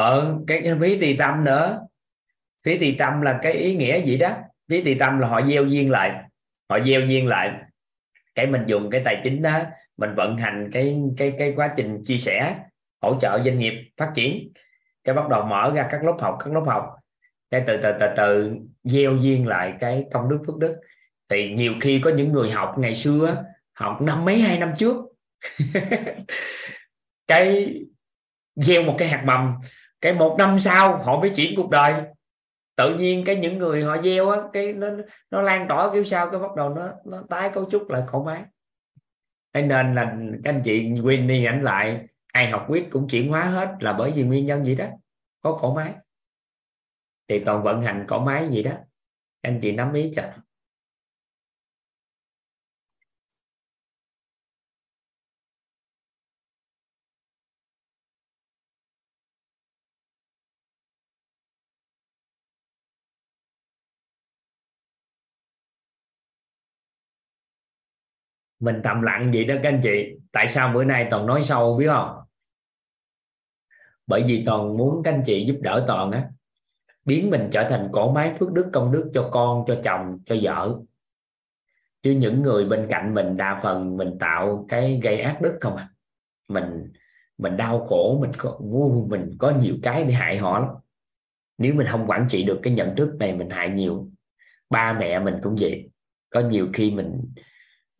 ở 0.00 0.38
cái 0.46 0.62
phí 0.80 0.98
tỳ 1.00 1.16
tâm 1.16 1.44
nữa. 1.44 1.80
Phí 2.64 2.78
tỳ 2.78 2.92
tâm 2.92 3.20
là 3.20 3.38
cái 3.42 3.52
ý 3.52 3.74
nghĩa 3.74 4.02
gì 4.02 4.16
đó. 4.16 4.36
Phí 4.68 4.82
tỳ 4.82 4.94
tâm 4.94 5.18
là 5.18 5.28
họ 5.28 5.40
gieo 5.40 5.64
duyên 5.64 5.90
lại. 5.90 6.22
Họ 6.70 6.78
gieo 6.86 7.00
duyên 7.00 7.26
lại. 7.26 7.52
Cái 8.34 8.46
mình 8.46 8.62
dùng 8.66 8.90
cái 8.90 9.02
tài 9.04 9.20
chính 9.24 9.42
đó, 9.42 9.60
mình 9.96 10.14
vận 10.16 10.36
hành 10.36 10.70
cái 10.72 10.98
cái 11.16 11.34
cái 11.38 11.52
quá 11.56 11.72
trình 11.76 12.04
chia 12.04 12.18
sẻ, 12.18 12.56
hỗ 13.02 13.18
trợ 13.20 13.42
doanh 13.44 13.58
nghiệp 13.58 13.72
phát 13.96 14.10
triển. 14.14 14.52
Cái 15.04 15.14
bắt 15.14 15.28
đầu 15.28 15.44
mở 15.44 15.72
ra 15.74 15.88
các 15.90 16.04
lớp 16.04 16.16
học, 16.20 16.36
các 16.44 16.52
lớp 16.52 16.64
học. 16.66 16.94
Cái 17.50 17.62
từ 17.66 17.76
từ 17.82 17.92
từ 18.00 18.06
từ 18.16 18.56
gieo 18.84 19.16
duyên 19.16 19.46
lại 19.46 19.74
cái 19.80 20.04
công 20.12 20.28
đức 20.28 20.38
phước 20.46 20.58
đức. 20.58 20.76
Thì 21.30 21.54
nhiều 21.54 21.74
khi 21.80 22.00
có 22.04 22.10
những 22.10 22.32
người 22.32 22.50
học 22.50 22.74
ngày 22.78 22.94
xưa 22.94 23.44
học 23.72 24.02
năm 24.02 24.24
mấy, 24.24 24.40
hai 24.40 24.58
năm 24.58 24.72
trước. 24.78 24.96
Cái 27.26 27.74
gieo 28.56 28.82
một 28.82 28.94
cái 28.98 29.08
hạt 29.08 29.22
mầm 29.26 29.54
cái 30.00 30.12
một 30.12 30.36
năm 30.38 30.58
sau 30.58 30.98
họ 30.98 31.20
mới 31.20 31.30
chuyển 31.30 31.54
cuộc 31.56 31.70
đời. 31.70 31.94
Tự 32.76 32.94
nhiên 32.94 33.24
cái 33.26 33.36
những 33.36 33.58
người 33.58 33.84
họ 33.84 34.02
gieo 34.02 34.30
á, 34.30 34.40
cái 34.52 34.72
nó 34.72 34.88
nó 35.30 35.42
lan 35.42 35.66
tỏa 35.68 35.92
kiểu 35.92 36.04
sao 36.04 36.30
cái 36.30 36.40
bắt 36.40 36.54
đầu 36.56 36.68
nó 36.68 36.92
nó 37.04 37.22
tái 37.28 37.50
cấu 37.54 37.70
trúc 37.70 37.90
lại 37.90 38.02
khổ 38.06 38.24
máy 38.24 38.44
thế 39.52 39.62
nên 39.62 39.94
là 39.94 40.16
các 40.44 40.54
anh 40.54 40.62
chị 40.64 40.92
quên 41.02 41.26
đi 41.26 41.44
ảnh 41.44 41.64
lại, 41.64 42.06
ai 42.32 42.50
học 42.50 42.66
quyết 42.68 42.88
cũng 42.90 43.08
chuyển 43.08 43.28
hóa 43.28 43.44
hết 43.44 43.76
là 43.80 43.92
bởi 43.92 44.12
vì 44.16 44.22
nguyên 44.22 44.46
nhân 44.46 44.64
gì 44.64 44.74
đó, 44.74 44.86
có 45.40 45.58
cổ 45.60 45.74
máy 45.74 45.94
thì 47.28 47.44
toàn 47.44 47.62
vận 47.62 47.82
hành 47.82 48.04
cổ 48.08 48.18
máy 48.18 48.48
gì 48.50 48.62
đó. 48.62 48.72
Anh 49.42 49.60
chị 49.60 49.72
nắm 49.72 49.92
ý 49.92 50.12
chưa 50.16 50.32
mình 68.60 68.80
tạm 68.84 69.02
lặng 69.02 69.30
vậy 69.34 69.44
đó 69.44 69.54
các 69.62 69.68
anh 69.68 69.80
chị. 69.82 70.16
Tại 70.32 70.48
sao 70.48 70.72
bữa 70.74 70.84
nay 70.84 71.08
toàn 71.10 71.26
nói 71.26 71.42
sâu 71.42 71.76
biết 71.76 71.86
không? 71.86 72.16
Bởi 74.06 74.24
vì 74.26 74.42
toàn 74.46 74.76
muốn 74.76 75.02
các 75.02 75.14
anh 75.14 75.22
chị 75.26 75.44
giúp 75.44 75.56
đỡ 75.60 75.84
toàn 75.86 76.10
á. 76.10 76.28
Biến 77.04 77.30
mình 77.30 77.48
trở 77.52 77.70
thành 77.70 77.88
cổ 77.92 78.12
máy 78.12 78.34
phước 78.40 78.52
đức 78.52 78.70
công 78.72 78.92
đức 78.92 79.10
cho 79.14 79.28
con, 79.32 79.64
cho 79.66 79.80
chồng, 79.84 80.18
cho 80.26 80.36
vợ. 80.42 80.78
Chứ 82.02 82.10
những 82.10 82.42
người 82.42 82.64
bên 82.64 82.86
cạnh 82.90 83.14
mình 83.14 83.36
đa 83.36 83.60
phần 83.62 83.96
mình 83.96 84.18
tạo 84.20 84.66
cái 84.68 85.00
gây 85.02 85.20
ác 85.20 85.38
đức 85.42 85.56
không 85.60 85.76
à. 85.76 85.88
Mình 86.48 86.92
mình 87.38 87.56
đau 87.56 87.84
khổ, 87.84 88.18
mình 88.20 88.30
có 88.38 88.58
mình 89.08 89.36
có 89.38 89.52
nhiều 89.60 89.74
cái 89.82 90.04
để 90.04 90.12
hại 90.12 90.36
họ 90.36 90.58
lắm. 90.58 90.68
Nếu 91.58 91.74
mình 91.74 91.86
không 91.86 92.06
quản 92.06 92.26
trị 92.30 92.44
được 92.44 92.60
cái 92.62 92.72
nhận 92.72 92.96
thức 92.96 93.14
này, 93.18 93.36
mình 93.36 93.50
hại 93.50 93.70
nhiều. 93.70 94.10
Ba 94.70 94.92
mẹ 94.92 95.18
mình 95.18 95.34
cũng 95.42 95.56
vậy. 95.60 95.90
Có 96.30 96.40
nhiều 96.40 96.68
khi 96.72 96.90
mình 96.90 97.20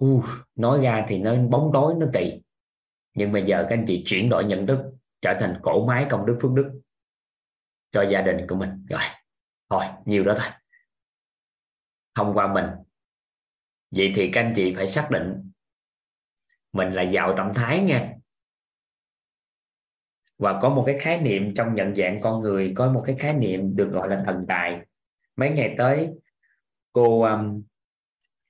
uh, 0.04 0.24
nói 0.56 0.80
ra 0.82 1.06
thì 1.08 1.18
nó 1.18 1.36
bóng 1.36 1.70
tối 1.74 1.94
nó 1.98 2.06
kỳ. 2.12 2.40
Nhưng 3.14 3.32
mà 3.32 3.38
giờ 3.38 3.66
các 3.68 3.76
anh 3.78 3.84
chị 3.88 4.02
chuyển 4.06 4.28
đổi 4.28 4.44
nhận 4.44 4.66
thức 4.66 4.78
trở 5.20 5.36
thành 5.40 5.60
cổ 5.62 5.86
máy 5.86 6.06
công 6.10 6.26
đức 6.26 6.38
phước 6.42 6.52
đức 6.52 6.80
cho 7.90 8.02
gia 8.02 8.22
đình 8.22 8.46
của 8.48 8.54
mình. 8.56 8.86
Rồi 8.90 9.00
thôi 9.70 9.84
nhiều 10.04 10.24
đó 10.24 10.34
thôi. 10.38 10.48
Thông 12.14 12.34
qua 12.34 12.52
mình. 12.54 12.66
Vậy 13.90 14.12
thì 14.16 14.30
các 14.32 14.40
anh 14.40 14.52
chị 14.56 14.74
phải 14.76 14.86
xác 14.86 15.08
định 15.10 15.50
mình 16.72 16.92
là 16.92 17.02
giàu 17.02 17.34
tâm 17.36 17.52
thái 17.54 17.82
nha. 17.82 18.14
Và 20.38 20.58
có 20.62 20.68
một 20.68 20.82
cái 20.86 20.98
khái 21.00 21.20
niệm 21.20 21.54
trong 21.54 21.74
nhận 21.74 21.94
dạng 21.94 22.20
con 22.20 22.40
người 22.40 22.72
có 22.76 22.92
một 22.92 23.02
cái 23.06 23.16
khái 23.18 23.32
niệm 23.32 23.76
được 23.76 23.90
gọi 23.92 24.08
là 24.08 24.22
thần 24.26 24.40
tài. 24.48 24.80
Mấy 25.36 25.50
ngày 25.50 25.74
tới 25.78 26.10
cô 26.92 27.22
um, 27.22 27.62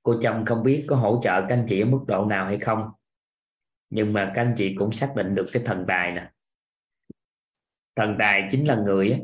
cô 0.02 0.20
Trâm 0.22 0.44
không 0.44 0.62
biết 0.62 0.84
có 0.88 0.96
hỗ 0.96 1.20
trợ 1.22 1.40
các 1.40 1.54
anh 1.54 1.66
chị 1.68 1.80
ở 1.80 1.86
mức 1.86 2.00
độ 2.06 2.24
nào 2.24 2.46
hay 2.46 2.58
không. 2.58 2.90
Nhưng 3.90 4.12
mà 4.12 4.32
các 4.34 4.42
anh 4.42 4.54
chị 4.56 4.74
cũng 4.78 4.92
xác 4.92 5.12
định 5.16 5.34
được 5.34 5.44
cái 5.52 5.62
thần 5.66 5.84
tài 5.88 6.12
nè. 6.12 6.30
Thần 7.96 8.16
tài 8.18 8.48
chính 8.50 8.68
là 8.68 8.74
người 8.74 9.10
ấy, 9.10 9.22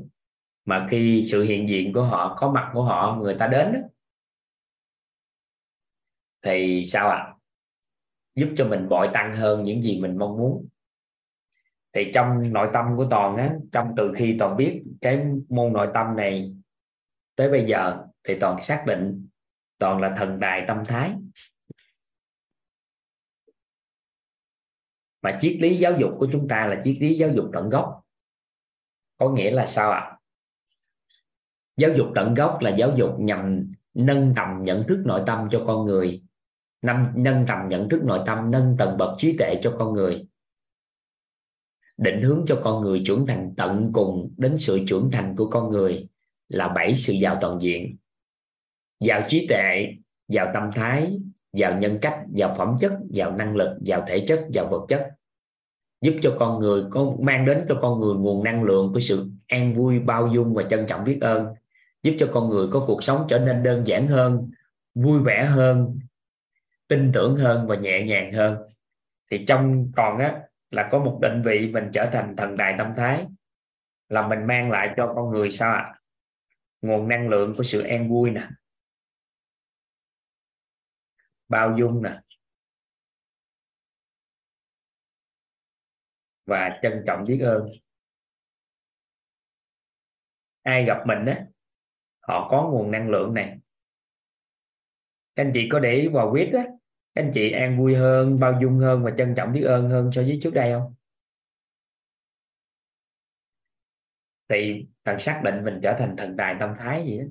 mà 0.64 0.86
khi 0.90 1.22
sự 1.30 1.42
hiện 1.42 1.68
diện 1.68 1.92
của 1.92 2.02
họ 2.02 2.36
có 2.38 2.52
mặt 2.52 2.70
của 2.72 2.82
họ 2.82 3.18
người 3.22 3.36
ta 3.38 3.46
đến 3.46 3.72
đó, 3.72 3.80
thì 6.42 6.84
sao 6.86 7.08
ạ? 7.08 7.16
À? 7.16 7.36
giúp 8.36 8.48
cho 8.56 8.68
mình 8.68 8.88
bội 8.88 9.10
tăng 9.14 9.36
hơn 9.36 9.64
những 9.64 9.82
gì 9.82 10.00
mình 10.00 10.18
mong 10.18 10.36
muốn. 10.36 10.68
Thì 11.92 12.10
trong 12.14 12.52
nội 12.52 12.70
tâm 12.72 12.86
của 12.96 13.06
toàn 13.10 13.36
á 13.36 13.54
trong 13.72 13.94
từ 13.96 14.12
khi 14.16 14.36
toàn 14.38 14.56
biết 14.56 14.82
cái 15.00 15.26
môn 15.48 15.72
nội 15.72 15.88
tâm 15.94 16.16
này 16.16 16.54
tới 17.36 17.50
bây 17.50 17.66
giờ 17.66 18.04
thì 18.24 18.38
toàn 18.40 18.60
xác 18.60 18.84
định 18.86 19.28
toàn 19.78 20.00
là 20.00 20.14
thần 20.18 20.40
đài 20.40 20.64
tâm 20.68 20.82
thái. 20.86 21.14
Mà 25.22 25.38
triết 25.40 25.56
lý 25.60 25.76
giáo 25.76 25.92
dục 25.98 26.10
của 26.18 26.28
chúng 26.32 26.48
ta 26.48 26.66
là 26.66 26.80
triết 26.84 26.96
lý 27.00 27.14
giáo 27.14 27.30
dục 27.30 27.44
tận 27.52 27.68
gốc. 27.68 28.02
Có 29.18 29.30
nghĩa 29.30 29.50
là 29.50 29.66
sao 29.66 29.90
ạ? 29.90 30.00
À? 30.00 30.16
giáo 31.76 31.90
dục 31.96 32.06
tận 32.14 32.34
gốc 32.34 32.58
là 32.60 32.76
giáo 32.76 32.92
dục 32.96 33.10
nhằm 33.18 33.72
nâng 33.94 34.32
tầm 34.36 34.64
nhận 34.64 34.84
thức 34.88 35.02
nội 35.04 35.22
tâm 35.26 35.48
cho 35.50 35.64
con 35.66 35.86
người 35.86 36.22
nâng, 36.82 37.06
nâng 37.14 37.44
tầm 37.48 37.68
nhận 37.68 37.88
thức 37.88 38.04
nội 38.04 38.20
tâm 38.26 38.50
nâng 38.50 38.76
tầng 38.78 38.96
bậc 38.96 39.10
trí 39.18 39.36
tuệ 39.38 39.54
cho 39.62 39.76
con 39.78 39.92
người. 39.92 40.26
Định 41.96 42.22
hướng 42.22 42.44
cho 42.46 42.60
con 42.62 42.80
người 42.80 43.02
trưởng 43.06 43.26
thành 43.26 43.54
tận 43.56 43.90
cùng 43.92 44.34
đến 44.36 44.58
sự 44.58 44.80
trưởng 44.88 45.10
thành 45.12 45.36
của 45.36 45.50
con 45.50 45.70
người 45.70 46.08
là 46.48 46.68
bảy 46.68 46.94
sự 46.94 47.12
giàu 47.12 47.38
toàn 47.40 47.58
diện 47.60 47.96
vào 49.00 49.22
trí 49.28 49.46
tuệ, 49.48 49.94
vào 50.28 50.50
tâm 50.54 50.70
thái, 50.72 51.18
vào 51.52 51.78
nhân 51.78 51.98
cách, 52.02 52.18
vào 52.36 52.54
phẩm 52.58 52.76
chất, 52.80 52.92
vào 53.14 53.36
năng 53.36 53.56
lực, 53.56 53.78
vào 53.86 54.04
thể 54.08 54.24
chất, 54.28 54.44
vào 54.54 54.68
vật 54.70 54.86
chất. 54.88 55.10
Giúp 56.00 56.14
cho 56.22 56.36
con 56.38 56.60
người 56.60 56.84
có, 56.90 57.12
mang 57.20 57.44
đến 57.44 57.64
cho 57.68 57.78
con 57.82 58.00
người 58.00 58.14
nguồn 58.14 58.44
năng 58.44 58.62
lượng 58.62 58.92
của 58.92 59.00
sự 59.00 59.30
an 59.46 59.74
vui, 59.74 59.98
bao 59.98 60.26
dung 60.34 60.54
và 60.54 60.62
trân 60.62 60.86
trọng 60.86 61.04
biết 61.04 61.18
ơn. 61.20 61.46
Giúp 62.02 62.14
cho 62.18 62.28
con 62.32 62.48
người 62.48 62.66
có 62.72 62.84
cuộc 62.86 63.02
sống 63.02 63.26
trở 63.28 63.38
nên 63.38 63.62
đơn 63.62 63.86
giản 63.86 64.08
hơn, 64.08 64.50
vui 64.94 65.20
vẻ 65.22 65.44
hơn, 65.44 65.98
tin 66.88 67.12
tưởng 67.12 67.36
hơn 67.36 67.66
và 67.66 67.76
nhẹ 67.76 68.02
nhàng 68.02 68.32
hơn. 68.32 68.56
Thì 69.30 69.44
trong 69.44 69.92
còn 69.96 70.18
á, 70.18 70.40
là 70.70 70.88
có 70.92 70.98
một 70.98 71.18
định 71.22 71.42
vị 71.42 71.70
mình 71.72 71.84
trở 71.92 72.08
thành 72.12 72.36
thần 72.36 72.56
tài 72.56 72.74
tâm 72.78 72.92
thái, 72.96 73.26
là 74.08 74.28
mình 74.28 74.46
mang 74.46 74.70
lại 74.70 74.94
cho 74.96 75.12
con 75.16 75.30
người 75.30 75.50
sao 75.50 75.72
ạ? 75.72 75.78
À? 75.78 75.96
nguồn 76.82 77.08
năng 77.08 77.28
lượng 77.28 77.52
của 77.56 77.62
sự 77.62 77.82
an 77.82 78.08
vui 78.08 78.30
nè 78.30 78.42
bao 81.48 81.76
dung 81.78 82.02
nè, 82.02 82.10
và 86.46 86.78
trân 86.82 87.04
trọng 87.06 87.24
biết 87.28 87.38
ơn. 87.38 87.68
Ai 90.62 90.84
gặp 90.84 91.02
mình 91.06 91.26
á, 91.26 91.46
họ 92.20 92.48
có 92.50 92.68
nguồn 92.70 92.90
năng 92.90 93.10
lượng 93.10 93.34
này. 93.34 93.58
Các 95.34 95.44
anh 95.44 95.50
chị 95.54 95.68
có 95.72 95.78
để 95.78 95.92
ý 95.94 96.08
vào 96.08 96.30
quyết 96.32 96.50
á, 96.54 96.64
các 97.14 97.22
anh 97.22 97.30
chị 97.34 97.50
an 97.50 97.78
vui 97.78 97.94
hơn, 97.94 98.36
bao 98.40 98.58
dung 98.62 98.78
hơn 98.78 99.02
và 99.04 99.10
trân 99.18 99.34
trọng 99.36 99.52
biết 99.52 99.62
ơn 99.62 99.88
hơn 99.88 100.12
so 100.12 100.22
với 100.22 100.38
trước 100.42 100.54
đây 100.54 100.72
không? 100.72 100.94
Thì 104.48 104.86
thần 105.04 105.18
xác 105.18 105.40
định 105.44 105.64
mình 105.64 105.80
trở 105.82 105.96
thành 105.98 106.16
thần 106.16 106.36
tài 106.38 106.56
tâm 106.60 106.74
thái 106.78 107.04
gì 107.06 107.18
đó 107.18 107.24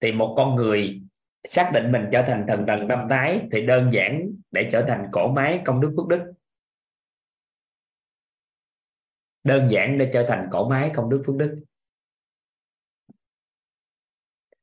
thì 0.00 0.12
một 0.12 0.34
con 0.36 0.54
người 0.56 1.01
xác 1.44 1.70
định 1.74 1.92
mình 1.92 2.08
trở 2.12 2.24
thành 2.28 2.44
thần 2.48 2.64
thần 2.66 2.88
tâm 2.88 3.06
thái 3.10 3.48
thì 3.52 3.66
đơn 3.66 3.90
giản 3.94 4.30
để 4.50 4.68
trở 4.72 4.84
thành 4.88 5.08
cổ 5.12 5.32
máy 5.32 5.62
công 5.64 5.80
đức 5.80 5.94
phước 5.96 6.08
đức. 6.08 6.32
Đơn 9.44 9.68
giản 9.70 9.98
để 9.98 10.10
trở 10.12 10.26
thành 10.28 10.48
cổ 10.52 10.68
máy 10.68 10.90
công 10.94 11.10
đức 11.10 11.22
phước 11.26 11.36
đức. 11.36 11.62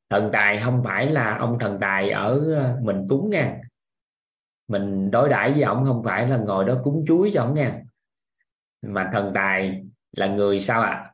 Thần 0.10 0.30
tài 0.34 0.60
không 0.60 0.82
phải 0.84 1.12
là 1.12 1.38
ông 1.38 1.58
thần 1.60 1.78
tài 1.82 2.10
ở 2.10 2.56
ờ, 2.56 2.80
mình 2.82 3.06
cúng 3.10 3.30
nha. 3.30 3.62
Mình 4.68 5.12
đối 5.12 5.30
đãi 5.30 5.52
với 5.52 5.62
ông 5.62 5.86
không 5.86 6.04
phải 6.06 6.28
là 6.28 6.38
ngồi 6.38 6.66
đó 6.66 6.82
cúng 6.84 7.04
chuối 7.08 7.32
cho 7.34 7.42
ông 7.42 7.54
nha. 7.54 7.82
Mà 8.82 9.10
thần 9.14 9.32
tài 9.36 9.84
là 10.12 10.28
người 10.28 10.60
sao 10.60 10.82
ạ? 10.82 10.90
À? 10.90 11.10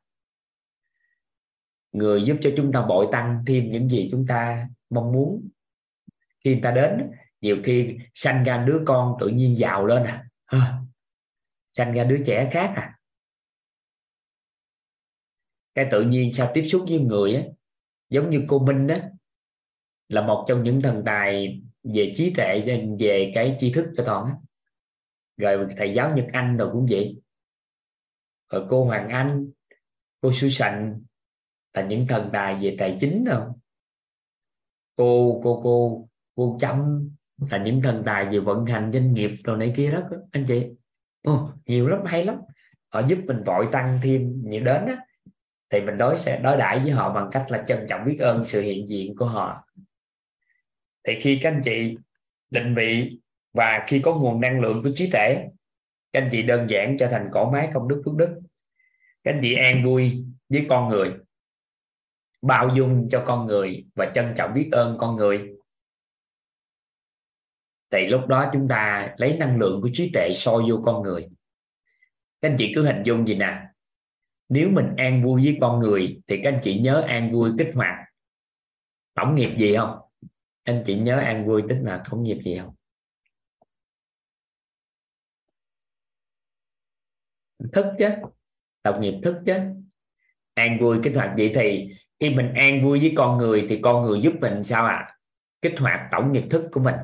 người 1.96 2.24
giúp 2.24 2.38
cho 2.42 2.50
chúng 2.58 2.72
ta 2.72 2.86
bội 2.86 3.08
tăng 3.12 3.44
thêm 3.48 3.72
những 3.72 3.90
gì 3.90 4.08
chúng 4.12 4.26
ta 4.28 4.68
mong 4.90 5.12
muốn 5.12 5.50
khi 6.46 6.52
người 6.52 6.62
ta 6.64 6.72
đến 6.72 7.12
nhiều 7.42 7.58
khi 7.64 7.98
sanh 8.14 8.44
ra 8.44 8.64
đứa 8.68 8.84
con 8.86 9.18
tự 9.20 9.28
nhiên 9.28 9.58
giàu 9.58 9.86
lên 9.86 10.04
à. 10.04 10.26
Sanh 11.74 11.94
ra 11.94 12.04
đứa 12.04 12.24
trẻ 12.26 12.50
khác 12.54 12.74
à. 12.76 13.00
Cái 15.76 15.88
tự 15.92 16.02
nhiên 16.02 16.34
sao 16.34 16.52
tiếp 16.54 16.64
xúc 16.64 16.86
với 16.90 17.00
người 17.00 17.36
á, 17.36 17.44
giống 18.10 18.30
như 18.30 18.46
cô 18.48 18.60
Minh 18.60 18.88
đó 18.88 18.96
là 20.08 20.22
một 20.28 20.46
trong 20.48 20.64
những 20.64 20.82
thần 20.82 21.04
tài 21.06 21.62
về 21.84 22.12
trí 22.16 22.34
tuệ, 22.34 22.64
về 23.00 23.32
cái 23.36 23.56
tri 23.60 23.74
thức 23.74 23.92
cho 23.98 24.04
toàn 24.06 24.26
á. 24.26 24.36
Rồi 25.38 25.68
thầy 25.78 25.94
giáo 25.94 26.16
Nhật 26.16 26.28
Anh 26.34 26.58
rồi 26.58 26.70
cũng 26.74 26.86
vậy. 26.90 27.22
Rồi 28.50 28.66
cô 28.70 28.86
Hoàng 28.86 29.10
Anh, 29.10 29.52
cô 30.22 30.32
Su 30.34 30.50
Sành 30.50 31.02
là 31.74 31.82
những 31.82 32.08
thần 32.08 32.30
tài 32.34 32.56
về 32.56 32.76
tài 32.80 32.98
chính 33.00 33.26
không 33.28 33.60
cô 34.96 35.42
cô 35.44 35.62
cô 35.64 36.08
cô 36.36 36.58
chăm 36.60 37.10
là 37.50 37.58
những 37.58 37.82
thần 37.82 38.04
tài 38.06 38.26
về 38.26 38.40
vận 38.40 38.66
hành 38.66 38.92
doanh 38.94 39.14
nghiệp 39.14 39.32
rồi 39.44 39.58
này 39.58 39.74
kia 39.78 39.92
đó 39.92 40.02
anh 40.32 40.46
chị. 40.48 40.66
Ừ, 41.24 41.34
nhiều 41.66 41.88
lắm 41.88 42.00
hay 42.06 42.26
lắm. 42.26 42.36
Họ 42.90 43.00
giúp 43.08 43.20
mình 43.26 43.44
vội 43.44 43.68
tăng 43.72 44.00
thêm 44.04 44.42
nhiều 44.44 44.64
đến 44.64 44.86
á. 44.86 44.98
Thì 45.70 45.82
mình 45.82 45.98
đối 45.98 46.18
sẽ 46.18 46.40
đối 46.44 46.58
đãi 46.58 46.80
với 46.80 46.92
họ 46.92 47.14
bằng 47.14 47.30
cách 47.32 47.46
là 47.50 47.64
trân 47.68 47.86
trọng 47.90 48.06
biết 48.06 48.18
ơn 48.20 48.46
sự 48.46 48.62
hiện 48.62 48.88
diện 48.88 49.16
của 49.16 49.26
họ. 49.26 49.68
Thì 51.04 51.20
khi 51.20 51.40
các 51.42 51.50
anh 51.50 51.62
chị 51.64 51.98
định 52.50 52.76
vị 52.76 53.20
và 53.54 53.86
khi 53.88 54.00
có 54.00 54.16
nguồn 54.16 54.42
năng 54.42 54.62
lượng 54.62 54.84
của 54.84 54.90
trí 54.96 55.10
tuệ 55.12 55.48
các 56.14 56.22
anh 56.22 56.30
chị 56.32 56.44
đơn 56.44 56.70
giản 56.70 56.98
trở 56.98 57.08
thành 57.08 57.30
cỗ 57.32 57.52
máy 57.52 57.70
công 57.74 57.88
đức 57.88 58.02
phước 58.06 58.16
đức. 58.16 58.40
Các 59.24 59.34
anh 59.34 59.40
chị 59.42 59.56
an 59.56 59.84
vui 59.86 60.26
với 60.50 60.66
con 60.70 60.90
người 60.90 61.14
bao 62.42 62.70
dung 62.76 63.08
cho 63.10 63.24
con 63.28 63.46
người 63.46 63.86
và 63.96 64.12
trân 64.16 64.34
trọng 64.38 64.54
biết 64.54 64.70
ơn 64.72 64.98
con 65.00 65.16
người 65.16 65.56
thì 67.96 68.08
lúc 68.08 68.28
đó 68.28 68.50
chúng 68.54 68.68
ta 68.68 69.14
lấy 69.18 69.38
năng 69.38 69.60
lượng 69.60 69.82
của 69.82 69.90
trí 69.94 70.12
tuệ 70.14 70.30
soi 70.34 70.64
vô 70.70 70.82
con 70.86 71.04
người. 71.04 71.28
Các 72.42 72.50
anh 72.50 72.56
chị 72.58 72.72
cứ 72.76 72.86
hình 72.86 73.04
dung 73.04 73.28
gì 73.28 73.36
nè? 73.36 73.62
Nếu 74.50 74.70
mình 74.70 74.96
an 74.98 75.24
vui 75.24 75.44
với 75.44 75.58
con 75.62 75.80
người, 75.80 76.22
thì 76.28 76.40
các 76.44 76.54
anh 76.54 76.60
chị 76.64 76.80
nhớ 76.80 77.06
an 77.08 77.32
vui 77.32 77.52
kích 77.58 77.72
hoạt. 77.76 77.96
Tổng 79.14 79.36
nghiệp 79.36 79.56
gì 79.58 79.76
không? 79.76 79.98
Anh 80.64 80.84
chị 80.86 81.00
nhớ 81.00 81.18
an 81.20 81.48
vui 81.48 81.64
tức 81.70 81.78
là 81.82 82.04
tổng 82.10 82.24
nghiệp 82.24 82.38
gì 82.44 82.58
không? 82.58 82.76
Thức 87.74 87.86
chứ. 88.00 88.10
Tổng 88.82 89.02
nghiệp 89.02 89.20
thức 89.24 89.42
chứ. 89.46 89.54
An 90.54 90.78
vui 90.80 91.00
kích 91.04 91.16
hoạt 91.16 91.34
vậy 91.38 91.52
thì 91.56 91.96
khi 92.20 92.30
mình 92.30 92.54
an 92.54 92.84
vui 92.84 93.00
với 93.00 93.14
con 93.18 93.38
người, 93.38 93.66
thì 93.70 93.80
con 93.82 94.04
người 94.04 94.22
giúp 94.22 94.34
mình 94.42 94.64
sao 94.64 94.86
ạ? 94.86 94.96
À? 94.96 95.12
kích 95.62 95.80
hoạt 95.80 96.10
tổng 96.12 96.32
nghiệp 96.32 96.44
thức 96.50 96.70
của 96.72 96.80
mình 96.80 96.96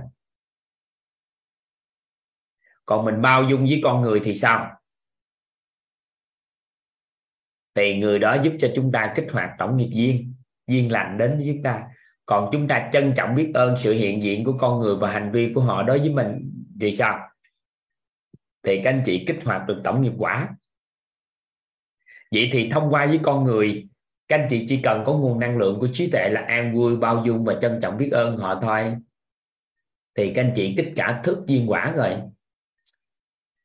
còn 2.91 3.05
mình 3.05 3.21
bao 3.21 3.43
dung 3.43 3.65
với 3.65 3.81
con 3.83 4.01
người 4.01 4.21
thì 4.23 4.35
sao? 4.35 4.71
Thì 7.75 7.99
người 7.99 8.19
đó 8.19 8.41
giúp 8.43 8.53
cho 8.59 8.71
chúng 8.75 8.91
ta 8.91 9.13
kích 9.15 9.27
hoạt 9.31 9.49
tổng 9.59 9.77
nghiệp 9.77 9.89
duyên 9.93 10.33
duyên 10.67 10.91
lành 10.91 11.17
đến 11.17 11.37
với 11.37 11.47
chúng 11.53 11.63
ta. 11.63 11.87
Còn 12.25 12.49
chúng 12.51 12.67
ta 12.67 12.89
trân 12.93 13.13
trọng 13.17 13.35
biết 13.35 13.51
ơn 13.53 13.77
sự 13.77 13.93
hiện 13.93 14.23
diện 14.23 14.43
của 14.43 14.57
con 14.57 14.79
người 14.79 14.95
và 14.95 15.11
hành 15.11 15.31
vi 15.31 15.51
của 15.55 15.61
họ 15.61 15.83
đối 15.83 15.99
với 15.99 16.09
mình 16.09 16.51
thì 16.81 16.95
sao? 16.95 17.29
Thì 18.63 18.81
các 18.83 18.89
anh 18.89 19.03
chị 19.05 19.23
kích 19.27 19.43
hoạt 19.43 19.67
được 19.67 19.81
tổng 19.83 20.01
nghiệp 20.01 20.13
quả. 20.17 20.49
Vậy 22.31 22.49
thì 22.53 22.69
thông 22.73 22.89
qua 22.93 23.05
với 23.05 23.19
con 23.23 23.43
người, 23.43 23.87
các 24.27 24.39
anh 24.39 24.47
chị 24.49 24.65
chỉ 24.69 24.79
cần 24.83 25.03
có 25.05 25.13
nguồn 25.13 25.39
năng 25.39 25.57
lượng 25.57 25.79
của 25.79 25.87
trí 25.93 26.11
tuệ 26.11 26.29
là 26.29 26.41
an 26.41 26.75
vui, 26.75 26.97
bao 26.97 27.23
dung 27.25 27.45
và 27.45 27.55
trân 27.61 27.79
trọng 27.81 27.97
biết 27.97 28.09
ơn 28.11 28.37
họ 28.37 28.59
thôi. 28.61 28.95
Thì 30.17 30.31
các 30.35 30.41
anh 30.41 30.53
chị 30.55 30.73
kích 30.77 30.93
cả 30.95 31.21
thức 31.23 31.43
duyên 31.47 31.65
quả 31.69 31.93
rồi 31.95 32.21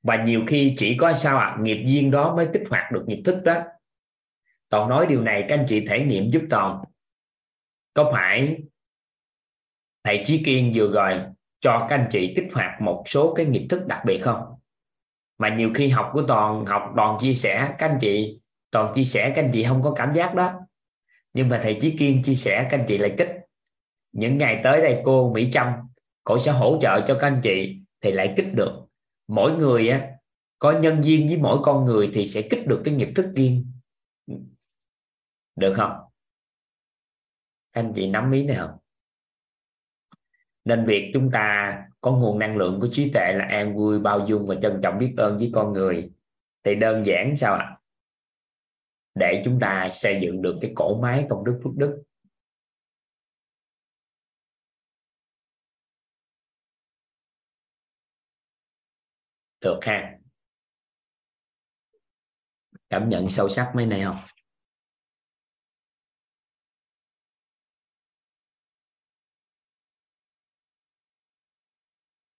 và 0.07 0.25
nhiều 0.25 0.43
khi 0.47 0.75
chỉ 0.78 0.97
có 0.97 1.15
sao 1.15 1.39
ạ 1.39 1.47
à, 1.47 1.57
nghiệp 1.60 1.85
duyên 1.86 2.10
đó 2.10 2.36
mới 2.36 2.49
kích 2.52 2.62
hoạt 2.70 2.93
được 2.93 3.05
nghiệp 3.07 3.23
thức 3.25 3.43
đó. 3.44 3.62
Toàn 4.68 4.89
nói 4.89 5.07
điều 5.07 5.23
này 5.23 5.44
các 5.49 5.59
anh 5.59 5.65
chị 5.68 5.86
thể 5.86 6.05
nghiệm 6.05 6.31
giúp 6.31 6.43
toàn. 6.51 6.85
Có 7.94 8.10
phải 8.12 8.59
thầy 10.05 10.23
Chí 10.25 10.43
Kiên 10.44 10.73
vừa 10.75 10.93
rồi 10.93 11.20
cho 11.60 11.86
các 11.91 11.97
anh 11.97 12.09
chị 12.10 12.33
kích 12.36 12.55
hoạt 12.55 12.81
một 12.81 13.02
số 13.07 13.35
cái 13.35 13.47
nghiệp 13.47 13.67
thức 13.70 13.86
đặc 13.86 14.02
biệt 14.07 14.20
không? 14.23 14.43
Mà 15.39 15.57
nhiều 15.57 15.70
khi 15.75 15.89
học 15.89 16.10
của 16.12 16.23
toàn 16.28 16.67
học 16.67 16.93
toàn 16.97 17.18
chia 17.20 17.35
sẻ 17.35 17.75
các 17.78 17.91
anh 17.91 17.99
chị 18.01 18.41
toàn 18.70 18.93
chia 18.94 19.05
sẻ 19.05 19.33
các 19.36 19.43
anh 19.44 19.51
chị 19.52 19.65
không 19.65 19.83
có 19.83 19.94
cảm 19.97 20.15
giác 20.15 20.35
đó. 20.35 20.52
Nhưng 21.33 21.49
mà 21.49 21.60
thầy 21.62 21.76
Chí 21.81 21.97
Kiên 21.99 22.23
chia 22.23 22.35
sẻ 22.35 22.68
các 22.70 22.78
anh 22.78 22.85
chị 22.89 22.99
lại 22.99 23.15
kích. 23.18 23.31
Những 24.12 24.39
ngày 24.39 24.60
tới 24.65 24.81
đây 24.81 25.01
cô 25.05 25.33
Mỹ 25.33 25.51
Trâm 25.52 25.73
cô 26.25 26.39
sẽ 26.39 26.52
hỗ 26.52 26.78
trợ 26.81 27.01
cho 27.09 27.18
các 27.20 27.26
anh 27.26 27.41
chị 27.43 27.81
thì 28.01 28.12
lại 28.12 28.35
kích 28.36 28.55
được 28.55 28.85
mỗi 29.28 29.52
người 29.52 29.88
á, 29.88 30.12
có 30.58 30.78
nhân 30.78 31.05
duyên 31.05 31.28
với 31.28 31.36
mỗi 31.36 31.58
con 31.62 31.84
người 31.84 32.10
thì 32.14 32.26
sẽ 32.26 32.48
kích 32.50 32.66
được 32.66 32.82
cái 32.84 32.94
nghiệp 32.94 33.08
thức 33.14 33.26
riêng. 33.36 33.72
Được 35.56 35.74
không? 35.76 35.92
Anh 37.70 37.92
chị 37.94 38.10
nắm 38.10 38.32
ý 38.32 38.44
này 38.44 38.56
không? 38.56 38.78
Nên 40.64 40.86
việc 40.86 41.10
chúng 41.14 41.30
ta 41.30 41.78
có 42.00 42.12
nguồn 42.12 42.38
năng 42.38 42.56
lượng 42.56 42.80
của 42.80 42.88
trí 42.92 43.10
tuệ 43.10 43.32
là 43.32 43.44
an 43.44 43.76
vui, 43.76 44.00
bao 44.00 44.26
dung 44.26 44.46
và 44.46 44.55
trân 44.62 44.80
trọng 44.82 44.98
biết 44.98 45.14
ơn 45.16 45.38
với 45.38 45.50
con 45.55 45.72
người. 45.72 46.10
Thì 46.64 46.74
đơn 46.74 47.06
giản 47.06 47.36
sao 47.36 47.55
ạ? 47.55 47.76
Để 49.14 49.42
chúng 49.44 49.58
ta 49.60 49.88
xây 49.90 50.18
dựng 50.22 50.42
được 50.42 50.58
cái 50.60 50.72
cổ 50.76 51.00
máy 51.00 51.26
công 51.30 51.44
đức 51.44 51.60
phước 51.64 51.76
đức. 51.76 52.02
Được 59.67 59.78
ha. 59.83 60.19
Cảm 62.91 63.09
nhận 63.09 63.28
sâu 63.28 63.49
sắc 63.49 63.73
mấy 63.75 63.86
này 63.86 64.03
không? 64.05 64.17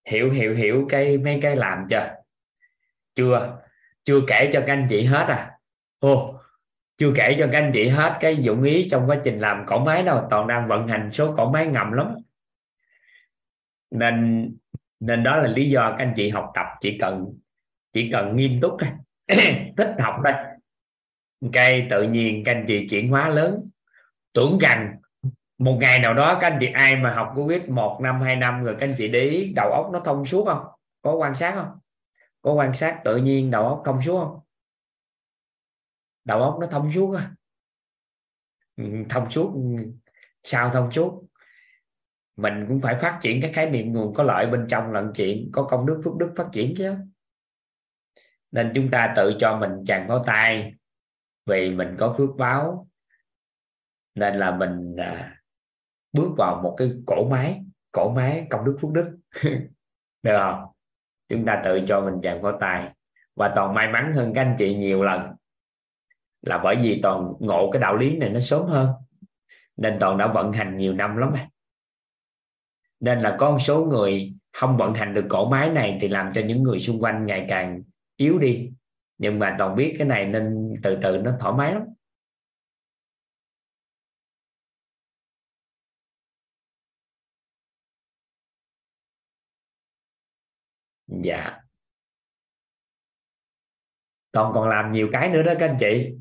Hiểu 0.05 0.31
hiểu 0.31 0.55
hiểu 0.55 0.85
cái, 0.89 1.17
mấy 1.17 1.39
cái 1.41 1.55
làm 1.55 1.87
chưa? 1.89 2.15
Chưa. 3.15 3.63
Chưa 4.03 4.19
kể 4.27 4.49
cho 4.53 4.63
các 4.67 4.73
anh 4.73 4.87
chị 4.89 5.03
hết 5.03 5.25
à. 5.27 5.59
Ô, 5.99 6.39
chưa 6.97 7.11
kể 7.15 7.35
cho 7.39 7.49
các 7.51 7.59
anh 7.59 7.71
chị 7.73 7.87
hết 7.87 8.17
cái 8.19 8.37
dụng 8.41 8.63
ý 8.63 8.87
trong 8.91 9.09
quá 9.09 9.21
trình 9.23 9.39
làm 9.39 9.65
cổ 9.67 9.79
máy 9.85 10.03
đâu. 10.03 10.27
Toàn 10.29 10.47
đang 10.47 10.67
vận 10.67 10.87
hành 10.87 11.09
số 11.13 11.33
cổ 11.37 11.51
máy 11.51 11.67
ngầm 11.67 11.91
lắm. 11.91 12.15
Nên 13.91 14.47
nên 14.99 15.23
đó 15.23 15.37
là 15.37 15.47
lý 15.47 15.69
do 15.69 15.89
các 15.89 16.05
anh 16.05 16.13
chị 16.15 16.29
học 16.29 16.51
tập 16.55 16.65
chỉ 16.81 16.97
cần 17.01 17.33
chỉ 17.93 18.09
cần 18.11 18.35
nghiêm 18.35 18.61
túc 18.61 18.77
thôi. 18.79 18.89
Thích 19.77 19.95
học 19.99 20.15
thôi. 20.23 20.33
Cây 21.53 21.87
tự 21.89 22.03
nhiên 22.03 22.43
các 22.45 22.51
anh 22.51 22.65
chị 22.67 22.87
chuyển 22.89 23.09
hóa 23.09 23.29
lớn. 23.29 23.69
Tưởng 24.33 24.57
rằng 24.61 24.97
một 25.57 25.77
ngày 25.81 25.99
nào 25.99 26.13
đó 26.13 26.37
các 26.41 26.51
anh 26.51 26.57
chị 26.61 26.67
ai 26.73 26.95
mà 26.95 27.13
học 27.15 27.31
Covid 27.35 27.61
một 27.67 27.99
năm, 28.01 28.21
hai 28.21 28.35
năm 28.35 28.63
rồi 28.63 28.75
các 28.79 28.87
anh 28.87 28.95
chị 28.97 29.07
để 29.07 29.19
ý 29.19 29.53
đầu 29.55 29.71
óc 29.71 29.89
nó 29.93 29.99
thông 30.05 30.25
suốt 30.25 30.45
không? 30.45 30.65
Có 31.01 31.13
quan 31.13 31.35
sát 31.35 31.55
không? 31.55 31.79
Có 32.41 32.53
quan 32.53 32.73
sát 32.73 33.01
tự 33.05 33.17
nhiên 33.17 33.51
đầu 33.51 33.67
óc 33.67 33.81
thông 33.85 34.01
suốt 34.01 34.19
không? 34.19 34.39
Đầu 36.25 36.41
óc 36.41 36.57
nó 36.61 36.67
thông 36.67 36.91
suốt 36.91 37.17
không? 37.17 37.35
thông 39.09 39.31
suốt. 39.31 39.53
Sao 40.43 40.69
thông 40.73 40.91
suốt? 40.91 41.26
Mình 42.37 42.65
cũng 42.67 42.79
phải 42.79 42.95
phát 42.99 43.19
triển 43.21 43.41
cái 43.41 43.53
khái 43.53 43.69
niệm 43.69 43.93
nguồn 43.93 44.13
có 44.13 44.23
lợi 44.23 44.47
bên 44.47 44.65
trong 44.69 44.91
lận 44.91 45.11
chuyện 45.15 45.49
có 45.53 45.63
công 45.63 45.85
đức 45.85 46.01
phước 46.05 46.15
đức 46.15 46.33
phát 46.35 46.47
triển 46.51 46.73
chứ. 46.77 46.95
Nên 48.51 48.71
chúng 48.75 48.91
ta 48.91 49.13
tự 49.15 49.31
cho 49.39 49.57
mình 49.57 49.71
chàng 49.85 50.05
có 50.07 50.23
tay 50.27 50.73
vì 51.45 51.69
mình 51.69 51.95
có 51.99 52.15
phước 52.17 52.29
báo. 52.37 52.87
Nên 54.15 54.35
là 54.35 54.55
mình 54.55 54.95
à, 54.95 55.41
bước 56.13 56.29
vào 56.37 56.61
một 56.63 56.75
cái 56.77 56.91
cổ 57.05 57.27
máy 57.29 57.63
cổ 57.91 58.09
máy 58.09 58.47
công 58.49 58.65
đức 58.65 58.77
phước 58.81 58.91
đức. 58.91 59.17
Được 60.23 60.37
không? 60.37 60.65
Chúng 61.29 61.45
ta 61.45 61.61
tự 61.65 61.81
cho 61.87 62.01
mình 62.01 62.21
chàng 62.23 62.41
có 62.41 62.57
tài 62.59 62.93
và 63.35 63.51
toàn 63.55 63.73
may 63.73 63.91
mắn 63.91 64.13
hơn 64.13 64.33
các 64.35 64.41
anh 64.41 64.55
chị 64.59 64.75
nhiều 64.75 65.03
lần 65.03 65.35
là 66.41 66.57
bởi 66.57 66.75
vì 66.75 66.99
toàn 67.03 67.33
ngộ 67.39 67.71
cái 67.71 67.81
đạo 67.81 67.95
lý 67.95 68.17
này 68.17 68.29
nó 68.29 68.39
sớm 68.39 68.65
hơn. 68.65 68.89
Nên 69.77 69.97
toàn 69.99 70.17
đã 70.17 70.27
vận 70.27 70.53
hành 70.53 70.77
nhiều 70.77 70.93
năm 70.93 71.17
lắm 71.17 71.33
nên 72.99 73.21
là 73.21 73.35
có 73.39 73.51
một 73.51 73.59
số 73.59 73.85
người 73.85 74.33
không 74.53 74.77
vận 74.77 74.93
hành 74.93 75.13
được 75.13 75.25
cổ 75.29 75.49
máy 75.49 75.69
này 75.69 75.97
thì 76.01 76.07
làm 76.07 76.33
cho 76.33 76.41
những 76.41 76.63
người 76.63 76.79
xung 76.79 77.03
quanh 77.03 77.25
ngày 77.25 77.45
càng 77.49 77.83
yếu 78.17 78.39
đi. 78.39 78.71
Nhưng 79.17 79.39
mà 79.39 79.55
toàn 79.59 79.75
biết 79.75 79.95
cái 79.97 80.07
này 80.07 80.25
nên 80.25 80.73
từ 80.83 80.97
từ 81.01 81.17
nó 81.17 81.31
thoải 81.39 81.53
mái 81.57 81.73
lắm. 81.73 81.83
Dạ. 91.07 91.59
Toàn 94.31 94.51
còn 94.53 94.69
làm 94.69 94.91
nhiều 94.91 95.09
cái 95.13 95.29
nữa 95.29 95.43
đó 95.43 95.53
các 95.59 95.69
anh 95.69 95.77
chị. 95.79 96.15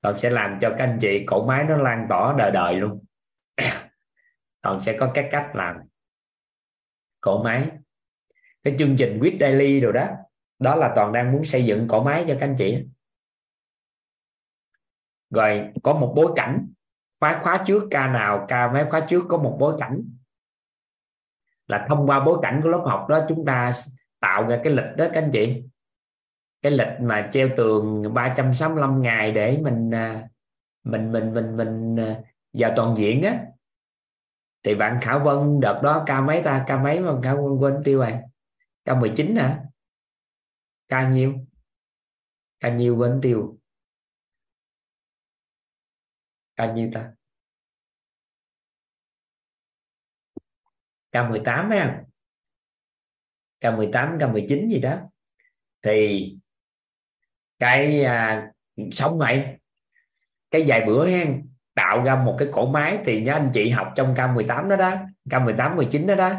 Toàn 0.00 0.18
sẽ 0.18 0.30
làm 0.30 0.58
cho 0.60 0.70
các 0.70 0.84
anh 0.84 0.98
chị 1.00 1.24
cổ 1.26 1.46
máy 1.46 1.64
nó 1.64 1.76
lan 1.76 2.06
tỏa 2.08 2.34
đời 2.38 2.50
đời 2.50 2.74
luôn. 2.74 3.04
Toàn 4.62 4.80
sẽ 4.80 4.96
có 5.00 5.10
các 5.14 5.28
cách 5.32 5.50
làm 5.54 5.76
cổ 7.20 7.42
máy 7.42 7.68
cái 8.62 8.76
chương 8.78 8.96
trình 8.98 9.18
with 9.20 9.38
daily 9.40 9.80
rồi 9.80 9.92
đó 9.92 10.08
đó 10.58 10.76
là 10.76 10.92
toàn 10.96 11.12
đang 11.12 11.32
muốn 11.32 11.44
xây 11.44 11.64
dựng 11.64 11.88
cổ 11.88 12.02
máy 12.02 12.24
cho 12.28 12.36
các 12.40 12.46
anh 12.46 12.54
chị 12.58 12.84
rồi, 15.30 15.72
có 15.82 15.94
một 15.94 16.12
bối 16.16 16.32
cảnh, 16.36 16.68
khóa 17.20 17.40
khóa 17.42 17.64
trước 17.66 17.84
ca 17.90 18.06
nào, 18.06 18.44
ca 18.48 18.72
mấy 18.72 18.84
khóa 18.90 19.00
trước 19.08 19.24
có 19.28 19.38
một 19.38 19.56
bối 19.60 19.76
cảnh. 19.78 20.02
Là 21.66 21.86
thông 21.88 22.06
qua 22.06 22.24
bối 22.24 22.38
cảnh 22.42 22.60
của 22.62 22.68
lớp 22.68 22.82
học 22.86 23.06
đó, 23.08 23.20
chúng 23.28 23.44
ta 23.44 23.72
tạo 24.20 24.46
ra 24.48 24.60
cái 24.64 24.72
lịch 24.72 24.96
đó 24.96 25.04
các 25.12 25.22
anh 25.22 25.30
chị. 25.32 25.62
Cái 26.62 26.72
lịch 26.72 26.88
mà 27.00 27.28
treo 27.32 27.48
tường 27.56 28.14
365 28.14 29.02
ngày 29.02 29.32
để 29.32 29.50
à, 29.50 29.58
mình 29.60 29.90
mình 30.84 31.12
mình 31.12 31.12
mình 31.12 31.56
mình 31.56 31.56
mình 31.56 32.14
vào 32.52 32.72
toàn 32.76 32.96
diện 32.96 33.22
á 33.22 33.44
thì 34.68 34.74
bạn 34.74 34.98
Khả 35.02 35.18
Vân 35.18 35.60
đợt 35.60 35.80
đó 35.82 36.04
ca 36.06 36.20
mấy 36.20 36.42
ta? 36.44 36.64
Ca 36.68 36.82
mấy 36.82 37.00
mà 37.00 37.12
Khả 37.22 37.34
Vân 37.34 37.58
quên 37.60 37.74
tiêu 37.84 37.98
rồi 37.98 38.12
ca 38.84 39.00
19 39.00 39.36
hả? 39.36 39.62
Ca 40.88 41.10
nhiêu? 41.10 41.34
Ca 42.60 42.74
nhiêu 42.74 42.96
quên 42.96 43.20
tiêu? 43.22 43.58
Ca 46.56 46.72
nhiêu 46.72 46.90
ta? 46.94 47.12
Ca 51.12 51.28
18 51.28 51.70
ha 51.70 52.04
ca 53.60 53.76
18 53.76 54.16
ca 54.20 54.32
19 54.32 54.68
gì 54.68 54.80
đó. 54.80 55.00
Thì 55.82 56.38
cái 57.58 58.04
à, 58.04 58.50
xong 58.92 59.18
vậy 59.18 59.58
cái 60.50 60.64
vài 60.66 60.84
bữa 60.86 61.06
hen 61.06 61.47
tạo 61.78 62.02
ra 62.02 62.16
một 62.16 62.36
cái 62.38 62.48
cổ 62.52 62.66
máy 62.66 62.98
thì 63.04 63.22
nhớ 63.22 63.32
anh 63.32 63.50
chị 63.54 63.68
học 63.68 63.92
trong 63.96 64.14
K18 64.14 64.68
đó 64.68 64.76
đó 64.76 64.94
K18 65.30 65.76
19 65.76 66.06
đó 66.06 66.14
đó. 66.14 66.34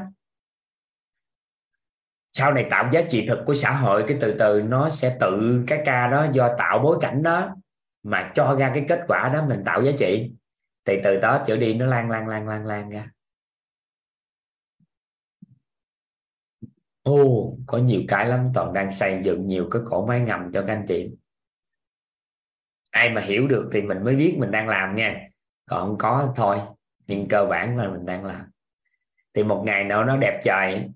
Sau 2.31 2.53
này 2.53 2.67
tạo 2.71 2.89
giá 2.93 3.01
trị 3.09 3.25
thực 3.27 3.39
của 3.45 3.53
xã 3.53 3.71
hội, 3.71 4.05
cái 4.07 4.17
từ 4.21 4.35
từ 4.39 4.61
nó 4.61 4.89
sẽ 4.89 5.17
tự, 5.19 5.63
cái 5.67 5.81
ca 5.85 6.07
đó 6.07 6.27
do 6.31 6.55
tạo 6.57 6.79
bối 6.79 6.97
cảnh 7.01 7.23
đó 7.23 7.55
mà 8.03 8.31
cho 8.35 8.55
ra 8.59 8.71
cái 8.73 8.85
kết 8.89 9.01
quả 9.07 9.31
đó 9.33 9.45
mình 9.47 9.63
tạo 9.65 9.83
giá 9.83 9.91
trị. 9.99 10.31
Thì 10.85 10.99
từ 11.03 11.19
đó 11.19 11.43
trở 11.47 11.57
đi 11.57 11.73
nó 11.73 11.85
lan 11.85 12.09
lan 12.09 12.27
lan 12.27 12.47
lan 12.47 12.65
lan 12.65 12.89
ra. 12.89 13.11
Ô, 17.03 17.57
có 17.67 17.77
nhiều 17.77 18.01
cái 18.07 18.25
lắm, 18.25 18.51
toàn 18.53 18.73
đang 18.73 18.91
xây 18.91 19.21
dựng 19.23 19.47
nhiều 19.47 19.67
cái 19.71 19.81
cổ 19.85 20.05
máy 20.05 20.21
ngầm 20.21 20.51
cho 20.53 20.63
các 20.67 20.73
anh 20.73 20.85
chị. 20.87 21.11
Ai 22.89 23.09
mà 23.09 23.21
hiểu 23.21 23.47
được 23.47 23.69
thì 23.73 23.81
mình 23.81 24.03
mới 24.03 24.15
biết 24.15 24.35
mình 24.39 24.51
đang 24.51 24.67
làm 24.67 24.95
nha 24.95 25.28
còn 25.69 25.87
không 25.87 25.97
có 25.97 26.33
thôi. 26.35 26.59
Nhưng 27.07 27.27
cơ 27.27 27.45
bản 27.45 27.77
là 27.77 27.89
mình 27.89 28.05
đang 28.05 28.25
làm. 28.25 28.51
Thì 29.33 29.43
một 29.43 29.63
ngày 29.65 29.83
nào 29.83 30.05
nó 30.05 30.17
đẹp 30.17 30.41
trời, 30.43 30.89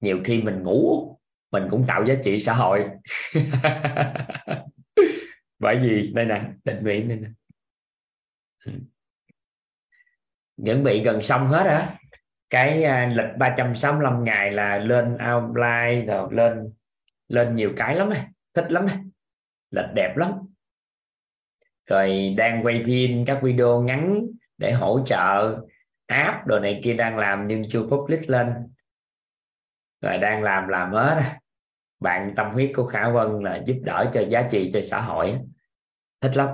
nhiều 0.00 0.20
khi 0.24 0.42
mình 0.42 0.62
ngủ, 0.62 1.10
mình 1.50 1.66
cũng 1.70 1.84
tạo 1.86 2.04
giá 2.06 2.14
trị 2.24 2.38
xã 2.38 2.52
hội. 2.52 2.84
Bởi 5.58 5.76
vì, 5.76 6.10
đây 6.14 6.24
nè, 6.24 6.42
định 6.64 6.84
vị 6.84 7.02
đây 7.02 7.18
nè. 7.18 7.28
Ừ. 8.64 8.72
Chuẩn 10.64 10.84
bị 10.84 11.04
gần 11.04 11.20
xong 11.20 11.48
hết 11.48 11.64
á. 11.66 11.98
Cái 12.50 12.84
à, 12.84 13.12
lịch 13.16 13.36
365 13.38 14.24
ngày 14.24 14.52
là 14.52 14.78
lên 14.78 15.18
outline 15.34 16.04
rồi, 16.06 16.28
lên 16.32 16.72
lên 17.28 17.56
nhiều 17.56 17.72
cái 17.76 17.96
lắm 17.96 18.10
á. 18.10 18.28
Thích 18.54 18.72
lắm 18.72 18.86
á. 18.86 18.98
Lịch 19.70 19.94
đẹp 19.94 20.16
lắm 20.16 20.32
rồi 21.86 22.34
đang 22.36 22.64
quay 22.64 22.82
phim 22.86 23.24
các 23.26 23.40
video 23.42 23.82
ngắn 23.82 24.26
để 24.58 24.72
hỗ 24.72 25.00
trợ 25.06 25.60
app 26.06 26.46
đồ 26.46 26.58
này 26.58 26.80
kia 26.84 26.94
đang 26.94 27.18
làm 27.18 27.46
nhưng 27.46 27.62
chưa 27.68 27.82
public 27.82 28.30
lên. 28.30 28.52
Rồi 30.00 30.18
đang 30.18 30.42
làm 30.42 30.68
làm 30.68 30.92
hết. 30.92 31.22
Bạn 32.00 32.32
tâm 32.36 32.52
huyết 32.52 32.72
của 32.76 32.86
Khả 32.86 33.10
Vân 33.10 33.42
là 33.42 33.62
giúp 33.66 33.76
đỡ 33.82 34.10
cho 34.14 34.24
giá 34.30 34.48
trị 34.50 34.70
cho 34.72 34.82
xã 34.82 35.00
hội. 35.00 35.38
Thích 36.20 36.36
lắm. 36.36 36.48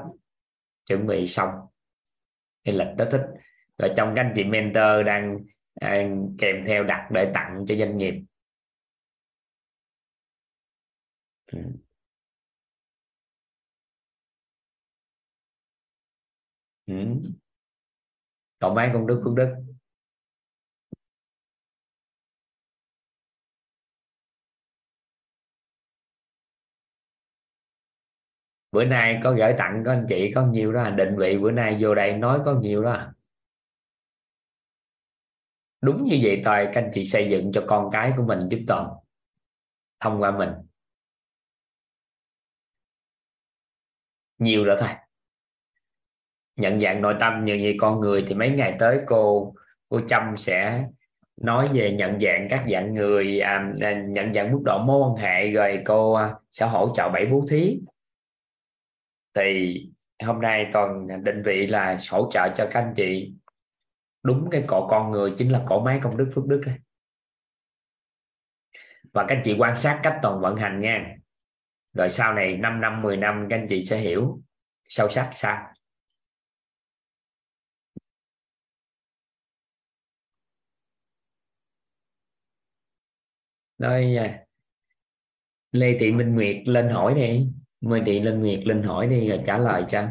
Chuẩn 0.87 1.07
bị 1.07 1.29
xong. 1.29 1.51
Cái 2.65 2.75
lịch 2.75 2.97
đó 2.97 3.05
thích. 3.13 3.27
Rồi 3.79 3.93
trong 3.97 4.13
các 4.17 4.23
anh 4.23 4.33
chị 4.37 4.45
mentor 4.45 5.07
đang 5.07 5.39
à, 5.81 6.09
kèm 6.39 6.65
theo 6.67 6.85
đặt 6.85 7.09
để 7.11 7.31
tặng 7.35 7.65
cho 7.69 7.75
doanh 7.77 7.99
nghiệp. 7.99 8.15
Ừ. 11.53 11.59
ừ. 16.91 17.31
Ừ. 18.61 18.71
mấy 18.75 18.91
công 18.93 19.07
đức 19.07 19.21
công 19.25 19.35
đức. 19.35 19.49
Bữa 28.73 28.85
nay 28.85 29.21
có 29.25 29.33
gửi 29.33 29.55
tặng 29.59 29.83
có 29.87 29.93
anh 29.93 30.07
chị, 30.09 30.33
có 30.35 30.47
nhiều 30.47 30.73
đó. 30.73 30.91
Định 30.91 31.17
vị 31.19 31.39
bữa 31.39 31.51
nay 31.51 31.77
vô 31.81 31.95
đây 31.95 32.13
nói 32.17 32.41
có 32.45 32.55
nhiều 32.61 32.83
đó. 32.83 33.13
Đúng 35.81 36.05
như 36.05 36.19
vậy 36.23 36.43
toàn 36.45 36.71
các 36.75 36.83
anh 36.83 36.91
chị 36.95 37.05
xây 37.05 37.29
dựng 37.31 37.53
cho 37.53 37.65
con 37.67 37.89
cái 37.93 38.13
của 38.17 38.23
mình 38.23 38.49
giúp 38.51 38.59
toàn 38.69 38.89
thông 40.01 40.23
qua 40.23 40.31
mình. 40.39 40.51
Nhiều 44.39 44.65
rồi 44.65 44.77
thôi 44.81 44.89
nhận 46.61 46.81
dạng 46.81 47.03
nội 47.03 47.15
tâm 47.21 47.45
như 47.45 47.59
vậy 47.63 47.77
con 47.81 48.01
người 48.01 48.25
thì 48.29 48.35
mấy 48.35 48.51
ngày 48.51 48.77
tới 48.79 49.01
cô 49.07 49.55
cô 49.89 50.01
Trâm 50.09 50.37
sẽ 50.37 50.85
nói 51.37 51.69
về 51.73 51.93
nhận 51.93 52.21
dạng 52.21 52.47
các 52.51 52.65
dạng 52.73 52.95
người 52.95 53.41
à, 53.41 53.73
à 53.81 54.03
nhận 54.09 54.35
dạng 54.35 54.53
mức 54.53 54.61
độ 54.65 54.79
mối 54.79 54.99
quan 54.99 55.17
hệ 55.17 55.51
rồi 55.51 55.83
cô 55.85 56.13
à, 56.13 56.35
sẽ 56.53 56.67
hỗ 56.67 56.93
trợ 56.95 57.09
bảy 57.09 57.27
bố 57.27 57.45
thí. 57.51 57.81
Thì 59.35 59.77
hôm 60.25 60.41
nay 60.41 60.67
toàn 60.73 61.07
định 61.25 61.43
vị 61.45 61.67
là 61.67 61.99
hỗ 62.11 62.31
trợ 62.33 62.49
cho 62.57 62.69
các 62.71 62.81
anh 62.81 62.93
chị. 62.97 63.35
Đúng 64.23 64.51
cái 64.51 64.65
cổ 64.67 64.89
con 64.89 65.11
người 65.11 65.35
chính 65.39 65.53
là 65.53 65.65
cổ 65.69 65.81
máy 65.81 66.01
công 66.03 66.17
đức 66.17 66.31
phước 66.35 66.47
đức 66.47 66.63
đấy 66.67 66.77
và 69.13 69.27
các 69.29 69.37
anh 69.37 69.43
chị 69.45 69.57
quan 69.59 69.77
sát 69.77 70.01
cách 70.03 70.19
toàn 70.23 70.41
vận 70.41 70.57
hành 70.57 70.81
nha. 70.81 71.17
Rồi 71.93 72.11
sau 72.11 72.35
này 72.35 72.57
5 72.57 72.81
năm 72.81 73.03
10 73.03 73.17
năm 73.17 73.47
các 73.51 73.57
anh 73.57 73.67
chị 73.69 73.85
sẽ 73.85 73.99
hiểu 73.99 74.41
sâu 74.89 75.09
sắc 75.09 75.31
sao. 75.35 75.70
Rồi 83.81 84.15
Lê 85.73 85.97
Thị 86.01 86.13
Minh 86.13 86.35
Nguyệt 86.35 86.57
lên 86.69 86.89
hỏi 86.89 87.15
đi. 87.15 87.47
Mời 87.81 88.03
chị 88.07 88.21
Linh 88.21 88.41
Nguyệt 88.41 88.61
Linh 88.67 88.83
hỏi 88.83 89.07
đi 89.07 89.29
rồi 89.29 89.43
trả 89.47 89.59
lời 89.59 89.85
cho. 89.89 90.09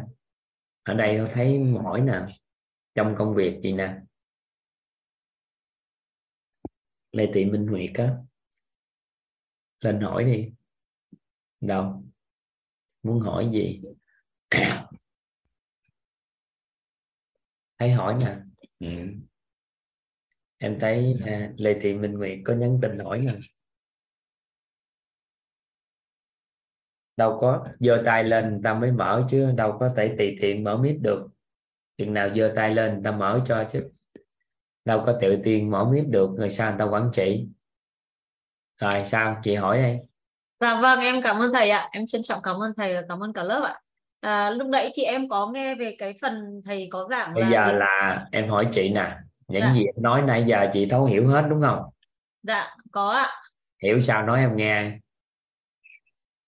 Ở 0.82 0.94
đây 0.94 1.18
tôi 1.18 1.28
thấy 1.34 1.60
hỏi 1.82 2.00
nè. 2.00 2.20
Trong 2.94 3.14
công 3.18 3.34
việc 3.34 3.60
gì 3.62 3.72
nè? 3.72 3.96
Lê 7.12 7.30
Thị 7.34 7.44
Minh 7.44 7.66
Nguyệt 7.66 7.90
á. 7.94 8.16
Lên 9.80 10.00
hỏi 10.00 10.24
đi. 10.24 10.50
Đâu? 11.60 12.04
Muốn 13.02 13.20
hỏi 13.20 13.50
gì? 13.52 13.82
Thấy 17.78 17.90
hỏi 17.90 18.16
nè. 18.24 18.36
Ừ. 18.78 18.86
em 20.58 20.78
thấy 20.80 21.16
à, 21.26 21.52
Lê 21.56 21.78
Thị 21.82 21.94
Minh 21.94 22.12
Nguyệt 22.12 22.38
có 22.44 22.54
nhắn 22.54 22.78
tin 22.82 22.98
hỏi 22.98 23.18
nè 23.18 23.34
đâu 27.20 27.38
có 27.40 27.66
giơ 27.80 28.02
tay 28.06 28.24
lên 28.24 28.50
người 28.50 28.60
ta 28.64 28.74
mới 28.74 28.92
mở 28.92 29.24
chứ 29.28 29.52
đâu 29.56 29.76
có 29.80 29.90
thể 29.96 30.14
tùy 30.18 30.36
tiện 30.40 30.64
mở 30.64 30.76
mic 30.76 31.00
được. 31.00 31.28
Chừng 31.98 32.14
nào 32.14 32.28
giơ 32.34 32.52
tay 32.56 32.74
lên 32.74 32.92
người 32.94 33.02
ta 33.04 33.10
mở 33.10 33.40
cho 33.46 33.64
chứ. 33.72 33.90
Đâu 34.84 35.02
có 35.06 35.18
tự 35.20 35.36
tiên 35.44 35.70
mở 35.70 35.84
mic 35.84 36.08
được 36.08 36.30
người 36.30 36.50
sao 36.50 36.70
người 36.70 36.78
ta 36.78 36.84
quản 36.84 37.10
trị. 37.12 37.46
Rồi 38.80 39.04
sao? 39.04 39.40
Chị 39.42 39.54
hỏi 39.54 39.82
đây 39.82 39.98
Dạ 40.60 40.80
vâng 40.80 41.00
em 41.00 41.22
cảm 41.22 41.38
ơn 41.38 41.52
thầy 41.52 41.70
ạ. 41.70 41.88
Em 41.92 42.06
trân 42.06 42.22
trọng 42.22 42.38
cảm 42.42 42.56
ơn 42.62 42.72
thầy 42.76 42.94
và 42.94 43.02
cảm 43.08 43.22
ơn 43.22 43.32
cả 43.32 43.42
lớp 43.42 43.62
ạ. 43.64 43.80
À, 44.20 44.50
lúc 44.50 44.68
nãy 44.68 44.90
thì 44.94 45.02
em 45.02 45.28
có 45.28 45.46
nghe 45.46 45.74
về 45.74 45.96
cái 45.98 46.14
phần 46.22 46.60
thầy 46.64 46.88
có 46.90 47.08
giảng 47.10 47.34
bây 47.34 47.44
là 47.44 47.50
giờ 47.50 47.72
là 47.72 48.26
em 48.32 48.48
hỏi 48.48 48.68
chị 48.72 48.88
nè. 48.88 49.16
Những 49.48 49.62
Dạ. 49.62 49.72
gì 49.74 49.84
em 49.84 50.02
nói 50.02 50.22
nãy 50.22 50.44
giờ 50.46 50.66
chị 50.72 50.86
thấu 50.90 51.04
hiểu 51.04 51.28
hết 51.28 51.44
đúng 51.50 51.60
không? 51.60 51.82
Dạ 52.42 52.76
có 52.92 53.08
ạ. 53.08 53.28
Hiểu 53.82 54.00
sao 54.00 54.22
nói 54.22 54.40
em 54.40 54.56
nghe 54.56 54.98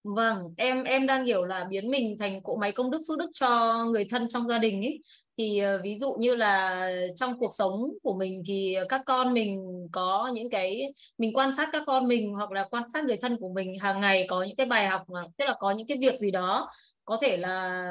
Vâng, 0.05 0.55
em 0.57 0.85
em 0.85 1.07
đang 1.07 1.25
hiểu 1.27 1.45
là 1.45 1.65
biến 1.71 1.91
mình 1.91 2.17
thành 2.19 2.43
cỗ 2.43 2.57
máy 2.57 2.73
công 2.73 2.91
đức 2.91 3.03
phước 3.09 3.19
đức 3.19 3.31
cho 3.35 3.75
người 3.85 4.05
thân 4.11 4.29
trong 4.29 4.49
gia 4.49 4.59
đình 4.59 4.83
ấy. 4.83 5.01
Thì 5.39 5.59
ờ, 5.59 5.81
ví 5.85 5.99
dụ 6.01 6.13
như 6.19 6.35
là 6.35 6.81
trong 7.17 7.39
cuộc 7.39 7.51
sống 7.53 7.73
của 8.03 8.15
mình 8.19 8.43
thì 8.47 8.77
các 8.89 9.03
con 9.07 9.33
mình 9.33 9.61
có 9.93 10.31
những 10.35 10.51
cái 10.51 10.83
mình 11.19 11.33
quan 11.37 11.57
sát 11.57 11.69
các 11.73 11.83
con 11.87 12.09
mình 12.09 12.35
hoặc 12.35 12.51
là 12.53 12.69
quan 12.71 12.89
sát 12.89 13.05
người 13.05 13.17
thân 13.17 13.37
của 13.41 13.49
mình 13.55 13.79
hàng 13.81 14.01
ngày 14.01 14.27
có 14.29 14.43
những 14.43 14.57
cái 14.57 14.67
bài 14.67 14.87
học 14.89 15.03
mà 15.09 15.25
tức 15.39 15.45
là 15.45 15.55
có 15.61 15.71
những 15.71 15.87
cái 15.87 15.99
việc 16.01 16.21
gì 16.21 16.31
đó 16.31 16.69
có 17.05 17.19
thể 17.23 17.37
là 17.37 17.85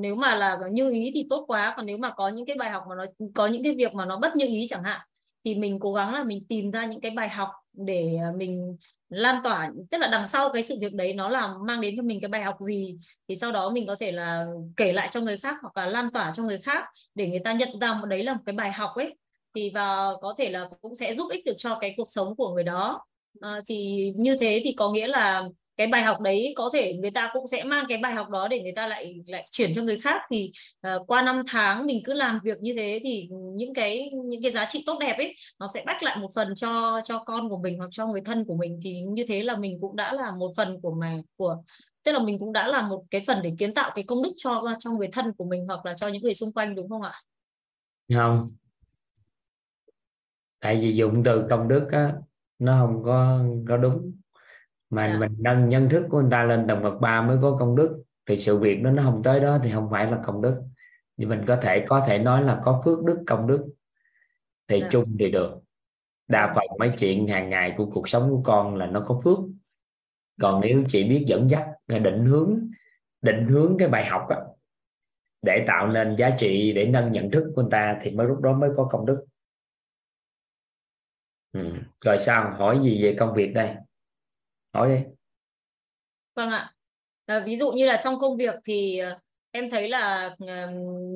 nếu 0.00 0.14
mà 0.14 0.34
là 0.34 0.58
như 0.72 0.90
ý 0.90 1.10
thì 1.14 1.26
tốt 1.30 1.44
quá 1.48 1.74
còn 1.76 1.86
nếu 1.86 1.98
mà 1.98 2.10
có 2.10 2.28
những 2.28 2.46
cái 2.46 2.56
bài 2.56 2.70
học 2.70 2.82
mà 2.88 2.94
nó 2.96 3.04
có 3.34 3.46
những 3.46 3.62
cái 3.64 3.74
việc 3.78 3.94
mà 3.94 4.04
nó 4.06 4.18
bất 4.18 4.36
như 4.36 4.46
ý 4.46 4.64
chẳng 4.68 4.82
hạn 4.82 5.00
thì 5.44 5.54
mình 5.54 5.78
cố 5.80 5.92
gắng 5.92 6.14
là 6.14 6.24
mình 6.24 6.44
tìm 6.48 6.70
ra 6.70 6.84
những 6.86 7.00
cái 7.00 7.10
bài 7.10 7.28
học 7.28 7.48
để 7.72 8.18
mình 8.36 8.76
lan 9.08 9.40
tỏa 9.44 9.70
tức 9.90 9.98
là 9.98 10.08
đằng 10.08 10.26
sau 10.26 10.50
cái 10.52 10.62
sự 10.62 10.76
việc 10.80 10.94
đấy 10.94 11.12
nó 11.12 11.28
là 11.28 11.54
mang 11.66 11.80
đến 11.80 11.94
cho 11.96 12.02
mình 12.02 12.20
cái 12.20 12.28
bài 12.28 12.42
học 12.42 12.56
gì 12.60 12.98
thì 13.28 13.36
sau 13.36 13.52
đó 13.52 13.70
mình 13.70 13.86
có 13.86 13.96
thể 14.00 14.12
là 14.12 14.46
kể 14.76 14.92
lại 14.92 15.08
cho 15.10 15.20
người 15.20 15.38
khác 15.38 15.56
hoặc 15.62 15.76
là 15.76 15.86
lan 15.86 16.10
tỏa 16.12 16.32
cho 16.32 16.42
người 16.42 16.58
khác 16.58 16.84
để 17.14 17.26
người 17.28 17.40
ta 17.44 17.52
nhận 17.52 17.68
ra 17.80 17.94
một 17.94 18.06
đấy 18.06 18.22
là 18.22 18.34
một 18.34 18.40
cái 18.46 18.54
bài 18.54 18.72
học 18.72 18.90
ấy. 18.96 19.16
Thì 19.54 19.70
và 19.74 20.06
có 20.20 20.34
thể 20.38 20.50
là 20.50 20.68
cũng 20.80 20.94
sẽ 20.94 21.14
giúp 21.14 21.30
ích 21.30 21.44
được 21.44 21.54
cho 21.58 21.78
cái 21.80 21.94
cuộc 21.96 22.08
sống 22.08 22.36
của 22.36 22.54
người 22.54 22.64
đó. 22.64 23.04
À, 23.40 23.60
thì 23.66 24.08
như 24.16 24.36
thế 24.40 24.60
thì 24.64 24.72
có 24.72 24.90
nghĩa 24.92 25.06
là 25.06 25.44
cái 25.78 25.86
bài 25.86 26.02
học 26.02 26.20
đấy 26.20 26.52
có 26.56 26.70
thể 26.72 26.94
người 26.94 27.10
ta 27.10 27.30
cũng 27.32 27.46
sẽ 27.46 27.64
mang 27.64 27.84
cái 27.88 27.98
bài 27.98 28.14
học 28.14 28.30
đó 28.30 28.48
để 28.48 28.60
người 28.62 28.72
ta 28.76 28.86
lại 28.86 29.14
lại 29.26 29.48
chuyển 29.50 29.74
cho 29.74 29.82
người 29.82 30.00
khác. 30.00 30.22
Thì 30.30 30.52
uh, 30.86 31.06
qua 31.06 31.22
năm 31.22 31.42
tháng 31.46 31.86
mình 31.86 32.02
cứ 32.04 32.12
làm 32.12 32.40
việc 32.44 32.58
như 32.60 32.74
thế 32.76 33.00
thì 33.04 33.28
những 33.54 33.74
cái 33.74 34.10
những 34.24 34.42
cái 34.42 34.52
giá 34.52 34.66
trị 34.68 34.82
tốt 34.86 34.98
đẹp 35.00 35.16
ấy 35.18 35.34
nó 35.58 35.66
sẽ 35.74 35.82
bách 35.86 36.02
lại 36.02 36.16
một 36.16 36.28
phần 36.34 36.54
cho 36.54 37.00
cho 37.04 37.18
con 37.18 37.48
của 37.48 37.58
mình 37.58 37.78
hoặc 37.78 37.88
cho 37.90 38.06
người 38.06 38.20
thân 38.24 38.44
của 38.44 38.56
mình. 38.56 38.80
Thì 38.84 39.00
như 39.00 39.24
thế 39.28 39.42
là 39.42 39.56
mình 39.56 39.78
cũng 39.80 39.96
đã 39.96 40.12
là 40.12 40.30
một 40.30 40.52
phần 40.56 40.80
của 40.80 40.94
mà 40.94 41.16
của 41.36 41.56
tức 42.02 42.12
là 42.12 42.18
mình 42.18 42.38
cũng 42.38 42.52
đã 42.52 42.68
là 42.68 42.82
một 42.82 43.04
cái 43.10 43.22
phần 43.26 43.38
để 43.42 43.52
kiến 43.58 43.74
tạo 43.74 43.90
cái 43.94 44.04
công 44.04 44.22
đức 44.22 44.32
cho 44.36 44.62
cho 44.78 44.90
người 44.90 45.08
thân 45.12 45.32
của 45.32 45.44
mình 45.44 45.66
hoặc 45.66 45.86
là 45.86 45.94
cho 45.94 46.08
những 46.08 46.22
người 46.22 46.34
xung 46.34 46.52
quanh 46.52 46.74
đúng 46.74 46.88
không 46.88 47.02
ạ? 47.02 47.12
không. 48.14 48.56
Tại 50.60 50.76
vì 50.76 50.92
dụng 50.92 51.22
từ 51.24 51.46
công 51.50 51.68
đức 51.68 51.88
á 51.92 52.12
nó 52.58 52.86
không 52.86 53.02
có 53.04 53.44
có 53.68 53.76
đúng 53.76 54.12
mà 54.90 55.06
Dạ. 55.06 55.18
mình 55.18 55.36
nâng 55.38 55.68
nhân 55.68 55.88
thức 55.88 56.06
của 56.10 56.20
người 56.20 56.30
ta 56.30 56.44
lên 56.44 56.64
tầng 56.68 56.82
bậc 56.82 57.00
ba 57.00 57.22
mới 57.22 57.38
có 57.42 57.56
công 57.60 57.76
đức 57.76 58.02
thì 58.26 58.36
sự 58.36 58.58
việc 58.58 58.82
đó 58.82 58.90
nó 58.90 59.02
không 59.02 59.22
tới 59.22 59.40
đó 59.40 59.58
thì 59.62 59.70
không 59.72 59.88
phải 59.90 60.10
là 60.10 60.20
công 60.24 60.42
đức. 60.42 60.62
Thì 61.18 61.26
mình 61.26 61.44
có 61.46 61.56
thể 61.62 61.84
có 61.88 62.04
thể 62.06 62.18
nói 62.18 62.42
là 62.42 62.60
có 62.64 62.82
phước 62.84 63.04
đức 63.04 63.24
công 63.26 63.46
đức 63.46 63.66
thì 64.68 64.80
Dạ. 64.80 64.88
chung 64.90 65.16
thì 65.18 65.30
được. 65.30 65.60
Đa 66.28 66.52
phần 66.54 66.64
mấy 66.78 66.92
chuyện 66.98 67.28
hàng 67.28 67.48
ngày 67.48 67.74
của 67.76 67.86
cuộc 67.86 68.08
sống 68.08 68.30
của 68.30 68.42
con 68.44 68.76
là 68.76 68.86
nó 68.86 69.00
có 69.00 69.20
phước. 69.24 69.38
Còn 70.40 70.60
nếu 70.60 70.84
chị 70.88 71.04
biết 71.04 71.24
dẫn 71.26 71.50
dắt 71.50 71.66
định 71.86 72.24
hướng 72.26 72.60
định 73.22 73.46
hướng 73.48 73.76
cái 73.78 73.88
bài 73.88 74.06
học 74.06 74.26
á, 74.28 74.36
để 75.42 75.64
tạo 75.66 75.88
nên 75.88 76.16
giá 76.16 76.30
trị 76.38 76.72
để 76.72 76.86
nâng 76.86 77.12
nhận 77.12 77.30
thức 77.30 77.52
của 77.54 77.62
người 77.62 77.70
ta 77.70 77.98
thì 78.02 78.10
mới 78.10 78.26
lúc 78.26 78.40
đó 78.40 78.52
mới 78.52 78.70
có 78.76 78.84
công 78.84 79.06
đức. 79.06 79.24
Ừ. 81.52 81.72
rồi 82.04 82.18
sao? 82.18 82.50
Hỏi 82.50 82.80
gì 82.82 83.02
về 83.02 83.16
công 83.18 83.34
việc 83.34 83.52
đây 83.54 83.74
hỏi 84.78 84.88
đi 84.96 85.04
Vâng 86.34 86.50
ạ. 86.50 86.72
À, 87.26 87.42
ví 87.46 87.56
dụ 87.58 87.72
như 87.72 87.86
là 87.86 87.96
trong 88.04 88.20
công 88.20 88.36
việc 88.36 88.54
thì 88.64 88.98
ờ, 88.98 89.18
em 89.50 89.70
thấy 89.70 89.88
là 89.88 90.30
ờ, 90.46 90.66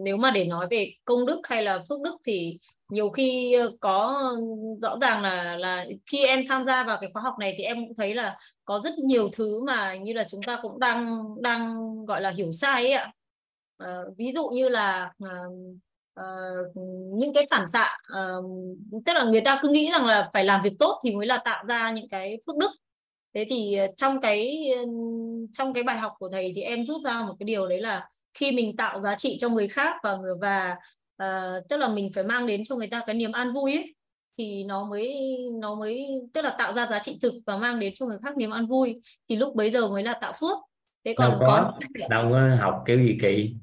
nếu 0.05 0.16
mà 0.16 0.31
để 0.31 0.44
nói 0.44 0.66
về 0.70 0.92
công 1.05 1.26
đức 1.26 1.41
hay 1.44 1.62
là 1.62 1.78
phước 1.89 2.00
đức 2.00 2.16
thì 2.26 2.58
nhiều 2.89 3.10
khi 3.10 3.57
có 3.81 4.24
rõ 4.82 4.99
ràng 5.00 5.23
là 5.23 5.57
là 5.57 5.86
khi 6.07 6.26
em 6.26 6.44
tham 6.49 6.65
gia 6.65 6.84
vào 6.84 6.99
cái 7.00 7.10
khóa 7.12 7.23
học 7.23 7.34
này 7.39 7.55
thì 7.58 7.65
em 7.65 7.86
cũng 7.86 7.94
thấy 7.97 8.15
là 8.15 8.39
có 8.65 8.81
rất 8.84 8.99
nhiều 8.99 9.31
thứ 9.32 9.65
mà 9.65 9.94
như 9.94 10.12
là 10.12 10.24
chúng 10.24 10.42
ta 10.47 10.58
cũng 10.62 10.81
đang 10.81 11.26
đang 11.42 11.76
gọi 12.07 12.20
là 12.20 12.31
hiểu 12.31 12.52
sai 12.52 12.82
ấy 12.82 12.92
ạ. 12.92 13.12
à, 13.78 13.99
ví 14.16 14.32
dụ 14.32 14.49
như 14.49 14.68
là 14.68 15.12
à, 15.24 15.31
à, 16.15 16.24
những 17.15 17.34
cái 17.34 17.47
phản 17.50 17.68
xạ 17.68 17.99
à, 18.15 18.28
tức 19.07 19.12
là 19.12 19.24
người 19.24 19.41
ta 19.41 19.58
cứ 19.62 19.68
nghĩ 19.68 19.91
rằng 19.92 20.07
là 20.07 20.31
phải 20.32 20.44
làm 20.44 20.62
việc 20.62 20.73
tốt 20.78 21.00
thì 21.05 21.15
mới 21.15 21.26
là 21.26 21.39
tạo 21.44 21.65
ra 21.68 21.91
những 21.91 22.08
cái 22.08 22.39
phước 22.47 22.57
đức 22.57 22.70
thế 23.35 23.47
thì 23.49 23.75
ờ, 23.75 23.86
trong 23.97 24.20
cái 24.20 24.69
ờ, 24.77 24.83
trong 25.52 25.75
cái 25.75 25.83
bài 25.83 25.99
học 25.99 26.12
của 26.19 26.28
thầy 26.33 26.52
thì 26.57 26.62
em 26.62 26.86
rút 26.86 27.02
ra 27.05 27.23
một 27.23 27.35
cái 27.39 27.44
điều 27.44 27.69
đấy 27.69 27.81
là 27.81 28.09
khi 28.35 28.52
mình 28.52 28.77
tạo 28.77 29.02
giá 29.02 29.15
trị 29.15 29.36
cho 29.41 29.49
người 29.49 29.69
khác 29.69 29.97
và 30.02 30.17
người 30.17 30.35
và 30.41 30.77
ờ, 31.17 31.62
tức 31.69 31.77
là 31.77 31.89
mình 31.89 32.11
phải 32.15 32.25
mang 32.25 32.47
đến 32.47 32.65
cho 32.65 32.77
người 32.77 32.86
ta 32.86 33.02
cái 33.07 33.15
niềm 33.15 33.33
an 33.33 33.52
vui 33.52 33.73
ấy 33.73 33.94
thì 34.39 34.65
nó 34.65 34.85
mới 34.85 35.15
nó 35.61 35.75
mới 35.75 36.07
tức 36.33 36.43
là 36.43 36.55
tạo 36.59 36.75
ra 36.75 36.86
giá 36.86 36.99
trị 36.99 37.19
thực 37.23 37.33
và 37.47 37.57
mang 37.57 37.81
đến 37.81 37.93
cho 37.94 38.07
người 38.07 38.19
khác 38.23 38.36
niềm 38.36 38.51
an 38.51 38.67
vui 38.67 39.01
thì 39.28 39.36
lúc 39.36 39.55
bấy 39.55 39.70
giờ 39.70 39.89
mới 39.89 40.02
là 40.02 40.15
tạo 40.20 40.33
phước. 40.41 40.59
Thế 41.05 41.15
đâu 41.19 41.31
còn 41.31 41.39
có. 41.41 41.47
có 41.47 41.86
những- 41.99 42.09
đâu 42.09 42.28
có 42.31 42.57
học 42.61 42.83
kiểu 42.86 42.99
gì 42.99 43.19
kỳ 43.23 43.55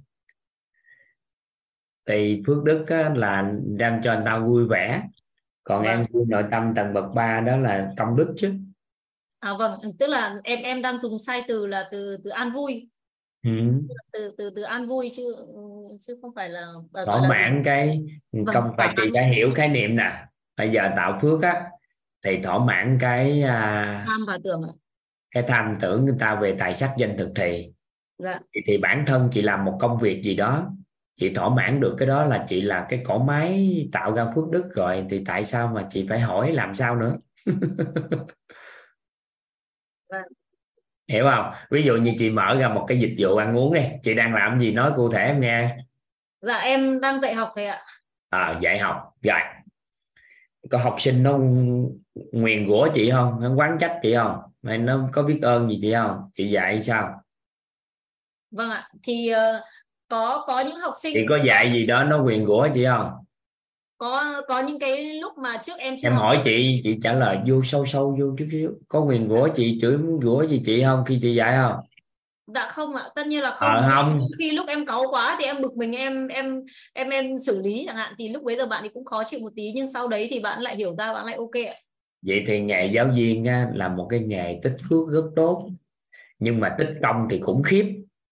thì 2.07 2.41
phước 2.47 2.63
đức 2.63 2.85
á, 2.87 3.11
là 3.15 3.51
đem 3.65 4.01
cho 4.03 4.13
người 4.15 4.23
ta 4.25 4.39
vui 4.39 4.67
vẻ. 4.67 5.03
Còn 5.63 5.83
em 5.83 6.05
vui 6.09 6.25
nội 6.27 6.43
tâm 6.51 6.73
tầng 6.75 6.93
bậc 6.93 7.05
ba 7.15 7.39
đó 7.41 7.57
là 7.57 7.91
công 7.97 8.15
đức 8.15 8.33
chứ 8.37 8.53
à 9.39 9.53
vâng 9.59 9.79
tức 9.99 10.07
là 10.07 10.35
em 10.43 10.61
em 10.61 10.81
đang 10.81 10.99
dùng 10.99 11.19
sai 11.19 11.43
từ 11.47 11.65
là 11.67 11.87
từ 11.91 12.17
từ 12.23 12.29
an 12.29 12.51
vui. 12.51 12.89
Ừ. 13.43 13.51
từ 14.13 14.31
từ 14.37 14.49
từ 14.55 14.61
an 14.61 14.87
vui 14.87 15.11
chứ 15.15 15.35
chứ 15.99 16.17
không 16.21 16.31
phải 16.35 16.49
là 16.49 16.67
ờ, 16.93 17.05
thỏa 17.05 17.21
là 17.21 17.29
mãn 17.29 17.61
cái 17.65 18.03
Vâng, 18.31 18.45
công 18.53 18.71
phải 18.77 18.93
chị 18.97 19.03
phải 19.13 19.29
hiểu 19.29 19.49
khái 19.55 19.67
niệm 19.67 19.97
nè. 19.97 20.25
Bây 20.57 20.69
giờ 20.69 20.89
tạo 20.95 21.19
phước 21.21 21.41
á 21.41 21.63
thì 22.25 22.41
thỏa 22.43 22.65
mãn 22.65 22.97
cái 23.01 23.41
à, 23.41 24.03
tham 24.07 24.25
và 24.27 24.37
tưởng 24.43 24.61
ạ. 24.61 24.71
cái 25.31 25.43
tham 25.47 25.77
tưởng 25.81 26.05
người 26.05 26.15
ta 26.19 26.35
về 26.35 26.55
tài 26.59 26.75
sắc 26.75 26.93
danh 26.97 27.17
thực 27.17 27.31
thì. 27.35 27.71
Dạ. 28.17 28.39
Thì, 28.55 28.61
thì 28.67 28.77
bản 28.77 29.03
thân 29.07 29.29
chị 29.31 29.41
làm 29.41 29.65
một 29.65 29.77
công 29.79 29.97
việc 29.99 30.21
gì 30.23 30.35
đó 30.35 30.71
chị 31.15 31.33
thỏa 31.33 31.49
mãn 31.49 31.79
được 31.79 31.95
cái 31.99 32.07
đó 32.07 32.25
là 32.25 32.45
chị 32.49 32.61
là 32.61 32.85
cái 32.89 33.01
cỗ 33.05 33.17
máy 33.17 33.69
tạo 33.91 34.13
ra 34.13 34.25
phước 34.35 34.49
đức 34.51 34.69
rồi 34.75 35.05
thì 35.09 35.23
tại 35.25 35.43
sao 35.43 35.67
mà 35.67 35.87
chị 35.89 36.05
phải 36.09 36.19
hỏi 36.19 36.51
làm 36.51 36.75
sao 36.75 36.95
nữa 36.95 37.17
Vâng. 40.09 40.23
hiểu 41.07 41.29
không? 41.31 41.53
Ví 41.71 41.83
dụ 41.83 41.95
như 41.95 42.13
chị 42.19 42.29
mở 42.29 42.55
ra 42.59 42.69
một 42.69 42.85
cái 42.87 42.99
dịch 42.99 43.15
vụ 43.17 43.35
ăn 43.35 43.57
uống 43.57 43.73
đi. 43.73 43.81
Chị 44.03 44.13
đang 44.13 44.33
làm 44.33 44.59
gì 44.59 44.71
nói 44.71 44.91
cụ 44.95 45.09
thể 45.09 45.25
em 45.25 45.41
nghe. 45.41 45.77
Dạ 46.41 46.57
em 46.57 46.99
đang 47.01 47.21
dạy 47.21 47.35
học 47.35 47.51
thầy 47.55 47.65
ạ. 47.65 47.85
À, 48.29 48.59
dạy 48.61 48.79
học. 48.79 49.13
Rồi. 49.21 49.39
Có 50.69 50.77
học 50.77 50.95
sinh 50.99 51.23
nó 51.23 51.37
nguyền 52.31 52.67
rủa 52.67 52.87
chị 52.93 53.11
không? 53.11 53.37
Nó 53.41 53.53
quán 53.55 53.77
trách 53.79 53.99
chị 54.01 54.15
không? 54.15 54.37
Hay 54.63 54.77
nó 54.77 55.09
có 55.13 55.23
biết 55.23 55.39
ơn 55.41 55.69
gì 55.69 55.79
chị 55.81 55.93
không? 55.93 56.29
Chị 56.33 56.49
dạy 56.49 56.83
sao? 56.83 57.21
Vâng 58.51 58.69
ạ. 58.69 58.89
Thì 59.03 59.29
ờ, 59.29 59.61
có 60.09 60.43
có 60.47 60.59
những 60.59 60.75
học 60.75 60.93
sinh 60.97 61.13
chị 61.13 61.25
có 61.29 61.37
dạy 61.45 61.71
gì 61.73 61.85
đó 61.85 62.03
nó 62.03 62.23
quyền 62.23 62.45
rủa 62.45 62.67
chị 62.73 62.85
không 62.85 63.11
có 63.99 64.41
có 64.47 64.59
những 64.59 64.79
cái 64.79 65.13
lúc 65.13 65.37
mà 65.37 65.57
trước 65.63 65.77
em 65.77 65.95
chưa 65.97 66.07
em 66.07 66.13
học 66.13 66.21
hỏi 66.21 66.41
chị 66.43 66.79
chị 66.83 66.97
trả 67.01 67.13
lời 67.13 67.37
vô 67.47 67.61
sâu 67.63 67.85
sâu 67.85 68.17
vô 68.19 68.35
chút 68.37 68.45
xíu. 68.51 68.71
Có 68.87 68.99
quyền 68.99 69.29
rủa 69.29 69.47
chị 69.55 69.77
chửi 69.81 69.97
rủa 70.21 70.43
gì 70.47 70.61
chị 70.65 70.83
không 70.83 71.03
khi 71.05 71.19
chị 71.21 71.35
dạy 71.35 71.57
không? 71.57 71.75
Dạ 72.55 72.67
không 72.69 72.95
ạ 72.95 73.03
tất 73.15 73.27
nhiên 73.27 73.41
là 73.41 73.51
không. 73.51 73.69
Ờ, 73.69 73.91
không. 73.95 74.19
Khi 74.39 74.51
lúc 74.51 74.67
em 74.67 74.85
cáu 74.85 75.03
quá 75.09 75.37
thì 75.39 75.45
em 75.45 75.61
bực 75.61 75.77
mình 75.77 75.91
em 75.91 76.27
em 76.27 76.61
em 76.93 77.09
em 77.09 77.37
xử 77.37 77.61
lý 77.61 77.83
chẳng 77.87 77.95
hạn 77.95 78.13
thì 78.17 78.29
lúc 78.29 78.43
bấy 78.43 78.57
giờ 78.57 78.65
bạn 78.65 78.83
ấy 78.83 78.89
cũng 78.93 79.05
khó 79.05 79.23
chịu 79.23 79.39
một 79.39 79.51
tí 79.55 79.71
nhưng 79.75 79.91
sau 79.91 80.07
đấy 80.07 80.27
thì 80.29 80.39
bạn 80.39 80.61
lại 80.61 80.75
hiểu 80.75 80.95
ra 80.97 81.13
bạn 81.13 81.25
lại 81.25 81.35
ok 81.35 81.67
ạ. 81.67 81.75
Vậy 82.21 82.43
thì 82.47 82.59
nghề 82.59 82.85
giáo 82.85 83.09
viên 83.15 83.45
là 83.73 83.87
một 83.87 84.07
cái 84.09 84.19
nghề 84.19 84.59
tích 84.63 84.75
phước 84.89 85.09
rất 85.13 85.23
tốt 85.35 85.69
nhưng 86.39 86.59
mà 86.59 86.75
tích 86.77 86.89
công 87.03 87.27
thì 87.29 87.39
khủng 87.39 87.63
khiếp. 87.63 87.85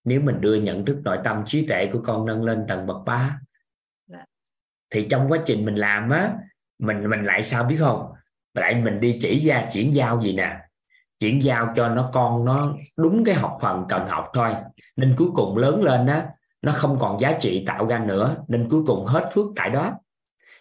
Nếu 0.04 0.22
mình 0.22 0.42
đưa 0.42 0.56
nhận 0.56 0.86
thức 0.86 0.98
nội 1.04 1.18
tâm 1.24 1.44
trí 1.46 1.68
tuệ 1.68 1.90
của 1.94 2.00
con 2.04 2.26
nâng 2.26 2.44
lên 2.44 2.66
tầng 2.68 2.88
bậc 2.88 2.98
ba 3.06 3.40
thì 4.90 5.08
trong 5.10 5.32
quá 5.32 5.40
trình 5.46 5.66
mình 5.66 5.76
làm 5.76 6.10
á, 6.10 6.34
mình 6.80 7.10
mình 7.10 7.26
lại 7.26 7.44
sao 7.44 7.64
biết 7.64 7.76
không? 7.80 8.12
Lại 8.54 8.76
mình 8.76 9.00
đi 9.00 9.20
chỉ 9.22 9.40
ra 9.40 9.70
chuyển 9.74 9.96
giao 9.96 10.22
gì 10.22 10.34
nè? 10.34 10.58
Chuyển 11.20 11.44
giao 11.44 11.74
cho 11.76 11.90
nó 11.90 12.10
con 12.14 12.46
nó 12.46 12.76
đúng 12.98 13.24
cái 13.26 13.36
học 13.36 13.58
phần 13.62 13.86
cần 13.90 14.08
học 14.08 14.30
thôi. 14.34 14.50
Nên 14.96 15.14
cuối 15.18 15.28
cùng 15.34 15.58
lớn 15.58 15.84
lên 15.84 16.08
á, 16.08 16.26
nó 16.62 16.72
không 16.72 16.98
còn 17.00 17.20
giá 17.20 17.38
trị 17.40 17.64
tạo 17.68 17.88
ra 17.88 18.00
nữa. 18.00 18.38
Nên 18.48 18.70
cuối 18.70 18.82
cùng 18.88 19.06
hết 19.06 19.30
phước 19.34 19.46
tại 19.56 19.70
đó. 19.70 19.94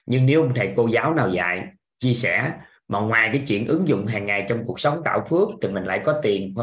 Nhưng 0.07 0.27
nếu 0.27 0.49
thầy 0.55 0.73
cô 0.77 0.87
giáo 0.87 1.15
nào 1.15 1.29
dạy, 1.29 1.67
chia 1.99 2.15
sẻ, 2.15 2.53
mà 2.89 3.01
ngoài 3.01 3.29
cái 3.33 3.43
chuyện 3.47 3.67
ứng 3.67 3.89
dụng 3.89 4.07
hàng 4.07 4.27
ngày 4.27 4.47
trong 4.49 4.65
cuộc 4.65 4.81
sống 4.81 5.03
tạo 5.05 5.25
phước, 5.29 5.49
thì 5.63 5.69
mình 5.69 5.85
lại 5.85 6.01
có 6.05 6.21
tiền 6.23 6.55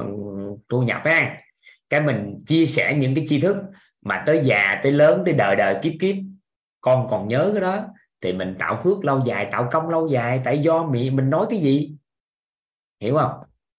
thu 0.69 0.81
nhập 0.81 1.01
ha 1.05 1.37
cái 1.89 2.01
mình 2.01 2.43
chia 2.47 2.65
sẻ 2.65 2.95
những 2.97 3.15
cái 3.15 3.25
tri 3.29 3.41
thức 3.41 3.57
mà 4.05 4.23
tới 4.25 4.41
già, 4.43 4.79
tới 4.83 4.91
lớn, 4.91 5.21
tới 5.25 5.33
đời 5.33 5.55
đời, 5.55 5.75
kiếp 5.81 5.93
kiếp 5.99 6.15
con 6.83 7.07
còn 7.09 7.27
nhớ 7.27 7.49
cái 7.53 7.61
đó 7.61 7.85
thì 8.21 8.33
mình 8.33 8.55
tạo 8.59 8.81
phước 8.83 9.05
lâu 9.05 9.21
dài 9.25 9.47
tạo 9.51 9.67
công 9.71 9.89
lâu 9.89 10.07
dài. 10.07 10.41
Tại 10.45 10.59
do 10.59 10.83
mình 10.83 11.15
mình 11.15 11.29
nói 11.29 11.45
cái 11.49 11.59
gì? 11.59 11.95
Hiểu 13.01 13.17
không? 13.17 13.31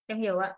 Em 0.06 0.18
hiểu 0.18 0.38
ạ. 0.38 0.52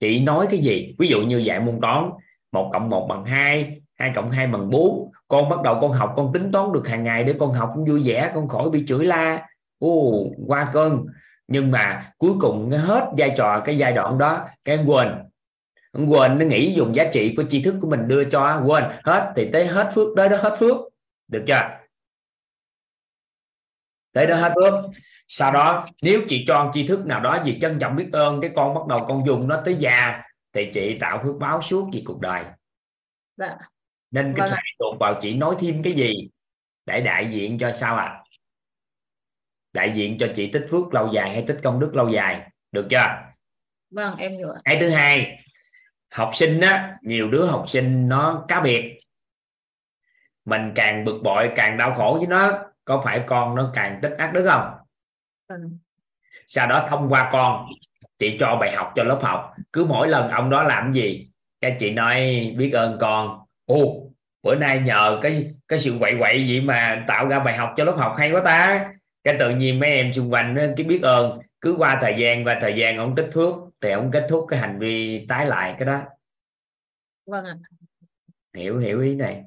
Chị 0.00 0.20
nói 0.20 0.46
cái 0.50 0.60
gì? 0.60 0.94
Ví 0.98 1.08
dụ 1.08 1.22
như 1.22 1.38
dạy 1.38 1.60
môn 1.60 1.80
toán 1.80 2.10
một 2.52 2.70
cộng 2.72 2.90
một 2.90 3.06
bằng 3.08 3.24
hai 3.24 3.80
hai 3.94 4.12
cộng 4.14 4.30
hai 4.30 4.46
bằng 4.46 4.70
4 4.70 5.10
con 5.28 5.48
bắt 5.48 5.62
đầu 5.62 5.78
con 5.80 5.92
học 5.92 6.12
con 6.16 6.32
tính 6.32 6.52
toán 6.52 6.72
được 6.72 6.88
hàng 6.88 7.04
ngày 7.04 7.24
để 7.24 7.34
con 7.38 7.52
học 7.52 7.70
cũng 7.74 7.84
vui 7.84 8.02
vẻ 8.04 8.30
con 8.34 8.48
khỏi 8.48 8.70
bị 8.70 8.84
chửi 8.88 9.04
la. 9.04 9.46
Ô 9.78 10.24
qua 10.46 10.70
cơn. 10.72 11.06
Nhưng 11.48 11.70
mà 11.70 12.12
cuối 12.18 12.32
cùng 12.40 12.70
hết 12.70 13.08
vai 13.18 13.34
trò 13.36 13.60
cái 13.60 13.78
giai 13.78 13.92
đoạn 13.92 14.18
đó 14.18 14.44
cái 14.64 14.78
quên. 14.86 15.08
Quên 16.08 16.38
nó 16.38 16.44
nghĩ 16.44 16.72
dùng 16.72 16.94
giá 16.94 17.04
trị 17.12 17.34
của 17.36 17.42
tri 17.42 17.62
thức 17.62 17.74
của 17.80 17.88
mình 17.88 18.08
đưa 18.08 18.24
cho 18.24 18.62
quên. 18.66 18.84
Hết 19.04 19.32
thì 19.36 19.50
tới 19.52 19.66
hết 19.66 19.90
phước 19.94 20.08
tới 20.16 20.28
đó 20.28 20.36
hết 20.40 20.54
phước 20.58 20.93
được 21.34 21.44
chưa? 21.46 21.78
Tới 24.12 24.26
đó 24.26 24.36
hết 24.36 24.52
phước 24.54 24.74
sau 25.28 25.52
đó 25.52 25.86
nếu 26.02 26.22
chị 26.28 26.44
cho 26.48 26.70
tri 26.74 26.86
thức 26.86 27.06
nào 27.06 27.20
đó 27.20 27.42
gì 27.44 27.58
trân 27.60 27.78
trọng 27.80 27.96
biết 27.96 28.08
ơn 28.12 28.40
cái 28.40 28.50
con 28.56 28.74
bắt 28.74 28.86
đầu 28.88 29.04
con 29.08 29.26
dùng 29.26 29.48
nó 29.48 29.62
tới 29.64 29.76
già 29.78 30.22
thì 30.52 30.70
chị 30.72 30.98
tạo 31.00 31.20
phước 31.24 31.36
báo 31.38 31.62
suốt 31.62 31.90
vì 31.92 32.02
cuộc 32.06 32.20
đời. 32.20 32.44
Dạ. 33.36 33.56
Nên 34.10 34.34
cái 34.36 34.48
Vâng 34.48 34.58
thuộc 34.78 34.96
vào 35.00 35.18
chị 35.20 35.34
nói 35.34 35.56
thêm 35.60 35.82
cái 35.82 35.92
gì 35.92 36.12
để 36.86 37.00
đại 37.00 37.30
diện 37.30 37.58
cho 37.58 37.72
sao 37.72 37.96
ạ? 37.96 38.24
Đại 39.72 39.92
diện 39.94 40.16
cho 40.20 40.26
chị 40.34 40.50
tích 40.52 40.66
phước 40.70 40.94
lâu 40.94 41.08
dài 41.12 41.30
hay 41.30 41.44
tích 41.46 41.60
công 41.62 41.80
đức 41.80 41.94
lâu 41.94 42.08
dài? 42.08 42.50
Được 42.72 42.86
chưa? 42.90 43.06
Vâng 43.90 44.16
em 44.16 44.36
hiểu 44.36 44.48
cái 44.64 44.76
thứ 44.80 44.90
hai 44.90 45.44
học 46.10 46.30
sinh 46.34 46.60
á 46.60 46.96
nhiều 47.02 47.30
đứa 47.30 47.46
học 47.46 47.64
sinh 47.68 48.08
nó 48.08 48.44
cá 48.48 48.60
biệt 48.60 49.00
mình 50.44 50.72
càng 50.74 51.04
bực 51.04 51.20
bội 51.22 51.52
càng 51.56 51.76
đau 51.76 51.94
khổ 51.94 52.16
với 52.18 52.26
nó 52.26 52.64
có 52.84 53.02
phải 53.04 53.22
con 53.26 53.54
nó 53.54 53.70
càng 53.74 53.98
tích 54.02 54.14
ác 54.18 54.32
đức 54.32 54.48
không? 54.50 54.72
Vâng 55.48 55.78
sau 56.46 56.66
đó 56.66 56.86
thông 56.90 57.08
qua 57.08 57.30
con 57.32 57.66
chị 58.18 58.36
cho 58.40 58.56
bài 58.60 58.72
học 58.72 58.92
cho 58.94 59.04
lớp 59.04 59.18
học. 59.22 59.54
Cứ 59.72 59.84
mỗi 59.84 60.08
lần 60.08 60.28
ông 60.28 60.50
đó 60.50 60.62
làm 60.62 60.92
gì 60.92 61.28
cái 61.60 61.76
chị 61.78 61.92
nói 61.92 62.16
biết 62.58 62.70
ơn 62.70 62.98
con. 63.00 63.40
Ô 63.66 64.10
bữa 64.42 64.54
nay 64.54 64.78
nhờ 64.78 65.18
cái 65.22 65.54
cái 65.68 65.78
sự 65.78 65.96
quậy 66.00 66.12
quậy 66.18 66.48
gì 66.48 66.60
mà 66.60 67.04
tạo 67.08 67.28
ra 67.28 67.38
bài 67.38 67.56
học 67.56 67.74
cho 67.76 67.84
lớp 67.84 67.94
học 67.96 68.14
hay 68.18 68.32
quá 68.32 68.42
ta. 68.44 68.90
Cái 69.24 69.36
tự 69.38 69.50
nhiên 69.50 69.80
mấy 69.80 69.90
em 69.90 70.12
xung 70.12 70.32
quanh 70.32 70.54
nó 70.54 70.62
cái 70.76 70.86
biết 70.86 71.02
ơn. 71.02 71.40
Cứ 71.60 71.74
qua 71.78 71.98
thời 72.00 72.14
gian 72.18 72.44
và 72.44 72.58
thời 72.60 72.76
gian 72.76 72.96
ông 72.96 73.14
tích 73.14 73.30
phước 73.32 73.54
thì 73.80 73.90
ông 73.90 74.10
kết 74.10 74.26
thúc 74.28 74.46
cái 74.48 74.60
hành 74.60 74.78
vi 74.78 75.26
tái 75.28 75.46
lại 75.46 75.74
cái 75.78 75.86
đó. 75.86 76.02
Vâng 77.26 77.44
ạ. 77.44 77.54
Hiểu 78.54 78.78
hiểu 78.78 79.00
ý 79.00 79.14
này 79.14 79.44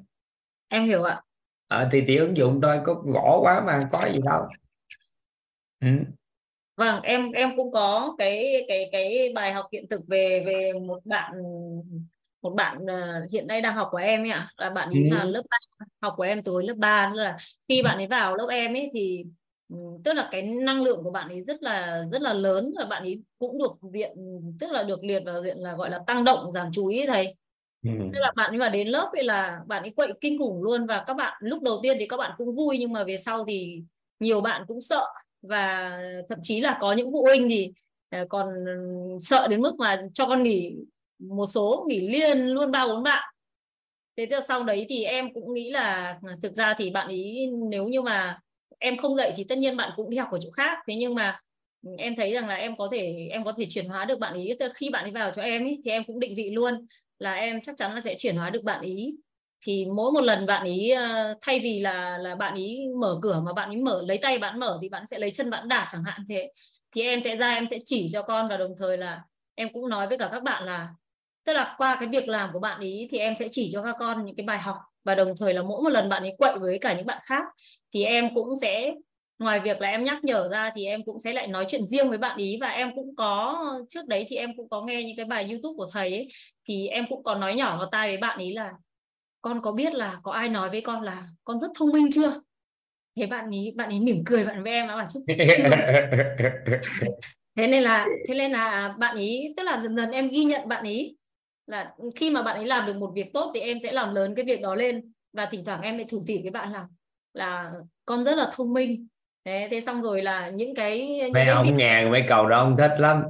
em 0.68 0.84
hiểu 0.84 1.02
ạ. 1.02 1.22
Ờ, 1.68 1.88
thì 1.92 2.02
thì 2.06 2.16
ứng 2.16 2.36
dụng 2.36 2.60
thôi 2.62 2.80
có 2.84 2.94
gõ 2.94 3.38
quá 3.40 3.62
mà 3.66 3.88
có 3.92 4.08
gì 4.12 4.18
đâu. 4.24 4.46
Ừ. 5.80 5.88
vâng 6.76 7.02
em 7.02 7.32
em 7.32 7.56
cũng 7.56 7.72
có 7.72 8.14
cái 8.18 8.64
cái 8.68 8.88
cái 8.92 9.32
bài 9.34 9.52
học 9.52 9.66
hiện 9.72 9.88
thực 9.90 10.00
về 10.06 10.42
về 10.46 10.72
một 10.72 11.00
bạn 11.04 11.32
một 12.42 12.50
bạn 12.50 12.78
uh, 12.84 13.30
hiện 13.32 13.46
nay 13.46 13.60
đang 13.60 13.74
học 13.74 13.88
của 13.90 13.98
em 13.98 14.22
ấy 14.22 14.30
ạ. 14.30 14.50
Là 14.56 14.70
bạn 14.70 14.88
ấy 14.88 15.02
ừ. 15.10 15.16
là 15.16 15.24
lớp 15.24 15.42
3 15.50 15.56
học 16.02 16.14
của 16.16 16.22
em 16.22 16.42
từ 16.42 16.52
hồi 16.52 16.64
lớp 16.64 16.74
3 16.76 17.10
nữa 17.10 17.22
là 17.22 17.36
khi 17.68 17.82
bạn 17.82 17.96
ấy 17.96 18.06
vào 18.06 18.36
lớp 18.36 18.46
em 18.50 18.74
ấy 18.74 18.90
thì 18.92 19.24
tức 20.04 20.12
là 20.12 20.28
cái 20.30 20.42
năng 20.42 20.82
lượng 20.82 21.04
của 21.04 21.10
bạn 21.10 21.28
ấy 21.28 21.42
rất 21.42 21.62
là 21.62 22.04
rất 22.12 22.22
là 22.22 22.32
lớn 22.32 22.72
và 22.78 22.84
bạn 22.84 23.02
ấy 23.02 23.22
cũng 23.38 23.58
được 23.58 23.90
viện 23.92 24.10
tức 24.60 24.70
là 24.70 24.82
được 24.82 25.04
liệt 25.04 25.22
vào 25.26 25.42
diện 25.42 25.58
là 25.58 25.76
gọi 25.76 25.90
là 25.90 25.98
tăng 26.06 26.24
động 26.24 26.52
giảm 26.52 26.72
chú 26.72 26.86
ý 26.86 27.06
thầy 27.06 27.36
ừ. 27.84 27.90
tức 28.12 28.18
là 28.20 28.32
bạn 28.36 28.50
ấy 28.50 28.58
mà 28.58 28.68
đến 28.68 28.88
lớp 28.88 29.10
thì 29.16 29.22
là 29.22 29.60
bạn 29.66 29.82
ấy 29.82 29.90
quậy 29.90 30.12
kinh 30.20 30.38
khủng 30.38 30.62
luôn 30.62 30.86
và 30.86 31.04
các 31.06 31.14
bạn 31.14 31.36
lúc 31.40 31.62
đầu 31.62 31.80
tiên 31.82 31.96
thì 32.00 32.06
các 32.06 32.16
bạn 32.16 32.32
cũng 32.38 32.56
vui 32.56 32.78
nhưng 32.78 32.92
mà 32.92 33.04
về 33.04 33.16
sau 33.16 33.44
thì 33.48 33.82
nhiều 34.20 34.40
bạn 34.40 34.64
cũng 34.68 34.80
sợ 34.80 35.04
và 35.42 35.92
thậm 36.28 36.38
chí 36.42 36.60
là 36.60 36.78
có 36.80 36.92
những 36.92 37.12
phụ 37.12 37.22
huynh 37.22 37.48
thì 37.48 37.72
ờ, 38.10 38.26
còn 38.28 38.48
sợ 39.20 39.48
đến 39.48 39.60
mức 39.60 39.74
mà 39.78 40.02
cho 40.14 40.26
con 40.26 40.42
nghỉ 40.42 40.76
một 41.18 41.46
số 41.46 41.84
nghỉ 41.88 42.00
liên 42.00 42.38
luôn 42.38 42.70
ba 42.70 42.86
bốn 42.86 43.02
bạn. 43.02 43.34
Thế 44.16 44.26
từ 44.30 44.40
sau 44.48 44.64
đấy 44.64 44.86
thì 44.88 45.04
em 45.04 45.34
cũng 45.34 45.54
nghĩ 45.54 45.70
là 45.70 46.18
à, 46.22 46.36
thực 46.42 46.52
ra 46.52 46.74
thì 46.78 46.90
bạn 46.90 47.08
ý 47.08 47.46
nếu 47.70 47.88
như 47.88 48.02
mà 48.02 48.40
em 48.78 48.96
không 48.96 49.16
dạy 49.16 49.32
thì 49.36 49.44
tất 49.44 49.58
nhiên 49.58 49.76
bạn 49.76 49.90
cũng 49.96 50.10
đi 50.10 50.16
học 50.16 50.28
ở 50.32 50.38
chỗ 50.42 50.50
khác. 50.50 50.78
Thế 50.88 50.94
nhưng 50.94 51.14
mà 51.14 51.40
ừ, 51.86 51.90
em 51.98 52.16
thấy 52.16 52.32
rằng 52.32 52.48
là 52.48 52.54
em 52.54 52.76
có 52.76 52.88
thể 52.92 53.28
em 53.30 53.44
có 53.44 53.52
thể 53.52 53.66
chuyển 53.68 53.88
hóa 53.88 54.04
được 54.04 54.18
bạn 54.18 54.34
ý 54.34 54.52
khi 54.74 54.90
bạn 54.90 55.04
ấy 55.04 55.10
vào 55.10 55.30
cho 55.30 55.42
em 55.42 55.64
ý, 55.66 55.80
thì 55.84 55.90
em 55.90 56.04
cũng 56.04 56.20
định 56.20 56.34
vị 56.36 56.50
luôn 56.50 56.86
là 57.18 57.34
em 57.34 57.60
chắc 57.60 57.76
chắn 57.76 57.94
là 57.94 58.00
sẽ 58.04 58.14
chuyển 58.18 58.36
hóa 58.36 58.50
được 58.50 58.62
bạn 58.64 58.80
ý. 58.82 59.14
Thì 59.66 59.86
mỗi 59.96 60.12
một 60.12 60.20
lần 60.20 60.46
bạn 60.46 60.64
ý 60.64 60.90
ờ, 60.90 61.34
thay 61.42 61.60
vì 61.60 61.80
là 61.80 62.18
là 62.18 62.34
bạn 62.34 62.54
ý 62.54 62.78
mở 63.00 63.18
cửa 63.22 63.40
mà 63.46 63.52
bạn 63.52 63.70
ý 63.70 63.76
mở, 63.76 64.02
lấy 64.08 64.18
tay 64.22 64.38
bạn 64.38 64.60
mở 64.60 64.78
thì 64.82 64.88
bạn 64.88 65.06
sẽ 65.06 65.18
lấy 65.18 65.30
chân 65.30 65.50
bạn 65.50 65.68
đạp 65.68 65.88
chẳng 65.92 66.02
hạn 66.04 66.20
thế. 66.28 66.52
Thì 66.92 67.02
em 67.02 67.22
sẽ 67.24 67.36
ra, 67.36 67.50
em 67.54 67.66
sẽ 67.70 67.78
chỉ 67.84 68.08
cho 68.12 68.22
con 68.22 68.48
và 68.48 68.56
đồng 68.56 68.72
thời 68.78 68.98
là 68.98 69.22
em 69.54 69.68
cũng 69.72 69.88
nói 69.88 70.08
với 70.08 70.18
cả 70.18 70.28
các 70.32 70.42
bạn 70.42 70.64
là, 70.64 70.88
tức 71.44 71.52
là 71.52 71.74
qua 71.78 71.96
cái 72.00 72.08
việc 72.08 72.28
làm 72.28 72.50
của 72.52 72.58
bạn 72.58 72.80
ý 72.80 73.06
thì 73.10 73.18
em 73.18 73.34
sẽ 73.38 73.48
chỉ 73.50 73.70
cho 73.72 73.82
các 73.82 73.96
con 73.98 74.24
những 74.26 74.36
cái 74.36 74.46
bài 74.46 74.58
học 74.58 74.76
và 75.04 75.14
đồng 75.14 75.34
thời 75.40 75.54
là 75.54 75.62
mỗi 75.62 75.82
một 75.82 75.90
lần 75.90 76.08
bạn 76.08 76.22
ấy 76.22 76.34
quậy 76.38 76.58
với 76.58 76.78
cả 76.80 76.94
những 76.96 77.06
bạn 77.06 77.22
khác 77.26 77.44
thì 77.94 78.04
em 78.04 78.34
cũng 78.34 78.48
sẽ 78.62 78.94
ngoài 79.38 79.60
việc 79.60 79.80
là 79.80 79.88
em 79.88 80.04
nhắc 80.04 80.24
nhở 80.24 80.48
ra 80.48 80.70
thì 80.74 80.86
em 80.86 81.04
cũng 81.04 81.18
sẽ 81.18 81.32
lại 81.32 81.46
nói 81.46 81.66
chuyện 81.68 81.86
riêng 81.86 82.08
với 82.08 82.18
bạn 82.18 82.38
ý 82.38 82.58
và 82.60 82.68
em 82.68 82.90
cũng 82.94 83.16
có 83.16 83.64
trước 83.88 84.06
đấy 84.06 84.26
thì 84.28 84.36
em 84.36 84.50
cũng 84.56 84.68
có 84.68 84.82
nghe 84.82 85.02
những 85.02 85.16
cái 85.16 85.26
bài 85.26 85.48
youtube 85.50 85.76
của 85.76 85.86
thầy 85.92 86.12
ấy 86.12 86.28
thì 86.68 86.88
em 86.88 87.04
cũng 87.08 87.22
có 87.22 87.34
nói 87.34 87.54
nhỏ 87.54 87.76
vào 87.78 87.88
tai 87.92 88.08
với 88.08 88.16
bạn 88.16 88.38
ý 88.38 88.54
là 88.54 88.72
con 89.42 89.62
có 89.62 89.72
biết 89.72 89.94
là 89.94 90.16
có 90.22 90.32
ai 90.32 90.48
nói 90.48 90.70
với 90.70 90.80
con 90.80 91.02
là 91.02 91.22
con 91.44 91.60
rất 91.60 91.68
thông 91.78 91.92
minh 91.92 92.08
chưa? 92.10 92.40
Thế 93.16 93.26
bạn 93.26 93.50
ý 93.50 93.72
bạn 93.76 93.90
ý 93.90 94.00
mỉm 94.00 94.22
cười 94.26 94.44
bạn 94.44 94.62
với 94.62 94.72
em 94.72 94.88
bảo 94.88 95.04
chứ 95.08 95.20
thế 97.56 97.68
nên 97.68 97.82
là 97.82 98.06
thế 98.28 98.34
nên 98.34 98.52
là 98.52 98.94
bạn 98.98 99.16
ý 99.16 99.54
tức 99.56 99.62
là 99.62 99.80
dần 99.80 99.96
dần 99.96 100.10
em 100.10 100.28
ghi 100.28 100.44
nhận 100.44 100.68
bạn 100.68 100.84
ý 100.84 101.16
là 101.66 101.94
khi 102.16 102.30
mà 102.30 102.42
bạn 102.42 102.56
ấy 102.56 102.66
làm 102.66 102.86
được 102.86 102.96
một 102.96 103.12
việc 103.14 103.32
tốt 103.32 103.50
thì 103.54 103.60
em 103.60 103.78
sẽ 103.82 103.92
làm 103.92 104.14
lớn 104.14 104.34
cái 104.34 104.44
việc 104.44 104.60
đó 104.60 104.74
lên 104.74 105.12
và 105.32 105.46
thỉnh 105.46 105.64
thoảng 105.64 105.82
em 105.82 105.96
lại 105.96 106.06
thủ 106.08 106.22
tỉ 106.26 106.42
với 106.42 106.50
bạn 106.50 106.72
là 106.72 106.86
là 107.34 107.72
con 108.06 108.24
rất 108.24 108.36
là 108.36 108.50
thông 108.52 108.72
minh 108.72 109.06
thế 109.48 109.68
thế 109.70 109.80
xong 109.80 110.02
rồi 110.02 110.22
là 110.22 110.48
những 110.48 110.74
cái 110.74 111.08
những 111.08 111.32
mấy 111.32 111.44
cái 111.46 111.54
ông 111.54 111.66
việc... 111.66 111.74
ngàn 111.76 112.10
mấy 112.10 112.24
cầu 112.28 112.48
đó 112.48 112.58
ông 112.58 112.76
thích 112.78 112.94
lắm. 112.98 113.22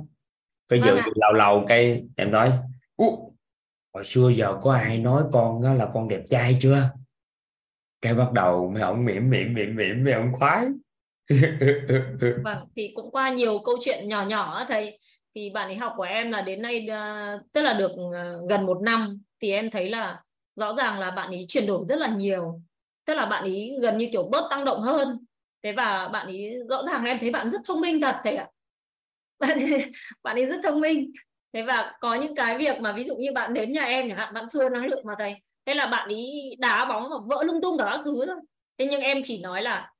Giờ 0.70 0.78
Vâng 0.80 1.04
lâu 1.14 1.32
lâu 1.32 1.64
cây 1.68 2.04
em 2.16 2.30
nói 2.30 2.52
Ú, 2.96 3.34
hồi 3.94 4.04
xưa 4.04 4.28
giờ 4.28 4.58
có 4.62 4.72
ai 4.72 4.98
nói 4.98 5.22
con 5.32 5.62
đó 5.62 5.74
là 5.74 5.88
con 5.94 6.08
đẹp 6.08 6.22
trai 6.30 6.58
chưa? 6.60 6.90
Cái 8.00 8.14
bắt 8.14 8.32
đầu 8.32 8.70
mấy 8.74 8.82
ông 8.82 9.04
mỉm 9.04 9.30
mỉm 9.30 9.54
mỉm 9.54 9.76
mỉm 9.76 10.04
mấy 10.04 10.12
ông 10.12 10.32
khoái. 10.32 10.66
Vâng 12.44 12.68
thì 12.76 12.92
cũng 12.94 13.10
qua 13.10 13.30
nhiều 13.30 13.58
câu 13.58 13.76
chuyện 13.80 14.08
nhỏ 14.08 14.22
nhỏ 14.22 14.64
thầy. 14.68 14.98
Thì 15.34 15.50
bạn 15.50 15.68
ấy 15.68 15.76
học 15.76 15.92
của 15.96 16.02
em 16.02 16.32
là 16.32 16.40
đến 16.40 16.62
nay 16.62 16.86
uh, 16.90 17.52
tức 17.52 17.62
là 17.62 17.72
được 17.72 17.90
uh, 17.92 18.48
gần 18.48 18.66
một 18.66 18.82
năm 18.82 19.22
thì 19.40 19.52
em 19.52 19.70
thấy 19.70 19.90
là 19.90 20.22
rõ 20.56 20.74
ràng 20.78 20.98
là 20.98 21.10
bạn 21.10 21.30
ấy 21.30 21.44
chuyển 21.48 21.66
đổi 21.66 21.84
rất 21.88 21.98
là 21.98 22.08
nhiều. 22.08 22.60
Tức 23.06 23.14
là 23.14 23.26
bạn 23.26 23.42
ấy 23.42 23.78
gần 23.82 23.98
như 23.98 24.08
kiểu 24.12 24.28
bớt 24.32 24.50
tăng 24.50 24.64
động 24.64 24.80
hơn 24.80 25.24
thế 25.62 25.72
và 25.72 26.08
bạn 26.08 26.26
ấy 26.26 26.54
rõ 26.68 26.82
ràng 26.86 27.04
em 27.04 27.18
thấy 27.18 27.30
bạn 27.30 27.50
rất 27.50 27.60
thông 27.64 27.80
minh 27.80 28.00
thật 28.00 28.16
thầy 28.24 28.36
ạ. 28.36 28.48
Bạn 29.38 29.58
ấy, 29.58 29.92
bạn 30.22 30.36
ấy 30.36 30.46
rất 30.46 30.60
thông 30.62 30.80
minh. 30.80 31.12
Thế 31.52 31.62
và 31.62 31.92
có 32.00 32.14
những 32.14 32.34
cái 32.34 32.58
việc 32.58 32.80
mà 32.80 32.92
ví 32.92 33.04
dụ 33.04 33.16
như 33.16 33.32
bạn 33.32 33.54
đến 33.54 33.72
nhà 33.72 33.84
em 33.84 34.08
chẳng 34.08 34.18
hạn 34.18 34.34
bạn 34.34 34.44
thua 34.52 34.68
năng 34.68 34.84
lượng 34.86 35.04
mà 35.06 35.14
thầy. 35.18 35.34
Thế 35.66 35.74
là 35.74 35.86
bạn 35.86 36.08
ấy 36.08 36.56
đá 36.58 36.84
bóng 36.84 37.10
và 37.10 37.16
vỡ 37.26 37.44
lung 37.44 37.62
tung 37.62 37.78
cả 37.78 37.84
các 37.90 38.00
thứ 38.04 38.26
thôi. 38.26 38.36
Thế 38.78 38.86
nhưng 38.90 39.00
em 39.00 39.20
chỉ 39.24 39.42
nói 39.42 39.62
là 39.62 39.92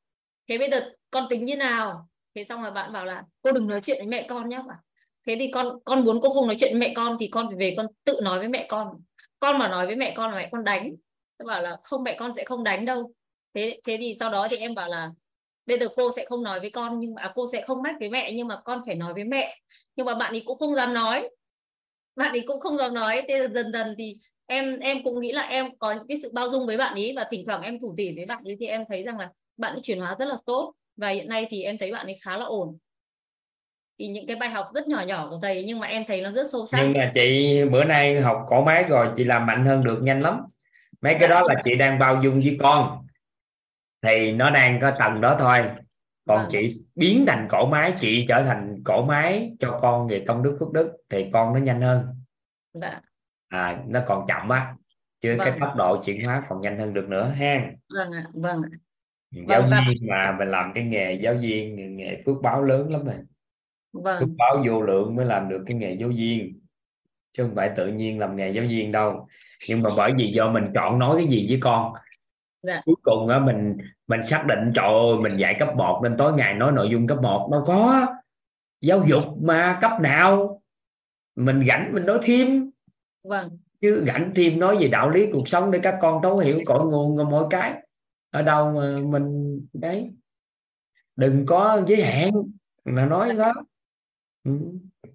thế 0.48 0.58
bây 0.58 0.70
giờ 0.70 0.90
con 1.10 1.26
tính 1.30 1.44
như 1.44 1.56
nào? 1.56 2.08
Thế 2.34 2.44
xong 2.44 2.62
rồi 2.62 2.70
bạn 2.70 2.92
bảo 2.92 3.04
là 3.04 3.22
cô 3.42 3.52
đừng 3.52 3.68
nói 3.68 3.80
chuyện 3.80 3.98
với 3.98 4.06
mẹ 4.06 4.26
con 4.28 4.48
nhé 4.48 4.62
thế 5.26 5.36
thì 5.38 5.50
con 5.52 5.78
con 5.84 6.04
muốn 6.04 6.20
cô 6.22 6.30
không 6.30 6.46
nói 6.46 6.56
chuyện 6.58 6.72
với 6.72 6.80
mẹ 6.80 6.92
con 6.96 7.16
thì 7.20 7.28
con 7.28 7.46
phải 7.48 7.56
về 7.56 7.74
con 7.76 7.86
tự 8.04 8.20
nói 8.22 8.38
với 8.38 8.48
mẹ 8.48 8.66
con. 8.68 9.00
Con 9.40 9.58
mà 9.58 9.68
nói 9.68 9.86
với 9.86 9.96
mẹ 9.96 10.14
con 10.16 10.30
là 10.30 10.36
mẹ 10.36 10.48
con 10.52 10.64
đánh. 10.64 10.94
Tôi 11.38 11.46
bảo 11.46 11.62
là 11.62 11.76
không 11.82 12.02
mẹ 12.02 12.16
con 12.18 12.32
sẽ 12.36 12.44
không 12.44 12.64
đánh 12.64 12.84
đâu. 12.84 13.12
Thế 13.54 13.80
thế 13.84 13.96
thì 14.00 14.14
sau 14.20 14.30
đó 14.30 14.48
thì 14.50 14.56
em 14.56 14.74
bảo 14.74 14.88
là 14.88 15.10
bây 15.68 15.78
giờ 15.78 15.86
cô 15.97 16.10
sẽ 16.10 16.24
không 16.28 16.42
nói 16.42 16.60
với 16.60 16.70
con 16.70 17.00
nhưng 17.00 17.14
mà 17.14 17.22
à, 17.22 17.32
cô 17.34 17.47
sẽ 17.52 17.60
không 17.60 17.82
mách 17.82 17.97
với 18.00 18.08
mẹ 18.08 18.32
nhưng 18.32 18.48
mà 18.48 18.56
con 18.64 18.82
phải 18.86 18.94
nói 18.94 19.14
với 19.14 19.24
mẹ. 19.24 19.56
Nhưng 19.97 20.06
mà 20.06 20.14
bạn 20.14 20.32
ấy 20.32 20.42
cũng 20.47 20.58
không 20.58 20.74
dám 20.74 20.94
nói. 20.94 21.28
Bạn 22.16 22.32
ấy 22.32 22.44
cũng 22.47 22.60
không 22.60 22.76
dám 22.76 22.94
nói. 22.94 23.22
Thế 23.28 23.48
dần 23.55 23.72
dần 23.72 23.94
thì 23.98 24.16
em 24.47 24.78
em 24.78 25.05
cũng 25.05 25.20
nghĩ 25.20 25.32
là 25.32 25.42
em 25.42 25.78
có 25.78 25.92
những 25.92 26.06
cái 26.08 26.16
sự 26.22 26.30
bao 26.34 26.48
dung 26.48 26.66
với 26.66 26.76
bạn 26.76 26.94
ấy 26.94 27.12
và 27.16 27.26
thỉnh 27.30 27.44
thoảng 27.47 27.62
em 27.62 27.80
thủ 27.80 27.94
tỉ 27.97 28.12
với 28.16 28.24
bạn 28.26 28.44
ấy 28.44 28.56
thì 28.60 28.66
em 28.66 28.84
thấy 28.88 29.02
rằng 29.02 29.18
là 29.18 29.30
bạn 29.56 29.72
ấy 29.72 29.80
chuyển 29.82 30.00
hóa 30.00 30.16
rất 30.18 30.24
là 30.28 30.36
tốt 30.47 30.74
và 30.97 31.08
hiện 31.08 31.28
nay 31.28 31.47
thì 31.50 31.62
em 31.62 31.78
thấy 31.78 31.92
bạn 31.92 32.06
ấy 32.06 32.18
khá 32.22 32.36
là 32.36 32.44
ổn. 32.44 32.78
Thì 33.98 34.08
những 34.08 34.26
cái 34.26 34.36
bài 34.36 34.50
học 34.50 34.66
rất 34.74 34.88
nhỏ 34.88 35.00
nhỏ 35.00 35.26
của 35.30 35.38
thầy 35.42 35.64
nhưng 35.64 35.78
mà 35.78 35.86
em 35.86 36.05
thấy 36.08 36.22
nó 36.22 36.30
rất 36.32 36.50
sâu 36.50 36.66
sắc. 36.66 36.82
Nhưng 36.82 36.92
mà 36.92 37.10
chị 37.14 37.58
bữa 37.72 37.84
nay 37.84 38.20
học 38.20 38.44
cổ 38.47 38.64
máy 38.64 38.84
rồi 38.88 39.06
chị 39.16 39.24
làm 39.24 39.47
mạnh 39.47 39.66
hơn 39.66 39.84
được 39.84 39.98
nhanh 40.02 40.22
lắm. 40.22 40.40
Mấy 41.00 41.16
cái 41.20 41.28
đó 41.28 41.42
là 41.48 41.55
chị 41.64 41.74
đang 41.74 41.98
bao 41.98 42.20
dung 42.22 42.40
với 42.40 42.56
con 42.60 43.07
thì 44.02 44.32
nó 44.32 44.50
đang 44.50 44.80
có 44.80 44.90
tầng 44.90 45.20
đó 45.20 45.36
thôi 45.38 45.58
còn 46.28 46.38
vâng. 46.38 46.48
chị 46.50 46.82
biến 46.96 47.24
thành 47.28 47.46
cổ 47.50 47.66
máy 47.66 47.94
chị 48.00 48.26
trở 48.28 48.42
thành 48.42 48.82
cổ 48.84 49.04
máy 49.04 49.56
cho 49.58 49.78
con 49.82 50.08
về 50.08 50.24
công 50.28 50.42
đức 50.42 50.56
phước 50.60 50.72
đức 50.72 50.92
thì 51.10 51.26
con 51.32 51.54
nó 51.54 51.60
nhanh 51.60 51.80
hơn 51.80 52.06
dạ. 52.72 53.00
à 53.48 53.82
nó 53.86 54.00
còn 54.06 54.26
chậm 54.28 54.48
á 54.48 54.74
chứ 55.20 55.34
vâng. 55.38 55.48
cái 55.48 55.58
tốc 55.60 55.76
độ 55.76 56.02
chuyển 56.04 56.24
hóa 56.24 56.42
còn 56.48 56.60
nhanh 56.60 56.78
hơn 56.78 56.94
được 56.94 57.08
nữa 57.08 57.34
ha 57.36 57.70
vâng 57.94 58.12
ạ 58.12 58.24
vâng 58.32 58.62
ạ 58.62 58.70
giáo 59.30 59.62
vâng, 59.62 59.84
viên 59.88 60.08
mà 60.08 60.36
mình 60.38 60.48
làm 60.48 60.72
cái 60.74 60.84
nghề 60.84 61.12
giáo 61.12 61.34
viên 61.34 61.96
nghề 61.96 62.22
phước 62.26 62.36
báo 62.42 62.62
lớn 62.62 62.90
lắm 62.92 63.04
rồi 63.04 63.14
vâng. 63.92 64.20
phước 64.20 64.28
báo 64.38 64.62
vô 64.66 64.82
lượng 64.82 65.16
mới 65.16 65.26
làm 65.26 65.48
được 65.48 65.64
cái 65.66 65.76
nghề 65.76 65.92
giáo 65.92 66.08
viên 66.08 66.60
chứ 67.32 67.42
không 67.42 67.54
phải 67.54 67.70
tự 67.76 67.86
nhiên 67.86 68.18
làm 68.18 68.36
nghề 68.36 68.50
giáo 68.50 68.64
viên 68.68 68.92
đâu 68.92 69.28
nhưng 69.68 69.82
mà 69.82 69.90
bởi 69.96 70.12
vì 70.18 70.32
do 70.32 70.50
mình 70.50 70.64
chọn 70.74 70.98
nói 70.98 71.16
cái 71.16 71.26
gì 71.26 71.46
với 71.48 71.58
con 71.60 71.92
dạ. 72.68 72.80
cuối 72.84 72.97
cùng 73.02 73.28
á 73.28 73.38
mình 73.38 73.76
mình 74.06 74.22
xác 74.22 74.44
định 74.47 74.72
trời 74.74 74.86
ơi 74.86 75.18
mình 75.20 75.36
dạy 75.36 75.56
cấp 75.58 75.68
1 75.76 76.00
nên 76.02 76.16
tối 76.16 76.32
ngày 76.32 76.55
nói 76.55 76.72
nội 76.72 76.88
dung 76.90 77.06
cấp 77.06 77.18
1 77.22 77.48
đâu 77.52 77.64
có 77.66 78.06
giáo 78.80 79.05
dục 79.08 79.24
mà 79.42 79.78
cấp 79.82 79.92
nào. 80.00 80.62
Mình 81.36 81.64
rảnh 81.68 81.90
mình 81.94 82.06
nói 82.06 82.18
thêm. 82.22 82.70
Vâng. 83.22 83.58
Chứ 83.80 84.05
rảnh 84.06 84.32
thêm 84.34 84.58
nói 84.58 84.76
về 84.80 84.88
đạo 84.88 85.10
lý 85.10 85.28
cuộc 85.32 85.48
sống 85.48 85.70
để 85.70 85.78
các 85.82 85.98
con 86.00 86.22
thấu 86.22 86.38
hiểu 86.38 86.60
cội 86.66 86.84
nguồn 86.84 87.30
mỗi 87.30 87.47
cái. 87.50 87.82
Ở 88.30 88.42
đâu 88.42 88.72
mà 88.72 88.97
mình 89.02 89.60
đấy. 89.72 90.10
Đừng 91.16 91.47
có 91.47 91.82
giới 91.86 92.02
hạn 92.02 92.30
là 92.84 93.06
nói 93.06 93.34
đó. 93.34 93.52
Ừ. 94.44 94.52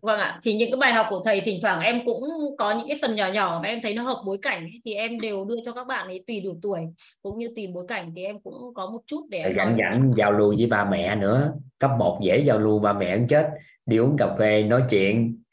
Vâng 0.04 0.20
ạ, 0.20 0.40
thì 0.44 0.54
những 0.54 0.72
cái 0.72 0.78
bài 0.78 0.94
học 0.94 1.08
của 1.10 1.22
thầy 1.26 1.42
thỉnh 1.42 1.60
thoảng 1.62 1.82
em 1.82 2.02
cũng 2.06 2.24
có 2.58 2.72
những 2.72 2.88
cái 2.88 2.98
phần 3.02 3.16
nhỏ 3.16 3.28
nhỏ 3.28 3.60
mà 3.64 3.70
em 3.70 3.80
thấy 3.84 3.94
nó 3.94 4.04
hợp 4.04 4.24
bối 4.26 4.38
cảnh 4.42 4.60
ấy, 4.64 4.82
thì 4.86 4.94
em 4.94 5.20
đều 5.20 5.46
đưa 5.46 5.56
cho 5.66 5.72
các 5.72 5.88
bạn 5.88 6.08
ấy 6.08 6.24
tùy 6.28 6.42
đủ 6.42 6.60
tuổi 6.62 6.82
cũng 7.22 7.38
như 7.38 7.48
tùy 7.56 7.68
bối 7.68 7.86
cảnh 7.88 8.12
thì 8.16 8.24
em 8.24 8.40
cũng 8.40 8.74
có 8.76 8.90
một 8.90 9.02
chút 9.06 9.28
để 9.30 9.40
em 9.40 9.56
rảnh 9.58 9.78
rảnh 9.78 10.12
giao 10.16 10.32
lưu 10.32 10.54
với 10.58 10.68
ba 10.68 10.86
mẹ 10.86 11.16
nữa 11.16 11.54
cấp 11.80 11.92
1 12.00 12.20
dễ 12.24 12.40
giao 12.40 12.60
lưu 12.60 12.80
ba 12.80 12.94
mẹ 12.94 13.06
ăn 13.06 13.28
chết 13.30 13.50
đi 13.86 13.98
uống 13.98 14.18
cà 14.18 14.36
phê 14.40 14.64
nói 14.64 14.82
chuyện. 14.90 15.44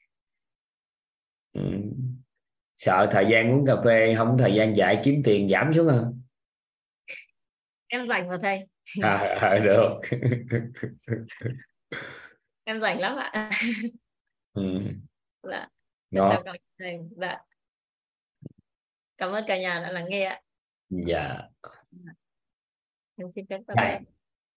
Ừ. 1.52 1.62
sợ 2.76 3.08
thời 3.10 3.26
gian 3.30 3.52
uống 3.52 3.66
cà 3.66 3.74
phê 3.84 4.14
không 4.14 4.38
thời 4.38 4.54
gian 4.54 4.76
dạy 4.76 5.00
kiếm 5.04 5.22
tiền 5.24 5.48
giảm 5.48 5.72
xuống 5.72 5.88
không 5.88 6.20
em 7.88 8.08
rảnh 8.08 8.28
mà 8.28 8.36
thầy. 8.42 8.66
À, 9.02 9.36
à, 9.40 9.58
được. 9.58 10.00
Em 12.64 12.80
rảnh 12.80 13.00
lắm 13.00 13.16
ạ 13.16 13.50
ừ. 14.52 14.80
dạ. 15.42 15.68
Chào 16.10 16.42
cảm 16.44 16.56
thầy 16.78 16.98
dạ. 17.16 17.38
Cảm 19.16 19.32
ơn 19.32 19.44
cả 19.46 19.58
nhà 19.58 19.80
đã 19.80 19.92
lắng 19.92 20.06
nghe 20.08 20.24
ạ. 20.24 20.40
Dạ. 20.88 21.38
Em 23.16 23.32
xin 23.32 23.46
phép 23.46 23.60
Đây. 23.66 23.98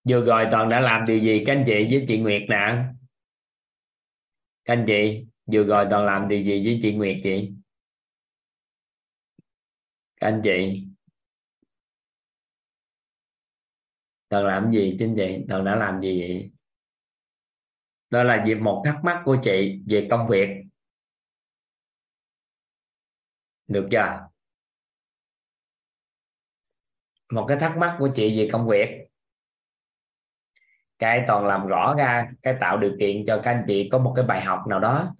vừa 0.09 0.25
rồi 0.25 0.47
toàn 0.51 0.69
đã 0.69 0.79
làm 0.79 1.05
điều 1.07 1.19
gì 1.19 1.43
các 1.45 1.53
anh 1.53 1.63
chị 1.67 1.87
với 1.91 2.05
chị 2.07 2.17
Nguyệt 2.17 2.41
nè? 2.49 2.85
Các 4.65 4.73
anh 4.73 4.85
chị 4.87 5.25
vừa 5.45 5.63
rồi 5.63 5.87
toàn 5.89 6.05
làm 6.05 6.27
điều 6.27 6.41
gì 6.41 6.65
với 6.65 6.79
chị 6.81 6.93
Nguyệt 6.93 7.17
chị 7.23 7.53
các 10.23 10.29
anh 10.29 10.41
chị. 10.43 10.87
Toàn 14.29 14.45
làm 14.45 14.71
gì 14.71 14.95
chứ 14.99 15.13
chị? 15.17 15.45
Toàn 15.49 15.65
đã 15.65 15.75
làm 15.75 16.01
gì 16.01 16.19
vậy 16.19 16.51
đó 18.13 18.23
là 18.23 18.43
về 18.47 18.55
một 18.55 18.83
thắc 18.85 19.03
mắc 19.03 19.21
của 19.25 19.37
chị 19.43 19.81
về 19.87 20.07
công 20.11 20.27
việc. 20.27 20.49
Được 23.67 23.87
chưa? 23.91 24.27
Một 27.31 27.45
cái 27.47 27.57
thắc 27.57 27.77
mắc 27.77 27.95
của 27.99 28.09
chị 28.15 28.39
về 28.39 28.49
công 28.51 28.67
việc. 28.67 29.07
Cái 30.99 31.23
toàn 31.27 31.47
làm 31.47 31.67
rõ 31.67 31.95
ra, 31.97 32.31
cái 32.41 32.55
tạo 32.59 32.77
điều 32.77 32.95
kiện 32.99 33.23
cho 33.27 33.41
các 33.43 33.51
anh 33.51 33.63
chị 33.67 33.89
có 33.91 33.99
một 33.99 34.13
cái 34.15 34.25
bài 34.25 34.41
học 34.41 34.59
nào 34.69 34.79
đó. 34.79 35.15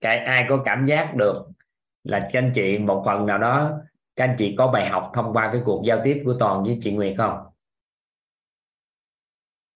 Cái 0.00 0.16
ai 0.16 0.46
có 0.48 0.62
cảm 0.64 0.86
giác 0.86 1.14
được 1.16 1.46
là 2.04 2.20
các 2.32 2.38
anh 2.38 2.52
chị 2.54 2.78
một 2.78 3.02
phần 3.06 3.26
nào 3.26 3.38
đó, 3.38 3.80
các 4.16 4.24
anh 4.24 4.36
chị 4.38 4.54
có 4.58 4.66
bài 4.72 4.88
học 4.88 5.12
thông 5.14 5.32
qua 5.32 5.50
cái 5.52 5.62
cuộc 5.64 5.82
giao 5.86 6.00
tiếp 6.04 6.22
của 6.24 6.36
toàn 6.40 6.64
với 6.64 6.78
chị 6.82 6.92
Nguyệt 6.92 7.14
không? 7.18 7.55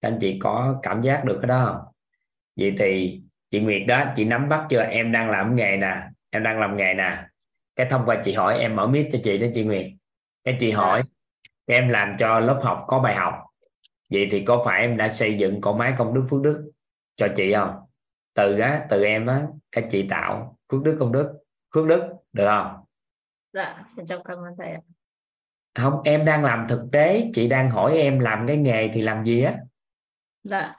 Anh 0.01 0.19
chị 0.21 0.39
có 0.39 0.81
cảm 0.83 1.03
giác 1.03 1.25
được 1.25 1.39
cái 1.43 1.49
đó 1.49 1.65
không? 1.67 1.93
Vậy 2.57 2.77
thì 2.79 3.21
chị 3.51 3.61
Nguyệt 3.61 3.83
đó 3.89 4.05
chị 4.17 4.25
nắm 4.25 4.49
bắt 4.49 4.67
chưa? 4.71 4.81
Em 4.81 5.13
đang 5.13 5.31
làm 5.31 5.57
nghề 5.57 5.77
nè 5.77 6.03
em 6.31 6.43
đang 6.43 6.61
làm 6.61 6.77
nghề 6.77 6.95
nè. 6.95 7.25
Cái 7.77 7.87
thông 7.91 8.03
qua 8.07 8.21
chị 8.25 8.33
hỏi 8.33 8.59
em 8.59 8.77
mở 8.77 8.87
mic 8.87 9.09
cho 9.13 9.19
chị 9.23 9.39
đó 9.39 9.47
chị 9.55 9.65
Nguyệt. 9.65 9.87
Cái 10.45 10.57
chị 10.61 10.71
hỏi 10.71 11.03
em 11.67 11.89
làm 11.89 12.17
cho 12.19 12.41
lớp 12.41 12.61
học 12.63 12.85
có 12.87 12.99
bài 12.99 13.15
học. 13.15 13.35
Vậy 14.11 14.29
thì 14.31 14.45
có 14.45 14.63
phải 14.65 14.81
em 14.81 14.97
đã 14.97 15.09
xây 15.09 15.39
dựng 15.39 15.61
cổ 15.61 15.77
máy 15.77 15.95
công 15.99 16.15
đức 16.15 16.27
phước 16.31 16.43
đức 16.43 16.71
cho 17.17 17.29
chị 17.37 17.55
không? 17.55 17.75
Từ 18.35 18.59
á 18.59 18.87
từ 18.89 19.05
em 19.05 19.27
á 19.27 19.43
các 19.73 19.85
chị 19.91 20.07
tạo 20.11 20.59
phước 20.73 20.83
đức 20.83 20.97
công 21.01 21.13
đức 21.13 21.39
phước 21.75 21.87
đức 21.87 22.13
được 22.33 22.47
không? 22.47 22.77
Dạ 23.53 23.83
xin 23.97 24.07
chào 24.07 24.23
cảm 24.25 24.39
ơn 24.39 24.55
thầy 24.59 24.71
ạ. 24.73 24.81
Không 25.75 26.03
em 26.05 26.25
đang 26.25 26.45
làm 26.45 26.67
thực 26.69 26.89
tế. 26.93 27.31
Chị 27.35 27.49
đang 27.49 27.71
hỏi 27.71 27.97
em 27.97 28.19
làm 28.19 28.47
cái 28.47 28.57
nghề 28.57 28.89
thì 28.89 29.03
làm 29.03 29.25
gì 29.25 29.43
á 29.43 29.57
dạ. 30.43 30.75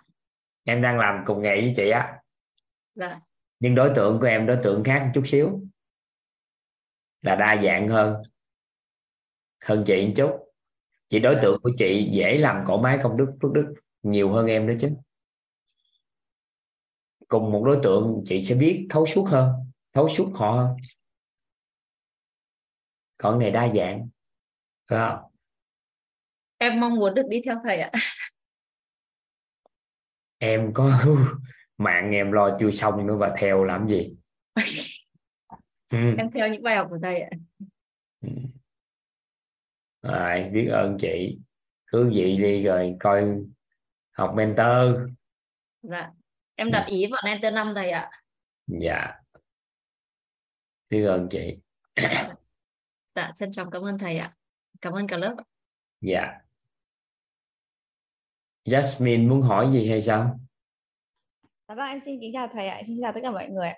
Em 0.64 0.82
đang 0.82 0.98
làm 0.98 1.24
cùng 1.26 1.42
nghề 1.42 1.62
với 1.62 1.74
chị 1.78 1.90
á. 1.90 2.20
Dạ. 2.96 3.20
Nhưng 3.60 3.76
đối 3.76 3.92
tượng 3.96 4.20
của 4.20 4.26
em 4.26 4.46
đối 4.46 4.58
tượng 4.64 4.84
khác 4.84 5.04
một 5.06 5.12
chút 5.14 5.24
xíu. 5.26 5.62
Là 7.22 7.36
đa 7.36 7.62
dạng 7.64 7.88
hơn. 7.88 8.22
Hơn 9.64 9.84
chị 9.88 10.08
một 10.08 10.14
chút. 10.16 10.54
Chị 11.10 11.20
đối 11.20 11.36
tượng 11.42 11.62
của 11.64 11.72
chị 11.78 12.10
dễ 12.14 12.38
làm 12.38 12.64
cổ 12.68 12.78
máy 12.78 13.00
công 13.04 13.18
đức 13.18 13.38
phước 13.42 13.52
đức 13.52 13.74
nhiều 14.04 14.30
hơn 14.30 14.48
em 14.48 14.68
đó 14.68 14.74
chứ. 14.80 14.90
Cùng 17.28 17.52
một 17.52 17.64
đối 17.66 17.80
tượng 17.84 18.22
chị 18.26 18.44
sẽ 18.44 18.56
biết 18.56 18.88
thấu 18.90 19.06
suốt 19.06 19.24
hơn 19.24 19.72
thấu 19.94 20.10
suốt 20.10 20.32
họ 20.36 20.52
hơn. 20.52 20.78
Còn 23.18 23.40
này 23.40 23.52
đa 23.52 23.68
dạng. 23.76 24.10
Phải 24.88 25.00
không? 25.00 25.32
Em 26.58 26.80
mong 26.80 26.96
muốn 26.96 27.14
được 27.14 27.26
đi 27.30 27.42
theo 27.46 27.56
thầy 27.66 27.80
ạ 27.80 27.92
em 30.42 30.74
có 30.74 31.00
mạng 31.78 32.12
em 32.12 32.32
lo 32.32 32.58
chưa 32.60 32.72
xong 32.72 33.08
nữa 33.08 33.16
và 33.16 33.36
theo 33.40 33.64
làm 33.64 33.88
gì? 33.88 34.16
Ừ. 35.92 35.98
em 36.18 36.32
theo 36.34 36.48
những 36.48 36.64
bài 36.64 36.76
học 36.76 36.88
của 36.90 36.98
thầy 37.04 37.22
ạ. 37.22 37.30
Ừ. 38.22 38.30
rồi 40.02 40.50
biết 40.54 40.68
ơn 40.68 40.98
chị. 41.00 41.40
Cứ 41.88 42.12
vậy 42.16 42.38
đi 42.38 42.64
rồi 42.64 42.96
coi 43.00 43.26
học 44.12 44.34
mentor. 44.36 45.10
Dạ 45.82 46.12
em 46.56 46.72
đặt 46.72 46.86
ý 46.90 47.06
vào 47.12 47.22
enter 47.26 47.54
năm 47.54 47.74
thầy 47.76 47.90
ạ. 47.90 48.12
Dạ. 48.68 49.14
Biết 50.90 51.04
ơn 51.06 51.28
chị. 51.30 51.58
Dạ 53.16 53.32
trân 53.36 53.52
trọng 53.52 53.72
cảm 53.72 53.82
ơn 53.82 53.98
thầy 53.98 54.18
ạ. 54.18 54.36
Cảm 54.82 54.94
ơn 54.94 55.08
cả 55.08 55.18
lớp 55.18 55.36
dạ 56.02 56.42
Jasmine 58.66 59.30
muốn 59.30 59.42
hỏi 59.42 59.70
gì 59.72 59.90
hay 59.90 60.02
sao 60.02 60.40
Dạ 61.68 61.76
vâng, 61.76 61.90
em 61.90 62.00
xin 62.00 62.22
kính 62.22 62.34
chào 62.34 62.48
thầy 62.48 62.68
ạ, 62.68 62.82
xin 62.88 62.98
chào 63.02 63.12
tất 63.14 63.20
cả 63.24 63.32
mọi 63.32 63.48
người. 63.50 63.68
ạ. 63.68 63.76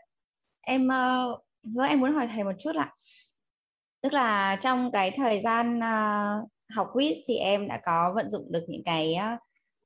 Em 0.62 0.88
uh, 0.88 1.40
vâng 1.64 1.90
em 1.90 2.00
muốn 2.00 2.14
hỏi 2.14 2.28
thầy 2.28 2.44
một 2.44 2.52
chút 2.60 2.76
ạ. 2.76 2.94
Tức 4.02 4.14
là 4.14 4.56
trong 4.56 4.92
cái 4.92 5.12
thời 5.12 5.40
gian 5.40 5.78
uh, 5.78 6.50
học 6.76 6.88
quýt 6.94 7.18
thì 7.28 7.36
em 7.36 7.68
đã 7.68 7.80
có 7.84 8.14
vận 8.16 8.30
dụng 8.30 8.52
được 8.52 8.66
những 8.68 8.84
cái 8.86 9.16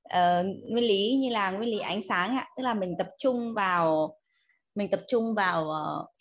uh, 0.08 0.46
nguyên 0.72 0.84
lý 0.84 1.18
như 1.22 1.30
là 1.30 1.52
nguyên 1.52 1.70
lý 1.70 1.80
ánh 1.80 2.02
sáng 2.10 2.38
ạ, 2.38 2.48
tức 2.58 2.64
là 2.64 2.74
mình 2.74 2.96
tập 2.98 3.08
trung 3.20 3.54
vào 3.56 4.16
mình 4.76 4.92
tập 4.92 5.02
trung 5.08 5.34
vào 5.34 5.64
uh, 5.64 6.17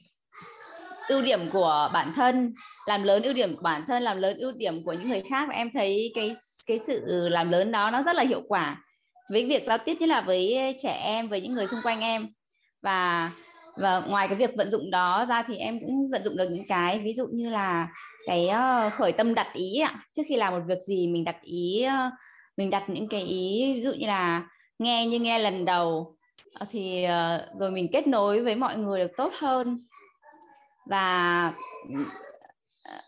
ưu 1.09 1.23
điểm 1.23 1.41
của 1.53 1.91
bản 1.93 2.13
thân, 2.17 2.55
làm 2.87 3.03
lớn 3.03 3.23
ưu 3.23 3.33
điểm 3.33 3.57
của 3.57 3.63
bản 3.63 3.83
thân, 3.89 4.03
làm 4.03 4.17
lớn 4.17 4.39
ưu 4.39 4.53
điểm 4.53 4.85
của 4.85 4.93
những 4.93 5.09
người 5.09 5.23
khác 5.31 5.49
và 5.49 5.55
em 5.55 5.71
thấy 5.75 6.13
cái 6.15 6.37
cái 6.67 6.79
sự 6.79 7.29
làm 7.29 7.51
lớn 7.51 7.73
đó 7.73 7.91
nó 7.91 8.03
rất 8.03 8.17
là 8.17 8.23
hiệu 8.23 8.43
quả 8.49 8.83
với 9.31 9.47
việc 9.47 9.65
giao 9.67 9.79
tiếp 9.79 9.97
nhất 10.01 10.09
là 10.09 10.21
với 10.21 10.75
trẻ 10.83 11.01
em 11.05 11.29
với 11.29 11.41
những 11.41 11.55
người 11.55 11.67
xung 11.67 11.81
quanh 11.83 12.01
em. 12.01 12.29
Và 12.83 13.31
và 13.77 14.01
ngoài 14.01 14.29
cái 14.29 14.37
việc 14.37 14.51
vận 14.57 14.71
dụng 14.71 14.91
đó 14.91 15.27
ra 15.29 15.43
thì 15.43 15.57
em 15.57 15.81
cũng 15.81 16.11
vận 16.11 16.25
dụng 16.25 16.37
được 16.37 16.49
những 16.51 16.69
cái 16.69 16.99
ví 16.99 17.15
dụ 17.15 17.27
như 17.33 17.51
là 17.51 17.89
cái 18.27 18.49
ờ, 18.49 18.91
khởi 18.91 19.13
tâm 19.13 19.35
đặt 19.35 19.47
ý 19.53 19.81
ạ. 19.81 19.95
Trước 20.13 20.23
khi 20.29 20.37
làm 20.37 20.53
một 20.53 20.63
việc 20.67 20.79
gì 20.87 21.09
mình 21.09 21.25
đặt 21.25 21.37
ý 21.43 21.83
ờ, 21.83 22.11
mình 22.57 22.71
đặt 22.71 22.91
những 22.91 23.09
cái 23.09 23.23
ý 23.23 23.73
ví 23.75 23.81
dụ 23.81 23.93
như 23.93 24.07
là 24.07 24.49
nghe 24.79 25.07
như 25.07 25.19
nghe 25.19 25.39
lần 25.39 25.65
đầu 25.65 26.17
ờ, 26.53 26.67
thì 26.71 27.07
rồi 27.55 27.71
mình 27.71 27.89
kết 27.93 28.07
nối 28.07 28.45
với 28.45 28.57
mọi 28.57 28.77
người 28.77 29.01
được 29.01 29.13
tốt 29.17 29.33
hơn 29.39 29.86
và 30.87 31.53
ờ, 32.85 33.01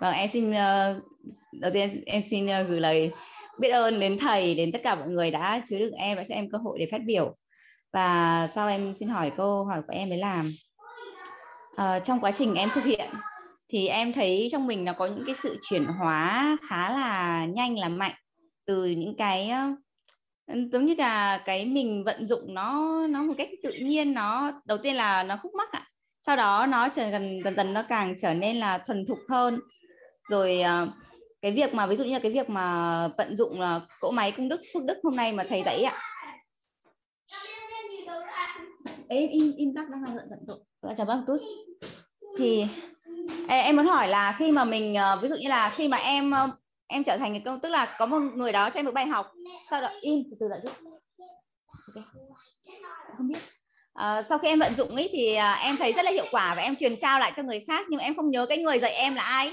vâng 0.00 0.14
em 0.14 0.28
xin 0.28 0.52
ờ, 0.52 1.00
đầu 1.52 1.70
tiên 1.74 2.02
em 2.06 2.22
xin 2.30 2.46
ờ, 2.46 2.62
gửi 2.62 2.80
lời 2.80 3.12
biết 3.58 3.68
ơn 3.68 4.00
đến 4.00 4.18
thầy 4.18 4.54
đến 4.54 4.72
tất 4.72 4.80
cả 4.82 4.94
mọi 4.94 5.08
người 5.08 5.30
đã 5.30 5.60
chứa 5.64 5.78
được 5.78 5.92
em 5.98 6.16
đã 6.16 6.24
cho 6.28 6.34
em 6.34 6.50
cơ 6.50 6.58
hội 6.58 6.78
để 6.78 6.86
phát 6.90 7.00
biểu. 7.06 7.36
Và 7.92 8.48
sau 8.54 8.68
em 8.68 8.94
xin 8.94 9.08
hỏi 9.08 9.32
câu 9.36 9.64
hỏi 9.64 9.82
của 9.82 9.92
em 9.92 10.10
đấy 10.10 10.18
là 10.18 10.44
uh, 11.72 12.04
trong 12.04 12.20
quá 12.20 12.32
trình 12.32 12.54
em 12.54 12.68
thực 12.74 12.84
hiện 12.84 13.10
thì 13.68 13.88
em 13.88 14.12
thấy 14.12 14.48
trong 14.52 14.66
mình 14.66 14.84
nó 14.84 14.92
có 14.92 15.06
những 15.06 15.24
cái 15.26 15.34
sự 15.34 15.58
chuyển 15.68 15.84
hóa 15.84 16.56
khá 16.68 16.90
là 16.90 17.46
nhanh 17.46 17.78
là 17.78 17.88
mạnh 17.88 18.14
từ 18.66 18.84
những 18.84 19.16
cái 19.16 19.50
giống 20.46 20.84
như 20.84 20.94
là 20.98 21.38
cái 21.38 21.66
mình 21.66 22.04
vận 22.04 22.26
dụng 22.26 22.54
nó 22.54 22.96
nó 23.06 23.22
một 23.22 23.34
cách 23.38 23.48
tự 23.62 23.72
nhiên 23.72 24.14
nó 24.14 24.52
đầu 24.64 24.78
tiên 24.78 24.94
là 24.94 25.22
nó 25.22 25.38
khúc 25.42 25.54
mắc 25.54 25.72
ạ 25.72 25.82
sau 26.26 26.36
đó 26.36 26.66
nó 26.66 26.88
trở 26.88 27.10
dần 27.10 27.40
dần 27.44 27.56
dần 27.56 27.74
nó 27.74 27.82
càng 27.88 28.14
trở 28.18 28.34
nên 28.34 28.56
là 28.56 28.78
thuần 28.78 29.06
thục 29.06 29.18
hơn. 29.28 29.60
Rồi 30.28 30.62
uh, 30.82 30.88
cái 31.42 31.52
việc 31.52 31.74
mà 31.74 31.86
ví 31.86 31.96
dụ 31.96 32.04
như 32.04 32.18
cái 32.20 32.32
việc 32.32 32.50
mà 32.50 33.08
vận 33.08 33.36
dụng 33.36 33.60
là 33.60 33.80
cỗ 34.00 34.10
máy 34.10 34.32
công 34.32 34.48
đức 34.48 34.60
phước 34.74 34.84
đức 34.84 34.98
hôm 35.04 35.16
nay 35.16 35.32
mà 35.32 35.44
thầy 35.48 35.62
dạy 35.62 35.82
ạ. 35.82 35.94
Em 39.08 39.28
im 39.30 39.52
im 39.56 39.74
bác 39.74 39.88
đang 39.90 40.04
giận 40.14 40.28
giận 40.30 40.38
rồi 40.82 40.94
chào 40.96 41.06
bác 41.06 41.16
một 41.16 41.22
chút. 41.26 41.38
Thì 42.38 42.66
em 43.48 43.76
muốn 43.76 43.86
hỏi 43.86 44.08
là 44.08 44.34
khi 44.38 44.52
mà 44.52 44.64
mình 44.64 44.94
ờ, 44.94 45.18
ví 45.22 45.28
dụ 45.28 45.34
như 45.34 45.48
là 45.48 45.72
khi 45.74 45.88
mà 45.88 45.96
em 45.96 46.30
ờ, 46.30 46.50
em 46.86 47.04
trở 47.04 47.16
thành 47.18 47.32
người 47.32 47.42
công 47.44 47.60
tức 47.60 47.68
là 47.68 47.96
có 47.98 48.06
một 48.06 48.18
người 48.34 48.52
đó 48.52 48.70
cho 48.70 48.78
em 48.78 48.84
một 48.84 48.94
bài 48.94 49.06
học 49.06 49.32
sau 49.70 49.80
đó 49.80 49.88
im 50.00 50.22
từ 50.30 50.36
từ 50.40 50.48
lại 50.48 50.60
chút. 50.62 50.72
Okay. 51.94 52.04
không 53.16 53.28
biết 53.28 53.38
à, 53.96 54.22
sau 54.22 54.38
khi 54.38 54.48
em 54.48 54.58
vận 54.58 54.74
dụng 54.74 54.96
ấy 54.96 55.08
thì 55.12 55.36
em 55.64 55.76
thấy 55.76 55.92
rất 55.92 56.04
là 56.04 56.10
hiệu 56.10 56.26
quả 56.30 56.54
và 56.54 56.62
em 56.62 56.76
truyền 56.76 56.96
trao 56.96 57.18
lại 57.18 57.32
cho 57.36 57.42
người 57.42 57.64
khác 57.68 57.86
nhưng 57.88 57.98
mà 57.98 58.04
em 58.04 58.16
không 58.16 58.30
nhớ 58.30 58.46
cái 58.48 58.58
người 58.58 58.78
dạy 58.78 58.92
em 58.92 59.14
là 59.14 59.22
ai. 59.22 59.50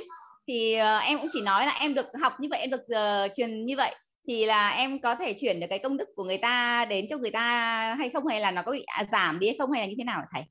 Thì 0.47 0.77
uh, 0.79 1.03
em 1.03 1.19
cũng 1.19 1.29
chỉ 1.31 1.41
nói 1.41 1.65
là 1.65 1.71
em 1.81 1.93
được 1.93 2.05
học 2.21 2.33
như 2.39 2.47
vậy 2.51 2.59
em 2.59 2.69
được 2.69 2.81
uh, 2.81 3.31
truyền 3.35 3.65
như 3.65 3.77
vậy. 3.77 3.95
Thì 4.27 4.45
là 4.45 4.69
em 4.69 4.99
có 4.99 5.15
thể 5.15 5.33
chuyển 5.33 5.59
được 5.59 5.67
cái 5.69 5.79
công 5.79 5.97
đức 5.97 6.09
của 6.15 6.23
người 6.23 6.37
ta 6.37 6.85
đến 6.85 7.05
cho 7.09 7.17
người 7.17 7.31
ta 7.31 7.95
hay 7.99 8.09
không 8.09 8.27
hay 8.27 8.41
là 8.41 8.51
nó 8.51 8.61
có 8.61 8.71
bị 8.71 8.83
à, 8.83 9.03
giảm 9.03 9.39
đi 9.39 9.47
hay 9.47 9.55
không 9.59 9.71
hay 9.71 9.81
là 9.81 9.87
như 9.87 9.95
thế 9.97 10.03
nào 10.03 10.19
hả 10.19 10.27
thầy? 10.33 10.43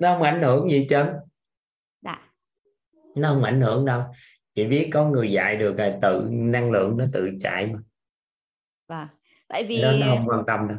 Nó 0.00 0.14
không 0.14 0.22
ảnh 0.22 0.42
hưởng 0.42 0.70
gì 0.70 0.86
chứ 0.90 1.04
dạ. 2.02 2.18
Nó 3.14 3.28
không 3.28 3.44
ảnh 3.44 3.60
hưởng 3.60 3.84
đâu. 3.84 4.02
Chỉ 4.54 4.64
biết 4.64 4.90
có 4.92 5.04
người 5.04 5.32
dạy 5.32 5.56
được 5.56 5.74
là 5.78 5.98
tự 6.02 6.28
năng 6.30 6.70
lượng 6.70 6.96
nó 6.96 7.04
tự 7.12 7.28
chạy 7.40 7.66
mà. 7.66 7.78
Vâng. 8.88 9.08
Tại 9.48 9.64
vì 9.64 9.82
nó, 9.82 9.92
nó 9.92 10.06
không 10.06 10.28
quan 10.28 10.42
tâm 10.46 10.68
đâu 10.68 10.78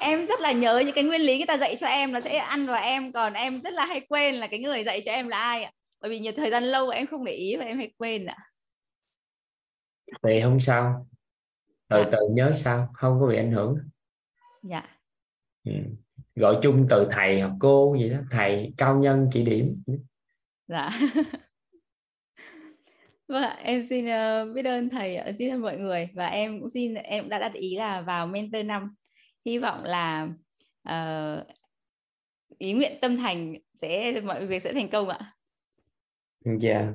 em 0.00 0.24
rất 0.24 0.40
là 0.40 0.52
nhớ 0.52 0.82
những 0.86 0.94
cái 0.94 1.04
nguyên 1.04 1.20
lý 1.20 1.36
người 1.36 1.46
ta 1.46 1.56
dạy 1.56 1.76
cho 1.76 1.86
em 1.86 2.12
nó 2.12 2.20
sẽ 2.20 2.36
ăn 2.36 2.66
vào 2.66 2.82
em 2.82 3.12
còn 3.12 3.32
em 3.32 3.60
rất 3.60 3.74
là 3.74 3.86
hay 3.86 4.00
quên 4.08 4.34
là 4.34 4.46
cái 4.46 4.60
người 4.60 4.84
dạy 4.84 5.00
cho 5.04 5.12
em 5.12 5.28
là 5.28 5.38
ai 5.38 5.62
ạ. 5.62 5.72
Bởi 6.00 6.10
vì 6.10 6.18
nhiều 6.18 6.32
thời 6.36 6.50
gian 6.50 6.64
lâu 6.64 6.88
em 6.88 7.06
không 7.06 7.24
để 7.24 7.32
ý 7.32 7.56
và 7.56 7.64
em 7.64 7.78
hay 7.78 7.92
quên 7.98 8.26
ạ. 8.26 8.36
Thì 10.22 10.40
không 10.42 10.60
sao. 10.60 11.06
Từ 11.88 12.04
từ 12.12 12.18
nhớ 12.30 12.52
sao 12.54 12.88
không 12.94 13.20
có 13.20 13.26
bị 13.26 13.36
ảnh 13.36 13.52
hưởng. 13.52 13.78
Dạ. 14.62 14.82
Ừ. 15.64 15.72
gọi 16.34 16.58
chung 16.62 16.86
từ 16.90 17.08
thầy 17.12 17.40
hoặc 17.40 17.52
cô 17.60 17.96
gì 17.98 18.10
đó 18.10 18.18
thầy 18.30 18.72
cao 18.76 18.98
nhân 18.98 19.30
chỉ 19.32 19.42
điểm. 19.42 19.82
Dạ. 20.66 20.90
Vâng 23.28 23.50
em 23.62 23.86
xin 23.88 24.04
uh, 24.04 24.54
biết 24.54 24.64
ơn 24.64 24.88
thầy 24.88 25.18
xin 25.38 25.50
ơn 25.50 25.60
mọi 25.60 25.76
người. 25.76 26.08
Và 26.14 26.26
em 26.26 26.60
cũng 26.60 26.70
xin 26.70 26.94
em 26.94 27.28
đã 27.28 27.38
đặt 27.38 27.52
ý 27.52 27.76
là 27.76 28.00
vào 28.00 28.26
mentor 28.26 28.66
năm 28.66 28.94
hy 29.44 29.58
vọng 29.58 29.84
là 29.84 30.28
uh, 30.88 31.46
ý 32.58 32.72
nguyện 32.72 32.98
tâm 33.00 33.16
thành 33.16 33.54
sẽ 33.74 34.20
mọi 34.20 34.46
việc 34.46 34.62
sẽ 34.62 34.72
thành 34.74 34.88
công 34.88 35.08
ạ 35.08 35.34
dạ 36.44 36.92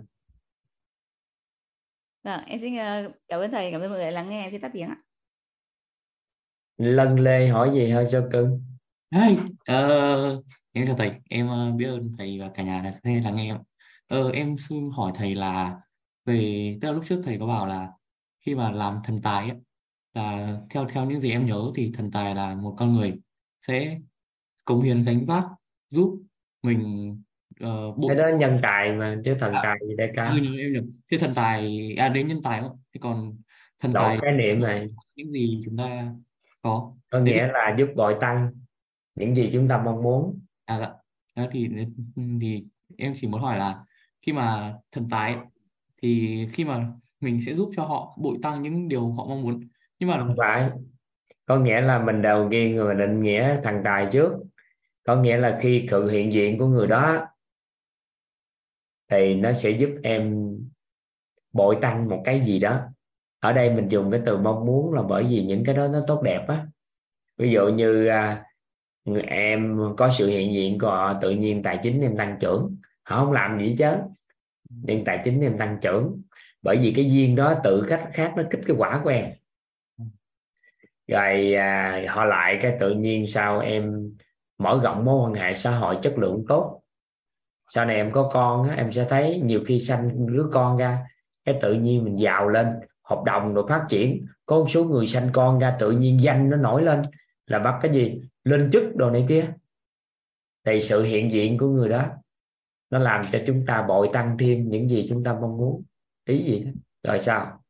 Vâng, 2.24 2.46
em 2.46 2.60
xin 2.60 2.74
uh, 2.74 3.12
cảm 3.28 3.40
ơn 3.40 3.52
thầy, 3.52 3.72
cảm 3.72 3.82
ơn 3.82 3.90
mọi 3.90 4.00
người 4.00 4.12
lắng 4.12 4.30
nghe, 4.30 4.44
em 4.44 4.52
xin 4.52 4.62
tắt 4.62 4.72
tiếng 4.74 4.90
ạ. 4.90 4.98
lân 6.78 7.20
lê 7.20 7.48
hỏi 7.48 7.72
gì 7.74 7.90
hơi 7.90 8.06
cho 8.12 8.28
cưng 8.32 8.62
Hey, 9.12 9.38
ờ, 9.66 10.42
em 10.72 10.88
chào 10.88 10.96
thầy, 10.96 11.12
em 11.30 11.48
ờ, 11.48 11.72
biết 11.72 11.86
ơn 11.86 12.12
thầy 12.18 12.40
và 12.40 12.52
cả 12.56 12.64
nhà 12.64 12.82
đã 12.82 13.00
nghe 13.04 13.22
lắng 13.22 13.36
nghe 13.36 13.52
em. 13.52 13.58
Ờ, 14.08 14.32
em 14.32 14.56
xin 14.58 14.90
hỏi 14.92 15.12
thầy 15.16 15.36
là 15.36 15.80
về 16.26 16.78
tức 16.82 16.88
là 16.88 16.94
lúc 16.94 17.04
trước 17.08 17.22
thầy 17.26 17.38
có 17.40 17.48
bảo 17.48 17.68
là 17.68 17.92
khi 18.42 18.56
mà 18.56 18.72
làm 18.72 19.00
thần 19.04 19.22
tài 19.24 19.50
ấy, 19.50 19.60
là 20.16 20.58
theo 20.70 20.86
theo 20.86 21.06
những 21.06 21.20
gì 21.20 21.32
em 21.32 21.46
nhớ 21.46 21.72
thì 21.76 21.92
thần 21.94 22.12
tài 22.12 22.36
là 22.36 22.56
một 22.56 22.76
con 22.78 22.94
người 22.94 23.14
sẽ 23.62 24.00
cống 24.66 24.82
hiến 24.82 25.04
gánh 25.04 25.26
vác 25.26 25.44
giúp 25.90 26.22
mình 26.64 27.12
uh, 27.64 27.96
cái 28.08 28.18
đó 28.18 28.28
nhân 28.40 28.60
tài 28.64 28.92
mà 28.92 29.18
chứ 29.26 29.36
thần 29.40 29.54
à, 29.54 29.60
tài 29.64 29.78
gì 29.88 29.96
đây 29.96 30.12
cả 30.16 30.26
ừ, 30.26 30.38
em 30.60 30.74
nhầm 30.74 30.84
thế 31.12 31.18
thần 31.18 31.34
tài 31.36 31.94
à 31.98 32.10
đến 32.10 32.28
nhân 32.28 32.42
tài 32.44 32.62
không? 32.62 32.80
Thế 32.94 33.00
còn 33.04 33.38
thần 33.80 33.94
Lộn 33.94 34.04
tài 34.04 34.18
khái 34.22 34.32
niệm 34.32 34.60
này. 34.60 34.88
những 35.16 35.32
gì 35.32 35.60
chúng 35.66 35.78
ta 35.78 36.14
có? 36.62 36.94
Có 37.12 37.20
nghĩa 37.20 37.32
thì- 37.32 37.54
là 37.54 37.76
giúp 37.78 37.88
bội 37.96 38.16
tăng 38.22 38.52
những 39.16 39.36
gì 39.36 39.50
chúng 39.54 39.68
ta 39.68 39.82
mong 39.86 40.04
muốn. 40.04 40.40
À 40.66 40.80
dạ. 40.80 40.90
Đó 41.36 41.46
thì 41.52 41.70
thì 42.42 42.64
em 42.98 43.14
chỉ 43.16 43.28
muốn 43.28 43.42
hỏi 43.42 43.58
là 43.58 43.84
khi 44.22 44.34
mà 44.34 44.74
thần 44.92 45.10
tài 45.10 45.36
thì 46.02 46.40
khi 46.54 46.66
mà 46.66 46.88
mình 47.20 47.42
sẽ 47.46 47.54
giúp 47.54 47.72
cho 47.76 47.86
họ 47.86 48.18
bội 48.22 48.38
tăng 48.44 48.62
những 48.62 48.88
điều 48.88 49.12
họ 49.12 49.26
mong 49.26 49.42
muốn 49.42 49.68
nhưng 50.00 50.10
mà 50.10 50.18
không 50.18 50.36
phải. 50.38 50.70
Có 51.46 51.58
nghĩa 51.60 51.82
là 51.82 52.00
mình 52.00 52.22
đầu 52.22 52.48
tiên 52.52 52.76
người 52.76 52.96
định 52.96 53.22
nghĩa 53.22 53.62
thằng 53.64 53.82
tài 53.86 54.08
trước. 54.12 54.34
Có 55.04 55.16
nghĩa 55.16 55.38
là 55.38 55.60
khi 55.62 55.88
sự 55.90 56.10
hiện 56.10 56.34
diện 56.34 56.58
của 56.58 56.68
người 56.68 56.88
đó 56.88 57.28
thì 59.12 59.36
nó 59.36 59.54
sẽ 59.54 59.70
giúp 59.70 59.90
em 60.04 60.48
bội 61.54 61.78
tăng 61.82 62.10
một 62.10 62.22
cái 62.26 62.42
gì 62.42 62.60
đó. 62.60 62.82
Ở 63.40 63.54
đây 63.54 63.70
mình 63.70 63.90
dùng 63.90 64.12
cái 64.12 64.22
từ 64.26 64.38
mong 64.38 64.66
muốn 64.66 64.94
là 64.94 65.02
bởi 65.02 65.24
vì 65.24 65.44
những 65.44 65.64
cái 65.66 65.76
đó 65.76 65.88
nó 65.88 66.04
tốt 66.08 66.22
đẹp 66.22 66.46
á. 66.48 66.66
Ví 67.38 67.52
dụ 67.52 67.68
như 67.68 68.08
à, 68.08 68.46
người 69.06 69.22
em 69.22 69.80
có 69.98 70.10
sự 70.10 70.28
hiện 70.28 70.54
diện 70.54 70.80
của 70.80 70.88
họ 70.88 71.20
tự 71.22 71.32
nhiên 71.32 71.64
tài 71.64 71.80
chính 71.82 72.02
em 72.02 72.18
tăng 72.18 72.38
trưởng. 72.40 72.76
Họ 73.04 73.26
không 73.26 73.34
làm 73.34 73.60
gì 73.60 73.76
chứ 73.78 73.92
nhưng 74.70 75.04
tài 75.04 75.22
chính 75.24 75.42
em 75.42 75.58
tăng 75.58 75.78
trưởng. 75.82 76.22
Bởi 76.62 76.78
vì 76.78 76.94
cái 76.96 77.12
duyên 77.12 77.36
đó 77.36 77.56
tự 77.64 77.86
cách 77.90 78.10
khác 78.14 78.34
nó 78.38 78.44
kích 78.50 78.62
cái 78.68 78.76
quả 78.80 79.02
của 79.04 79.10
em 79.10 79.32
rồi 81.08 81.54
à, 81.54 82.04
họ 82.08 82.26
lại 82.26 82.60
cái 82.62 82.78
tự 82.80 82.94
nhiên 82.94 83.28
sao 83.28 83.60
em 83.60 84.12
mở 84.58 84.80
rộng 84.84 85.06
mối 85.06 85.22
quan 85.24 85.34
hệ 85.34 85.54
xã 85.54 85.72
hội 85.72 85.98
chất 86.02 86.18
lượng 86.18 86.46
tốt. 86.48 86.82
Sau 87.68 87.86
này 87.86 87.96
em 87.96 88.12
có 88.12 88.30
con 88.34 88.70
em 88.70 88.92
sẽ 88.92 89.06
thấy 89.10 89.42
nhiều 89.44 89.64
khi 89.66 89.80
sanh 89.80 90.28
đứa 90.28 90.50
con 90.54 90.78
ra 90.78 91.06
cái 91.44 91.60
tự 91.62 91.74
nhiên 91.74 92.04
mình 92.04 92.20
giàu 92.20 92.50
lên 92.50 92.68
hợp 93.04 93.24
đồng 93.26 93.54
rồi 93.54 93.66
phát 93.70 93.86
triển. 93.90 94.26
Có 94.46 94.56
một 94.56 94.66
số 94.70 94.84
người 94.84 95.08
sanh 95.08 95.30
con 95.34 95.60
ra 95.60 95.76
tự 95.80 95.92
nhiên 95.92 96.20
danh 96.22 96.50
nó 96.50 96.58
nổi 96.58 96.84
lên 96.84 97.02
là 97.48 97.60
bắt 97.60 97.80
cái 97.82 97.94
gì? 97.94 98.22
Lên 98.44 98.70
chức 98.74 98.96
đồ 98.96 99.10
này 99.10 99.26
kia. 99.30 99.54
Thì 100.66 100.82
sự 100.82 101.04
hiện 101.04 101.32
diện 101.32 101.58
của 101.58 101.68
người 101.68 101.90
đó 101.90 102.06
nó 102.90 103.00
làm 103.00 103.26
cho 103.32 103.40
chúng 103.48 103.66
ta 103.68 103.86
bội 103.88 104.10
tăng 104.14 104.38
thêm 104.40 104.70
những 104.70 104.90
gì 104.90 105.06
chúng 105.10 105.24
ta 105.24 105.34
mong 105.34 105.58
muốn. 105.58 105.84
Ý 106.26 106.44
gì? 106.44 106.66
Đó 107.04 107.12
rồi 107.12 107.20
sao? 107.20 107.64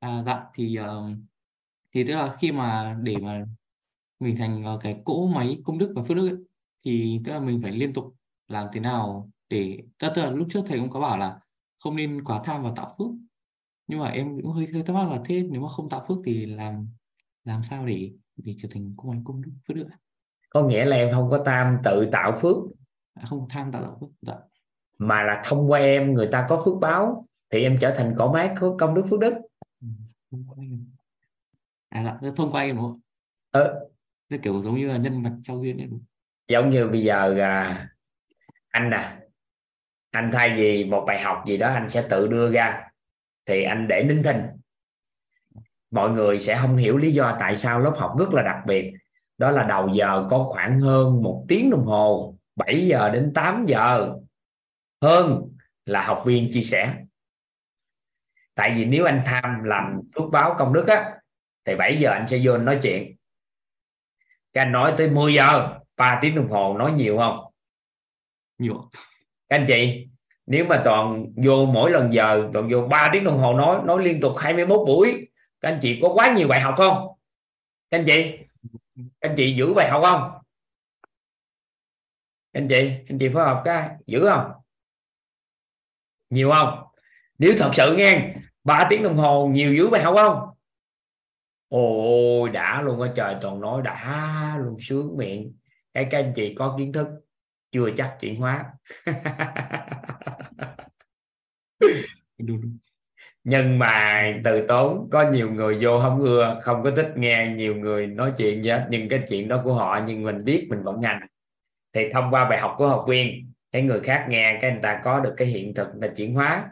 À, 0.00 0.22
dạ 0.26 0.44
thì 0.54 0.78
uh, 0.80 1.16
thì 1.94 2.04
tức 2.04 2.14
là 2.14 2.36
khi 2.40 2.52
mà 2.52 2.96
để 3.02 3.16
mà 3.16 3.44
mình 4.20 4.36
thành 4.36 4.64
ờ, 4.64 4.78
cái 4.82 5.00
cỗ 5.04 5.26
máy 5.26 5.58
công 5.64 5.78
đức 5.78 5.92
và 5.96 6.02
phước 6.02 6.16
đức 6.16 6.28
ấy, 6.28 6.36
thì 6.84 7.20
tức 7.24 7.32
là 7.32 7.40
mình 7.40 7.62
phải 7.62 7.72
liên 7.72 7.92
tục 7.92 8.14
làm 8.48 8.66
thế 8.72 8.80
nào 8.80 9.30
để 9.48 9.78
tức 9.98 10.12
là 10.16 10.30
lúc 10.30 10.48
trước 10.50 10.60
thầy 10.66 10.78
cũng 10.78 10.90
có 10.90 11.00
bảo 11.00 11.18
là 11.18 11.40
không 11.78 11.96
nên 11.96 12.24
quá 12.24 12.40
tham 12.44 12.62
vào 12.62 12.74
tạo 12.76 12.94
phước. 12.98 13.08
Nhưng 13.86 14.00
mà 14.00 14.08
em 14.08 14.40
cũng 14.42 14.52
hơi 14.52 14.66
hơi 14.72 14.82
thắc 14.82 14.96
mắc 14.96 15.10
là 15.10 15.20
thế 15.24 15.42
nếu 15.50 15.60
mà 15.60 15.68
không 15.68 15.88
tạo 15.88 16.04
phước 16.08 16.18
thì 16.24 16.46
làm 16.46 16.88
làm 17.44 17.62
sao 17.62 17.86
để 17.86 18.12
để 18.36 18.54
trở 18.58 18.68
thành 18.72 18.94
cỗ 18.96 19.08
máy 19.08 19.20
công 19.24 19.42
đức 19.42 19.50
phước 19.66 19.76
đức 19.76 19.86
có 20.50 20.62
nghĩa 20.62 20.84
là 20.84 20.96
em 20.96 21.14
không 21.14 21.30
có 21.30 21.38
tam 21.44 21.78
tự 21.84 22.08
tạo 22.12 22.38
phước. 22.40 22.56
À, 23.14 23.24
không 23.26 23.46
tham 23.48 23.72
tạo 23.72 23.96
phước 24.00 24.10
dạ. 24.22 24.34
Mà 24.98 25.22
là 25.22 25.42
thông 25.44 25.70
qua 25.70 25.78
em 25.78 26.14
người 26.14 26.28
ta 26.32 26.46
có 26.48 26.62
phước 26.64 26.74
báo 26.80 27.26
thì 27.50 27.62
em 27.62 27.78
trở 27.80 27.94
thành 27.98 28.14
cỗ 28.18 28.32
máy 28.32 28.54
công 28.78 28.94
đức 28.94 29.06
phước 29.10 29.20
đức. 29.20 29.34
Ừ. 29.80 29.88
à 31.90 32.18
dạ 32.22 32.30
thông 32.36 32.52
qua 32.52 32.62
em 32.62 32.76
đúng 32.76 32.84
không? 32.84 33.00
Ờ, 33.50 33.80
Thế 34.30 34.38
kiểu 34.42 34.62
giống 34.62 34.78
như 34.78 34.88
là 34.88 34.96
nhân 34.96 35.22
vật 35.22 35.32
trao 35.44 35.60
duyên 35.62 35.80
ấy 35.80 35.86
đúng 35.86 36.04
giống 36.48 36.70
như 36.70 36.88
bây 36.88 37.02
giờ 37.02 37.36
à, 37.40 37.88
anh 38.70 38.90
nè 38.90 39.16
anh 40.10 40.30
thay 40.32 40.54
vì 40.56 40.84
một 40.84 41.04
bài 41.06 41.20
học 41.20 41.44
gì 41.46 41.56
đó 41.56 41.68
anh 41.72 41.88
sẽ 41.88 42.06
tự 42.10 42.26
đưa 42.26 42.52
ra 42.52 42.82
thì 43.46 43.62
anh 43.64 43.88
để 43.88 44.04
nín 44.08 44.22
thinh. 44.22 44.42
Mọi 45.90 46.10
người 46.10 46.38
sẽ 46.38 46.58
không 46.60 46.76
hiểu 46.76 46.96
lý 46.96 47.12
do 47.12 47.36
tại 47.40 47.56
sao 47.56 47.78
lớp 47.80 47.94
học 47.96 48.14
rất 48.18 48.30
là 48.32 48.42
đặc 48.42 48.56
biệt. 48.66 48.92
Đó 49.38 49.50
là 49.50 49.62
đầu 49.62 49.88
giờ 49.94 50.26
có 50.30 50.48
khoảng 50.52 50.80
hơn 50.80 51.22
một 51.22 51.44
tiếng 51.48 51.70
đồng 51.70 51.84
hồ 51.84 52.34
7 52.56 52.86
giờ 52.86 53.10
đến 53.10 53.32
8 53.34 53.66
giờ. 53.68 54.14
Hơn 55.02 55.42
là 55.84 56.04
học 56.06 56.22
viên 56.26 56.48
chia 56.52 56.62
sẻ. 56.62 56.94
Tại 58.54 58.74
vì 58.76 58.84
nếu 58.84 59.04
anh 59.04 59.22
tham 59.26 59.64
làm 59.64 60.00
phước 60.14 60.30
báo 60.32 60.54
công 60.58 60.72
đức 60.72 60.86
á 60.88 61.19
thì 61.64 61.76
7 61.76 62.00
giờ 62.00 62.10
anh 62.10 62.28
sẽ 62.28 62.40
vô 62.44 62.52
anh 62.52 62.64
nói 62.64 62.78
chuyện. 62.82 63.16
Cái 64.52 64.64
anh 64.64 64.72
nói 64.72 64.94
tới 64.98 65.10
10 65.10 65.34
giờ 65.34 65.78
3 65.96 66.18
tiếng 66.22 66.34
đồng 66.34 66.50
hồ 66.50 66.76
nói 66.78 66.92
nhiều 66.92 67.18
không? 67.18 67.52
Nhiều. 68.58 68.90
Các 69.48 69.56
anh 69.56 69.64
chị 69.68 70.08
nếu 70.46 70.64
mà 70.64 70.82
toàn 70.84 71.26
vô 71.36 71.66
mỗi 71.66 71.90
lần 71.90 72.12
giờ 72.12 72.50
toàn 72.52 72.68
vô 72.72 72.88
3 72.88 73.10
tiếng 73.12 73.24
đồng 73.24 73.38
hồ 73.38 73.54
nói 73.54 73.82
nói 73.84 74.04
liên 74.04 74.20
tục 74.20 74.32
21 74.38 74.86
buổi 74.86 75.28
các 75.60 75.68
anh 75.68 75.78
chị 75.82 75.98
có 76.02 76.08
quá 76.14 76.34
nhiều 76.36 76.48
bài 76.48 76.60
học 76.60 76.74
không? 76.76 77.08
Các 77.90 77.98
anh 77.98 78.04
chị 78.06 78.38
các 79.20 79.30
anh 79.30 79.34
chị 79.36 79.54
giữ 79.54 79.74
bài 79.74 79.90
học 79.90 80.02
không? 80.04 80.30
Các 82.52 82.60
anh 82.60 82.68
chị 82.68 82.88
các 82.88 83.04
anh 83.08 83.18
chị 83.18 83.28
phối 83.34 83.44
hợp 83.44 83.62
cái 83.64 83.90
giữ 84.06 84.26
không? 84.28 84.52
Nhiều 86.30 86.52
không? 86.54 86.82
Nếu 87.38 87.52
thật 87.58 87.70
sự 87.74 87.96
nghe 87.96 88.34
3 88.64 88.86
tiếng 88.90 89.02
đồng 89.02 89.16
hồ 89.16 89.46
nhiều 89.46 89.74
giữ 89.74 89.90
bài 89.90 90.02
học 90.02 90.14
không 90.16 90.50
ôi, 91.70 92.50
đã 92.50 92.82
luôn 92.82 93.00
á, 93.02 93.10
trời, 93.16 93.36
toàn 93.42 93.60
nói 93.60 93.82
đã 93.84 94.58
luôn, 94.60 94.76
sướng 94.80 95.16
miệng. 95.16 95.52
Cái 95.94 96.06
các 96.10 96.18
anh 96.18 96.32
chị 96.36 96.54
có 96.54 96.76
kiến 96.78 96.92
thức, 96.92 97.08
chưa 97.72 97.90
chắc 97.96 98.16
chuyển 98.20 98.36
hóa. 98.36 98.64
Nhưng 103.44 103.78
mà 103.78 104.22
từ 104.44 104.66
tốn, 104.68 105.08
có 105.12 105.30
nhiều 105.30 105.50
người 105.52 105.78
vô 105.82 106.00
không 106.02 106.20
ưa, 106.20 106.58
không 106.62 106.82
có 106.82 106.90
thích 106.96 107.12
nghe 107.16 107.54
nhiều 107.56 107.76
người 107.76 108.06
nói 108.06 108.32
chuyện 108.36 108.62
gì 108.64 108.70
hết. 108.70 108.86
Nhưng 108.90 109.08
cái 109.08 109.20
chuyện 109.28 109.48
đó 109.48 109.60
của 109.64 109.74
họ, 109.74 110.00
nhưng 110.06 110.22
mình 110.22 110.44
biết 110.44 110.66
mình 110.70 110.82
vẫn 110.82 111.00
ngành. 111.00 111.20
Thì 111.94 112.08
thông 112.12 112.30
qua 112.30 112.50
bài 112.50 112.58
học 112.58 112.74
của 112.78 112.88
học 112.88 113.04
viên 113.08 113.52
cái 113.72 113.82
người 113.82 114.00
khác 114.00 114.26
nghe, 114.28 114.58
cái 114.62 114.72
người 114.72 114.80
ta 114.82 115.00
có 115.04 115.20
được 115.20 115.34
cái 115.36 115.48
hiện 115.48 115.74
thực 115.74 115.88
là 116.00 116.08
chuyển 116.16 116.34
hóa 116.34 116.70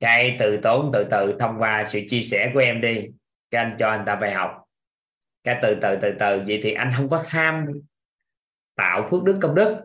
cái 0.00 0.36
từ 0.38 0.56
tốn 0.56 0.90
từ 0.92 1.06
từ 1.10 1.36
thông 1.40 1.58
qua 1.58 1.84
sự 1.86 2.00
chia 2.08 2.22
sẻ 2.22 2.50
của 2.54 2.60
em 2.60 2.80
đi 2.80 3.06
cái 3.50 3.64
anh 3.64 3.76
cho 3.78 3.88
anh 3.88 4.04
ta 4.06 4.16
bài 4.16 4.32
học. 4.32 4.64
Cái 5.44 5.58
từ 5.62 5.78
từ 5.82 5.98
từ 6.02 6.14
từ 6.18 6.42
vậy 6.46 6.60
thì 6.62 6.72
anh 6.72 6.90
không 6.96 7.08
có 7.08 7.24
tham 7.26 7.66
tạo 8.76 9.08
phước 9.10 9.24
đức 9.24 9.38
công 9.42 9.54
đức 9.54 9.80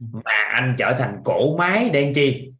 mà 0.00 0.32
anh 0.54 0.74
trở 0.78 0.94
thành 0.98 1.20
cổ 1.24 1.56
máy 1.56 1.90
để 1.92 2.02
anh 2.02 2.12
chi? 2.14 2.52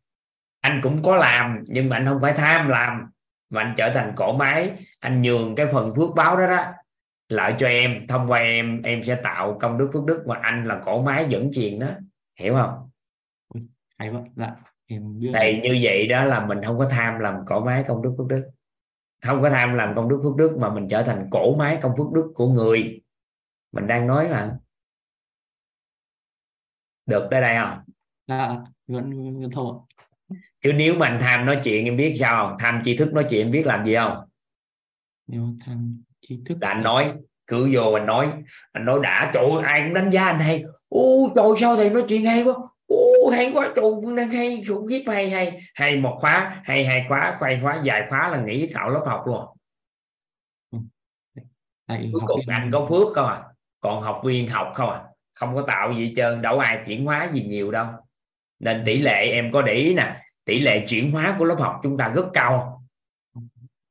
Anh 0.60 0.80
cũng 0.82 1.02
có 1.02 1.16
làm 1.16 1.64
nhưng 1.66 1.88
mà 1.88 1.96
anh 1.96 2.06
không 2.06 2.18
phải 2.22 2.32
tham 2.32 2.68
làm 2.68 3.10
mà 3.50 3.60
anh 3.60 3.74
trở 3.76 3.90
thành 3.94 4.12
cổ 4.16 4.36
máy. 4.36 4.72
Anh 5.00 5.22
nhường 5.22 5.54
cái 5.54 5.66
phần 5.72 5.94
phước 5.96 6.10
báo 6.14 6.36
đó 6.36 6.46
đó 6.46 6.72
lại 7.28 7.54
cho 7.58 7.66
em. 7.66 8.06
Thông 8.08 8.30
qua 8.30 8.38
em 8.38 8.82
em 8.82 9.04
sẽ 9.04 9.14
tạo 9.22 9.58
công 9.60 9.78
đức 9.78 9.90
phước 9.92 10.04
đức 10.04 10.24
mà 10.26 10.38
anh 10.42 10.68
là 10.68 10.80
cổ 10.84 11.02
máy 11.02 11.26
dẫn 11.28 11.50
truyền 11.54 11.78
đó. 11.78 11.88
Hiểu 12.40 12.54
không? 12.54 12.90
Hay 13.98 14.08
quá. 14.08 14.20
Dạ 14.36 14.54
em 14.86 15.20
biết 15.20 15.32
thì 15.34 15.60
như 15.62 15.78
vậy 15.82 16.06
đó 16.06 16.24
là 16.24 16.46
mình 16.46 16.58
không 16.64 16.78
có 16.78 16.88
tham 16.90 17.18
làm 17.18 17.34
cổ 17.46 17.64
máy 17.64 17.84
công 17.88 18.02
đức 18.02 18.14
phước 18.18 18.26
đức. 18.26 18.50
Không 19.22 19.42
có 19.42 19.50
tham 19.50 19.74
làm 19.74 19.94
công 19.96 20.08
đức 20.08 20.20
phước 20.22 20.36
đức 20.36 20.56
mà 20.58 20.74
mình 20.74 20.88
trở 20.88 21.02
thành 21.02 21.28
cổ 21.30 21.56
máy 21.56 21.78
công 21.82 21.96
phước 21.98 22.12
đức 22.12 22.32
của 22.34 22.48
người. 22.48 23.00
Mình 23.72 23.86
đang 23.86 24.06
nói 24.06 24.28
mà. 24.28 24.58
Được 27.06 27.28
tới 27.30 27.40
đây 27.40 27.56
không? 27.56 27.78
Dạ 28.26 28.48
vẫn 28.86 29.40
vẫn 29.40 29.50
thông 29.50 29.72
ạ 29.72 29.80
chứ 30.62 30.72
nếu 30.72 30.94
mà 30.94 31.06
anh 31.06 31.18
tham 31.20 31.46
nói 31.46 31.60
chuyện 31.64 31.84
em 31.84 31.96
biết 31.96 32.14
sao 32.16 32.46
không? 32.48 32.56
Tham 32.60 32.80
tri 32.84 32.96
thức 32.96 33.12
nói 33.12 33.26
chuyện 33.30 33.46
em 33.46 33.50
biết 33.50 33.66
làm 33.66 33.86
gì 33.86 33.94
không? 33.94 34.28
Nếu 35.26 35.48
tham 35.66 36.02
tri 36.20 36.40
thức 36.46 36.58
là 36.60 36.68
anh 36.68 36.82
nói 36.82 37.14
cứ 37.46 37.68
vô 37.72 37.92
anh 37.92 38.06
nói. 38.06 38.32
Anh 38.72 38.84
nói 38.84 39.00
đã 39.02 39.32
ơi, 39.34 39.62
ai 39.64 39.80
cũng 39.80 39.94
đánh 39.94 40.10
giá 40.10 40.24
anh 40.24 40.38
hay. 40.38 40.64
Ô 40.88 41.32
trời 41.34 41.44
sao 41.58 41.76
thầy 41.76 41.90
nói 41.90 42.04
chuyện 42.08 42.24
hay 42.24 42.42
quá 42.42 42.54
ô 42.86 43.30
hay 43.32 43.50
quá 43.54 43.72
trời 43.76 43.84
cũng 43.84 44.16
đang 44.16 44.28
hay 44.28 44.62
khủng 44.68 44.86
khiếp 44.88 45.04
hay 45.06 45.30
hay. 45.30 45.58
Hay 45.74 45.96
một 45.96 46.18
khóa 46.20 46.62
hay 46.64 46.86
hai 46.86 47.04
khóa 47.08 47.36
quay 47.40 47.58
khóa 47.62 47.80
dài 47.84 48.06
khóa 48.08 48.28
là 48.28 48.40
nghỉ 48.40 48.68
tạo 48.74 48.90
lớp 48.90 49.02
học 49.06 49.24
luôn. 49.26 49.46
Tại 51.86 52.08
cuối 52.12 52.20
học 52.20 52.28
cùng 52.28 52.40
anh 52.48 52.70
có 52.72 52.86
phước 52.90 53.14
không 53.14 53.26
à? 53.26 53.42
Còn 53.80 54.02
học 54.02 54.20
viên 54.24 54.48
học 54.48 54.72
không 54.74 54.90
à? 54.90 55.04
Không 55.34 55.54
có 55.54 55.64
tạo 55.66 55.92
gì 55.92 56.12
trơn 56.16 56.42
đâu 56.42 56.58
ai 56.58 56.82
chuyển 56.86 57.04
hóa 57.04 57.30
gì 57.32 57.44
nhiều 57.44 57.70
đâu. 57.70 57.86
Nên 58.58 58.82
tỷ 58.86 58.98
lệ 58.98 59.30
em 59.32 59.52
có 59.52 59.62
để 59.62 59.72
ý 59.72 59.94
nè 59.94 60.20
tỷ 60.44 60.60
lệ 60.60 60.84
chuyển 60.88 61.12
hóa 61.12 61.36
của 61.38 61.44
lớp 61.44 61.56
học 61.58 61.80
chúng 61.82 61.96
ta 61.96 62.08
rất 62.08 62.26
cao. 62.32 62.82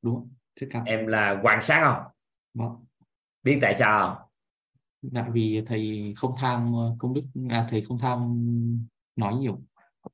Đúng. 0.01 0.30
Rất 0.59 0.67
cao. 0.72 0.83
Em 0.85 1.07
là 1.07 1.39
quan 1.43 1.63
sát 1.63 1.81
không? 1.83 2.03
Vâng. 2.53 2.85
biết 3.43 3.57
tại 3.61 3.73
sao 3.73 4.23
Dạ 5.11 5.25
vì 5.33 5.64
thầy 5.67 6.14
không 6.17 6.35
tham 6.41 6.73
ờ, 6.75 6.95
công 6.99 7.14
đức 7.14 7.22
à, 7.49 7.67
thầy 7.69 7.82
không 7.82 7.99
tham 7.99 8.19
nói 9.15 9.33
nhiều 9.33 9.59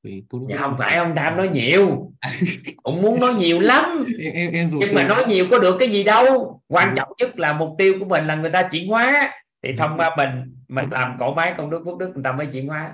về 0.03 0.22
công 0.30 0.48
đức 0.48 0.56
dạ, 0.56 0.58
không 0.61 0.76
phải 0.77 0.98
ông 0.98 1.16
tham 1.16 1.38
nói 1.38 1.50
nhiều. 1.50 2.11
Cũng 2.84 3.01
muốn 3.01 3.19
nói 3.19 3.34
nhiều 3.34 3.59
lắm. 3.59 4.06
Em, 4.19 4.34
em, 4.34 4.51
em 4.53 4.69
nhưng 4.74 4.95
mà 4.95 5.03
nói 5.03 5.24
nhiều 5.27 5.48
có 5.51 5.59
được 5.59 5.77
cái 5.80 5.90
gì 5.90 6.03
đâu. 6.03 6.61
Quan 6.68 6.93
trọng 6.98 7.09
nhất 7.18 7.40
là 7.40 7.53
mục 7.53 7.76
tiêu 7.77 7.93
của 8.00 8.06
mình 8.06 8.27
là 8.27 8.35
người 8.35 8.51
ta 8.51 8.68
chuyển 8.72 8.88
hóa. 8.90 9.32
Thì 9.64 9.76
thông 9.77 9.98
qua 9.98 10.16
mình 10.18 10.56
mình 10.68 10.85
làm 10.92 11.16
cổ 11.19 11.34
máy 11.34 11.53
công 11.58 11.69
đức 11.69 11.82
phước 11.85 11.98
đức 11.98 12.11
người 12.14 12.24
ta 12.24 12.32
mới 12.32 12.45
chuyển 12.45 12.68
hóa. 12.68 12.93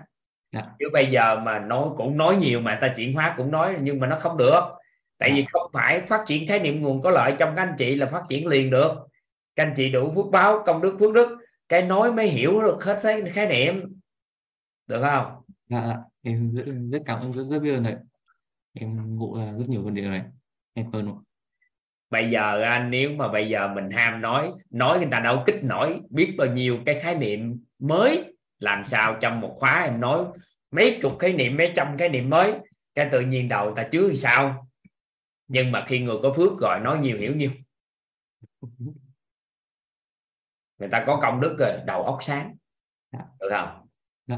Dạ. 0.51 0.61
chứ 0.79 0.85
bây 0.93 1.11
giờ 1.11 1.39
mà 1.39 1.59
nói 1.59 1.89
cũng 1.97 2.17
nói 2.17 2.35
nhiều 2.35 2.59
mà 2.59 2.71
người 2.71 2.89
ta 2.89 2.95
chuyển 2.95 3.13
hóa 3.13 3.33
cũng 3.37 3.51
nói 3.51 3.75
nhưng 3.81 3.99
mà 3.99 4.07
nó 4.07 4.15
không 4.15 4.37
được. 4.37 4.61
Tại 5.17 5.31
vì 5.35 5.45
không 5.51 5.71
phải 5.73 6.01
phát 6.01 6.23
triển 6.27 6.47
khái 6.47 6.59
niệm 6.59 6.81
nguồn 6.81 7.01
có 7.01 7.09
lợi 7.09 7.33
trong 7.39 7.55
các 7.55 7.61
anh 7.61 7.73
chị 7.77 7.95
là 7.95 8.05
phát 8.05 8.23
triển 8.29 8.47
liền 8.47 8.69
được. 8.69 8.91
Các 9.55 9.63
anh 9.63 9.73
chị 9.75 9.89
đủ 9.89 10.13
phước 10.15 10.25
báo 10.31 10.63
công 10.65 10.81
đức 10.81 10.97
phước 10.99 11.13
đức 11.13 11.37
cái 11.69 11.81
nói 11.81 12.13
mới 12.13 12.27
hiểu 12.27 12.61
được 12.61 12.83
hết 12.83 12.99
cái 13.03 13.21
khái 13.33 13.47
niệm. 13.47 13.99
Được 14.87 15.01
không? 15.01 15.41
Dạ, 15.69 15.97
em 16.21 16.55
rất, 16.55 16.63
rất 16.91 17.01
cảm 17.05 17.19
ơn 17.19 17.33
rất 17.33 17.43
rất 17.51 17.59
biết 17.59 17.73
ơn 17.73 17.83
thầy. 17.83 17.95
Em 18.73 19.15
ngộ 19.15 19.37
ra 19.37 19.51
rất 19.51 19.65
nhiều 19.67 19.83
vấn 19.83 19.93
đề 19.93 20.01
này. 20.01 20.23
Em 20.73 20.91
ơn 20.91 21.07
ạ. 21.07 21.15
bây 22.09 22.31
giờ 22.31 22.61
anh 22.61 22.91
nếu 22.91 23.09
mà 23.09 23.27
bây 23.27 23.49
giờ 23.49 23.67
mình 23.67 23.89
ham 23.91 24.21
nói 24.21 24.51
nói 24.69 24.97
người 24.99 25.07
ta 25.11 25.19
đâu 25.19 25.43
kích 25.45 25.63
nổi 25.63 25.99
biết 26.09 26.35
bao 26.37 26.47
nhiêu 26.47 26.79
cái 26.85 26.99
khái 26.99 27.15
niệm 27.15 27.63
mới 27.79 28.33
làm 28.59 28.85
sao 28.85 29.17
trong 29.21 29.39
một 29.41 29.55
khóa 29.59 29.83
em 29.83 29.99
nói 29.99 30.25
mấy 30.71 30.99
chục 31.01 31.19
khái 31.19 31.33
niệm 31.33 31.57
mấy 31.57 31.73
trăm 31.75 31.97
khái 31.97 32.09
niệm 32.09 32.29
mới 32.29 32.53
cái 32.95 33.09
tự 33.11 33.21
nhiên 33.21 33.49
đầu 33.49 33.73
ta 33.75 33.83
chứa 33.91 34.09
thì 34.09 34.15
sao? 34.15 34.67
Nhưng 35.47 35.71
mà 35.71 35.85
khi 35.87 35.99
người 35.99 36.17
có 36.23 36.33
phước 36.33 36.51
rồi 36.61 36.79
nói 36.79 36.99
nhiều 36.99 37.17
hiểu 37.17 37.35
nhiều 37.35 37.51
người 40.77 40.89
ta 40.91 41.03
có 41.07 41.19
công 41.21 41.41
đức 41.41 41.55
rồi 41.59 41.71
đầu 41.85 42.03
óc 42.03 42.17
sáng. 42.21 42.55
Được 43.11 43.49
không? 43.51 43.87
Dạ. 44.27 44.37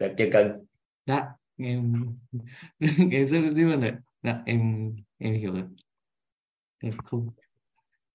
được 0.00 0.14
chưa 0.18 0.28
cưng. 0.32 0.64
Dạ, 1.06 1.22
em 1.58 2.06
em 3.10 3.26
rất 3.26 3.40
biết 3.54 3.72
ơn 3.72 3.80
thầy 3.80 3.92
dạ 4.22 4.42
em 4.46 4.92
em 5.18 5.34
hiểu 5.34 5.52
rồi. 5.52 5.64
Em 6.82 6.92
không 7.04 7.30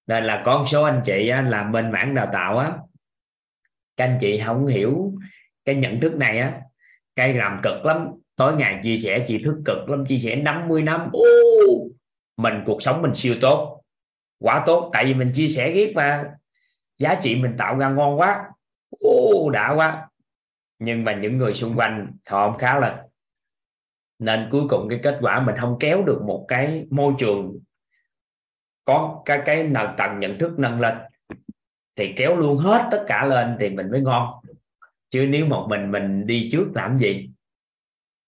nên 0.06 0.24
là 0.24 0.42
có 0.46 0.58
một 0.58 0.64
số 0.68 0.82
anh 0.82 1.02
chị 1.04 1.28
á, 1.28 1.42
làm 1.42 1.72
bên 1.72 1.90
mảng 1.90 2.14
đào 2.14 2.30
tạo 2.32 2.58
á 2.58 2.78
các 3.96 4.04
anh 4.04 4.18
chị 4.20 4.42
không 4.46 4.66
hiểu 4.66 5.14
cái 5.64 5.74
nhận 5.74 6.00
thức 6.00 6.14
này 6.16 6.38
á 6.38 6.60
cái 7.16 7.34
làm 7.34 7.60
cực 7.62 7.84
lắm. 7.84 8.08
Tối 8.36 8.56
ngày 8.56 8.80
chia 8.82 8.96
sẻ 8.96 9.24
chị 9.26 9.42
thức 9.44 9.62
cực 9.64 9.88
lắm 9.88 10.04
chia 10.08 10.18
sẻ 10.18 10.36
50 10.36 10.82
năm. 10.82 11.10
Ô, 11.12 11.24
mình 12.36 12.54
cuộc 12.66 12.82
sống 12.82 13.02
mình 13.02 13.14
siêu 13.14 13.34
tốt 13.40 13.75
quá 14.38 14.62
tốt 14.66 14.90
tại 14.92 15.04
vì 15.04 15.14
mình 15.14 15.32
chia 15.34 15.48
sẻ 15.48 15.70
riết 15.70 15.92
mà. 15.94 16.24
Giá 16.98 17.14
trị 17.22 17.36
mình 17.36 17.54
tạo 17.58 17.78
ra 17.78 17.88
ngon 17.88 18.18
quá. 18.18 18.44
Ô, 19.00 19.50
đã 19.50 19.74
quá. 19.76 20.08
Nhưng 20.78 21.04
mà 21.04 21.14
những 21.14 21.38
người 21.38 21.54
xung 21.54 21.76
quanh 21.76 22.12
họ 22.28 22.50
không 22.50 22.58
khá 22.58 22.80
lên. 22.80 22.94
Nên 24.18 24.48
cuối 24.50 24.62
cùng 24.68 24.88
cái 24.88 25.00
kết 25.02 25.18
quả 25.20 25.40
mình 25.40 25.54
không 25.60 25.76
kéo 25.80 26.02
được 26.02 26.22
một 26.26 26.44
cái 26.48 26.86
môi 26.90 27.14
trường 27.18 27.58
có 28.84 29.22
cái 29.24 29.42
cái 29.46 29.62
nền 29.62 29.86
tầng 29.96 30.20
nhận 30.20 30.38
thức 30.38 30.58
nâng 30.58 30.80
lên 30.80 30.98
thì 31.96 32.14
kéo 32.16 32.36
luôn 32.36 32.58
hết 32.58 32.88
tất 32.90 33.04
cả 33.06 33.24
lên 33.24 33.56
thì 33.60 33.70
mình 33.70 33.90
mới 33.90 34.00
ngon. 34.00 34.44
Chứ 35.10 35.26
nếu 35.28 35.46
một 35.46 35.66
mình 35.70 35.90
mình 35.90 36.26
đi 36.26 36.48
trước 36.52 36.70
làm 36.74 36.98
gì? 36.98 37.30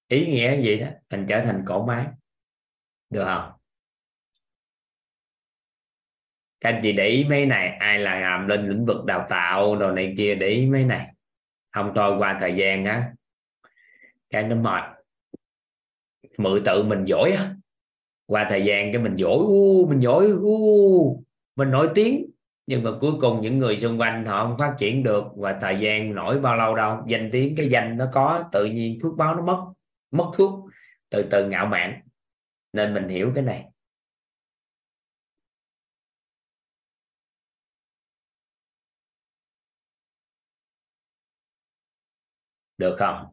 Ý 0.08 0.26
nghĩa 0.26 0.62
gì 0.62 0.78
đó 0.78 0.86
mình 1.10 1.26
trở 1.28 1.44
thành 1.44 1.62
cổ 1.66 1.86
máy. 1.86 2.06
Được 3.10 3.24
không? 3.24 3.57
Các 6.60 6.70
anh 6.70 6.80
chị 6.82 6.92
để 6.92 7.06
ý 7.06 7.24
mấy 7.24 7.46
này, 7.46 7.68
ai 7.68 7.98
là 7.98 8.20
làm 8.20 8.48
lên 8.48 8.68
lĩnh 8.68 8.86
vực 8.86 9.04
đào 9.04 9.26
tạo, 9.30 9.76
đồ 9.76 9.90
này 9.90 10.14
kia, 10.18 10.34
để 10.34 10.48
ý 10.48 10.66
mấy 10.66 10.84
này. 10.84 11.14
Không 11.72 11.92
thôi, 11.94 12.16
qua 12.18 12.38
thời 12.40 12.54
gian 12.54 12.84
á, 12.84 13.12
cái 14.30 14.42
nó 14.42 14.56
mệt. 14.56 14.82
Mượn 16.38 16.64
tự 16.64 16.82
mình 16.82 17.04
giỏi 17.04 17.32
á. 17.32 17.54
Qua 18.26 18.46
thời 18.50 18.64
gian 18.64 18.92
cái 18.92 19.02
mình 19.02 19.16
giỏi, 19.16 19.38
u, 19.38 19.86
mình 19.90 20.00
giỏi, 20.00 20.26
u, 20.26 21.24
mình 21.56 21.70
nổi 21.70 21.88
tiếng. 21.94 22.30
Nhưng 22.66 22.82
mà 22.82 22.90
cuối 23.00 23.12
cùng 23.20 23.40
những 23.40 23.58
người 23.58 23.76
xung 23.76 24.00
quanh 24.00 24.24
họ 24.24 24.46
không 24.46 24.58
phát 24.58 24.74
triển 24.78 25.02
được. 25.02 25.24
Và 25.36 25.58
thời 25.60 25.80
gian 25.80 26.14
nổi 26.14 26.40
bao 26.40 26.56
lâu 26.56 26.74
đâu, 26.74 27.04
danh 27.06 27.30
tiếng, 27.32 27.56
cái 27.56 27.68
danh 27.68 27.98
nó 27.98 28.08
có, 28.12 28.44
tự 28.52 28.64
nhiên 28.64 28.98
phước 29.02 29.16
báo 29.16 29.34
nó 29.34 29.42
mất 29.42 29.72
mất 30.10 30.30
thuốc 30.36 30.70
từ 31.10 31.22
từ 31.30 31.48
ngạo 31.48 31.66
mạn. 31.66 32.00
Nên 32.72 32.94
mình 32.94 33.08
hiểu 33.08 33.32
cái 33.34 33.44
này. 33.44 33.64
Được 42.78 42.96
không? 42.98 43.26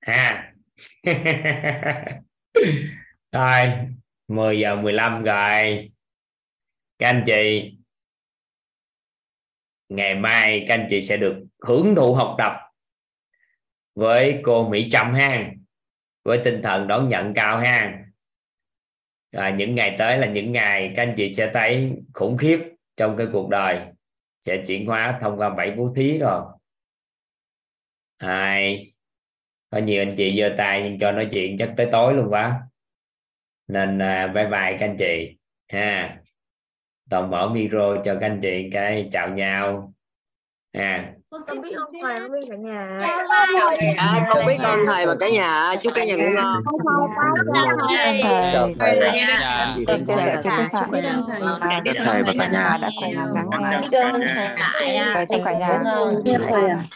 Ha. 0.00 0.52
Rồi 3.32 3.72
10 4.28 4.58
giờ 4.58 4.76
15 4.76 5.22
rồi. 5.22 5.90
Các 6.98 7.08
anh 7.08 7.24
chị 7.26 7.72
ngày 9.88 10.14
mai 10.14 10.64
các 10.68 10.74
anh 10.74 10.86
chị 10.90 11.02
sẽ 11.02 11.16
được 11.16 11.44
hưởng 11.62 11.94
thụ 11.96 12.14
học 12.14 12.34
tập 12.38 12.52
với 13.94 14.40
cô 14.44 14.68
Mỹ 14.68 14.88
Trâm 14.92 15.14
ha 15.14 15.50
với 16.24 16.40
tinh 16.44 16.60
thần 16.62 16.88
đón 16.88 17.08
nhận 17.08 17.34
cao 17.34 17.58
ha. 17.58 18.04
À, 19.32 19.50
những 19.58 19.74
ngày 19.74 19.96
tới 19.98 20.18
là 20.18 20.26
những 20.26 20.52
ngày 20.52 20.92
các 20.96 21.02
anh 21.02 21.14
chị 21.16 21.32
sẽ 21.32 21.50
thấy 21.54 21.92
khủng 22.14 22.36
khiếp 22.36 22.58
trong 22.98 23.16
cái 23.16 23.26
cuộc 23.32 23.48
đời 23.48 23.80
sẽ 24.40 24.64
chuyển 24.66 24.86
hóa 24.86 25.18
thông 25.20 25.38
qua 25.38 25.50
bảy 25.50 25.70
bố 25.70 25.92
thí 25.96 26.18
rồi. 26.18 26.42
Hai 28.18 28.92
có 29.70 29.78
nhiều 29.78 30.02
anh 30.02 30.14
chị 30.16 30.40
giơ 30.40 30.54
tay 30.58 30.82
nhưng 30.82 30.98
cho 30.98 31.12
nói 31.12 31.28
chuyện 31.32 31.56
chắc 31.58 31.74
tới 31.76 31.88
tối 31.92 32.14
luôn 32.14 32.26
quá. 32.30 32.60
Nên 33.68 33.98
à, 33.98 34.26
bye 34.26 34.44
bye 34.44 34.76
các 34.78 34.86
anh 34.86 34.96
chị. 34.98 35.38
Ha 35.72 36.20
toàn 37.10 37.30
mở 37.30 37.48
micro 37.48 38.02
cho 38.04 38.14
các 38.20 38.26
anh 38.26 38.38
chị 38.42 38.70
cái 38.72 39.08
chào 39.12 39.28
nhau 39.28 39.94
ha 40.74 41.04
con 41.30 41.62
biết 41.62 41.72
ông 41.76 41.92
thầy 42.02 42.20
không 42.20 42.32
biết 42.32 42.46
cả 42.50 42.56
nhà 42.56 42.98
À, 43.98 44.26
con 44.30 44.46
biết 44.46 44.56
ơn 44.62 44.80
thầy 44.86 45.06
và 45.06 45.14
cả 45.20 45.28
nhà 45.28 45.74
chúc 45.80 45.92
cả 45.94 46.04
nhà 46.04 46.16
ngủ 46.16 46.28
ngon 46.34 46.62
chào 47.54 47.86
thầy 47.88 48.20
Dạ. 48.22 49.76
Chào 49.86 50.08
thầy 50.38 50.60
thầy. 50.72 50.90
biết 50.92 51.04
ơn 51.04 51.24
thầy 51.26 51.80
Chúc 51.84 51.96
thầy 52.04 52.22
và 52.22 52.32
cả 52.38 52.46
nhà. 52.46 52.78
đã 52.82 52.88
cùng 53.00 53.14
lắng 53.34 53.50
nghe 54.80 55.26
chúc 55.30 55.40
cả 55.44 55.52
nhà 55.52 55.78
ngủ 55.84 56.38
ngon 56.50 56.88